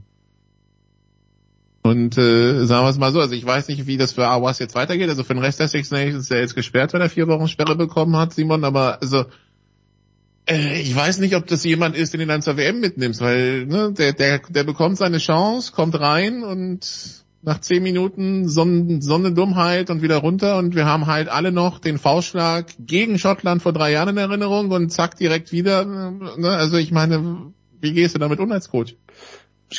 Und 1.82 2.18
äh, 2.18 2.66
sagen 2.66 2.86
wir 2.86 2.90
es 2.90 3.00
mal 3.00 3.12
so, 3.12 3.20
also 3.20 3.34
ich 3.34 3.46
weiß 3.46 3.68
nicht, 3.68 3.88
wie 3.88 3.98
das 3.98 4.14
für 4.14 4.28
Awas 4.28 4.60
jetzt 4.60 4.76
weitergeht. 4.76 5.10
Also 5.10 5.24
für 5.24 5.34
den 5.34 5.44
Rest 5.44 5.60
der 5.60 5.68
Six 5.68 5.92
Nations, 5.92 6.30
der 6.30 6.40
jetzt 6.40 6.56
gesperrt, 6.56 6.94
weil 6.94 7.02
er 7.02 7.10
vier 7.10 7.28
Wochen 7.28 7.48
Sperre 7.48 7.76
bekommen 7.76 8.16
hat, 8.16 8.34
Simon, 8.34 8.64
aber 8.64 9.02
also 9.02 9.26
äh, 10.48 10.80
ich 10.80 10.96
weiß 10.96 11.20
nicht, 11.20 11.36
ob 11.36 11.48
das 11.48 11.64
jemand 11.64 11.96
ist, 11.96 12.14
den 12.14 12.22
du 12.22 12.28
dann 12.28 12.42
zur 12.42 12.58
WM 12.58 12.80
mitnimmst, 12.80 13.22
weil 13.22 13.66
ne, 13.66 13.92
der, 13.92 14.14
der, 14.14 14.40
der 14.48 14.64
bekommt 14.64 14.98
seine 14.98 15.18
Chance, 15.18 15.72
kommt 15.74 16.00
rein 16.00 16.44
und 16.44 17.23
nach 17.44 17.60
zehn 17.60 17.84
Minuten 17.84 18.48
so, 18.48 18.66
so 19.00 19.16
eine 19.16 19.34
Dummheit 19.34 19.90
und 19.90 20.02
wieder 20.02 20.18
runter 20.18 20.58
und 20.58 20.76
wir 20.76 20.86
haben 20.86 21.08
halt 21.08 21.28
alle 21.28 21.52
noch 21.52 21.80
den 21.80 21.98
V-Schlag 21.98 22.68
gegen 22.80 23.20
Schottland 23.20 23.62
vor 23.62 23.74
drei 23.74 23.92
Jahren 23.92 24.10
in 24.10 24.18
Erinnerung 24.18 24.72
und 24.72 24.90
zack 24.92 25.18
direkt 25.18 25.52
wieder. 25.52 25.84
Ne? 25.86 26.50
Also 26.50 26.78
ich 26.78 26.92
meine, 26.92 27.54
wie 27.82 27.94
gehst 27.94 28.16
du 28.16 28.20
damit 28.20 28.40
um 28.40 28.52
als 28.52 28.70
Coach? 28.70 28.96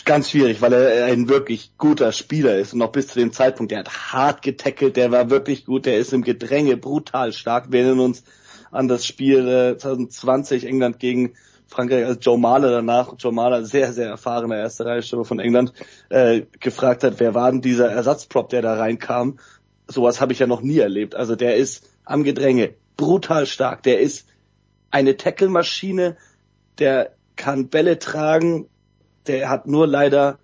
ganz 0.04 0.30
schwierig, 0.30 0.60
weil 0.60 0.72
er 0.72 1.04
ein 1.06 1.28
wirklich 1.28 1.70
guter 1.78 2.10
Spieler 2.10 2.56
ist 2.56 2.72
und 2.72 2.80
noch 2.80 2.90
bis 2.90 3.06
zu 3.06 3.20
dem 3.20 3.32
Zeitpunkt, 3.32 3.70
der 3.70 3.80
hat 3.80 4.12
hart 4.12 4.42
getackelt, 4.42 4.96
der 4.96 5.12
war 5.12 5.30
wirklich 5.30 5.64
gut, 5.64 5.86
der 5.86 5.98
ist 5.98 6.12
im 6.12 6.22
Gedränge 6.22 6.76
brutal 6.76 7.32
stark. 7.32 7.70
Wir 7.70 7.82
erinnern 7.82 8.00
uns 8.00 8.24
an 8.72 8.88
das 8.88 9.06
Spiel 9.06 9.46
äh, 9.46 9.78
2020 9.78 10.66
England 10.66 10.98
gegen 10.98 11.34
Frankreich, 11.74 12.06
als 12.06 12.24
Joe 12.24 12.38
Mahler 12.38 12.70
danach, 12.70 13.14
Joe 13.18 13.32
Mahler, 13.32 13.64
sehr, 13.64 13.92
sehr 13.92 14.08
erfahrener 14.08 14.58
erste 14.58 14.86
Reihe 14.86 15.02
von 15.02 15.40
England, 15.40 15.72
äh, 16.08 16.42
gefragt 16.60 17.02
hat, 17.02 17.18
wer 17.18 17.34
war 17.34 17.50
denn 17.50 17.60
dieser 17.60 17.90
Ersatzprop, 17.90 18.48
der 18.48 18.62
da 18.62 18.74
reinkam? 18.74 19.38
Sowas 19.88 20.20
habe 20.20 20.32
ich 20.32 20.38
ja 20.38 20.46
noch 20.46 20.62
nie 20.62 20.78
erlebt. 20.78 21.16
Also 21.16 21.34
der 21.34 21.56
ist 21.56 21.88
am 22.04 22.22
Gedränge 22.22 22.74
brutal 22.96 23.46
stark, 23.46 23.82
der 23.82 24.00
ist 24.00 24.28
eine 24.90 25.16
Tackle-Maschine, 25.16 26.16
der 26.78 27.12
kann 27.34 27.68
Bälle 27.68 27.98
tragen, 27.98 28.68
der 29.26 29.50
hat 29.50 29.66
nur 29.66 29.88
leider 29.88 30.38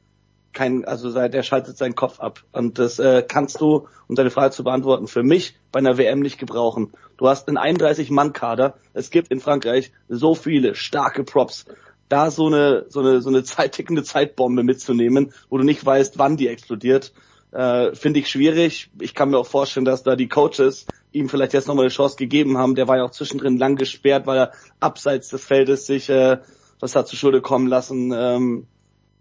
kein, 0.52 0.84
also 0.84 1.12
der 1.12 1.42
schaltet 1.42 1.76
seinen 1.76 1.94
Kopf 1.94 2.20
ab. 2.20 2.42
Und 2.52 2.78
das 2.78 2.98
äh, 2.98 3.24
kannst 3.26 3.60
du, 3.60 3.86
um 4.08 4.14
deine 4.14 4.30
Frage 4.30 4.52
zu 4.52 4.64
beantworten, 4.64 5.06
für 5.06 5.22
mich 5.22 5.56
bei 5.72 5.78
einer 5.78 5.98
WM 5.98 6.20
nicht 6.20 6.38
gebrauchen. 6.38 6.92
Du 7.16 7.28
hast 7.28 7.48
einen 7.48 7.58
31-Mann-Kader. 7.58 8.74
Es 8.92 9.10
gibt 9.10 9.28
in 9.28 9.40
Frankreich 9.40 9.92
so 10.08 10.34
viele 10.34 10.74
starke 10.74 11.24
Props. 11.24 11.66
Da 12.08 12.30
so 12.30 12.46
eine, 12.46 12.86
so 12.88 13.00
eine, 13.00 13.20
so 13.20 13.28
eine 13.28 13.44
zeittickende 13.44 14.02
Zeitbombe 14.02 14.62
mitzunehmen, 14.62 15.32
wo 15.48 15.58
du 15.58 15.64
nicht 15.64 15.84
weißt, 15.84 16.18
wann 16.18 16.36
die 16.36 16.48
explodiert, 16.48 17.12
äh, 17.52 17.94
finde 17.94 18.20
ich 18.20 18.28
schwierig. 18.28 18.90
Ich 19.00 19.14
kann 19.14 19.30
mir 19.30 19.38
auch 19.38 19.46
vorstellen, 19.46 19.84
dass 19.84 20.02
da 20.02 20.16
die 20.16 20.28
Coaches 20.28 20.86
ihm 21.12 21.28
vielleicht 21.28 21.52
jetzt 21.52 21.68
nochmal 21.68 21.84
eine 21.84 21.92
Chance 21.92 22.16
gegeben 22.16 22.58
haben. 22.58 22.74
Der 22.74 22.88
war 22.88 22.96
ja 22.96 23.04
auch 23.04 23.10
zwischendrin 23.10 23.58
lang 23.58 23.76
gesperrt, 23.76 24.26
weil 24.26 24.38
er 24.38 24.52
abseits 24.78 25.28
des 25.28 25.44
Feldes 25.44 25.86
sich 25.86 26.08
äh, 26.08 26.38
was 26.80 26.96
hat 26.96 27.08
zu 27.08 27.16
Schulde 27.16 27.40
kommen 27.40 27.66
lassen. 27.66 28.12
Ähm, 28.14 28.66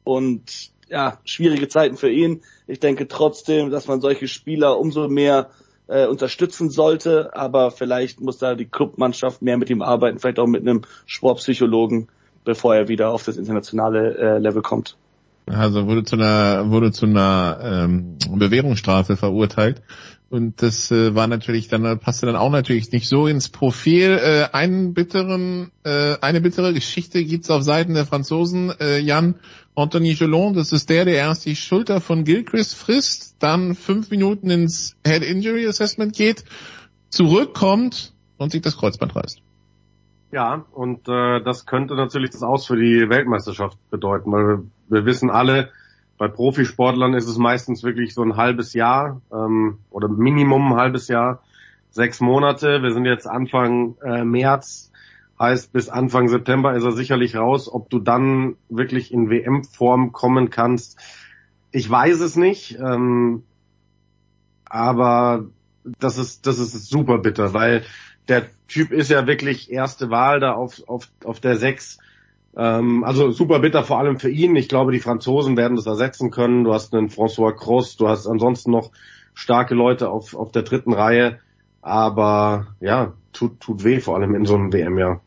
und 0.04 0.72
ja, 0.90 1.18
schwierige 1.26 1.68
Zeiten 1.68 1.98
für 1.98 2.10
ihn. 2.10 2.42
Ich 2.68 2.80
denke 2.80 3.08
trotzdem, 3.08 3.70
dass 3.70 3.88
man 3.88 4.02
solche 4.02 4.28
Spieler 4.28 4.80
umso 4.80 5.08
mehr 5.08 5.50
äh, 5.88 6.06
unterstützen 6.06 6.70
sollte, 6.70 7.36
aber 7.36 7.72
vielleicht 7.72 8.22
muss 8.22 8.38
da 8.38 8.56
die 8.56 8.66
Clubmannschaft 8.66 9.42
mehr 9.42 9.58
mit 9.58 9.70
ihm 9.70 9.82
arbeiten, 9.82 10.20
vielleicht 10.20 10.40
auch 10.40 10.48
mit 10.48 10.62
einem 10.62 10.84
Sportpsychologen, 11.06 12.08
bevor 12.46 12.76
er 12.76 12.88
wieder 12.88 13.10
auf 13.10 13.24
das 13.24 13.38
internationale 13.38 14.18
äh, 14.18 14.38
Level 14.38 14.62
kommt. 14.62 14.98
Also 15.48 15.88
wurde 15.88 16.04
zu 16.04 16.16
einer 16.16 16.70
wurde 16.70 16.92
zu 16.92 17.08
einer 17.08 17.60
ähm, 17.64 18.18
Bewährungsstrafe 18.30 19.18
verurteilt 19.18 19.82
und 20.30 20.62
das 20.62 20.92
äh, 20.92 21.16
war 21.16 21.26
natürlich 21.26 21.70
dann 21.70 22.00
passte 22.00 22.28
dann 22.28 22.36
auch 22.36 22.52
natürlich 22.52 22.92
nicht 22.92 23.10
so 23.10 23.26
ins 23.26 23.50
Profil. 23.50 24.20
Äh, 24.22 24.56
einen 24.56 24.94
bitteren 24.94 25.72
äh, 25.84 26.18
eine 26.22 26.42
bittere 26.42 26.72
Geschichte 26.74 27.24
gibt's 27.26 27.50
auf 27.50 27.64
Seiten 27.64 27.96
der 27.96 28.06
Franzosen. 28.06 28.72
Äh, 28.80 29.00
Jan 29.00 29.36
Anthony 29.80 30.14
Gelon, 30.14 30.54
das 30.54 30.72
ist 30.72 30.90
der, 30.90 31.06
der 31.06 31.16
erst 31.16 31.46
die 31.46 31.56
Schulter 31.56 32.02
von 32.02 32.24
Gilchrist 32.24 32.76
frisst, 32.76 33.36
dann 33.40 33.76
fünf 33.76 34.12
Minuten 34.12 34.50
ins 34.50 34.96
Head 35.06 35.24
Injury 35.24 35.68
Assessment 35.68 36.16
geht, 36.16 36.44
zurückkommt 37.10 38.14
und 38.38 38.52
sich 38.52 38.62
das 38.62 38.78
Kreuzband 38.78 39.16
reißt. 39.16 39.42
Ja, 40.32 40.66
und 40.72 41.08
äh, 41.08 41.42
das 41.42 41.66
könnte 41.66 41.96
natürlich 41.96 42.30
das 42.30 42.44
Aus 42.44 42.68
für 42.68 42.76
die 42.76 43.10
Weltmeisterschaft 43.10 43.78
bedeuten, 43.90 44.32
weil 44.32 44.48
wir, 44.48 44.64
wir 44.90 45.06
wissen 45.06 45.30
alle, 45.32 45.72
bei 46.20 46.28
Profisportlern 46.28 47.14
ist 47.14 47.28
es 47.28 47.38
meistens 47.38 47.82
wirklich 47.84 48.14
so 48.14 48.22
ein 48.22 48.36
halbes 48.36 48.74
Jahr 48.74 49.22
ähm, 49.32 49.80
oder 49.90 50.10
Minimum 50.10 50.74
ein 50.74 50.78
halbes 50.78 51.08
Jahr, 51.08 51.42
sechs 51.92 52.20
Monate. 52.20 52.84
Wir 52.84 52.92
sind 52.92 53.06
jetzt 53.06 53.26
Anfang 53.26 53.96
äh, 54.04 54.24
März, 54.24 54.89
heißt 55.40 55.72
bis 55.72 55.90
Anfang 55.90 56.28
September 56.28 56.76
ist 56.76 56.84
er 56.84 56.92
sicherlich 56.92 57.36
raus. 57.36 57.72
Ob 57.72 57.90
du 57.90 58.00
dann 58.00 58.56
wirklich 58.68 59.14
in 59.14 59.30
WM-Form 59.30 60.12
kommen 60.12 60.50
kannst, 60.50 61.00
ich 61.72 61.90
weiß 61.90 62.20
es 62.20 62.36
nicht. 62.36 62.78
Ähm, 62.80 63.44
aber 64.66 65.46
das 66.00 66.18
ist 66.18 66.46
das 66.46 66.60
ist 66.60 66.90
super 66.90 67.20
bitter, 67.20 67.54
weil 67.54 67.84
der 68.28 68.46
Typ 68.68 68.92
ist 68.92 69.10
ja 69.10 69.26
wirklich 69.26 69.72
erste 69.72 70.10
Wahl 70.10 70.40
da 70.40 70.54
auf 70.54 70.84
auf 70.88 71.08
auf 71.24 71.40
der 71.40 71.56
sechs 71.56 71.98
ähm, 72.56 73.04
also 73.04 73.32
super 73.32 73.60
bitter 73.60 73.84
vor 73.84 74.00
allem 74.00 74.20
für 74.20 74.30
ihn. 74.30 74.56
Ich 74.56 74.70
glaube, 74.70 74.92
die 74.92 75.00
Franzosen 75.00 75.58
werden 75.58 75.78
das 75.78 75.86
ersetzen 75.86 76.32
können. 76.32 76.64
Du 76.64 76.74
hast 76.74 76.94
einen 76.94 77.10
François 77.10 77.54
Cross, 77.54 77.98
du 77.98 78.08
hast 78.08 78.28
ansonsten 78.28 78.72
noch 78.72 78.92
starke 79.34 79.76
Leute 79.76 80.10
auf, 80.10 80.36
auf 80.36 80.52
der 80.52 80.64
dritten 80.64 80.94
Reihe. 80.94 81.40
Aber 81.82 82.68
ja, 82.80 83.14
tut, 83.32 83.60
tut 83.62 83.84
weh, 83.84 84.00
vor 84.00 84.16
allem 84.16 84.36
in 84.36 84.46
so 84.46 84.56
einem 84.56 84.74
WM-Jahr. 84.74 85.22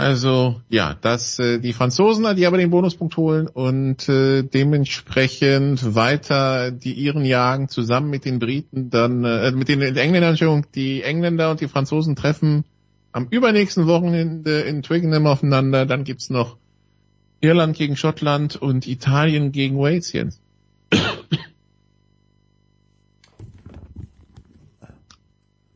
Also 0.00 0.62
ja, 0.70 0.94
dass 0.94 1.38
äh, 1.38 1.58
die 1.58 1.74
Franzosen, 1.74 2.34
die 2.34 2.46
aber 2.46 2.56
den 2.56 2.70
Bonuspunkt 2.70 3.18
holen 3.18 3.48
und 3.48 4.08
äh, 4.08 4.42
dementsprechend 4.42 5.94
weiter 5.94 6.70
die 6.70 6.94
Iren 6.94 7.26
jagen, 7.26 7.68
zusammen 7.68 8.08
mit 8.08 8.24
den 8.24 8.38
Briten, 8.38 8.88
dann 8.88 9.24
äh, 9.24 9.50
mit 9.50 9.68
den 9.68 9.82
Engländern, 9.82 10.30
Entschuldigung, 10.30 10.64
die 10.74 11.02
Engländer 11.02 11.50
und 11.50 11.60
die 11.60 11.68
Franzosen 11.68 12.16
treffen 12.16 12.64
am 13.12 13.26
übernächsten 13.28 13.86
Wochenende 13.86 14.60
in 14.60 14.82
Twickenham 14.82 15.26
aufeinander. 15.26 15.84
Dann 15.84 16.04
gibt's 16.04 16.30
noch 16.30 16.56
Irland 17.42 17.76
gegen 17.76 17.96
Schottland 17.96 18.56
und 18.56 18.86
Italien 18.86 19.52
gegen 19.52 19.78
Wales, 19.78 20.12
Jens. 20.14 20.40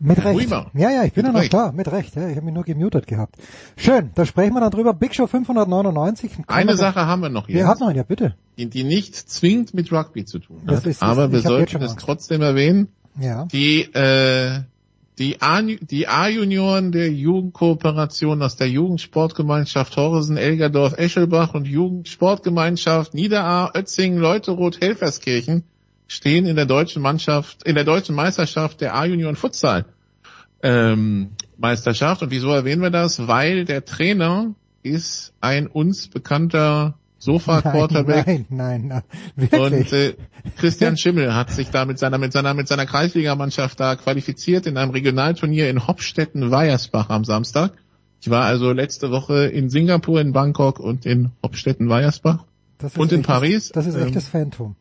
Mit 0.07 0.23
Recht. 0.23 0.51
Ja, 0.51 0.91
ja, 0.91 1.05
ich 1.05 1.13
bin 1.15 1.25
ja 1.25 1.33
noch 1.33 1.41
Recht. 1.41 1.55
da, 1.55 1.73
mit 1.73 1.91
Recht. 1.91 2.15
Ja, 2.15 2.29
ich 2.29 2.37
habe 2.37 2.45
mich 2.45 2.55
nur 2.55 2.65
gemutet 2.65 3.07
gehabt. 3.07 3.37
Schön, 3.77 4.11
da 4.15 4.27
sprechen 4.27 4.53
wir 4.53 4.61
dann 4.61 4.71
drüber. 4.71 4.93
Big 4.93 5.15
Show 5.15 5.27
599. 5.27 6.33
Kommen 6.35 6.45
Eine 6.49 6.73
wir- 6.73 6.77
Sache 6.77 7.07
haben 7.07 7.23
wir 7.23 7.31
noch 7.31 7.47
hier. 7.47 7.57
Wer 7.57 7.69
hat 7.69 7.81
noch 7.81 7.87
einen? 7.89 7.97
Ja, 7.97 8.03
bitte. 8.03 8.35
Die, 8.59 8.69
die 8.69 8.85
nicht 8.85 9.15
zwingend 9.17 9.73
mit 9.73 9.91
Rugby 9.93 10.25
zu 10.27 10.39
tun 10.41 10.61
Das 10.67 10.79
hat. 10.81 10.87
ist- 10.87 11.03
aber 11.03 11.33
wir 11.33 11.41
sollten 11.41 11.81
es 11.83 11.97
trotzdem 11.97 12.43
erwähnen. 12.43 12.89
Ja. 13.19 13.47
Die, 13.47 13.83
äh, 13.95 14.61
die 15.19 15.41
A-Junioren 15.41 16.91
der 16.93 17.11
Jugendkooperation 17.13 18.43
aus 18.43 18.57
der 18.57 18.69
Jugendsportgemeinschaft 18.69 19.97
Horsen, 19.97 20.37
Elgerdorf, 20.37 20.99
Eschelbach 20.99 21.55
und 21.55 21.67
Jugendsportgemeinschaft 21.67 23.15
Niederaar, 23.15 23.73
Ötzing, 23.77 24.17
Leuteroth, 24.17 24.81
Helferskirchen 24.81 25.65
stehen 26.09 26.47
in 26.47 26.57
der 26.57 26.67
deutschen 26.67 27.01
Mannschaft, 27.01 27.63
in 27.67 27.75
der 27.77 27.85
deutschen 27.85 28.15
Meisterschaft 28.15 28.81
der 28.81 28.95
A-Junioren 28.95 29.37
Futsal 29.37 29.87
ähm, 30.65 31.31
Meisterschaft. 31.59 32.23
Und 32.23 32.31
wieso 32.33 32.51
erwähnen 32.51 32.83
wir 32.83 32.91
das? 32.91 33.29
Weil 33.29 33.65
der 33.65 33.85
Trainer 33.85 34.55
ist 34.83 35.33
ein 35.41 35.67
uns 35.69 36.09
bekannter 36.09 36.95
Sofa-Quarterback. 37.19 38.27
Nein, 38.27 38.47
nein, 38.51 38.87
nein. 38.89 39.03
Wirklich. 39.37 39.61
Und 39.61 39.93
äh, 39.93 40.15
Christian 40.57 40.97
Schimmel 40.97 41.35
hat 41.35 41.51
sich 41.51 41.71
da 41.71 41.85
mit 41.85 41.99
seiner 41.99 42.19
mit 42.19 42.33
seiner 42.33 42.53
mit 42.55 42.69
seiner 42.69 42.85
Kreisligamannschaft 42.87 43.79
da 43.81 43.97
qualifiziert 43.97 44.67
in 44.67 44.77
einem 44.77 44.91
Regionalturnier 44.91 45.71
in 45.71 45.87
Hopstetten-Weiersbach 45.87 47.09
am 47.11 47.25
Samstag. 47.25 47.73
Ich 48.21 48.31
war 48.31 48.45
also 48.45 48.73
letzte 48.73 49.11
Woche 49.11 49.47
in 49.47 49.71
Singapur, 49.71 50.21
in 50.21 50.33
Bangkok 50.33 50.81
und 50.81 51.07
in 51.07 51.31
Hopstetten-Weiersbach 51.43 52.45
und 52.97 53.13
in 53.13 53.21
echtes- 53.21 53.27
Paris. 53.27 53.73
Das 53.73 53.87
ist 53.87 53.95
Ähm, 53.97 54.07
echtes 54.09 54.29
Phantom. 54.29 54.77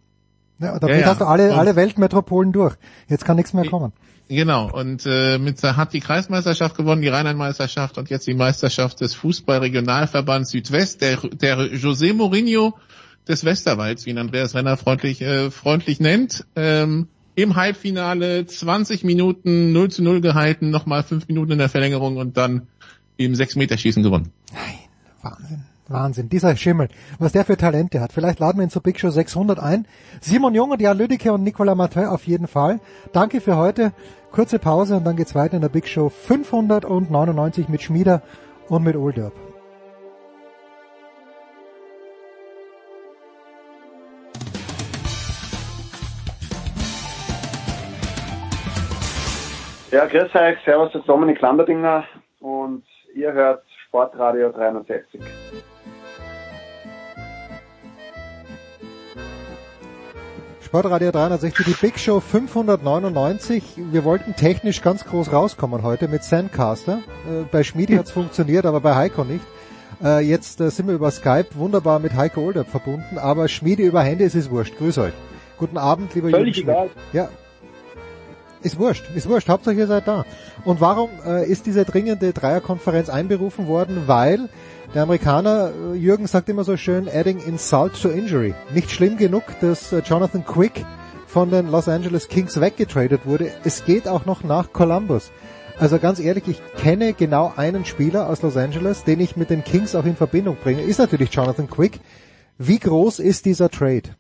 Ja, 0.60 0.80
damit 0.80 0.96
ja, 0.98 1.02
ja. 1.02 1.08
hast 1.08 1.22
du 1.22 1.26
alle, 1.26 1.52
Und- 1.52 1.60
alle 1.60 1.76
Weltmetropolen 1.76 2.52
durch. 2.52 2.76
Jetzt 3.10 3.26
kann 3.26 3.36
nichts 3.38 3.54
mehr 3.54 3.66
kommen. 3.70 3.92
Genau, 4.36 4.72
und 4.72 5.06
äh, 5.06 5.38
mit 5.38 5.62
hat 5.62 5.94
die 5.94 6.00
Kreismeisterschaft 6.00 6.76
gewonnen, 6.76 7.02
die 7.02 7.08
Rheinland-Meisterschaft 7.08 8.00
und 8.00 8.10
jetzt 8.10 8.26
die 8.26 8.34
Meisterschaft 8.34 9.02
des 9.02 9.14
Fußball-Regionalverbands 9.14 10.50
Südwest, 10.50 11.02
der, 11.02 11.18
der 11.18 11.58
José 11.58 12.14
Mourinho 12.14 12.74
des 13.28 13.46
Westerwalds, 13.46 14.06
wie 14.06 14.10
ihn 14.10 14.18
Andreas 14.18 14.56
Renner 14.56 14.76
freundlich, 14.76 15.22
äh, 15.22 15.52
freundlich 15.52 16.00
nennt. 16.00 16.46
Ähm, 16.56 17.08
Im 17.36 17.56
Halbfinale 17.56 18.46
20 18.46 19.04
Minuten 19.04 19.72
0 19.72 19.92
zu 19.92 20.04
0 20.04 20.22
gehalten, 20.22 20.72
nochmal 20.72 21.04
5 21.04 21.28
Minuten 21.28 21.52
in 21.52 21.58
der 21.60 21.70
Verlängerung 21.70 22.18
und 22.18 22.36
dann 22.36 22.68
im 23.18 23.34
6-Meter-Schießen 23.34 24.02
gewonnen. 24.02 24.32
Wahnsinn. 25.22 25.64
Wahnsinn, 25.94 26.28
dieser 26.28 26.56
Schimmel, 26.58 26.90
was 27.20 27.32
der 27.32 27.46
für 27.46 27.56
Talente 27.56 28.02
hat. 28.02 28.12
Vielleicht 28.12 28.40
laden 28.40 28.58
wir 28.58 28.66
ihn 28.66 28.70
zur 28.70 28.82
Big 28.82 29.00
Show 29.00 29.12
600 29.12 29.60
ein. 29.60 29.88
Simon 30.20 30.54
Jung 30.54 30.72
und 30.72 30.82
Jan 30.82 30.98
Lüdecke 30.98 31.32
und 31.32 31.44
Nicolas 31.44 31.78
Martin 31.78 32.06
auf 32.06 32.28
jeden 32.28 32.48
Fall. 32.48 32.80
Danke 33.14 33.40
für 33.40 33.56
heute. 33.56 33.94
Kurze 34.32 34.60
Pause 34.60 34.98
und 34.98 35.06
dann 35.06 35.16
geht's 35.16 35.36
weiter 35.36 35.56
in 35.56 35.62
der 35.62 35.70
Big 35.70 35.88
Show 35.88 36.10
599 36.10 37.70
mit 37.70 37.82
Schmieder 37.82 38.24
und 38.68 38.84
mit 38.84 38.96
Olderb. 38.96 39.34
Ja, 49.92 50.08
grüß 50.08 50.34
euch, 50.34 50.58
servus, 50.66 50.92
das 50.92 51.02
ist 51.02 51.08
Dominik 51.08 51.40
Lamberdinger 51.40 52.04
und 52.40 52.84
ihr 53.14 53.32
hört 53.32 53.64
Sportradio 53.86 54.52
360. 54.52 55.22
Sportradio 60.74 61.12
360, 61.12 61.68
die 61.68 61.76
Big 61.80 62.00
Show 62.00 62.20
599. 62.20 63.64
Wir 63.92 64.04
wollten 64.04 64.36
technisch 64.36 64.82
ganz 64.82 65.06
groß 65.06 65.32
rauskommen 65.32 65.84
heute 65.84 66.08
mit 66.08 66.24
Sandcaster. 66.24 67.04
Äh, 67.28 67.44
bei 67.52 67.62
Schmiedi 67.64 67.94
hat's 67.94 68.10
funktioniert, 68.10 68.66
aber 68.66 68.82
bei 68.82 68.96
Heiko 68.96 69.24
nicht. 69.24 69.46
Äh, 70.04 70.22
jetzt 70.22 70.60
äh, 70.62 70.72
sind 70.72 70.88
wir 70.88 70.96
über 70.96 71.12
Skype 71.12 71.50
wunderbar 71.54 72.00
mit 72.00 72.16
Heiko 72.16 72.42
Older 72.42 72.66
verbunden, 72.66 73.20
aber 73.20 73.50
Schmiede 73.50 73.84
über 73.84 74.02
Hände, 74.02 74.24
es 74.24 74.34
ist 74.34 74.50
wurscht. 74.50 74.76
Grüß 74.80 74.98
euch. 74.98 75.14
Guten 75.60 75.78
Abend, 75.78 76.16
lieber 76.16 76.32
Völlig 76.32 76.58
Jürgen 76.58 76.72
egal. 76.72 76.90
Ja. 77.14 77.30
Ist 78.64 78.80
wurscht, 78.80 79.04
ist 79.14 79.30
wurscht. 79.30 79.50
Hauptsache 79.50 79.76
ihr 79.76 79.86
seid 79.86 80.08
da. 80.08 80.26
Und 80.66 80.82
warum 80.82 81.12
ist 81.46 81.68
diese 81.68 81.86
dringende 81.86 82.34
Dreierkonferenz 82.34 83.10
einberufen 83.10 83.68
worden? 83.68 84.04
Weil 84.08 84.50
der 84.94 85.04
Amerikaner, 85.04 85.72
äh, 85.72 85.96
Jürgen 85.96 86.28
sagt 86.28 86.50
immer 86.50 86.64
so 86.64 86.78
schön, 86.78 87.08
adding 87.10 87.40
insult 87.40 88.00
to 88.02 88.10
injury. 88.10 88.54
Nicht 88.74 88.92
schlimm 88.92 89.18
genug, 89.18 89.44
dass 89.62 89.92
äh, 89.92 90.00
Jonathan 90.00 90.46
Quick 90.46 90.86
von 91.28 91.50
den 91.50 91.70
Los 91.70 91.88
Angeles 91.88 92.28
Kings 92.28 92.60
weggetradet 92.60 93.26
wurde. 93.26 93.52
Es 93.64 93.86
geht 93.86 94.08
auch 94.08 94.26
noch 94.26 94.44
nach 94.44 94.72
Columbus. 94.72 95.32
Also 95.80 95.98
ganz 95.98 96.20
ehrlich, 96.20 96.48
ich 96.48 96.62
kenne 96.78 97.14
genau 97.14 97.52
einen 97.56 97.86
Spieler 97.86 98.30
aus 98.30 98.42
Los 98.42 98.58
Angeles, 98.58 99.04
den 99.04 99.20
ich 99.20 99.36
mit 99.36 99.50
den 99.50 99.64
Kings 99.64 99.96
auch 99.96 100.06
in 100.06 100.16
Verbindung 100.16 100.58
bringe. 100.62 100.82
Ist 100.82 101.00
natürlich 101.00 101.34
Jonathan 101.34 101.70
Quick. 101.70 102.00
Wie 102.60 102.78
groß 102.78 103.20
ist 103.20 103.46
dieser 103.46 103.70
Trade? 103.70 104.12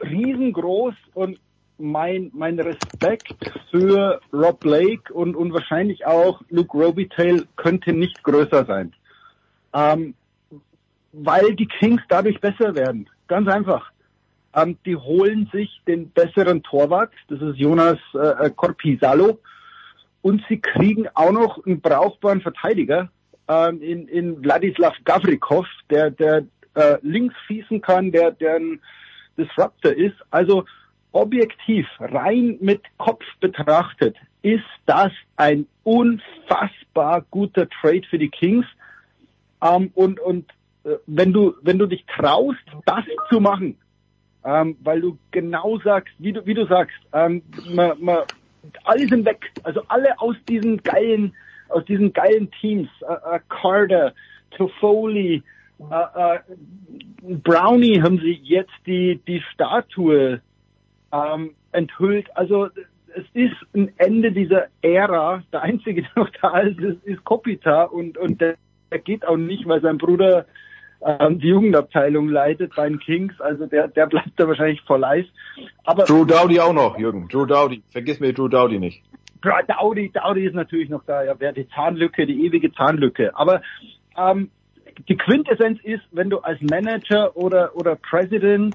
riesengroß 0.00 0.94
und 1.14 1.38
mein, 1.78 2.30
mein 2.34 2.58
Respekt 2.58 3.34
für 3.70 4.20
Rob 4.32 4.60
Blake 4.60 5.12
und, 5.12 5.36
und 5.36 5.52
wahrscheinlich 5.52 6.06
auch 6.06 6.40
Luke 6.48 6.76
Robitaille 6.76 7.46
könnte 7.56 7.92
nicht 7.92 8.22
größer 8.22 8.64
sein. 8.64 8.92
Ähm, 9.74 10.14
weil 11.12 11.54
die 11.54 11.66
Kings 11.66 12.02
dadurch 12.08 12.40
besser 12.40 12.74
werden. 12.74 13.08
Ganz 13.28 13.48
einfach. 13.48 13.90
Ähm, 14.54 14.78
die 14.86 14.96
holen 14.96 15.48
sich 15.52 15.82
den 15.86 16.10
besseren 16.10 16.62
Torwart, 16.62 17.12
das 17.28 17.40
ist 17.40 17.56
Jonas 17.56 17.98
äh, 18.14 18.50
Corpisalo, 18.50 19.38
und 20.22 20.42
sie 20.48 20.60
kriegen 20.60 21.06
auch 21.14 21.32
noch 21.32 21.64
einen 21.66 21.80
brauchbaren 21.80 22.40
Verteidiger 22.40 23.10
ähm, 23.48 23.80
in, 23.80 24.08
in 24.08 24.42
Wladislav 24.42 24.94
Gavrikov, 25.04 25.66
der, 25.90 26.10
der 26.10 26.46
äh, 26.74 26.96
links 27.02 27.34
schießen 27.46 27.80
kann, 27.80 28.12
der, 28.12 28.32
der 28.32 28.56
ein 28.56 28.80
Disruptor 29.38 29.92
ist. 29.92 30.16
Also 30.30 30.64
objektiv, 31.16 31.86
rein 31.98 32.58
mit 32.60 32.82
Kopf 32.98 33.24
betrachtet, 33.40 34.16
ist 34.42 34.64
das 34.86 35.10
ein 35.36 35.66
unfassbar 35.82 37.24
guter 37.30 37.68
Trade 37.68 38.02
für 38.08 38.18
die 38.18 38.28
Kings. 38.28 38.66
Ähm, 39.62 39.90
und 39.94 40.20
und 40.20 40.50
äh, 40.84 40.96
wenn 41.06 41.32
du 41.32 41.54
wenn 41.62 41.78
du 41.78 41.86
dich 41.86 42.04
traust, 42.06 42.64
das 42.84 43.04
zu 43.30 43.40
machen, 43.40 43.76
ähm, 44.44 44.76
weil 44.82 45.00
du 45.00 45.18
genau 45.30 45.78
sagst, 45.78 46.14
wie 46.18 46.32
du 46.32 46.46
wie 46.46 46.54
du 46.54 46.66
sagst, 46.66 46.96
ähm, 47.12 47.42
man, 47.70 47.92
man, 48.00 48.18
alle 48.84 49.08
sind 49.08 49.24
weg, 49.24 49.50
also 49.62 49.82
alle 49.88 50.20
aus 50.20 50.36
diesen 50.48 50.82
geilen 50.82 51.34
aus 51.68 51.84
diesen 51.86 52.12
geilen 52.12 52.50
Teams, 52.60 52.88
äh, 53.00 53.36
äh, 53.36 53.40
Carter, 53.48 54.12
Toffoli, 54.52 55.42
äh, 55.90 56.34
äh, 56.36 56.38
Brownie 57.22 58.00
haben 58.00 58.18
sie 58.18 58.40
jetzt 58.42 58.74
die 58.86 59.20
die 59.26 59.42
Statue 59.52 60.40
ähm, 61.34 61.54
enthüllt. 61.72 62.26
Also 62.36 62.68
es 63.14 63.24
ist 63.32 63.56
ein 63.74 63.92
Ende 63.96 64.32
dieser 64.32 64.66
Ära. 64.82 65.42
Der 65.52 65.62
einzige, 65.62 66.02
der 66.14 66.24
noch 66.24 66.30
da 66.40 66.60
ist, 66.60 66.78
ist, 66.78 67.04
ist 67.04 67.24
Kopita 67.24 67.84
und 67.84 68.18
und 68.18 68.40
der, 68.40 68.56
der 68.90 68.98
geht 68.98 69.26
auch 69.26 69.36
nicht, 69.36 69.66
weil 69.66 69.80
sein 69.80 69.98
Bruder 69.98 70.46
ähm, 71.04 71.38
die 71.38 71.48
Jugendabteilung 71.48 72.28
leitet 72.28 72.74
bei 72.74 72.88
den 72.88 72.98
Kings. 72.98 73.40
Also 73.40 73.66
der 73.66 73.88
der 73.88 74.06
bleibt 74.06 74.32
da 74.36 74.48
wahrscheinlich 74.48 74.80
voll 74.82 75.04
Eis. 75.04 75.26
Aber 75.84 76.04
Drew 76.04 76.24
Dowdy 76.24 76.60
auch 76.60 76.72
noch, 76.72 76.98
Jürgen. 76.98 77.28
Drew 77.28 77.46
Dowdy. 77.46 77.82
Vergiss 77.90 78.20
mir 78.20 78.32
Drew 78.32 78.48
Dowdy 78.48 78.78
nicht. 78.78 79.02
Dowdy, 79.42 80.10
Dowdy 80.10 80.44
ist 80.44 80.54
natürlich 80.54 80.88
noch 80.88 81.04
da. 81.04 81.22
Ja, 81.22 81.34
wer 81.38 81.52
die 81.52 81.68
Zahnlücke, 81.68 82.26
die 82.26 82.46
ewige 82.46 82.72
Zahnlücke. 82.72 83.36
Aber 83.36 83.62
ähm, 84.16 84.50
die 85.08 85.16
Quintessenz 85.16 85.78
ist, 85.84 86.02
wenn 86.10 86.30
du 86.30 86.38
als 86.38 86.60
Manager 86.62 87.36
oder 87.36 87.76
oder 87.76 87.96
President 87.96 88.74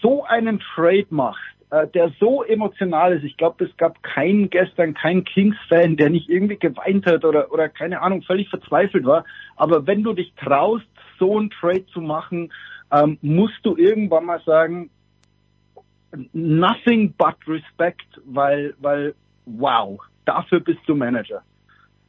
so 0.00 0.24
einen 0.24 0.60
Trade 0.74 1.06
machst, 1.10 1.51
äh, 1.72 1.88
der 1.88 2.12
so 2.20 2.42
emotional 2.42 3.14
ist. 3.14 3.24
Ich 3.24 3.38
glaube, 3.38 3.64
es 3.64 3.74
gab 3.78 4.02
keinen 4.02 4.50
gestern, 4.50 4.92
keinen 4.92 5.24
Kings-Fan, 5.24 5.96
der 5.96 6.10
nicht 6.10 6.28
irgendwie 6.28 6.58
geweint 6.58 7.06
hat 7.06 7.24
oder, 7.24 7.50
oder 7.50 7.70
keine 7.70 8.02
Ahnung, 8.02 8.20
völlig 8.20 8.50
verzweifelt 8.50 9.06
war. 9.06 9.24
Aber 9.56 9.86
wenn 9.86 10.02
du 10.02 10.12
dich 10.12 10.34
traust, 10.34 10.84
so 11.18 11.38
einen 11.38 11.48
Trade 11.48 11.86
zu 11.86 12.02
machen, 12.02 12.52
ähm, 12.92 13.16
musst 13.22 13.58
du 13.62 13.74
irgendwann 13.78 14.26
mal 14.26 14.42
sagen, 14.44 14.90
nothing 16.34 17.14
but 17.16 17.36
respect, 17.48 18.20
weil, 18.26 18.74
weil, 18.78 19.14
wow, 19.46 19.98
dafür 20.26 20.60
bist 20.60 20.80
du 20.86 20.94
Manager. 20.94 21.42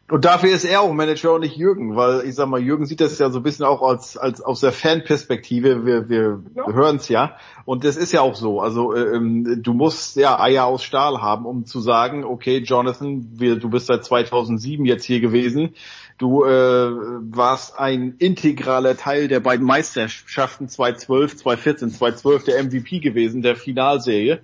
Und 0.09 0.25
dafür 0.25 0.49
ist 0.53 0.65
er 0.65 0.81
auch 0.81 0.91
Manager 0.91 1.33
und 1.33 1.41
nicht 1.41 1.55
Jürgen, 1.55 1.95
weil 1.95 2.27
ich 2.27 2.35
sag 2.35 2.49
mal, 2.49 2.61
Jürgen 2.61 2.85
sieht 2.85 2.99
das 2.99 3.17
ja 3.19 3.29
so 3.29 3.39
ein 3.39 3.43
bisschen 3.43 3.65
auch 3.65 3.81
als, 3.81 4.17
als 4.17 4.41
aus 4.41 4.59
der 4.59 4.73
Fanperspektive, 4.73 5.85
wir, 5.85 6.09
wir 6.09 6.41
ja. 6.55 6.67
hören 6.73 6.97
es 6.97 7.07
ja. 7.07 7.37
Und 7.63 7.85
das 7.85 7.95
ist 7.95 8.11
ja 8.11 8.19
auch 8.19 8.35
so. 8.35 8.59
Also 8.59 8.93
ähm, 8.93 9.61
du 9.63 9.73
musst 9.73 10.17
ja 10.17 10.39
Eier 10.41 10.65
aus 10.65 10.83
Stahl 10.83 11.21
haben, 11.21 11.45
um 11.45 11.65
zu 11.65 11.79
sagen, 11.79 12.25
okay, 12.25 12.57
Jonathan, 12.57 13.29
wir, 13.33 13.55
du 13.55 13.69
bist 13.69 13.87
seit 13.87 14.03
2007 14.03 14.85
jetzt 14.85 15.05
hier 15.05 15.21
gewesen. 15.21 15.73
Du 16.17 16.43
äh, 16.43 16.49
warst 16.51 17.79
ein 17.79 18.15
integraler 18.19 18.97
Teil 18.97 19.29
der 19.29 19.39
beiden 19.39 19.65
Meisterschaften 19.65 20.67
2012, 20.67 21.37
2014, 21.37 21.91
2012 21.91 22.43
der 22.43 22.63
MVP 22.63 22.99
gewesen, 22.99 23.41
der 23.41 23.55
Finalserie. 23.55 24.41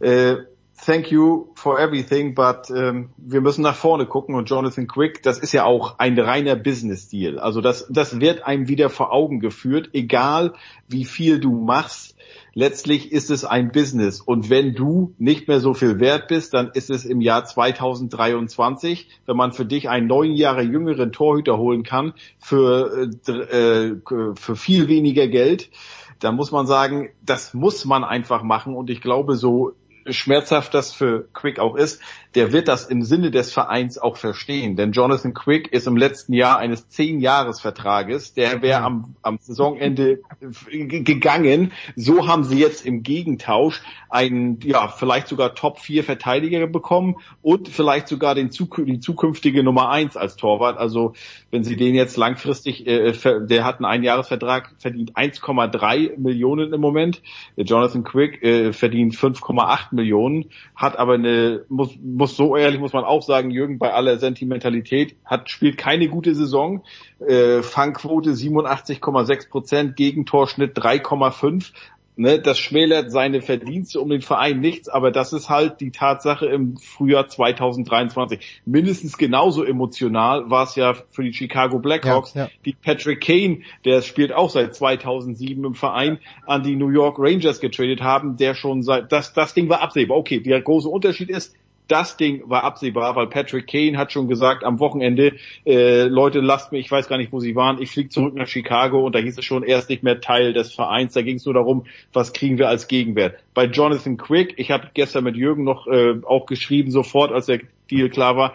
Äh, 0.00 0.38
thank 0.84 1.10
you 1.10 1.50
for 1.54 1.78
everything, 1.78 2.34
but 2.34 2.70
ähm, 2.70 3.10
wir 3.16 3.40
müssen 3.40 3.62
nach 3.62 3.74
vorne 3.74 4.06
gucken 4.06 4.34
und 4.34 4.48
Jonathan 4.48 4.86
Quick, 4.86 5.22
das 5.22 5.38
ist 5.38 5.52
ja 5.52 5.64
auch 5.64 5.98
ein 5.98 6.18
reiner 6.18 6.56
Business-Deal. 6.56 7.38
Also 7.38 7.60
das, 7.60 7.86
das 7.90 8.20
wird 8.20 8.46
einem 8.46 8.68
wieder 8.68 8.88
vor 8.88 9.12
Augen 9.12 9.40
geführt, 9.40 9.90
egal 9.92 10.54
wie 10.88 11.04
viel 11.04 11.40
du 11.40 11.52
machst. 11.52 12.16
Letztlich 12.54 13.12
ist 13.12 13.30
es 13.30 13.44
ein 13.44 13.70
Business 13.70 14.20
und 14.20 14.50
wenn 14.50 14.74
du 14.74 15.14
nicht 15.18 15.46
mehr 15.48 15.60
so 15.60 15.74
viel 15.74 16.00
wert 16.00 16.28
bist, 16.28 16.54
dann 16.54 16.70
ist 16.74 16.90
es 16.90 17.04
im 17.04 17.20
Jahr 17.20 17.44
2023, 17.44 19.08
wenn 19.26 19.36
man 19.36 19.52
für 19.52 19.64
dich 19.64 19.88
einen 19.88 20.06
neun 20.06 20.32
Jahre 20.32 20.62
jüngeren 20.62 21.12
Torhüter 21.12 21.58
holen 21.58 21.82
kann 21.82 22.14
für, 22.38 23.10
äh, 23.28 23.96
für 24.34 24.56
viel 24.56 24.88
weniger 24.88 25.28
Geld, 25.28 25.70
dann 26.18 26.34
muss 26.34 26.50
man 26.50 26.66
sagen, 26.66 27.10
das 27.24 27.54
muss 27.54 27.84
man 27.84 28.02
einfach 28.02 28.42
machen 28.42 28.74
und 28.74 28.90
ich 28.90 29.00
glaube, 29.00 29.36
so 29.36 29.74
schmerzhaft 30.10 30.74
das 30.74 30.92
für 30.92 31.28
Quick 31.32 31.58
auch 31.58 31.76
ist, 31.76 32.00
der 32.34 32.52
wird 32.52 32.68
das 32.68 32.86
im 32.86 33.02
Sinne 33.02 33.30
des 33.30 33.52
Vereins 33.52 33.98
auch 33.98 34.16
verstehen. 34.16 34.76
Denn 34.76 34.92
Jonathan 34.92 35.32
Quick 35.32 35.72
ist 35.72 35.86
im 35.86 35.96
letzten 35.96 36.34
Jahr 36.34 36.58
eines 36.58 36.88
Zehn-Jahres-Vertrages, 36.88 38.34
der 38.34 38.60
wäre 38.62 38.82
am, 38.82 39.14
am 39.22 39.38
Saisonende 39.40 40.20
gegangen. 40.40 41.72
So 41.96 42.28
haben 42.28 42.44
sie 42.44 42.58
jetzt 42.58 42.84
im 42.84 43.02
Gegentausch 43.02 43.82
einen, 44.10 44.60
ja, 44.60 44.88
vielleicht 44.88 45.28
sogar 45.28 45.54
Top-4-Verteidiger 45.54 46.66
bekommen 46.66 47.16
und 47.42 47.68
vielleicht 47.68 48.08
sogar 48.08 48.34
den, 48.34 48.50
die 48.50 49.00
zukünftige 49.00 49.62
Nummer 49.62 49.90
eins 49.90 50.16
als 50.16 50.36
Torwart. 50.36 50.78
Also 50.78 51.14
wenn 51.50 51.64
sie 51.64 51.76
den 51.76 51.94
jetzt 51.94 52.16
langfristig, 52.16 52.86
äh, 52.86 53.12
der 53.46 53.64
hat 53.64 53.76
einen 53.76 53.86
Einjahresvertrag, 53.86 54.74
verdient 54.78 55.16
1,3 55.16 56.18
Millionen 56.18 56.72
im 56.72 56.80
Moment. 56.80 57.22
Jonathan 57.56 58.04
Quick 58.04 58.42
äh, 58.42 58.72
verdient 58.72 59.14
5,8 59.14 59.88
Millionen, 59.98 60.46
hat 60.74 60.98
aber 60.98 61.14
eine, 61.14 61.64
muss, 61.68 61.98
muss 62.02 62.36
so 62.36 62.56
ehrlich 62.56 62.80
muss 62.80 62.92
man 62.92 63.04
auch 63.04 63.22
sagen, 63.22 63.50
Jürgen 63.50 63.78
bei 63.78 63.92
aller 63.92 64.18
Sentimentalität 64.18 65.16
hat 65.24 65.50
spielt 65.50 65.76
keine 65.76 66.08
gute 66.08 66.34
Saison. 66.34 66.84
Äh, 67.20 67.62
Fangquote 67.62 68.30
87,6 68.30 69.50
Prozent, 69.50 69.96
Gegentorschnitt 69.96 70.78
3,5. 70.78 71.72
Ne, 72.20 72.40
das 72.40 72.58
schmälert 72.58 73.12
seine 73.12 73.40
Verdienste 73.42 74.00
um 74.00 74.08
den 74.08 74.22
Verein 74.22 74.58
nichts, 74.58 74.88
aber 74.88 75.12
das 75.12 75.32
ist 75.32 75.48
halt 75.48 75.80
die 75.80 75.92
Tatsache 75.92 76.46
im 76.46 76.76
Frühjahr 76.76 77.28
2023. 77.28 78.60
Mindestens 78.66 79.16
genauso 79.16 79.62
emotional 79.62 80.50
war 80.50 80.64
es 80.64 80.74
ja 80.74 80.94
für 81.10 81.22
die 81.22 81.32
Chicago 81.32 81.78
Blackhawks, 81.78 82.34
ja, 82.34 82.46
ja. 82.46 82.50
die 82.64 82.72
Patrick 82.72 83.20
Kane, 83.20 83.60
der 83.84 84.02
spielt 84.02 84.32
auch 84.32 84.50
seit 84.50 84.74
2007 84.74 85.64
im 85.64 85.76
Verein, 85.76 86.18
an 86.44 86.64
die 86.64 86.74
New 86.74 86.88
York 86.88 87.20
Rangers 87.20 87.60
getradet 87.60 88.00
haben, 88.00 88.36
der 88.36 88.56
schon 88.56 88.82
seit, 88.82 89.12
das, 89.12 89.32
das 89.32 89.54
Ding 89.54 89.68
war 89.68 89.80
absehbar. 89.80 90.18
Okay, 90.18 90.40
der 90.40 90.60
große 90.60 90.88
Unterschied 90.88 91.30
ist, 91.30 91.54
das 91.88 92.16
Ding 92.16 92.42
war 92.48 92.64
absehbar, 92.64 93.16
weil 93.16 93.26
Patrick 93.26 93.66
Kane 93.66 93.96
hat 93.96 94.12
schon 94.12 94.28
gesagt 94.28 94.62
am 94.62 94.78
Wochenende, 94.78 95.36
äh, 95.66 96.04
Leute, 96.04 96.40
lasst 96.40 96.70
mich, 96.70 96.86
ich 96.86 96.90
weiß 96.90 97.08
gar 97.08 97.16
nicht, 97.16 97.32
wo 97.32 97.40
sie 97.40 97.56
waren, 97.56 97.82
ich 97.82 97.90
fliege 97.90 98.10
zurück 98.10 98.34
nach 98.34 98.46
Chicago 98.46 99.04
und 99.04 99.14
da 99.14 99.18
hieß 99.18 99.38
es 99.38 99.44
schon, 99.44 99.62
er 99.62 99.78
ist 99.78 99.88
nicht 99.88 100.02
mehr 100.02 100.20
Teil 100.20 100.52
des 100.52 100.74
Vereins, 100.74 101.14
da 101.14 101.22
ging 101.22 101.36
es 101.36 101.44
nur 101.46 101.54
darum, 101.54 101.86
was 102.12 102.32
kriegen 102.32 102.58
wir 102.58 102.68
als 102.68 102.88
Gegenwert. 102.88 103.42
Bei 103.54 103.64
Jonathan 103.64 104.18
Quick, 104.18 104.54
ich 104.58 104.70
habe 104.70 104.90
gestern 104.92 105.24
mit 105.24 105.36
Jürgen 105.36 105.64
noch 105.64 105.86
äh, 105.86 106.14
auch 106.24 106.46
geschrieben, 106.46 106.90
sofort, 106.90 107.32
als 107.32 107.46
der 107.46 107.60
Deal 107.90 108.10
klar 108.10 108.36
war, 108.36 108.54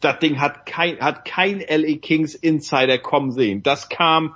das 0.00 0.18
Ding 0.18 0.40
hat 0.40 0.66
kein, 0.66 0.98
hat 0.98 1.24
kein 1.24 1.60
LA 1.60 1.98
Kings 1.98 2.34
Insider 2.34 2.98
kommen 2.98 3.30
sehen. 3.30 3.62
Das 3.62 3.88
kam 3.88 4.34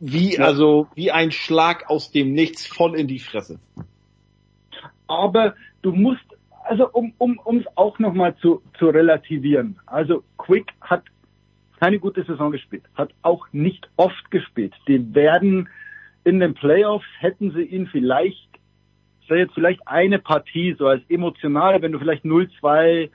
wie, 0.00 0.38
also, 0.38 0.88
wie 0.94 1.12
ein 1.12 1.30
Schlag 1.30 1.88
aus 1.88 2.10
dem 2.10 2.32
Nichts 2.32 2.66
voll 2.66 2.96
in 2.96 3.06
die 3.06 3.20
Fresse. 3.20 3.60
Aber 5.06 5.54
du 5.82 5.92
musst 5.92 6.24
also 6.64 6.88
um 6.90 7.12
um 7.18 7.38
um 7.44 7.58
es 7.58 7.66
auch 7.76 7.98
nochmal 7.98 8.34
zu 8.36 8.62
zu 8.78 8.88
relativieren. 8.88 9.78
Also 9.86 10.22
Quick 10.38 10.72
hat 10.80 11.04
keine 11.80 11.98
gute 11.98 12.22
Saison 12.22 12.52
gespielt, 12.52 12.84
hat 12.94 13.10
auch 13.22 13.46
nicht 13.52 13.88
oft 13.96 14.30
gespielt. 14.30 14.72
Die 14.86 15.14
werden 15.14 15.68
in 16.22 16.38
den 16.38 16.54
Playoffs, 16.54 17.06
hätten 17.18 17.50
sie 17.52 17.62
ihn 17.62 17.88
vielleicht, 17.88 18.48
sei 19.28 19.38
jetzt 19.38 19.54
vielleicht 19.54 19.86
eine 19.88 20.20
Partie, 20.20 20.76
so 20.78 20.86
als 20.86 21.02
emotionale, 21.08 21.82
wenn 21.82 21.90
du 21.90 21.98
vielleicht 21.98 22.24
0-2 22.24 23.10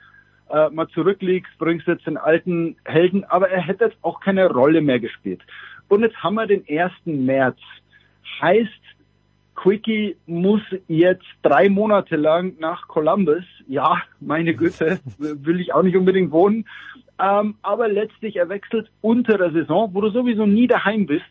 äh, 0.50 0.70
mal 0.70 0.88
zurückliegst, 0.88 1.56
bringst 1.58 1.86
jetzt 1.86 2.06
den 2.06 2.18
alten 2.18 2.76
Helden, 2.84 3.24
aber 3.24 3.48
er 3.48 3.62
hätte 3.62 3.86
jetzt 3.86 3.96
auch 4.02 4.20
keine 4.20 4.50
Rolle 4.50 4.82
mehr 4.82 5.00
gespielt. 5.00 5.40
Und 5.88 6.02
jetzt 6.02 6.22
haben 6.22 6.34
wir 6.34 6.46
den 6.46 6.64
1. 6.68 6.92
März. 7.06 7.58
Heißt, 8.42 8.68
Quickie 9.58 10.16
muss 10.26 10.60
jetzt 10.86 11.26
drei 11.42 11.68
Monate 11.68 12.14
lang 12.14 12.54
nach 12.60 12.86
Columbus. 12.86 13.42
Ja, 13.66 14.02
meine 14.20 14.54
Güte, 14.54 15.00
will 15.18 15.60
ich 15.60 15.74
auch 15.74 15.82
nicht 15.82 15.96
unbedingt 15.96 16.30
wohnen. 16.30 16.64
Ähm, 17.20 17.56
aber 17.62 17.88
letztlich 17.88 18.36
er 18.36 18.48
wechselt 18.48 18.88
unter 19.00 19.36
der 19.36 19.50
Saison, 19.50 19.90
wo 19.92 20.00
du 20.00 20.10
sowieso 20.10 20.46
nie 20.46 20.68
daheim 20.68 21.06
bist. 21.06 21.24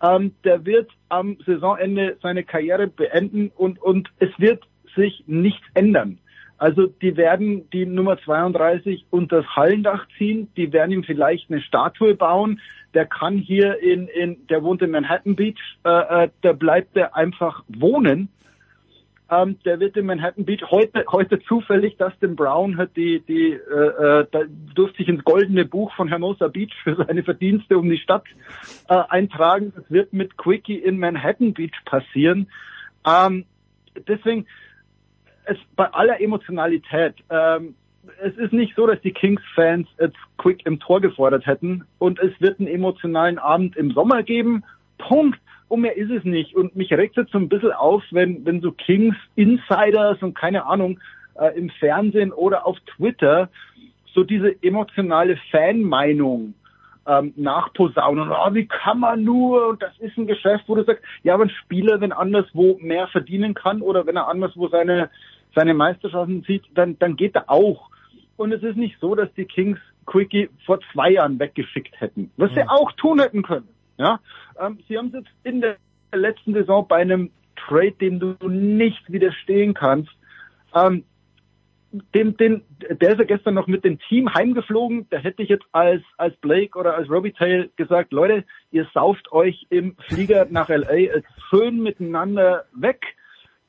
Ähm, 0.00 0.32
der 0.44 0.64
wird 0.64 0.88
am 1.08 1.38
Saisonende 1.44 2.16
seine 2.22 2.44
Karriere 2.44 2.86
beenden 2.86 3.50
und, 3.56 3.82
und 3.82 4.10
es 4.20 4.30
wird 4.38 4.62
sich 4.94 5.24
nichts 5.26 5.66
ändern. 5.74 6.18
Also 6.58 6.86
die 6.86 7.16
werden 7.16 7.68
die 7.70 7.84
Nummer 7.84 8.16
32 8.16 9.06
unter 9.10 9.42
das 9.42 9.56
Hallendach 9.56 10.06
ziehen, 10.16 10.48
die 10.56 10.72
werden 10.72 10.92
ihm 10.92 11.02
vielleicht 11.02 11.50
eine 11.50 11.60
Statue 11.60 12.14
bauen, 12.14 12.60
der 12.96 13.04
kann 13.04 13.36
hier 13.36 13.82
in, 13.82 14.08
in 14.08 14.46
der 14.46 14.62
wohnt 14.62 14.80
in 14.80 14.90
Manhattan 14.90 15.36
Beach, 15.36 15.60
äh, 15.84 16.24
äh, 16.24 16.30
da 16.40 16.52
bleibt 16.54 16.96
er 16.96 17.14
einfach 17.14 17.62
wohnen. 17.68 18.30
Ähm, 19.30 19.58
der 19.66 19.78
wird 19.80 19.98
in 19.98 20.06
Manhattan 20.06 20.46
Beach 20.46 20.62
heute 20.70 21.04
heute 21.12 21.38
zufällig 21.42 21.98
Dustin 21.98 22.36
Brown 22.36 22.78
hat 22.78 22.96
die 22.96 23.20
die 23.20 23.52
äh, 23.52 24.20
äh, 24.20 24.26
da 24.32 24.44
durfte 24.74 24.96
sich 24.96 25.08
ins 25.08 25.24
goldene 25.24 25.66
Buch 25.66 25.92
von 25.94 26.08
Hermosa 26.08 26.48
Beach 26.48 26.72
für 26.84 26.94
seine 26.94 27.22
Verdienste 27.22 27.76
um 27.76 27.90
die 27.90 27.98
Stadt 27.98 28.24
äh, 28.88 28.94
eintragen. 29.10 29.74
Das 29.76 29.84
wird 29.90 30.14
mit 30.14 30.38
Quickie 30.38 30.78
in 30.78 30.98
Manhattan 30.98 31.52
Beach 31.52 31.76
passieren. 31.84 32.48
Ähm, 33.06 33.44
deswegen 34.08 34.46
es 35.44 35.58
bei 35.74 35.92
aller 35.92 36.18
Emotionalität, 36.18 37.16
ähm, 37.28 37.74
es 38.22 38.36
ist 38.36 38.52
nicht 38.52 38.74
so, 38.76 38.86
dass 38.86 39.00
die 39.00 39.12
Kings-Fans 39.12 39.88
jetzt 40.00 40.16
Quick 40.38 40.64
im 40.66 40.80
Tor 40.80 41.00
gefordert 41.00 41.46
hätten 41.46 41.84
und 41.98 42.18
es 42.18 42.32
wird 42.40 42.58
einen 42.58 42.68
emotionalen 42.68 43.38
Abend 43.38 43.76
im 43.76 43.92
Sommer 43.92 44.22
geben. 44.22 44.64
Punkt. 44.98 45.38
Und 45.68 45.80
mehr 45.80 45.96
ist 45.96 46.10
es 46.10 46.22
nicht. 46.24 46.54
Und 46.54 46.76
mich 46.76 46.92
regt 46.92 47.18
es 47.18 47.28
so 47.30 47.38
ein 47.38 47.48
bisschen 47.48 47.72
auf, 47.72 48.02
wenn, 48.12 48.44
wenn 48.46 48.60
so 48.60 48.70
Kings 48.70 49.16
Insiders 49.34 50.22
und 50.22 50.34
keine 50.34 50.64
Ahnung 50.66 51.00
äh, 51.34 51.58
im 51.58 51.70
Fernsehen 51.70 52.32
oder 52.32 52.66
auf 52.66 52.78
Twitter 52.96 53.48
so 54.14 54.22
diese 54.22 54.54
emotionale 54.62 55.36
Fanmeinung 55.50 56.54
ähm, 57.06 57.32
nachposaunen. 57.36 58.30
Oh, 58.30 58.54
wie 58.54 58.66
kann 58.66 59.00
man 59.00 59.24
nur? 59.24 59.68
Und 59.68 59.82
das 59.82 59.92
ist 59.98 60.16
ein 60.16 60.28
Geschäft, 60.28 60.64
wo 60.68 60.76
du 60.76 60.84
sagst, 60.84 61.02
ja, 61.24 61.34
aber 61.34 61.44
ein 61.44 61.50
Spieler, 61.50 62.00
wenn 62.00 62.12
anderswo 62.12 62.78
mehr 62.80 63.08
verdienen 63.08 63.54
kann 63.54 63.82
oder 63.82 64.06
wenn 64.06 64.16
er 64.16 64.28
anderswo 64.28 64.68
seine 64.68 65.10
seine 65.56 65.74
Meisterschaften 65.74 66.44
zieht, 66.44 66.64
dann, 66.74 66.98
dann 66.98 67.16
geht 67.16 67.34
er 67.34 67.50
auch. 67.50 67.88
Und 68.36 68.52
es 68.52 68.62
ist 68.62 68.76
nicht 68.76 68.98
so, 69.00 69.14
dass 69.14 69.32
die 69.34 69.44
Kings 69.44 69.78
Quickie 70.06 70.48
vor 70.64 70.78
zwei 70.92 71.10
Jahren 71.10 71.38
weggeschickt 71.38 72.00
hätten, 72.00 72.30
was 72.36 72.52
sie 72.54 72.68
auch 72.68 72.92
tun 72.92 73.20
hätten 73.20 73.42
können. 73.42 73.68
Ja, 73.98 74.20
ähm, 74.60 74.78
sie 74.88 74.96
haben 74.96 75.08
es 75.08 75.14
jetzt 75.14 75.30
in 75.42 75.60
der 75.60 75.76
letzten 76.12 76.52
Saison 76.54 76.86
bei 76.86 76.96
einem 76.96 77.30
Trade, 77.56 77.92
dem 77.92 78.20
du 78.20 78.36
nicht 78.48 79.10
widerstehen 79.10 79.74
kannst, 79.74 80.10
ähm, 80.74 81.04
dem, 82.14 82.36
den, 82.36 82.62
der 82.90 83.10
ist 83.10 83.18
ja 83.18 83.24
gestern 83.24 83.54
noch 83.54 83.66
mit 83.66 83.84
dem 83.84 83.98
Team 83.98 84.32
heimgeflogen. 84.34 85.06
Da 85.10 85.18
hätte 85.18 85.42
ich 85.42 85.48
jetzt 85.48 85.64
als, 85.72 86.02
als 86.18 86.36
Blake 86.36 86.78
oder 86.78 86.94
als 86.94 87.08
Robbie 87.08 87.32
Tail 87.32 87.70
gesagt, 87.76 88.12
Leute, 88.12 88.44
ihr 88.70 88.86
sauft 88.92 89.32
euch 89.32 89.66
im 89.70 89.96
Flieger 90.08 90.46
nach 90.50 90.68
LA 90.68 91.22
schön 91.48 91.82
miteinander 91.82 92.66
weg. 92.74 93.02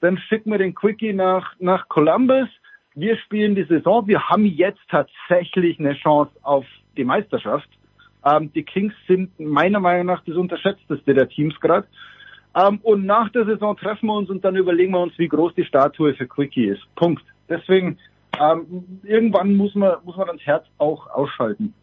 Dann 0.02 0.18
schicken 0.18 0.52
wir 0.52 0.58
den 0.58 0.76
Quickie 0.76 1.14
nach, 1.14 1.54
nach 1.60 1.88
Columbus 1.88 2.50
wir 2.98 3.16
spielen 3.18 3.54
die 3.54 3.64
Saison, 3.64 4.08
wir 4.08 4.28
haben 4.28 4.46
jetzt 4.46 4.82
tatsächlich 4.90 5.80
eine 5.80 5.94
Chance 5.94 6.32
auf 6.42 6.66
die 6.98 7.04
Meisterschaft. 7.04 7.70
Ähm, 8.26 8.52
die 8.54 8.64
Kings 8.64 8.94
sind 9.08 9.40
meiner 9.40 9.80
Meinung 9.80 10.08
nach 10.08 10.24
das 10.26 10.36
unterschätzteste 10.36 11.14
der 11.14 11.30
Teams 11.30 11.60
gerade. 11.60 11.88
Ähm, 12.56 12.80
und 12.82 13.06
nach 13.06 13.30
der 13.30 13.46
Saison 13.46 13.78
treffen 13.78 14.08
wir 14.08 14.16
uns 14.16 14.32
und 14.32 14.44
dann 14.44 14.56
überlegen 14.56 14.94
wir 14.94 15.00
uns, 15.00 15.14
wie 15.20 15.28
groß 15.28 15.54
die 15.54 15.66
Statue 15.66 16.16
für 16.16 16.26
Quickie 16.26 16.70
ist. 16.70 16.82
Punkt. 16.96 17.24
Deswegen, 17.48 18.00
ähm, 18.42 19.00
irgendwann 19.04 19.56
muss 19.56 19.76
man, 19.76 19.98
muss 20.04 20.18
man 20.18 20.28
das 20.28 20.42
Herz 20.42 20.66
auch 20.80 21.08
ausschalten. 21.12 21.76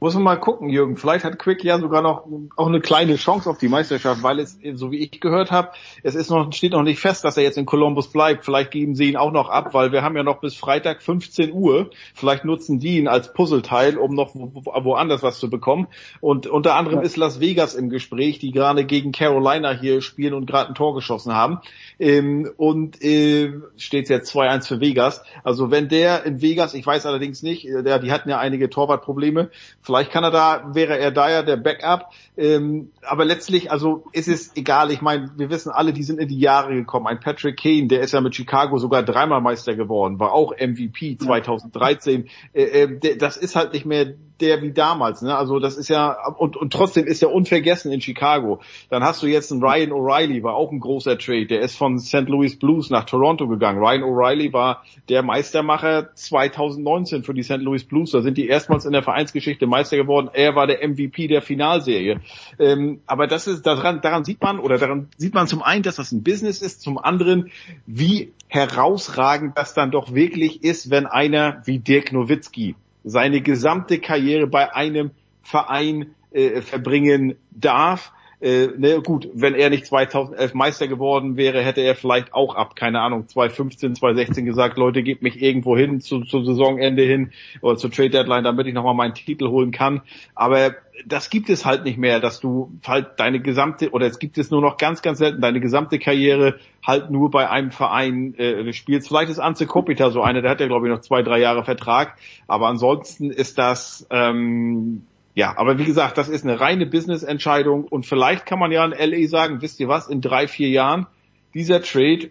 Muss 0.00 0.14
man 0.14 0.22
mal 0.22 0.36
gucken, 0.36 0.68
Jürgen. 0.68 0.96
Vielleicht 0.96 1.24
hat 1.24 1.40
Quick 1.40 1.64
ja 1.64 1.80
sogar 1.80 2.02
noch 2.02 2.24
auch 2.54 2.68
eine 2.68 2.80
kleine 2.80 3.16
Chance 3.16 3.50
auf 3.50 3.58
die 3.58 3.68
Meisterschaft, 3.68 4.22
weil 4.22 4.38
es, 4.38 4.56
so 4.74 4.92
wie 4.92 4.98
ich 4.98 5.20
gehört 5.20 5.50
habe, 5.50 5.72
es 6.04 6.14
ist 6.14 6.30
noch, 6.30 6.52
steht 6.52 6.70
noch 6.70 6.84
nicht 6.84 7.00
fest, 7.00 7.24
dass 7.24 7.36
er 7.36 7.42
jetzt 7.42 7.58
in 7.58 7.66
Columbus 7.66 8.06
bleibt. 8.06 8.44
Vielleicht 8.44 8.70
geben 8.70 8.94
sie 8.94 9.08
ihn 9.08 9.16
auch 9.16 9.32
noch 9.32 9.48
ab, 9.48 9.74
weil 9.74 9.90
wir 9.90 10.02
haben 10.02 10.16
ja 10.16 10.22
noch 10.22 10.40
bis 10.40 10.54
Freitag 10.54 11.02
15 11.02 11.52
Uhr. 11.52 11.90
Vielleicht 12.14 12.44
nutzen 12.44 12.78
die 12.78 12.98
ihn 12.98 13.08
als 13.08 13.32
Puzzleteil, 13.32 13.98
um 13.98 14.14
noch 14.14 14.36
wo, 14.36 14.52
woanders 14.84 15.24
was 15.24 15.40
zu 15.40 15.50
bekommen. 15.50 15.88
Und 16.20 16.46
unter 16.46 16.76
anderem 16.76 17.00
ist 17.02 17.16
Las 17.16 17.40
Vegas 17.40 17.74
im 17.74 17.90
Gespräch, 17.90 18.38
die 18.38 18.52
gerade 18.52 18.84
gegen 18.84 19.10
Carolina 19.10 19.72
hier 19.72 20.00
spielen 20.00 20.34
und 20.34 20.46
gerade 20.46 20.68
ein 20.68 20.74
Tor 20.76 20.94
geschossen 20.94 21.34
haben. 21.34 21.58
Ähm, 21.98 22.48
und 22.56 23.02
äh, 23.02 23.52
steht 23.76 24.08
jetzt 24.10 24.32
2-1 24.32 24.68
für 24.68 24.80
Vegas. 24.80 25.24
Also 25.42 25.72
wenn 25.72 25.88
der 25.88 26.24
in 26.24 26.40
Vegas, 26.40 26.74
ich 26.74 26.86
weiß 26.86 27.04
allerdings 27.06 27.42
nicht, 27.42 27.66
äh, 27.66 27.82
der, 27.82 27.98
die 27.98 28.12
hatten 28.12 28.28
ja 28.28 28.38
einige 28.38 28.70
Torwartprobleme, 28.70 29.50
Vielleicht 29.88 30.12
kann 30.12 30.22
er 30.22 30.30
da, 30.30 30.74
wäre 30.74 30.98
er 30.98 31.10
da 31.10 31.30
ja 31.30 31.42
der 31.42 31.56
Backup. 31.56 32.10
Ähm, 32.36 32.90
aber 33.00 33.24
letztlich, 33.24 33.72
also 33.72 34.04
ist 34.12 34.28
es 34.28 34.54
egal. 34.54 34.90
Ich 34.90 35.00
meine, 35.00 35.30
wir 35.38 35.48
wissen 35.48 35.70
alle, 35.70 35.94
die 35.94 36.02
sind 36.02 36.20
in 36.20 36.28
die 36.28 36.38
Jahre 36.38 36.74
gekommen. 36.74 37.06
Ein 37.06 37.20
Patrick 37.20 37.58
Kane, 37.58 37.86
der 37.86 38.00
ist 38.00 38.12
ja 38.12 38.20
mit 38.20 38.34
Chicago 38.34 38.76
sogar 38.76 39.02
dreimal 39.02 39.40
Meister 39.40 39.74
geworden, 39.74 40.20
war 40.20 40.32
auch 40.32 40.52
MVP 40.52 41.16
2013. 41.16 42.28
Äh, 42.52 42.62
äh, 42.62 43.16
das 43.16 43.38
ist 43.38 43.56
halt 43.56 43.72
nicht 43.72 43.86
mehr 43.86 44.12
der 44.40 44.62
wie 44.62 44.72
damals. 44.72 45.22
Ne? 45.22 45.36
Also 45.36 45.58
das 45.58 45.76
ist 45.76 45.88
ja 45.88 46.16
und, 46.36 46.56
und 46.56 46.72
trotzdem 46.72 47.06
ist 47.06 47.22
er 47.22 47.32
unvergessen 47.32 47.90
in 47.90 48.00
Chicago. 48.00 48.60
Dann 48.90 49.02
hast 49.02 49.22
du 49.22 49.26
jetzt 49.26 49.50
einen 49.50 49.62
Ryan 49.62 49.90
O'Reilly, 49.90 50.42
war 50.42 50.54
auch 50.54 50.70
ein 50.70 50.80
großer 50.80 51.18
Trade. 51.18 51.46
Der 51.46 51.60
ist 51.60 51.76
von 51.76 51.98
St. 51.98 52.28
Louis 52.28 52.58
Blues 52.58 52.90
nach 52.90 53.04
Toronto 53.04 53.48
gegangen. 53.48 53.78
Ryan 53.78 54.02
O'Reilly 54.02 54.52
war 54.52 54.84
der 55.08 55.22
Meistermacher 55.22 56.14
2019 56.14 57.24
für 57.24 57.34
die 57.34 57.42
St. 57.42 57.58
Louis 57.58 57.84
Blues. 57.84 58.12
Da 58.12 58.22
sind 58.22 58.38
die 58.38 58.48
erstmals 58.48 58.84
in 58.84 58.92
der 58.92 59.02
Vereinsgeschichte 59.02 59.66
Meister 59.66 59.77
geworden. 59.82 60.30
Er 60.32 60.54
war 60.54 60.66
der 60.66 60.86
MVP 60.86 61.28
der 61.28 61.42
Finalserie. 61.42 62.20
Ähm, 62.58 63.00
aber 63.06 63.26
das 63.26 63.46
ist 63.46 63.62
daran, 63.66 64.00
daran 64.00 64.24
sieht 64.24 64.42
man 64.42 64.58
oder 64.58 64.78
daran 64.78 65.08
sieht 65.16 65.34
man 65.34 65.46
zum 65.46 65.62
einen, 65.62 65.82
dass 65.82 65.96
das 65.96 66.12
ein 66.12 66.22
Business 66.22 66.62
ist, 66.62 66.82
zum 66.82 66.98
anderen, 66.98 67.50
wie 67.86 68.32
herausragend 68.48 69.56
das 69.56 69.74
dann 69.74 69.90
doch 69.90 70.14
wirklich 70.14 70.64
ist, 70.64 70.90
wenn 70.90 71.06
einer 71.06 71.62
wie 71.64 71.78
Dirk 71.78 72.12
Nowitzki 72.12 72.74
seine 73.04 73.40
gesamte 73.40 73.98
Karriere 73.98 74.46
bei 74.46 74.74
einem 74.74 75.12
Verein 75.42 76.14
äh, 76.30 76.60
verbringen 76.60 77.36
darf. 77.50 78.12
Äh, 78.40 78.68
ne, 78.76 79.02
gut, 79.02 79.28
wenn 79.34 79.54
er 79.54 79.68
nicht 79.68 79.86
2011 79.86 80.54
Meister 80.54 80.86
geworden 80.86 81.36
wäre, 81.36 81.60
hätte 81.62 81.80
er 81.80 81.96
vielleicht 81.96 82.32
auch 82.32 82.54
ab, 82.54 82.76
keine 82.76 83.00
Ahnung, 83.00 83.26
2015, 83.26 83.96
2016 83.96 84.44
gesagt, 84.44 84.78
Leute, 84.78 85.02
gebt 85.02 85.22
mich 85.22 85.42
irgendwo 85.42 85.76
hin 85.76 86.00
zu, 86.00 86.20
zu 86.20 86.44
Saisonende 86.44 87.02
hin 87.02 87.32
oder 87.62 87.76
zur 87.76 87.90
Trade 87.90 88.10
Deadline, 88.10 88.44
damit 88.44 88.68
ich 88.68 88.74
nochmal 88.74 88.94
meinen 88.94 89.14
Titel 89.14 89.48
holen 89.48 89.72
kann. 89.72 90.02
Aber 90.36 90.76
das 91.04 91.30
gibt 91.30 91.50
es 91.50 91.64
halt 91.64 91.84
nicht 91.84 91.98
mehr, 91.98 92.20
dass 92.20 92.38
du 92.38 92.70
halt 92.86 93.18
deine 93.18 93.40
gesamte, 93.40 93.90
oder 93.90 94.06
es 94.06 94.20
gibt 94.20 94.38
es 94.38 94.50
nur 94.50 94.60
noch 94.60 94.76
ganz, 94.76 95.02
ganz 95.02 95.18
selten, 95.18 95.40
deine 95.40 95.60
gesamte 95.60 95.98
Karriere 95.98 96.58
halt 96.86 97.10
nur 97.10 97.30
bei 97.30 97.50
einem 97.50 97.72
Verein 97.72 98.34
äh, 98.36 98.72
spielst. 98.72 99.08
Vielleicht 99.08 99.30
ist 99.30 99.40
Anze 99.40 99.66
Kopita 99.66 100.10
so 100.10 100.22
einer, 100.22 100.42
der 100.42 100.50
hat 100.52 100.60
ja 100.60 100.68
glaube 100.68 100.86
ich 100.86 100.94
noch 100.94 101.00
zwei, 101.00 101.22
drei 101.22 101.40
Jahre 101.40 101.64
Vertrag, 101.64 102.16
aber 102.46 102.68
ansonsten 102.68 103.30
ist 103.30 103.58
das 103.58 104.06
ähm, 104.10 105.02
ja, 105.38 105.54
aber 105.56 105.78
wie 105.78 105.84
gesagt, 105.84 106.18
das 106.18 106.28
ist 106.28 106.44
eine 106.44 106.58
reine 106.58 106.84
Business-Entscheidung 106.84 107.84
und 107.84 108.06
vielleicht 108.06 108.44
kann 108.44 108.58
man 108.58 108.72
ja 108.72 108.84
in 108.84 108.90
LA 108.90 109.28
sagen, 109.28 109.62
wisst 109.62 109.78
ihr 109.78 109.86
was, 109.86 110.08
in 110.08 110.20
drei, 110.20 110.48
vier 110.48 110.68
Jahren, 110.68 111.06
dieser 111.54 111.80
Trade 111.80 112.30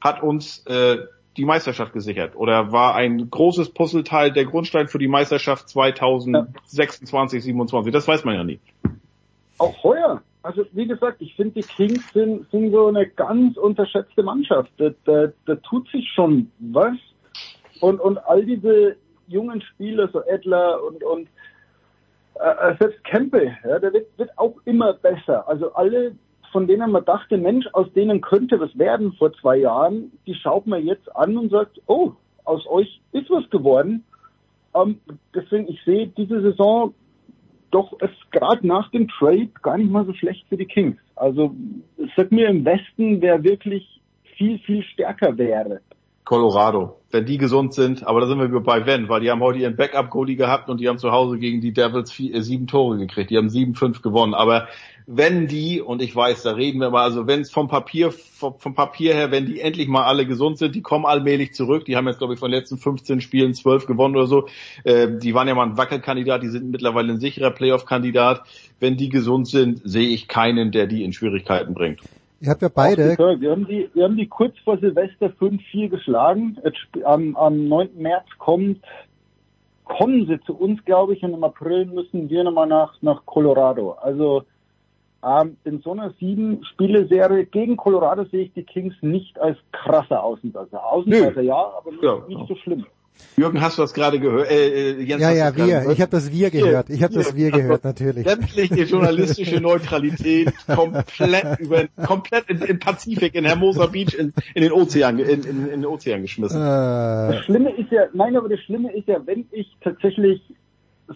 hat 0.00 0.22
uns 0.22 0.64
äh, 0.66 1.00
die 1.36 1.44
Meisterschaft 1.44 1.92
gesichert 1.92 2.34
oder 2.36 2.72
war 2.72 2.94
ein 2.94 3.28
großes 3.28 3.74
Puzzleteil 3.74 4.32
der 4.32 4.46
Grundstein 4.46 4.88
für 4.88 4.96
die 4.96 5.06
Meisterschaft 5.06 5.68
2026, 5.68 7.44
27. 7.44 7.92
Das 7.92 8.08
weiß 8.08 8.24
man 8.24 8.34
ja 8.36 8.42
nie. 8.42 8.58
Auch 9.58 9.84
heuer. 9.84 10.22
Also 10.42 10.64
wie 10.72 10.86
gesagt, 10.86 11.20
ich 11.20 11.34
finde 11.34 11.60
die 11.60 11.66
Kings 11.66 12.10
sind, 12.14 12.50
sind 12.50 12.72
so 12.72 12.86
eine 12.86 13.06
ganz 13.06 13.58
unterschätzte 13.58 14.22
Mannschaft. 14.22 14.72
Da, 14.78 14.88
da, 15.04 15.26
da 15.44 15.56
tut 15.56 15.90
sich 15.90 16.08
schon 16.14 16.50
was. 16.58 16.96
Und, 17.82 18.00
und 18.00 18.16
all 18.16 18.46
diese 18.46 18.96
jungen 19.28 19.60
Spieler, 19.60 20.08
so 20.10 20.22
Edler 20.22 20.82
und, 20.82 21.04
und 21.04 21.28
äh, 22.40 22.70
äh, 22.70 22.76
selbst 22.80 23.04
Campbell, 23.04 23.56
ja, 23.64 23.78
der 23.78 23.92
wird, 23.92 24.18
wird 24.18 24.38
auch 24.38 24.54
immer 24.64 24.94
besser. 24.94 25.46
Also 25.48 25.72
alle, 25.74 26.16
von 26.52 26.66
denen 26.66 26.90
man 26.90 27.04
dachte, 27.04 27.36
Mensch, 27.36 27.66
aus 27.72 27.92
denen 27.92 28.20
könnte 28.20 28.58
was 28.58 28.76
werden 28.78 29.12
vor 29.14 29.32
zwei 29.34 29.58
Jahren, 29.58 30.12
die 30.26 30.34
schaut 30.34 30.66
man 30.66 30.84
jetzt 30.86 31.14
an 31.14 31.36
und 31.36 31.50
sagt, 31.50 31.80
oh, 31.86 32.12
aus 32.44 32.66
euch 32.66 33.00
ist 33.12 33.30
was 33.30 33.48
geworden. 33.50 34.04
Ähm, 34.74 35.00
deswegen, 35.34 35.68
ich 35.68 35.82
sehe 35.84 36.06
diese 36.08 36.40
Saison 36.40 36.94
doch 37.70 37.92
es 38.00 38.10
gerade 38.32 38.66
nach 38.66 38.90
dem 38.90 39.06
Trade 39.08 39.50
gar 39.62 39.78
nicht 39.78 39.90
mal 39.90 40.04
so 40.04 40.12
schlecht 40.14 40.46
für 40.48 40.56
die 40.56 40.66
Kings. 40.66 40.98
Also 41.14 41.54
sag 42.16 42.32
mir 42.32 42.48
im 42.48 42.64
Westen, 42.64 43.20
wer 43.20 43.44
wirklich 43.44 44.00
viel, 44.36 44.58
viel 44.60 44.82
stärker 44.82 45.36
wäre. 45.38 45.80
Colorado, 46.30 47.00
wenn 47.10 47.26
die 47.26 47.38
gesund 47.38 47.74
sind, 47.74 48.06
aber 48.06 48.20
da 48.20 48.28
sind 48.28 48.38
wir 48.38 48.60
bei 48.60 48.86
Wenn, 48.86 49.08
weil 49.08 49.20
die 49.20 49.32
haben 49.32 49.40
heute 49.40 49.58
ihren 49.58 49.74
Backup-Goalie 49.74 50.36
gehabt 50.36 50.68
und 50.68 50.78
die 50.78 50.88
haben 50.88 50.98
zu 50.98 51.10
Hause 51.10 51.40
gegen 51.40 51.60
die 51.60 51.72
Devils 51.72 52.12
vier, 52.12 52.36
äh, 52.36 52.40
sieben 52.40 52.68
Tore 52.68 52.98
gekriegt. 52.98 53.32
Die 53.32 53.36
haben 53.36 53.50
sieben, 53.50 53.74
fünf 53.74 54.00
gewonnen. 54.00 54.32
Aber 54.32 54.68
wenn 55.08 55.48
die, 55.48 55.80
und 55.80 56.00
ich 56.00 56.14
weiß, 56.14 56.44
da 56.44 56.52
reden 56.52 56.80
wir 56.80 56.90
mal, 56.90 57.02
also 57.02 57.26
wenn 57.26 57.40
es 57.40 57.50
vom 57.50 57.66
Papier, 57.66 58.12
vom, 58.12 58.56
vom, 58.60 58.76
Papier 58.76 59.12
her, 59.12 59.32
wenn 59.32 59.46
die 59.46 59.58
endlich 59.60 59.88
mal 59.88 60.04
alle 60.04 60.24
gesund 60.24 60.58
sind, 60.58 60.76
die 60.76 60.82
kommen 60.82 61.04
allmählich 61.04 61.52
zurück. 61.52 61.84
Die 61.84 61.96
haben 61.96 62.06
jetzt, 62.06 62.18
glaube 62.18 62.34
ich, 62.34 62.38
von 62.38 62.52
den 62.52 62.60
letzten 62.60 62.78
15 62.78 63.20
Spielen 63.20 63.52
12 63.52 63.86
gewonnen 63.86 64.14
oder 64.14 64.28
so. 64.28 64.46
Äh, 64.84 65.08
die 65.18 65.34
waren 65.34 65.48
ja 65.48 65.56
mal 65.56 65.66
ein 65.66 65.78
Wackelkandidat, 65.78 66.44
die 66.44 66.48
sind 66.48 66.70
mittlerweile 66.70 67.12
ein 67.12 67.18
sicherer 67.18 67.50
Playoff-Kandidat. 67.50 68.44
Wenn 68.78 68.96
die 68.96 69.08
gesund 69.08 69.48
sind, 69.48 69.80
sehe 69.82 70.10
ich 70.10 70.28
keinen, 70.28 70.70
der 70.70 70.86
die 70.86 71.02
in 71.02 71.12
Schwierigkeiten 71.12 71.74
bringt. 71.74 72.02
Ihr 72.40 72.50
habt 72.50 72.62
ja 72.62 72.70
beide. 72.74 73.16
Wir 73.18 73.50
haben 73.50 73.66
die, 73.66 73.90
wir 73.92 74.04
haben 74.04 74.16
die 74.16 74.26
kurz 74.26 74.58
vor 74.64 74.78
Silvester 74.78 75.26
5-4 75.26 75.88
geschlagen. 75.90 76.56
Am, 77.04 77.36
am 77.36 77.68
9. 77.68 77.90
März 77.98 78.26
kommt, 78.38 78.80
kommen 79.84 80.26
sie 80.26 80.40
zu 80.46 80.56
uns, 80.56 80.82
glaube 80.86 81.14
ich, 81.14 81.22
und 81.22 81.34
im 81.34 81.44
April 81.44 81.84
müssen 81.84 82.30
wir 82.30 82.44
nochmal 82.44 82.66
nach, 82.66 82.94
nach 83.02 83.26
Colorado. 83.26 83.92
Also, 83.92 84.44
ähm, 85.22 85.58
in 85.64 85.80
so 85.82 85.92
einer 85.92 86.12
sieben 86.18 86.64
Spiele-Serie 86.64 87.44
gegen 87.44 87.76
Colorado 87.76 88.24
sehe 88.24 88.44
ich 88.44 88.54
die 88.54 88.62
Kings 88.64 88.94
nicht 89.02 89.38
als 89.38 89.58
krasser 89.72 90.24
Außenseiter. 90.24 90.82
Außenseiter 90.82 91.42
ja, 91.42 91.72
aber 91.76 91.90
nicht, 91.90 92.02
Ja. 92.02 92.22
nicht 92.26 92.48
so 92.48 92.56
schlimm. 92.56 92.86
Jürgen, 93.36 93.60
hast 93.60 93.78
du 93.78 93.82
das 93.82 93.94
gerade 93.94 94.18
gehört? 94.18 94.50
Äh, 94.50 94.92
äh, 94.92 95.02
Jens, 95.02 95.22
Ja, 95.22 95.30
ja, 95.30 95.56
wir. 95.56 95.66
gehört? 95.66 95.92
Ich 95.92 96.00
habe 96.00 96.10
das 96.10 96.30
Wir 96.32 96.50
gehört. 96.50 96.90
Ich 96.90 97.02
habe 97.02 97.14
das 97.14 97.34
Wir 97.34 97.50
gehört, 97.50 97.84
natürlich. 97.84 98.26
Sämtliche 98.26 98.82
journalistische 98.84 99.60
Neutralität 99.60 100.52
komplett 100.66 101.58
über, 101.60 101.84
komplett 102.06 102.48
in, 102.50 102.58
in 102.62 102.78
Pazifik, 102.78 103.34
in 103.34 103.44
Hermosa 103.44 103.86
Beach, 103.86 104.14
in, 104.14 104.32
in 104.54 104.62
den 104.62 104.72
Ozean, 104.72 105.18
in, 105.18 105.28
in, 105.44 105.44
in 105.44 105.66
den 105.68 105.86
Ozean 105.86 106.22
geschmissen. 106.22 106.60
Äh, 106.60 106.64
Das 106.64 107.44
Schlimme 107.44 107.70
ist 107.76 107.90
ja, 107.90 108.02
nein, 108.12 108.36
aber 108.36 108.48
das 108.48 108.60
Schlimme 108.60 108.92
ist 108.92 109.08
ja, 109.08 109.20
wenn 109.24 109.46
ich 109.52 109.66
tatsächlich 109.82 110.40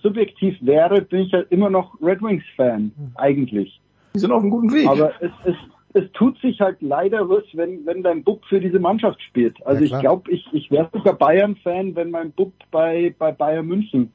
subjektiv 0.02 0.56
wäre, 0.60 1.02
bin 1.02 1.20
ich 1.20 1.32
ja 1.32 1.40
immer 1.50 1.70
noch 1.70 1.94
Red 2.02 2.20
Wings 2.23 2.44
Fan, 2.56 2.92
eigentlich. 3.16 3.81
Die 4.14 4.20
sind 4.20 4.32
auf 4.32 4.42
einem 4.42 4.50
guten 4.50 4.73
Weg. 4.73 4.86
Aber 4.89 5.12
es, 5.20 5.31
es, 5.44 5.55
es 5.94 6.10
tut 6.12 6.39
sich 6.40 6.60
halt 6.60 6.82
leider 6.82 7.28
was, 7.28 7.44
wenn, 7.52 7.86
wenn 7.86 8.02
dein 8.02 8.24
Bub 8.24 8.44
für 8.48 8.60
diese 8.60 8.81
Mannschaft 8.81 9.23
spielt. 9.23 9.64
Also 9.64 9.84
Ja, 9.84 9.97
ich 9.97 10.00
glaube, 10.00 10.31
ich, 10.31 10.44
ich 10.52 10.70
wäre 10.70 10.90
sogar 10.92 11.14
Bayern-Fan, 11.14 11.94
wenn 11.94 12.10
mein 12.10 12.32
Bub 12.32 12.52
bei, 12.70 13.14
bei 13.16 13.31
Bayern 13.31 13.66
München 13.66 14.12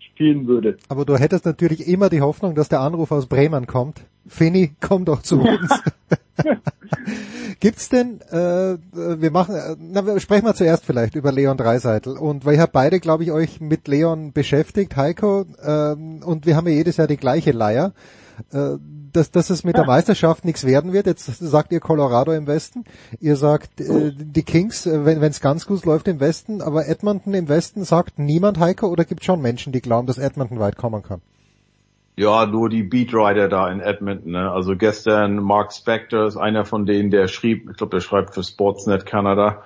spielen 0.00 0.46
würde. 0.46 0.78
aber 0.88 1.04
du 1.04 1.16
hättest 1.16 1.44
natürlich 1.44 1.86
immer 1.86 2.08
die 2.08 2.22
Hoffnung, 2.22 2.54
dass 2.54 2.68
der 2.68 2.80
Anruf 2.80 3.12
aus 3.12 3.26
Bremen 3.26 3.66
kommt. 3.66 4.00
Finny, 4.26 4.72
komm 4.80 5.04
doch 5.04 5.22
zu 5.22 5.40
uns. 5.40 5.82
Gibt's 7.60 7.88
denn, 7.88 8.20
äh, 8.30 8.76
wir 8.92 9.30
machen, 9.30 9.54
äh, 9.54 9.76
na, 9.78 10.04
wir 10.04 10.18
sprechen 10.20 10.44
wir 10.44 10.54
zuerst 10.54 10.84
vielleicht 10.84 11.14
über 11.14 11.32
Leon 11.32 11.56
Dreiseitel. 11.56 12.18
Und 12.18 12.44
weil 12.44 12.56
ihr 12.56 12.62
habt 12.62 12.72
beide, 12.72 12.98
glaube 12.98 13.22
ich, 13.22 13.32
euch 13.32 13.60
mit 13.60 13.88
Leon 13.88 14.32
beschäftigt, 14.32 14.96
Heiko, 14.96 15.46
ähm, 15.64 16.22
und 16.24 16.46
wir 16.46 16.56
haben 16.56 16.66
ja 16.66 16.74
jedes 16.74 16.96
Jahr 16.96 17.06
die 17.06 17.16
gleiche 17.16 17.52
Leier, 17.52 17.92
dass, 19.12 19.30
dass 19.30 19.50
es 19.50 19.64
mit 19.64 19.76
der 19.76 19.86
Meisterschaft 19.86 20.44
nichts 20.44 20.64
werden 20.64 20.92
wird. 20.92 21.06
Jetzt 21.06 21.24
sagt 21.24 21.72
ihr 21.72 21.80
Colorado 21.80 22.32
im 22.32 22.46
Westen, 22.46 22.84
ihr 23.20 23.36
sagt 23.36 23.80
äh, 23.80 24.12
die 24.14 24.42
Kings, 24.42 24.86
äh, 24.86 25.04
wenn 25.04 25.22
es 25.22 25.40
ganz 25.40 25.66
gut 25.66 25.84
läuft 25.84 26.08
im 26.08 26.20
Westen, 26.20 26.60
aber 26.60 26.86
Edmonton 26.86 27.34
im 27.34 27.48
Westen 27.48 27.84
sagt 27.84 28.18
niemand 28.18 28.58
Heiko 28.58 28.88
oder 28.88 29.04
gibt 29.04 29.24
schon 29.24 29.40
Menschen, 29.40 29.72
die 29.72 29.80
glauben, 29.80 30.06
dass 30.06 30.18
Edmonton 30.18 30.58
weit 30.58 30.76
kommen 30.76 31.02
kann? 31.02 31.22
Ja, 32.18 32.46
nur 32.46 32.70
die 32.70 32.82
Beatwriter 32.82 33.48
da 33.48 33.70
in 33.70 33.80
Edmonton. 33.80 34.32
Ne? 34.32 34.50
Also 34.50 34.74
gestern 34.76 35.36
Mark 35.36 35.72
Spector 35.72 36.26
ist 36.26 36.36
einer 36.36 36.64
von 36.64 36.86
denen, 36.86 37.10
der 37.10 37.28
schrieb, 37.28 37.68
ich 37.70 37.76
glaube, 37.76 37.96
der 37.96 38.00
schreibt 38.00 38.34
für 38.34 38.42
Sportsnet 38.42 39.04
Canada, 39.04 39.62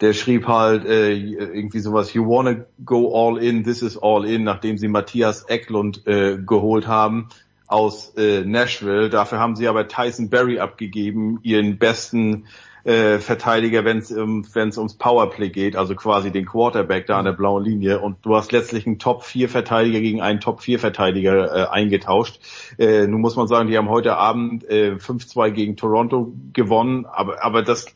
der 0.00 0.12
schrieb 0.12 0.46
halt 0.46 0.84
äh, 0.84 1.12
irgendwie 1.12 1.80
sowas, 1.80 2.12
you 2.14 2.26
wanna 2.26 2.64
go 2.84 3.12
all 3.14 3.38
in, 3.42 3.64
this 3.64 3.82
is 3.82 3.96
all 3.96 4.24
in, 4.24 4.44
nachdem 4.44 4.78
sie 4.78 4.88
Matthias 4.88 5.48
Eklund 5.48 6.06
äh, 6.06 6.38
geholt 6.38 6.86
haben 6.86 7.28
aus 7.66 8.14
äh, 8.16 8.44
Nashville. 8.44 9.10
Dafür 9.10 9.38
haben 9.38 9.56
sie 9.56 9.68
aber 9.68 9.88
Tyson 9.88 10.30
Berry 10.30 10.58
abgegeben, 10.58 11.38
ihren 11.42 11.78
besten 11.78 12.46
äh, 12.84 13.18
Verteidiger, 13.18 13.84
wenn 13.84 13.98
es 13.98 14.12
um, 14.12 14.46
wenn's 14.52 14.76
ums 14.76 14.94
Powerplay 14.94 15.48
geht, 15.48 15.74
also 15.74 15.94
quasi 15.94 16.30
den 16.30 16.44
Quarterback 16.44 17.06
da 17.06 17.18
an 17.18 17.24
der 17.24 17.32
blauen 17.32 17.64
Linie. 17.64 18.00
Und 18.00 18.18
du 18.22 18.36
hast 18.36 18.52
letztlich 18.52 18.86
einen 18.86 18.98
Top-4-Verteidiger 18.98 20.00
gegen 20.00 20.20
einen 20.20 20.40
Top-4-Verteidiger 20.40 21.54
äh, 21.54 21.68
eingetauscht. 21.70 22.40
Äh, 22.78 23.06
nun 23.06 23.22
muss 23.22 23.36
man 23.36 23.48
sagen, 23.48 23.68
die 23.68 23.78
haben 23.78 23.88
heute 23.88 24.16
Abend 24.16 24.68
äh, 24.68 24.96
5-2 24.98 25.50
gegen 25.50 25.76
Toronto 25.76 26.34
gewonnen, 26.52 27.06
aber, 27.06 27.42
aber 27.42 27.62
das 27.62 27.86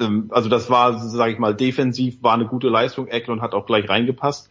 ähm, 0.00 0.30
also 0.30 0.48
das 0.48 0.70
war, 0.70 0.98
sage 0.98 1.32
ich 1.32 1.38
mal, 1.38 1.54
defensiv 1.54 2.22
war 2.22 2.34
eine 2.34 2.46
gute 2.46 2.68
Leistung. 2.68 3.08
Eklund 3.08 3.42
hat 3.42 3.54
auch 3.54 3.66
gleich 3.66 3.88
reingepasst. 3.88 4.50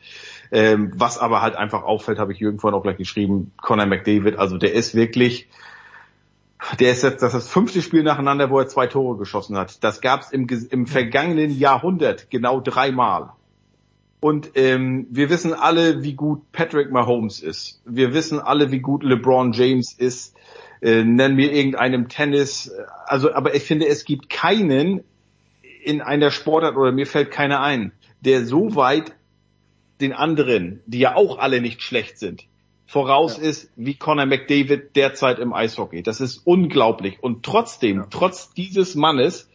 Ähm, 0.51 0.92
was 0.95 1.17
aber 1.17 1.42
halt 1.42 1.56
einfach 1.56 1.84
auffällt, 1.84 2.19
habe 2.19 2.32
ich 2.32 2.40
Jürgen 2.40 2.59
vorhin 2.59 2.77
auch 2.77 2.84
gleich 2.84 2.98
geschrieben, 2.98 3.51
Conor 3.61 3.85
McDavid, 3.85 4.38
also 4.38 4.58
der 4.58 4.74
ist 4.74 4.95
wirklich, 4.95 5.48
der 6.80 6.92
ist 6.92 7.03
jetzt 7.03 7.22
das, 7.22 7.34
ist 7.34 7.45
das 7.45 7.50
fünfte 7.50 7.82
Spiel 7.82 8.03
nacheinander, 8.03 8.50
wo 8.50 8.59
er 8.59 8.67
zwei 8.67 8.88
Tore 8.88 9.17
geschossen 9.17 9.58
hat. 9.58 9.84
Das 9.84 10.01
gab 10.01 10.22
es 10.22 10.32
im, 10.32 10.48
im 10.69 10.88
vergangenen 10.88 11.51
Jahrhundert 11.51 12.30
genau 12.30 12.61
dreimal. 12.61 13.32
Und 14.19 14.51
ähm, 14.56 15.08
wir 15.11 15.30
wissen 15.30 15.53
alle, 15.53 16.03
wie 16.03 16.14
gut 16.14 16.51
Patrick 16.51 16.92
Mahomes 16.92 17.40
ist. 17.40 17.82
Wir 17.85 18.14
wissen 18.14 18.40
alle, 18.40 18.72
wie 18.72 18.80
gut 18.80 19.03
LeBron 19.03 19.51
James 19.51 19.93
ist. 19.93 20.35
Äh, 20.82 21.03
nennen 21.03 21.38
wir 21.38 21.51
irgendeinem 21.51 22.09
Tennis. 22.09 22.72
Also, 23.06 23.34
aber 23.34 23.53
ich 23.53 23.64
finde, 23.64 23.88
es 23.88 24.06
gibt 24.06 24.30
keinen 24.30 25.03
in 25.84 26.01
einer 26.01 26.32
Sportart 26.32 26.76
oder 26.76 26.92
mir 26.92 27.06
fällt 27.06 27.32
keiner 27.32 27.61
ein, 27.61 27.92
der 28.22 28.45
so 28.45 28.76
weit 28.76 29.14
den 30.01 30.14
anderen, 30.14 30.82
die 30.85 31.00
ja 31.00 31.16
auch 31.16 31.38
alle 31.40 31.61
nicht 31.61 31.82
schlecht 31.82 32.19
sind, 32.19 32.45
voraus 32.85 33.38
ist 33.38 33.72
wie 33.76 33.95
Conor 33.95 34.26
McDavid 34.26 34.95
derzeit 34.95 35.40
im 35.40 35.53
Eishockey. 35.53 36.03
Das 36.03 36.22
ist 36.22 36.38
unglaublich. 36.45 37.17
Und 37.22 37.43
trotzdem, 37.43 38.06
trotz 38.09 38.53
dieses 38.53 38.95
Mannes, 38.95 39.50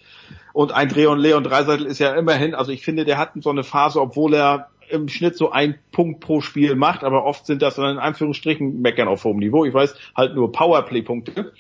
und 0.53 0.73
ein 0.73 0.89
Dreh 0.89 1.07
und 1.07 1.19
Leon 1.19 1.45
Dreiseitel 1.45 1.87
ist 1.87 1.99
ja 1.99 2.15
immerhin, 2.15 2.55
also 2.55 2.73
ich 2.73 2.85
finde, 2.85 3.05
der 3.05 3.19
hat 3.19 3.33
so 3.41 3.51
eine 3.51 3.65
Phase, 3.65 4.01
obwohl 4.01 4.35
er 4.35 4.69
im 4.91 5.09
Schnitt 5.09 5.37
so 5.37 5.51
ein 5.51 5.79
Punkt 5.91 6.21
pro 6.21 6.41
Spiel 6.41 6.75
macht, 6.75 7.05
aber 7.05 7.25
oft 7.25 7.47
sind 7.47 7.63
das 7.63 7.77
dann 7.77 7.93
in 7.93 7.99
Anführungsstrichen 7.99 8.83
meckern 8.83 9.09
auf 9.09 9.25
hohem 9.25 9.39
Niveau. 9.39 9.65
Ich 9.65 9.73
weiß, 9.73 9.95
halt 10.15 10.35
nur 10.35 10.53
Powerplay-Punkte, 10.53 11.53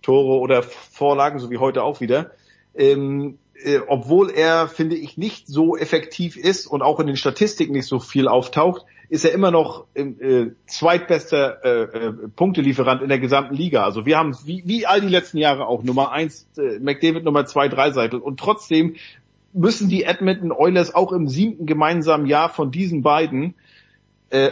Tore 0.00 0.38
oder 0.40 0.62
Vorlagen, 0.62 1.38
so 1.38 1.50
wie 1.50 1.58
heute 1.58 1.82
auch 1.82 2.00
wieder. 2.00 2.30
Ähm, 2.74 3.38
äh, 3.64 3.80
obwohl 3.86 4.30
er, 4.30 4.68
finde 4.68 4.96
ich, 4.96 5.16
nicht 5.16 5.46
so 5.46 5.76
effektiv 5.76 6.36
ist 6.36 6.66
und 6.66 6.82
auch 6.82 7.00
in 7.00 7.06
den 7.06 7.16
Statistiken 7.16 7.72
nicht 7.72 7.86
so 7.86 7.98
viel 7.98 8.28
auftaucht, 8.28 8.84
ist 9.08 9.24
er 9.24 9.32
immer 9.32 9.50
noch 9.50 9.86
äh, 9.94 10.52
zweitbester 10.66 11.64
äh, 11.64 11.82
äh, 11.82 12.12
Punktelieferant 12.36 13.02
in 13.02 13.08
der 13.08 13.18
gesamten 13.18 13.54
Liga. 13.54 13.84
Also 13.84 14.06
wir 14.06 14.16
haben 14.16 14.36
wie, 14.44 14.62
wie 14.66 14.86
all 14.86 15.00
die 15.00 15.08
letzten 15.08 15.38
Jahre 15.38 15.66
auch 15.66 15.82
Nummer 15.82 16.12
eins 16.12 16.46
äh, 16.56 16.78
McDavid, 16.78 17.24
Nummer 17.24 17.44
zwei 17.44 17.68
Dreiseitel 17.68 18.20
und 18.20 18.38
trotzdem 18.38 18.94
müssen 19.52 19.88
die 19.88 20.04
Edmonton 20.04 20.52
Oilers 20.52 20.94
auch 20.94 21.12
im 21.12 21.26
siebten 21.26 21.66
gemeinsamen 21.66 22.26
Jahr 22.26 22.50
von 22.50 22.70
diesen 22.70 23.02
beiden 23.02 23.54
äh, 24.30 24.50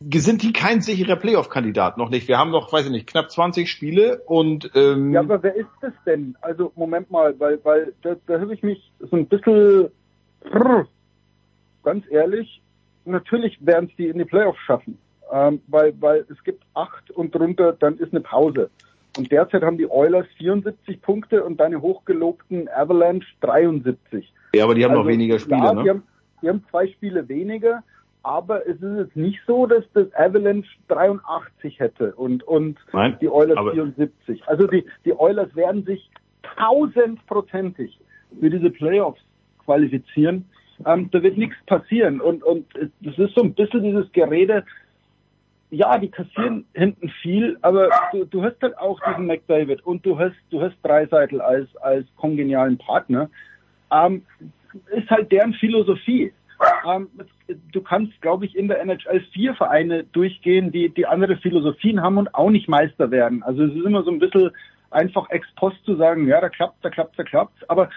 sind 0.00 0.42
die 0.42 0.52
kein 0.52 0.80
sicherer 0.80 1.16
Playoff-Kandidat 1.16 1.98
noch 1.98 2.08
nicht. 2.08 2.26
Wir 2.26 2.38
haben 2.38 2.50
noch, 2.50 2.72
weiß 2.72 2.86
ich 2.86 2.90
nicht, 2.90 3.06
knapp 3.06 3.30
20 3.30 3.70
Spiele 3.70 4.22
und 4.26 4.70
ähm, 4.74 5.12
Ja, 5.12 5.20
aber 5.20 5.42
wer 5.42 5.54
ist 5.54 5.68
das 5.82 5.92
denn? 6.06 6.36
Also 6.40 6.72
Moment 6.74 7.10
mal, 7.10 7.38
weil 7.38 7.60
weil 7.64 7.92
da, 8.02 8.16
da 8.26 8.40
habe 8.40 8.54
ich 8.54 8.62
mich 8.62 8.90
so 8.98 9.16
ein 9.16 9.26
bisschen 9.26 9.90
ganz 11.82 12.04
ehrlich, 12.10 12.62
natürlich 13.04 13.58
werden 13.64 13.88
es 13.90 13.96
die 13.96 14.06
in 14.06 14.18
die 14.18 14.24
Playoffs 14.24 14.60
schaffen. 14.60 14.98
Ähm, 15.32 15.60
weil, 15.68 15.94
weil 16.00 16.26
es 16.28 16.42
gibt 16.42 16.64
acht 16.74 17.10
und 17.12 17.34
drunter, 17.34 17.72
dann 17.72 17.98
ist 17.98 18.12
eine 18.12 18.20
Pause. 18.20 18.68
Und 19.16 19.30
derzeit 19.30 19.62
haben 19.62 19.78
die 19.78 19.88
Oilers 19.88 20.26
74 20.38 21.00
Punkte 21.02 21.44
und 21.44 21.58
deine 21.58 21.80
hochgelobten 21.80 22.68
Avalanche 22.68 23.28
73. 23.40 24.32
ja, 24.54 24.64
aber 24.64 24.74
die 24.74 24.84
haben 24.84 24.90
Also, 24.92 25.02
noch 25.02 25.08
weniger 25.08 25.38
Spiele, 25.38 25.58
ja, 25.58 25.72
ne? 25.72 25.82
Die 25.82 25.90
haben, 25.90 26.02
die 26.42 26.48
haben 26.48 26.64
zwei 26.70 26.88
Spiele 26.88 27.28
weniger, 27.28 27.82
aber 28.22 28.66
es 28.66 28.80
ist 28.80 28.98
jetzt 28.98 29.16
nicht 29.16 29.40
so, 29.46 29.66
dass 29.66 29.84
das 29.94 30.06
Avalanche 30.14 30.70
83 30.88 31.80
hätte 31.80 32.14
und, 32.14 32.42
und 32.42 32.78
Nein, 32.92 33.16
die 33.20 33.28
Oilers 33.28 33.56
aber- 33.56 33.72
74. 33.72 34.46
Also 34.46 34.66
die, 34.66 34.84
die 35.04 35.18
Oilers 35.18 35.54
werden 35.56 35.84
sich 35.84 36.10
tausendprozentig 36.56 37.98
für 38.38 38.50
diese 38.50 38.70
Playoffs 38.70 39.20
qualifizieren. 39.64 40.44
Ähm, 40.86 41.10
da 41.10 41.22
wird 41.22 41.36
nichts 41.36 41.56
passieren 41.66 42.20
und, 42.20 42.42
und 42.42 42.66
das 43.00 43.18
ist 43.18 43.34
so 43.34 43.42
ein 43.42 43.54
bisschen 43.54 43.82
dieses 43.82 44.10
Gerede, 44.12 44.64
ja, 45.70 45.98
die 45.98 46.08
kassieren 46.08 46.64
hinten 46.74 47.08
viel, 47.22 47.58
aber 47.62 47.90
du, 48.12 48.24
du 48.24 48.42
hast 48.42 48.60
halt 48.60 48.76
auch 48.78 48.98
diesen 49.08 49.26
McDavid 49.26 49.84
und 49.86 50.04
du 50.04 50.18
hast, 50.18 50.34
du 50.50 50.60
hast 50.60 50.74
Dreiseitel 50.82 51.40
als, 51.40 51.74
als 51.76 52.06
kongenialen 52.16 52.78
Partner. 52.78 53.30
Ähm, 53.92 54.22
ist 54.90 55.10
halt 55.10 55.30
deren 55.32 55.52
Philosophie. 55.54 56.32
Ähm, 56.86 57.08
du 57.72 57.80
kannst, 57.82 58.20
glaube 58.20 58.46
ich, 58.46 58.56
in 58.56 58.68
der 58.68 58.80
NHL 58.80 59.20
vier 59.32 59.54
Vereine 59.54 60.04
durchgehen, 60.04 60.72
die, 60.72 60.88
die 60.88 61.06
andere 61.06 61.36
Philosophien 61.36 62.02
haben 62.02 62.18
und 62.18 62.34
auch 62.34 62.50
nicht 62.50 62.68
Meister 62.68 63.10
werden. 63.10 63.42
Also 63.42 63.64
es 63.64 63.74
ist 63.74 63.84
immer 63.84 64.02
so 64.02 64.10
ein 64.10 64.18
bisschen 64.18 64.50
einfach 64.90 65.30
ex 65.30 65.46
post 65.56 65.84
zu 65.84 65.96
sagen, 65.96 66.26
ja, 66.26 66.40
da 66.40 66.48
klappt, 66.48 66.84
da 66.84 66.90
klappt, 66.90 67.18
da 67.18 67.22
klappt. 67.22 67.70
Aber 67.70 67.90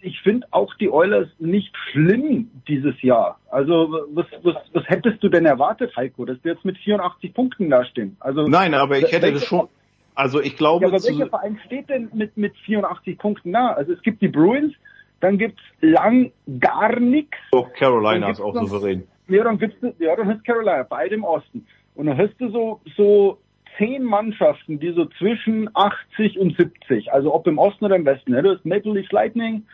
ich 0.00 0.20
finde 0.22 0.46
auch 0.50 0.74
die 0.76 0.90
Oilers 0.90 1.28
nicht 1.38 1.74
schlimm 1.90 2.50
dieses 2.68 3.00
Jahr. 3.02 3.38
Also 3.50 4.06
was, 4.12 4.26
was, 4.42 4.56
was 4.72 4.88
hättest 4.88 5.22
du 5.22 5.28
denn 5.28 5.46
erwartet, 5.46 5.94
Heiko, 5.96 6.24
dass 6.24 6.42
wir 6.42 6.52
jetzt 6.52 6.64
mit 6.64 6.78
84 6.78 7.34
Punkten 7.34 7.70
dastehen? 7.70 8.16
Also 8.20 8.46
Nein, 8.46 8.74
aber 8.74 8.98
ich 8.98 9.12
hätte 9.12 9.32
das 9.32 9.44
schon, 9.44 9.68
also 10.14 10.40
ich 10.40 10.56
glaube, 10.56 10.84
ja, 10.84 10.88
aber 10.88 11.02
welcher 11.02 11.28
Verein 11.28 11.58
steht 11.66 11.88
denn 11.88 12.10
mit, 12.12 12.36
mit 12.36 12.56
84 12.58 13.18
Punkten 13.18 13.52
da? 13.52 13.72
Also 13.72 13.92
es 13.92 14.02
gibt 14.02 14.22
die 14.22 14.28
Bruins, 14.28 14.74
dann 15.20 15.38
gibt's 15.38 15.62
lang 15.80 16.32
gar 16.58 16.98
nichts. 16.98 17.36
Oh, 17.52 17.66
Carolina 17.78 18.30
ist 18.30 18.40
auch 18.40 18.54
noch, 18.54 18.66
souverän. 18.66 19.06
Ja, 19.28 19.44
dann 19.44 19.58
gibt's, 19.58 19.76
ja, 19.98 20.16
dann 20.16 20.28
hast 20.28 20.44
Carolina, 20.44 20.82
beide 20.82 21.14
im 21.14 21.24
Osten. 21.24 21.66
Und 21.94 22.06
dann 22.06 22.18
hast 22.18 22.34
du 22.38 22.50
so, 22.50 22.80
so 22.96 23.38
zehn 23.78 24.02
Mannschaften, 24.02 24.78
die 24.80 24.92
so 24.92 25.06
zwischen 25.18 25.70
80 25.74 26.38
und 26.38 26.56
70, 26.56 27.12
also 27.12 27.34
ob 27.34 27.46
im 27.46 27.58
Osten 27.58 27.84
oder 27.84 27.96
im 27.96 28.04
Westen. 28.04 28.34
Ja, 28.34 28.42
du 28.42 28.54
hast 28.54 28.64
Maple 28.64 28.92
Leafs 28.92 29.12
Lightning, 29.12 29.66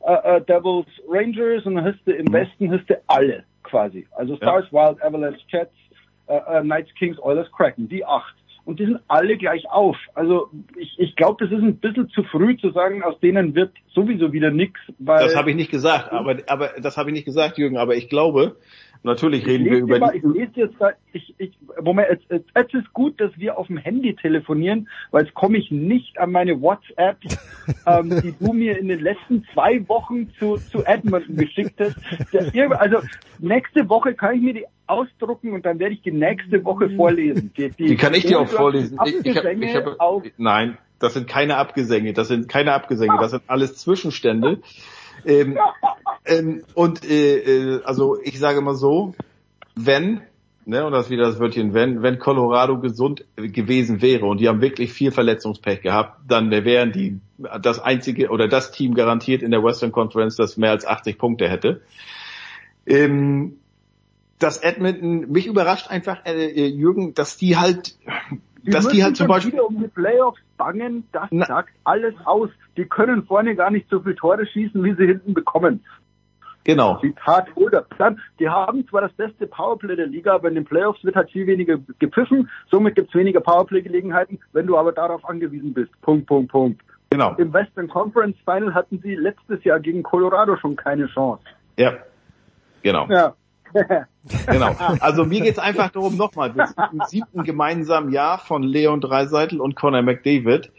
äh, 0.00 0.36
äh, 0.36 0.40
Devils 0.42 0.86
Rangers 1.08 1.64
und 1.64 1.76
dann 1.76 1.84
hast 1.84 2.00
du 2.06 2.12
im 2.12 2.32
Westen 2.32 2.70
hast 2.70 2.88
du 2.88 3.00
alle 3.06 3.44
quasi. 3.62 4.06
Also 4.12 4.36
Stars, 4.36 4.66
ja. 4.70 4.88
Wild, 4.90 5.02
Avalanche, 5.02 5.40
Jets, 5.48 5.72
äh, 6.26 6.36
äh, 6.36 6.60
Knights, 6.62 6.94
Kings, 6.94 7.18
Oilers, 7.20 7.50
Kraken, 7.52 7.88
die 7.88 8.04
acht. 8.04 8.34
Und 8.64 8.80
die 8.80 8.86
sind 8.86 9.00
alle 9.08 9.36
gleich 9.36 9.68
auf. 9.70 9.96
Also 10.14 10.48
ich, 10.76 10.94
ich 10.98 11.16
glaube, 11.16 11.44
das 11.44 11.56
ist 11.56 11.62
ein 11.62 11.78
bisschen 11.78 12.08
zu 12.08 12.22
früh 12.24 12.56
zu 12.56 12.70
sagen, 12.70 13.02
aus 13.02 13.18
denen 13.20 13.54
wird 13.54 13.72
sowieso 13.94 14.32
wieder. 14.32 14.52
Weil 14.98 15.24
das 15.24 15.36
habe 15.36 15.50
ich 15.50 15.56
nicht 15.56 15.70
gesagt, 15.70 16.12
aber, 16.12 16.38
aber 16.46 16.70
das 16.80 16.96
habe 16.96 17.10
ich 17.10 17.14
nicht 17.14 17.26
gesagt, 17.26 17.58
Jürgen, 17.58 17.76
aber 17.76 17.94
ich 17.96 18.08
glaube, 18.08 18.56
Natürlich 19.04 19.46
reden 19.46 19.66
wir 19.66 19.78
über 19.80 19.98
mal, 19.98 20.12
die. 20.12 20.18
Ich 20.18 20.24
lese 20.24 20.52
jetzt 20.54 20.76
da, 20.78 20.92
ich, 21.12 21.34
ich, 21.36 21.52
Moment, 21.82 22.08
jetzt, 22.08 22.24
jetzt, 22.30 22.48
jetzt 22.56 22.74
ist 22.74 22.92
gut, 22.94 23.20
dass 23.20 23.30
wir 23.36 23.58
auf 23.58 23.66
dem 23.66 23.76
Handy 23.76 24.16
telefonieren, 24.16 24.88
weil 25.10 25.24
jetzt 25.24 25.34
komme 25.34 25.58
ich 25.58 25.70
nicht 25.70 26.18
an 26.18 26.32
meine 26.32 26.58
WhatsApps, 26.62 27.26
ähm, 27.86 28.18
die 28.22 28.32
du 28.32 28.54
mir 28.54 28.78
in 28.78 28.88
den 28.88 29.00
letzten 29.00 29.44
zwei 29.52 29.86
Wochen 29.88 30.30
zu, 30.38 30.58
zu 30.72 30.84
Edmonton 30.86 31.36
geschickt 31.36 31.78
hast. 31.78 31.94
Also 32.78 33.02
nächste 33.38 33.90
Woche 33.90 34.14
kann 34.14 34.36
ich 34.36 34.40
mir 34.40 34.54
die 34.54 34.64
ausdrucken 34.86 35.52
und 35.52 35.66
dann 35.66 35.78
werde 35.78 35.94
ich 35.94 36.00
die 36.00 36.12
nächste 36.12 36.64
Woche 36.64 36.88
vorlesen. 36.96 37.52
Die, 37.58 37.70
die, 37.72 37.88
die 37.88 37.96
kann 37.96 38.14
ich 38.14 38.24
dir 38.24 38.40
auch 38.40 38.48
vorlesen. 38.48 38.98
Ich, 39.04 39.26
ich 39.26 39.36
hab, 39.36 39.44
ich 39.44 39.76
hab, 39.76 40.22
nein, 40.38 40.78
das 40.98 41.12
sind 41.12 41.28
keine 41.28 41.58
Abgesänge, 41.58 42.14
das 42.14 42.28
sind 42.28 42.48
keine 42.48 42.72
Abgesänge, 42.72 43.18
das 43.20 43.32
sind 43.32 43.42
alles 43.48 43.76
Zwischenstände. 43.76 44.62
Ähm, 45.24 45.58
ähm, 46.24 46.64
und 46.74 47.04
äh, 47.04 47.38
äh, 47.38 47.82
also 47.84 48.18
ich 48.22 48.38
sage 48.38 48.60
mal 48.60 48.74
so, 48.74 49.14
wenn, 49.74 50.20
ne, 50.64 50.84
und 50.84 50.92
das 50.92 51.06
ist 51.06 51.10
wieder 51.10 51.24
das 51.24 51.38
Wörtchen, 51.38 51.74
wenn, 51.74 52.02
wenn 52.02 52.18
Colorado 52.18 52.78
gesund 52.78 53.24
gewesen 53.36 54.02
wäre 54.02 54.26
und 54.26 54.40
die 54.40 54.48
haben 54.48 54.60
wirklich 54.60 54.92
viel 54.92 55.10
Verletzungspech 55.10 55.82
gehabt, 55.82 56.20
dann 56.28 56.50
wären 56.50 56.92
die 56.92 57.20
das 57.60 57.80
einzige 57.80 58.30
oder 58.30 58.48
das 58.48 58.70
Team 58.70 58.94
garantiert 58.94 59.42
in 59.42 59.50
der 59.50 59.62
Western 59.62 59.92
Conference, 59.92 60.36
das 60.36 60.56
mehr 60.56 60.70
als 60.70 60.86
80 60.86 61.18
Punkte 61.18 61.48
hätte. 61.48 61.82
Ähm, 62.86 63.56
dass 64.38 64.58
Edmonton, 64.58 65.30
mich 65.30 65.46
überrascht 65.46 65.88
einfach, 65.88 66.26
äh, 66.26 66.32
äh 66.32 66.66
Jürgen, 66.66 67.14
dass 67.14 67.36
die 67.36 67.56
halt 67.56 67.96
die 68.66 68.70
dass 68.70 68.88
die 68.88 69.02
halt 69.02 69.16
zum 69.16 69.28
Beispiel 69.28 69.60
um 69.60 69.78
die 69.78 69.88
Playoffs 69.88 70.40
bangen, 70.56 71.06
das 71.12 71.28
Na, 71.30 71.46
sagt 71.46 71.70
alles 71.84 72.14
aus. 72.24 72.48
Die 72.76 72.84
können 72.86 73.24
vorne 73.24 73.54
gar 73.54 73.70
nicht 73.70 73.88
so 73.90 74.00
viele 74.00 74.14
Tore 74.16 74.46
schießen, 74.46 74.82
wie 74.82 74.94
sie 74.94 75.06
hinten 75.06 75.34
bekommen. 75.34 75.84
Genau. 76.64 76.98
Zitat 76.98 77.48
oder 77.56 77.84
dann, 77.98 78.18
die 78.38 78.48
haben 78.48 78.88
zwar 78.88 79.02
das 79.02 79.12
beste 79.12 79.46
Powerplay 79.46 79.96
der 79.96 80.06
Liga, 80.06 80.34
aber 80.34 80.48
in 80.48 80.54
den 80.54 80.64
Playoffs 80.64 81.04
wird 81.04 81.14
halt 81.14 81.30
viel 81.30 81.46
weniger 81.46 81.78
gepfiffen, 81.98 82.48
somit 82.70 82.94
gibt's 82.94 83.14
weniger 83.14 83.40
Powerplay-Gelegenheiten, 83.40 84.40
wenn 84.54 84.66
du 84.66 84.78
aber 84.78 84.92
darauf 84.92 85.28
angewiesen 85.28 85.74
bist. 85.74 85.90
Punkt, 86.00 86.26
Punkt, 86.26 86.50
Punkt. 86.50 86.80
Genau. 87.10 87.34
Im 87.36 87.52
Western 87.52 87.88
Conference 87.88 88.36
Final 88.44 88.74
hatten 88.74 88.98
sie 89.02 89.14
letztes 89.14 89.62
Jahr 89.62 89.78
gegen 89.78 90.02
Colorado 90.02 90.56
schon 90.56 90.74
keine 90.74 91.06
Chance. 91.06 91.44
Ja. 91.78 91.92
Genau. 92.82 93.06
Ja. 93.08 93.34
genau. 94.46 94.74
Also 95.00 95.24
mir 95.24 95.40
geht's 95.40 95.58
einfach 95.58 95.90
darum, 95.90 96.16
nochmal, 96.16 96.52
sind 96.54 96.74
im 96.92 97.02
siebten 97.06 97.42
gemeinsamen 97.42 98.12
Jahr 98.12 98.38
von 98.38 98.62
Leon 98.62 99.00
Dreiseitel 99.00 99.60
und 99.60 99.76
Conor 99.76 100.02
McDavid. 100.02 100.70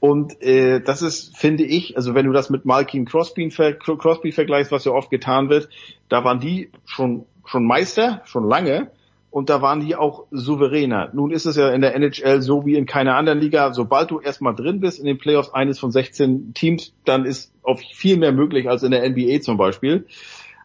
Und 0.00 0.42
äh, 0.42 0.80
das 0.80 1.02
ist, 1.02 1.36
finde 1.36 1.64
ich, 1.64 1.96
also 1.96 2.14
wenn 2.14 2.24
du 2.24 2.32
das 2.32 2.48
mit 2.48 2.64
Malkin 2.64 3.04
Crosby, 3.04 3.48
Crosby 3.48 4.32
vergleichst, 4.32 4.72
was 4.72 4.86
ja 4.86 4.92
oft 4.92 5.10
getan 5.10 5.50
wird, 5.50 5.68
da 6.08 6.24
waren 6.24 6.40
die 6.40 6.70
schon 6.86 7.26
schon 7.50 7.66
Meister, 7.66 8.22
schon 8.24 8.48
lange, 8.48 8.90
und 9.30 9.48
da 9.48 9.62
waren 9.62 9.80
die 9.80 9.94
auch 9.94 10.26
souveräner. 10.30 11.10
Nun 11.12 11.30
ist 11.30 11.46
es 11.46 11.56
ja 11.56 11.70
in 11.70 11.80
der 11.82 11.94
NHL 11.94 12.42
so 12.42 12.66
wie 12.66 12.74
in 12.74 12.86
keiner 12.86 13.16
anderen 13.16 13.38
Liga, 13.38 13.72
sobald 13.72 14.10
du 14.10 14.18
erstmal 14.18 14.54
drin 14.54 14.80
bist 14.80 14.98
in 14.98 15.06
den 15.06 15.18
Playoffs 15.18 15.52
eines 15.52 15.78
von 15.78 15.92
16 15.92 16.52
Teams, 16.54 16.92
dann 17.04 17.24
ist 17.24 17.52
auf 17.62 17.80
viel 17.80 18.16
mehr 18.16 18.32
möglich 18.32 18.68
als 18.68 18.82
in 18.82 18.90
der 18.90 19.08
NBA 19.08 19.40
zum 19.40 19.56
Beispiel. 19.56 20.06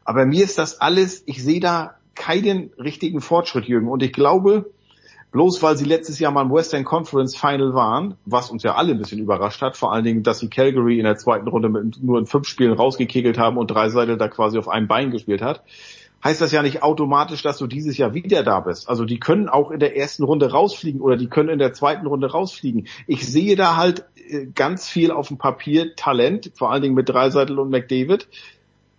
Aber 0.05 0.25
mir 0.25 0.43
ist 0.43 0.57
das 0.57 0.79
alles, 0.79 1.23
ich 1.25 1.43
sehe 1.43 1.59
da 1.59 1.95
keinen 2.13 2.71
richtigen 2.77 3.19
Fortschritt, 3.19 3.65
Jürgen. 3.65 3.89
Und 3.89 4.01
ich 4.01 4.13
glaube, 4.13 4.71
bloß 5.31 5.61
weil 5.61 5.75
sie 5.75 5.83
letztes 5.83 6.19
Jahr 6.19 6.31
mal 6.31 6.43
im 6.43 6.53
Western 6.53 6.85
Conference 6.85 7.35
Final 7.35 7.73
waren, 7.73 8.15
was 8.25 8.49
uns 8.49 8.63
ja 8.63 8.75
alle 8.75 8.93
ein 8.93 8.97
bisschen 8.97 9.19
überrascht 9.19 9.61
hat, 9.61 9.75
vor 9.75 9.91
allen 9.91 10.05
Dingen, 10.05 10.23
dass 10.23 10.39
sie 10.39 10.49
Calgary 10.49 10.97
in 10.97 11.03
der 11.03 11.17
zweiten 11.17 11.49
Runde 11.49 11.67
mit, 11.67 12.01
nur 12.01 12.19
in 12.19 12.25
fünf 12.25 12.47
Spielen 12.47 12.71
rausgekegelt 12.71 13.37
haben 13.37 13.57
und 13.57 13.69
Dreiseitel 13.69 14.17
da 14.17 14.29
quasi 14.29 14.57
auf 14.57 14.69
einem 14.69 14.87
Bein 14.87 15.11
gespielt 15.11 15.41
hat, 15.41 15.63
heißt 16.23 16.39
das 16.39 16.51
ja 16.51 16.61
nicht 16.61 16.83
automatisch, 16.83 17.43
dass 17.43 17.57
du 17.57 17.67
dieses 17.67 17.97
Jahr 17.97 18.13
wieder 18.13 18.43
da 18.43 18.61
bist. 18.61 18.87
Also 18.87 19.05
die 19.05 19.19
können 19.19 19.49
auch 19.49 19.71
in 19.71 19.79
der 19.79 19.97
ersten 19.97 20.23
Runde 20.23 20.51
rausfliegen 20.51 21.01
oder 21.01 21.17
die 21.17 21.27
können 21.27 21.49
in 21.49 21.59
der 21.59 21.73
zweiten 21.73 22.07
Runde 22.07 22.31
rausfliegen. 22.31 22.87
Ich 23.05 23.27
sehe 23.27 23.55
da 23.55 23.75
halt 23.75 24.05
äh, 24.29 24.47
ganz 24.47 24.87
viel 24.87 25.11
auf 25.11 25.27
dem 25.27 25.37
Papier 25.37 25.95
Talent, 25.95 26.51
vor 26.55 26.71
allen 26.71 26.81
Dingen 26.81 26.95
mit 26.95 27.09
Dreiseitel 27.09 27.59
und 27.59 27.69
McDavid, 27.69 28.27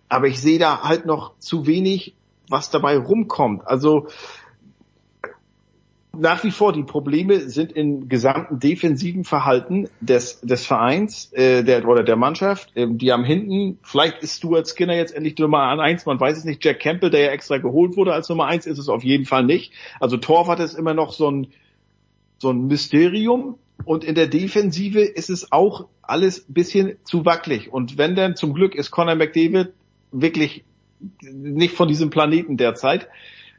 aber 0.09 0.27
ich 0.27 0.41
sehe 0.41 0.59
da 0.59 0.83
halt 0.83 1.05
noch 1.05 1.37
zu 1.39 1.67
wenig, 1.67 2.15
was 2.49 2.69
dabei 2.69 2.97
rumkommt. 2.97 3.67
Also 3.67 4.07
nach 6.19 6.43
wie 6.43 6.51
vor 6.51 6.73
die 6.73 6.83
Probleme 6.83 7.41
sind 7.41 7.71
im 7.71 8.09
gesamten 8.09 8.59
defensiven 8.59 9.23
Verhalten 9.23 9.87
des 9.99 10.41
des 10.41 10.65
Vereins 10.65 11.31
äh, 11.33 11.63
der 11.63 11.87
oder 11.87 12.03
der 12.03 12.15
Mannschaft. 12.15 12.71
Ähm, 12.75 12.97
die 12.97 13.11
haben 13.11 13.23
hinten, 13.23 13.77
vielleicht 13.83 14.23
ist 14.23 14.37
Stuart 14.37 14.67
Skinner 14.67 14.95
jetzt 14.95 15.13
endlich 15.13 15.37
Nummer 15.37 15.63
eins, 15.79 16.05
man 16.05 16.19
weiß 16.19 16.37
es 16.37 16.43
nicht. 16.43 16.63
Jack 16.63 16.79
Campbell, 16.79 17.09
der 17.09 17.21
ja 17.21 17.31
extra 17.31 17.57
geholt 17.57 17.97
wurde 17.97 18.13
als 18.13 18.29
Nummer 18.29 18.45
eins, 18.45 18.65
ist 18.65 18.79
es 18.79 18.89
auf 18.89 19.03
jeden 19.03 19.25
Fall 19.25 19.43
nicht. 19.43 19.73
Also 19.99 20.17
Torwart 20.17 20.59
ist 20.59 20.73
immer 20.73 20.93
noch 20.93 21.13
so 21.13 21.29
ein 21.29 21.47
so 22.39 22.49
ein 22.49 22.67
Mysterium. 22.67 23.57
Und 23.85 24.03
in 24.03 24.15
der 24.15 24.27
Defensive 24.27 25.01
ist 25.01 25.29
es 25.29 25.51
auch 25.51 25.87
alles 26.01 26.45
bisschen 26.47 26.97
zu 27.03 27.25
wackelig. 27.25 27.71
Und 27.71 27.97
wenn 27.97 28.15
dann 28.15 28.35
zum 28.35 28.53
Glück 28.53 28.73
ist 28.73 28.89
Conor 28.89 29.15
McDavid 29.15 29.73
wirklich 30.11 30.63
nicht 31.21 31.75
von 31.75 31.87
diesem 31.87 32.09
Planeten 32.09 32.57
derzeit. 32.57 33.07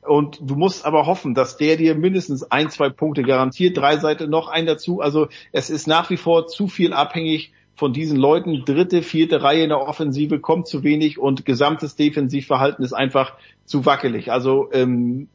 Und 0.03 0.39
du 0.41 0.55
musst 0.55 0.87
aber 0.87 1.07
hoffen, 1.07 1.35
dass 1.35 1.57
der 1.57 1.77
dir 1.77 1.95
mindestens 1.95 2.45
ein, 2.45 2.71
zwei 2.71 2.89
Punkte 2.89 3.23
garantiert, 3.23 3.77
drei 3.77 3.97
Seiten 3.99 4.31
noch 4.31 4.49
ein 4.49 4.65
dazu. 4.65 5.01
Also 5.01 5.29
es 5.53 5.71
ist 5.71 5.87
nach 5.87 6.09
wie 6.11 6.17
vor 6.17 6.47
zu 6.47 6.69
viel 6.69 6.93
abhängig 6.93 7.53
von 7.75 7.93
diesen 7.93 8.17
Leuten. 8.17 8.65
Dritte, 8.65 9.03
vierte 9.03 9.43
Reihe 9.43 9.63
in 9.63 9.69
der 9.69 9.81
Offensive 9.81 10.41
kommt 10.41 10.67
zu 10.67 10.83
wenig 10.83 11.19
und 11.19 11.45
gesamtes 11.45 11.95
Defensivverhalten 11.95 12.85
ist 12.85 12.93
einfach 12.93 13.35
zu 13.65 13.87
wackelig. 13.87 14.33
Also 14.33 14.69
ähm, 14.73 15.29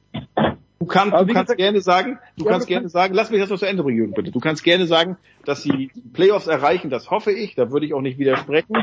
du, 0.80 0.86
kann, 0.86 1.12
du 1.12 1.18
kannst 1.18 1.34
gesagt, 1.34 1.58
gerne 1.58 1.82
sagen, 1.82 2.20
du 2.38 2.46
ja, 2.46 2.52
kannst 2.52 2.68
gerne 2.68 2.90
sagen, 2.90 3.14
lass 3.14 3.32
mich 3.32 3.40
das 3.40 3.50
noch 3.50 3.60
zu 3.60 3.66
Ende 3.66 3.84
bringen, 3.84 3.98
Jürgen, 3.98 4.14
bitte. 4.14 4.32
Du 4.32 4.40
kannst 4.40 4.64
gerne 4.64 4.88
sagen, 4.88 5.18
dass 5.46 5.64
sie 5.64 5.92
Playoffs 6.14 6.48
erreichen, 6.48 6.90
das 6.90 7.12
hoffe 7.12 7.32
ich, 7.32 7.56
da 7.56 7.72
würde 7.72 7.86
ich 7.86 7.94
auch 7.94 8.02
nicht 8.02 8.18
widersprechen. 8.18 8.76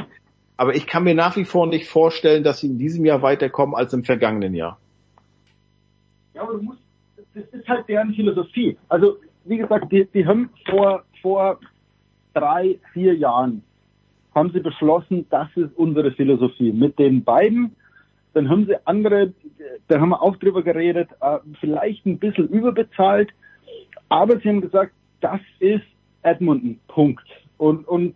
Aber 0.60 0.74
ich 0.74 0.86
kann 0.86 1.04
mir 1.04 1.14
nach 1.14 1.38
wie 1.38 1.46
vor 1.46 1.66
nicht 1.66 1.88
vorstellen, 1.88 2.44
dass 2.44 2.58
sie 2.58 2.66
in 2.66 2.76
diesem 2.76 3.06
Jahr 3.06 3.22
weiterkommen 3.22 3.74
als 3.74 3.94
im 3.94 4.04
vergangenen 4.04 4.52
Jahr. 4.52 4.78
Ja, 6.34 6.42
aber 6.42 6.52
du 6.52 6.62
musst, 6.64 6.82
das 7.32 7.44
ist 7.46 7.66
halt 7.66 7.88
deren 7.88 8.12
Philosophie. 8.12 8.76
Also, 8.90 9.16
wie 9.46 9.56
gesagt, 9.56 9.90
die, 9.90 10.04
die 10.12 10.26
haben 10.26 10.50
vor, 10.68 11.04
vor 11.22 11.60
drei, 12.34 12.78
vier 12.92 13.14
Jahren 13.14 13.62
haben 14.34 14.52
sie 14.52 14.60
beschlossen, 14.60 15.24
das 15.30 15.48
ist 15.54 15.74
unsere 15.76 16.12
Philosophie. 16.12 16.72
Mit 16.72 16.98
den 16.98 17.24
beiden, 17.24 17.74
dann 18.34 18.50
haben 18.50 18.66
sie 18.66 18.74
andere, 18.84 19.32
da 19.88 19.98
haben 19.98 20.10
wir 20.10 20.20
auch 20.20 20.36
drüber 20.36 20.62
geredet, 20.62 21.08
äh, 21.22 21.38
vielleicht 21.58 22.04
ein 22.04 22.18
bisschen 22.18 22.48
überbezahlt, 22.48 23.30
aber 24.10 24.38
sie 24.38 24.50
haben 24.50 24.60
gesagt, 24.60 24.92
das 25.22 25.40
ist 25.58 25.86
Edmonton, 26.22 26.78
Punkt. 26.86 27.26
Und, 27.56 27.88
und 27.88 28.14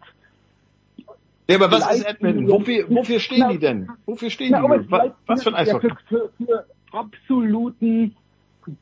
ja, 1.48 1.56
aber 1.56 1.70
was 1.70 1.97
ist 1.97 2.06
Edmonton? 2.06 2.48
Wofür, 2.48 2.89
wofür 2.89 3.20
stehen 3.20 3.40
na, 3.40 3.52
die 3.52 3.58
denn? 3.58 3.89
Wofür 4.06 4.31
stehen 4.31 4.52
na, 4.52 4.60
die? 4.62 4.90
Was, 4.90 5.10
was 5.26 5.42
für 5.42 5.50
ein 5.50 5.55
Eishockey? 5.56 5.89
Ja, 5.89 5.94
für, 6.08 6.31
für, 6.39 6.44
für 6.44 6.66
absoluten 6.92 8.16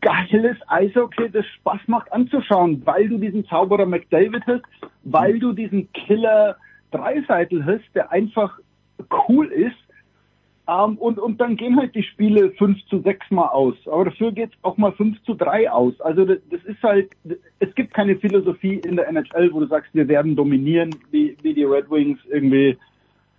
geiles 0.00 0.56
Eishockey, 0.68 1.30
das 1.30 1.44
Spaß 1.46 1.80
macht 1.86 2.12
anzuschauen, 2.12 2.82
weil 2.84 3.08
du 3.08 3.18
diesen 3.18 3.46
Zauberer 3.46 3.86
McDavid 3.86 4.46
hast, 4.46 4.62
weil 5.02 5.38
du 5.38 5.52
diesen 5.52 5.92
Killer 5.92 6.56
Dreiseitel 6.92 7.64
hast, 7.64 7.94
der 7.94 8.12
einfach 8.12 8.58
cool 9.28 9.46
ist. 9.46 9.76
Ähm, 10.68 10.96
und, 10.98 11.18
und 11.18 11.40
dann 11.40 11.56
gehen 11.56 11.76
halt 11.76 11.94
die 11.94 12.04
Spiele 12.04 12.50
5 12.52 12.86
zu 12.86 13.00
6 13.00 13.30
mal 13.30 13.48
aus. 13.48 13.74
Aber 13.86 14.04
dafür 14.04 14.30
geht's 14.32 14.54
auch 14.62 14.76
mal 14.76 14.92
5 14.92 15.22
zu 15.24 15.34
3 15.34 15.70
aus. 15.70 16.00
Also 16.00 16.24
das, 16.24 16.38
das 16.50 16.62
ist 16.64 16.82
halt, 16.82 17.10
es 17.58 17.74
gibt 17.74 17.94
keine 17.94 18.16
Philosophie 18.16 18.76
in 18.76 18.96
der 18.96 19.08
NHL, 19.08 19.52
wo 19.52 19.60
du 19.60 19.66
sagst, 19.66 19.92
wir 19.94 20.06
werden 20.06 20.36
dominieren, 20.36 20.94
wie, 21.10 21.36
wie 21.42 21.54
die 21.54 21.64
Red 21.64 21.90
Wings 21.90 22.20
irgendwie 22.30 22.78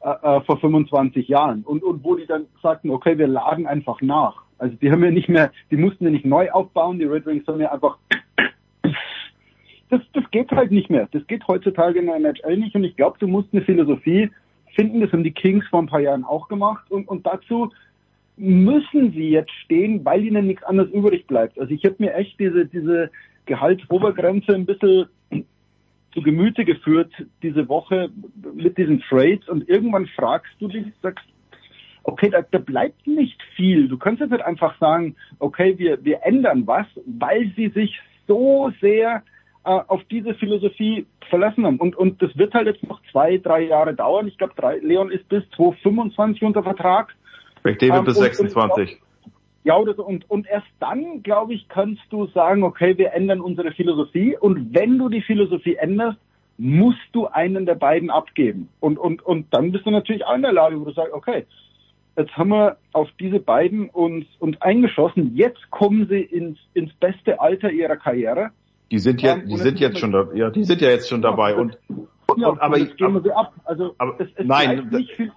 äh, 0.01 0.09
äh, 0.09 0.41
vor 0.41 0.59
25 0.59 1.27
Jahren. 1.29 1.63
Und, 1.63 1.81
und 1.83 2.03
wo 2.03 2.15
die 2.15 2.25
dann 2.25 2.45
sagten, 2.61 2.89
okay, 2.89 3.17
wir 3.17 3.27
laden 3.27 3.67
einfach 3.67 4.01
nach. 4.01 4.43
Also 4.57 4.75
die 4.75 4.91
haben 4.91 5.03
ja 5.03 5.11
nicht 5.11 5.29
mehr, 5.29 5.51
die 5.71 5.77
mussten 5.77 6.03
ja 6.03 6.09
nicht 6.09 6.25
neu 6.25 6.51
aufbauen, 6.51 6.99
die 6.99 7.05
Red 7.05 7.25
Wings 7.25 7.47
haben 7.47 7.61
ja 7.61 7.71
einfach 7.71 7.97
das, 9.93 10.01
das 10.13 10.31
geht 10.31 10.51
halt 10.51 10.71
nicht 10.71 10.89
mehr. 10.89 11.07
Das 11.11 11.25
geht 11.27 11.47
heutzutage 11.47 11.99
in 11.99 12.07
der 12.07 12.15
NHL 12.15 12.57
nicht 12.57 12.75
und 12.75 12.83
ich 12.83 12.95
glaube, 12.95 13.17
du 13.19 13.27
musst 13.27 13.49
eine 13.53 13.61
Philosophie 13.61 14.31
finden, 14.75 15.01
das 15.01 15.11
haben 15.11 15.23
die 15.23 15.31
Kings 15.31 15.65
vor 15.67 15.81
ein 15.81 15.87
paar 15.87 15.99
Jahren 15.99 16.23
auch 16.23 16.47
gemacht 16.47 16.89
und, 16.91 17.07
und 17.07 17.25
dazu 17.25 17.71
müssen 18.35 19.11
sie 19.11 19.29
jetzt 19.29 19.51
stehen, 19.63 20.03
weil 20.05 20.25
ihnen 20.25 20.47
nichts 20.47 20.63
anderes 20.63 20.91
übrig 20.91 21.27
bleibt. 21.27 21.59
Also 21.59 21.73
ich 21.73 21.85
habe 21.85 21.95
mir 21.99 22.15
echt 22.15 22.39
diese, 22.39 22.65
diese 22.65 23.11
Gehaltsobergrenze 23.45 24.53
ein 24.55 24.65
bisschen 24.65 25.07
zu 26.13 26.21
Gemüte 26.21 26.65
geführt 26.65 27.11
diese 27.41 27.67
Woche 27.69 28.09
mit 28.53 28.77
diesen 28.77 29.01
Trades 29.01 29.47
und 29.49 29.67
irgendwann 29.69 30.07
fragst 30.07 30.53
du 30.59 30.67
dich, 30.67 30.85
sagst, 31.01 31.25
okay, 32.03 32.29
da, 32.29 32.41
da 32.41 32.57
bleibt 32.59 33.07
nicht 33.07 33.41
viel. 33.55 33.87
Du 33.87 33.97
kannst 33.97 34.21
jetzt 34.21 34.31
nicht 34.31 34.43
einfach 34.45 34.77
sagen, 34.79 35.15
okay, 35.39 35.77
wir, 35.77 36.03
wir 36.03 36.23
ändern 36.23 36.67
was, 36.67 36.87
weil 37.05 37.51
sie 37.55 37.69
sich 37.69 37.99
so 38.27 38.71
sehr 38.81 39.23
äh, 39.65 39.79
auf 39.87 40.01
diese 40.11 40.33
Philosophie 40.35 41.05
verlassen 41.29 41.65
haben. 41.65 41.77
Und, 41.77 41.95
und 41.95 42.21
das 42.21 42.37
wird 42.37 42.53
halt 42.53 42.67
jetzt 42.67 42.83
noch 42.83 43.01
zwei, 43.11 43.37
drei 43.37 43.61
Jahre 43.61 43.93
dauern. 43.93 44.27
Ich 44.27 44.37
glaube, 44.37 44.53
Leon 44.81 45.11
ist 45.11 45.27
bis 45.29 45.43
2025 45.55 46.43
unter 46.43 46.63
Vertrag. 46.63 47.15
McDavid 47.63 47.99
ähm, 47.99 48.05
bis 48.05 48.17
26. 48.17 48.91
Und, 48.91 49.33
ja, 49.63 49.77
oder 49.77 49.93
so. 49.93 50.05
Und, 50.05 50.29
und 50.29 50.47
erst 50.47 50.67
dann, 50.79 51.23
glaube 51.23 51.53
ich, 51.53 51.67
kannst 51.69 52.01
du 52.09 52.27
sagen, 52.27 52.63
okay, 52.63 52.97
wir 52.97 53.13
ändern 53.13 53.39
unsere 53.39 53.71
Philosophie. 53.71 54.37
Und 54.37 54.73
wenn 54.73 54.97
du 54.97 55.09
die 55.09 55.21
Philosophie 55.21 55.75
änderst, 55.75 56.19
musst 56.57 56.99
du 57.13 57.27
einen 57.27 57.65
der 57.65 57.75
beiden 57.75 58.09
abgeben. 58.09 58.69
Und, 58.79 58.97
und, 58.97 59.21
und 59.25 59.53
dann 59.53 59.71
bist 59.71 59.85
du 59.85 59.91
natürlich 59.91 60.25
auch 60.25 60.35
in 60.35 60.41
der 60.41 60.53
Lage, 60.53 60.79
wo 60.79 60.85
du 60.85 60.91
sagst, 60.91 61.13
okay, 61.13 61.45
jetzt 62.17 62.35
haben 62.37 62.49
wir 62.49 62.77
auf 62.91 63.09
diese 63.19 63.39
beiden 63.39 63.89
uns, 63.89 64.25
uns 64.39 64.61
eingeschossen. 64.61 65.35
Jetzt 65.35 65.71
kommen 65.71 66.07
sie 66.09 66.21
ins, 66.21 66.59
ins 66.73 66.93
beste 66.95 67.39
Alter 67.39 67.71
ihrer 67.71 67.97
Karriere. 67.97 68.51
Die 68.93 68.99
sind 68.99 69.23
ja, 69.23 69.37
die 69.37 69.57
sind 69.57 69.79
jetzt 69.79 69.97
schon 69.97 70.11
da, 70.11 70.27
ja, 70.35 70.51
die 70.51 70.63
sind 70.65 70.79
ja 70.79 70.89
jetzt 70.89 71.09
schon 71.09 71.23
dabei 71.23 71.55
und, 71.55 71.79
ja, 72.37 72.49
und 72.49 72.61
aber 72.61 72.77
ich 72.77 72.95
gehen 72.95 73.11
wir 73.15 73.23
sie 73.23 73.31
ab. 73.31 73.51
Also 73.65 73.95
aber, 73.97 74.13
es, 74.19 74.27
es 74.35 74.45
nein, 74.45 74.87
nicht 74.91 75.13
viel, 75.13 75.31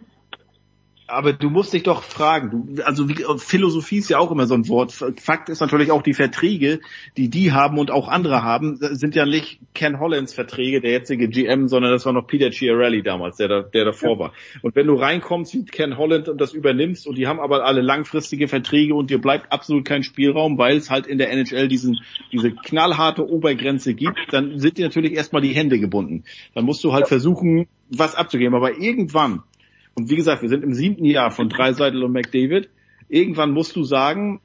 aber 1.09 1.33
du 1.33 1.51
musst 1.51 1.73
dich 1.73 1.85
doch 1.85 2.03
fragen, 2.03 2.51
du, 2.51 2.83
also 2.83 3.09
wie, 3.09 3.25
Philosophie 3.39 3.99
ist 3.99 4.11
ja 4.11 4.19
auch 4.19 4.31
immer 4.31 4.47
so 4.47 4.55
ein 4.55 4.69
Wort. 4.69 4.93
Fakt 4.93 5.49
ist 5.49 5.61
natürlich 5.61 5.91
auch 5.91 6.03
die 6.03 6.15
Verträge, 6.15 6.81
die 7.17 7.29
die 7.29 7.53
haben 7.53 7.79
und 7.79 7.91
auch 7.91 8.09
andere 8.09 8.43
haben, 8.43 8.79
sind 8.81 9.15
ja 9.15 9.25
nicht 9.25 9.61
Ken 9.75 10.01
Hollands 10.01 10.35
Verträge, 10.35 10.81
der 10.81 10.91
jetzige 10.91 11.29
GM, 11.29 11.69
sondern 11.69 11.93
das 11.93 12.07
war 12.07 12.13
noch 12.13 12.27
Peter 12.27 12.51
Chiarelli 12.51 13.03
damals, 13.03 13.37
der 13.37 13.49
da, 13.49 13.63
der 13.63 13.85
davor 13.85 14.13
ja. 14.13 14.19
war. 14.19 14.33
Und 14.63 14.75
wenn 14.75 14.87
du 14.87 14.95
reinkommst 14.95 15.55
wie 15.55 15.65
Ken 15.65 15.97
Holland 15.97 16.29
und 16.29 16.41
das 16.41 16.53
übernimmst 16.53 17.07
und 17.07 17.17
die 17.17 17.27
haben 17.27 17.41
aber 17.41 17.65
alle 17.65 17.83
langfristige 17.83 18.49
Verträge 18.49 18.95
und 18.95 19.11
dir 19.11 19.21
bleibt 19.21 19.53
absolut 19.53 19.85
kein 19.85 20.03
Spielraum, 20.03 20.59
weil 20.59 20.77
es 20.77 20.91
halt 20.91 21.07
in 21.07 21.19
der 21.19 21.31
NHL 21.31 21.69
diesen, 21.69 22.01
diese 22.33 22.51
knallharte 22.51 23.29
Obergrenze 23.29 23.95
gibt, 23.95 24.19
dann 24.31 24.59
sind 24.59 24.79
dir 24.79 24.87
natürlich 24.87 25.13
erstmal 25.13 25.43
die 25.43 25.55
Hände 25.55 25.79
gebunden. 25.79 26.25
Dann 26.55 26.65
musst 26.65 26.83
du 26.83 26.93
halt 26.93 27.03
ja. 27.03 27.09
versuchen, 27.09 27.69
was 27.91 28.15
abzugeben. 28.15 28.55
Aber 28.55 28.79
irgendwann 28.79 29.43
und 29.97 30.11
wie 30.11 30.17
gesagt, 30.17 30.43
wir 30.43 30.49
sind 30.51 30.63
im 30.63 30.75
siebten 30.75 31.07
Jahr 31.07 31.31
von 31.31 31.49
Dreiseitel 31.49 32.05
und 32.05 32.13
McDavid. 32.13 32.69
Irgendwann 33.09 33.53
musst 33.53 33.75
du 33.77 33.83
sagen, 33.83 34.41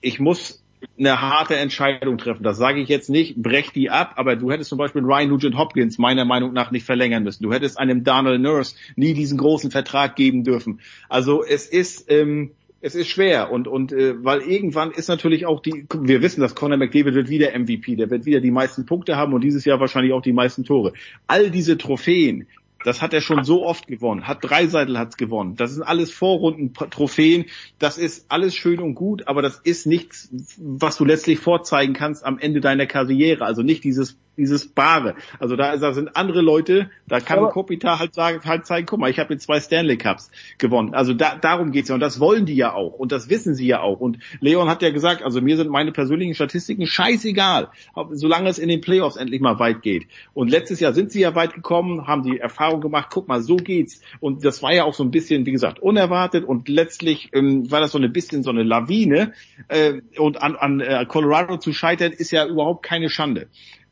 ich 0.00 0.20
muss 0.20 0.62
eine 0.96 1.20
harte 1.20 1.56
Entscheidung 1.56 2.16
treffen. 2.18 2.44
Das 2.44 2.58
sage 2.58 2.80
ich 2.80 2.88
jetzt 2.88 3.10
nicht, 3.10 3.36
brech 3.36 3.72
die 3.72 3.90
ab, 3.90 4.12
aber 4.16 4.36
du 4.36 4.52
hättest 4.52 4.70
zum 4.70 4.78
Beispiel 4.78 5.02
Ryan 5.02 5.30
Nugent 5.30 5.58
Hopkins 5.58 5.98
meiner 5.98 6.24
Meinung 6.24 6.52
nach 6.52 6.70
nicht 6.70 6.86
verlängern 6.86 7.24
müssen. 7.24 7.42
Du 7.42 7.52
hättest 7.52 7.76
einem 7.76 8.04
Donald 8.04 8.40
Nurse 8.40 8.76
nie 8.94 9.14
diesen 9.14 9.36
großen 9.38 9.72
Vertrag 9.72 10.14
geben 10.14 10.44
dürfen. 10.44 10.78
Also 11.08 11.42
es 11.44 11.66
ist, 11.66 12.08
ähm, 12.08 12.52
es 12.80 12.94
ist 12.94 13.08
schwer 13.08 13.50
und 13.50 13.66
und 13.66 13.92
äh, 13.92 14.24
weil 14.24 14.40
irgendwann 14.42 14.92
ist 14.92 15.08
natürlich 15.08 15.46
auch 15.46 15.60
die 15.60 15.86
wir 15.92 16.22
wissen, 16.22 16.40
dass 16.40 16.54
Conor 16.54 16.76
McDavid 16.76 17.14
wird 17.14 17.28
wieder 17.28 17.58
MVP, 17.58 17.96
der 17.96 18.08
wird 18.10 18.24
wieder 18.24 18.40
die 18.40 18.52
meisten 18.52 18.86
Punkte 18.86 19.16
haben 19.16 19.32
und 19.34 19.42
dieses 19.42 19.64
Jahr 19.64 19.80
wahrscheinlich 19.80 20.12
auch 20.12 20.22
die 20.22 20.32
meisten 20.32 20.64
Tore. 20.64 20.92
All 21.26 21.50
diese 21.50 21.76
Trophäen, 21.76 22.46
das 22.84 23.02
hat 23.02 23.12
er 23.12 23.20
schon 23.20 23.44
so 23.44 23.64
oft 23.64 23.86
gewonnen. 23.86 24.26
Hat 24.26 24.38
Dreiseitel 24.42 24.98
hat's 24.98 25.16
gewonnen. 25.16 25.56
Das 25.56 25.74
sind 25.74 25.82
alles 25.82 26.12
Vorrunden-Trophäen. 26.12 27.46
Das 27.78 27.98
ist 27.98 28.26
alles 28.30 28.54
schön 28.54 28.80
und 28.80 28.94
gut, 28.94 29.26
aber 29.26 29.42
das 29.42 29.58
ist 29.58 29.86
nichts, 29.86 30.30
was 30.58 30.96
du 30.96 31.04
letztlich 31.04 31.40
vorzeigen 31.40 31.94
kannst 31.94 32.24
am 32.24 32.38
Ende 32.38 32.60
deiner 32.60 32.86
Karriere. 32.86 33.44
Also 33.44 33.62
nicht 33.62 33.84
dieses 33.84 34.16
dieses 34.38 34.68
Bare. 34.68 35.14
Also 35.38 35.56
da, 35.56 35.76
da 35.76 35.92
sind 35.92 36.16
andere 36.16 36.40
Leute, 36.40 36.90
da 37.06 37.20
kann 37.20 37.38
aber, 37.38 37.50
Kopitar 37.50 37.98
halt 37.98 38.14
sagen, 38.14 38.40
halt 38.44 38.66
zeigen, 38.66 38.86
guck 38.86 39.00
mal, 39.00 39.10
ich 39.10 39.18
habe 39.18 39.34
jetzt 39.34 39.44
zwei 39.44 39.60
Stanley 39.60 39.98
Cups 39.98 40.30
gewonnen. 40.56 40.94
Also 40.94 41.12
da, 41.12 41.36
darum 41.36 41.72
geht's 41.72 41.88
ja 41.88 41.94
und 41.94 42.00
das 42.00 42.20
wollen 42.20 42.46
die 42.46 42.56
ja 42.56 42.72
auch 42.72 42.94
und 42.94 43.12
das 43.12 43.28
wissen 43.28 43.54
sie 43.54 43.66
ja 43.66 43.80
auch. 43.80 44.00
Und 44.00 44.18
Leon 44.40 44.68
hat 44.68 44.82
ja 44.82 44.90
gesagt, 44.90 45.22
also 45.22 45.40
mir 45.40 45.56
sind 45.56 45.70
meine 45.70 45.92
persönlichen 45.92 46.34
Statistiken 46.34 46.86
scheißegal, 46.86 47.68
solange 48.12 48.48
es 48.48 48.58
in 48.58 48.68
den 48.68 48.80
Playoffs 48.80 49.16
endlich 49.16 49.40
mal 49.40 49.58
weit 49.58 49.82
geht. 49.82 50.06
Und 50.34 50.50
letztes 50.50 50.80
Jahr 50.80 50.92
sind 50.92 51.12
sie 51.12 51.20
ja 51.20 51.34
weit 51.34 51.54
gekommen, 51.54 52.06
haben 52.06 52.22
die 52.22 52.38
Erfahrung 52.38 52.80
gemacht, 52.80 53.08
guck 53.10 53.28
mal, 53.28 53.42
so 53.42 53.56
geht's. 53.56 54.00
Und 54.20 54.44
das 54.44 54.62
war 54.62 54.72
ja 54.72 54.84
auch 54.84 54.94
so 54.94 55.02
ein 55.02 55.10
bisschen, 55.10 55.44
wie 55.46 55.52
gesagt, 55.52 55.80
unerwartet 55.80 56.44
und 56.44 56.68
letztlich 56.68 57.30
ähm, 57.32 57.70
war 57.70 57.80
das 57.80 57.92
so 57.92 57.98
ein 57.98 58.12
bisschen 58.12 58.42
so 58.42 58.50
eine 58.50 58.62
Lawine. 58.62 59.32
Äh, 59.68 60.00
und 60.16 60.40
an, 60.42 60.56
an 60.56 60.80
äh, 60.80 61.04
Colorado 61.06 61.56
zu 61.56 61.72
scheitern 61.72 62.12
ist 62.12 62.30
ja 62.30 62.46
überhaupt 62.46 62.84
keine 62.84 63.10
Schande. 63.10 63.48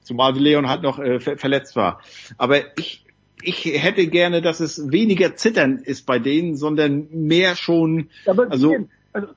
Zumal 0.07 0.39
Leon 0.39 0.69
halt 0.69 0.83
noch 0.83 1.01
äh, 1.01 1.19
ver 1.19 1.37
verletzt 1.37 1.75
war. 1.75 2.01
Aber 2.39 2.59
ich, 2.79 3.05
ich 3.43 3.65
hätte 3.83 4.07
gerne, 4.07 4.41
dass 4.41 4.61
es 4.61 4.93
weniger 4.93 5.35
Zittern 5.35 5.79
ist 5.79 6.07
bei 6.07 6.21
denen, 6.21 6.57
sondern 6.57 7.09
mehr 7.11 7.57
schon. 7.57 8.09
Aber 8.25 8.49
also, 8.49 8.73
also 9.13 9.29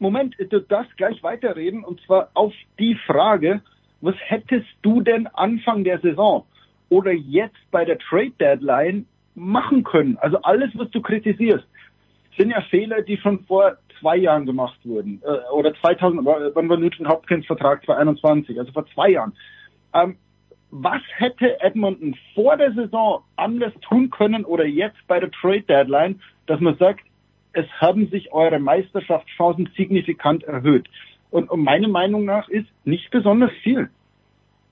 Moment, 0.00 0.34
du 0.38 0.60
darfst 0.60 0.96
gleich 0.96 1.22
weiterreden 1.22 1.84
und 1.84 2.00
zwar 2.00 2.30
auf 2.34 2.52
die 2.80 2.96
Frage, 3.06 3.62
was 4.00 4.16
hättest 4.18 4.66
du 4.82 5.00
denn 5.00 5.28
Anfang 5.28 5.84
der 5.84 6.00
Saison 6.00 6.44
oder 6.88 7.12
jetzt 7.12 7.70
bei 7.70 7.84
der 7.84 7.98
Trade 7.98 8.32
Deadline 8.40 9.06
machen 9.36 9.84
können? 9.84 10.18
Also 10.18 10.38
alles, 10.42 10.70
was 10.74 10.90
du 10.90 11.00
kritisierst, 11.00 11.66
sind 12.36 12.50
ja 12.50 12.60
Fehler, 12.62 13.02
die 13.02 13.16
schon 13.16 13.44
vor 13.44 13.78
zwei 14.00 14.16
Jahren 14.16 14.44
gemacht 14.44 14.78
wurden. 14.84 15.22
Äh, 15.24 15.52
oder 15.52 15.72
2000, 15.72 16.26
wann 16.26 16.68
war 16.68 16.76
Newton 16.76 17.08
Hopkins 17.08 17.46
Vertrag 17.46 17.84
2021, 17.84 18.58
also 18.58 18.72
vor 18.72 18.86
zwei 18.92 19.10
Jahren. 19.10 19.32
Ähm, 19.96 20.16
was 20.70 21.00
hätte 21.16 21.60
Edmonton 21.60 22.16
vor 22.34 22.56
der 22.56 22.72
Saison 22.72 23.22
anders 23.36 23.72
tun 23.88 24.10
können 24.10 24.44
oder 24.44 24.66
jetzt 24.66 24.98
bei 25.06 25.20
der 25.20 25.30
Trade 25.30 25.62
Deadline, 25.62 26.20
dass 26.46 26.60
man 26.60 26.76
sagt, 26.76 27.04
es 27.52 27.66
haben 27.80 28.08
sich 28.08 28.32
eure 28.32 28.58
Meisterschaftschancen 28.58 29.70
signifikant 29.76 30.44
erhöht? 30.44 30.88
Und, 31.30 31.50
und 31.50 31.62
meine 31.62 31.88
Meinung 31.88 32.24
nach 32.24 32.48
ist 32.48 32.68
nicht 32.84 33.10
besonders 33.10 33.50
viel. 33.62 33.90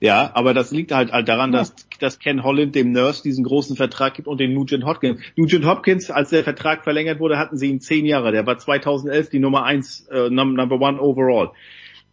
Ja, 0.01 0.31
aber 0.33 0.53
das 0.53 0.71
liegt 0.71 0.91
halt, 0.91 1.11
halt 1.11 1.27
daran, 1.27 1.51
dass, 1.51 1.73
dass 1.99 2.19
Ken 2.19 2.43
Holland 2.43 2.75
dem 2.75 2.91
Nurse 2.91 3.23
diesen 3.23 3.45
großen 3.45 3.75
Vertrag 3.75 4.13
gibt 4.13 4.27
und 4.27 4.39
den 4.39 4.53
Nugent 4.53 4.85
Hopkins. 4.85 5.21
Nugent 5.35 5.65
Hopkins, 5.65 6.11
als 6.11 6.29
der 6.29 6.43
Vertrag 6.43 6.83
verlängert 6.83 7.19
wurde, 7.19 7.39
hatten 7.39 7.57
sie 7.57 7.69
ihn 7.69 7.79
zehn 7.79 8.05
Jahre. 8.05 8.31
Der 8.31 8.45
war 8.45 8.57
2011 8.57 9.29
die 9.29 9.39
Nummer 9.39 9.63
eins, 9.63 10.07
äh, 10.11 10.29
Number 10.29 10.79
One 10.79 10.99
overall 10.99 11.51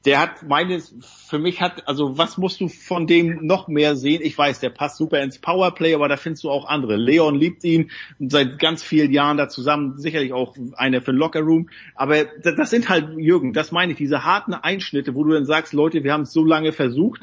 der 0.05 0.18
hat 0.18 0.42
meines, 0.42 0.94
für 1.28 1.39
mich 1.39 1.60
hat, 1.60 1.86
also 1.86 2.18
was 2.18 2.36
musst 2.36 2.60
du 2.60 2.68
von 2.68 3.06
dem 3.06 3.47
noch 3.47 3.68
mehr 3.68 3.94
sehen? 3.94 4.20
Ich 4.22 4.36
weiß, 4.36 4.58
der 4.60 4.70
passt 4.70 4.97
super 4.97 5.22
ins 5.22 5.39
Powerplay, 5.39 5.94
aber 5.94 6.08
da 6.08 6.16
findest 6.16 6.42
du 6.44 6.50
auch 6.50 6.66
andere. 6.66 6.97
Leon 6.97 7.36
liebt 7.36 7.62
ihn 7.62 7.90
seit 8.18 8.58
ganz 8.58 8.82
vielen 8.82 9.12
Jahren 9.12 9.36
da 9.36 9.48
zusammen, 9.48 9.98
sicherlich 9.98 10.32
auch 10.32 10.56
einer 10.76 11.02
für 11.02 11.12
den 11.12 11.18
Lockerroom. 11.18 11.70
Aber 11.94 12.24
das 12.24 12.70
sind 12.70 12.89
halt, 12.89 13.16
Jürgen, 13.16 13.52
das 13.52 13.70
meine 13.70 13.92
ich, 13.92 13.98
diese 13.98 14.24
harten 14.24 14.55
Einschnitte, 14.55 15.14
wo 15.14 15.22
du 15.22 15.32
dann 15.32 15.47
sagst, 15.47 15.72
Leute, 15.72 16.02
wir 16.02 16.12
haben 16.12 16.22
es 16.22 16.32
so 16.32 16.44
lange 16.44 16.72
versucht, 16.72 17.20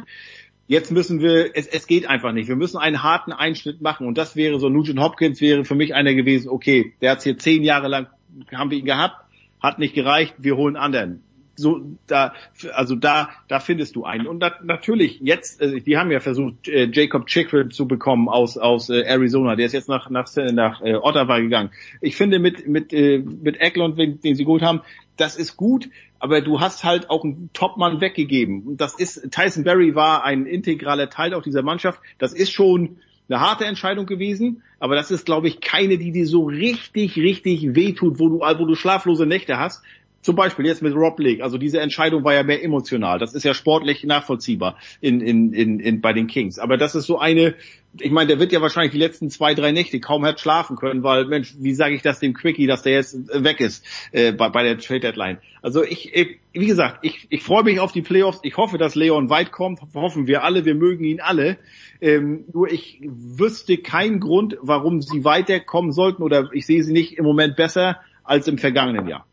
jetzt 0.68 0.92
müssen 0.92 1.20
wir, 1.20 1.52
es, 1.56 1.68
es 1.68 1.86
geht 1.86 2.08
einfach 2.08 2.32
nicht. 2.32 2.48
Wir 2.48 2.56
müssen 2.56 2.78
einen 2.78 3.04
harten 3.04 3.34
Einschnitt 3.34 3.82
machen. 3.82 4.08
Und 4.08 4.18
das 4.18 4.38
wäre 4.38 4.58
so, 4.58 4.70
Nugent 4.70 5.00
Hopkins 5.00 5.42
wäre 5.42 5.66
für 5.66 5.76
mich 5.76 5.96
einer 5.96 6.14
gewesen, 6.14 6.48
okay, 6.48 6.94
der 7.02 7.12
hat 7.12 7.24
hier 7.24 7.38
zehn 7.38 7.64
Jahre 7.64 7.90
lang, 7.90 8.08
haben 8.54 8.72
wir 8.72 8.78
ihn 8.78 8.86
gehabt, 8.86 9.26
hat 9.62 9.80
nicht 9.80 9.96
gereicht, 9.96 10.36
wir 10.38 10.56
holen 10.56 10.78
anderen 10.78 11.24
so 11.60 11.82
da 12.08 12.34
also 12.74 12.96
da 12.96 13.30
da 13.48 13.60
findest 13.60 13.96
du 13.96 14.06
einen. 14.06 14.28
Und 14.28 14.40
da, 14.40 14.54
natürlich 14.64 15.20
jetzt 15.22 15.62
äh, 15.62 15.82
die 15.82 15.98
haben 15.98 16.12
ja 16.12 16.20
versucht 16.20 16.68
äh, 16.68 16.90
Jacob 16.92 17.28
Chickford 17.28 17.74
zu 17.74 17.88
bekommen 17.88 18.30
aus 18.30 18.58
aus 18.58 18.90
äh, 18.90 19.04
Arizona. 19.04 19.56
Der 19.56 19.66
ist 19.66 19.74
jetzt 19.74 19.90
nach 19.90 20.10
nach 20.10 20.30
nach 20.36 20.82
äh, 20.82 20.96
Ottawa 20.96 21.40
gegangen. 21.40 21.72
Ich 22.02 22.16
finde 22.16 22.40
mit 22.40 22.68
mit 22.68 22.94
äh, 22.94 23.20
mit 23.20 23.60
Eklund 23.62 23.98
den, 23.98 24.20
den 24.22 24.36
sie 24.36 24.46
gut 24.46 24.62
haben 24.62 24.82
das 25.18 25.36
ist 25.36 25.58
gut 25.58 25.90
aber 26.20 26.42
du 26.42 26.60
hast 26.60 26.84
halt 26.84 27.10
auch 27.10 27.24
einen 27.24 27.50
Topmann 27.54 28.02
weggegeben. 28.02 28.64
Und 28.64 28.82
das 28.82 28.94
ist 28.96 29.32
Tyson 29.32 29.64
Berry 29.64 29.96
war 29.96 30.24
ein 30.24 30.46
integraler 30.46 31.10
Teil 31.10 31.34
auch 31.34 31.44
dieser 31.44 31.64
Mannschaft. 31.64 32.00
Das 32.18 32.34
ist 32.34 32.52
schon 32.52 32.98
eine 33.30 33.40
harte 33.40 33.66
Entscheidung 33.66 34.06
gewesen, 34.06 34.64
aber 34.80 34.96
das 34.96 35.12
ist, 35.12 35.26
glaube 35.26 35.48
ich, 35.48 35.62
keine, 35.62 35.98
die 35.98 36.12
dir 36.12 36.26
so 36.26 36.46
richtig, 36.46 37.16
richtig 37.16 37.76
wehtut, 37.76 38.20
wo 38.20 38.28
du, 38.28 38.40
wo 38.40 38.66
du 38.66 38.76
schlaflose 38.76 39.26
Nächte 39.26 39.58
hast. 39.58 39.84
Zum 40.22 40.36
Beispiel 40.36 40.66
jetzt 40.66 40.82
mit 40.82 40.94
Rob 40.96 41.20
Lake. 41.20 41.44
Also 41.44 41.58
diese 41.58 41.80
Entscheidung 41.80 42.24
war 42.24 42.34
ja 42.34 42.44
mehr 42.44 42.64
emotional. 42.64 43.20
Das 43.20 43.34
ist 43.34 43.44
ja 43.44 43.54
sportlich 43.54 44.04
nachvollziehbar 44.04 44.78
in, 45.00 45.22
in, 45.22 45.54
in, 45.54 45.80
in, 45.80 46.02
bei 46.02 46.12
den 46.12 46.28
Kings. 46.28 46.60
Aber 46.60 46.78
das 46.78 46.94
ist 46.94 47.06
so 47.06 47.20
eine, 47.20 47.56
ich 48.00 48.12
meine, 48.12 48.28
der 48.28 48.40
wird 48.40 48.52
ja 48.52 48.62
wahrscheinlich 48.62 48.92
die 48.92 48.98
letzten 48.98 49.30
zwei, 49.30 49.54
drei 49.54 49.72
Nächte 49.72 50.00
kaum 50.00 50.26
hat 50.26 50.40
schlafen 50.40 50.76
können, 50.76 51.04
weil, 51.04 51.26
Mensch, 51.26 51.56
wie 51.60 51.74
sage 51.74 51.96
ich 51.96 52.02
das 52.02 52.20
dem 52.20 52.34
Quickie, 52.34 52.68
dass 52.68 52.84
der 52.84 52.94
jetzt 52.94 53.16
weg 53.34 53.62
ist 53.62 53.86
äh, 54.12 54.34
bei, 54.34 54.50
bei 54.50 54.64
der 54.64 54.78
Trade 54.78 55.00
Deadline. 55.00 55.38
Also 55.62 55.84
ich, 55.84 56.14
ich 56.14 56.40
wie 56.52 56.68
gesagt, 56.68 57.00
ich, 57.04 57.28
ich 57.30 57.44
freue 57.44 57.64
mich 57.64 57.80
auf 57.80 57.92
die 57.92 58.02
Playoffs. 58.02 58.40
Ich 58.44 58.58
hoffe, 58.58 58.78
dass 58.78 58.96
Leon 58.96 59.30
weit 59.30 59.52
kommt. 59.52 59.80
Hoffen 59.94 60.28
wir 60.28 60.44
alle. 60.44 60.66
Wir 60.66 60.76
mögen 60.76 61.06
ihn 61.06 61.22
alle. 61.22 61.58
Ähm, 62.02 62.46
nur 62.54 62.72
ich 62.72 63.00
wüsste 63.04 63.78
keinen 63.78 64.20
Grund, 64.20 64.58
warum 64.62 65.02
sie 65.02 65.24
weiterkommen 65.24 65.92
sollten 65.92 66.24
oder 66.24 66.50
ich 66.54 66.66
sehe 66.66 66.84
sie 66.84 66.94
nicht 66.94 67.18
im 67.18 67.26
Moment 67.26 67.56
besser 67.56 68.00
als 68.24 68.48
im 68.48 68.58
vergangenen 68.58 69.08
Jahr. 69.08 69.26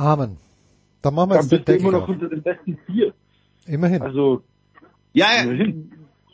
Amen. 0.00 0.38
Dann 1.02 1.14
machen 1.14 1.30
wir 1.30 1.34
Dann 1.36 1.42
jetzt 1.48 1.52
den 1.52 1.58
bist 1.58 1.68
du 1.68 1.72
Deckel 1.72 1.88
immer 1.88 1.98
noch 1.98 2.08
unter 2.08 2.28
den 2.28 2.42
besten 2.42 2.78
vier. 2.86 3.12
Immerhin. 3.66 4.00
Also, 4.02 4.42
Ja, 5.12 5.26
ja, 5.44 5.66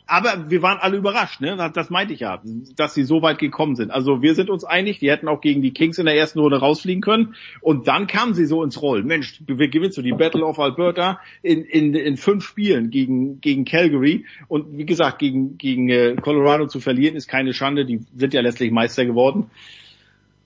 aber 0.05 0.49
wir 0.49 0.61
waren 0.61 0.77
alle 0.77 0.95
überrascht, 0.95 1.41
ne? 1.41 1.57
Das- 1.57 1.73
Das 1.73 1.89
meinte 1.89 2.13
ich 2.13 2.21
ja, 2.21 2.41
dass 2.77 2.93
sie 2.93 3.03
so 3.03 3.21
weit 3.21 3.39
gekommen 3.39 3.75
sind. 3.75 3.91
Also 3.91 4.21
wir 4.21 4.35
sind 4.35 4.49
uns 4.49 4.63
einig, 4.63 4.99
die 4.99 5.09
hätten 5.11 5.27
auch 5.27 5.41
gegen 5.41 5.61
die 5.61 5.73
Kings 5.73 5.97
in 5.97 6.05
der 6.05 6.15
ersten 6.15 6.39
Runde 6.39 6.59
rausfliegen 6.59 7.01
können. 7.01 7.35
Und 7.59 7.87
dann 7.89 8.07
kamen 8.07 8.33
sie 8.33 8.45
so 8.45 8.63
ins 8.63 8.81
Rollen. 8.81 9.05
Mensch, 9.05 9.41
wir 9.45 9.67
gewinnst 9.67 9.97
du 9.97 10.01
die 10.01 10.13
Battle 10.13 10.45
of 10.45 10.59
Alberta 10.59 11.19
in, 11.41 11.63
in, 11.65 11.93
in 11.93 12.15
fünf 12.15 12.45
Spielen 12.45 12.89
gegen, 12.89 13.41
gegen 13.41 13.65
Calgary. 13.65 14.25
Und 14.47 14.77
wie 14.77 14.85
gesagt, 14.85 15.19
gegen, 15.19 15.57
gegen 15.57 15.89
äh, 15.89 16.15
Colorado 16.21 16.67
zu 16.67 16.79
verlieren 16.79 17.15
ist 17.17 17.27
keine 17.27 17.53
Schande. 17.53 17.85
Die 17.85 17.99
sind 18.15 18.33
ja 18.33 18.39
letztlich 18.39 18.71
Meister 18.71 19.05
geworden. 19.05 19.49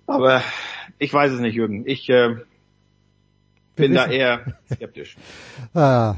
Aber 0.07 0.41
ich 0.97 1.13
weiß 1.13 1.33
es 1.33 1.39
nicht, 1.39 1.53
Jürgen. 1.55 1.83
Ich 1.85 2.09
äh, 2.09 2.37
bin 3.75 3.93
da 3.93 4.07
eher 4.07 4.41
skeptisch. 4.71 5.17
Ah, 5.73 6.15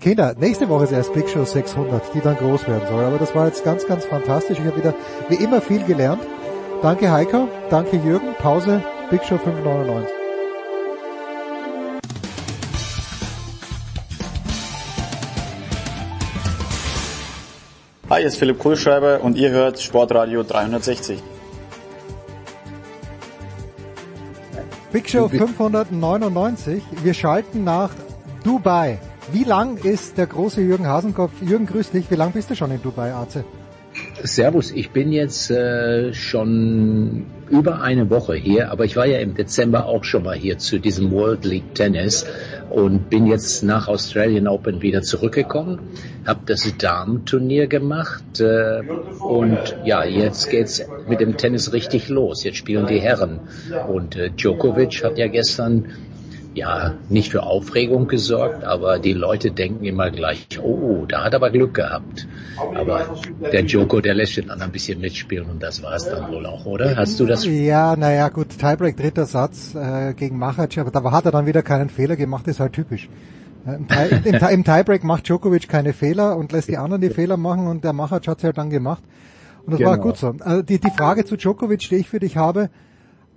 Kinder, 0.00 0.34
nächste 0.36 0.68
Woche 0.68 0.84
ist 0.84 0.92
erst 0.92 1.14
Big 1.14 1.28
Show 1.28 1.44
600, 1.44 2.14
die 2.14 2.20
dann 2.20 2.36
groß 2.36 2.66
werden 2.66 2.88
soll. 2.88 3.04
Aber 3.04 3.18
das 3.18 3.34
war 3.34 3.46
jetzt 3.46 3.64
ganz, 3.64 3.86
ganz 3.86 4.04
fantastisch. 4.04 4.58
Ich 4.58 4.64
habe 4.64 4.76
wieder 4.76 4.94
wie 5.28 5.36
immer 5.36 5.60
viel 5.60 5.84
gelernt. 5.84 6.22
Danke 6.82 7.12
Heiko, 7.12 7.48
danke 7.70 7.96
Jürgen. 7.98 8.34
Pause, 8.38 8.82
Big 9.10 9.22
Show 9.24 9.38
599. 9.38 10.10
Hi, 18.10 18.18
hier 18.18 18.28
ist 18.28 18.36
Philipp 18.36 18.58
Kohlschreiber 18.58 19.20
und 19.22 19.38
ihr 19.38 19.50
hört 19.50 19.80
Sportradio 19.80 20.42
360. 20.42 21.22
Big 24.92 25.08
Show 25.08 25.26
599. 25.26 26.82
Wir 27.02 27.14
schalten 27.14 27.64
nach 27.64 27.90
Dubai. 28.44 28.98
Wie 29.32 29.44
lang 29.44 29.78
ist 29.78 30.18
der 30.18 30.26
große 30.26 30.60
Jürgen 30.60 30.86
Hasenkopf? 30.86 31.32
Jürgen, 31.40 31.64
grüß 31.64 31.92
dich. 31.92 32.10
Wie 32.10 32.14
lang 32.14 32.32
bist 32.32 32.50
du 32.50 32.54
schon 32.54 32.70
in 32.72 32.82
Dubai, 32.82 33.14
Arze? 33.14 33.46
Servus, 34.24 34.70
ich 34.70 34.90
bin 34.90 35.10
jetzt 35.10 35.50
äh, 35.50 36.14
schon 36.14 37.26
über 37.50 37.82
eine 37.82 38.08
Woche 38.08 38.34
hier, 38.34 38.70
aber 38.70 38.84
ich 38.84 38.94
war 38.96 39.04
ja 39.04 39.18
im 39.18 39.34
Dezember 39.34 39.86
auch 39.86 40.04
schon 40.04 40.22
mal 40.22 40.36
hier 40.36 40.58
zu 40.58 40.78
diesem 40.78 41.10
World 41.10 41.44
League 41.44 41.74
Tennis 41.74 42.24
und 42.70 43.10
bin 43.10 43.26
jetzt 43.26 43.64
nach 43.64 43.88
Australian 43.88 44.46
Open 44.46 44.80
wieder 44.80 45.02
zurückgekommen, 45.02 45.80
habe 46.24 46.40
das 46.46 46.72
Damenturnier 46.78 47.66
gemacht 47.66 48.40
äh, 48.40 48.82
und 49.20 49.76
ja, 49.84 50.04
jetzt 50.04 50.50
geht's 50.50 50.82
mit 51.08 51.20
dem 51.20 51.36
Tennis 51.36 51.72
richtig 51.72 52.08
los. 52.08 52.44
Jetzt 52.44 52.58
spielen 52.58 52.86
die 52.86 53.00
Herren 53.00 53.40
und 53.88 54.16
äh, 54.16 54.30
Djokovic 54.30 55.02
hat 55.02 55.18
ja 55.18 55.26
gestern 55.26 55.86
ja, 56.54 56.94
nicht 57.08 57.30
für 57.32 57.42
Aufregung 57.44 58.08
gesorgt, 58.08 58.64
aber 58.64 58.98
die 58.98 59.12
Leute 59.14 59.50
denken 59.50 59.84
immer 59.84 60.10
gleich, 60.10 60.46
oh, 60.62 61.06
da 61.08 61.24
hat 61.24 61.32
er 61.32 61.36
aber 61.36 61.50
Glück 61.50 61.74
gehabt. 61.74 62.26
Aber 62.74 63.16
der 63.52 63.64
Joko, 63.64 64.00
der 64.00 64.14
lässt 64.14 64.36
den 64.36 64.50
anderen 64.50 64.70
ein 64.70 64.72
bisschen 64.72 65.00
mitspielen 65.00 65.48
und 65.48 65.62
das 65.62 65.82
war 65.82 65.94
es 65.94 66.04
dann 66.04 66.30
wohl 66.30 66.44
auch, 66.46 66.66
oder? 66.66 66.96
Hast 66.96 67.18
du 67.20 67.26
das? 67.26 67.44
Ja, 67.46 67.96
naja, 67.96 68.28
gut, 68.28 68.50
Tiebreak 68.58 68.96
dritter 68.96 69.26
Satz 69.26 69.74
äh, 69.74 70.12
gegen 70.14 70.38
Machac, 70.38 70.76
aber 70.78 70.90
da 70.90 71.10
hat 71.10 71.24
er 71.24 71.32
dann 71.32 71.46
wieder 71.46 71.62
keinen 71.62 71.88
Fehler 71.88 72.16
gemacht, 72.16 72.46
ist 72.48 72.60
halt 72.60 72.74
typisch. 72.74 73.08
Äh, 73.66 73.76
Im, 73.76 73.86
im, 74.24 74.34
Im 74.34 74.64
Tiebreak 74.64 75.04
macht 75.04 75.26
Djokovic 75.28 75.68
keine 75.68 75.92
Fehler 75.92 76.36
und 76.36 76.52
lässt 76.52 76.68
die 76.68 76.76
anderen 76.76 77.00
die 77.00 77.10
Fehler 77.10 77.36
machen 77.36 77.66
und 77.66 77.84
der 77.84 77.92
Machac 77.92 78.26
hat 78.28 78.40
sie 78.40 78.46
halt 78.46 78.58
dann 78.58 78.70
gemacht. 78.70 79.02
Und 79.64 79.74
das 79.74 79.80
war 79.80 79.96
Genau. 79.96 80.08
gut 80.08 80.16
so. 80.18 80.34
Also 80.40 80.62
die, 80.62 80.78
die 80.80 80.90
Frage 80.90 81.24
zu 81.24 81.36
Djokovic, 81.36 81.88
die 81.88 81.96
ich 81.96 82.08
für 82.08 82.18
dich 82.18 82.36
habe, 82.36 82.68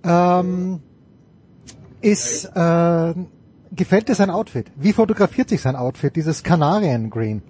ähm, 0.03 0.79
ist, 2.05 2.45
äh, 2.55 3.13
gefällt 3.75 4.09
dir 4.09 4.15
sein 4.15 4.29
Outfit? 4.29 4.67
Wie 4.75 4.93
fotografiert 4.93 5.49
sich 5.49 5.61
sein 5.61 5.75
Outfit, 5.75 6.15
dieses 6.15 6.43
Kanarien 6.43 7.09
Green? 7.09 7.41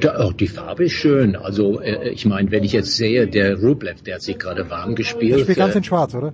Da, 0.00 0.16
auch 0.16 0.32
die 0.32 0.48
Farbe 0.48 0.84
ist 0.86 0.92
schön. 0.92 1.36
Also 1.36 1.80
äh, 1.80 2.08
ich 2.08 2.24
meine, 2.24 2.50
wenn 2.50 2.64
ich 2.64 2.72
jetzt 2.72 2.96
sehe, 2.96 3.28
der 3.28 3.60
Rublev, 3.60 4.02
der 4.02 4.14
hat 4.14 4.22
sich 4.22 4.38
gerade 4.38 4.70
warm 4.70 4.94
gespielt. 4.94 5.36
Ich 5.36 5.42
spiele 5.42 5.56
ganz 5.56 5.74
äh, 5.74 5.78
in 5.78 5.84
schwarz, 5.84 6.14
oder? 6.14 6.32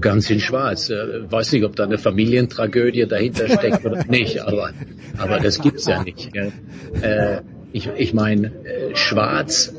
Ganz 0.00 0.28
in 0.30 0.38
Schwarz. 0.38 0.90
Äh, 0.90 1.30
weiß 1.30 1.52
nicht, 1.52 1.64
ob 1.64 1.74
da 1.74 1.84
eine 1.84 1.98
Familientragödie 1.98 3.06
dahinter 3.06 3.48
steckt 3.48 3.84
oder 3.84 4.04
nicht, 4.08 4.40
aber, 4.42 4.70
aber 5.16 5.40
das 5.40 5.60
gibt's 5.60 5.86
ja 5.86 6.04
nicht. 6.04 6.32
Gell? 6.32 6.52
Äh, 7.00 7.40
ich 7.72 7.88
ich 7.96 8.14
meine, 8.14 8.48
äh, 8.48 8.94
Schwarz 8.94 9.74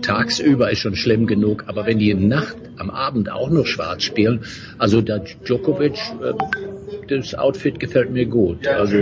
tagsüber 0.00 0.70
ist 0.70 0.78
schon 0.78 0.96
schlimm 0.96 1.26
genug, 1.26 1.64
aber 1.66 1.86
wenn 1.86 1.98
die 1.98 2.14
Nacht 2.14 2.56
am 2.82 2.90
Abend 2.90 3.30
auch 3.30 3.48
noch 3.50 3.66
Schwarz 3.66 4.02
spielen, 4.02 4.44
also 4.78 5.00
der 5.00 5.20
Djokovic, 5.20 5.98
äh, 6.22 6.34
das 7.08 7.34
Outfit 7.34 7.78
gefällt 7.80 8.10
mir 8.10 8.26
gut. 8.26 8.66
Also 8.66 8.96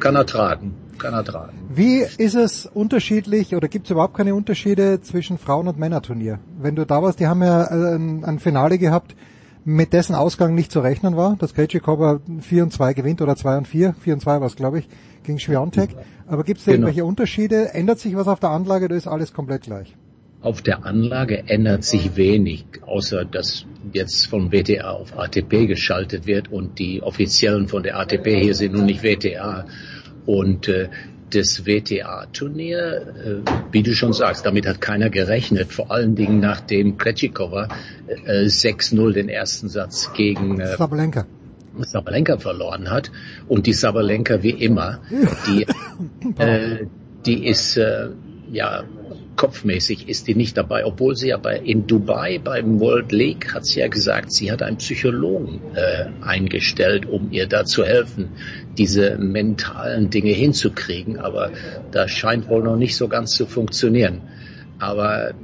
kann 0.00 0.14
er 0.14 0.26
tragen, 0.26 0.74
kann 0.98 1.14
er 1.14 1.24
tragen. 1.24 1.58
Wie 1.74 2.00
ist 2.18 2.34
es 2.34 2.66
unterschiedlich 2.66 3.56
oder 3.56 3.68
gibt 3.68 3.86
es 3.86 3.90
überhaupt 3.90 4.14
keine 4.16 4.34
Unterschiede 4.34 5.00
zwischen 5.00 5.38
Frauen- 5.38 5.68
und 5.68 5.78
Männerturnier? 5.78 6.38
Wenn 6.60 6.76
du 6.76 6.84
da 6.86 7.02
warst, 7.02 7.18
die 7.20 7.26
haben 7.26 7.42
ja 7.42 7.64
äh, 7.64 7.94
ein, 7.96 8.24
ein 8.24 8.38
Finale 8.38 8.78
gehabt, 8.78 9.16
mit 9.66 9.94
dessen 9.94 10.14
Ausgang 10.14 10.54
nicht 10.54 10.70
zu 10.70 10.80
rechnen 10.80 11.16
war, 11.16 11.36
dass 11.38 11.54
Krejcikova 11.54 12.20
4 12.40 12.62
und 12.64 12.72
2 12.72 12.92
gewinnt 12.92 13.22
oder 13.22 13.34
2 13.34 13.56
und 13.58 13.66
4, 13.68 13.94
4 13.98 14.14
und 14.14 14.20
2 14.20 14.40
war 14.40 14.46
es 14.46 14.56
glaube 14.56 14.78
ich, 14.80 14.88
gegen 15.22 15.38
Schwiontek. 15.38 15.90
Aber 16.26 16.44
gibt 16.44 16.58
es 16.58 16.66
da 16.66 16.72
Genau. 16.72 16.86
irgendwelche 16.86 17.06
Unterschiede? 17.06 17.72
Ändert 17.72 17.98
sich 17.98 18.14
was 18.14 18.28
auf 18.28 18.40
der 18.40 18.50
Anlage 18.50 18.84
oder 18.86 18.96
ist 18.96 19.06
alles 19.06 19.32
komplett 19.32 19.62
gleich? 19.62 19.96
Auf 20.44 20.60
der 20.60 20.84
Anlage 20.84 21.44
ändert 21.46 21.84
sich 21.84 22.16
wenig, 22.16 22.66
außer 22.82 23.24
dass 23.24 23.64
jetzt 23.94 24.26
von 24.26 24.52
WTA 24.52 24.90
auf 24.90 25.18
ATP 25.18 25.66
geschaltet 25.66 26.26
wird 26.26 26.52
und 26.52 26.78
die 26.78 27.02
Offiziellen 27.02 27.66
von 27.66 27.82
der 27.82 27.98
ATP 27.98 28.42
hier 28.42 28.54
sind 28.54 28.76
und 28.76 28.84
nicht 28.84 29.02
WTA. 29.02 29.64
Und 30.26 30.68
äh, 30.68 30.90
das 31.30 31.64
WTA-Turnier, 31.64 33.42
äh, 33.46 33.50
wie 33.72 33.82
du 33.82 33.94
schon 33.94 34.12
sagst, 34.12 34.44
damit 34.44 34.66
hat 34.66 34.82
keiner 34.82 35.08
gerechnet, 35.08 35.72
vor 35.72 35.90
allen 35.90 36.14
Dingen 36.14 36.40
nachdem 36.40 36.98
Krejcikova 36.98 37.68
äh, 38.06 38.44
6-0 38.44 39.14
den 39.14 39.30
ersten 39.30 39.70
Satz 39.70 40.12
gegen 40.12 40.60
äh, 40.60 40.76
Sabalenka. 40.76 41.24
Sabalenka 41.78 42.36
verloren 42.36 42.90
hat. 42.90 43.10
Und 43.48 43.66
die 43.66 43.72
Sabalenka 43.72 44.42
wie 44.42 44.50
immer, 44.50 45.00
die, 45.46 45.66
äh, 46.38 46.86
die 47.24 47.46
ist, 47.46 47.78
äh, 47.78 48.10
ja, 48.52 48.84
kopfmäßig 49.36 50.08
ist 50.08 50.28
die 50.28 50.34
nicht 50.34 50.56
dabei, 50.56 50.84
obwohl 50.84 51.16
sie 51.16 51.28
ja 51.28 51.36
bei, 51.36 51.58
in 51.58 51.86
Dubai 51.86 52.38
beim 52.38 52.80
World 52.80 53.12
League 53.12 53.54
hat 53.54 53.66
sie 53.66 53.80
ja 53.80 53.88
gesagt, 53.88 54.32
sie 54.32 54.50
hat 54.50 54.62
einen 54.62 54.78
Psychologen 54.78 55.60
äh, 55.74 56.06
eingestellt, 56.22 57.06
um 57.06 57.30
ihr 57.32 57.46
da 57.46 57.64
zu 57.64 57.84
helfen, 57.84 58.30
diese 58.78 59.16
mentalen 59.18 60.10
Dinge 60.10 60.32
hinzukriegen. 60.32 61.18
Aber 61.18 61.50
das 61.90 62.10
scheint 62.10 62.48
wohl 62.48 62.62
noch 62.62 62.76
nicht 62.76 62.96
so 62.96 63.08
ganz 63.08 63.32
zu 63.32 63.46
funktionieren. 63.46 64.22
Aber 64.78 65.34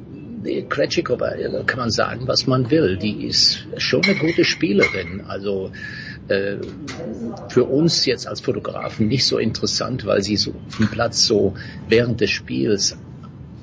Krejcikova, 0.68 1.34
da 1.36 1.62
kann 1.64 1.78
man 1.78 1.90
sagen, 1.90 2.26
was 2.26 2.46
man 2.46 2.70
will. 2.70 2.96
Die 2.96 3.26
ist 3.26 3.66
schon 3.76 4.02
eine 4.04 4.14
gute 4.14 4.44
Spielerin. 4.44 5.22
Also 5.26 5.70
äh, 6.28 6.56
für 7.48 7.64
uns 7.64 8.06
jetzt 8.06 8.26
als 8.26 8.40
Fotografen 8.40 9.08
nicht 9.08 9.26
so 9.26 9.38
interessant, 9.38 10.06
weil 10.06 10.22
sie 10.22 10.36
so 10.36 10.52
auf 10.66 10.76
dem 10.78 10.88
Platz 10.88 11.26
so 11.26 11.54
während 11.88 12.20
des 12.20 12.30
Spiels 12.30 12.96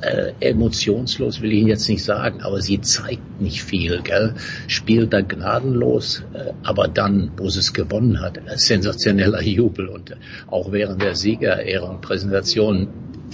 äh, 0.01 0.34
emotionslos 0.40 1.42
will 1.42 1.53
ich 1.53 1.66
jetzt 1.66 1.90
nicht 1.90 2.03
sagen, 2.03 2.42
aber 2.42 2.61
sie 2.61 2.82
zeigt 2.82 3.42
nicht 3.42 3.64
viel, 3.64 4.01
gell? 4.01 4.35
Spielt 4.67 5.14
da 5.14 5.22
gnadenlos, 5.22 6.24
äh, 6.34 6.53
aber 6.64 6.88
dann, 6.88 7.32
wo 7.38 7.50
sie 7.50 7.59
es 7.59 7.74
gewonnen 7.74 8.22
hat, 8.22 8.38
äh, 8.38 8.58
sensationeller 8.58 9.42
Jubel 9.42 9.88
und 9.88 10.11
äh, 10.11 10.16
auch 10.48 10.72
während 10.72 11.01
der 11.01 11.16
Siegerehrung-Präsentation 11.16 12.88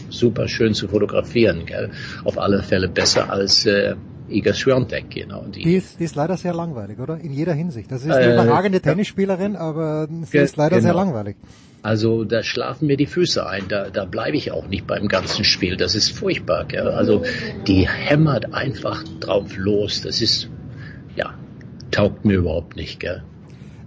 super 0.10 0.48
schön 0.48 0.74
zu 0.74 0.88
fotografieren, 0.88 1.66
gell? 1.66 1.92
Auf 2.24 2.38
alle 2.38 2.64
Fälle 2.64 2.88
besser 2.88 3.30
als 3.30 3.66
äh, 3.66 3.96
Iga 4.30 4.54
Swiatek, 4.54 5.10
genau. 5.10 5.44
Die, 5.44 5.64
die, 5.64 5.76
ist, 5.76 6.00
die 6.00 6.06
ist 6.06 6.16
leider 6.16 6.38
sehr 6.38 6.54
langweilig, 6.54 7.00
oder? 7.00 7.18
In 7.18 7.34
jeder 7.34 7.54
Hinsicht. 7.54 7.92
Das 7.92 8.04
ist 8.04 8.12
eine 8.12 8.26
äh, 8.26 8.34
überragende 8.34 8.80
Tennisspielerin, 8.80 9.56
aber 9.56 10.08
sie 10.24 10.38
ist 10.38 10.56
leider 10.56 10.78
genau. 10.78 10.88
sehr 10.88 10.94
langweilig. 10.94 11.36
Also 11.84 12.24
da 12.24 12.44
schlafen 12.44 12.88
mir 12.88 12.96
die 12.96 13.06
Füße 13.06 13.46
ein, 13.46 13.68
da, 13.68 13.90
da 13.90 14.06
bleibe 14.06 14.38
ich 14.38 14.54
auch 14.54 14.68
nicht 14.68 14.88
beim 14.88 15.10
ganzen 15.10 15.44
Spiel. 15.44 15.76
Das 15.76 15.96
ist 15.96 16.12
furchtbar. 16.12 16.64
Gell? 16.64 16.88
Also 16.88 17.24
die 17.68 17.88
hämmert 17.90 18.54
einfach 18.54 19.04
drauf 19.20 19.58
los. 19.58 20.02
Das 20.02 20.22
ist, 20.22 20.50
ja, 21.18 21.34
taugt 21.92 22.24
mir 22.24 22.36
überhaupt 22.36 22.78
nicht. 22.78 23.02
Gell? 23.02 23.22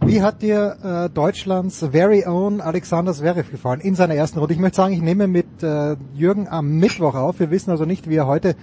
Wie 0.05 0.20
hat 0.20 0.42
dir 0.42 0.76
äh, 0.84 1.08
Deutschlands 1.15 1.86
very 1.91 2.26
own 2.26 2.60
Alexander 2.60 3.15
Zverev 3.15 3.50
gefallen 3.50 3.81
in 3.81 3.94
seiner 3.94 4.15
ersten 4.15 4.41
Runde? 4.41 4.52
Ich 4.52 4.60
möchte 4.60 4.76
sagen, 4.76 4.92
ich 4.92 5.00
nehme 5.00 5.26
mit 5.26 5.62
äh, 5.62 5.97
Jürgen 6.15 6.49
am 6.49 6.76
Mittwoch 6.76 7.15
auf. 7.15 7.41
Wir 7.41 7.50
wissen 7.50 7.70
also 7.70 7.86
nicht, 7.86 8.10
wie 8.10 8.16
er 8.16 8.26
heute 8.26 8.57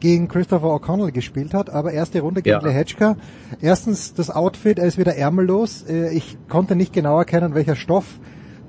gegen 0.00 0.26
Christopher 0.26 0.66
O'Connell 0.66 1.12
gespielt 1.12 1.54
hat, 1.54 1.70
aber 1.70 1.92
erste 1.92 2.20
Runde 2.20 2.42
gegen 2.42 2.60
ja. 2.60 2.66
Lehechka. 2.66 3.16
Erstens 3.60 4.14
das 4.14 4.30
Outfit, 4.30 4.80
er 4.80 4.86
ist 4.86 4.98
wieder 4.98 5.14
ärmellos. 5.14 5.84
Äh, 5.88 6.12
ich 6.12 6.36
konnte 6.48 6.74
nicht 6.74 6.92
genau 6.92 7.18
erkennen, 7.18 7.54
welcher 7.54 7.76
Stoff 7.76 8.18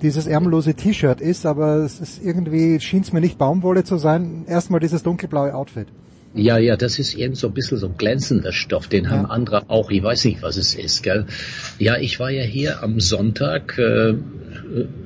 dieses 0.02 0.28
ärmellose 0.28 0.74
T-Shirt 0.74 1.22
ist, 1.22 1.46
aber 1.46 1.78
es 1.78 2.00
ist 2.00 2.24
irgendwie, 2.24 2.80
schien 2.80 3.02
es 3.02 3.14
mir 3.14 3.22
nicht 3.22 3.38
Baumwolle 3.38 3.84
zu 3.84 3.98
sein. 3.98 4.46
Erstmal 4.48 4.80
dieses 4.80 5.04
dunkelblaue 5.04 5.54
Outfit. 5.54 5.88
Ja, 6.34 6.58
ja, 6.58 6.78
das 6.78 6.98
ist 6.98 7.16
eben 7.16 7.36
so 7.36 7.48
ein 7.48 7.54
bisschen 7.54 7.78
so 7.78 7.88
ein 7.88 7.98
glänzender 7.98 8.54
Stoff, 8.54 8.88
den 8.88 9.04
ja. 9.04 9.10
haben 9.10 9.26
andere 9.26 9.70
auch, 9.70 9.92
ich 9.92 10.02
weiß 10.02 10.24
nicht, 10.26 10.42
was 10.42 10.56
es 10.56 10.76
ist, 10.76 11.04
gell. 11.04 11.26
Ja, 11.78 11.98
ich 11.98 12.20
war 12.22 12.30
ja 12.30 12.44
hier 12.44 12.82
am 12.84 13.02
Sonntag, 13.02 13.78
äh, 13.78 14.16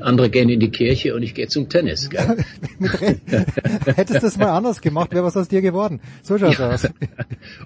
andere 0.02 0.30
gehen 0.30 0.50
in 0.50 0.60
die 0.60 0.70
Kirche 0.70 1.16
und 1.16 1.24
ich 1.24 1.34
gehe 1.34 1.48
zum 1.48 1.68
Tennis, 1.68 2.12
gell. 2.12 2.38
Hättest 3.86 4.18
du 4.18 4.20
das 4.20 4.38
mal 4.38 4.56
anders 4.56 4.82
gemacht, 4.82 5.14
wäre 5.14 5.24
was 5.24 5.36
aus 5.36 5.48
dir 5.48 5.62
geworden. 5.64 6.00
So 6.22 6.38
schaut's 6.38 6.60
ja. 6.60 6.70
aus. 6.70 6.88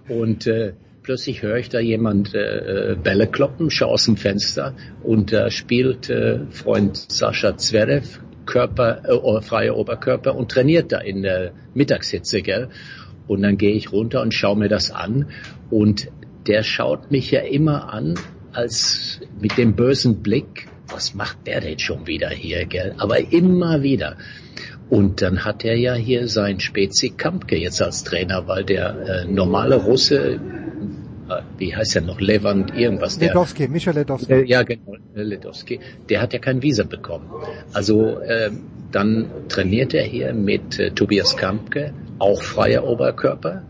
und 0.07 0.47
äh, 0.47 0.73
plötzlich 1.09 1.41
höre 1.41 1.57
ich 1.57 1.69
da 1.69 1.79
jemand 1.79 2.35
äh, 2.35 2.95
Bälle 3.01 3.25
kloppen, 3.25 3.71
schaue 3.71 3.93
aus 3.93 4.05
dem 4.05 4.15
Fenster 4.15 4.75
und 5.01 5.33
da 5.33 5.47
äh, 5.47 5.49
spielt 5.49 6.07
äh, 6.07 6.41
Freund 6.51 6.97
Sascha 6.97 7.57
Zverev 7.57 8.19
Körper, 8.45 9.01
äh, 9.05 9.41
freie 9.41 9.73
Oberkörper 9.73 10.35
und 10.35 10.51
trainiert 10.51 10.91
da 10.91 10.99
in 10.99 11.23
der 11.23 11.53
Mittagshitze, 11.73 12.43
gell. 12.43 12.69
Und 13.25 13.41
dann 13.41 13.57
gehe 13.57 13.73
ich 13.73 13.91
runter 13.91 14.21
und 14.21 14.35
schaue 14.35 14.55
mir 14.55 14.69
das 14.69 14.91
an. 14.91 15.31
Und 15.71 16.11
der 16.45 16.61
schaut 16.61 17.09
mich 17.09 17.31
ja 17.31 17.41
immer 17.41 17.91
an, 17.91 18.13
als 18.53 19.19
mit 19.41 19.57
dem 19.57 19.75
bösen 19.75 20.21
Blick, 20.21 20.67
was 20.89 21.15
macht 21.15 21.47
der 21.47 21.59
denn 21.59 21.79
schon 21.79 22.05
wieder 22.05 22.29
hier, 22.29 22.67
gell? 22.67 22.93
Aber 22.99 23.17
immer 23.31 23.81
wieder. 23.81 24.15
Und 24.89 25.21
dann 25.23 25.45
hat 25.45 25.65
er 25.65 25.75
ja 25.75 25.93
hier 25.93 26.27
seinen 26.27 26.59
Spezi 26.59 27.11
Kampke 27.11 27.55
jetzt 27.55 27.81
als 27.81 28.03
Trainer, 28.03 28.47
weil 28.47 28.63
der 28.63 29.25
äh, 29.25 29.25
normale 29.25 29.75
Russe, 29.75 30.33
äh, 30.33 30.68
wie 31.57 31.75
heißt 31.75 31.95
er 31.95 32.01
noch, 32.01 32.19
Levant 32.19 32.75
irgendwas. 32.75 33.19
Ledowski, 33.19 33.67
Michael 33.67 33.97
Ledowski. 33.97 34.33
Äh, 34.33 34.45
ja, 34.45 34.63
genau, 34.63 34.95
Ledowski. 35.13 35.79
Der 36.09 36.21
hat 36.21 36.33
ja 36.33 36.39
kein 36.39 36.61
Visa 36.61 36.83
bekommen. 36.83 37.29
Also 37.73 38.19
äh, 38.19 38.51
dann 38.91 39.29
trainiert 39.49 39.93
er 39.93 40.03
hier 40.03 40.33
mit 40.33 40.79
äh, 40.79 40.91
Tobias 40.91 41.37
Kampke, 41.37 41.93
auch 42.17 42.41
freier 42.41 42.85
Oberkörper, 42.85 43.63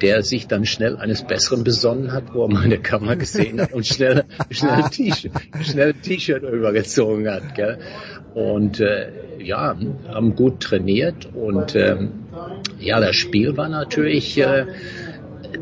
der 0.00 0.22
sich 0.22 0.48
dann 0.48 0.66
schnell 0.66 0.96
eines 0.96 1.22
Besseren 1.22 1.64
besonnen 1.64 2.12
hat, 2.12 2.34
wo 2.34 2.44
er 2.44 2.48
meine 2.48 2.78
Kamera 2.78 3.14
gesehen 3.14 3.60
hat 3.60 3.72
und 3.72 3.86
schnell 3.86 4.24
schnell 4.50 4.82
T-Shirt 4.90 5.32
schnell 5.62 5.94
T-Shirt 5.94 6.42
übergezogen 6.42 7.28
hat. 7.30 7.54
Gell? 7.54 7.78
Und 8.34 8.80
äh, 8.80 9.10
ja, 9.38 9.76
haben 10.08 10.36
gut 10.36 10.60
trainiert 10.60 11.28
und 11.34 11.74
ähm, 11.74 12.10
ja, 12.78 13.00
das 13.00 13.16
Spiel 13.16 13.56
war 13.56 13.68
natürlich 13.68 14.38
äh, 14.38 14.66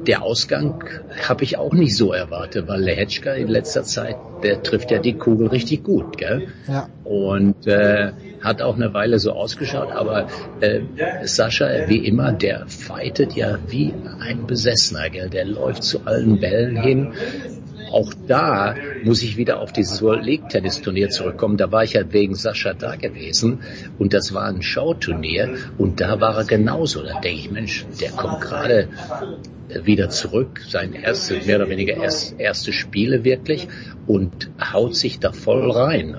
der 0.06 0.22
Ausgang 0.22 0.84
habe 1.28 1.44
ich 1.44 1.58
auch 1.58 1.72
nicht 1.72 1.96
so 1.96 2.12
erwartet, 2.12 2.68
weil 2.68 2.80
Lehetschka 2.80 3.32
in 3.32 3.48
letzter 3.48 3.82
Zeit, 3.82 4.16
der 4.42 4.62
trifft 4.62 4.90
ja 4.90 4.98
die 4.98 5.14
Kugel 5.14 5.48
richtig 5.48 5.84
gut, 5.84 6.16
gell? 6.16 6.48
Ja. 6.66 6.88
Und 7.04 7.66
äh, 7.66 8.12
hat 8.40 8.62
auch 8.62 8.76
eine 8.76 8.94
Weile 8.94 9.18
so 9.18 9.32
ausgeschaut, 9.32 9.92
aber 9.92 10.28
äh, 10.60 10.80
Sascha, 11.24 11.88
wie 11.88 12.06
immer, 12.06 12.32
der 12.32 12.66
fightet 12.66 13.34
ja 13.34 13.58
wie 13.68 13.92
ein 14.20 14.46
Besessener, 14.46 15.10
gell? 15.10 15.28
Der 15.28 15.44
läuft 15.44 15.82
zu 15.82 16.06
allen 16.06 16.40
Bällen 16.40 16.76
hin 16.76 17.12
auch 17.92 18.12
da 18.26 18.74
muss 19.04 19.22
ich 19.22 19.36
wieder 19.36 19.60
auf 19.60 19.72
dieses 19.72 20.02
World 20.02 20.24
League 20.24 20.48
Tennis 20.48 20.80
Turnier 20.80 21.08
zurückkommen. 21.08 21.56
Da 21.56 21.72
war 21.72 21.84
ich 21.84 21.94
ja 21.94 22.12
wegen 22.12 22.34
Sascha 22.34 22.74
da 22.74 22.96
gewesen 22.96 23.60
und 23.98 24.12
das 24.12 24.32
war 24.34 24.44
ein 24.44 24.62
Showturnier 24.62 25.56
und 25.78 26.00
da 26.00 26.20
war 26.20 26.36
er 26.36 26.44
genauso. 26.44 27.02
Da 27.02 27.20
denke 27.20 27.40
ich, 27.40 27.50
Mensch, 27.50 27.86
der 28.00 28.10
kommt 28.10 28.40
gerade 28.40 28.88
wieder 29.84 30.10
zurück, 30.10 30.60
sein 30.68 30.92
erste, 30.94 31.40
mehr 31.46 31.56
oder 31.56 31.68
weniger 31.68 31.96
erst, 31.96 32.38
erste 32.38 32.72
Spiele 32.72 33.24
wirklich 33.24 33.68
und 34.06 34.50
haut 34.60 34.96
sich 34.96 35.20
da 35.20 35.32
voll 35.32 35.70
rein. 35.70 36.16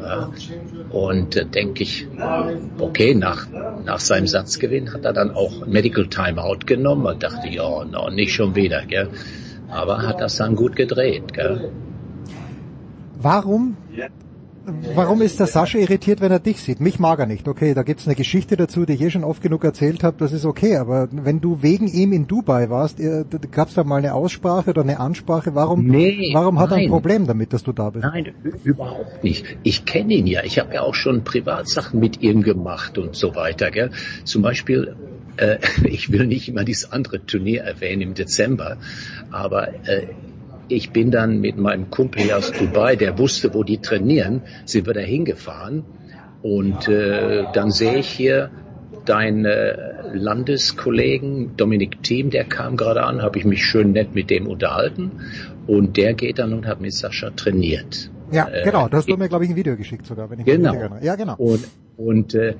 Und 0.89 1.35
äh, 1.35 1.45
denke 1.45 1.83
ich, 1.83 2.07
okay, 2.79 3.13
nach, 3.15 3.47
nach 3.85 3.99
seinem 3.99 4.27
Satzgewinn 4.27 4.93
hat 4.93 5.05
er 5.05 5.13
dann 5.13 5.31
auch 5.31 5.65
Medical 5.65 6.07
Timeout 6.07 6.65
genommen 6.65 7.05
und 7.05 7.23
dachte, 7.23 7.49
ja, 7.49 7.83
no, 7.83 8.09
nicht 8.09 8.33
schon 8.33 8.55
wieder. 8.55 8.85
Gell. 8.85 9.09
Aber 9.71 10.01
hat 10.01 10.21
das 10.21 10.37
dann 10.37 10.55
gut 10.55 10.75
gedreht. 10.75 11.33
Gell? 11.33 11.71
Warum? 13.21 13.77
Warum 14.95 15.21
ist 15.21 15.39
der 15.39 15.47
Sascha 15.47 15.79
irritiert, 15.79 16.21
wenn 16.21 16.31
er 16.31 16.39
dich 16.39 16.61
sieht? 16.61 16.79
Mich 16.81 16.99
mag 16.99 17.19
er 17.19 17.25
nicht. 17.25 17.47
Okay, 17.47 17.73
da 17.73 17.81
gibt's 17.81 18.05
eine 18.05 18.15
Geschichte 18.15 18.57
dazu, 18.57 18.85
die 18.85 18.93
ich 18.93 19.01
eh 19.01 19.09
schon 19.09 19.23
oft 19.23 19.41
genug 19.41 19.63
erzählt 19.63 20.03
habe. 20.03 20.17
Das 20.19 20.33
ist 20.33 20.45
okay. 20.45 20.77
Aber 20.77 21.07
wenn 21.11 21.41
du 21.41 21.63
wegen 21.63 21.87
ihm 21.87 22.13
in 22.13 22.27
Dubai 22.27 22.69
warst, 22.69 22.99
gab's 23.51 23.73
da 23.73 23.83
mal 23.83 23.97
eine 23.97 24.13
Aussprache 24.13 24.69
oder 24.69 24.81
eine 24.81 24.99
Ansprache? 24.99 25.55
Warum, 25.55 25.87
nee, 25.87 26.29
warum 26.33 26.59
hat 26.59 26.69
nein. 26.69 26.79
er 26.79 26.85
ein 26.85 26.89
Problem 26.89 27.25
damit, 27.25 27.53
dass 27.53 27.63
du 27.63 27.71
da 27.71 27.89
bist? 27.89 28.05
Nein, 28.05 28.33
überhaupt 28.63 29.23
nicht. 29.23 29.45
Ich 29.63 29.85
kenne 29.85 30.13
ihn 30.13 30.27
ja. 30.27 30.43
Ich 30.43 30.59
habe 30.59 30.75
ja 30.75 30.81
auch 30.81 30.95
schon 30.95 31.23
Privatsachen 31.23 31.99
mit 31.99 32.21
ihm 32.21 32.43
gemacht 32.43 32.99
und 32.99 33.15
so 33.15 33.35
weiter. 33.35 33.71
Gell? 33.71 33.89
Zum 34.25 34.43
Beispiel 34.43 34.95
äh, 35.37 35.57
ich 35.83 36.11
will 36.11 36.25
nicht 36.27 36.49
immer 36.49 36.63
dieses 36.63 36.91
andere 36.91 37.25
Turnier 37.25 37.63
erwähnen 37.63 38.01
im 38.01 38.13
Dezember, 38.13 38.77
aber 39.31 39.69
äh, 39.87 40.07
ich 40.67 40.91
bin 40.91 41.11
dann 41.11 41.41
mit 41.41 41.57
meinem 41.57 41.89
Kumpel 41.89 42.31
aus 42.31 42.51
Dubai, 42.51 42.95
der 42.95 43.17
wusste, 43.17 43.53
wo 43.53 43.63
die 43.63 43.79
trainieren, 43.79 44.41
sind 44.65 44.87
wir 44.87 44.93
da 44.93 45.01
hingefahren 45.01 45.83
und 46.41 46.87
äh, 46.87 47.43
dann 47.53 47.71
sehe 47.71 47.97
ich 47.97 48.07
hier 48.07 48.51
deinen 49.05 49.45
äh, 49.45 50.13
Landeskollegen 50.13 51.57
Dominik 51.57 52.03
Thiem, 52.03 52.29
der 52.29 52.45
kam 52.45 52.77
gerade 52.77 53.03
an, 53.03 53.21
habe 53.21 53.39
ich 53.39 53.45
mich 53.45 53.65
schön 53.65 53.91
nett 53.91 54.13
mit 54.15 54.29
dem 54.29 54.47
unterhalten 54.47 55.11
und 55.67 55.97
der 55.97 56.13
geht 56.13 56.39
dann 56.39 56.53
und 56.53 56.67
hat 56.67 56.81
mit 56.81 56.93
Sascha 56.93 57.31
trainiert. 57.31 58.09
Ja, 58.31 58.47
äh, 58.47 58.63
genau, 58.63 58.87
das 58.87 58.99
hast 58.99 59.09
du 59.09 59.17
mir, 59.17 59.27
glaube 59.27 59.45
ich, 59.45 59.49
ein 59.49 59.55
Video 59.55 59.75
geschickt 59.75 60.05
sogar, 60.05 60.29
wenn 60.29 60.39
ich 60.39 60.45
genau. 60.45 60.71
mich 60.71 60.81
erinnere. 60.81 61.03
Ja, 61.03 61.15
genau. 61.15 61.35
Und, 61.35 61.67
und 61.97 62.33
äh, 62.33 62.55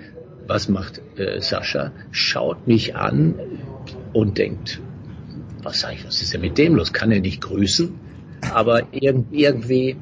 was 0.47 0.69
macht 0.69 1.01
äh, 1.17 1.39
Sascha? 1.41 1.91
Schaut 2.11 2.67
mich 2.67 2.95
an 2.95 3.35
und 4.13 4.37
denkt, 4.37 4.79
was 5.63 5.81
sag 5.81 5.93
ich, 5.93 6.05
was 6.05 6.21
ist 6.21 6.33
denn 6.33 6.41
mit 6.41 6.57
dem 6.57 6.75
los? 6.75 6.93
Kann 6.93 7.11
er 7.11 7.19
nicht 7.19 7.41
grüßen? 7.41 7.99
Aber 8.53 8.87
irgendwie, 8.91 9.97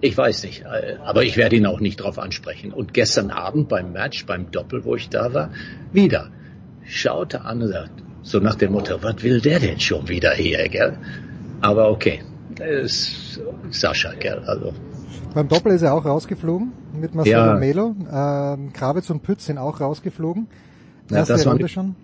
ich 0.00 0.16
weiß 0.16 0.44
nicht, 0.44 0.62
äh, 0.62 0.96
aber 1.04 1.24
ich 1.24 1.36
werde 1.36 1.56
ihn 1.56 1.66
auch 1.66 1.80
nicht 1.80 1.96
drauf 1.96 2.18
ansprechen. 2.18 2.72
Und 2.72 2.94
gestern 2.94 3.30
Abend 3.30 3.68
beim 3.68 3.92
Match, 3.92 4.26
beim 4.26 4.50
Doppel, 4.50 4.84
wo 4.84 4.96
ich 4.96 5.08
da 5.08 5.34
war, 5.34 5.50
wieder 5.92 6.30
schaute 6.84 7.44
an 7.44 7.62
und 7.62 7.68
sagte, 7.68 8.02
so 8.22 8.38
nach 8.38 8.54
dem 8.56 8.72
Motto, 8.72 9.02
was 9.02 9.22
will 9.22 9.40
der 9.40 9.60
denn 9.60 9.80
schon 9.80 10.08
wieder 10.08 10.32
hier, 10.32 10.68
gell? 10.68 10.98
Aber 11.60 11.90
okay, 11.90 12.22
ist 12.58 13.40
Sascha, 13.70 14.12
gell, 14.14 14.40
also 14.46 14.74
beim 15.36 15.48
Doppel 15.48 15.72
ist 15.72 15.82
er 15.82 15.92
auch 15.92 16.06
rausgeflogen 16.06 16.72
mit 16.98 17.14
Marcelo 17.14 17.36
ja. 17.36 17.54
Melo. 17.56 17.94
Ähm, 18.10 18.72
Kravitz 18.72 19.10
und 19.10 19.22
Pütz 19.22 19.44
sind 19.44 19.58
auch 19.58 19.82
rausgeflogen. 19.82 20.46
Ja, 21.10 21.26
das, 21.26 21.44
war 21.44 21.52
eine, 21.52 21.68
schon. 21.68 21.94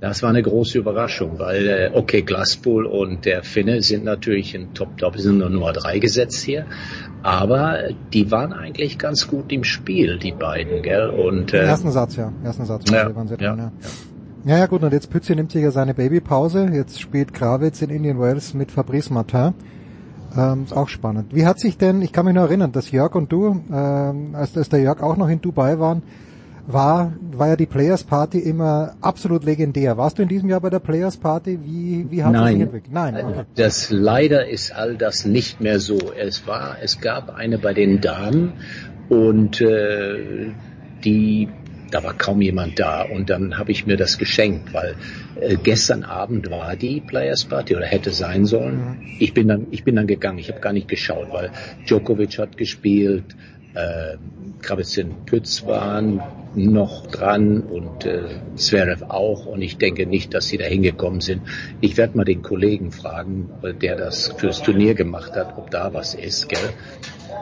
das 0.00 0.22
war 0.22 0.30
eine 0.30 0.42
große 0.42 0.78
Überraschung, 0.78 1.38
weil 1.38 1.68
äh, 1.68 1.90
okay, 1.92 2.22
Glasspool 2.22 2.86
und 2.86 3.26
der 3.26 3.42
Finne 3.42 3.82
sind 3.82 4.04
natürlich 4.04 4.54
in 4.54 4.72
Top 4.72 4.96
Doppel, 4.96 5.20
sind 5.20 5.36
nur 5.36 5.50
Nummer 5.50 5.74
drei 5.74 5.98
gesetzt 5.98 6.42
hier, 6.42 6.64
aber 7.22 7.90
die 8.14 8.30
waren 8.30 8.54
eigentlich 8.54 8.98
ganz 8.98 9.28
gut 9.28 9.52
im 9.52 9.62
Spiel, 9.62 10.18
die 10.18 10.32
beiden, 10.32 10.80
gell? 10.82 11.10
Und 11.10 11.52
äh, 11.52 11.66
ersten 11.66 11.90
Satz, 11.90 12.16
ja, 12.16 12.32
ersten 12.42 12.64
Satz 12.64 12.90
ja, 12.90 13.14
waren 13.14 13.28
sie 13.28 13.36
ja. 13.38 13.56
ja. 13.56 13.72
Ja, 14.46 14.64
gut, 14.64 14.82
und 14.82 14.94
jetzt 14.94 15.10
Pützi 15.10 15.36
nimmt 15.36 15.52
sich 15.52 15.62
ja 15.62 15.70
seine 15.70 15.92
Babypause. 15.92 16.70
Jetzt 16.72 16.98
spielt 16.98 17.34
Kravitz 17.34 17.82
in 17.82 17.90
Indian 17.90 18.18
Wells 18.18 18.54
mit 18.54 18.72
Fabrice 18.72 19.12
Martin. 19.12 19.52
Ähm, 20.36 20.64
ist 20.64 20.76
auch 20.76 20.88
spannend. 20.88 21.34
Wie 21.34 21.46
hat 21.46 21.58
sich 21.58 21.76
denn, 21.76 22.02
ich 22.02 22.12
kann 22.12 22.24
mich 22.24 22.34
nur 22.34 22.44
erinnern, 22.44 22.72
dass 22.72 22.90
Jörg 22.90 23.14
und 23.14 23.32
du, 23.32 23.62
ähm, 23.72 24.34
als, 24.34 24.56
als 24.56 24.68
der 24.68 24.80
Jörg 24.80 25.02
auch 25.02 25.16
noch 25.16 25.28
in 25.28 25.40
Dubai 25.40 25.78
waren, 25.78 26.02
war, 26.66 27.12
war 27.32 27.48
ja 27.48 27.56
die 27.56 27.66
Players 27.66 28.04
Party 28.04 28.38
immer 28.38 28.94
absolut 29.00 29.44
legendär. 29.44 29.96
Warst 29.96 30.18
du 30.18 30.22
in 30.22 30.28
diesem 30.28 30.48
Jahr 30.48 30.60
bei 30.60 30.70
der 30.70 30.78
Players 30.78 31.16
Party? 31.16 31.58
Wie, 31.64 32.06
wie 32.10 32.22
hat 32.22 32.32
Nein. 32.32 32.52
sich 32.52 32.62
entwickelt? 32.62 32.92
Nein. 32.92 33.16
Okay. 33.16 33.44
Das 33.56 33.90
leider 33.90 34.48
ist 34.48 34.74
all 34.74 34.96
das 34.96 35.24
nicht 35.24 35.60
mehr 35.60 35.80
so. 35.80 35.98
Es 36.16 36.46
war, 36.46 36.76
es 36.82 37.00
gab 37.00 37.30
eine 37.30 37.58
bei 37.58 37.74
den 37.74 38.00
Damen 38.00 38.52
und 39.08 39.60
äh, 39.60 40.52
die 41.04 41.48
da 41.90 42.02
war 42.02 42.14
kaum 42.14 42.40
jemand 42.40 42.78
da 42.78 43.02
und 43.02 43.30
dann 43.30 43.58
habe 43.58 43.72
ich 43.72 43.86
mir 43.86 43.96
das 43.96 44.18
geschenkt, 44.18 44.72
weil 44.72 44.94
äh, 45.40 45.56
gestern 45.56 46.04
Abend 46.04 46.50
war 46.50 46.76
die 46.76 47.00
Players 47.00 47.44
Party 47.44 47.76
oder 47.76 47.86
hätte 47.86 48.10
sein 48.10 48.46
sollen. 48.46 49.16
Ich 49.18 49.34
bin 49.34 49.48
dann, 49.48 49.66
ich 49.70 49.84
bin 49.84 49.96
dann 49.96 50.06
gegangen, 50.06 50.38
ich 50.38 50.50
habe 50.50 50.60
gar 50.60 50.72
nicht 50.72 50.88
geschaut, 50.88 51.28
weil 51.32 51.50
Djokovic 51.86 52.38
hat 52.38 52.56
gespielt, 52.56 53.24
äh, 53.74 54.16
Kravitsin 54.62 55.24
Pütz 55.26 55.64
waren 55.66 56.20
noch 56.54 57.06
dran 57.06 57.60
und 57.60 58.04
äh, 58.04 58.22
Zverev 58.56 59.04
auch 59.08 59.46
und 59.46 59.62
ich 59.62 59.78
denke 59.78 60.06
nicht, 60.06 60.34
dass 60.34 60.46
sie 60.46 60.58
da 60.58 60.64
hingekommen 60.64 61.20
sind. 61.20 61.42
Ich 61.80 61.96
werde 61.96 62.16
mal 62.16 62.24
den 62.24 62.42
Kollegen 62.42 62.90
fragen, 62.90 63.50
der 63.80 63.96
das 63.96 64.28
fürs 64.36 64.62
Turnier 64.62 64.94
gemacht 64.94 65.34
hat, 65.36 65.56
ob 65.56 65.70
da 65.70 65.94
was 65.94 66.14
ist, 66.14 66.48
gell? 66.48 66.70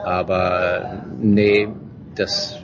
Aber 0.05 1.03
nee, 1.19 1.67
das 2.15 2.59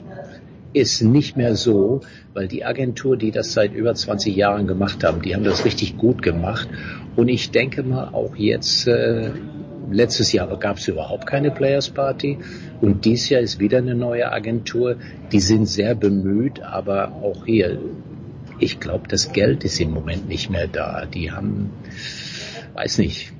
ist 0.76 1.00
nicht 1.00 1.38
mehr 1.38 1.56
so, 1.56 2.02
weil 2.34 2.48
die 2.48 2.62
Agentur, 2.62 3.16
die 3.16 3.30
das 3.30 3.54
seit 3.54 3.72
über 3.72 3.94
20 3.94 4.36
Jahren 4.36 4.66
gemacht 4.66 5.04
haben, 5.04 5.22
die 5.22 5.34
haben 5.34 5.42
das 5.42 5.64
richtig 5.64 5.96
gut 5.96 6.20
gemacht. 6.20 6.68
Und 7.16 7.28
ich 7.28 7.50
denke 7.50 7.82
mal 7.82 8.08
auch 8.12 8.36
jetzt, 8.36 8.86
äh, 8.86 9.30
letztes 9.90 10.32
Jahr 10.32 10.54
gab 10.58 10.76
es 10.76 10.86
überhaupt 10.86 11.26
keine 11.26 11.50
Players 11.50 11.88
Party 11.88 12.36
und 12.82 13.06
dieses 13.06 13.30
Jahr 13.30 13.40
ist 13.40 13.58
wieder 13.58 13.78
eine 13.78 13.94
neue 13.94 14.30
Agentur. 14.30 14.96
Die 15.32 15.40
sind 15.40 15.64
sehr 15.64 15.94
bemüht, 15.94 16.62
aber 16.62 17.12
auch 17.12 17.46
hier, 17.46 17.78
ich 18.58 18.78
glaube, 18.78 19.08
das 19.08 19.32
Geld 19.32 19.64
ist 19.64 19.80
im 19.80 19.92
Moment 19.92 20.28
nicht 20.28 20.50
mehr 20.50 20.66
da. 20.66 21.06
Die 21.06 21.32
haben, 21.32 21.70
weiß 22.74 22.98
nicht, 22.98 23.32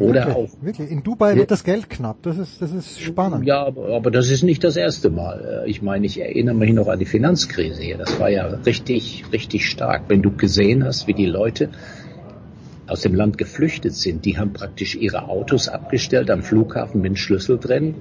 oder 0.00 0.26
wirklich, 0.26 0.36
auch. 0.36 0.48
Wirklich. 0.62 0.90
In 0.90 1.02
Dubai 1.02 1.36
wird 1.36 1.50
das 1.50 1.64
Geld 1.64 1.90
knapp. 1.90 2.22
Das 2.22 2.38
ist, 2.38 2.60
das 2.60 2.72
ist 2.72 3.00
spannend. 3.00 3.46
Ja, 3.46 3.64
aber, 3.64 3.94
aber 3.94 4.10
das 4.10 4.30
ist 4.30 4.42
nicht 4.42 4.64
das 4.64 4.76
erste 4.76 5.10
Mal. 5.10 5.64
Ich 5.66 5.82
meine, 5.82 6.06
ich 6.06 6.20
erinnere 6.20 6.54
mich 6.54 6.72
noch 6.72 6.88
an 6.88 6.98
die 6.98 7.04
Finanzkrise 7.04 7.82
hier. 7.82 7.98
Das 7.98 8.18
war 8.18 8.30
ja 8.30 8.46
richtig, 8.46 9.24
richtig 9.32 9.68
stark. 9.68 10.04
Wenn 10.08 10.22
du 10.22 10.30
gesehen 10.30 10.84
hast, 10.84 11.06
wie 11.06 11.14
die 11.14 11.26
Leute 11.26 11.68
aus 12.86 13.02
dem 13.02 13.14
Land 13.14 13.38
geflüchtet 13.38 13.94
sind, 13.94 14.24
die 14.24 14.36
haben 14.36 14.52
praktisch 14.52 14.96
ihre 14.96 15.28
Autos 15.28 15.68
abgestellt 15.68 16.30
am 16.30 16.42
Flughafen 16.42 17.00
mit 17.00 17.18
Schlüssel 17.18 17.58
drin 17.58 17.94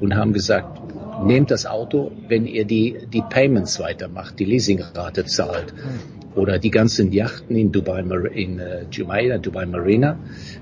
und 0.00 0.14
haben 0.16 0.34
gesagt, 0.34 0.82
nehmt 1.24 1.50
das 1.50 1.64
Auto, 1.66 2.12
wenn 2.28 2.46
ihr 2.46 2.64
die, 2.64 2.98
die 3.12 3.22
Payments 3.22 3.80
weitermacht, 3.80 4.38
die 4.38 4.44
Leasingrate 4.44 5.24
zahlt. 5.24 5.72
Oder 6.34 6.58
die 6.58 6.70
ganzen 6.70 7.12
Yachten 7.12 7.56
in 7.56 7.70
Dubai, 7.70 8.00
in 8.32 8.58
äh, 8.58 8.84
Jumeirah, 8.90 9.38
Dubai 9.38 9.66
Marina, 9.66 10.18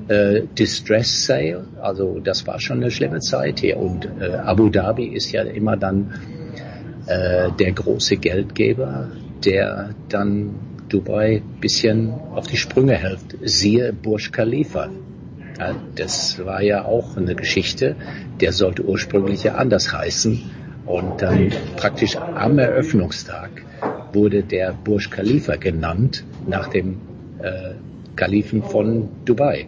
äh, 0.09 0.42
Distress 0.59 1.26
Sale, 1.26 1.65
also 1.81 2.20
das 2.20 2.47
war 2.47 2.60
schon 2.60 2.78
eine 2.78 2.91
schlimme 2.91 3.20
Zeit 3.20 3.60
hier. 3.60 3.78
Und 3.78 4.07
äh, 4.20 4.34
Abu 4.34 4.68
Dhabi 4.68 5.07
ist 5.07 5.33
ja 5.33 5.42
immer 5.42 5.76
dann 5.76 6.12
äh, 7.07 7.51
der 7.59 7.73
große 7.73 8.17
Geldgeber, 8.17 9.10
der 9.44 9.94
dann 10.09 10.55
Dubai 10.89 11.42
bisschen 11.60 12.12
auf 12.34 12.47
die 12.47 12.59
Sprünge 12.59 12.99
hilft. 12.99 13.36
Siehe 13.42 13.94
Burj 13.94 14.31
Khalifa. 14.31 14.91
Ja, 15.59 15.75
das 15.97 16.44
war 16.44 16.62
ja 16.62 16.84
auch 16.84 17.17
eine 17.17 17.34
Geschichte, 17.34 17.97
der 18.41 18.52
sollte 18.52 18.84
ursprünglich 18.84 19.44
ja 19.44 19.55
anders 19.55 19.92
heißen. 19.92 20.42
Und 20.84 21.23
dann 21.23 21.51
praktisch 21.76 22.17
am 22.17 22.59
Eröffnungstag 22.59 23.62
wurde 24.12 24.42
der 24.42 24.73
Burj 24.73 25.10
Khalifa 25.10 25.57
genannt 25.57 26.24
nach 26.47 26.68
dem 26.68 26.99
äh, 27.42 27.74
Kalifen 28.16 28.62
von 28.62 29.08
Dubai. 29.24 29.66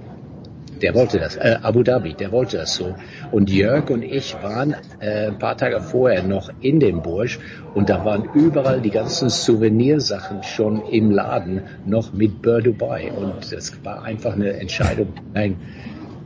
Der 0.82 0.94
wollte 0.94 1.18
das, 1.18 1.36
äh, 1.36 1.56
Abu 1.62 1.82
Dhabi, 1.82 2.14
der 2.14 2.32
wollte 2.32 2.58
das 2.58 2.74
so. 2.74 2.94
Und 3.31 3.48
Jörg 3.48 3.89
und 3.90 4.02
ich 4.02 4.34
waren 4.42 4.74
äh, 5.00 5.28
ein 5.28 5.39
paar 5.39 5.56
Tage 5.56 5.81
vorher 5.81 6.23
noch 6.23 6.50
in 6.60 6.81
dem 6.81 7.00
Burj 7.00 7.39
und 7.74 7.89
da 7.89 8.05
waren 8.05 8.28
überall 8.34 8.81
die 8.81 8.90
ganzen 8.90 9.31
Souvenirsachen 9.31 10.42
schon 10.42 10.82
im 10.90 11.10
Laden 11.10 11.62
noch 11.86 12.12
mit 12.12 12.42
Bur 12.42 12.60
Dubai. 12.60 13.12
Und 13.12 13.52
das 13.52 13.73
war 13.84 14.02
einfach 14.02 14.34
eine 14.34 14.55
Entscheidung. 14.55 15.08
Nein, 15.32 15.56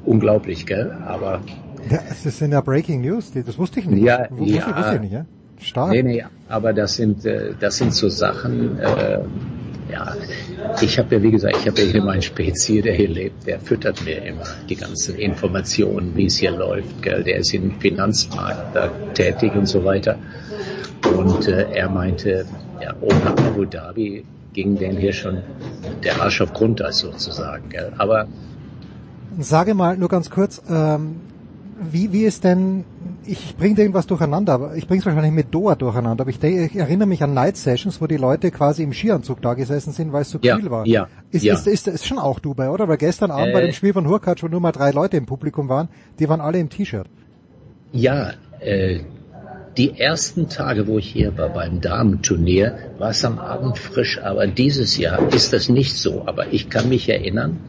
unglaublich, 0.05 0.67
gell? 0.67 0.97
Aber 1.07 1.41
ja, 1.91 2.01
es 2.11 2.39
sind 2.39 2.53
ja 2.53 2.61
Breaking 2.61 3.03
News, 3.03 3.31
das 3.33 3.59
wusste 3.59 3.81
ich 3.81 3.87
nicht. 3.87 4.03
Ja, 4.03 4.29
wusste, 4.31 4.57
ja. 4.57 4.77
wusste 4.77 4.95
ich 4.97 5.01
nicht, 5.03 5.13
ja? 5.13 5.27
Stark. 5.61 5.91
Nee, 5.91 6.03
nee, 6.03 6.25
aber 6.49 6.73
das 6.73 6.97
sind, 6.97 7.25
äh, 7.25 7.55
das 7.59 7.77
sind 7.77 7.95
so 7.95 8.09
Sachen, 8.09 8.79
äh, 8.79 9.21
ja, 9.91 10.15
ich 10.81 10.99
habe 10.99 11.17
ja, 11.17 11.23
wie 11.23 11.31
gesagt, 11.31 11.57
ich 11.61 11.67
habe 11.67 11.81
ja 11.81 11.87
hier 11.87 12.03
meinen 12.03 12.23
Spezier, 12.23 12.83
der 12.83 12.95
hier 12.95 13.09
lebt, 13.09 13.47
der 13.47 13.59
füttert 13.59 14.05
mir 14.05 14.23
immer 14.23 14.45
die 14.69 14.77
ganzen 14.77 15.17
Informationen, 15.17 16.15
wie 16.15 16.27
es 16.27 16.37
hier 16.37 16.51
läuft, 16.51 17.03
gell? 17.03 17.25
der 17.25 17.39
ist 17.39 17.55
im 17.55 17.81
Finanzmarkt 17.81 18.77
da 18.77 18.89
tätig 19.15 19.55
und 19.55 19.67
so 19.67 19.85
weiter. 19.85 20.19
Und 21.17 21.49
äh, 21.49 21.71
er 21.73 21.89
meinte, 21.89 22.45
ja, 22.83 22.95
ohne 23.01 23.27
Abu 23.27 23.65
Dhabi 23.65 24.25
ging 24.53 24.77
denn 24.77 24.97
hier 24.97 25.13
schon 25.13 25.43
der 26.03 26.21
Arsch 26.21 26.41
auf 26.41 26.53
Grundeis 26.53 26.99
sozusagen. 26.99 27.69
Gell? 27.71 27.93
Aber 27.97 28.27
Sage 29.41 29.75
mal 29.75 29.97
nur 29.97 30.09
ganz 30.09 30.31
kurz, 30.31 30.61
ähm, 30.69 31.21
wie, 31.81 32.13
wie 32.13 32.25
ist 32.25 32.43
denn, 32.43 32.85
ich 33.29 33.57
bringe 33.57 33.79
irgendwas 33.81 34.07
durcheinander, 34.07 34.55
aber 34.55 34.75
ich 34.77 34.87
bringe 34.87 35.01
es 35.01 35.07
wahrscheinlich 35.07 35.33
mit 35.33 35.55
Doha 35.55 35.75
durcheinander, 35.75 36.23
aber 36.23 36.31
ich, 36.31 36.43
ich 36.43 36.77
erinnere 36.77 37.07
mich 37.07 37.23
an 37.23 37.35
Night 37.35 37.57
Sessions, 37.57 38.01
wo 38.01 38.07
die 38.07 38.17
Leute 38.17 38.51
quasi 38.51 38.83
im 38.83 38.93
Skianzug 38.93 39.41
da 39.43 39.55
gesessen 39.55 39.93
sind, 39.93 40.13
weil 40.13 40.23
es 40.23 40.31
so 40.31 40.39
Ja, 40.43 40.57
kühl 40.57 40.71
war. 40.71 40.87
ja, 40.87 41.09
ist, 41.31 41.45
ja. 41.45 41.55
Ist, 41.55 41.67
ist, 41.67 41.87
ist 41.89 42.07
schon 42.07 42.19
auch 42.19 42.39
Dubai, 42.41 42.71
oder? 42.71 42.89
Weil 42.89 42.97
gestern 42.97 43.31
Abend 43.31 43.53
bei 43.53 43.61
Äh. 43.61 43.67
dem 43.67 43.73
Spiel 43.73 43.93
von 43.93 44.09
Hurkacz, 44.09 44.43
wo 44.43 44.49
nur 44.49 44.61
mal 44.61 44.73
drei 44.73 44.91
Leute 44.91 45.17
im 45.17 45.27
Publikum 45.27 45.69
waren, 45.69 45.89
die 46.19 46.29
waren 46.29 46.41
alle 46.41 46.59
im 46.59 46.69
T-Shirt. 46.71 47.07
Ja, 47.93 48.33
äh, 48.61 49.01
die 49.77 49.99
ersten 50.01 50.49
Tage, 50.49 50.89
wo 50.89 50.99
ich 50.99 51.09
hier 51.13 51.39
war 51.39 51.51
beim 51.51 51.81
Damenturnier, 51.81 52.77
war 52.99 53.11
es 53.11 53.25
am 53.25 53.39
Abend 53.39 53.79
frisch, 53.79 54.19
aber 54.21 54.47
dieses 54.49 54.97
Jahr 54.97 55.33
ist 55.33 55.53
das 55.53 55.69
nicht 55.69 55.95
so. 55.97 56.25
Aber 56.27 56.53
ich 56.53 56.69
kann 56.69 56.89
mich 56.89 57.09
erinnern, 57.09 57.61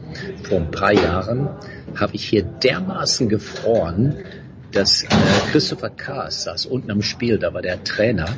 vor 0.42 0.58
ein 0.58 0.70
paar 0.72 0.92
Jahren 0.92 1.48
habe 1.94 2.14
ich 2.16 2.24
hier 2.24 2.42
dermaßen 2.42 3.28
gefroren, 3.28 4.16
dass 4.72 5.02
äh, 5.02 5.08
Christopher 5.50 5.90
Kaas 5.90 6.44
saß 6.44 6.66
unten 6.66 6.90
am 6.90 7.02
Spiel, 7.02 7.38
da 7.38 7.52
war 7.52 7.62
der 7.62 7.82
Trainer. 7.84 8.28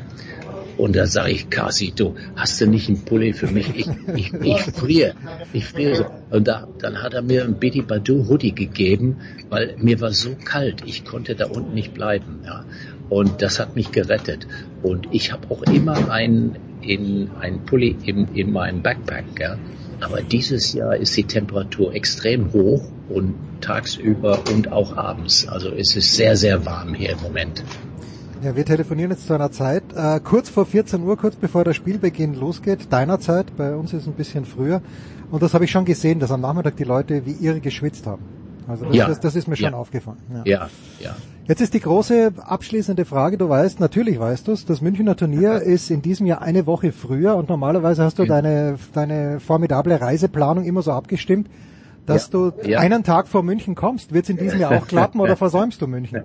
Und 0.78 0.96
da 0.96 1.06
sage 1.06 1.32
ich, 1.32 1.50
Kasi, 1.50 1.92
du, 1.94 2.14
hast 2.34 2.60
du 2.60 2.66
nicht 2.66 2.88
einen 2.88 3.04
Pulli 3.04 3.34
für 3.34 3.46
mich? 3.46 3.68
Ich, 3.74 3.88
ich, 4.14 4.32
ich 4.32 4.60
friere, 4.62 5.14
ich 5.52 5.66
friere 5.66 5.96
so. 5.96 6.06
Und 6.30 6.48
da, 6.48 6.66
dann 6.78 7.02
hat 7.02 7.14
er 7.14 7.22
mir 7.22 7.44
ein 7.44 7.58
Betty 7.58 7.82
Badu 7.82 8.26
Hoodie 8.28 8.54
gegeben, 8.54 9.18
weil 9.50 9.76
mir 9.78 10.00
war 10.00 10.12
so 10.12 10.34
kalt, 10.34 10.82
ich 10.86 11.04
konnte 11.04 11.34
da 11.34 11.46
unten 11.46 11.74
nicht 11.74 11.92
bleiben. 11.92 12.40
Ja. 12.44 12.64
Und 13.10 13.42
das 13.42 13.60
hat 13.60 13.76
mich 13.76 13.92
gerettet. 13.92 14.46
Und 14.82 15.08
ich 15.12 15.32
habe 15.32 15.50
auch 15.50 15.62
immer 15.64 16.10
einen, 16.10 16.56
in, 16.80 17.30
einen 17.38 17.66
Pulli 17.66 17.96
in, 18.04 18.34
in 18.34 18.50
meinem 18.50 18.82
Backpack. 18.82 19.24
Ja. 19.38 19.58
Aber 20.02 20.20
dieses 20.22 20.72
Jahr 20.72 20.96
ist 20.96 21.16
die 21.16 21.24
Temperatur 21.24 21.94
extrem 21.94 22.52
hoch 22.52 22.82
und 23.08 23.34
tagsüber 23.60 24.40
und 24.52 24.70
auch 24.72 24.96
abends. 24.96 25.46
Also 25.48 25.70
es 25.70 25.94
ist 25.96 26.14
sehr, 26.14 26.36
sehr 26.36 26.64
warm 26.66 26.94
hier 26.94 27.10
im 27.10 27.20
Moment. 27.22 27.62
Ja, 28.42 28.56
wir 28.56 28.64
telefonieren 28.64 29.12
jetzt 29.12 29.28
zu 29.28 29.34
einer 29.34 29.52
Zeit, 29.52 29.84
äh, 29.94 30.18
kurz 30.18 30.48
vor 30.48 30.66
14 30.66 31.00
Uhr, 31.04 31.16
kurz 31.16 31.36
bevor 31.36 31.62
der 31.62 31.74
Spielbeginn 31.74 32.34
losgeht, 32.34 32.92
deiner 32.92 33.20
Zeit, 33.20 33.56
bei 33.56 33.74
uns 33.76 33.92
ist 33.92 34.02
es 34.02 34.08
ein 34.08 34.14
bisschen 34.14 34.44
früher. 34.44 34.82
Und 35.30 35.42
das 35.44 35.54
habe 35.54 35.64
ich 35.64 35.70
schon 35.70 35.84
gesehen, 35.84 36.18
dass 36.18 36.32
am 36.32 36.40
Nachmittag 36.40 36.76
die 36.76 36.84
Leute 36.84 37.24
wie 37.24 37.36
irre 37.44 37.60
geschwitzt 37.60 38.06
haben. 38.06 38.22
Also 38.66 38.84
das, 38.86 38.96
Ja. 38.96 39.06
das, 39.08 39.20
das 39.20 39.36
ist 39.36 39.46
mir 39.46 39.56
schon 39.56 39.70
Ja. 39.72 39.76
aufgefallen. 39.78 40.18
Ja. 40.34 40.42
Ja, 40.44 40.70
ja. 41.00 41.16
Jetzt 41.48 41.60
ist 41.60 41.74
die 41.74 41.80
große 41.80 42.32
abschließende 42.38 43.04
Frage, 43.04 43.36
du 43.36 43.48
weißt, 43.48 43.80
natürlich 43.80 44.18
weißt 44.18 44.46
du 44.46 44.52
es, 44.52 44.64
das 44.64 44.80
Münchner 44.80 45.16
Turnier 45.16 45.54
ist 45.62 45.90
in 45.90 46.00
diesem 46.00 46.26
Jahr 46.26 46.40
eine 46.40 46.66
Woche 46.66 46.92
früher 46.92 47.34
und 47.36 47.48
normalerweise 47.48 48.04
hast 48.04 48.18
du 48.20 48.24
deine, 48.26 48.76
deine 48.92 49.40
formidable 49.40 50.00
Reiseplanung 50.00 50.64
immer 50.64 50.82
so 50.82 50.92
abgestimmt, 50.92 51.48
dass 52.06 52.30
Ja. 52.32 52.50
du 52.50 52.52
Ja. 52.68 52.78
einen 52.78 53.02
Tag 53.02 53.26
vor 53.26 53.42
München 53.42 53.74
kommst. 53.74 54.12
Wird 54.12 54.24
es 54.24 54.30
in 54.30 54.36
diesem 54.38 54.60
Jahr 54.60 54.70
auch 54.72 54.86
klappen 54.88 55.20
oder 55.20 55.36
versäumst 55.36 55.82
du 55.82 55.88
München? 55.88 56.22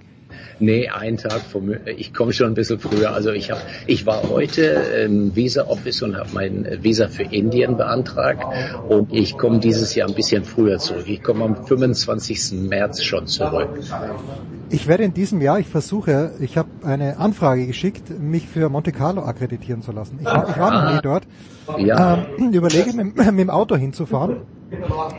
Nee, 0.59 0.89
einen 0.89 1.17
Tag 1.17 1.41
vor 1.41 1.61
Mü- 1.61 1.85
Ich 1.87 2.13
komme 2.13 2.33
schon 2.33 2.47
ein 2.47 2.53
bisschen 2.53 2.79
früher. 2.79 3.13
Also 3.13 3.31
ich 3.31 3.51
habe, 3.51 3.61
ich 3.85 4.05
war 4.05 4.27
heute 4.29 4.61
im 5.05 5.35
Visa 5.35 5.65
Office 5.67 6.01
und 6.01 6.17
habe 6.17 6.29
mein 6.33 6.67
Visa 6.81 7.07
für 7.07 7.23
Indien 7.23 7.77
beantragt 7.77 8.43
und 8.89 9.13
ich 9.13 9.37
komme 9.37 9.59
dieses 9.59 9.93
Jahr 9.95 10.07
ein 10.09 10.15
bisschen 10.15 10.43
früher 10.43 10.77
zurück. 10.79 11.05
Ich 11.07 11.21
komme 11.21 11.45
am 11.45 11.65
25. 11.65 12.53
März 12.69 13.03
schon 13.03 13.27
zurück. 13.27 13.69
Ich 14.69 14.87
werde 14.87 15.03
in 15.03 15.13
diesem 15.13 15.41
Jahr, 15.41 15.59
ich 15.59 15.67
versuche, 15.67 16.31
ich 16.39 16.57
habe 16.57 16.69
eine 16.83 17.17
Anfrage 17.19 17.65
geschickt, 17.67 18.19
mich 18.19 18.47
für 18.47 18.67
Monte 18.69 18.91
Carlo 18.91 19.21
akkreditieren 19.23 19.81
zu 19.81 19.91
lassen. 19.93 20.17
Ich 20.19 20.25
war, 20.25 20.49
ich 20.49 20.57
war 20.57 20.71
noch 20.83 20.93
nie 20.93 20.99
dort. 21.01 21.23
Ja. 21.77 22.25
Ähm, 22.37 22.51
überlege, 22.51 22.91
mit, 22.93 23.15
mit 23.15 23.27
dem 23.39 23.49
Auto 23.49 23.75
hinzufahren. 23.75 24.37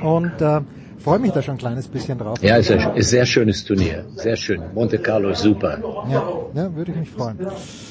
Und 0.03 0.41
äh, 0.41 0.61
freue 0.99 1.19
mich 1.19 1.33
da 1.33 1.43
schon 1.43 1.55
ein 1.55 1.59
kleines 1.59 1.89
bisschen 1.89 2.19
drauf. 2.19 2.39
Ja, 2.43 2.57
ist 2.57 2.71
ein 2.71 2.97
ist 2.97 3.11
sehr 3.11 3.27
schönes 3.27 3.65
Turnier. 3.65 4.05
Sehr 4.17 4.37
schön. 4.37 4.63
Monte 4.75 4.99
Carlo 4.99 5.31
ist 5.31 5.41
super. 5.41 5.79
Ja, 6.11 6.23
ja 6.55 6.75
würde 6.75 6.93
ich 6.93 6.99
mich 6.99 7.11
freuen. 7.11 7.39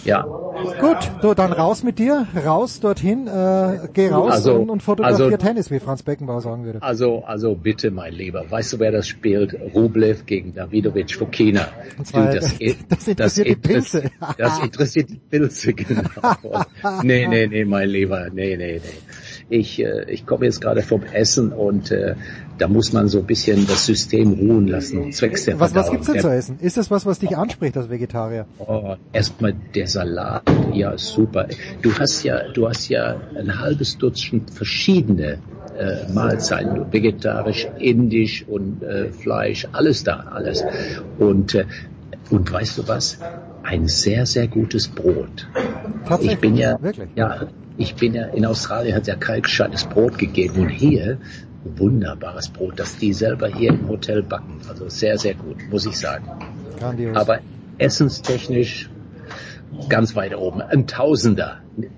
Ja. 0.06 0.24
Gut, 0.80 0.98
so 1.22 1.34
dann 1.34 1.52
raus 1.54 1.84
mit 1.84 2.00
dir, 2.00 2.28
raus 2.46 2.80
dorthin, 2.80 3.28
äh, 3.28 3.88
geh 3.94 4.10
raus 4.10 4.34
Also- 4.34 4.56
und, 4.56 4.70
und 4.70 4.84
fotografier 4.84 5.26
also- 5.26 5.38
Tennis, 5.38 5.72
wie 5.72 5.80
Franz 5.80 6.04
Beckenbauer 6.04 6.42
sagen 6.42 6.66
würde. 6.66 6.82
Also, 6.82 7.24
also 7.26 7.56
bitte, 7.56 7.92
mein 7.92 8.14
Lieber. 8.14 8.50
Weißt 8.50 8.74
du, 8.74 8.80
wer 8.80 8.92
das 8.92 9.08
spielt? 9.08 9.56
Rublev 9.74 10.26
gegen 10.26 10.54
Davidovic 10.54 11.14
Fokina. 11.14 11.68
Zwar, 12.04 12.28
Du, 12.28 12.36
das, 12.40 12.58
das 12.90 13.08
interessiert 13.08 13.48
die 13.48 13.56
Pilze. 13.56 14.04
Das 14.38 14.60
interessiert 14.60 15.10
die 15.10 15.20
Pilze, 15.30 15.74
genau. 15.74 16.04
nee, 17.04 17.28
nee, 17.28 17.48
nee, 17.48 17.66
mein 17.66 17.90
Lieber. 17.90 18.30
Nee, 18.32 18.58
nee, 18.58 18.82
nee. 18.84 19.00
Ich, 19.50 19.80
äh, 19.82 20.06
ich 20.12 20.26
komme 20.26 20.46
jetzt 20.46 20.60
gerade 20.60 20.82
vom 20.82 21.04
Essen 21.04 21.54
und 21.54 21.92
äh, 21.92 22.16
da 22.58 22.68
muss 22.68 22.94
man 22.94 23.08
so 23.08 23.20
ein 23.20 23.26
bisschen 23.26 23.68
das 23.68 23.86
System 23.86 24.34
ruhen 24.34 24.68
lassen, 24.68 25.12
zwecks 25.12 25.46
der 25.46 25.60
Was, 25.60 25.76
was 25.76 25.88
Verdauung. 25.88 25.92
gibt's 25.92 26.12
denn 26.12 26.22
zu 26.22 26.30
essen? 26.30 26.58
Ist 26.60 26.78
das 26.78 26.90
was, 26.90 27.06
was 27.06 27.20
dich 27.20 27.38
anspricht 27.38 27.78
als 27.78 27.90
Vegetarier? 27.90 28.46
Oh, 28.60 28.96
erstmal 29.14 29.54
der 29.76 29.88
Salat, 29.88 30.44
ja 30.74 30.98
super. 30.98 31.48
Du 31.82 31.94
hast 31.94 32.24
ja, 32.24 32.50
du 32.52 32.68
hast 32.68 32.90
ja 32.90 33.18
ein 33.36 33.60
halbes 33.60 33.98
Dutzend 33.98 34.52
verschiedene 34.52 35.40
äh, 35.78 36.12
Mahlzeiten, 36.12 36.92
vegetarisch, 36.92 37.68
indisch 37.78 38.46
und 38.48 38.82
äh, 38.82 39.12
Fleisch, 39.12 39.68
alles 39.72 40.04
da, 40.04 40.26
alles. 40.32 40.64
Und 41.20 41.56
äh, 41.56 41.66
und 42.30 42.52
weißt 42.52 42.80
du 42.80 42.88
was? 42.88 43.20
Ein 43.64 43.88
sehr 43.88 44.26
sehr 44.26 44.48
gutes 44.48 44.88
Brot. 44.88 45.48
Tatsächlich? 46.06 46.34
Ich 46.34 46.40
bin 46.40 46.56
ja, 46.58 46.82
Wirklich? 46.82 47.10
ja, 47.16 47.48
ich 47.78 47.96
bin 47.96 48.16
ja 48.16 48.26
in 48.28 48.46
Australien 48.46 48.96
hat 48.96 49.08
ja 49.08 49.16
kalkscheites 49.16 49.86
Brot 49.86 50.18
gegeben 50.18 50.62
und 50.62 50.70
hier 50.70 51.20
wunderbares 51.78 52.50
Brot, 52.50 52.80
das 52.80 52.98
die 52.98 53.14
selber 53.14 53.48
hier 53.48 53.70
im 53.70 53.88
Hotel 53.88 54.24
backen. 54.24 54.58
Also 54.70 54.90
sehr 54.90 55.18
sehr 55.18 55.34
gut, 55.36 55.58
muss 55.70 55.86
ich 55.86 55.98
sagen. 55.98 56.26
Grandios. 56.80 57.16
Aber 57.16 57.40
essenstechnisch 57.78 58.90
ganz 59.90 60.16
weit 60.16 60.36
oben. 60.36 60.62
Ein 60.62 60.88
Tausender. 60.88 61.58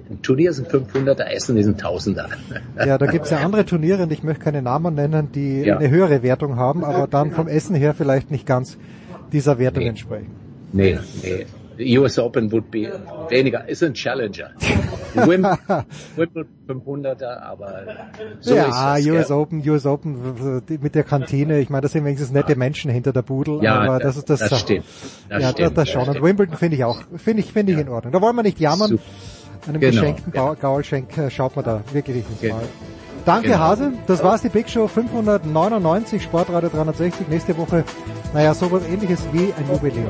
Ein 0.09 0.21
Turnier 0.21 0.51
sind 0.53 0.67
500er, 0.69 1.23
Essen 1.23 1.55
ist 1.57 1.67
ein 1.67 1.77
Tausender. 1.77 2.27
Ja, 2.77 2.97
da 2.97 3.05
gibt's 3.05 3.29
ja 3.29 3.37
andere 3.45 3.65
Turniere, 3.65 4.03
und 4.03 4.11
ich 4.11 4.23
möchte 4.23 4.43
keine 4.43 4.61
Namen 4.61 4.95
nennen, 4.95 5.31
die 5.33 5.61
Ja. 5.61 5.77
eine 5.77 5.89
höhere 5.89 6.23
Wertung 6.23 6.55
haben, 6.57 6.83
aber 6.83 7.07
dann 7.07 7.31
vom 7.31 7.47
Essen 7.47 7.75
her 7.75 7.93
vielleicht 7.93 8.31
nicht 8.31 8.45
ganz 8.45 8.77
dieser 9.31 9.59
Wertung 9.59 9.83
Nee. 9.83 9.89
entsprechen. 9.89 10.31
Nee, 10.73 10.97
nee. 11.23 11.45
The 11.79 11.97
US 11.97 12.19
Open 12.19 12.51
would 12.51 12.69
be 12.69 12.91
weniger, 13.29 13.65
ist 13.69 13.81
ein 13.83 13.93
Challenger. 13.93 14.49
Wim- 15.15 15.57
Wimbledon 16.17 16.49
500er, 16.67 17.39
aber 17.41 17.83
so 18.41 18.53
ja, 18.53 18.95
ist 18.97 19.05
es. 19.05 19.11
US 19.13 19.27
gell? 19.29 19.37
Open, 19.37 19.69
US 19.69 19.85
Open 19.85 20.61
mit 20.81 20.93
der 20.93 21.03
Kantine, 21.05 21.59
ich 21.59 21.69
meine, 21.69 21.83
das 21.83 21.93
sind 21.93 22.03
wenigstens 22.03 22.31
nette 22.31 22.57
Menschen 22.57 22.91
hinter 22.91 23.13
der 23.13 23.21
Budel, 23.21 23.63
Ja, 23.63 23.79
aber 23.79 23.97
das- 23.99 24.15
das 24.15 24.17
ist 24.17 24.29
das, 24.29 24.49
das 24.49 24.59
stimmt. 24.59 24.83
Das 25.29 25.41
ja, 25.41 25.49
stimmt, 25.51 25.67
das, 25.69 25.73
das 25.85 25.89
schon. 25.89 25.99
das 26.01 26.07
Und 26.09 26.13
stimmt. 26.15 26.27
Wimbledon 26.27 26.57
finde 26.57 26.75
ich 26.75 26.83
auch, 26.83 27.01
finde 27.15 27.43
ich, 27.43 27.53
finde 27.53 27.71
ich 27.71 27.79
in 27.79 27.87
Ordnung. 27.87 28.11
Da 28.11 28.21
wollen 28.21 28.35
wir 28.35 28.43
nicht 28.43 28.59
jammern. 28.59 28.89
Super. 28.89 29.03
Einem 29.69 29.79
Genau. 29.79 30.01
geschenkten 30.01 30.33
Gaul- 30.33 30.55
Gaulschenk 30.57 31.17
äh, 31.17 31.29
schaut 31.31 31.55
man 31.55 31.63
da 31.63 31.81
wirklich 31.93 32.17
ins 32.29 32.41
Genau. 32.41 32.55
Mal. 32.55 32.63
Danke 33.25 33.47
Genau. 33.49 33.59
Hase, 33.59 33.93
das 34.05 34.21
war's 34.23 34.41
die 34.41 34.49
Big 34.49 34.69
Show 34.69 34.87
599, 34.87 36.21
Sportradio 36.23 36.69
360. 36.69 37.27
Nächste 37.29 37.57
Woche, 37.57 37.83
naja, 38.33 38.53
sowas 38.53 38.83
ähnliches 38.91 39.21
wie 39.31 39.53
ein 39.57 39.65
Jubiläum. 39.71 40.09